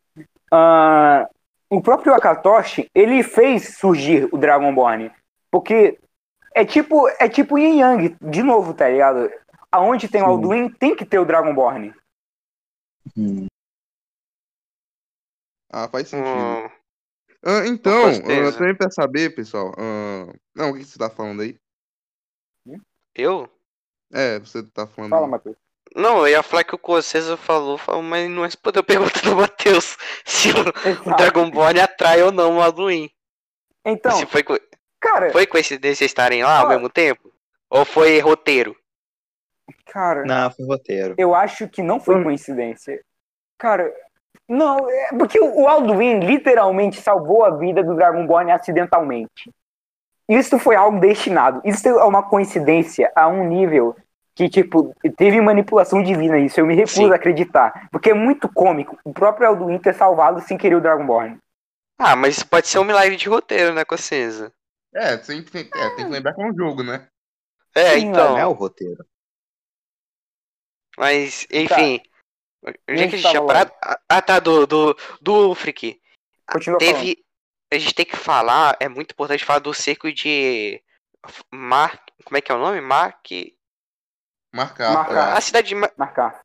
ah, 0.53 1.27
o 1.71 1.81
próprio 1.83 2.15
Akatoshi, 2.15 2.89
ele 2.95 3.23
fez 3.23 3.77
surgir 3.79 4.29
o 4.33 4.39
Dragonborn. 4.39 5.11
Porque 5.51 5.99
é 6.55 6.65
tipo, 6.65 7.09
é 7.21 7.29
tipo 7.29 7.59
Yin 7.59 7.81
Yang, 7.81 8.17
de 8.21 8.43
novo, 8.43 8.73
tá 8.75 8.89
ligado? 8.89 9.31
Aonde 9.71 10.09
tem 10.09 10.23
o 10.23 10.25
Sim. 10.25 10.31
Alduin, 10.31 10.71
tem 10.71 10.95
que 10.95 11.05
ter 11.05 11.19
o 11.19 11.25
Dragonborn. 11.25 11.95
Hum. 13.17 13.47
Ah, 15.73 15.89
faz 15.89 16.09
sentido. 16.09 16.29
Hum, 16.29 16.69
Ah, 17.45 17.67
então, 17.67 18.03
Com 18.03 18.15
certeza. 18.15 18.49
ah, 18.49 18.59
também 18.59 18.75
pra 18.77 18.91
saber, 18.91 19.35
pessoal. 19.35 19.73
ah, 19.79 20.33
não, 20.55 20.71
o 20.71 20.75
que 20.75 20.85
você 20.85 20.99
tá 20.99 21.09
falando 21.11 21.43
aí? 21.43 21.57
eu? 23.15 23.49
É, 24.13 24.39
você 24.39 24.63
tá 24.63 24.87
falando. 24.87 25.11
Fala. 25.11 25.27
Matheus. 25.27 25.57
Não, 25.97 26.19
eu 26.19 26.29
ia 26.29 26.43
falar 26.43 26.63
que 26.63 26.75
o 26.75 26.79
Cocesa 26.79 27.39
falou, 27.39 27.79
falou, 27.79 28.03
mas 28.03 28.29
não 28.29 28.43
respondeu 28.43 28.81
a 28.81 28.85
pergunta 28.85 29.19
do 29.23 29.35
Matheus 29.35 29.97
se 30.27 30.51
o, 30.51 31.11
o. 31.11 31.17
Dragonborn 31.17 31.81
atrai 31.81 32.23
ou 32.23 32.31
não 32.31 32.59
o 32.59 32.63
Alduin. 32.63 33.09
Então, 33.83 34.13
se 34.13 34.27
foi, 34.27 34.45
cara, 35.01 35.31
foi 35.31 35.47
coincidência 35.47 36.05
estarem 36.05 36.43
lá 36.45 36.59
ao 36.59 36.67
Ó. 36.67 36.69
mesmo 36.69 36.91
tempo? 36.91 37.33
Ou 37.71 37.87
foi 37.87 38.21
roteiro? 38.21 38.77
cara, 39.87 40.25
Não, 40.25 40.51
foi 40.51 40.67
roteiro. 40.67 41.15
eu 41.17 41.35
acho 41.35 41.67
que 41.67 41.83
não 41.83 41.99
foi 41.99 42.23
coincidência. 42.23 43.01
Cara, 43.57 43.91
não, 44.47 44.89
é 44.91 45.09
porque 45.19 45.41
o 45.41 45.67
Alduin 45.67 46.21
literalmente 46.21 47.01
salvou 47.01 47.43
a 47.43 47.51
vida 47.57 47.83
do 47.83 47.95
Dragonborn 47.97 48.53
acidentalmente. 48.53 49.51
Isso 50.29 50.59
foi 50.59 50.77
algo 50.77 51.01
destinado. 51.01 51.63
Isso 51.65 51.89
é 51.89 52.05
uma 52.05 52.29
coincidência 52.29 53.11
a 53.15 53.29
um 53.29 53.45
nível 53.45 53.97
que, 54.37 54.51
tipo, 54.51 54.95
teve 55.17 55.41
manipulação 55.41 56.03
divina 56.03 56.39
isso. 56.39 56.61
Eu 56.61 56.67
me 56.67 56.75
recuso 56.75 57.07
Sim. 57.07 57.11
a 57.11 57.15
acreditar. 57.15 57.89
Porque 57.91 58.11
é 58.11 58.15
muito 58.15 58.53
cômico 58.53 58.99
o 59.03 59.13
próprio 59.13 59.49
Alduin 59.49 59.79
ter 59.79 59.95
salvado 59.95 60.43
sem 60.43 60.59
querer 60.59 60.75
o 60.75 60.81
Dragonborn. 60.81 61.39
Ah, 61.99 62.15
mas 62.15 62.37
isso 62.37 62.47
pode 62.47 62.69
ser 62.69 62.79
um 62.79 62.85
milagre 62.85 63.17
de 63.17 63.27
roteiro, 63.31 63.73
né, 63.73 63.83
Cocesa? 63.83 64.53
É, 64.95 65.17
tem, 65.17 65.43
tem, 65.43 65.63
é, 65.75 65.89
tem 65.97 66.05
que 66.05 66.13
lembrar 66.13 66.35
que 66.35 66.43
é 66.43 66.45
um 66.45 66.55
jogo, 66.55 66.83
né? 66.83 67.09
É, 67.75 67.95
Sim, 67.95 68.09
então. 68.09 68.33
Não 68.33 68.39
é 68.39 68.47
o 68.47 68.53
roteiro. 68.53 69.03
Mas, 70.99 71.47
enfim. 71.51 72.03
Onde 72.63 73.03
é 73.03 73.09
que 73.09 73.15
a 73.15 73.19
gente 73.19 73.23
tava 73.23 73.31
tinha 73.31 73.47
parado? 73.47 73.73
Ah, 73.83 74.01
Ah, 74.07 74.21
tá, 74.21 74.39
do, 74.39 74.67
do, 74.67 74.97
do 75.19 75.49
Ulfric. 75.49 75.99
Continua 76.47 76.79
falando. 76.79 76.95
Teve. 76.95 77.25
A 77.73 77.79
gente 77.79 77.95
tem 77.95 78.05
que 78.05 78.17
falar, 78.17 78.77
é 78.79 78.89
muito 78.89 79.13
importante 79.13 79.45
falar 79.45 79.61
do 79.61 79.73
cerco 79.73 80.13
de. 80.13 80.83
Mar... 81.51 82.01
Como 82.23 82.37
é 82.37 82.41
que 82.43 82.53
é 82.53 82.55
o 82.55 82.59
nome? 82.59 82.83
Mark. 82.83 83.27
Marcar. 84.57 84.93
Marcar. 84.95 85.37
A 85.37 85.41
cidade 85.41 85.69
de 85.69 85.75
Ma- 85.75 85.91
Marcar. 85.97 86.43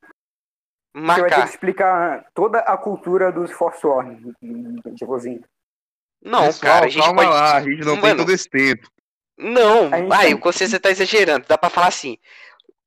Você 0.93 1.01
vai 1.01 1.15
ter 1.15 1.23
que 1.23 1.29
Marcar. 1.31 1.45
explicar 1.47 2.25
toda 2.33 2.59
a 2.59 2.77
cultura 2.77 3.31
dos 3.31 3.51
Forsworn, 3.51 4.33
tipo 4.95 5.15
assim. 5.15 5.41
Não, 6.23 6.43
Pessoal, 6.45 6.73
cara, 6.73 6.85
a 6.85 6.89
gente 6.89 7.03
calma 7.03 7.23
pode. 7.23 7.33
lá, 7.33 7.55
a 7.57 7.61
gente 7.63 7.79
não 7.85 7.93
tem 7.93 8.01
Mano, 8.01 8.17
todo 8.19 8.31
esse 8.31 8.47
tempo. 8.49 8.87
Não, 9.37 9.89
gente 9.89 10.11
ai, 10.13 10.25
tem- 10.27 10.33
o 10.35 10.39
Consciência 10.39 10.79
tá 10.79 10.91
exagerando. 10.91 11.45
Dá 11.47 11.57
pra 11.57 11.69
falar 11.69 11.87
assim. 11.87 12.17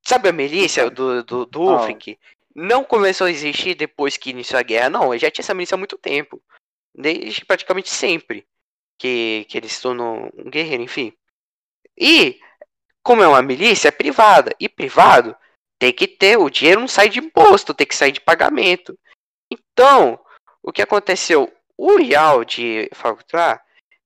Sabe 0.07 0.29
a 0.29 0.33
milícia 0.33 0.89
do, 0.91 1.25
do, 1.25 1.47
do 1.47 1.69
Ah. 1.71 1.73
Ulfric? 1.81 2.19
Não 2.55 2.85
começou 2.85 3.27
a 3.27 3.31
existir 3.31 3.75
depois 3.75 4.17
que 4.17 4.31
iniciou 4.31 4.61
a 4.61 4.63
guerra, 4.63 4.89
não. 4.91 5.17
Já 5.19 5.31
tinha 5.31 5.43
essa 5.43 5.55
milícia 5.55 5.75
há 5.75 5.79
muito 5.79 5.99
tempo. 5.99 6.41
Desde 6.95 7.45
praticamente 7.45 7.89
sempre 7.91 8.47
que, 8.99 9.45
que 9.49 9.59
ele 9.59 9.69
se 9.69 9.83
tornou 9.83 10.31
um 10.37 10.49
guerreiro, 10.51 10.83
enfim. 10.85 11.13
E, 11.99 12.39
como 13.05 13.23
é 13.23 13.29
uma 13.29 13.43
milícia, 13.43 13.89
é 13.89 13.93
privada. 13.93 14.51
E 14.59 14.69
privado 14.69 15.37
tem 15.79 15.93
que 15.93 16.09
ter, 16.09 16.39
o 16.39 16.49
dinheiro 16.49 16.81
não 16.81 16.89
sai 16.89 17.09
de 17.09 17.19
imposto, 17.19 17.75
tem 17.75 17.87
que 17.87 17.95
sair 17.95 18.13
de 18.13 18.21
pagamento. 18.21 18.99
Então, 19.53 20.19
o 20.63 20.73
que 20.73 20.83
aconteceu? 20.83 21.53
O 21.77 21.97
Rial 21.97 22.45
de 22.45 22.89
Falcutrar, 22.95 23.63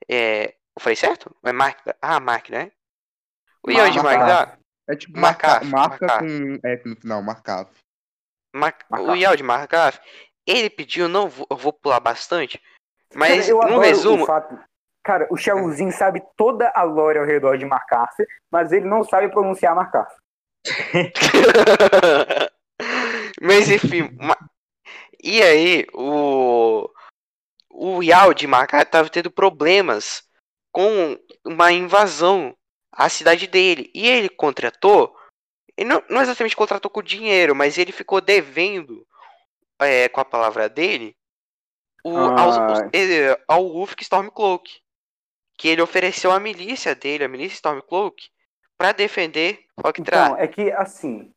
é, 0.09 0.55
eu 0.77 0.81
falei 0.81 0.97
certo? 0.97 1.35
É 1.45 1.53
Mark, 1.53 1.79
ah, 2.03 2.19
Mark, 2.19 2.51
né? 2.51 2.73
O 3.63 3.71
Rial 3.71 3.91
de 3.91 4.03
Mark, 4.03 4.59
É 4.89 4.97
tipo 4.97 5.19
Marcaf, 5.19 5.67
marca 5.67 6.07
marcar. 6.07 6.19
com 6.21 6.59
F 6.65 6.89
no 6.89 6.97
final, 6.97 7.23
marcar. 7.23 7.69
Mar- 8.55 8.79
o 8.89 8.93
Marcaf. 8.93 9.19
Rial 9.19 9.37
de 9.37 9.43
Markaf, 9.43 10.01
ele 10.47 10.71
pediu, 10.71 11.09
não 11.09 11.29
vou, 11.29 11.47
eu 11.51 11.57
vou 11.57 11.73
pular 11.73 12.01
bastante, 12.01 12.61
mas 13.15 13.47
Cara, 13.47 13.51
eu 13.51 13.71
no 13.71 13.79
resumo, 13.79 14.25
O 14.25 14.27
fato... 14.27 14.59
Cara, 15.09 15.27
o 15.31 15.39
Shellzinho 15.39 15.91
sabe 15.91 16.23
toda 16.37 16.71
a 16.75 16.83
lore 16.83 17.19
ao 17.19 17.25
redor 17.25 17.57
de 17.57 17.65
MacArthur, 17.65 18.27
mas 18.53 18.73
ele 18.73 18.85
não 18.85 19.03
sabe 19.03 19.31
pronunciar 19.31 19.75
MacArthur. 19.75 20.19
Mas 23.41 23.71
enfim, 23.71 24.11
ma- 24.21 24.37
e 25.25 25.43
aí 25.43 25.87
o 25.95 26.91
o 27.71 28.03
Yao 28.03 28.35
de 28.35 28.47
Macau 28.47 28.85
tava 28.85 29.09
tendo 29.09 29.31
problemas 29.31 30.25
com 30.71 31.19
uma 31.43 31.73
invasão 31.73 32.55
à 32.93 33.09
cidade 33.09 33.47
dele. 33.47 33.91
E 33.95 34.07
ele 34.07 34.29
contratou, 34.29 35.17
ele 35.75 35.89
não, 35.89 36.03
não 36.11 36.21
exatamente 36.21 36.57
contratou 36.57 36.91
com 36.91 37.01
dinheiro, 37.03 37.55
mas 37.55 37.79
ele 37.79 37.93
ficou 37.93 38.21
devendo, 38.21 39.07
é, 39.81 40.07
com 40.11 40.21
a 40.21 40.25
palavra 40.25 40.69
dele, 40.69 41.17
o, 42.05 42.15
aos- 42.19 42.57
os- 42.57 42.81
Ah. 42.83 42.91
ele- 42.93 43.39
ao 43.49 43.65
Ulfric 43.65 44.03
Stormcloak. 44.03 44.69
Que 45.59 45.69
ele 45.69 45.83
ofereceu 45.83 46.31
a 46.31 46.39
milícia 46.41 46.95
dele, 46.95 47.25
a 47.25 47.29
milícia 47.29 47.57
Stormcloak, 47.57 48.31
pra 48.79 48.93
defender 48.93 49.67
Octra. 49.77 50.01
Então, 50.01 50.37
é 50.39 50.47
que 50.49 50.71
assim. 50.73 51.35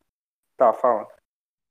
Tá, 0.55 0.71
fala. 0.71 1.07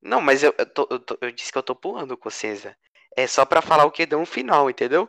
Não, 0.03 0.21
mas 0.21 0.43
eu, 0.43 0.53
eu, 0.59 0.67
tô- 0.67 0.89
eu 0.91 0.99
tô- 0.99 1.19
eu 1.21 1.31
disse 1.31 1.53
que 1.53 1.59
eu 1.59 1.63
tô 1.63 1.75
pulando 1.77 2.17
com 2.17 2.29
César. 2.29 2.77
É 3.17 3.27
só 3.27 3.45
pra 3.45 3.63
falar 3.63 3.85
o 3.85 3.91
que 3.91 4.05
deu 4.05 4.19
um 4.19 4.27
final, 4.27 4.69
entendeu? 4.69 5.07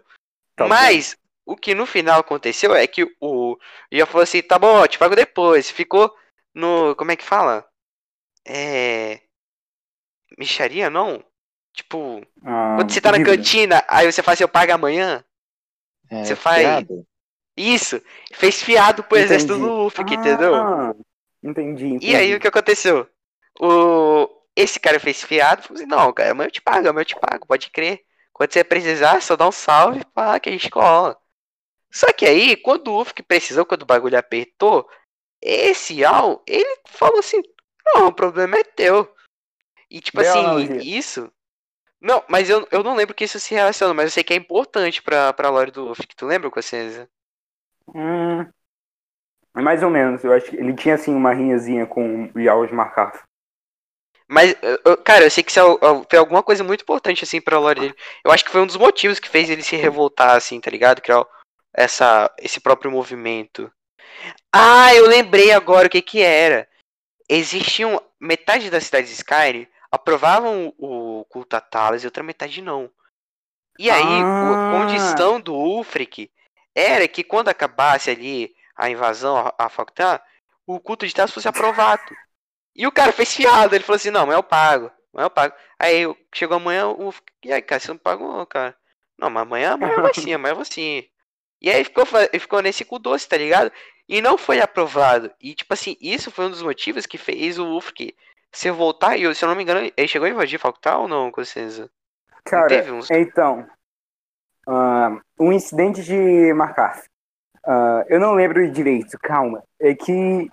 Tá 0.55 0.65
bom. 0.65 0.69
mas 0.69 1.17
o 1.45 1.55
que 1.55 1.73
no 1.73 1.85
final 1.85 2.19
aconteceu 2.19 2.75
é 2.75 2.85
que 2.85 3.03
o 3.19 3.57
já 3.91 4.05
falou 4.05 4.21
assim, 4.23 4.41
tá 4.43 4.59
bom, 4.59 4.85
te 4.85 4.99
pago 4.99 5.15
depois. 5.15 5.71
Ficou 5.71 6.15
no, 6.53 6.95
como 6.95 7.11
é 7.11 7.15
que 7.15 7.23
fala? 7.23 7.67
É 8.45 9.21
micharia 10.37 10.89
não? 10.89 11.23
Tipo, 11.73 12.21
Ah, 12.43 12.75
quando 12.77 12.91
você 12.91 13.01
tá 13.01 13.11
na 13.11 13.17
dívida. 13.17 13.37
cantina, 13.37 13.83
aí 13.87 14.11
você 14.11 14.21
fala 14.21 14.33
assim, 14.33 14.43
eu 14.43 14.49
pago 14.49 14.71
amanhã. 14.73 15.23
É, 16.09 16.23
Você 16.23 16.35
faz- 16.35 16.61
fiado. 16.61 17.07
Isso, 17.61 18.01
fez 18.33 18.61
fiado 18.61 19.03
pro 19.03 19.17
exército 19.17 19.53
Entendi. 19.53 19.69
do 19.69 19.85
Ufric, 19.85 20.13
entendeu? 20.13 20.55
Ah, 20.55 20.95
entendi, 21.43 21.85
entendi. 21.85 22.11
E 22.11 22.15
aí 22.15 22.35
o 22.35 22.39
que 22.39 22.47
aconteceu? 22.47 23.07
O 23.59 24.27
esse 24.55 24.79
cara 24.79 24.99
fez 24.99 25.23
fiado, 25.23 25.63
falou 25.63 25.77
assim, 25.77 25.89
não, 25.89 26.11
cara, 26.11 26.31
amanhã 26.31 26.47
eu 26.47 26.51
te 26.51 26.61
pago, 26.61 26.87
eu 26.87 27.05
te 27.05 27.15
pago, 27.15 27.47
pode 27.47 27.69
crer. 27.69 28.01
Quando 28.33 28.51
você 28.51 28.63
precisar, 28.63 29.21
só 29.21 29.35
dá 29.35 29.47
um 29.47 29.51
salve, 29.51 30.03
pá, 30.13 30.39
que 30.39 30.49
a 30.49 30.51
gente 30.51 30.69
cola. 30.69 31.17
Só 31.89 32.11
que 32.11 32.25
aí, 32.25 32.55
quando 32.55 32.89
o 32.89 33.01
Ufk 33.01 33.21
precisou, 33.23 33.65
quando 33.65 33.83
o 33.83 33.85
bagulho 33.85 34.17
apertou, 34.17 34.87
esse 35.41 36.03
Al, 36.03 36.43
ele 36.47 36.79
falou 36.85 37.19
assim, 37.19 37.41
não, 37.85 38.07
o 38.07 38.13
problema 38.13 38.57
é 38.57 38.63
teu. 38.63 39.13
E 39.89 39.99
tipo 39.99 40.21
Bela 40.21 40.57
assim, 40.57 40.77
isso... 40.77 41.31
Não, 41.99 42.23
mas 42.27 42.49
eu, 42.49 42.67
eu 42.71 42.81
não 42.81 42.95
lembro 42.95 43.13
que 43.13 43.25
isso 43.25 43.39
se 43.39 43.53
relaciona, 43.53 43.93
mas 43.93 44.05
eu 44.05 44.11
sei 44.11 44.23
que 44.23 44.33
é 44.33 44.37
importante 44.37 45.03
pra, 45.03 45.31
pra 45.33 45.51
lore 45.51 45.69
do 45.69 45.91
Ufk. 45.91 46.15
Tu 46.15 46.25
lembra, 46.25 46.49
Cossenza? 46.49 47.07
Hum, 47.93 48.45
mais 49.55 49.83
ou 49.83 49.89
menos. 49.89 50.23
Eu 50.23 50.33
acho 50.33 50.49
que 50.49 50.55
ele 50.55 50.73
tinha 50.73 50.95
assim 50.95 51.13
uma 51.13 51.33
rinhazinha 51.33 51.85
com 51.85 52.31
o 52.33 52.39
Yao 52.39 52.65
de 52.65 52.73
Marcar. 52.73 53.23
Mas, 54.27 54.55
cara, 55.03 55.25
eu 55.25 55.29
sei 55.31 55.43
que 55.43 55.51
isso 55.51 55.59
é 55.59 55.63
al- 55.63 56.05
foi 56.09 56.17
alguma 56.17 56.41
coisa 56.41 56.63
muito 56.63 56.83
importante, 56.83 57.23
assim, 57.23 57.41
pra 57.41 57.59
lore 57.59 57.81
dele. 57.81 57.95
Eu 58.23 58.31
acho 58.31 58.45
que 58.45 58.51
foi 58.51 58.61
um 58.61 58.65
dos 58.65 58.77
motivos 58.77 59.19
que 59.19 59.27
fez 59.27 59.49
ele 59.49 59.61
se 59.61 59.75
revoltar, 59.75 60.37
assim, 60.37 60.59
tá 60.61 60.71
ligado? 60.71 61.01
Criar 61.01 61.25
essa, 61.73 62.33
esse 62.37 62.61
próprio 62.61 62.89
movimento. 62.89 63.69
Ah, 64.53 64.93
eu 64.95 65.05
lembrei 65.07 65.51
agora 65.51 65.87
o 65.87 65.89
que 65.89 66.01
que 66.01 66.21
era. 66.21 66.65
Existiam, 67.27 68.01
metade 68.19 68.69
das 68.69 68.85
cidades 68.85 69.09
de 69.09 69.15
Skyrim 69.17 69.67
aprovavam 69.91 70.73
o 70.77 71.25
culto 71.29 71.55
a 71.57 71.61
Talos 71.61 72.03
e 72.03 72.07
outra 72.07 72.23
metade 72.23 72.61
não. 72.61 72.89
E 73.77 73.89
aí, 73.89 74.03
o- 74.03 74.53
a 74.53 74.69
Ah. 74.69 74.71
condição 74.71 75.41
do 75.41 75.53
Ulfric 75.53 76.31
era 76.75 77.07
que 77.07 77.23
quando 77.23 77.49
acabasse 77.49 78.09
ali 78.09 78.53
a 78.75 78.89
invasão 78.89 79.37
a, 79.37 79.53
a 79.65 79.69
Falctar, 79.69 80.23
o 80.65 80.79
culto 80.79 81.07
de 81.07 81.13
Talos 81.13 81.31
fosse 81.33 81.47
aprovado. 81.47 82.17
E 82.75 82.87
o 82.87 82.91
cara 82.91 83.11
fez 83.11 83.33
fiado, 83.35 83.75
ele 83.75 83.83
falou 83.83 83.97
assim, 83.97 84.09
não, 84.11 84.21
amanhã 84.21 84.37
eu 84.37 84.43
pago, 84.43 84.91
amanhã 85.13 85.25
eu 85.25 85.29
pago. 85.29 85.55
Aí 85.79 86.01
eu- 86.01 86.17
chegou 86.33 86.57
amanhã, 86.57 86.87
o 86.89 87.13
e 87.43 87.51
aí, 87.51 87.61
cara, 87.61 87.79
você 87.79 87.89
não 87.89 87.97
pagou, 87.97 88.45
cara? 88.45 88.75
Não, 89.17 89.29
mas 89.29 89.43
amanhã, 89.43 89.73
amanhã 89.73 89.99
vai 89.99 90.13
sim, 90.13 90.33
amanhã 90.33 90.55
vai 90.55 90.65
sim. 90.65 91.03
E 91.61 91.69
aí 91.69 91.83
ficou, 91.83 92.05
ficou 92.39 92.61
nesse 92.61 92.85
cu 92.85 92.99
doce, 92.99 93.27
tá 93.27 93.37
ligado? 93.37 93.71
E 94.07 94.21
não 94.21 94.37
foi 94.37 94.59
aprovado. 94.61 95.31
E 95.39 95.53
tipo 95.55 95.73
assim, 95.73 95.95
isso 96.01 96.31
foi 96.31 96.45
um 96.45 96.49
dos 96.49 96.61
motivos 96.61 97.05
que 97.05 97.17
fez 97.17 97.59
o 97.59 97.77
Ufk 97.77 98.15
se 98.51 98.71
voltar. 98.71 99.17
E 99.17 99.23
eu- 99.23 99.35
se 99.35 99.43
eu 99.45 99.49
não 99.49 99.55
me 99.55 99.63
engano, 99.63 99.91
ele 99.95 100.07
chegou 100.07 100.27
a 100.27 100.31
invadir 100.31 100.59
Falctal 100.59 101.03
ou 101.03 101.07
não, 101.07 101.31
com 101.31 101.43
certeza? 101.45 101.89
Cara, 102.43 102.83
uns- 102.93 103.11
então. 103.11 103.67
Ah, 104.67 105.19
um 105.39 105.51
incidente 105.51 106.03
de 106.03 106.53
Marcar. 106.53 107.03
eu 108.07 108.19
não 108.19 108.33
lembro 108.33 108.69
direito, 108.71 109.17
calma. 109.19 109.63
É 109.79 109.93
que 109.95 110.49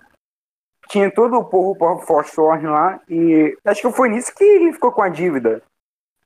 tinha 0.89 1.11
todo 1.11 1.37
o 1.37 1.45
povo 1.45 1.75
por 1.77 2.03
Forstorn 2.03 2.65
lá 2.67 2.99
e 3.07 3.55
acho 3.65 3.81
que 3.81 3.91
foi 3.91 4.09
nisso 4.09 4.33
que 4.33 4.43
ele 4.43 4.73
ficou 4.73 4.91
com 4.91 5.01
a 5.01 5.09
dívida. 5.09 5.61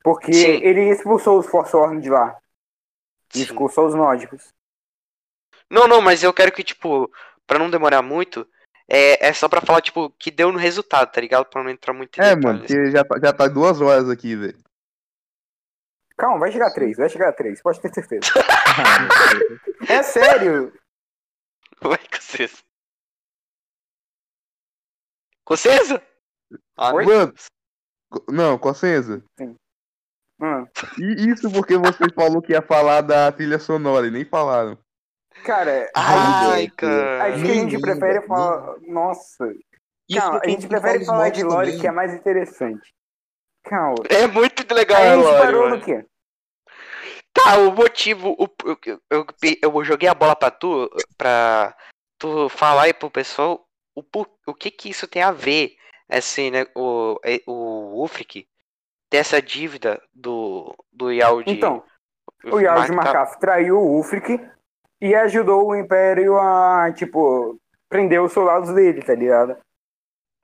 Porque 0.04 0.34
Sim. 0.34 0.60
ele 0.64 0.90
expulsou 0.90 1.40
os 1.40 1.48
Forstorn 1.48 2.02
de 2.02 2.10
lá. 2.10 2.38
E 3.34 3.40
Sim. 3.40 3.46
ficou 3.48 3.70
só 3.70 3.86
os 3.86 3.96
nórdicos. 3.96 4.50
Não, 5.70 5.88
não, 5.88 6.02
mas 6.02 6.24
eu 6.24 6.34
quero 6.34 6.52
que, 6.52 6.64
tipo, 6.64 7.10
pra 7.48 7.58
não 7.58 7.70
demorar 7.70 8.02
muito, 8.02 8.48
é, 8.88 9.28
é 9.28 9.34
só 9.34 9.48
pra 9.50 9.62
falar, 9.62 9.82
tipo, 9.82 10.10
que 10.20 10.30
deu 10.30 10.52
no 10.52 10.60
resultado, 10.60 11.12
tá 11.12 11.20
ligado? 11.20 11.46
Pra 11.46 11.64
não 11.64 11.70
entrar 11.72 11.94
muito 11.94 12.20
em 12.20 12.24
É, 12.24 12.36
detalhes. 12.36 12.44
mano, 12.46 12.60
porque 12.60 12.92
já, 12.92 13.04
tá- 13.04 13.20
já 13.24 13.34
tá 13.34 13.48
duas 13.48 13.82
horas 13.82 14.10
aqui, 14.10 14.36
velho. 14.36 14.58
Calma, 16.18 16.40
vai 16.40 16.52
chegar 16.52 16.68
a 16.68 16.74
três, 16.74 16.98
vai 16.98 17.10
chegar 17.10 17.30
a 17.30 17.34
três, 17.34 17.62
pode 17.62 17.82
ter 17.82 17.94
certeza. 17.94 18.22
É 19.90 20.04
sério. 20.04 20.72
Vai, 21.82 21.98
com 21.98 22.22
certeza. 22.22 22.62
Com 25.46 25.58
certeza? 25.58 26.02
Ah, 26.78 26.94
Oi? 26.94 27.06
Mano, 27.06 27.34
não, 28.30 28.58
Cossenza. 28.58 29.24
Hum. 29.40 29.56
E 31.00 31.30
isso 31.30 31.52
porque 31.52 31.78
você 31.78 32.04
falou 32.14 32.42
que 32.42 32.52
ia 32.54 32.62
falar 32.62 33.02
da 33.02 33.32
trilha 33.32 33.60
sonora 33.60 34.08
e 34.08 34.12
nem 34.12 34.26
falaram. 34.26 34.78
Cara, 35.46 35.90
Ai, 35.96 36.70
cara. 36.70 37.24
aí 37.24 37.42
que 37.42 37.52
a 37.52 37.54
gente 37.56 37.80
prefere 37.82 38.22
falar. 38.28 38.76
Nossa. 38.82 39.52
Isso 40.10 40.20
Calma, 40.20 40.42
a 40.44 40.48
gente 40.50 40.68
prefere 40.68 41.06
falar 41.06 41.30
de 41.30 41.44
lore 41.44 41.68
também. 41.68 41.82
que 41.82 41.88
é 41.88 41.92
mais 41.92 42.14
interessante. 42.14 42.94
Calma. 43.64 43.96
É 44.10 44.28
muito 44.28 44.74
legal 44.74 45.02
Aí 45.02 45.10
a 45.10 45.16
gente 45.16 45.38
parou 45.40 45.64
mano. 45.64 45.76
no 45.78 45.82
quê? 45.84 46.06
Tá, 47.34 47.58
o 47.58 47.72
motivo. 47.72 48.36
O, 48.38 48.48
eu, 48.66 49.00
eu, 49.10 49.26
eu 49.62 49.84
joguei 49.84 50.08
a 50.08 50.14
bola 50.14 50.36
pra 50.36 50.52
tu, 50.52 50.90
pra 51.18 51.76
tu 52.20 52.48
falar 52.50 52.84
aí 52.84 52.94
pro 52.94 53.10
pessoal 53.10 53.66
o, 53.96 54.04
o 54.48 54.54
que 54.54 54.70
que 54.70 54.90
isso 54.90 55.08
tem 55.08 55.24
a 55.24 55.32
ver, 55.32 55.76
assim, 56.10 56.52
né? 56.52 56.66
O, 56.76 57.20
é- 57.24 57.42
o 57.48 58.04
Ufric 58.04 58.48
ter 59.10 59.18
essa 59.18 59.42
dívida 59.42 60.02
do, 60.14 60.76
do 60.92 61.12
Yao 61.12 61.42
de. 61.44 61.52
Então, 61.52 61.84
O 62.46 62.62
Marca- 62.62 62.94
Markaf 62.94 63.40
traiu 63.40 63.80
o 63.80 63.96
Ulfric 63.98 64.40
e 65.02 65.16
ajudou 65.16 65.68
o 65.68 65.76
Império 65.76 66.38
a, 66.38 66.92
tipo, 66.94 67.60
prender 67.90 68.22
os 68.22 68.32
soldados 68.32 68.74
dele, 68.74 69.02
tá 69.02 69.14
ligado? 69.16 69.58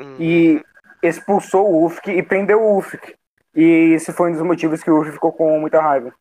Hum, 0.02 0.16
E 0.20 0.64
expulsou 1.02 1.70
o 1.72 1.84
Ulfric 1.84 2.10
e 2.12 2.24
prendeu 2.24 2.62
o 2.62 2.76
Ulfric. 2.76 3.16
E 3.56 3.94
esse 3.94 4.14
foi 4.14 4.30
um 4.30 4.34
dos 4.34 4.42
motivos 4.42 4.84
que 4.84 4.92
o 4.92 4.96
Ulfric 4.96 5.14
ficou 5.16 5.32
com 5.34 5.60
muita 5.60 5.82
raiva. 5.82 6.14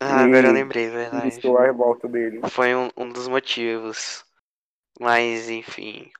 Ah, 0.00 0.24
agora 0.24 0.46
eu 0.48 0.50
e- 0.50 0.54
lembrei, 0.54 0.88
verdade. 0.88 1.22
Iniciou 1.28 1.58
a 1.58 1.62
revolta 1.64 2.08
dele. 2.08 2.40
Foi 2.50 2.74
um, 2.74 2.88
um 2.96 3.08
dos 3.08 3.28
motivos. 3.28 4.24
Mas, 5.00 5.48
enfim. 5.48 6.10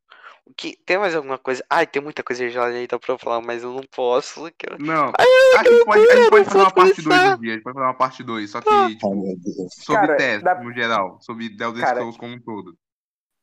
O 0.45 0.53
que, 0.55 0.77
tem 0.85 0.99
mais 0.99 1.15
alguma 1.15 1.39
coisa? 1.39 1.65
Ai, 1.71 1.87
tem 1.87 2.03
muita 2.03 2.23
coisa 2.23 2.49
já 2.51 2.67
aí 2.67 2.87
dá 2.87 2.99
pra 2.99 3.17
falar, 3.17 3.41
mas 3.41 3.63
eu 3.63 3.73
não 3.73 3.83
posso. 3.95 4.51
que 4.59 4.67
eu- 4.71 4.77
Não, 4.79 5.13
a 5.17 5.63
gente 5.65 5.85
pode, 5.85 6.11
a 6.11 6.17
gente 6.17 6.31
pode 6.31 6.45
fazer 6.45 6.59
uma 6.59 6.65
vou 6.65 6.75
parte 6.75 6.95
2 7.03 7.05
começar. 7.05 7.37
do 7.37 7.41
dia. 7.41 7.51
A 7.53 7.55
gente 7.55 7.63
pode 7.63 7.75
fazer 7.75 7.87
uma 7.87 7.95
parte 7.95 8.23
2, 8.25 8.51
só 8.51 8.61
que, 8.61 8.69
Ai, 8.69 8.91
tipo, 8.95 9.37
sobre 9.71 10.01
Cara, 10.07 10.17
teste, 10.17 10.45
dá- 10.45 10.61
no 10.61 10.73
geral. 10.73 11.19
Sobre 11.21 11.47
Elder 11.47 11.81
Cara, 11.81 11.95
Scrolls 11.97 12.19
como 12.19 12.35
um 12.35 12.41
todo. 12.41 12.77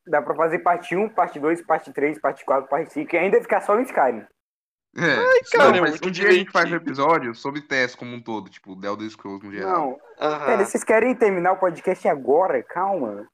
Dá 0.06 0.22
pra 0.22 0.34
fazer 0.34 0.60
parte 0.60 0.96
1, 0.96 1.10
parte 1.10 1.38
2, 1.38 1.62
parte 1.62 1.92
3, 1.92 2.18
parte 2.20 2.44
4, 2.44 2.68
parte 2.68 2.92
5 2.92 3.14
e 3.14 3.18
ainda 3.18 3.40
ficar 3.40 3.60
só 3.60 3.78
em 3.78 3.82
Skyrim. 3.82 4.24
É, 4.96 5.40
cara, 5.52 5.70
não, 5.72 5.80
mas 5.82 6.00
um 6.04 6.10
dia 6.10 6.28
a 6.28 6.32
gente 6.32 6.50
faz 6.50 6.70
um 6.72 6.74
episódio 6.76 7.32
sobre 7.34 7.60
teste 7.62 7.96
como 7.96 8.12
um 8.16 8.20
todo, 8.20 8.50
tipo, 8.50 8.74
The 8.80 8.88
Elder 8.88 9.08
Scrolls 9.08 9.46
no 9.46 9.52
geral. 9.52 9.70
Não, 9.72 10.00
Aham. 10.26 10.46
pera, 10.46 10.64
vocês 10.64 10.82
querem 10.82 11.14
terminar 11.14 11.52
o 11.52 11.58
podcast 11.58 12.08
agora? 12.08 12.60
Calma. 12.64 13.28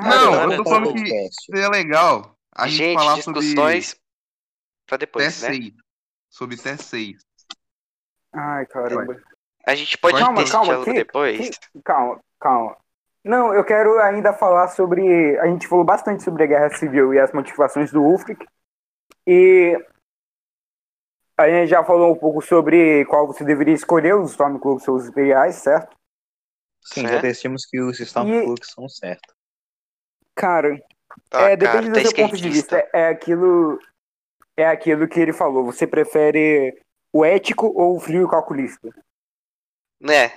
Não, 0.00 0.32
Cara, 0.32 0.52
eu 0.52 0.56
tô 0.56 0.64
falando 0.68 0.92
que 0.94 1.28
seria 1.44 1.68
legal 1.68 2.36
a 2.54 2.66
gente, 2.66 2.76
Gente, 2.78 2.98
falar 2.98 3.14
discussões 3.14 3.94
pra 4.86 4.96
sobre 4.96 5.06
depois, 5.06 5.24
teste 5.26 5.42
né? 5.44 5.52
6. 5.52 5.74
Sobre 6.28 6.56
teste 6.56 6.84
6. 6.86 7.16
Ai, 8.34 8.66
caramba. 8.66 9.16
A 9.66 9.74
gente 9.74 9.96
pode 9.98 10.18
Calma, 10.18 10.44
ter 10.44 10.50
calma, 10.50 10.84
que- 10.84 10.92
depois. 10.92 11.50
Calma, 11.84 12.20
calma. 12.40 12.76
Não, 13.28 13.52
eu 13.52 13.62
quero 13.62 14.00
ainda 14.00 14.32
falar 14.32 14.68
sobre. 14.68 15.38
A 15.38 15.46
gente 15.46 15.68
falou 15.68 15.84
bastante 15.84 16.22
sobre 16.22 16.44
a 16.44 16.46
Guerra 16.46 16.70
Civil 16.70 17.12
e 17.12 17.18
as 17.18 17.30
motivações 17.30 17.92
do 17.92 18.02
Ulfric. 18.02 18.46
E 19.26 19.76
a 21.36 21.46
gente 21.46 21.68
já 21.68 21.84
falou 21.84 22.10
um 22.12 22.18
pouco 22.18 22.40
sobre 22.40 23.04
qual 23.04 23.26
você 23.26 23.44
deveria 23.44 23.74
escolher, 23.74 24.14
os 24.14 24.30
Stormcloaks 24.30 24.88
ou 24.88 24.96
os 24.96 25.08
Imperiais, 25.08 25.56
certo? 25.56 25.94
Sim, 26.82 27.02
Certo. 27.02 27.12
já 27.16 27.20
decidimos 27.20 27.66
que 27.66 27.78
os 27.78 28.00
Stormcloaks 28.00 28.70
são 28.70 28.88
certos. 28.88 29.34
Cara, 30.34 30.80
Tá, 31.28 31.50
é, 31.50 31.56
cara, 31.56 31.82
depende 31.82 31.92
tá 31.92 32.00
do 32.00 32.00
seu 32.00 32.14
ponto 32.14 32.36
de 32.36 32.48
vista. 32.48 32.88
É 32.94 33.08
aquilo. 33.08 33.78
É 34.56 34.66
aquilo 34.66 35.06
que 35.06 35.20
ele 35.20 35.32
falou. 35.32 35.66
Você 35.66 35.86
prefere 35.86 36.80
o 37.12 37.24
ético 37.24 37.66
ou 37.66 37.96
o 37.96 38.00
frio 38.00 38.26
calculista? 38.26 38.88
Né? 40.00 40.32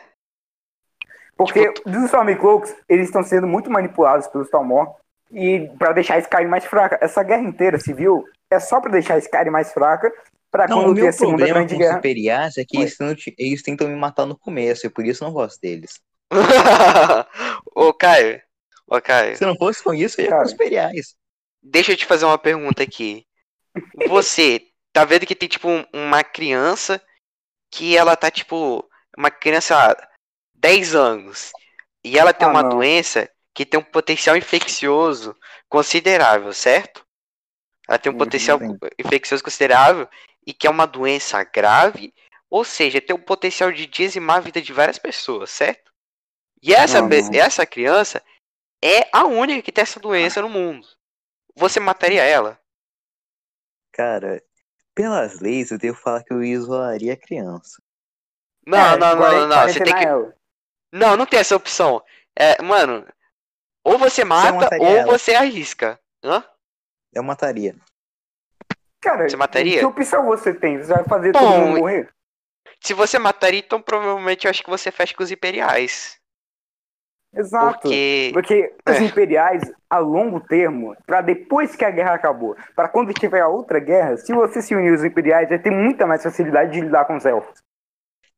Porque 1.46 1.72
Tipo, 1.74 1.90
dos 1.90 2.04
Stormcloaks, 2.06 2.76
eles 2.90 3.08
estão 3.08 3.24
sendo 3.24 3.48
muito 3.48 3.70
manipulados 3.70 4.28
pelos 4.28 4.50
Talmor 4.50 4.96
e 5.32 5.70
para 5.80 5.94
deixar 5.94 6.16
a 6.16 6.20
Skyrim 6.20 6.48
mais 6.48 6.66
fraca. 6.66 6.98
Essa 7.02 7.24
guerra 7.24 7.44
inteira 7.44 7.80
civil 7.80 8.24
é 8.50 8.60
só 8.60 8.80
para 8.82 8.92
deixar 8.92 9.16
a 9.16 9.18
Skyrim 9.20 9.50
mais 9.50 9.72
fraca 9.74 10.12
para 10.52 10.68
Não, 10.68 10.80
o 10.80 10.84
quando 10.84 10.96
ter 10.96 11.02
meu 11.02 11.10
a 11.10 11.14
segunda 11.14 11.38
problema 11.38 11.60
com 11.62 11.66
os 11.74 11.78
guerra. 11.80 11.98
imperiais 11.98 12.58
é 12.58 12.66
que 12.68 12.78
eles, 12.78 12.98
eles 13.38 13.62
tentam 13.64 13.88
me 13.88 13.96
matar 13.96 14.26
no 14.26 14.38
começo, 14.38 14.86
e 14.86 14.90
por 14.90 15.06
isso 15.06 15.24
eu 15.24 15.28
não 15.28 15.34
gosto 15.34 15.60
deles. 15.62 16.00
Ô, 17.76 17.94
Caio. 17.94 18.42
Ô, 18.88 19.02
Caio. 19.02 19.36
Se 19.38 19.46
não 19.46 19.56
fosse 19.56 19.84
com 19.84 19.94
isso, 19.94 20.20
eu 20.20 20.26
ia 20.26 20.30
Cara. 20.32 20.42
com 20.42 20.48
os 20.48 20.54
imperiais. 20.54 21.16
Deixa 21.64 21.92
eu 21.94 21.98
te 21.98 22.06
fazer 22.06 22.26
uma 22.26 22.38
pergunta 22.38 22.84
aqui. 22.84 23.26
Você 24.08 24.62
tá 24.92 25.06
vendo 25.06 25.26
que 25.26 25.36
tem, 25.36 25.48
tipo, 25.48 25.70
um- 25.70 25.86
uma 25.94 26.24
criança 26.24 27.02
que 27.72 27.96
ela 27.96 28.16
tá, 28.18 28.30
tipo, 28.30 28.84
uma 29.18 29.32
criança, 29.32 29.96
10 30.62 30.96
anos. 30.96 31.54
E 32.04 32.18
ela 32.20 32.34
tem 32.34 32.48
Ah, 32.48 32.50
uma 32.50 32.64
não. 32.64 32.72
doença 32.72 33.30
que 33.54 33.66
tem 33.66 33.80
um 33.80 33.84
potencial 33.84 34.38
infeccioso 34.38 35.36
considerável, 35.70 36.54
certo? 36.54 37.06
Ela 37.88 38.00
tem 38.00 38.12
um 38.12 38.16
Uhum, 38.16 38.18
potencial 38.18 38.60
sim. 38.60 38.80
infeccioso 39.00 39.44
considerável 39.44 40.08
e 40.46 40.54
que 40.54 40.68
é 40.68 40.70
uma 40.70 40.88
doença 40.88 41.44
grave, 41.44 42.14
ou 42.50 42.64
seja, 42.66 43.02
tem 43.02 43.16
um 43.16 43.22
potencial 43.22 43.72
de 43.72 43.86
dizimar 43.88 44.38
a 44.38 44.42
vida 44.42 44.62
de 44.62 44.74
várias 44.74 44.98
pessoas, 45.00 45.52
certo? 45.52 45.92
E 46.62 46.74
essa, 46.74 47.00
Ah, 47.00 47.10
não. 47.10 47.32
essa 47.34 47.66
criança 47.66 48.24
é 48.84 49.10
a 49.14 49.26
única 49.26 49.62
que 49.64 49.72
tem 49.72 49.84
essa 49.84 50.00
doença 50.00 50.42
no 50.42 50.50
mundo. 50.50 50.88
Você 51.56 51.80
mataria 51.80 52.24
ela? 52.24 52.60
Cara, 53.94 54.44
pelas 54.96 55.40
leis, 55.40 55.72
eu 55.72 55.78
devo 55.78 55.98
falar 55.98 56.24
que 56.24 56.34
eu 56.34 56.44
isolaria 56.44 57.14
a 57.14 57.18
criança. 57.18 57.82
Não, 58.66 58.96
É, 58.96 58.98
não, 58.98 59.16
não, 59.16 59.32
não, 59.32 59.48
não. 59.48 59.68
Você 59.68 59.82
tem 59.82 59.94
que. 59.94 60.06
Não, 60.92 61.16
não 61.16 61.26
tem 61.26 61.40
essa 61.40 61.56
opção. 61.56 62.04
É, 62.38 62.62
mano, 62.62 63.06
ou 63.84 63.98
você 63.98 64.24
mata 64.24 64.54
mataria 64.54 64.86
ou 64.88 64.96
ela. 64.98 65.12
você 65.18 65.34
arrisca. 65.36 66.00
Hã? 66.24 66.44
Eu 67.14 67.24
mataria. 67.24 67.76
Cara, 69.02 69.28
Você 69.28 69.36
mataria? 69.36 69.80
que 69.80 69.86
opção 69.86 70.26
você 70.26 70.54
tem? 70.54 70.78
Você 70.78 70.94
vai 70.94 71.04
fazer 71.06 71.32
Bom, 71.32 71.40
todo 71.40 71.60
mundo 71.60 71.80
morrer? 71.80 72.10
Se 72.80 72.94
você 72.94 73.18
mataria, 73.18 73.60
então 73.60 73.82
provavelmente 73.82 74.46
eu 74.46 74.52
acho 74.52 74.64
que 74.64 74.70
você 74.70 74.92
fecha 74.92 75.16
com 75.16 75.24
os 75.24 75.32
imperiais. 75.32 76.20
Exato. 77.34 77.80
Porque. 77.82 78.30
Porque 78.34 78.74
os 78.88 78.96
É. 78.98 79.04
imperiais, 79.04 79.64
a 79.90 79.98
longo 80.00 80.40
termo, 80.42 80.96
para 81.06 81.22
depois 81.22 81.76
que 81.76 81.84
a 81.86 81.90
guerra 81.90 82.14
acabou, 82.14 82.56
para 82.76 82.90
quando 82.90 83.14
tiver 83.14 83.40
a 83.42 83.48
outra 83.48 83.80
guerra, 83.80 84.18
se 84.18 84.34
você 84.34 84.62
se 84.62 84.76
unir 84.76 84.92
aos 84.92 85.04
imperiais, 85.04 85.50
vai 85.50 85.58
ter 85.60 85.72
muita 85.72 86.06
mais 86.06 86.22
facilidade 86.22 86.72
de 86.74 86.82
lidar 86.82 87.06
com 87.06 87.16
os 87.18 87.26
elfos. 87.26 87.61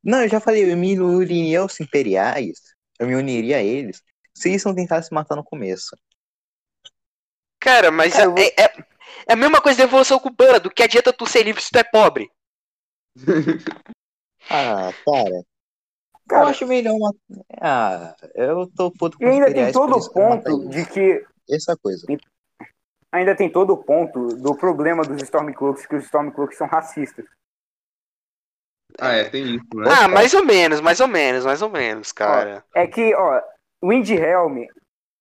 Não, 0.04 0.22
eu 0.22 0.28
já 0.28 0.40
falei, 0.40 0.70
eu 0.70 0.76
me 0.76 0.98
uniria 1.00 1.60
aos 1.60 1.80
imperiais. 1.80 2.60
Eu 2.98 3.06
me 3.08 3.16
uniria 3.16 3.56
a 3.56 3.62
eles 3.62 4.02
se 4.34 4.48
eles 4.50 4.64
não 4.64 4.74
tentassem 4.74 5.08
se 5.08 5.14
matar 5.14 5.36
no 5.36 5.44
começo. 5.44 5.96
Cara, 7.60 7.90
mas 7.90 8.12
Cara, 8.12 8.24
eu 8.24 8.30
vou- 8.34 8.38
é, 8.38 8.48
é, 8.58 8.84
é 9.28 9.32
a 9.32 9.36
mesma 9.36 9.60
coisa 9.60 9.78
da 9.78 9.84
evolução 9.84 10.18
cubana. 10.18 10.60
Do 10.60 10.70
que 10.70 10.82
adianta 10.82 11.12
tu 11.12 11.26
ser 11.26 11.42
livre 11.44 11.62
se 11.62 11.70
tu 11.70 11.78
é 11.78 11.84
pobre? 11.84 12.28
Ah, 14.50 14.92
cara. 15.06 15.30
eu 15.30 15.44
Cara, 16.28 16.48
acho 16.48 16.66
melhor 16.66 16.94
uma. 16.94 17.14
Ah, 17.60 18.14
eu 18.34 18.70
tô 18.76 18.90
puto 18.90 19.16
com 19.18 19.24
e 19.24 19.28
ainda 19.30 19.52
tem 19.52 19.72
todo 19.72 19.96
o 19.96 19.98
eu 19.98 20.12
ponto 20.12 20.68
de 20.68 20.84
que 20.86 21.24
Essa 21.48 21.76
coisa. 21.76 22.06
ainda 23.10 23.34
tem 23.34 23.50
todo 23.50 23.72
o 23.72 23.76
ponto 23.76 24.28
do 24.36 24.54
problema 24.54 25.02
dos 25.02 25.22
Stormcloaks, 25.22 25.86
que 25.86 25.96
os 25.96 26.04
Stormcloaks 26.04 26.58
são 26.58 26.66
racistas. 26.66 27.24
Ah, 29.00 29.12
é, 29.12 29.24
tem 29.24 29.56
isso, 29.56 29.66
né? 29.74 29.90
Ah, 29.90 30.08
mais 30.08 30.32
ou 30.34 30.44
menos, 30.44 30.80
mais 30.80 31.00
ou 31.00 31.08
menos, 31.08 31.44
mais 31.44 31.62
ou 31.62 31.68
menos, 31.68 32.12
cara. 32.12 32.64
É 32.74 32.86
que, 32.86 33.14
ó, 33.14 33.40
Windhelm 33.82 34.66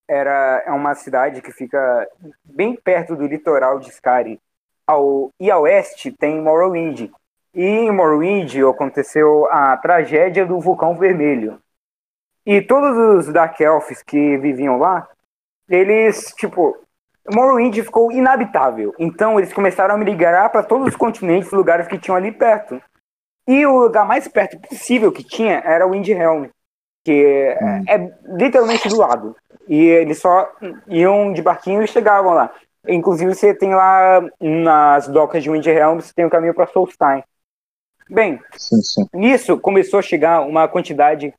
era, 0.08 0.64
é 0.66 0.72
uma 0.72 0.94
cidade 0.96 1.42
que 1.42 1.52
fica 1.52 2.08
bem 2.44 2.76
perto 2.76 3.16
do 3.16 3.26
litoral 3.26 3.80
de 3.80 3.90
Skyrim. 3.90 4.40
Ao, 4.86 5.30
e 5.40 5.50
a 5.50 5.58
oeste 5.58 6.12
tem 6.12 6.42
Morrowind. 6.42 7.10
E 7.54 7.64
em 7.64 7.92
Morrowind 7.92 8.56
aconteceu 8.70 9.48
a 9.52 9.78
tragédia 9.78 10.46
do 10.46 10.60
vulcão 10.60 10.98
vermelho. 10.98 11.60
E 12.46 12.62
todos 12.62 12.98
os 12.98 13.34
Dark 13.34 13.60
Elves 13.60 14.04
que 14.04 14.38
viviam 14.38 14.78
lá, 14.78 15.08
eles, 15.70 16.34
tipo, 16.36 16.78
Morrowind 17.32 17.76
ficou 17.82 18.12
inabitável. 18.12 18.94
Então 19.00 19.40
eles 19.40 19.54
começaram 19.54 19.96
a 19.96 19.98
migrar 19.98 20.52
para 20.52 20.64
todos 20.64 20.88
os 20.88 20.96
continentes, 20.96 21.52
lugares 21.52 21.88
que 21.88 21.98
tinham 21.98 22.18
ali 22.18 22.32
perto. 22.32 22.82
E 23.48 23.66
o 23.66 23.80
lugar 23.80 24.06
mais 24.08 24.28
perto 24.28 24.60
possível 24.60 25.12
que 25.12 25.24
tinha 25.24 25.62
era 25.66 25.86
Windhelm, 25.86 26.48
que 27.04 27.58
Hum. 27.62 27.84
é, 27.88 27.96
é 27.96 28.12
literalmente 28.26 28.88
do 28.88 28.98
lado. 28.98 29.36
E 29.68 29.86
eles 29.86 30.20
só 30.20 30.50
iam 30.88 31.32
de 31.34 31.42
barquinho 31.42 31.82
e 31.84 31.88
chegavam 31.88 32.34
lá. 32.34 32.54
Inclusive 32.88 33.34
você 33.34 33.54
tem 33.54 33.74
lá 33.74 34.22
nas 34.40 35.08
docas 35.08 35.42
de 35.42 35.50
Windhelm, 35.50 36.00
você 36.02 36.14
tem 36.14 36.26
o 36.26 36.30
caminho 36.30 36.54
para 36.54 36.68
Solstheim. 36.68 37.24
Bem, 38.10 38.40
Sim, 38.58 38.82
sim. 38.82 39.06
Nisso 39.14 39.58
começou 39.58 40.00
a 40.00 40.04
chegar 40.04 40.42
uma 40.42 40.68
quantidade 40.68 41.34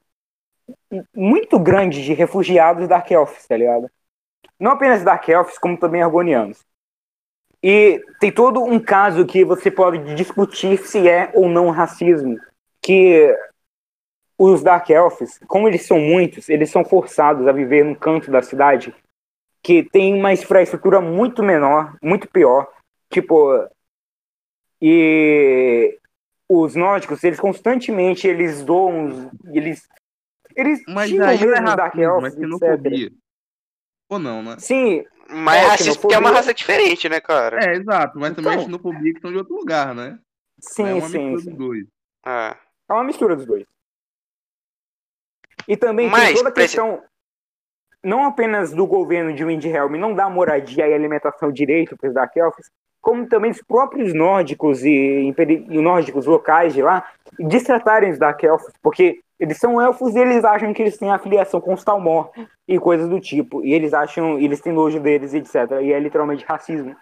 muito 1.14 1.59
grande 1.59 2.02
de 2.02 2.14
refugiados 2.14 2.89
Dark 2.89 3.10
Elves, 3.10 3.47
tá 3.47 3.56
ligado? 3.56 3.90
Não 4.59 4.70
apenas 4.72 5.02
Dark 5.05 5.28
Elves, 5.28 5.59
como 5.59 5.76
também 5.76 6.02
Argonianos. 6.02 6.64
E 7.66 8.05
tem 8.20 8.31
todo 8.31 8.62
um 8.62 8.78
caso 8.78 9.24
que 9.24 9.43
você 9.43 9.70
pode 9.70 10.15
discutir 10.15 10.77
se 10.86 11.09
é 11.09 11.31
ou 11.32 11.49
não 11.49 11.70
racismo. 11.70 12.39
Que 12.82 13.35
os 14.36 14.62
Dark 14.62 14.91
Elves, 14.91 15.41
como 15.47 15.66
eles 15.66 15.86
são 15.86 15.99
muitos, 15.99 16.51
eles 16.51 16.69
são 16.69 16.85
forçados 16.85 17.49
a 17.49 17.53
viver 17.53 17.82
num 17.82 17.95
canto 17.95 18.31
da 18.31 18.43
cidade 18.43 18.95
que 19.62 19.82
tem 19.82 20.12
uma 20.12 20.35
infraestrutura 20.35 21.01
muito 21.01 21.43
menor, 21.43 21.97
muito 22.03 22.28
pior. 22.28 22.70
Tipo. 23.11 23.66
E 24.78 25.99
os 26.47 26.74
nórdicos, 26.74 27.24
eles 27.24 27.41
constantemente 27.41 28.28
eles 28.28 28.62
doam, 28.62 29.31
eles 29.51 29.89
eles 30.55 30.82
Mas 30.86 31.19
aí 31.19 31.43
é 31.43 31.62
Dark 31.62 31.95
racismo, 31.95 32.03
é 32.03 32.05
Elves, 32.05 32.35
etc. 32.35 32.43
xenofobia. 32.43 33.12
Ou 34.11 34.19
não, 34.19 34.43
né? 34.43 34.57
Sim, 34.59 35.07
Mas 35.28 35.86
É, 35.86 35.90
é 35.90 35.94
porque 35.94 36.14
é 36.14 36.18
uma 36.18 36.30
raça 36.30 36.52
diferente, 36.52 37.09
né, 37.09 37.20
cara? 37.20 37.59
É, 37.64 37.76
exato, 37.76 38.18
mas 38.18 38.34
também 38.34 38.52
é 38.52 38.55
Então. 38.56 38.64
xenofobia 38.66 39.12
que 39.12 39.18
estão 39.18 39.30
de 39.32 39.38
outro 39.38 39.55
lugar, 39.55 39.94
né? 39.94 40.18
sim, 40.60 40.86
é 40.88 40.94
uma 40.94 41.09
sim, 41.09 41.18
mistura 41.18 41.40
sim. 41.42 41.51
dos 41.51 41.59
dois. 41.59 41.86
Ah. 42.24 42.56
É 42.88 42.92
uma 42.92 43.05
mistura 43.05 43.36
dos 43.36 43.46
dois. 43.46 43.64
E 45.66 45.76
também 45.76 46.09
Mas, 46.09 46.26
tem 46.26 46.36
toda 46.36 46.48
a 46.51 46.52
questão, 46.52 47.02
não 48.02 48.24
apenas 48.24 48.70
do 48.72 48.86
governo 48.86 49.32
de 49.34 49.44
Windhelm 49.44 49.96
não 49.96 50.14
dar 50.14 50.28
moradia 50.28 50.86
e 50.86 50.92
alimentação 50.92 51.51
direito 51.51 51.96
para 51.96 52.09
os 52.09 52.14
Dark 52.14 52.36
Elves, 52.36 52.70
como 53.01 53.26
também 53.26 53.51
os 53.51 53.62
próprios 53.62 54.12
nórdicos 54.14 54.84
e, 54.84 55.20
imperi- 55.22 55.66
e 55.68 55.78
nórdicos 55.80 56.26
locais 56.26 56.74
de 56.74 56.82
lá 56.82 57.10
destratarem 57.38 58.10
os 58.10 58.18
Dark 58.18 58.42
Elves, 58.42 58.72
porque 58.82 59.22
eles 59.39 59.59
são 59.59 59.81
elfos 59.81 60.15
e 60.15 60.19
eles 60.19 60.44
acham 60.44 60.73
que 60.73 60.82
eles 60.82 60.97
têm 60.97 61.11
afiliação 61.11 61.61
com 61.61 61.74
os 61.74 61.85
Talmor 61.85 62.31
e 62.66 62.78
coisas 62.78 63.09
do 63.09 63.20
tipo. 63.20 63.65
E 63.65 63.73
eles 63.73 63.93
acham, 63.93 64.39
eles 64.39 64.61
têm 64.61 64.73
nojo 64.73 65.01
deles, 65.01 65.35
etc. 65.35 65.55
E 65.82 65.93
é 65.93 65.98
literalmente 65.98 66.44
racismo. 66.44 66.97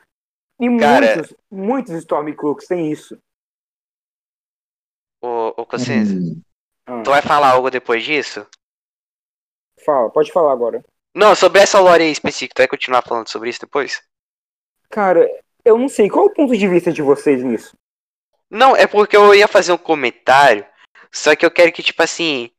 E 0.61 0.79
Cara- 0.79 1.15
muitos, 1.17 1.35
muitos 1.51 1.95
Stormcloaks 1.95 2.67
têm 2.67 2.91
isso. 2.91 3.19
Ô, 5.21 5.55
ô 5.57 5.63
Hum. 5.63 6.43
Ah, 6.85 7.03
tu 7.03 7.11
vai 7.11 7.23
falar 7.23 7.51
algo 7.53 7.71
depois 7.71 8.03
disso? 8.05 8.47
fala, 9.85 10.11
pode 10.11 10.33
falar 10.33 10.53
agora. 10.53 10.85
Não, 11.15 11.35
sobre 11.35 11.61
essa 11.61 11.81
lore 11.81 12.05
aí 12.05 12.11
específica, 12.11 12.55
tu 12.55 12.59
vai 12.59 12.69
continuar 12.69 13.03
falando 13.03 13.29
sobre 13.29 13.51
isso 13.51 13.61
depois? 13.61 14.03
Cara, 14.89 15.29
eu 15.65 15.77
não 15.77 15.89
sei. 15.89 16.09
Qual 16.09 16.27
é 16.27 16.31
o 16.31 16.35
ponto 16.35 16.57
de 16.57 16.69
vista 16.69 16.93
de 16.93 17.03
vocês 17.03 17.43
nisso? 17.43 17.77
Não, 18.51 18.77
é 18.77 18.87
porque 18.87 19.17
eu 19.17 19.35
ia 19.35 19.49
fazer 19.49 19.73
um 19.73 19.79
comentário, 19.79 20.67
só 21.13 21.37
que 21.37 21.45
eu 21.47 21.51
quero 21.51 21.73
que, 21.73 21.83
tipo 21.83 22.03
assim, 22.03 22.51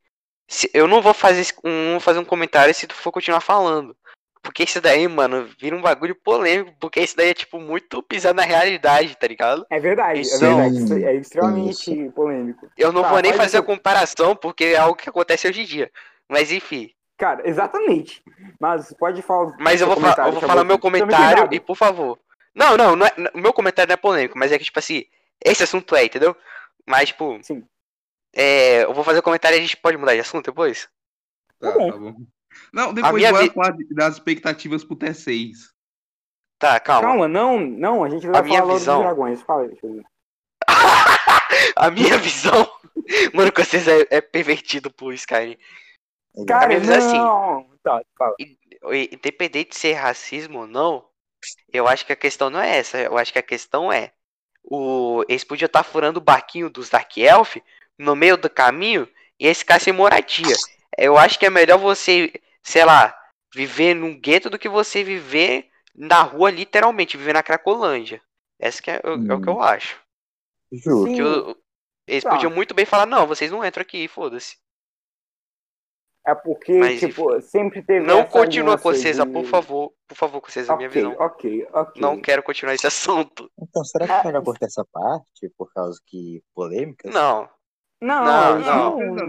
se- 0.48 0.70
eu 0.74 0.88
não 0.88 1.02
vou 1.02 1.14
fazer 1.14 1.46
um, 1.64 1.92
vou 1.94 2.00
fazer 2.00 2.20
um 2.20 2.26
comentário 2.26 2.74
se 2.74 2.88
tu 2.88 2.96
for 2.96 3.12
continuar 3.12 3.42
falando. 3.42 3.96
Porque 4.42 4.64
isso 4.64 4.82
daí, 4.82 5.08
mano, 5.08 5.50
vira 5.58 5.74
um 5.74 5.82
bagulho 5.82 6.14
polêmico, 6.16 6.76
porque 6.78 7.00
isso 7.02 7.16
daí 7.16 7.30
é, 7.30 7.34
tipo, 7.34 7.60
muito 7.62 8.04
pisar 8.04 8.34
na 8.34 8.44
realidade, 8.44 9.16
tá 9.16 9.26
ligado? 9.26 9.66
É 9.70 9.80
verdade, 9.80 10.20
é 10.20 10.22
Isso. 10.22 10.38
verdade. 10.40 10.84
Isso 10.84 10.94
é 10.94 11.16
extremamente 11.16 12.10
polêmico. 12.10 12.70
Eu 12.78 12.92
não 12.92 13.04
Tá, 13.04 13.10
vou 13.10 13.22
nem 13.22 13.32
faz 13.32 13.44
fazer 13.44 13.58
a 13.58 13.60
isso. 13.62 13.68
comparação, 13.68 14.36
porque 14.36 14.66
é 14.66 14.76
algo 14.78 14.98
que 14.98 15.08
acontece 15.10 15.48
hoje 15.48 15.62
em 15.62 15.66
dia. 15.66 15.90
Mas 16.28 16.52
enfim. 16.52 16.92
Cara, 17.18 17.48
exatamente. 17.48 18.22
Mas 18.60 18.94
pode 19.00 19.22
falar. 19.22 19.56
Mas 19.60 19.80
eu 19.80 19.88
vou, 19.88 19.96
fa- 19.96 20.02
comentário, 20.02 20.30
eu 20.30 20.34
vou 20.34 20.42
falar 20.50 20.64
meu 20.66 20.78
comentário 20.80 21.48
e, 21.50 21.60
por 21.62 21.78
favor. 21.78 22.20
Não, 22.54 22.76
não, 22.76 22.98
não 22.98 23.06
é- 23.06 23.14
o 23.34 23.38
meu 23.38 23.54
comentário 23.54 23.88
não 23.88 23.94
é 23.94 23.98
polêmico, 23.98 24.38
mas 24.38 24.52
é 24.52 24.58
que, 24.60 24.66
tipo 24.66 24.78
assim, 24.78 25.06
esse 25.44 25.64
assunto 25.64 25.96
é, 25.96 26.04
entendeu? 26.04 26.36
Mas, 26.86 27.08
tipo, 27.10 27.40
Sim. 27.42 27.64
É, 28.34 28.84
eu 28.84 28.94
vou 28.94 29.04
fazer 29.04 29.20
o 29.20 29.24
comentário 29.24 29.56
e 29.56 29.60
a 29.60 29.62
gente 29.62 29.78
pode 29.78 29.98
mudar 29.98 30.14
de 30.14 30.20
assunto 30.22 30.46
depois? 30.46 30.90
Tá, 31.60 31.72
bom. 31.72 31.92
tá 31.92 31.98
bom. 31.98 32.16
Não, 32.72 32.94
depois 32.94 33.14
minha 33.14 33.34
vi- 33.34 33.50
falar 33.52 33.76
das 33.92 34.14
expectativas 34.16 34.84
pro 34.84 34.96
T6. 34.96 35.52
Tá, 36.60 36.80
calma. 36.80 37.08
Calma, 37.08 37.28
não, 37.28 37.60
não, 37.60 38.04
a 38.04 38.10
gente 38.10 38.28
vai 38.28 38.40
A 38.40 38.44
minha 38.44 38.60
falar 38.60 38.68
logo 38.68 38.80
visão- 38.80 38.96
dos 38.98 39.04
dragões. 39.06 39.42
Fala 39.42 39.62
aí, 39.64 39.68
deixa 39.70 39.86
eu 39.86 39.94
ver. 39.94 40.06
A 41.76 41.92
minha 41.92 42.18
visão. 42.18 42.72
Mano, 43.34 43.52
que 43.52 43.64
vocês 43.64 43.88
é, 43.88 44.06
é 44.10 44.22
pervertido 44.22 44.92
pro 44.92 45.12
Skyrim. 45.14 45.58
Cara, 46.48 46.68
minha 46.68 46.80
visão 46.80 46.96
é 46.96 46.98
assim. 47.00 47.18
não. 47.18 47.70
Tá, 47.84 48.02
fala. 48.18 48.36
Independente 49.12 49.72
de 49.72 49.78
ser 49.78 49.94
racismo 49.94 50.60
ou 50.60 50.68
não, 50.68 51.06
eu 51.72 51.88
acho 51.88 52.06
que 52.06 52.14
a 52.14 52.18
questão 52.18 52.50
não 52.50 52.62
é 52.62 52.78
essa. 52.78 52.98
Eu 52.98 53.18
acho 53.18 53.32
que 53.34 53.40
a 53.40 53.44
questão 53.44 53.92
é. 53.92 54.12
O... 54.64 55.24
Eles 55.28 55.44
podiam 55.44 55.66
estar 55.68 55.84
furando 55.84 56.20
o 56.20 56.24
barquinho 56.24 56.70
dos 56.70 56.90
Dark 56.90 57.18
Elf 57.18 57.58
no 57.98 58.16
meio 58.16 58.38
do 58.38 58.50
caminho 58.50 59.08
e 59.40 59.46
eles 59.46 59.60
ficar 59.60 59.80
sem 59.80 59.94
moradia. 59.94 60.56
Eu 60.98 61.18
acho 61.18 61.38
que 61.40 61.46
é 61.46 61.50
melhor 61.50 61.78
você, 61.78 62.32
sei 62.62 62.86
lá, 62.86 63.18
viver 63.54 63.94
num 63.94 64.20
gueto 64.20 64.50
do 64.50 64.60
que 64.60 64.70
você 64.70 65.04
viver 65.04 65.70
na 65.96 66.22
rua, 66.24 66.50
literalmente, 66.52 67.18
viver 67.18 67.34
na 67.34 67.44
Cracolândia. 67.44 68.22
Essa 68.60 68.82
que 68.82 68.92
é, 68.92 69.02
o- 69.04 69.32
é 69.32 69.36
o 69.36 69.42
que 69.42 69.50
eu 69.50 69.62
acho. 69.62 70.00
Justo. 70.72 71.24
O- 71.52 71.58
eles 72.08 72.24
Tá. 72.24 72.32
podiam 72.32 72.52
muito 72.52 72.74
bem 72.74 72.86
falar, 72.86 73.06
não, 73.06 73.28
vocês 73.28 73.52
não 73.52 73.64
entram 73.66 73.82
aqui, 73.82 74.08
foda-se. 74.08 74.58
É 76.26 76.34
porque, 76.34 76.72
Mas, 76.80 77.02
tipo, 77.02 77.42
sempre 77.42 77.82
teve 77.84 78.06
Não 78.06 78.20
essa 78.22 78.30
continua 78.30 78.78
com 78.78 78.94
César, 78.94 79.26
de- 79.26 79.34
por 79.34 79.46
favor. 79.46 79.94
Por 80.08 80.16
favor, 80.16 80.40
com 80.40 80.50
César, 80.50 80.78
minha 80.78 80.88
Ok, 80.88 81.02
visão. 81.02 81.18
ok, 81.20 81.68
ok. 81.74 82.02
Não 82.02 82.22
quero 82.22 82.42
continuar 82.42 82.74
esse 82.76 82.88
assunto. 82.88 83.52
Então, 83.60 83.84
será 83.84 84.06
que 84.08 84.12
é 84.14 84.24
melhor 84.24 84.44
cortar 84.44 84.68
essa 84.68 84.86
parte 84.86 85.50
por 85.58 85.72
causa 85.74 86.00
que 86.08 86.42
polêmicas? 86.56 87.14
Não. 87.14 87.50
Não, 88.04 88.26
Não, 88.26 88.60
não, 88.60 88.98
não, 88.98 89.28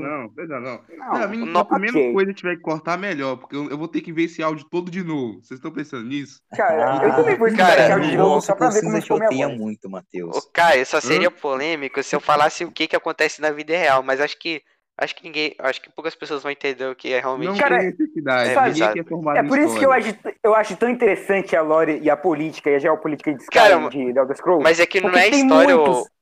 não. 0.61 0.61
não. 0.61 1.29
Mim, 1.29 1.45
não, 1.53 1.61
a 1.61 1.65
primeira 1.65 1.97
ok. 1.97 2.13
coisa 2.13 2.33
que 2.33 2.39
tiver 2.41 2.57
que 2.57 2.63
cortar, 2.63 2.99
melhor, 2.99 3.37
porque 3.37 3.55
eu, 3.55 3.71
eu 3.71 3.79
vou 3.79 3.89
ter 3.89 4.01
que 4.01 4.13
ver 4.13 4.25
esse 4.25 4.43
áudio 4.43 4.67
todo 4.69 4.91
de 4.91 5.03
novo. 5.03 5.35
Vocês 5.43 5.59
estão 5.59 5.71
pensando 5.71 6.05
nisso? 6.05 6.41
Cara, 6.57 7.05
eu 7.07 7.15
também 7.15 7.37
vou 7.37 7.49
Cara, 7.55 7.81
escutar 7.81 7.99
o 7.99 8.01
de 8.01 8.17
novo 8.17 8.41
só 8.41 8.55
pra 8.55 8.71
ver 8.71 8.81
como 8.83 8.93
minha 8.93 9.15
odeia 9.29 9.47
voz. 9.47 9.59
muito, 9.59 9.87
Ô, 9.87 9.91
Matheus. 9.91 10.49
Caio, 10.53 10.85
só 10.85 11.01
seria 11.01 11.31
polêmico 11.31 12.03
se 12.03 12.15
eu 12.17 12.21
falasse 12.21 12.65
o 12.65 12.73
que 12.73 12.87
que 12.89 12.97
acontece 12.97 13.41
na 13.41 13.51
vida 13.51 13.77
real, 13.77 14.03
mas 14.03 14.21
acho 14.21 14.39
que 14.39 14.63
acho 14.97 15.15
que 15.17 15.25
ninguém, 15.25 15.55
acho 15.59 15.83
que 15.83 15.91
poucas 15.91 16.15
pessoas 16.15 16.43
vão 16.43 16.53
entender 16.53 16.87
o 16.87 16.95
que 16.95 17.13
é 17.13 17.21
realmente. 17.21 17.49
Não 17.49 17.57
Cara, 17.59 17.79
necessidade. 17.83 18.51
é, 18.51 18.55
é 18.55 19.39
É 19.39 19.43
em 19.43 19.49
por 19.49 19.59
isso 19.59 19.79
que 19.79 19.85
eu 19.85 19.93
acho, 19.93 20.17
eu 20.43 20.55
acho 20.55 20.77
tão 20.77 20.89
interessante 20.89 21.57
a 21.57 21.63
lore 21.63 21.99
e 22.01 22.09
a 22.09 22.17
política 22.17 22.71
e 22.71 22.77
a 22.77 22.79
geopolítica 22.79 23.33
de 23.35 23.43
Skyrim 23.43 23.69
Cara, 23.69 23.89
de 23.89 24.19
Elder 24.19 24.37
Scrolls. 24.37 24.63
Mas 24.63 24.81
é 24.81 24.87
que 24.87 25.01
não 25.01 25.11
é 25.11 25.29
história 25.29 25.77
muitos. 25.77 26.14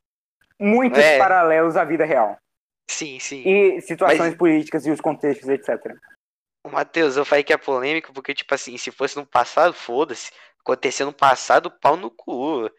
Muitos 0.63 0.99
É. 0.99 1.19
paralelos 1.19 1.77
à 1.77 1.85
vida 1.85 2.05
real. 2.05 2.37
Sim, 2.91 3.19
sim. 3.19 3.43
E 3.47 3.81
situações 3.81 4.19
Mas- 4.19 4.35
políticas 4.37 4.87
e 4.87 4.91
os 4.91 5.01
contextos, 5.01 5.49
etc. 5.49 5.95
Matheus, 6.71 7.17
eu 7.17 7.25
falei 7.25 7.43
que 7.43 7.53
é 7.53 7.57
polêmico 7.57 8.13
porque, 8.13 8.35
tipo 8.35 8.55
assim, 8.55 8.77
se 8.79 8.91
fosse 8.91 9.17
no 9.17 9.27
passado, 9.27 9.73
foda-se. 9.75 10.31
Aconteceu 10.61 11.07
no 11.07 11.13
passado, 11.13 11.71
pau 11.71 11.97
no 11.97 12.11
cu. 12.11 12.71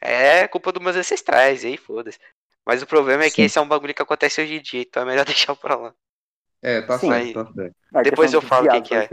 É 0.00 0.46
culpa 0.48 0.70
dos 0.72 0.82
meus 0.82 0.96
ancestrais, 0.96 1.64
aí 1.64 1.76
foda-se. 1.76 2.18
Mas 2.64 2.82
o 2.82 2.86
problema 2.86 3.24
é 3.24 3.28
que 3.30 3.36
Sim. 3.36 3.42
esse 3.44 3.58
é 3.58 3.60
um 3.60 3.66
bagulho 3.68 3.94
que 3.94 4.02
acontece 4.02 4.40
hoje 4.40 4.54
em 4.54 4.62
dia, 4.62 4.82
então 4.82 5.02
é 5.02 5.06
melhor 5.06 5.24
deixar 5.50 5.56
pra 5.56 5.74
lá. 5.76 5.94
É, 6.62 6.80
tá 6.82 6.98
Sim. 6.98 7.08
certo, 7.10 7.44
tá 7.44 7.52
certo. 7.52 7.74
Depois 8.04 8.32
eu 8.32 8.40
falo 8.40 8.68
o 8.68 8.70
que 8.70 8.80
que 8.82 8.94
é. 8.94 9.08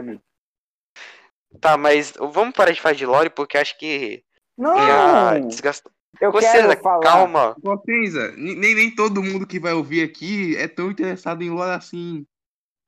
Tá, 1.60 1.76
mas 1.78 2.14
vamos 2.20 2.54
parar 2.54 2.72
de 2.72 2.80
falar 2.80 2.94
de 2.94 3.06
lore 3.08 3.30
porque 3.32 3.58
acho 3.58 3.76
que 3.80 4.24
Não, 4.56 4.78
já 4.78 5.40
desgastou. 5.40 5.92
Eu 6.20 6.32
Você, 6.32 6.52
quero 6.52 6.78
falar. 6.82 7.04
calma. 7.04 7.56
Potenza, 7.62 8.32
nem, 8.38 8.76
nem 8.76 8.92
todo 8.96 9.24
mundo 9.24 9.48
que 9.48 9.60
vai 9.60 9.74
ouvir 9.74 10.04
aqui 10.04 10.56
é 10.58 10.68
tão 10.68 10.92
interessado 10.92 11.42
em 11.44 11.50
lore 11.50 11.72
assim. 11.72 12.26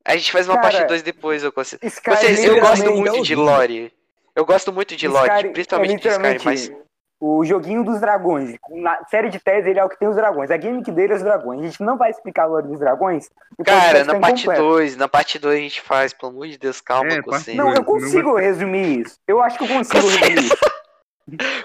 A 0.04 0.16
gente 0.16 0.32
faz 0.32 0.48
uma 0.48 0.56
Cara, 0.56 0.70
parte 0.70 0.88
2 0.88 1.02
depois, 1.02 1.42
eu 1.44 1.52
consigo. 1.52 1.84
Skyrim 1.86 2.16
Vocês, 2.16 2.40
é 2.40 2.48
eu 2.48 2.60
gosto 2.60 2.90
muito 2.90 3.22
de 3.22 3.34
lore. 3.34 3.92
Eu 4.34 4.44
gosto 4.44 4.72
muito 4.72 4.96
de 4.96 5.06
lore, 5.06 5.28
Skyrim 5.28 5.52
principalmente 5.52 5.92
é 5.92 5.96
de 5.96 6.08
Skyrim, 6.08 6.28
literalmente 6.34 6.44
mas 6.44 6.82
o 7.24 7.44
joguinho 7.44 7.84
dos 7.84 8.00
dragões. 8.00 8.56
Na 8.68 9.04
série 9.04 9.28
de 9.28 9.38
tese, 9.38 9.70
ele 9.70 9.78
é 9.78 9.84
o 9.84 9.88
que 9.88 9.96
tem 9.96 10.08
os 10.08 10.16
dragões. 10.16 10.50
A 10.50 10.58
gimmick 10.58 10.90
dele 10.90 11.12
é 11.12 11.16
os 11.16 11.22
dragões. 11.22 11.60
A 11.60 11.62
gente 11.62 11.80
não 11.80 11.96
vai 11.96 12.10
explicar 12.10 12.42
a 12.42 12.46
lore 12.46 12.66
dos 12.66 12.80
dragões. 12.80 13.30
Cara, 13.64 13.80
podcast 13.80 14.06
na 14.06 14.14
tá 14.14 14.20
parte 14.20 14.42
incompleto. 14.42 14.62
2, 14.62 14.96
na 14.96 15.08
parte 15.08 15.38
2 15.38 15.56
a 15.56 15.62
gente 15.62 15.80
faz, 15.80 16.12
pelo 16.12 16.32
amor 16.32 16.48
de 16.48 16.58
Deus, 16.58 16.80
calma, 16.80 17.12
É. 17.12 17.54
Não, 17.54 17.72
eu 17.72 17.84
consigo 17.84 18.36
resumir 18.36 19.02
isso. 19.02 19.18
Eu 19.28 19.40
acho 19.40 19.56
que 19.56 19.62
eu 19.62 19.68
consigo 19.68 20.04
resumir 20.04 20.46
isso. 20.46 20.56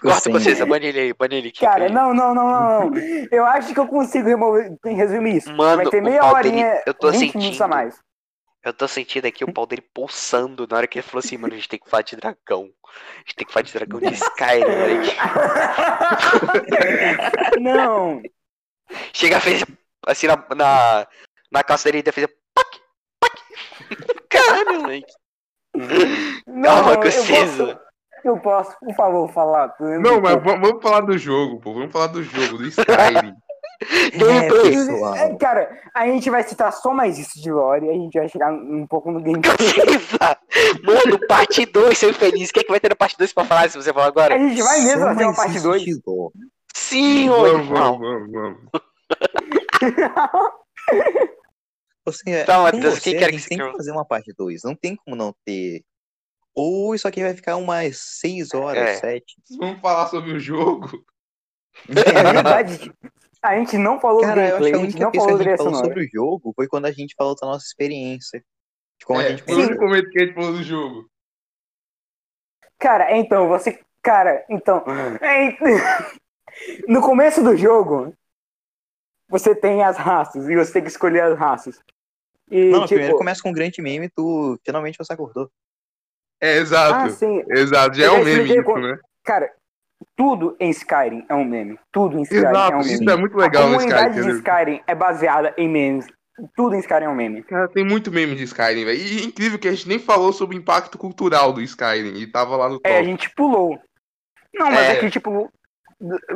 Corta 0.02 0.30
vocês, 0.30 0.60
bane 0.66 0.86
ele 0.88 1.00
aí, 1.00 1.14
bane 1.14 1.36
ele. 1.36 1.52
Cara, 1.52 1.90
não, 1.90 2.14
não, 2.14 2.34
não, 2.34 2.45
não, 2.45 2.90
não. 2.92 3.00
Eu 3.32 3.45
acho 3.45 3.74
que 3.74 3.80
eu 3.80 3.88
consigo 3.88 4.27
remover, 4.27 4.76
resumir 4.86 5.38
isso. 5.38 5.52
Mano, 5.53 5.77
vai 5.77 5.86
ter 5.88 6.02
meia 6.02 6.24
horinha, 6.26 6.69
dele- 6.69 6.84
eu 6.86 6.94
tô 6.94 7.11
20 7.11 7.36
minutos 7.36 7.38
a 7.38 7.42
sentindo. 7.66 7.69
mais. 7.69 8.00
Eu 8.64 8.74
tô 8.74 8.88
sentindo 8.88 9.26
aqui 9.27 9.44
o 9.45 9.53
pau 9.53 9.66
dele 9.66 9.82
pulsando 9.94 10.68
na 10.69 10.77
hora 10.77 10.88
que 10.88 11.00
ele 11.00 11.08
falou 11.08 11.19
assim, 11.19 11.38
mano, 11.38 11.53
a 11.53 11.56
gente 11.56 11.69
tem 11.69 11.80
que 11.80 11.90
falar 11.90 12.03
de 12.03 12.16
dragão. 12.18 12.69
A 12.86 13.19
gente 13.19 13.36
tem 13.38 13.48
que 13.48 13.53
falar 13.53 13.64
de 13.64 13.74
dragão 13.74 14.00
de 14.00 14.14
Skyrim, 14.14 14.66
moleque. 14.66 15.16
Não, 17.61 18.22
Chega, 19.14 19.40
fez 19.40 19.64
assim 20.06 20.27
na, 20.27 20.38
na, 20.56 21.08
na 21.52 21.64
calça 21.64 21.92
dele 21.92 22.03
e 22.08 22.11
fez 22.11 22.27
pac, 22.53 22.80
pac. 23.19 23.42
Caralho, 24.30 24.82
moleque. 24.82 25.14
não, 26.48 26.64
Calma, 26.64 27.00
posso, 27.00 27.80
eu 28.30 28.38
posso, 28.39 28.77
por 28.80 28.93
favor, 28.95 29.30
falar. 29.31 29.73
Não, 29.80 30.22
mas 30.22 30.35
va- 30.43 30.56
vamos 30.57 30.81
falar 30.81 31.01
do 31.01 31.17
jogo, 31.17 31.59
pô. 31.59 31.73
Vamos 31.73 31.91
falar 31.91 32.07
do 32.07 32.23
jogo, 32.23 32.57
do 32.57 32.65
Skyrim. 32.67 33.33
É, 33.80 34.17
Gameplay. 34.17 34.72
pessoal. 34.72 35.15
É, 35.15 35.35
Cara, 35.35 35.69
a 35.93 36.07
gente 36.07 36.31
vai 36.31 36.41
citar 36.41 36.73
só 36.73 36.91
mais 36.95 37.19
isso 37.19 37.39
de 37.39 37.51
lore 37.51 37.85
e 37.85 37.89
a 37.91 37.93
gente 37.93 38.17
vai 38.17 38.27
chegar 38.27 38.51
um 38.51 38.88
pouco 38.88 39.11
no 39.11 39.22
gameplay. 39.22 39.56
Mano, 40.83 41.19
parte 41.27 41.64
2, 41.64 41.95
seu 41.95 42.09
infeliz. 42.09 42.49
O 42.49 42.53
que, 42.53 42.61
é 42.61 42.64
que 42.64 42.72
vai 42.72 42.80
ter 42.80 42.89
na 42.89 42.95
parte 42.95 43.15
2 43.19 43.31
pra 43.33 43.45
falar 43.45 43.69
se 43.69 43.77
você 43.77 43.93
falar 43.93 44.06
A 44.06 44.07
agora? 44.07 44.39
gente 44.39 44.64
vai 44.64 44.81
mesmo 44.81 45.01
Só 45.01 45.07
fazer 45.09 45.23
uma 45.25 45.35
parte 45.35 45.56
isso 45.57 45.64
2. 45.64 45.81
de 45.83 46.01
lore. 46.07 46.33
Sim, 46.73 47.30
ô 47.30 47.33
Vamos, 47.35 47.67
irmão. 47.67 47.99
vamos, 47.99 48.31
vamos, 48.31 48.31
vamos. 48.31 48.57
Você, 52.06 52.43
Tá, 52.45 52.56
com 52.57 52.64
Matheus, 52.64 52.97
o 52.97 53.01
que 53.01 53.03
você, 53.11 53.11
que 53.11 53.23
a 53.23 53.27
tem 53.27 53.39
quer? 53.57 53.72
que 53.72 53.77
fazer 53.77 53.91
uma 53.91 54.06
parte 54.06 54.33
2. 54.35 54.61
Não 54.64 54.73
tem 54.75 54.95
como 54.95 55.15
não 55.15 55.35
ter. 55.45 55.83
Ou 56.60 56.95
isso 56.95 57.08
aqui 57.08 57.22
vai 57.22 57.36
ficar 57.36 57.56
umas 57.56 58.00
6 58.19 58.56
horas, 58.56 58.82
É. 58.82 58.95
7. 58.95 59.36
Vamos 59.60 59.80
falar 59.80 60.08
sobre 60.08 60.32
o 60.32 60.40
jogo. 60.40 60.90
É 61.88 62.34
verdade. 62.34 62.92
A 63.44 63.56
gente 63.60 63.77
não 63.77 64.00
falou 64.00 64.22
do 64.22 64.27
Cara, 64.27 64.42
acho 64.42 64.52
gameplay, 64.64 64.72
que 64.72 64.76
a 64.76 64.80
a 64.80 64.82
gente 64.82 64.94
única 64.95 65.06
não 65.06 65.11
vez 65.11 65.24
que 65.24 65.30
falou 65.30 65.36
a 65.36 65.38
do 65.38 65.50
gente 65.50 65.58
falou 65.58 65.76
sobre 65.76 66.03
o 66.03 66.10
jogo 66.11 66.53
foi 66.56 66.68
quando 66.68 66.86
a 66.88 66.92
gente 66.92 67.14
falou 67.16 67.36
da 67.36 67.45
nossa 67.48 67.66
experiência. 67.66 68.44
De 69.00 69.06
como 69.06 69.19
a 69.19 69.24
É, 69.24 69.30
gente 69.30 69.44
foi 69.44 69.53
o 69.76 69.80
momento 69.80 70.10
que 70.10 70.19
a 70.19 70.26
gente 70.26 70.34
falou 70.34 70.53
do 70.53 70.64
jogo. 70.64 71.08
Cara, 72.80 73.16
então, 73.16 73.48
você. 73.48 73.80
Cara, 74.02 74.44
então. 74.50 74.84
é, 75.22 75.56
No 76.88 77.00
começo 77.02 77.44
do 77.44 77.56
jogo, 77.56 78.11
você 79.30 79.53
tem 79.53 79.84
as 79.84 79.98
raças 79.98 80.50
e 80.50 80.56
você 80.56 80.74
tem 80.74 80.82
que 80.82 80.90
escolher 80.90 81.22
as 81.22 81.38
raças. 81.38 81.80
E, 82.50 82.69
Não, 82.69 82.80
tipo, 82.82 82.95
primeiro 82.95 83.18
começa 83.18 83.44
com 83.44 83.50
um 83.50 83.53
grande 83.53 83.82
meme, 83.84 84.10
tu 84.10 84.60
finalmente 84.66 84.98
você 84.98 85.14
acordou. 85.14 85.52
É, 86.41 86.53
ah, 86.53 86.57
exato. 86.57 87.09
sim. 87.11 87.43
Exato, 87.49 87.95
já 87.98 88.06
é 88.06 88.07
Eu 88.07 88.14
um 88.22 88.24
meme 88.24 88.43
isso, 88.53 88.64
com- 88.64 88.77
né? 88.80 88.98
Cara, 89.24 89.51
tudo 90.16 90.56
em 90.59 90.69
Skyrim 90.69 91.25
é 91.27 91.33
um 91.33 91.43
meme. 91.43 91.80
Tudo 91.91 92.17
em 92.17 92.22
Skyrim 92.22 92.45
é 92.45 92.49
Exato, 92.49 92.75
um 92.75 92.80
isso 92.82 92.99
meme. 92.99 93.11
é 93.11 93.16
muito 93.16 93.38
legal 93.38 93.64
a 93.64 93.66
no 93.67 93.72
Skyrim. 93.77 93.90
comunidade 93.90 94.14
de 94.14 94.19
entendeu? 94.19 94.38
Skyrim 94.38 94.82
é 94.88 94.95
baseada 94.95 95.53
em 95.57 95.67
memes. 95.69 96.07
Tudo 96.56 96.75
em 96.75 96.80
Skyrim 96.80 97.06
é 97.06 97.09
um 97.09 97.16
meme. 97.16 97.41
Cara, 97.43 97.67
tem 97.67 97.83
muito 97.83 98.11
meme 98.11 98.35
de 98.35 98.43
Skyrim, 98.43 98.85
velho. 98.85 98.99
E 98.99 99.22
é 99.22 99.24
incrível 99.24 99.57
que 99.57 99.67
a 99.67 99.72
gente 99.72 99.88
nem 99.88 99.98
falou 99.98 100.32
sobre 100.32 100.56
o 100.56 100.59
impacto 100.59 100.95
cultural 100.98 101.51
do 101.51 101.61
Skyrim. 101.61 102.16
E 102.19 102.27
tava 102.27 102.56
lá 102.56 102.69
no 102.69 102.75
top. 102.80 102.88
É, 102.90 102.99
a 102.99 103.03
gente 103.03 103.30
pulou. 103.32 103.80
Não, 104.53 104.69
mas 104.69 104.82
É. 104.90 104.91
é 104.91 104.95
que, 104.99 105.09
tipo, 105.09 105.51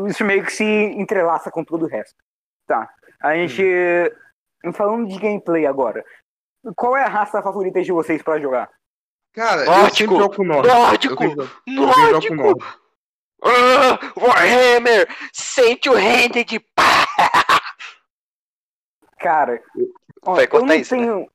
isso 0.07 0.25
meio 0.25 0.43
que 0.43 0.51
se 0.51 0.63
entrelaça 0.63 1.51
com 1.51 1.63
todo 1.63 1.83
o 1.85 1.87
resto. 1.87 2.15
Tá. 2.67 2.89
A 3.21 3.35
gente. 3.35 3.63
Falando 4.73 5.07
de 5.07 5.17
gameplay 5.19 5.65
agora. 5.67 6.03
Qual 6.75 6.95
é 6.97 7.03
a 7.03 7.07
raça 7.09 7.41
favorita 7.41 7.81
de 7.81 7.91
vocês 7.91 8.21
pra 8.23 8.39
jogar? 8.39 8.69
Cara, 9.33 9.61
eu 9.61 9.65
Nórdico. 9.71 9.95
sempre 9.97 10.17
jogo 10.17 10.35
com 10.35 10.43
Nórdico. 10.43 10.75
Nórdico! 10.75 11.23
Eu 11.23 11.29
sempre 11.29 11.45
jogo- 11.45 11.51
eu 11.67 11.73
Nórdico! 12.11 12.35
com 12.35 12.43
Nórdico. 12.43 12.81
Ah, 13.43 13.99
Warhammer! 14.19 15.07
Sente 15.33 15.89
o 15.89 15.93
hand 15.93 16.45
pá! 16.75 17.05
Cara, 19.19 19.61
ó, 20.25 20.35
Vai 20.35 20.47
eu 20.51 20.65
não 20.65 20.75
isso, 20.75 20.95
né? 20.95 21.01
tenho. 21.05 21.29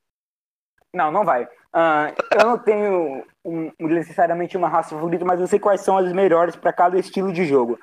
Não, 0.92 1.10
não 1.12 1.24
vai. 1.24 1.48
Ah, 1.72 2.12
eu 2.40 2.46
não 2.46 2.58
tenho 2.58 3.24
um- 3.44 3.70
necessariamente 3.80 4.56
uma 4.56 4.68
raça 4.68 4.90
favorita, 4.90 5.24
mas 5.24 5.40
eu 5.40 5.46
sei 5.46 5.58
quais 5.58 5.82
são 5.82 5.96
as 5.96 6.12
melhores 6.12 6.56
para 6.56 6.72
cada 6.72 6.98
estilo 6.98 7.32
de 7.32 7.44
jogo. 7.44 7.78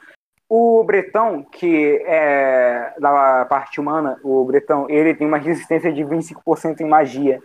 O 0.50 0.84
Bretão, 0.84 1.44
que 1.44 2.02
é 2.06 2.94
da 3.00 3.46
parte 3.46 3.80
humana, 3.80 4.20
o 4.24 4.44
Bretão, 4.46 4.88
ele 4.90 5.16
tem 5.16 5.26
uma 5.28 5.38
resistência 5.38 5.92
de 5.92 6.04
25% 6.04 6.82
em 6.82 6.88
magia. 6.88 7.42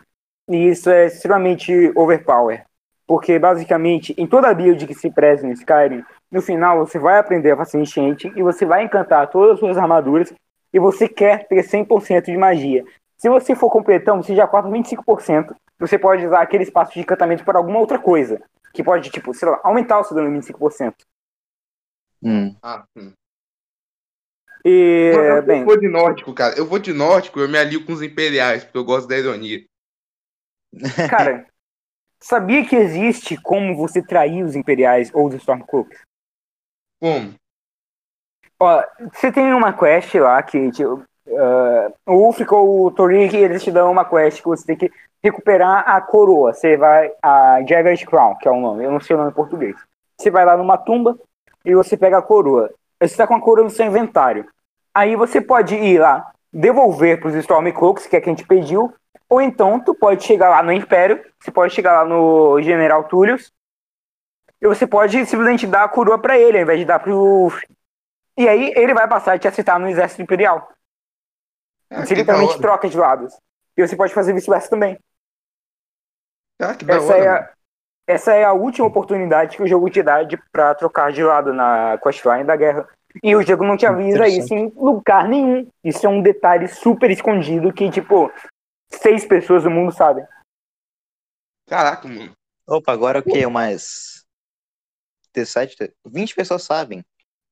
E 0.49 0.69
isso 0.69 0.91
é 0.91 1.07
extremamente 1.07 1.93
overpower. 1.95 2.65
Porque 3.07 3.39
basicamente, 3.39 4.15
em 4.19 4.27
toda 4.27 4.53
build 4.55 4.87
que 4.87 4.95
se 4.95 5.11
preze 5.11 5.47
no 5.47 5.53
Skyrim, 5.53 6.05
no 6.31 6.43
final 6.43 6.79
você 6.79 6.99
vai 6.99 7.19
aprender 7.19 7.53
a 7.53 7.57
fazer 7.57 7.81
enchente 7.81 8.31
e 8.37 8.43
você 8.43 8.67
vai 8.67 8.85
encantar 8.85 9.31
todas 9.31 9.55
as 9.55 9.59
suas 9.61 9.79
armaduras 9.79 10.33
e 10.73 10.79
você 10.79 11.09
quer 11.09 11.47
ter 11.49 11.63
100% 11.63 12.27
de 12.27 12.37
magia. 12.37 12.85
Se 13.17 13.29
você 13.29 13.55
for 13.55 13.71
completão, 13.71 14.23
você 14.23 14.35
já 14.35 14.47
corta 14.47 14.69
25% 14.69 15.55
você 15.79 15.99
pode 15.99 16.27
usar 16.27 16.43
aquele 16.43 16.65
espaço 16.65 16.93
de 16.93 17.01
encantamento 17.01 17.45
para 17.45 17.59
alguma 17.59 17.79
outra 17.79 17.99
coisa. 17.99 18.43
Que 18.75 18.83
pode, 18.83 19.11
tipo, 19.11 19.33
sei 19.33 19.49
lá, 19.49 19.61
aumentar 19.63 20.01
o 20.01 20.05
seu 20.05 20.17
dano 20.17 20.29
em 20.29 20.41
25%. 20.41 20.95
Hum. 22.23 22.55
Ah, 22.63 22.85
hum. 22.97 23.13
E, 24.65 25.13
eu 25.15 25.43
bem, 25.43 25.65
vou 25.65 25.79
de 25.79 25.89
nórdico, 25.89 26.35
cara. 26.35 26.59
Eu 26.59 26.67
vou 26.67 26.79
de 26.79 26.93
nórdico, 26.93 27.39
eu 27.39 27.49
me 27.49 27.57
alio 27.57 27.85
com 27.87 27.93
os 27.93 28.03
imperiais, 28.03 28.65
porque 28.65 28.77
eu 28.77 28.85
gosto 28.85 29.09
da 29.09 29.17
ironia. 29.17 29.65
Cara, 31.09 31.47
sabia 32.21 32.65
que 32.65 32.77
existe 32.77 33.37
como 33.37 33.77
você 33.77 34.03
trair 34.03 34.43
os 34.43 34.57
imperiais 34.57 35.11
ou 35.15 35.29
os 35.29 35.35
Stormcloaks? 35.35 36.01
Como? 37.01 37.35
Ó, 38.61 38.83
você 39.13 39.31
tem 39.31 39.53
uma 39.55 39.73
quest 39.73 40.15
lá 40.17 40.43
que 40.43 40.71
tipo, 40.73 41.05
ah, 41.37 41.93
o 42.07 42.15
Ulfric 42.15 42.53
ou 42.53 42.87
o 42.87 42.91
Torik, 42.91 43.37
eles 43.37 43.63
te 43.63 43.71
dão 43.71 43.91
uma 43.91 44.05
quest 44.05 44.41
que 44.41 44.49
você 44.49 44.67
tem 44.67 44.77
que 44.77 44.91
recuperar 45.23 45.89
a 45.89 46.01
coroa. 46.01 46.53
Você 46.53 46.77
vai. 46.77 47.13
A 47.23 47.61
Jagger's 47.67 48.05
Crown, 48.05 48.37
que 48.37 48.49
é 48.49 48.51
o 48.51 48.61
nome, 48.61 48.85
eu 48.85 48.91
não 48.91 49.01
sei 49.01 49.15
o 49.15 49.19
nome 49.19 49.31
em 49.31 49.35
português. 49.35 49.77
Você 50.17 50.31
vai 50.31 50.45
lá 50.45 50.57
numa 50.57 50.77
tumba 50.77 51.19
e 51.65 51.75
você 51.75 51.97
pega 51.97 52.19
a 52.19 52.23
coroa. 52.23 52.71
Você 53.01 53.13
está 53.13 53.27
com 53.27 53.35
a 53.35 53.41
coroa 53.41 53.65
no 53.65 53.71
seu 53.71 53.87
inventário. 53.87 54.47
Aí 54.93 55.15
você 55.15 55.41
pode 55.41 55.77
ir 55.77 55.99
lá, 55.99 56.33
devolver 56.53 57.21
para 57.21 57.29
os 57.29 57.35
Stormcloaks, 57.35 58.07
que 58.07 58.17
é 58.17 58.21
quem 58.21 58.35
te 58.35 58.45
pediu, 58.45 58.93
ou 59.29 59.41
então 59.41 59.79
tu 59.79 59.95
pode 59.95 60.25
chegar 60.25 60.49
lá 60.49 60.63
no 60.63 60.73
Império, 60.73 61.23
você 61.41 61.51
pode 61.51 61.75
chegar 61.75 62.03
lá 62.03 62.05
no 62.09 62.61
General 62.63 63.05
Tullius, 63.05 63.53
e 64.61 64.67
você 64.67 64.87
pode 64.87 65.25
simplesmente 65.27 65.67
dar 65.67 65.85
a 65.85 65.89
coroa 65.89 66.19
para 66.19 66.39
ele, 66.39 66.57
ao 66.57 66.63
invés 66.63 66.81
de 66.81 66.85
dar 66.85 66.99
pro. 66.99 67.53
E 68.37 68.49
aí 68.49 68.73
ele 68.77 68.95
vai 68.95 69.09
passar 69.09 69.35
a 69.35 69.39
te 69.39 69.47
aceitar 69.47 69.79
no 69.79 69.89
Exército 69.89 70.23
Imperial. 70.23 70.69
Ah, 71.91 72.05
Você 72.05 72.15
literalmente 72.15 72.53
hora. 72.55 72.63
troca 72.63 72.89
de 72.89 72.97
lados. 72.97 73.37
E 73.77 73.87
você 73.87 73.97
pode 73.97 74.13
fazer 74.13 74.33
vice-versa 74.33 74.69
também. 74.69 74.99
Ah, 76.61 76.75
que 76.75 76.91
Essa 76.91 77.15
hora, 77.15 77.25
é, 77.25 77.29
a, 77.29 77.51
essa 78.07 78.35
é 78.35 78.45
a 78.45 78.53
última 78.53 78.87
oportunidade 78.87 79.57
que 79.57 79.63
o 79.63 79.67
jogo 79.69 79.89
te 79.89 80.03
dá 80.03 80.23
de, 80.25 80.37
pra 80.51 80.75
trocar 80.75 81.13
de 81.13 81.23
lado 81.23 81.53
na 81.53 81.99
questline 82.03 82.45
da 82.45 82.57
guerra. 82.57 82.89
E 83.23 83.35
o 83.35 83.43
jogo 83.43 83.65
não 83.65 83.77
te 83.77 83.87
avisa 83.87 84.27
isso 84.29 84.53
em 84.55 84.73
lugar 84.77 85.29
nenhum. 85.29 85.69
Isso 85.83 86.05
é 86.05 86.09
um 86.09 86.21
detalhe 86.21 86.69
super 86.69 87.11
escondido 87.11 87.73
que, 87.73 87.91
tipo, 87.91 88.31
seis 88.91 89.25
pessoas 89.27 89.65
do 89.65 89.71
mundo 89.71 89.93
sabem. 89.93 90.25
Caraca, 91.67 92.07
mano. 92.09 92.35
Opa, 92.67 92.93
agora 92.93 93.21
o 93.21 93.23
que? 93.23 93.45
Umas 93.47 94.25
17, 95.35 95.95
20 96.07 96.35
pessoas 96.35 96.63
sabem 96.63 97.05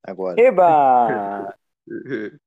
agora. 0.02 0.40
Eba! 0.40 1.55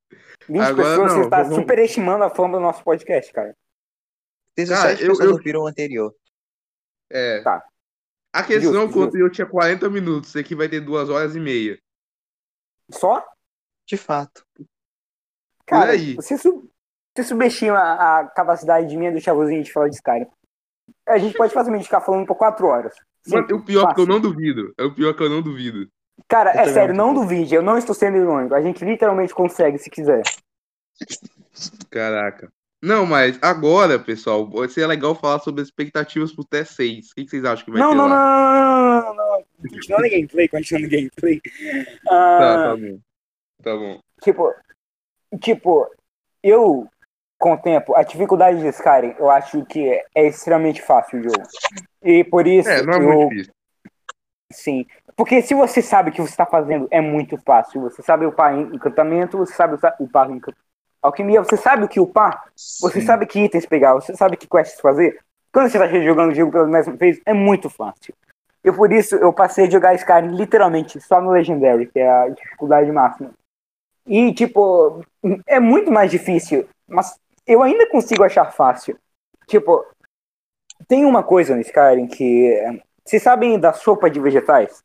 20 0.49 0.59
Agora 0.61 0.75
pessoas, 0.75 0.97
não, 0.97 1.17
você 1.19 1.23
está 1.25 1.43
vamos- 1.43 1.55
superestimando 1.55 2.23
a 2.23 2.29
fama 2.29 2.57
do 2.57 2.61
nosso 2.63 2.83
podcast, 2.83 3.31
cara. 3.31 3.55
17 4.55 5.03
eu- 5.03 5.09
pessoas 5.09 5.27
eu- 5.29 5.33
ouviram 5.35 5.61
o 5.61 5.67
anterior. 5.67 6.15
É. 7.11 7.41
Tá. 7.41 7.65
A 8.33 8.43
questão 8.43 8.71
é 8.71 8.75
Justo, 8.85 8.93
que 8.93 8.99
anterior 9.05 9.31
tinha 9.31 9.47
40 9.47 9.89
minutos, 9.89 10.29
esse 10.29 10.39
aqui 10.39 10.53
vai 10.55 10.67
ter 10.69 10.79
2 10.81 11.09
horas 11.09 11.35
e 11.35 11.39
meia. 11.39 11.79
Só? 12.91 13.25
De 13.87 13.97
fato. 13.97 14.43
Cara, 15.65 15.91
aí. 15.91 16.15
você, 16.15 16.37
su- 16.37 16.68
você 17.23 17.29
subestima 17.29 17.77
a 17.79 18.27
capacidade 18.27 18.87
de 18.87 18.97
minha 18.97 19.11
do 19.11 19.19
Chavozinho 19.19 19.63
de 19.63 19.71
falar 19.71 19.89
de 19.89 19.95
Skyrim. 19.95 20.27
A 21.07 21.17
gente 21.17 21.35
pode 21.37 21.53
facilmente 21.53 21.85
ficar 21.85 22.01
falando 22.01 22.25
por 22.25 22.35
quatro 22.35 22.67
horas. 22.67 22.93
Mano, 23.27 23.57
o 23.57 23.63
pior 23.65 23.81
é 23.89 23.93
que 23.93 24.01
eu 24.01 24.05
fácil. 24.05 24.07
não 24.07 24.19
duvido. 24.19 24.73
É 24.77 24.83
o 24.83 24.93
pior 24.93 25.13
que 25.13 25.23
eu 25.23 25.29
não 25.29 25.41
duvido. 25.41 25.87
Cara, 26.27 26.53
Eu 26.53 26.59
é 26.61 26.67
sério, 26.73 26.93
não 26.95 27.13
duvide. 27.13 27.55
Eu 27.55 27.61
não 27.61 27.77
estou 27.77 27.95
sendo 27.95 28.17
irônico. 28.17 28.53
A 28.55 28.61
gente 28.61 28.83
literalmente 28.83 29.33
consegue 29.33 29.77
se 29.77 29.89
quiser. 29.89 30.21
Caraca. 31.89 32.51
Não, 32.81 33.05
mas 33.05 33.37
agora, 33.41 33.99
pessoal, 33.99 34.49
seria 34.69 34.87
legal 34.87 35.13
falar 35.13 35.39
sobre 35.39 35.61
as 35.61 35.67
expectativas 35.67 36.33
pro 36.33 36.45
T6. 36.45 37.07
O 37.11 37.15
que 37.15 37.27
vocês 37.27 37.43
acham 37.43 37.65
que 37.65 37.71
vai 37.71 37.81
Não, 37.81 37.89
ter 37.91 37.95
não, 37.97 38.07
não, 38.07 38.15
não, 38.15 39.01
não, 39.01 39.15
não, 39.15 39.15
não. 39.15 39.43
Continuando 39.69 40.05
a 40.05 40.09
gameplay, 40.09 40.47
continuando 40.47 40.87
a 40.87 40.89
gameplay. 40.89 41.41
Tá, 42.05 42.09
Ah, 42.09 42.57
tá 42.63 42.75
bom. 42.77 42.99
Tá 43.61 43.75
bom. 43.75 43.99
Tipo, 44.23 44.53
tipo, 45.41 45.89
eu, 46.41 46.87
com 47.39 47.53
o 47.53 47.57
tempo, 47.57 47.95
a 47.95 48.03
dificuldade 48.03 48.59
de 48.59 48.67
Skyrim, 48.67 49.15
eu 49.17 49.31
acho 49.31 49.65
que 49.65 49.89
é, 50.13 50.27
extremamente 50.27 50.81
fácil 50.81 51.19
o 51.19 51.23
jogo. 51.23 51.43
E 52.03 52.23
por 52.25 52.45
isso, 52.45 52.69
É, 52.69 52.83
não 52.83 52.93
é 52.93 52.97
eu, 52.97 53.01
muito 53.01 53.29
difícil. 53.29 53.53
sim. 54.51 54.85
Porque 55.15 55.41
se 55.41 55.53
você 55.53 55.81
sabe 55.81 56.09
o 56.09 56.13
que 56.13 56.21
você 56.21 56.31
está 56.31 56.45
fazendo, 56.45 56.87
é 56.91 57.01
muito 57.01 57.37
fácil. 57.37 57.81
Você 57.81 58.01
sabe 58.01 58.25
upar 58.25 58.53
em 58.53 58.75
encantamento, 58.75 59.37
você 59.37 59.53
sabe 59.53 59.77
upar 59.99 60.29
alquimia, 61.01 61.41
você 61.43 61.57
sabe 61.57 61.85
o 61.85 61.87
que 61.87 61.99
upar, 61.99 62.43
você 62.55 62.99
Sim. 62.99 63.07
sabe 63.07 63.25
que 63.25 63.39
itens 63.39 63.65
pegar, 63.65 63.93
você 63.93 64.15
sabe 64.15 64.37
que 64.37 64.47
quests 64.47 64.79
fazer. 64.81 65.19
Quando 65.51 65.69
você 65.69 65.77
está 65.77 65.87
jogando 65.99 66.31
o 66.31 66.35
jogo 66.35 66.51
pela 66.51 66.67
mesma 66.67 66.95
vez, 66.95 67.19
é 67.25 67.33
muito 67.33 67.69
fácil. 67.69 68.13
E 68.63 68.71
por 68.71 68.91
isso 68.91 69.15
eu 69.15 69.31
passei 69.31 69.65
a 69.65 69.69
jogar 69.69 69.95
Skyrim 69.95 70.35
literalmente 70.35 70.99
só 70.99 71.21
no 71.21 71.31
Legendary, 71.31 71.87
que 71.87 71.99
é 71.99 72.09
a 72.09 72.29
dificuldade 72.29 72.91
máxima. 72.91 73.31
E, 74.05 74.33
tipo, 74.33 75.03
é 75.47 75.59
muito 75.59 75.91
mais 75.91 76.11
difícil, 76.11 76.67
mas 76.87 77.17
eu 77.51 77.63
ainda 77.63 77.89
consigo 77.89 78.23
achar 78.23 78.51
fácil. 78.51 78.97
Tipo, 79.47 79.85
tem 80.87 81.05
uma 81.05 81.23
coisa 81.23 81.55
no 81.55 81.61
Skyrim 81.61 82.07
que. 82.07 82.47
é, 82.53 82.81
Vocês 83.03 83.21
sabem 83.23 83.59
da 83.59 83.73
sopa 83.73 84.09
de 84.09 84.19
vegetais? 84.19 84.83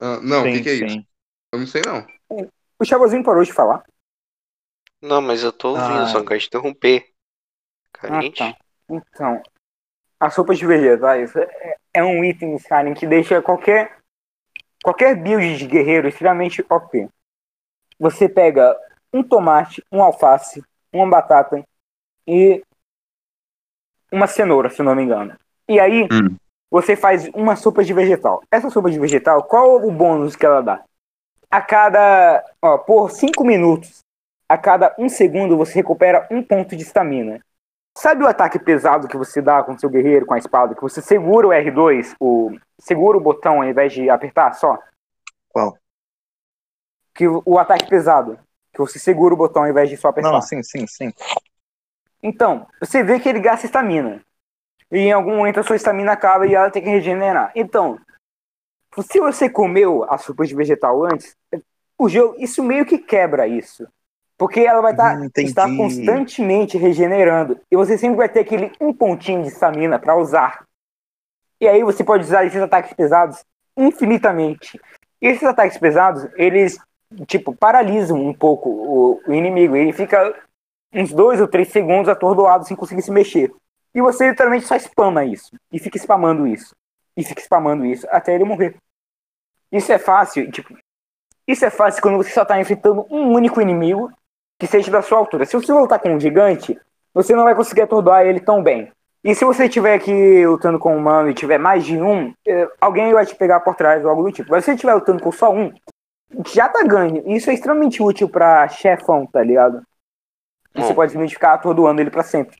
Ah, 0.00 0.18
não, 0.20 0.40
o 0.42 0.44
que, 0.44 0.62
que 0.62 0.68
é 0.68 0.74
isso? 0.74 0.88
sim. 0.94 1.06
Eu 1.52 1.60
não 1.60 1.66
sei, 1.66 1.82
não. 1.86 2.06
O 2.78 2.84
Chavozinho 2.84 3.24
parou 3.24 3.42
de 3.44 3.52
falar. 3.52 3.82
Não, 5.00 5.22
mas 5.22 5.42
eu 5.42 5.52
tô 5.52 5.70
ouvindo, 5.70 6.00
Ah. 6.00 6.06
só 6.06 6.18
não 6.18 6.26
quero 6.26 6.40
te 6.40 6.48
interromper. 6.48 7.06
Ah, 7.94 7.98
Carente. 7.98 8.38
tá. 8.38 8.56
Então, 8.90 9.42
a 10.20 10.30
sopa 10.30 10.54
de 10.54 10.66
vegetais 10.66 11.34
é, 11.36 11.76
é 11.94 12.04
um 12.04 12.24
item 12.24 12.50
no 12.50 12.56
Skyrim 12.56 12.94
que 12.94 13.06
deixa 13.06 13.40
qualquer 13.40 13.96
qualquer 14.82 15.16
build 15.16 15.56
de 15.56 15.66
guerreiro 15.66 16.08
extremamente 16.08 16.64
OP. 16.68 17.08
Você 17.98 18.28
pega 18.28 18.76
um 19.12 19.22
tomate, 19.22 19.82
um 19.90 20.02
alface, 20.02 20.62
uma 20.92 21.08
batata 21.08 21.64
e 22.26 22.62
uma 24.12 24.26
cenoura, 24.26 24.70
se 24.70 24.82
não 24.82 24.94
me 24.94 25.02
engano. 25.02 25.36
E 25.68 25.80
aí, 25.80 26.04
Hum. 26.12 26.36
você 26.70 26.96
faz 26.96 27.28
uma 27.34 27.56
sopa 27.56 27.82
de 27.82 27.92
vegetal. 27.92 28.42
Essa 28.50 28.70
sopa 28.70 28.90
de 28.90 28.98
vegetal, 28.98 29.42
qual 29.44 29.84
o 29.84 29.90
bônus 29.90 30.36
que 30.36 30.46
ela 30.46 30.60
dá? 30.62 30.84
A 31.50 31.60
cada, 31.60 32.44
ó, 32.62 32.78
por 32.78 33.10
5 33.10 33.44
minutos, 33.44 34.00
a 34.48 34.56
cada 34.56 34.94
um 34.98 35.08
segundo 35.08 35.56
você 35.56 35.74
recupera 35.74 36.26
um 36.30 36.42
ponto 36.42 36.76
de 36.76 36.82
estamina. 36.82 37.40
Sabe 37.96 38.22
o 38.22 38.28
ataque 38.28 38.58
pesado 38.58 39.08
que 39.08 39.16
você 39.16 39.40
dá 39.40 39.62
com 39.62 39.78
seu 39.78 39.88
guerreiro, 39.88 40.26
com 40.26 40.34
a 40.34 40.38
espada? 40.38 40.74
Que 40.74 40.82
você 40.82 41.00
segura 41.00 41.48
o 41.48 41.50
R2, 41.50 42.14
o, 42.20 42.54
segura 42.78 43.16
o 43.16 43.20
botão 43.20 43.62
ao 43.62 43.64
invés 43.64 43.92
de 43.92 44.10
apertar 44.10 44.52
só? 44.54 44.78
Qual? 45.48 45.78
Que 47.14 47.26
o, 47.26 47.42
o 47.46 47.58
ataque 47.58 47.88
pesado. 47.88 48.38
Que 48.72 48.78
você 48.80 48.98
segura 48.98 49.32
o 49.32 49.36
botão 49.36 49.62
ao 49.62 49.68
invés 49.70 49.88
de 49.88 49.96
só 49.96 50.08
apertar. 50.08 50.30
Não, 50.30 50.42
sim, 50.42 50.62
sim, 50.62 50.86
sim. 50.86 51.10
Então, 52.22 52.66
você 52.80 53.02
vê 53.02 53.20
que 53.20 53.28
ele 53.28 53.40
gasta 53.40 53.66
estamina. 53.66 54.22
E 54.90 54.98
em 54.98 55.12
algum 55.12 55.36
momento 55.36 55.60
a 55.60 55.62
sua 55.62 55.76
estamina 55.76 56.12
acaba 56.12 56.46
e 56.46 56.54
ela 56.54 56.70
tem 56.70 56.82
que 56.82 56.88
regenerar. 56.88 57.52
Então, 57.54 57.98
se 59.02 59.20
você 59.20 59.48
comeu 59.48 60.04
a 60.08 60.16
sopa 60.16 60.44
de 60.44 60.54
vegetal 60.54 61.04
antes, 61.04 61.36
o 61.98 62.08
jogo, 62.08 62.36
isso 62.38 62.62
meio 62.62 62.86
que 62.86 62.98
quebra 62.98 63.46
isso. 63.46 63.86
Porque 64.38 64.60
ela 64.60 64.82
vai 64.82 64.94
tá, 64.94 65.14
Hum, 65.14 65.30
estar 65.38 65.76
constantemente 65.76 66.76
regenerando. 66.76 67.58
E 67.70 67.76
você 67.76 67.96
sempre 67.96 68.18
vai 68.18 68.28
ter 68.28 68.40
aquele 68.40 68.70
um 68.80 68.92
pontinho 68.92 69.42
de 69.42 69.48
estamina 69.48 69.98
para 69.98 70.16
usar. 70.16 70.64
E 71.60 71.66
aí 71.66 71.82
você 71.82 72.04
pode 72.04 72.24
usar 72.24 72.44
esses 72.44 72.60
ataques 72.60 72.92
pesados 72.92 73.42
infinitamente. 73.76 74.78
E 75.22 75.28
esses 75.28 75.42
ataques 75.42 75.78
pesados, 75.78 76.28
eles, 76.34 76.78
tipo, 77.26 77.54
paralisam 77.56 78.20
um 78.20 78.34
pouco 78.34 78.68
o, 78.68 79.22
o 79.26 79.32
inimigo. 79.32 79.74
Ele 79.74 79.92
fica 79.92 80.34
uns 80.92 81.12
dois 81.12 81.40
ou 81.40 81.48
três 81.48 81.68
segundos 81.68 82.08
atordoado 82.08 82.66
sem 82.66 82.76
conseguir 82.76 83.02
se 83.02 83.10
mexer. 83.10 83.52
E 83.94 84.00
você 84.00 84.28
literalmente 84.28 84.66
só 84.66 84.76
spama 84.78 85.24
isso. 85.24 85.56
E 85.72 85.78
fica 85.78 85.96
spamando 85.98 86.46
isso. 86.46 86.74
E 87.16 87.24
fica 87.24 87.40
spamando 87.40 87.84
isso 87.84 88.06
até 88.10 88.34
ele 88.34 88.44
morrer. 88.44 88.76
Isso 89.72 89.92
é 89.92 89.98
fácil, 89.98 90.50
tipo. 90.50 90.76
Isso 91.46 91.64
é 91.64 91.70
fácil 91.70 92.02
quando 92.02 92.16
você 92.16 92.30
só 92.30 92.44
tá 92.44 92.60
enfrentando 92.60 93.06
um 93.10 93.32
único 93.32 93.60
inimigo 93.60 94.10
que 94.58 94.66
seja 94.66 94.90
da 94.90 95.02
sua 95.02 95.18
altura. 95.18 95.46
Se 95.46 95.54
você 95.56 95.72
lutar 95.72 95.98
com 95.98 96.14
um 96.14 96.20
gigante, 96.20 96.78
você 97.14 97.34
não 97.34 97.44
vai 97.44 97.54
conseguir 97.54 97.82
atordoar 97.82 98.26
ele 98.26 98.40
tão 98.40 98.62
bem. 98.62 98.92
E 99.24 99.34
se 99.34 99.44
você 99.44 99.64
estiver 99.64 99.94
aqui 99.94 100.46
lutando 100.46 100.78
com 100.78 100.94
um 100.94 100.98
humano 100.98 101.30
e 101.30 101.34
tiver 101.34 101.58
mais 101.58 101.84
de 101.84 102.00
um, 102.00 102.32
eh, 102.46 102.68
alguém 102.80 103.12
vai 103.12 103.26
te 103.26 103.34
pegar 103.34 103.60
por 103.60 103.74
trás 103.74 104.04
ou 104.04 104.10
algo 104.10 104.22
do 104.22 104.32
tipo. 104.32 104.50
Mas 104.50 104.64
se 104.64 104.70
você 104.70 104.74
estiver 104.74 104.94
lutando 104.94 105.22
com 105.22 105.32
só 105.32 105.52
um, 105.52 105.72
já 106.54 106.68
tá 106.68 106.82
ganho. 106.82 107.22
Isso 107.26 107.50
é 107.50 107.54
extremamente 107.54 108.02
útil 108.02 108.28
pra 108.28 108.68
chefão, 108.68 109.26
tá 109.26 109.42
ligado? 109.42 109.82
E 110.76 110.82
Você 110.82 110.94
pode 110.94 111.12
simplesmente 111.12 111.34
ficar 111.34 111.54
atordoando 111.54 112.00
ele 112.00 112.10
pra 112.10 112.22
sempre. 112.22 112.56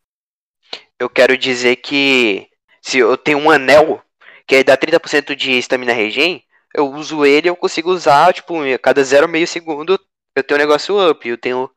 Eu 0.99 1.09
quero 1.11 1.37
dizer 1.37 1.77
que 1.77 2.49
se 2.81 2.99
eu 2.99 3.17
tenho 3.17 3.39
um 3.39 3.51
anel 3.51 4.01
que 4.47 4.63
dá 4.65 4.77
30% 4.77 5.35
de 5.37 5.53
estamina 5.59 5.93
regen, 5.93 6.43
eu 6.75 6.87
uso 6.87 7.25
ele 7.27 7.49
eu 7.49 7.57
consigo 7.57 7.91
usar, 7.91 8.33
tipo, 8.33 8.55
a 8.63 8.79
cada 8.79 9.03
0,5 9.03 9.47
segundo 9.47 9.99
eu 10.35 10.43
tenho 10.45 10.59
um 10.59 10.63
negócio 10.63 11.11
up. 11.11 11.29
Eu 11.29 11.39
tenho 11.39 11.71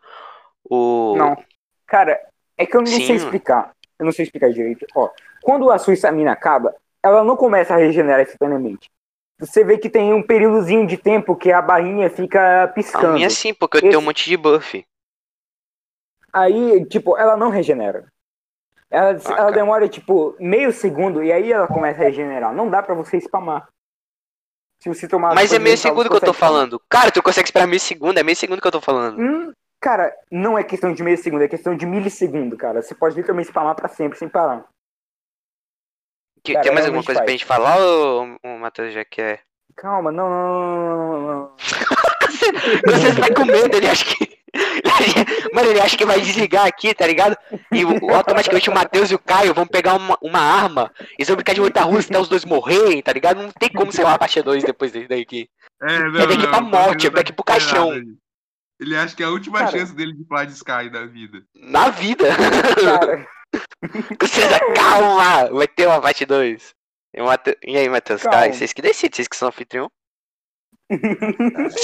o. 0.69 1.15
Não. 1.17 1.37
Cara, 1.87 2.19
é 2.57 2.65
que 2.65 2.75
eu 2.75 2.81
não 2.81 2.87
Sim. 2.87 3.05
sei 3.07 3.15
explicar. 3.15 3.71
Eu 3.97 4.05
não 4.05 4.11
sei 4.11 4.23
explicar 4.23 4.51
direito. 4.51 4.85
Ó, 4.95 5.09
quando 5.41 5.69
a 5.71 5.77
sua 5.77 5.93
estamina 5.93 6.31
acaba, 6.31 6.73
ela 7.03 7.23
não 7.23 7.35
começa 7.35 7.73
a 7.73 7.77
regenerar 7.77 8.21
instantaneamente. 8.21 8.89
Você 9.39 9.63
vê 9.63 9.77
que 9.77 9.89
tem 9.89 10.13
um 10.13 10.21
períodozinho 10.21 10.85
de 10.85 10.97
tempo 10.97 11.35
que 11.35 11.51
a 11.51 11.61
barrinha 11.61 12.09
fica 12.09 12.63
A 12.63 12.67
piscando. 12.67 13.13
minha 13.13 13.29
sim, 13.29 13.53
porque 13.53 13.77
eu 13.77 13.79
Esse- 13.79 13.89
tenho 13.89 14.01
um 14.01 14.05
monte 14.05 14.25
de 14.29 14.35
buff. 14.35 14.85
Aí, 16.33 16.85
tipo, 16.85 17.17
ela 17.17 17.35
não 17.37 17.49
regenera. 17.49 18.05
Ela, 18.89 19.09
ela 19.11 19.19
cara. 19.21 19.51
demora, 19.51 19.87
tipo, 19.87 20.35
meio 20.39 20.71
segundo 20.71 21.23
e 21.23 21.31
aí 21.31 21.51
ela 21.51 21.67
começa 21.67 22.01
a 22.01 22.05
regenerar. 22.05 22.53
Não 22.53 22.69
dá 22.69 22.81
pra 22.81 22.95
você 22.95 23.19
spamar. 23.21 23.67
Se 24.81 24.89
você 24.89 25.07
tomar. 25.07 25.35
Mas 25.35 25.51
é 25.53 25.59
meio 25.59 25.77
segundo 25.77 26.03
você 26.03 26.09
que 26.09 26.15
eu 26.15 26.19
tô 26.21 26.33
spamar. 26.33 26.53
falando. 26.53 26.81
Cara, 26.89 27.11
tu 27.11 27.21
consegue 27.21 27.47
esperar 27.47 27.67
meio 27.67 27.79
segundo, 27.79 28.17
é 28.17 28.23
meio 28.23 28.35
segundo 28.35 28.61
que 28.61 28.67
eu 28.67 28.71
tô 28.71 28.81
falando. 28.81 29.19
Hum, 29.19 29.51
cara, 29.79 30.15
não 30.31 30.57
é 30.57 30.63
questão 30.63 30.93
de 30.93 31.03
meio 31.03 31.17
segundo, 31.17 31.43
é 31.43 31.47
questão 31.47 31.75
de 31.75 31.85
milissegundo, 31.85 32.55
cara. 32.57 32.81
Você 32.81 32.95
pode 32.95 33.15
literalmente 33.15 33.49
spamar 33.49 33.75
pra 33.75 33.89
sempre, 33.89 34.17
sem 34.17 34.29
parar. 34.29 34.65
Que- 36.43 36.53
cara, 36.53 36.63
tem 36.63 36.73
mais 36.73 36.85
alguma 36.85 37.03
coisa 37.03 37.19
pra 37.19 37.27
faz. 37.27 37.31
gente 37.39 37.45
falar 37.45 37.77
ou 37.77 38.37
o 38.43 38.57
Matheus 38.59 38.93
já 38.93 39.03
quer? 39.03 39.41
Calma, 39.75 40.11
não, 40.11 40.29
não, 40.29 40.47
não, 40.47 41.21
não, 41.21 41.33
não. 41.33 41.55
Você 41.57 43.11
vai 43.19 43.33
com 43.33 43.45
medo, 43.45 43.75
ele 43.75 43.87
acha 43.87 44.05
que. 44.05 44.38
Mano, 45.53 45.69
ele 45.69 45.79
acha 45.81 45.97
que 45.97 46.05
vai 46.05 46.19
desligar 46.21 46.65
aqui, 46.65 46.93
tá 46.93 47.05
ligado? 47.07 47.35
E 47.71 47.85
o- 47.85 48.13
automaticamente 48.13 48.69
o 48.69 48.73
Matheus 48.73 49.11
e 49.11 49.15
o 49.15 49.19
Caio 49.19 49.53
vão 49.53 49.65
pegar 49.65 49.95
uma, 49.95 50.17
uma 50.21 50.39
arma 50.39 50.91
e 51.17 51.23
vão 51.23 51.35
brincar 51.35 51.53
de 51.53 51.61
muita 51.61 51.81
russa 51.81 52.09
até 52.09 52.19
os 52.19 52.27
dois 52.27 52.45
morrerem, 52.45 53.01
tá 53.01 53.13
ligado? 53.13 53.41
Não 53.41 53.51
tem 53.51 53.69
como 53.69 53.91
ser 53.91 54.03
uma 54.03 54.17
parte 54.17 54.41
2 54.41 54.63
depois 54.63 54.91
desse 54.91 55.07
daqui. 55.07 55.49
É, 55.81 55.99
não, 55.99 56.21
É 56.21 56.27
daqui 56.27 56.43
não, 56.43 56.49
pra 56.49 56.61
morte, 56.61 57.07
ele 57.07 57.13
é 57.15 57.17
daqui 57.17 57.31
tá 57.31 57.35
pro 57.35 57.43
caixão. 57.43 57.91
Ele 58.79 58.95
acha 58.95 59.15
que 59.15 59.21
é 59.23 59.25
a 59.25 59.29
última 59.29 59.59
Cara. 59.59 59.71
chance 59.71 59.93
dele 59.93 60.13
de 60.13 60.25
falar 60.25 60.45
de 60.45 60.53
Sky 60.53 60.89
da 60.89 61.05
vida. 61.05 61.43
Na 61.55 61.89
vida. 61.89 62.25
Cara, 62.81 63.27
Vocês, 64.21 64.47
calma! 64.75 65.49
Vai 65.51 65.67
ter 65.67 65.87
uma 65.87 65.99
parte 66.01 66.25
2. 66.25 66.73
E, 67.15 67.21
Mate- 67.21 67.57
e 67.65 67.75
aí, 67.77 67.89
Matheus? 67.89 68.21
Calma. 68.21 68.37
Caio, 68.39 68.53
vocês 68.53 68.71
que 68.71 68.81
decidem, 68.81 69.15
vocês 69.15 69.27
que 69.27 69.35
são 69.35 69.47
anfitrião. 69.49 69.89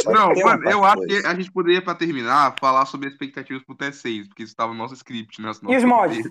Não, 0.06 0.34
mano, 0.44 0.70
eu 0.70 0.84
acho 0.84 1.02
que 1.04 1.16
a 1.26 1.36
gente 1.36 1.52
poderia, 1.52 1.82
pra 1.82 1.94
terminar, 1.96 2.56
falar 2.60 2.86
sobre 2.86 3.10
expectativas 3.10 3.64
pro 3.64 3.76
T6, 3.76 4.28
porque 4.28 4.44
isso 4.44 4.56
tava 4.56 4.72
no 4.72 4.78
nosso 4.78 4.94
script, 4.96 5.42
né? 5.42 5.52
E 5.70 5.76
os 5.78 5.84
mods? 5.84 6.28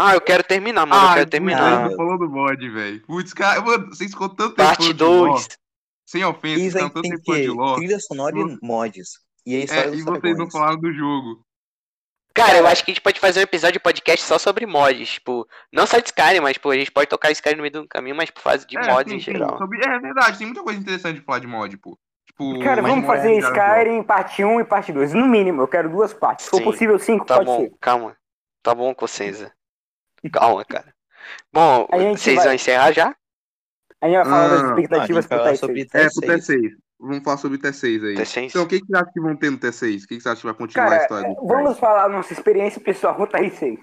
Ah, 0.00 0.14
eu 0.14 0.20
quero 0.20 0.44
terminar, 0.44 0.86
mano. 0.86 1.02
eu 1.02 1.08
Ah, 1.08 1.14
quero 1.14 1.30
terminar. 1.30 1.88
Não 1.90 1.96
falou 1.96 2.18
do 2.18 2.28
mod, 2.30 2.68
velho. 2.70 3.02
Putz, 3.04 3.34
cara, 3.34 3.60
mano, 3.60 3.88
vocês 3.88 4.10
ficam 4.12 4.28
tanto 4.28 4.54
tempo 4.54 4.68
Parte 4.68 4.78
falando 4.78 4.96
de 4.96 5.04
lore, 5.04 5.30
2. 5.32 5.48
Sem 6.06 6.24
ofensa, 6.24 6.60
Isso 6.60 6.70
vocês 6.70 6.76
aí 6.76 6.82
tanto 6.90 7.02
tem 7.02 7.10
tempo 7.10 7.22
que 7.24 7.40
de 7.42 7.48
lore. 7.48 7.76
trilha 7.80 7.98
sonora 8.00 8.38
e 8.38 8.58
mods. 8.62 9.08
E 9.44 9.56
a 9.56 9.58
história 9.64 9.90
É, 9.90 9.94
e 9.94 10.02
vocês 10.02 10.38
não 10.38 10.50
falaram 10.50 10.78
do 10.80 10.92
jogo. 10.92 11.44
Cara, 12.38 12.58
eu 12.58 12.66
acho 12.66 12.84
que 12.84 12.90
a 12.90 12.94
gente 12.94 13.02
pode 13.02 13.20
fazer 13.20 13.40
um 13.40 13.42
episódio 13.42 13.74
de 13.74 13.80
podcast 13.80 14.24
só 14.26 14.38
sobre 14.38 14.64
mods. 14.66 15.10
Tipo, 15.14 15.46
não 15.72 15.86
só 15.86 15.98
de 15.98 16.06
Skyrim, 16.06 16.40
mas 16.40 16.54
tipo, 16.54 16.70
a 16.70 16.76
gente 16.76 16.90
pode 16.90 17.08
tocar 17.08 17.30
Skyrim 17.30 17.56
no 17.56 17.62
meio 17.62 17.72
do 17.72 17.88
caminho, 17.88 18.16
mas 18.16 18.30
por 18.30 18.40
fase 18.42 18.66
de 18.66 18.76
é, 18.78 18.86
mods 18.92 19.10
sim, 19.10 19.16
em 19.18 19.20
sim, 19.20 19.32
geral. 19.32 19.58
sobre- 19.58 19.78
É 19.84 19.98
verdade, 19.98 20.38
tem 20.38 20.46
muita 20.46 20.62
coisa 20.62 20.78
interessante 20.80 21.18
de 21.18 21.24
falar 21.24 21.38
de 21.40 21.46
mod, 21.46 21.76
pô. 21.78 21.98
Tipo, 22.26 22.60
cara, 22.62 22.80
vamos 22.82 23.04
mod 23.04 23.06
fazer 23.06 23.32
é 23.34 23.38
Skyrim 23.38 24.02
parte 24.02 24.44
1 24.44 24.60
e 24.60 24.64
parte 24.64 24.92
2. 24.92 25.12
No 25.14 25.26
mínimo, 25.26 25.62
eu 25.62 25.68
quero 25.68 25.88
duas 25.90 26.12
partes. 26.14 26.44
Se 26.44 26.50
for 26.50 26.58
Sim. 26.58 26.64
possível, 26.64 26.98
cinco, 26.98 27.24
Tá 27.24 27.34
pode 27.36 27.46
bom, 27.46 27.60
ser. 27.62 27.72
calma. 27.80 28.16
Tá 28.62 28.74
bom, 28.74 28.94
Cossenza. 28.94 29.52
Calma, 30.32 30.64
cara. 30.64 30.94
Bom, 31.52 31.88
A 31.90 31.98
gente 31.98 32.20
vocês 32.20 32.36
vai- 32.36 32.44
vão 32.46 32.54
encerrar 32.54 32.92
já? 32.92 33.14
A 34.00 34.06
gente 34.06 34.16
vai 34.16 34.24
falar 34.24 34.44
Ah, 34.44 34.48
das 34.48 34.62
Não, 34.62 34.68
a 34.68 34.70
expectativas 34.70 35.24
gente 35.24 35.28
pro 35.28 35.36
vai 35.36 35.38
falar 35.38 35.50
Type 35.50 35.58
sobre 35.58 35.82
sobre... 35.84 35.98
É, 36.00 36.08
pro 36.08 36.38
T6. 36.38 36.70
T6. 37.00 37.08
Vamos 37.08 37.24
falar 37.24 37.36
sobre 37.36 37.58
o 37.58 37.60
T6 37.60 38.04
aí. 38.08 38.14
T6? 38.16 38.42
Então, 38.50 38.62
o 38.62 38.66
que, 38.68 38.80
que 38.80 38.86
você 38.86 38.96
acha 38.96 39.10
que 39.12 39.20
vão 39.20 39.36
ter 39.36 39.50
no 39.50 39.58
T6? 39.58 40.04
O 40.04 40.08
que, 40.08 40.16
que 40.16 40.20
você 40.20 40.28
acha 40.28 40.40
que 40.40 40.46
vai 40.46 40.54
continuar 40.54 40.86
a 40.86 40.90
Cara, 40.90 41.02
história 41.02 41.28
do 41.28 41.34
Sky? 41.34 41.46
vamos 41.46 41.78
falar 41.78 42.04
a 42.04 42.08
nossa 42.08 42.32
experiência 42.32 42.80
pessoal 42.80 43.14
com 43.14 43.22
o 43.22 43.26
Type 43.26 43.56
6. 43.56 43.80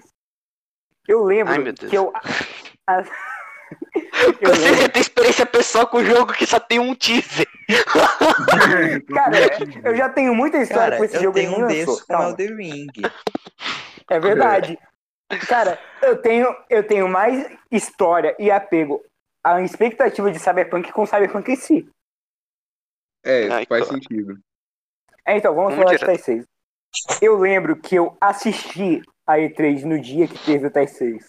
Eu 1.08 1.24
lembro 1.24 1.52
Ai, 1.52 1.72
que 1.72 1.94
eu... 1.96 2.12
a- 2.86 3.02
eu 4.40 4.54
Você 4.54 4.70
lembro, 4.70 4.88
tem 4.90 5.02
experiência 5.02 5.46
pessoal 5.46 5.86
com 5.88 5.98
o 5.98 6.04
jogo 6.04 6.32
que 6.32 6.46
só 6.46 6.58
tem 6.60 6.78
um 6.78 6.94
teaser. 6.94 7.46
cara, 9.14 9.36
eu 9.84 9.96
já 9.96 10.08
tenho 10.08 10.34
muita 10.34 10.58
história 10.58 10.84
Cara, 10.84 10.96
com 10.98 11.04
esse 11.04 11.16
eu 11.16 11.22
jogo 11.22 11.34
tenho 11.34 11.52
e 11.52 11.62
um 11.62 11.66
desses 11.66 11.86
lançou. 11.88 12.06
com. 12.06 12.22
Elden 12.22 12.56
Ring. 12.56 12.86
É 14.10 14.20
verdade. 14.20 14.78
Cara, 15.48 15.78
eu 16.02 16.16
tenho, 16.18 16.54
eu 16.70 16.86
tenho 16.86 17.08
mais 17.08 17.48
história 17.70 18.36
e 18.38 18.50
apego 18.50 19.02
à 19.42 19.60
expectativa 19.62 20.30
de 20.30 20.38
Cyberpunk 20.38 20.92
com 20.92 21.04
Cyberpunk 21.06 21.50
em 21.50 21.56
si. 21.56 21.88
É, 23.26 23.48
Ai, 23.50 23.66
faz 23.66 23.86
claro. 23.86 23.86
sentido. 23.86 24.38
É, 25.26 25.36
então, 25.36 25.52
vamos 25.52 25.74
falar 25.74 25.96
direto. 25.96 26.16
de 26.16 26.22
6. 26.22 26.46
Eu 27.20 27.36
lembro 27.36 27.74
que 27.76 27.96
eu 27.96 28.16
assisti 28.20 29.02
a 29.26 29.36
E3 29.36 29.82
no 29.82 30.00
dia 30.00 30.28
que 30.28 30.38
teve 30.38 30.68
o 30.68 30.88
6. 30.88 31.26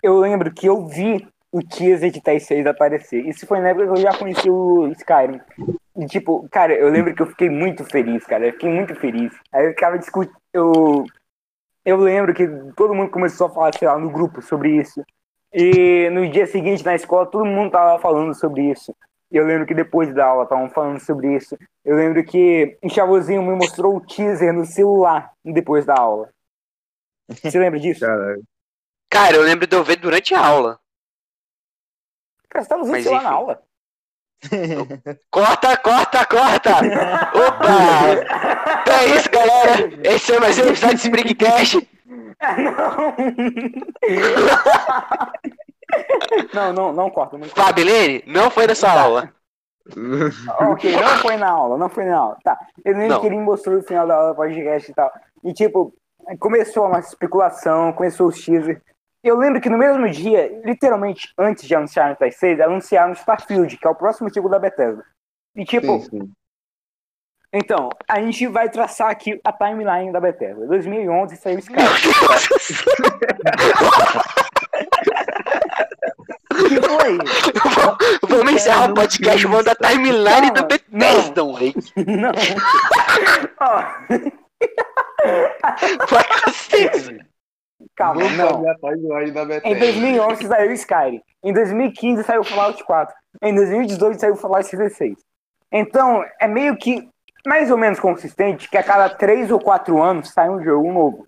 Eu 0.00 0.18
lembro 0.18 0.54
que 0.54 0.68
eu 0.68 0.86
vi 0.86 1.26
o 1.50 1.60
teaser 1.60 2.12
de 2.12 2.22
6 2.40 2.66
aparecer. 2.66 3.26
Isso 3.26 3.44
foi 3.46 3.60
na 3.60 3.70
época 3.70 3.86
que 3.86 3.92
eu 3.92 4.02
já 4.02 4.16
conheci 4.16 4.48
o 4.48 4.88
Skyrim. 4.92 5.40
E, 5.96 6.06
tipo, 6.06 6.48
cara, 6.50 6.72
eu 6.74 6.88
lembro 6.88 7.12
que 7.14 7.22
eu 7.22 7.26
fiquei 7.26 7.50
muito 7.50 7.84
feliz, 7.84 8.24
cara. 8.24 8.46
Eu 8.46 8.52
fiquei 8.52 8.70
muito 8.70 8.94
feliz. 8.94 9.32
Aí 9.52 9.66
eu 9.66 9.70
ficava 9.70 9.98
discutindo. 9.98 10.36
Eu, 10.52 11.04
eu 11.84 11.96
lembro 11.96 12.32
que 12.32 12.46
todo 12.76 12.94
mundo 12.94 13.10
começou 13.10 13.48
a 13.48 13.50
falar, 13.50 13.74
sei 13.74 13.88
lá, 13.88 13.98
no 13.98 14.10
grupo 14.10 14.40
sobre 14.40 14.76
isso. 14.76 15.04
E 15.52 16.08
no 16.10 16.28
dia 16.30 16.46
seguinte, 16.46 16.84
na 16.84 16.94
escola, 16.94 17.26
todo 17.26 17.44
mundo 17.44 17.72
tava 17.72 17.98
falando 18.00 18.34
sobre 18.34 18.70
isso. 18.70 18.94
E 19.30 19.36
eu 19.36 19.44
lembro 19.44 19.66
que 19.66 19.74
depois 19.74 20.14
da 20.14 20.26
aula 20.26 20.44
estavam 20.44 20.70
falando 20.70 21.00
sobre 21.00 21.34
isso. 21.34 21.56
Eu 21.84 21.96
lembro 21.96 22.24
que 22.24 22.78
o 22.82 22.88
Chavozinho 22.88 23.42
me 23.42 23.54
mostrou 23.56 23.96
o 23.96 24.00
teaser 24.00 24.52
no 24.52 24.64
celular 24.64 25.32
depois 25.44 25.84
da 25.84 25.94
aula. 25.94 26.30
Você 27.28 27.58
lembra 27.58 27.80
disso? 27.80 28.00
Cara, 28.00 28.38
Cara, 29.10 29.36
eu 29.36 29.42
lembro 29.42 29.66
de 29.66 29.74
eu 29.74 29.82
ver 29.82 29.96
durante 29.96 30.34
a 30.34 30.44
aula. 30.44 30.78
Cara, 32.48 32.64
você 32.64 32.68
tava 32.68 32.82
usando 32.82 32.98
o 32.98 33.02
celular 33.02 33.22
na 33.22 33.30
aula? 33.30 33.62
Corta, 35.30 35.76
corta, 35.78 36.26
corta! 36.26 36.70
Opa! 37.34 37.72
Então 38.82 38.94
é 39.00 39.06
isso, 39.16 39.30
galera. 39.30 39.88
Esse 40.04 40.34
é 40.34 40.40
mais 40.40 40.58
um 40.58 40.64
episódio 40.64 40.96
de 40.96 41.02
Springcast. 41.02 41.88
Não, 42.08 43.14
não, 46.74 46.92
não 46.92 47.10
corta. 47.10 47.38
Não 47.38 47.48
corta. 47.48 47.62
Fabilene, 47.62 48.22
não 48.26 48.50
foi 48.50 48.66
nessa 48.66 48.90
aula. 48.90 49.32
ok, 50.70 50.96
não 50.96 51.18
foi 51.18 51.36
na 51.36 51.50
aula, 51.50 51.78
não 51.78 51.88
foi 51.88 52.04
na 52.04 52.16
aula. 52.16 52.38
Tá. 52.42 52.58
Eu 52.84 52.94
lembro 52.94 53.14
Não. 53.14 53.20
que 53.20 53.26
ele 53.26 53.38
mostrou 53.38 53.76
no 53.76 53.82
final 53.82 54.06
da 54.06 54.16
aula 54.16 54.30
do 54.30 54.36
podcast 54.36 54.90
e 54.90 54.94
tal. 54.94 55.12
E 55.44 55.52
tipo, 55.52 55.94
começou 56.38 56.86
uma 56.86 56.98
especulação, 56.98 57.92
começou 57.92 58.28
os 58.28 58.42
teaser. 58.42 58.82
Eu 59.22 59.36
lembro 59.36 59.60
que 59.60 59.68
no 59.68 59.78
mesmo 59.78 60.08
dia, 60.08 60.60
literalmente 60.64 61.32
antes 61.38 61.66
de 61.66 61.74
anunciar 61.74 62.12
o 62.12 62.16
TI 62.16 62.32
6, 62.32 62.60
anunciaram 62.60 63.12
Starfield, 63.12 63.76
que 63.76 63.86
é 63.86 63.90
o 63.90 63.94
próximo 63.94 64.32
jogo 64.32 64.48
da 64.48 64.58
Bethesda. 64.58 65.04
E 65.54 65.64
tipo, 65.64 66.00
sim, 66.00 66.08
sim. 66.10 66.32
então, 67.52 67.88
a 68.08 68.20
gente 68.20 68.46
vai 68.46 68.68
traçar 68.68 69.10
aqui 69.10 69.40
a 69.42 69.52
timeline 69.52 70.12
da 70.12 70.20
Bethesda. 70.20 70.66
2011 70.66 71.36
saiu 71.36 71.58
Sky. 71.58 71.74
O 76.58 76.68
que 76.68 76.80
foi? 76.80 77.18
Vamos 78.28 78.52
encerrar 78.52 78.90
o 78.90 78.94
podcast 78.94 79.42
falando 79.42 79.64
da 79.64 79.74
timeline 79.74 80.50
do 80.52 80.64
Bethesda, 80.66 81.44
moleque. 81.44 81.92
Não. 81.96 82.32
Vai 86.08 86.24
vocês. 86.46 87.08
calma, 87.94 88.28
não. 88.30 88.64
a 88.68 88.74
Em 89.24 89.32
Bethesda. 89.32 89.78
2011 89.78 90.46
saiu 90.46 90.72
Skyrim. 90.72 91.20
Em 91.44 91.52
2015 91.52 92.24
saiu 92.24 92.42
Fallout 92.44 92.82
4. 92.84 93.14
Em 93.42 93.54
2018 93.54 94.20
saiu 94.20 94.36
Fallout 94.36 94.66
76. 94.66 95.18
Então, 95.72 96.24
é 96.40 96.46
meio 96.46 96.76
que 96.76 97.08
mais 97.46 97.70
ou 97.70 97.78
menos 97.78 98.00
consistente 98.00 98.68
que 98.68 98.76
a 98.76 98.82
cada 98.82 99.08
3 99.08 99.50
ou 99.50 99.60
4 99.60 100.02
anos 100.02 100.30
sai 100.30 100.50
um 100.50 100.62
jogo 100.62 100.92
novo. 100.92 101.26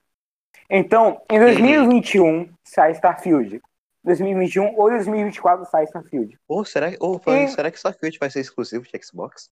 Então, 0.69 1.21
em 1.31 1.39
2021 1.39 2.51
sai 2.65 2.93
Starfield. 2.93 3.63
2021 4.09 4.75
ou 4.77 4.91
2024 4.91 5.65
sai 5.71 5.85
Starfield. 5.85 6.37
Ou 6.49 6.65
será, 6.65 6.91
ou, 6.99 7.19
falando 7.21 7.43
E- 7.43 7.49
será 7.49 7.71
que 7.71 7.77
Starfield 7.77 8.19
vai 8.19 8.29
ser 8.31 8.41
exclusivo 8.41 8.85
de 8.85 8.91
Xbox? 9.05 9.49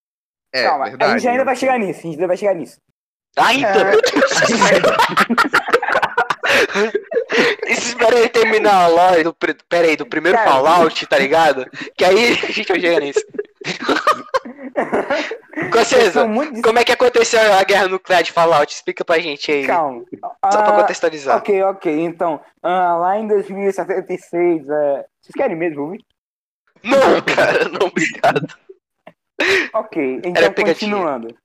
É, 0.52 0.64
Calma, 0.64 0.86
verdade. 0.86 1.12
a 1.12 1.18
gente 1.18 1.28
ainda 1.28 1.38
né? 1.38 1.44
vai 1.44 1.56
chegar 1.56 1.78
nisso. 1.78 2.00
A 2.00 2.02
gente 2.02 2.14
ainda 2.14 2.26
vai 2.26 2.36
chegar 2.36 2.54
nisso. 2.54 2.78
Ainda, 3.38 3.68
É. 3.68 3.92
Espera 7.70 8.16
aí 8.16 8.28
terminar 8.28 8.84
a 8.84 8.86
lore 8.88 9.24
do, 9.24 9.34
pera 9.34 9.86
aí, 9.88 9.96
do 9.96 10.06
primeiro 10.06 10.38
Cara. 10.38 10.50
Fallout, 10.50 11.06
tá 11.06 11.18
ligado? 11.18 11.66
Que 11.96 12.04
aí 12.04 12.32
a 12.32 12.34
gente 12.52 12.68
vai 12.68 12.80
chegar 12.80 13.00
nisso. 13.00 13.20
Como 16.62 16.78
é 16.78 16.84
que 16.84 16.92
aconteceu 16.92 17.40
a 17.52 17.62
guerra 17.64 17.88
nuclear 17.88 18.22
de 18.22 18.32
Fallout? 18.32 18.72
Explica 18.72 19.04
pra 19.04 19.18
gente 19.18 19.50
aí. 19.50 19.66
Calma. 19.66 20.04
Só 20.52 20.62
pra 20.62 20.68
Ah, 20.68 20.80
contextualizar. 20.80 21.36
Ok, 21.38 21.62
ok. 21.62 22.00
Então, 22.04 22.40
ah, 22.62 22.96
lá 22.96 23.18
em 23.18 23.26
2076, 23.26 24.68
é... 24.68 25.06
vocês 25.20 25.34
querem 25.34 25.56
mesmo 25.56 25.82
ouvir? 25.82 26.04
Não, 26.84 27.20
cara, 27.22 27.68
não, 27.68 27.86
obrigado. 27.88 28.54
Ok, 29.74 30.20
então 30.24 30.52
continuando. 30.64 31.36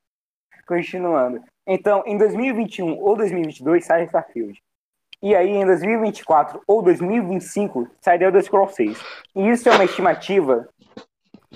Continuando. 0.67 1.43
Então, 1.67 2.03
em 2.05 2.17
2021 2.17 2.97
ou 2.99 3.15
2022 3.15 3.85
sai 3.85 4.03
Starfield. 4.05 4.61
E 5.21 5.35
aí, 5.35 5.49
em 5.49 5.65
2024 5.65 6.61
ou 6.65 6.81
2025, 6.81 7.87
sai 8.01 8.17
The 8.17 8.25
Elder 8.25 8.43
Scrolls 8.43 8.75
6. 8.75 8.99
E 9.35 9.49
isso 9.49 9.69
é 9.69 9.71
uma 9.71 9.83
estimativa 9.85 10.67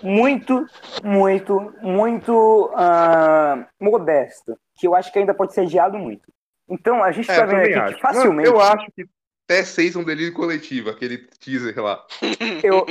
muito, 0.03 0.65
muito, 1.03 1.73
muito 1.81 2.71
ah, 2.75 3.67
modesta, 3.79 4.57
que 4.77 4.87
eu 4.87 4.95
acho 4.95 5.11
que 5.11 5.19
ainda 5.19 5.33
pode 5.33 5.53
ser 5.53 5.61
adiado 5.61 5.97
muito. 5.97 6.31
Então, 6.67 7.03
a 7.03 7.11
gente 7.11 7.29
É, 7.29 7.35
tá 7.35 7.45
vendo 7.45 7.61
aqui 7.61 7.73
acho. 7.73 7.95
que 7.95 8.01
facilmente... 8.01 8.49
Não, 8.49 8.55
eu 8.57 8.61
acho 8.61 8.87
que 8.95 9.05
até 9.47 9.63
6 9.63 9.95
é 9.95 9.99
um 9.99 10.03
delírio 10.03 10.33
coletivo, 10.33 10.89
aquele 10.89 11.19
teaser 11.39 11.79
lá. 11.79 12.03
eu- 12.63 12.85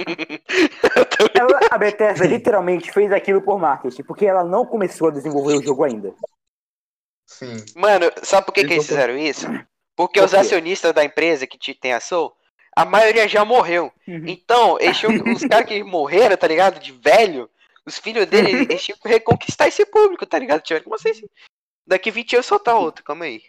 ela- 1.34 1.60
a 1.70 1.76
Bethesda 1.78 2.26
literalmente 2.26 2.92
fez 2.92 3.10
aquilo 3.12 3.42
por 3.42 3.58
marketing, 3.58 4.04
porque 4.04 4.24
ela 4.26 4.44
não 4.44 4.64
começou 4.64 5.08
a 5.08 5.10
desenvolver 5.10 5.54
o 5.56 5.62
jogo 5.62 5.82
ainda. 5.84 6.14
Sim. 7.26 7.56
Mano, 7.74 8.06
sabe 8.22 8.46
por 8.46 8.52
que, 8.52 8.60
que 8.60 8.66
Eles 8.72 8.76
eles 8.76 8.86
vão- 8.86 8.96
fizeram 8.96 9.18
isso? 9.18 9.46
Porque 9.96 10.20
Por 10.20 10.26
os 10.26 10.34
acionistas 10.34 10.92
da 10.92 11.04
empresa 11.04 11.46
que 11.46 11.58
te- 11.58 11.74
tem 11.74 11.92
ação, 11.92 12.32
a 12.76 12.84
maioria 12.84 13.28
já 13.28 13.44
morreu. 13.44 13.92
Uhum. 14.06 14.24
Então, 14.26 14.78
eles 14.80 14.98
tinham, 14.98 15.12
os 15.32 15.42
caras 15.46 15.66
que 15.66 15.82
morreram, 15.82 16.36
tá 16.36 16.46
ligado? 16.46 16.80
De 16.80 16.92
velho, 16.92 17.48
os 17.86 17.98
filhos 17.98 18.26
dele, 18.26 18.52
Uhum. 18.54 18.62
eles 18.62 18.82
tinham 18.84 18.98
que 18.98 19.08
reconquistar 19.08 19.68
esse 19.68 19.84
público, 19.86 20.26
tá 20.26 20.38
ligado? 20.38 20.62
Tiveram 20.62 20.84
como 20.84 20.96
assim? 20.96 21.12
Daqui 21.86 22.10
20 22.10 22.36
anos 22.36 22.46
soltar 22.46 22.76
outro, 22.76 23.04
calma 23.04 23.24
aí. 23.26 23.42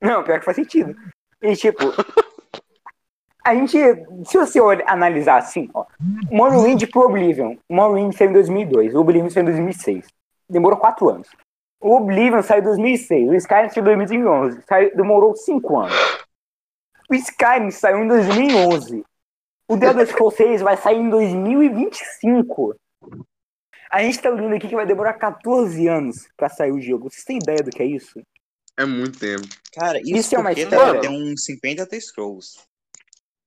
Não, 0.00 0.22
pior 0.22 0.38
que 0.38 0.44
faz 0.44 0.56
sentido. 0.56 0.94
E 1.40 1.56
tipo, 1.56 1.84
a 3.44 3.54
gente, 3.54 3.76
se 4.24 4.38
você 4.38 4.60
analisar 4.86 5.38
assim, 5.38 5.68
ó, 5.74 5.84
Morrowind 6.30 6.84
pro 6.90 7.02
Oblivion. 7.06 7.56
Morrowind 7.68 8.12
saiu 8.14 8.30
em 8.30 8.34
2002, 8.34 8.94
o 8.94 9.00
Oblivion 9.00 9.30
saiu 9.30 9.42
em 9.42 9.46
2006. 9.46 10.06
Demorou 10.48 10.78
4 10.78 11.08
anos. 11.08 11.28
O 11.80 11.96
Oblivion 11.96 12.42
saiu 12.42 12.60
em 12.60 12.64
2006, 12.64 13.28
o 13.30 13.34
Skyrim 13.34 13.68
saiu 13.70 13.82
em 13.82 13.84
2011, 13.86 14.62
saiu, 14.68 14.96
demorou 14.96 15.34
5 15.34 15.80
anos. 15.80 15.94
O 17.12 17.14
Skyrim 17.14 17.70
saiu 17.70 17.98
em 18.04 18.08
2011. 18.08 19.04
O 19.68 19.78
The 19.78 19.86
Elder 19.86 20.06
Scrolls 20.06 20.36
6 20.36 20.62
vai 20.62 20.76
sair 20.78 20.96
em 20.96 21.10
2025. 21.10 22.74
A 23.90 24.02
gente 24.02 24.18
tá 24.20 24.30
olhando 24.30 24.54
aqui 24.54 24.68
que 24.68 24.74
vai 24.74 24.86
demorar 24.86 25.12
14 25.14 25.86
anos 25.88 26.26
pra 26.36 26.48
sair 26.48 26.72
o 26.72 26.80
jogo. 26.80 27.10
Vocês 27.10 27.24
têm 27.24 27.36
ideia 27.36 27.62
do 27.62 27.70
que 27.70 27.82
é 27.82 27.86
isso? 27.86 28.20
É 28.78 28.86
muito 28.86 29.18
tempo. 29.18 29.46
Cara, 29.74 29.98
isso, 30.00 30.14
Isso 30.16 30.34
é 30.34 30.38
uma 30.38 30.52
história. 30.52 31.00
tem 31.02 31.10
uns 31.10 31.44
50 31.44 31.86
The 31.86 32.00
Scrolls. 32.00 32.58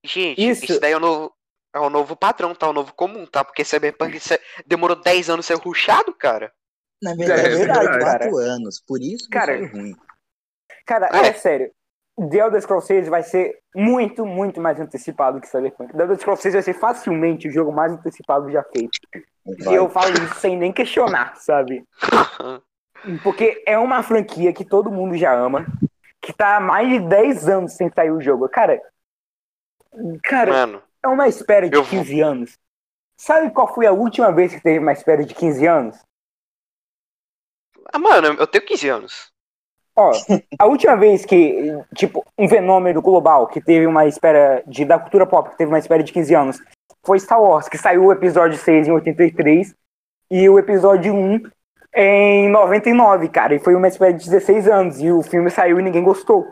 Gente, 0.04 0.40
Isso. 0.40 0.66
isso, 0.66 0.80
daí 0.80 0.92
é 0.92 0.98
o 0.98 1.00
novo. 1.00 1.34
É 1.74 1.80
o 1.80 1.90
novo 1.90 2.16
padrão, 2.16 2.54
tá? 2.56 2.70
O 2.70 2.74
novo 2.74 2.94
comum, 2.94 3.26
tá? 3.26 3.44
Porque 3.44 3.66
Cyberpunk 3.66 4.18
demorou 4.66 4.96
10 4.96 5.30
anos 5.32 5.46
ser 5.48 5.56
ruxado, 5.56 6.14
cara. 6.14 6.54
Na 7.02 7.14
verdade, 7.16 7.42
É 7.42 7.46
é 7.46 7.50
verdade, 7.58 8.00
4 8.00 8.38
anos. 8.38 8.80
Por 8.88 9.02
isso 9.02 9.26
que 9.26 9.32
Cara, 9.32 9.58
foi 9.58 9.68
ruim. 9.68 9.96
Cara, 10.86 11.10
É. 11.12 11.28
é 11.30 11.34
sério. 11.34 11.74
The 12.18 12.38
Elder 12.38 12.62
Scrolls 12.62 12.88
6 12.88 13.08
vai 13.10 13.24
ser 13.24 13.60
muito, 13.76 14.26
muito 14.26 14.62
mais 14.62 14.80
antecipado 14.80 15.42
que 15.42 15.48
Cyberpunk. 15.48 15.92
The 15.94 16.02
Elder 16.04 16.18
Scrolls 16.18 16.42
6 16.42 16.54
vai 16.54 16.64
ser 16.64 16.74
facilmente 16.74 17.48
o 17.48 17.52
jogo 17.52 17.72
mais 17.74 17.92
antecipado 17.92 18.50
já 18.50 18.64
feito. 18.64 18.98
E 19.46 19.74
eu 19.74 19.90
falo 19.90 20.14
isso 20.14 20.36
sem 20.36 20.58
nem 20.58 20.72
questionar, 20.72 21.36
sabe? 21.36 21.84
Porque 23.22 23.62
é 23.68 23.78
uma 23.78 24.02
franquia 24.02 24.54
que 24.54 24.64
todo 24.66 24.92
mundo 24.92 25.16
já 25.18 25.34
ama, 25.34 25.66
que 26.22 26.32
tá 26.34 26.56
há 26.56 26.60
mais 26.60 26.90
de 26.90 27.00
10 27.00 27.48
anos 27.50 27.74
sem 27.74 27.92
sair 27.94 28.12
o 28.12 28.22
jogo. 28.22 28.48
Cara, 28.50 28.82
cara, 30.24 30.52
Mano, 30.52 30.84
é 31.04 31.08
uma 31.08 31.28
espera 31.28 31.70
de 31.70 31.76
eu 31.76 31.84
vou- 31.84 31.90
15 32.00 32.22
anos. 32.22 32.58
Sabe 33.18 33.52
qual 33.52 33.74
foi 33.74 33.86
a 33.86 33.92
última 33.92 34.32
vez 34.32 34.54
que 34.54 34.62
teve 34.62 34.80
uma 34.80 34.92
espera 34.94 35.24
de 35.24 35.34
15 35.36 35.68
anos? 35.68 35.98
ah, 37.94 38.00
mano, 38.00 38.28
eu 38.40 38.48
tenho 38.48 38.66
15 38.66 38.90
anos. 38.90 39.32
Ó, 39.98 40.12
a 40.60 40.66
última 40.66 40.96
vez 40.98 41.26
que, 41.26 41.72
tipo, 41.96 42.26
um 42.38 42.50
fenômeno 42.50 43.02
global 43.02 43.48
que 43.48 43.62
teve 43.62 43.86
uma 43.88 44.06
espera 44.06 44.62
de, 44.68 44.84
da 44.84 45.00
cultura 45.00 45.26
pop, 45.26 45.50
que 45.50 45.58
teve 45.58 45.72
uma 45.72 45.80
espera 45.80 46.04
de 46.04 46.12
15 46.12 46.36
anos, 46.36 46.58
foi 47.06 47.20
Star 47.20 47.42
Wars, 47.42 47.70
que 47.70 47.78
saiu 47.78 48.06
o 48.06 48.12
episódio 48.12 48.58
6 48.58 48.88
em 48.88 48.92
83 48.92 49.74
e 50.30 50.50
o 50.50 50.60
episódio 50.60 51.14
1 51.14 51.50
em 51.96 52.50
99, 52.50 53.30
cara. 53.30 53.56
E 53.56 53.60
foi 53.60 53.74
uma 53.74 53.88
espera 53.88 54.12
de 54.12 54.26
16 54.26 54.68
anos. 54.68 55.00
E 55.00 55.10
o 55.12 55.22
filme 55.22 55.50
saiu 55.50 55.80
e 55.80 55.84
ninguém 55.84 56.04
gostou. 56.04 56.46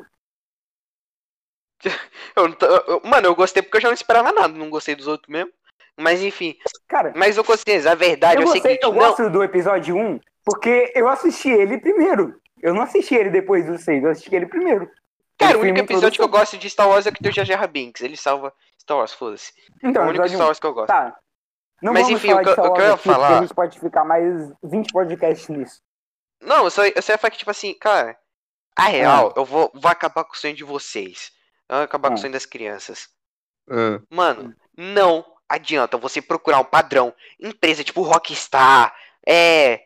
Eu 2.35 2.55
tô- 2.55 2.65
eu- 2.65 3.01
mano, 3.03 3.27
eu 3.27 3.35
gostei 3.35 3.61
porque 3.61 3.77
eu 3.77 3.81
já 3.81 3.89
não 3.89 3.93
esperava 3.93 4.31
nada, 4.31 4.47
não 4.47 4.69
gostei 4.69 4.95
dos 4.95 5.05
outros 5.05 5.29
mesmo. 5.29 5.51
Mas 5.99 6.23
enfim, 6.23 6.55
Cara, 6.87 7.13
mas 7.15 7.37
eu 7.37 7.43
gostei, 7.43 7.85
a 7.87 7.93
verdade 7.93 8.37
eu, 8.41 8.41
é 8.41 8.45
o 8.45 8.51
seguinte, 8.51 8.79
eu 8.81 8.91
não, 8.91 8.97
gosto 8.97 9.29
do 9.29 9.43
episódio 9.43 9.95
1 9.95 10.19
porque 10.43 10.91
eu 10.95 11.07
assisti 11.07 11.49
ele 11.49 11.77
primeiro. 11.77 12.41
Eu 12.63 12.73
não 12.73 12.81
assisti 12.81 13.13
ele 13.13 13.29
depois 13.29 13.65
do 13.65 13.77
6, 13.77 14.03
eu 14.03 14.09
assisti 14.11 14.33
ele 14.33 14.45
primeiro. 14.47 14.89
cara, 15.37 15.57
o 15.57 15.61
único 15.61 15.79
episódio 15.79 16.17
que 16.17 16.23
eu 16.23 16.29
gosto 16.29 16.57
de 16.57 16.69
Star 16.69 16.87
Wars 16.87 17.05
é 17.05 17.11
que 17.11 17.21
tem 17.21 17.29
o 17.31 17.35
Jar 17.35 17.45
Jar 17.45 17.67
Binks, 17.67 18.01
ele 18.01 18.15
salva 18.17 18.53
Star 18.79 18.97
Wars, 18.97 19.13
foda-se. 19.13 19.51
É 19.83 19.87
Então, 19.89 20.05
o 20.05 20.09
único 20.09 20.25
Star 20.27 20.41
1. 20.41 20.45
Wars 20.45 20.59
que 20.59 20.65
eu 20.65 20.73
gosto. 20.73 20.87
Tá. 20.87 21.15
Não 21.81 21.91
Mas 21.93 22.03
vamos 22.03 22.17
enfim, 22.23 22.29
falar 22.29 22.41
o 22.41 22.43
que 22.45 22.51
o 22.51 22.73
que 22.73 22.81
eu 22.81 22.85
ia 22.85 22.93
aqui, 22.93 23.03
falar- 23.03 23.37
a 23.37 23.41
gente 23.41 23.53
pode 23.53 23.79
ficar 23.79 24.05
mais 24.05 24.51
20 24.63 24.93
podcasts 24.93 25.49
nisso. 25.49 25.81
Não, 26.41 26.63
eu 26.63 26.69
só, 26.71 26.85
eu 26.85 27.01
só 27.01 27.11
ia 27.11 27.17
falar 27.17 27.31
que, 27.31 27.37
tipo 27.37 27.51
assim, 27.51 27.73
cara, 27.73 28.17
a 28.75 28.83
real, 28.87 29.33
eu 29.35 29.43
vou, 29.43 29.69
vou 29.73 29.91
acabar 29.91 30.23
com 30.23 30.33
o 30.33 30.37
sonho 30.37 30.55
de 30.55 30.63
vocês. 30.63 31.31
Eu 31.67 31.75
vou 31.77 31.83
acabar 31.83 32.07
com 32.07 32.13
Ah. 32.13 32.17
o 32.17 32.19
sonho 32.19 32.31
das 32.33 32.45
crianças. 32.45 33.09
Ah, 33.69 33.99
Mano, 34.09 34.55
não 34.77 35.25
adianta 35.49 35.97
você 35.97 36.21
procurar 36.21 36.59
um 36.59 36.65
padrão. 36.65 37.13
Empresa 37.39 37.83
tipo 37.83 38.01
Rockstar, 38.01 38.95
é. 39.27 39.81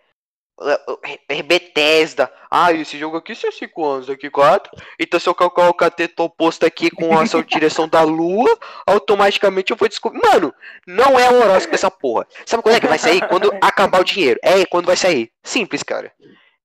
É, 1.03 1.19
é 1.29 1.43
Bethesda. 1.43 2.31
Ah, 2.49 2.71
esse 2.73 2.97
jogo 2.97 3.17
aqui 3.17 3.33
é 3.33 3.51
5 3.51 3.85
anos, 3.85 4.07
daqui 4.07 4.29
4. 4.29 4.71
Então 4.99 5.19
se 5.19 5.27
eu 5.29 5.35
colocar 5.35 5.69
o 5.69 5.73
cateto 5.73 6.23
oposto 6.23 6.65
aqui 6.65 6.89
com 6.89 7.17
a 7.17 7.25
sua 7.25 7.43
direção 7.45 7.87
da 7.87 8.01
lua, 8.01 8.57
automaticamente 8.85 9.71
eu 9.71 9.77
vou 9.77 9.87
descobrir. 9.87 10.19
Mano, 10.23 10.53
não 10.87 11.19
é 11.19 11.29
o 11.29 11.41
horóscopo 11.41 11.75
essa 11.75 11.91
porra. 11.91 12.27
Sabe 12.45 12.63
quando 12.63 12.75
é 12.75 12.79
que 12.79 12.87
vai 12.87 12.97
sair? 12.99 13.27
Quando 13.27 13.51
acabar 13.61 14.01
o 14.01 14.05
dinheiro. 14.05 14.39
É 14.43 14.65
quando 14.65 14.85
vai 14.87 14.95
sair. 14.97 15.31
Simples, 15.43 15.83
cara. 15.83 16.11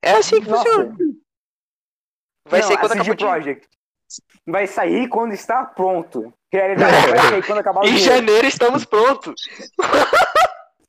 É 0.03 0.12
assim 0.12 0.41
que 0.41 0.49
Nossa. 0.49 0.65
funciona. 0.65 0.97
Vai 2.49 2.61
Não, 2.61 2.69
sair 2.69 2.79
quando 2.79 2.93
acabar 2.93 3.12
o 3.12 3.15
dinheiro. 3.15 3.61
Vai 4.47 4.67
sair 4.67 5.09
quando 5.09 5.33
está 5.33 5.65
pronto. 5.65 6.35
Realidade, 6.53 7.11
vai 7.11 7.19
sair 7.19 7.47
quando 7.47 7.59
acabar 7.59 7.81
o 7.81 7.85
Em 7.87 7.95
dinheiro. 7.95 8.05
janeiro 8.15 8.47
estamos 8.47 8.85
prontos. 8.85 9.35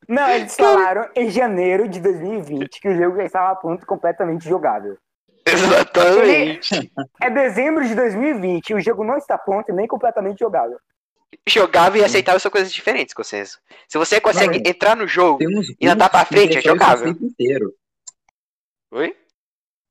Não, 0.07 0.29
eles 0.29 0.55
falaram 0.55 1.09
em 1.15 1.29
janeiro 1.29 1.87
de 1.87 1.99
2020 1.99 2.81
que 2.81 2.89
o 2.89 2.97
jogo 2.97 3.17
já 3.17 3.25
estava 3.25 3.55
pronto 3.55 3.83
e 3.83 3.85
completamente 3.85 4.47
jogável. 4.47 4.97
Exatamente. 5.45 6.91
É 7.21 7.29
dezembro 7.29 7.85
de 7.85 7.95
2020 7.95 8.69
e 8.69 8.73
o 8.75 8.79
jogo 8.81 9.03
não 9.03 9.17
está 9.17 9.37
pronto 9.37 9.69
e 9.69 9.73
nem 9.73 9.87
completamente 9.87 10.39
jogável. 10.39 10.79
Jogável 11.47 12.01
e 12.01 12.05
aceitável 12.05 12.39
são 12.39 12.51
coisas 12.51 12.71
diferentes, 12.71 13.13
Consenso. 13.13 13.59
Se 13.87 13.97
você 13.97 14.21
consegue 14.21 14.61
Não, 14.61 14.69
entrar 14.69 14.95
no 14.95 15.07
jogo. 15.07 15.39
E 15.79 15.87
andar 15.87 16.09
pra 16.09 16.25
frente 16.25 16.57
é 16.57 16.61
jogável. 16.61 17.07
save 17.07 17.25
inteiro. 17.25 17.73
Oi? 18.91 19.17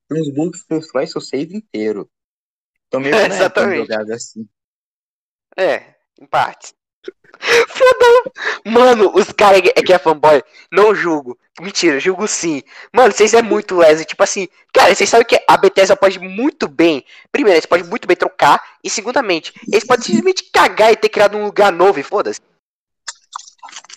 Tem 0.08 0.20
uns 0.20 0.32
bugs 0.34 0.62
que 0.62 0.78
destrói 0.78 1.06
seu 1.06 1.20
save 1.20 1.56
inteiro. 1.56 2.08
Então 2.86 3.00
meio 3.00 3.14
que 3.14 3.20
não 3.20 3.24
é 3.26 3.28
tão 3.28 3.36
Exatamente. 3.36 3.86
jogável 3.86 4.14
assim. 4.14 4.48
É, 5.56 5.94
em 6.20 6.26
partes. 6.26 6.74
Foda! 7.68 8.32
Mano, 8.64 9.12
os 9.14 9.32
caras 9.32 9.60
é 9.74 9.82
que 9.82 9.92
é 9.92 9.98
fanboy, 9.98 10.42
não 10.70 10.94
julgo. 10.94 11.36
Mentira, 11.60 11.98
julgo 12.00 12.26
sim. 12.26 12.62
Mano, 12.92 13.12
vocês 13.12 13.34
é 13.34 13.42
muito 13.42 13.76
lese. 13.76 14.04
Tipo 14.04 14.22
assim, 14.22 14.48
cara, 14.72 14.94
vocês 14.94 15.10
sabem 15.10 15.26
que 15.26 15.44
a 15.46 15.56
Bethesda 15.56 15.96
pode 15.96 16.18
muito 16.18 16.68
bem. 16.68 17.04
Primeiro, 17.30 17.56
eles 17.56 17.66
podem 17.66 17.84
muito 17.84 18.06
bem 18.06 18.16
trocar. 18.16 18.62
E 18.82 18.88
segundamente, 18.88 19.52
eles 19.70 19.84
podem 19.84 20.04
simplesmente 20.04 20.50
cagar 20.52 20.92
e 20.92 20.96
ter 20.96 21.08
criado 21.08 21.36
um 21.36 21.44
lugar 21.44 21.72
novo 21.72 21.98
e 21.98 22.02
foda-se. 22.02 22.40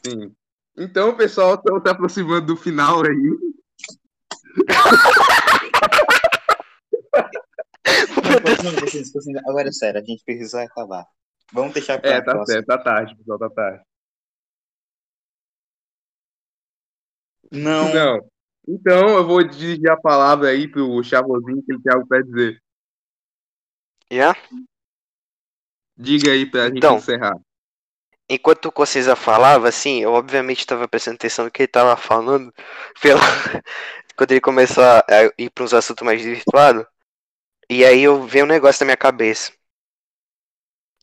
sim. 0.05 0.33
Então, 0.77 1.15
pessoal, 1.15 1.55
estamos 1.55 1.83
se 1.83 1.89
aproximando 1.89 2.47
do 2.47 2.57
final 2.57 3.01
aí. 3.05 3.15
Meu 8.23 8.39
Deus. 8.41 9.13
Agora 9.47 9.69
é 9.69 9.71
sério, 9.71 10.01
a 10.01 10.03
gente 10.03 10.23
precisa 10.25 10.63
acabar. 10.63 11.05
Vamos 11.53 11.73
deixar 11.73 11.99
pra 11.99 12.11
É, 12.11 12.21
tá 12.21 12.31
próxima. 12.31 12.45
certo, 12.45 12.65
tá 12.67 12.77
tarde, 12.77 13.15
pessoal, 13.15 13.39
tá 13.39 13.49
tarde. 13.49 13.83
Não, 17.51 17.93
Não. 17.93 18.29
Então, 18.67 19.07
eu 19.09 19.25
vou 19.25 19.43
dirigir 19.47 19.89
a 19.91 19.97
palavra 19.99 20.49
aí 20.49 20.67
pro 20.67 21.03
Chavozinho, 21.03 21.63
que 21.63 21.71
ele 21.71 21.81
tem 21.81 21.93
algo 21.93 22.07
pra 22.07 22.21
dizer. 22.21 22.59
Yeah? 24.11 24.35
Diga 25.97 26.31
aí 26.31 26.49
pra 26.49 26.65
gente 26.65 26.77
Então. 26.77 26.95
encerrar. 26.97 27.37
Enquanto 28.27 28.65
o 28.65 28.71
Concisa 28.71 29.15
falava, 29.15 29.69
assim, 29.69 30.01
eu 30.01 30.11
obviamente 30.13 30.59
estava 30.59 30.87
prestando 30.87 31.15
atenção 31.15 31.45
no 31.45 31.51
que 31.51 31.61
ele 31.61 31.67
estava 31.67 31.95
falando. 31.95 32.51
Pela... 33.01 33.19
Quando 34.17 34.31
ele 34.31 34.41
começou 34.41 34.83
a 34.83 34.99
a 34.99 35.31
ir 35.37 35.49
para 35.51 35.63
uns 35.63 35.73
assuntos 35.73 36.03
mais 36.03 36.21
desvirtuados. 36.21 36.85
E 37.69 37.85
aí 37.85 38.01
eu 38.03 38.23
vi 38.23 38.41
um 38.43 38.47
negócio 38.47 38.83
na 38.83 38.87
minha 38.87 38.97
cabeça. 38.97 39.51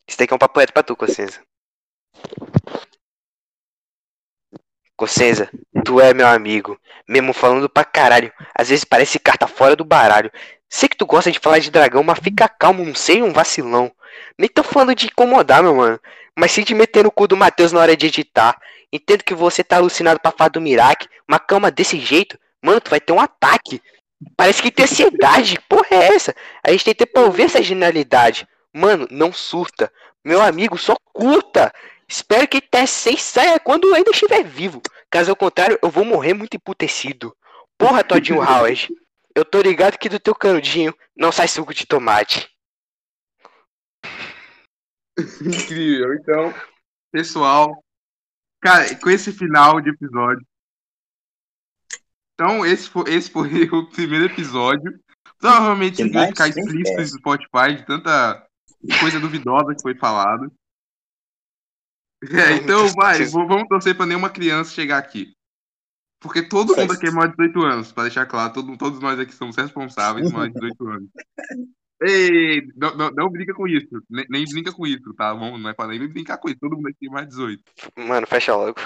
Isso 0.08 0.18
daqui 0.18 0.32
é 0.32 0.36
um 0.36 0.38
papo 0.38 0.60
reto 0.60 0.72
pra 0.72 0.82
tu, 0.82 0.96
Concisa. 0.96 1.40
Cossenza, 4.96 5.50
tu 5.84 6.00
é 6.00 6.14
meu 6.14 6.28
amigo, 6.28 6.78
mesmo 7.08 7.32
falando 7.32 7.68
pra 7.68 7.84
caralho. 7.84 8.32
Às 8.54 8.68
vezes 8.68 8.84
parece 8.84 9.18
carta 9.18 9.48
fora 9.48 9.74
do 9.74 9.84
baralho. 9.84 10.30
Sei 10.68 10.88
que 10.88 10.96
tu 10.96 11.04
gosta 11.04 11.32
de 11.32 11.38
falar 11.38 11.58
de 11.58 11.70
dragão, 11.70 12.04
mas 12.04 12.18
fica 12.20 12.48
calmo, 12.48 12.84
não 12.84 12.94
sei 12.94 13.22
um 13.22 13.32
vacilão. 13.32 13.90
Nem 14.38 14.48
tô 14.48 14.62
falando 14.62 14.94
de 14.94 15.06
incomodar, 15.06 15.62
meu 15.62 15.74
mano. 15.74 16.00
Mas 16.38 16.52
se 16.52 16.64
te 16.64 16.74
meter 16.74 17.02
no 17.04 17.10
cu 17.10 17.26
do 17.26 17.36
Matheus 17.36 17.72
na 17.72 17.80
hora 17.80 17.96
de 17.96 18.06
editar. 18.06 18.56
Entendo 18.92 19.24
que 19.24 19.34
você 19.34 19.64
tá 19.64 19.76
alucinado 19.76 20.20
pra 20.20 20.30
falar 20.30 20.50
do 20.50 20.60
Mirac. 20.60 21.08
Uma 21.28 21.38
cama 21.38 21.70
desse 21.70 21.98
jeito, 21.98 22.38
mano, 22.62 22.80
tu 22.80 22.90
vai 22.90 23.00
ter 23.00 23.12
um 23.12 23.20
ataque. 23.20 23.82
Parece 24.36 24.62
que 24.62 24.70
tem 24.70 24.84
ansiedade. 24.84 25.58
Porra 25.68 25.88
é 25.90 26.14
essa? 26.14 26.34
A 26.64 26.70
gente 26.70 26.84
tem 26.84 26.94
tempo 26.94 27.12
pra 27.14 27.22
ouvir 27.22 27.42
essa 27.42 27.62
genialidade. 27.62 28.46
Mano, 28.72 29.06
não 29.10 29.32
surta. 29.32 29.92
Meu 30.24 30.40
amigo, 30.40 30.78
só 30.78 30.96
curta. 31.12 31.72
Espero 32.08 32.48
que 32.48 32.60
TS6 32.60 33.18
saia 33.18 33.60
quando 33.60 33.94
ainda 33.94 34.10
estiver 34.10 34.44
vivo. 34.44 34.80
Caso 35.10 35.34
contrário, 35.36 35.78
eu 35.82 35.90
vou 35.90 36.04
morrer 36.04 36.34
muito 36.34 36.54
emputecido. 36.54 37.36
Porra, 37.76 38.04
Todinho 38.04 38.40
Howard. 38.42 38.88
Eu 39.34 39.44
tô 39.44 39.60
ligado 39.60 39.98
que 39.98 40.08
do 40.08 40.20
teu 40.20 40.34
canudinho 40.34 40.94
não 41.16 41.32
sai 41.32 41.48
suco 41.48 41.72
de 41.72 41.86
tomate. 41.86 42.50
Incrível. 45.18 46.14
Então, 46.14 46.54
pessoal, 47.10 47.82
cara, 48.60 48.94
com 48.96 49.10
esse 49.10 49.32
final 49.32 49.80
de 49.80 49.90
episódio. 49.90 50.46
Então, 52.34 52.64
esse 52.64 52.88
foi, 52.88 53.04
esse 53.14 53.30
foi 53.30 53.48
o 53.72 53.88
primeiro 53.90 54.26
episódio. 54.26 55.00
Provavelmente 55.38 56.08
vai 56.10 56.28
ficar 56.28 56.48
explícito 56.48 57.00
no 57.00 57.06
Spotify 57.06 57.76
de 57.76 57.86
tanta 57.86 58.46
coisa 59.00 59.20
duvidosa 59.20 59.74
que 59.74 59.82
foi 59.82 59.94
falada. 59.94 60.50
É, 62.30 62.52
então, 62.52 62.86
vai, 62.94 63.24
vamos 63.24 63.66
torcer 63.66 63.96
pra 63.96 64.06
nenhuma 64.06 64.30
criança 64.30 64.72
chegar 64.72 64.96
aqui. 64.98 65.34
Porque 66.20 66.40
todo 66.40 66.76
mundo 66.76 66.92
aqui 66.92 67.08
é 67.08 67.10
maior 67.10 67.26
de 67.26 67.36
18 67.36 67.62
anos, 67.64 67.90
pra 67.90 68.04
deixar 68.04 68.26
claro, 68.26 68.52
todo- 68.52 68.76
todos 68.78 69.00
nós 69.00 69.18
aqui 69.18 69.34
somos 69.34 69.56
responsáveis 69.56 70.30
maior 70.30 70.46
de 70.46 70.54
18 70.54 70.88
anos. 70.88 71.10
Ei, 72.00 72.62
não, 72.76 72.96
não, 72.96 73.10
não 73.10 73.28
brinca 73.28 73.52
com 73.54 73.66
isso, 73.66 73.88
nem, 74.08 74.24
nem 74.30 74.44
brinca 74.44 74.72
com 74.72 74.86
isso, 74.86 75.12
tá? 75.14 75.34
Vamos, 75.34 75.60
não 75.60 75.70
é 75.70 75.74
pra 75.74 75.88
nem 75.88 75.98
brincar 76.08 76.38
com 76.38 76.48
isso, 76.48 76.58
todo 76.60 76.76
mundo 76.76 76.86
aqui 76.88 77.08
é 77.08 77.10
mais 77.10 77.26
de 77.26 77.30
18. 77.34 77.62
Mano, 77.96 78.26
fecha 78.28 78.54
logo. 78.54 78.76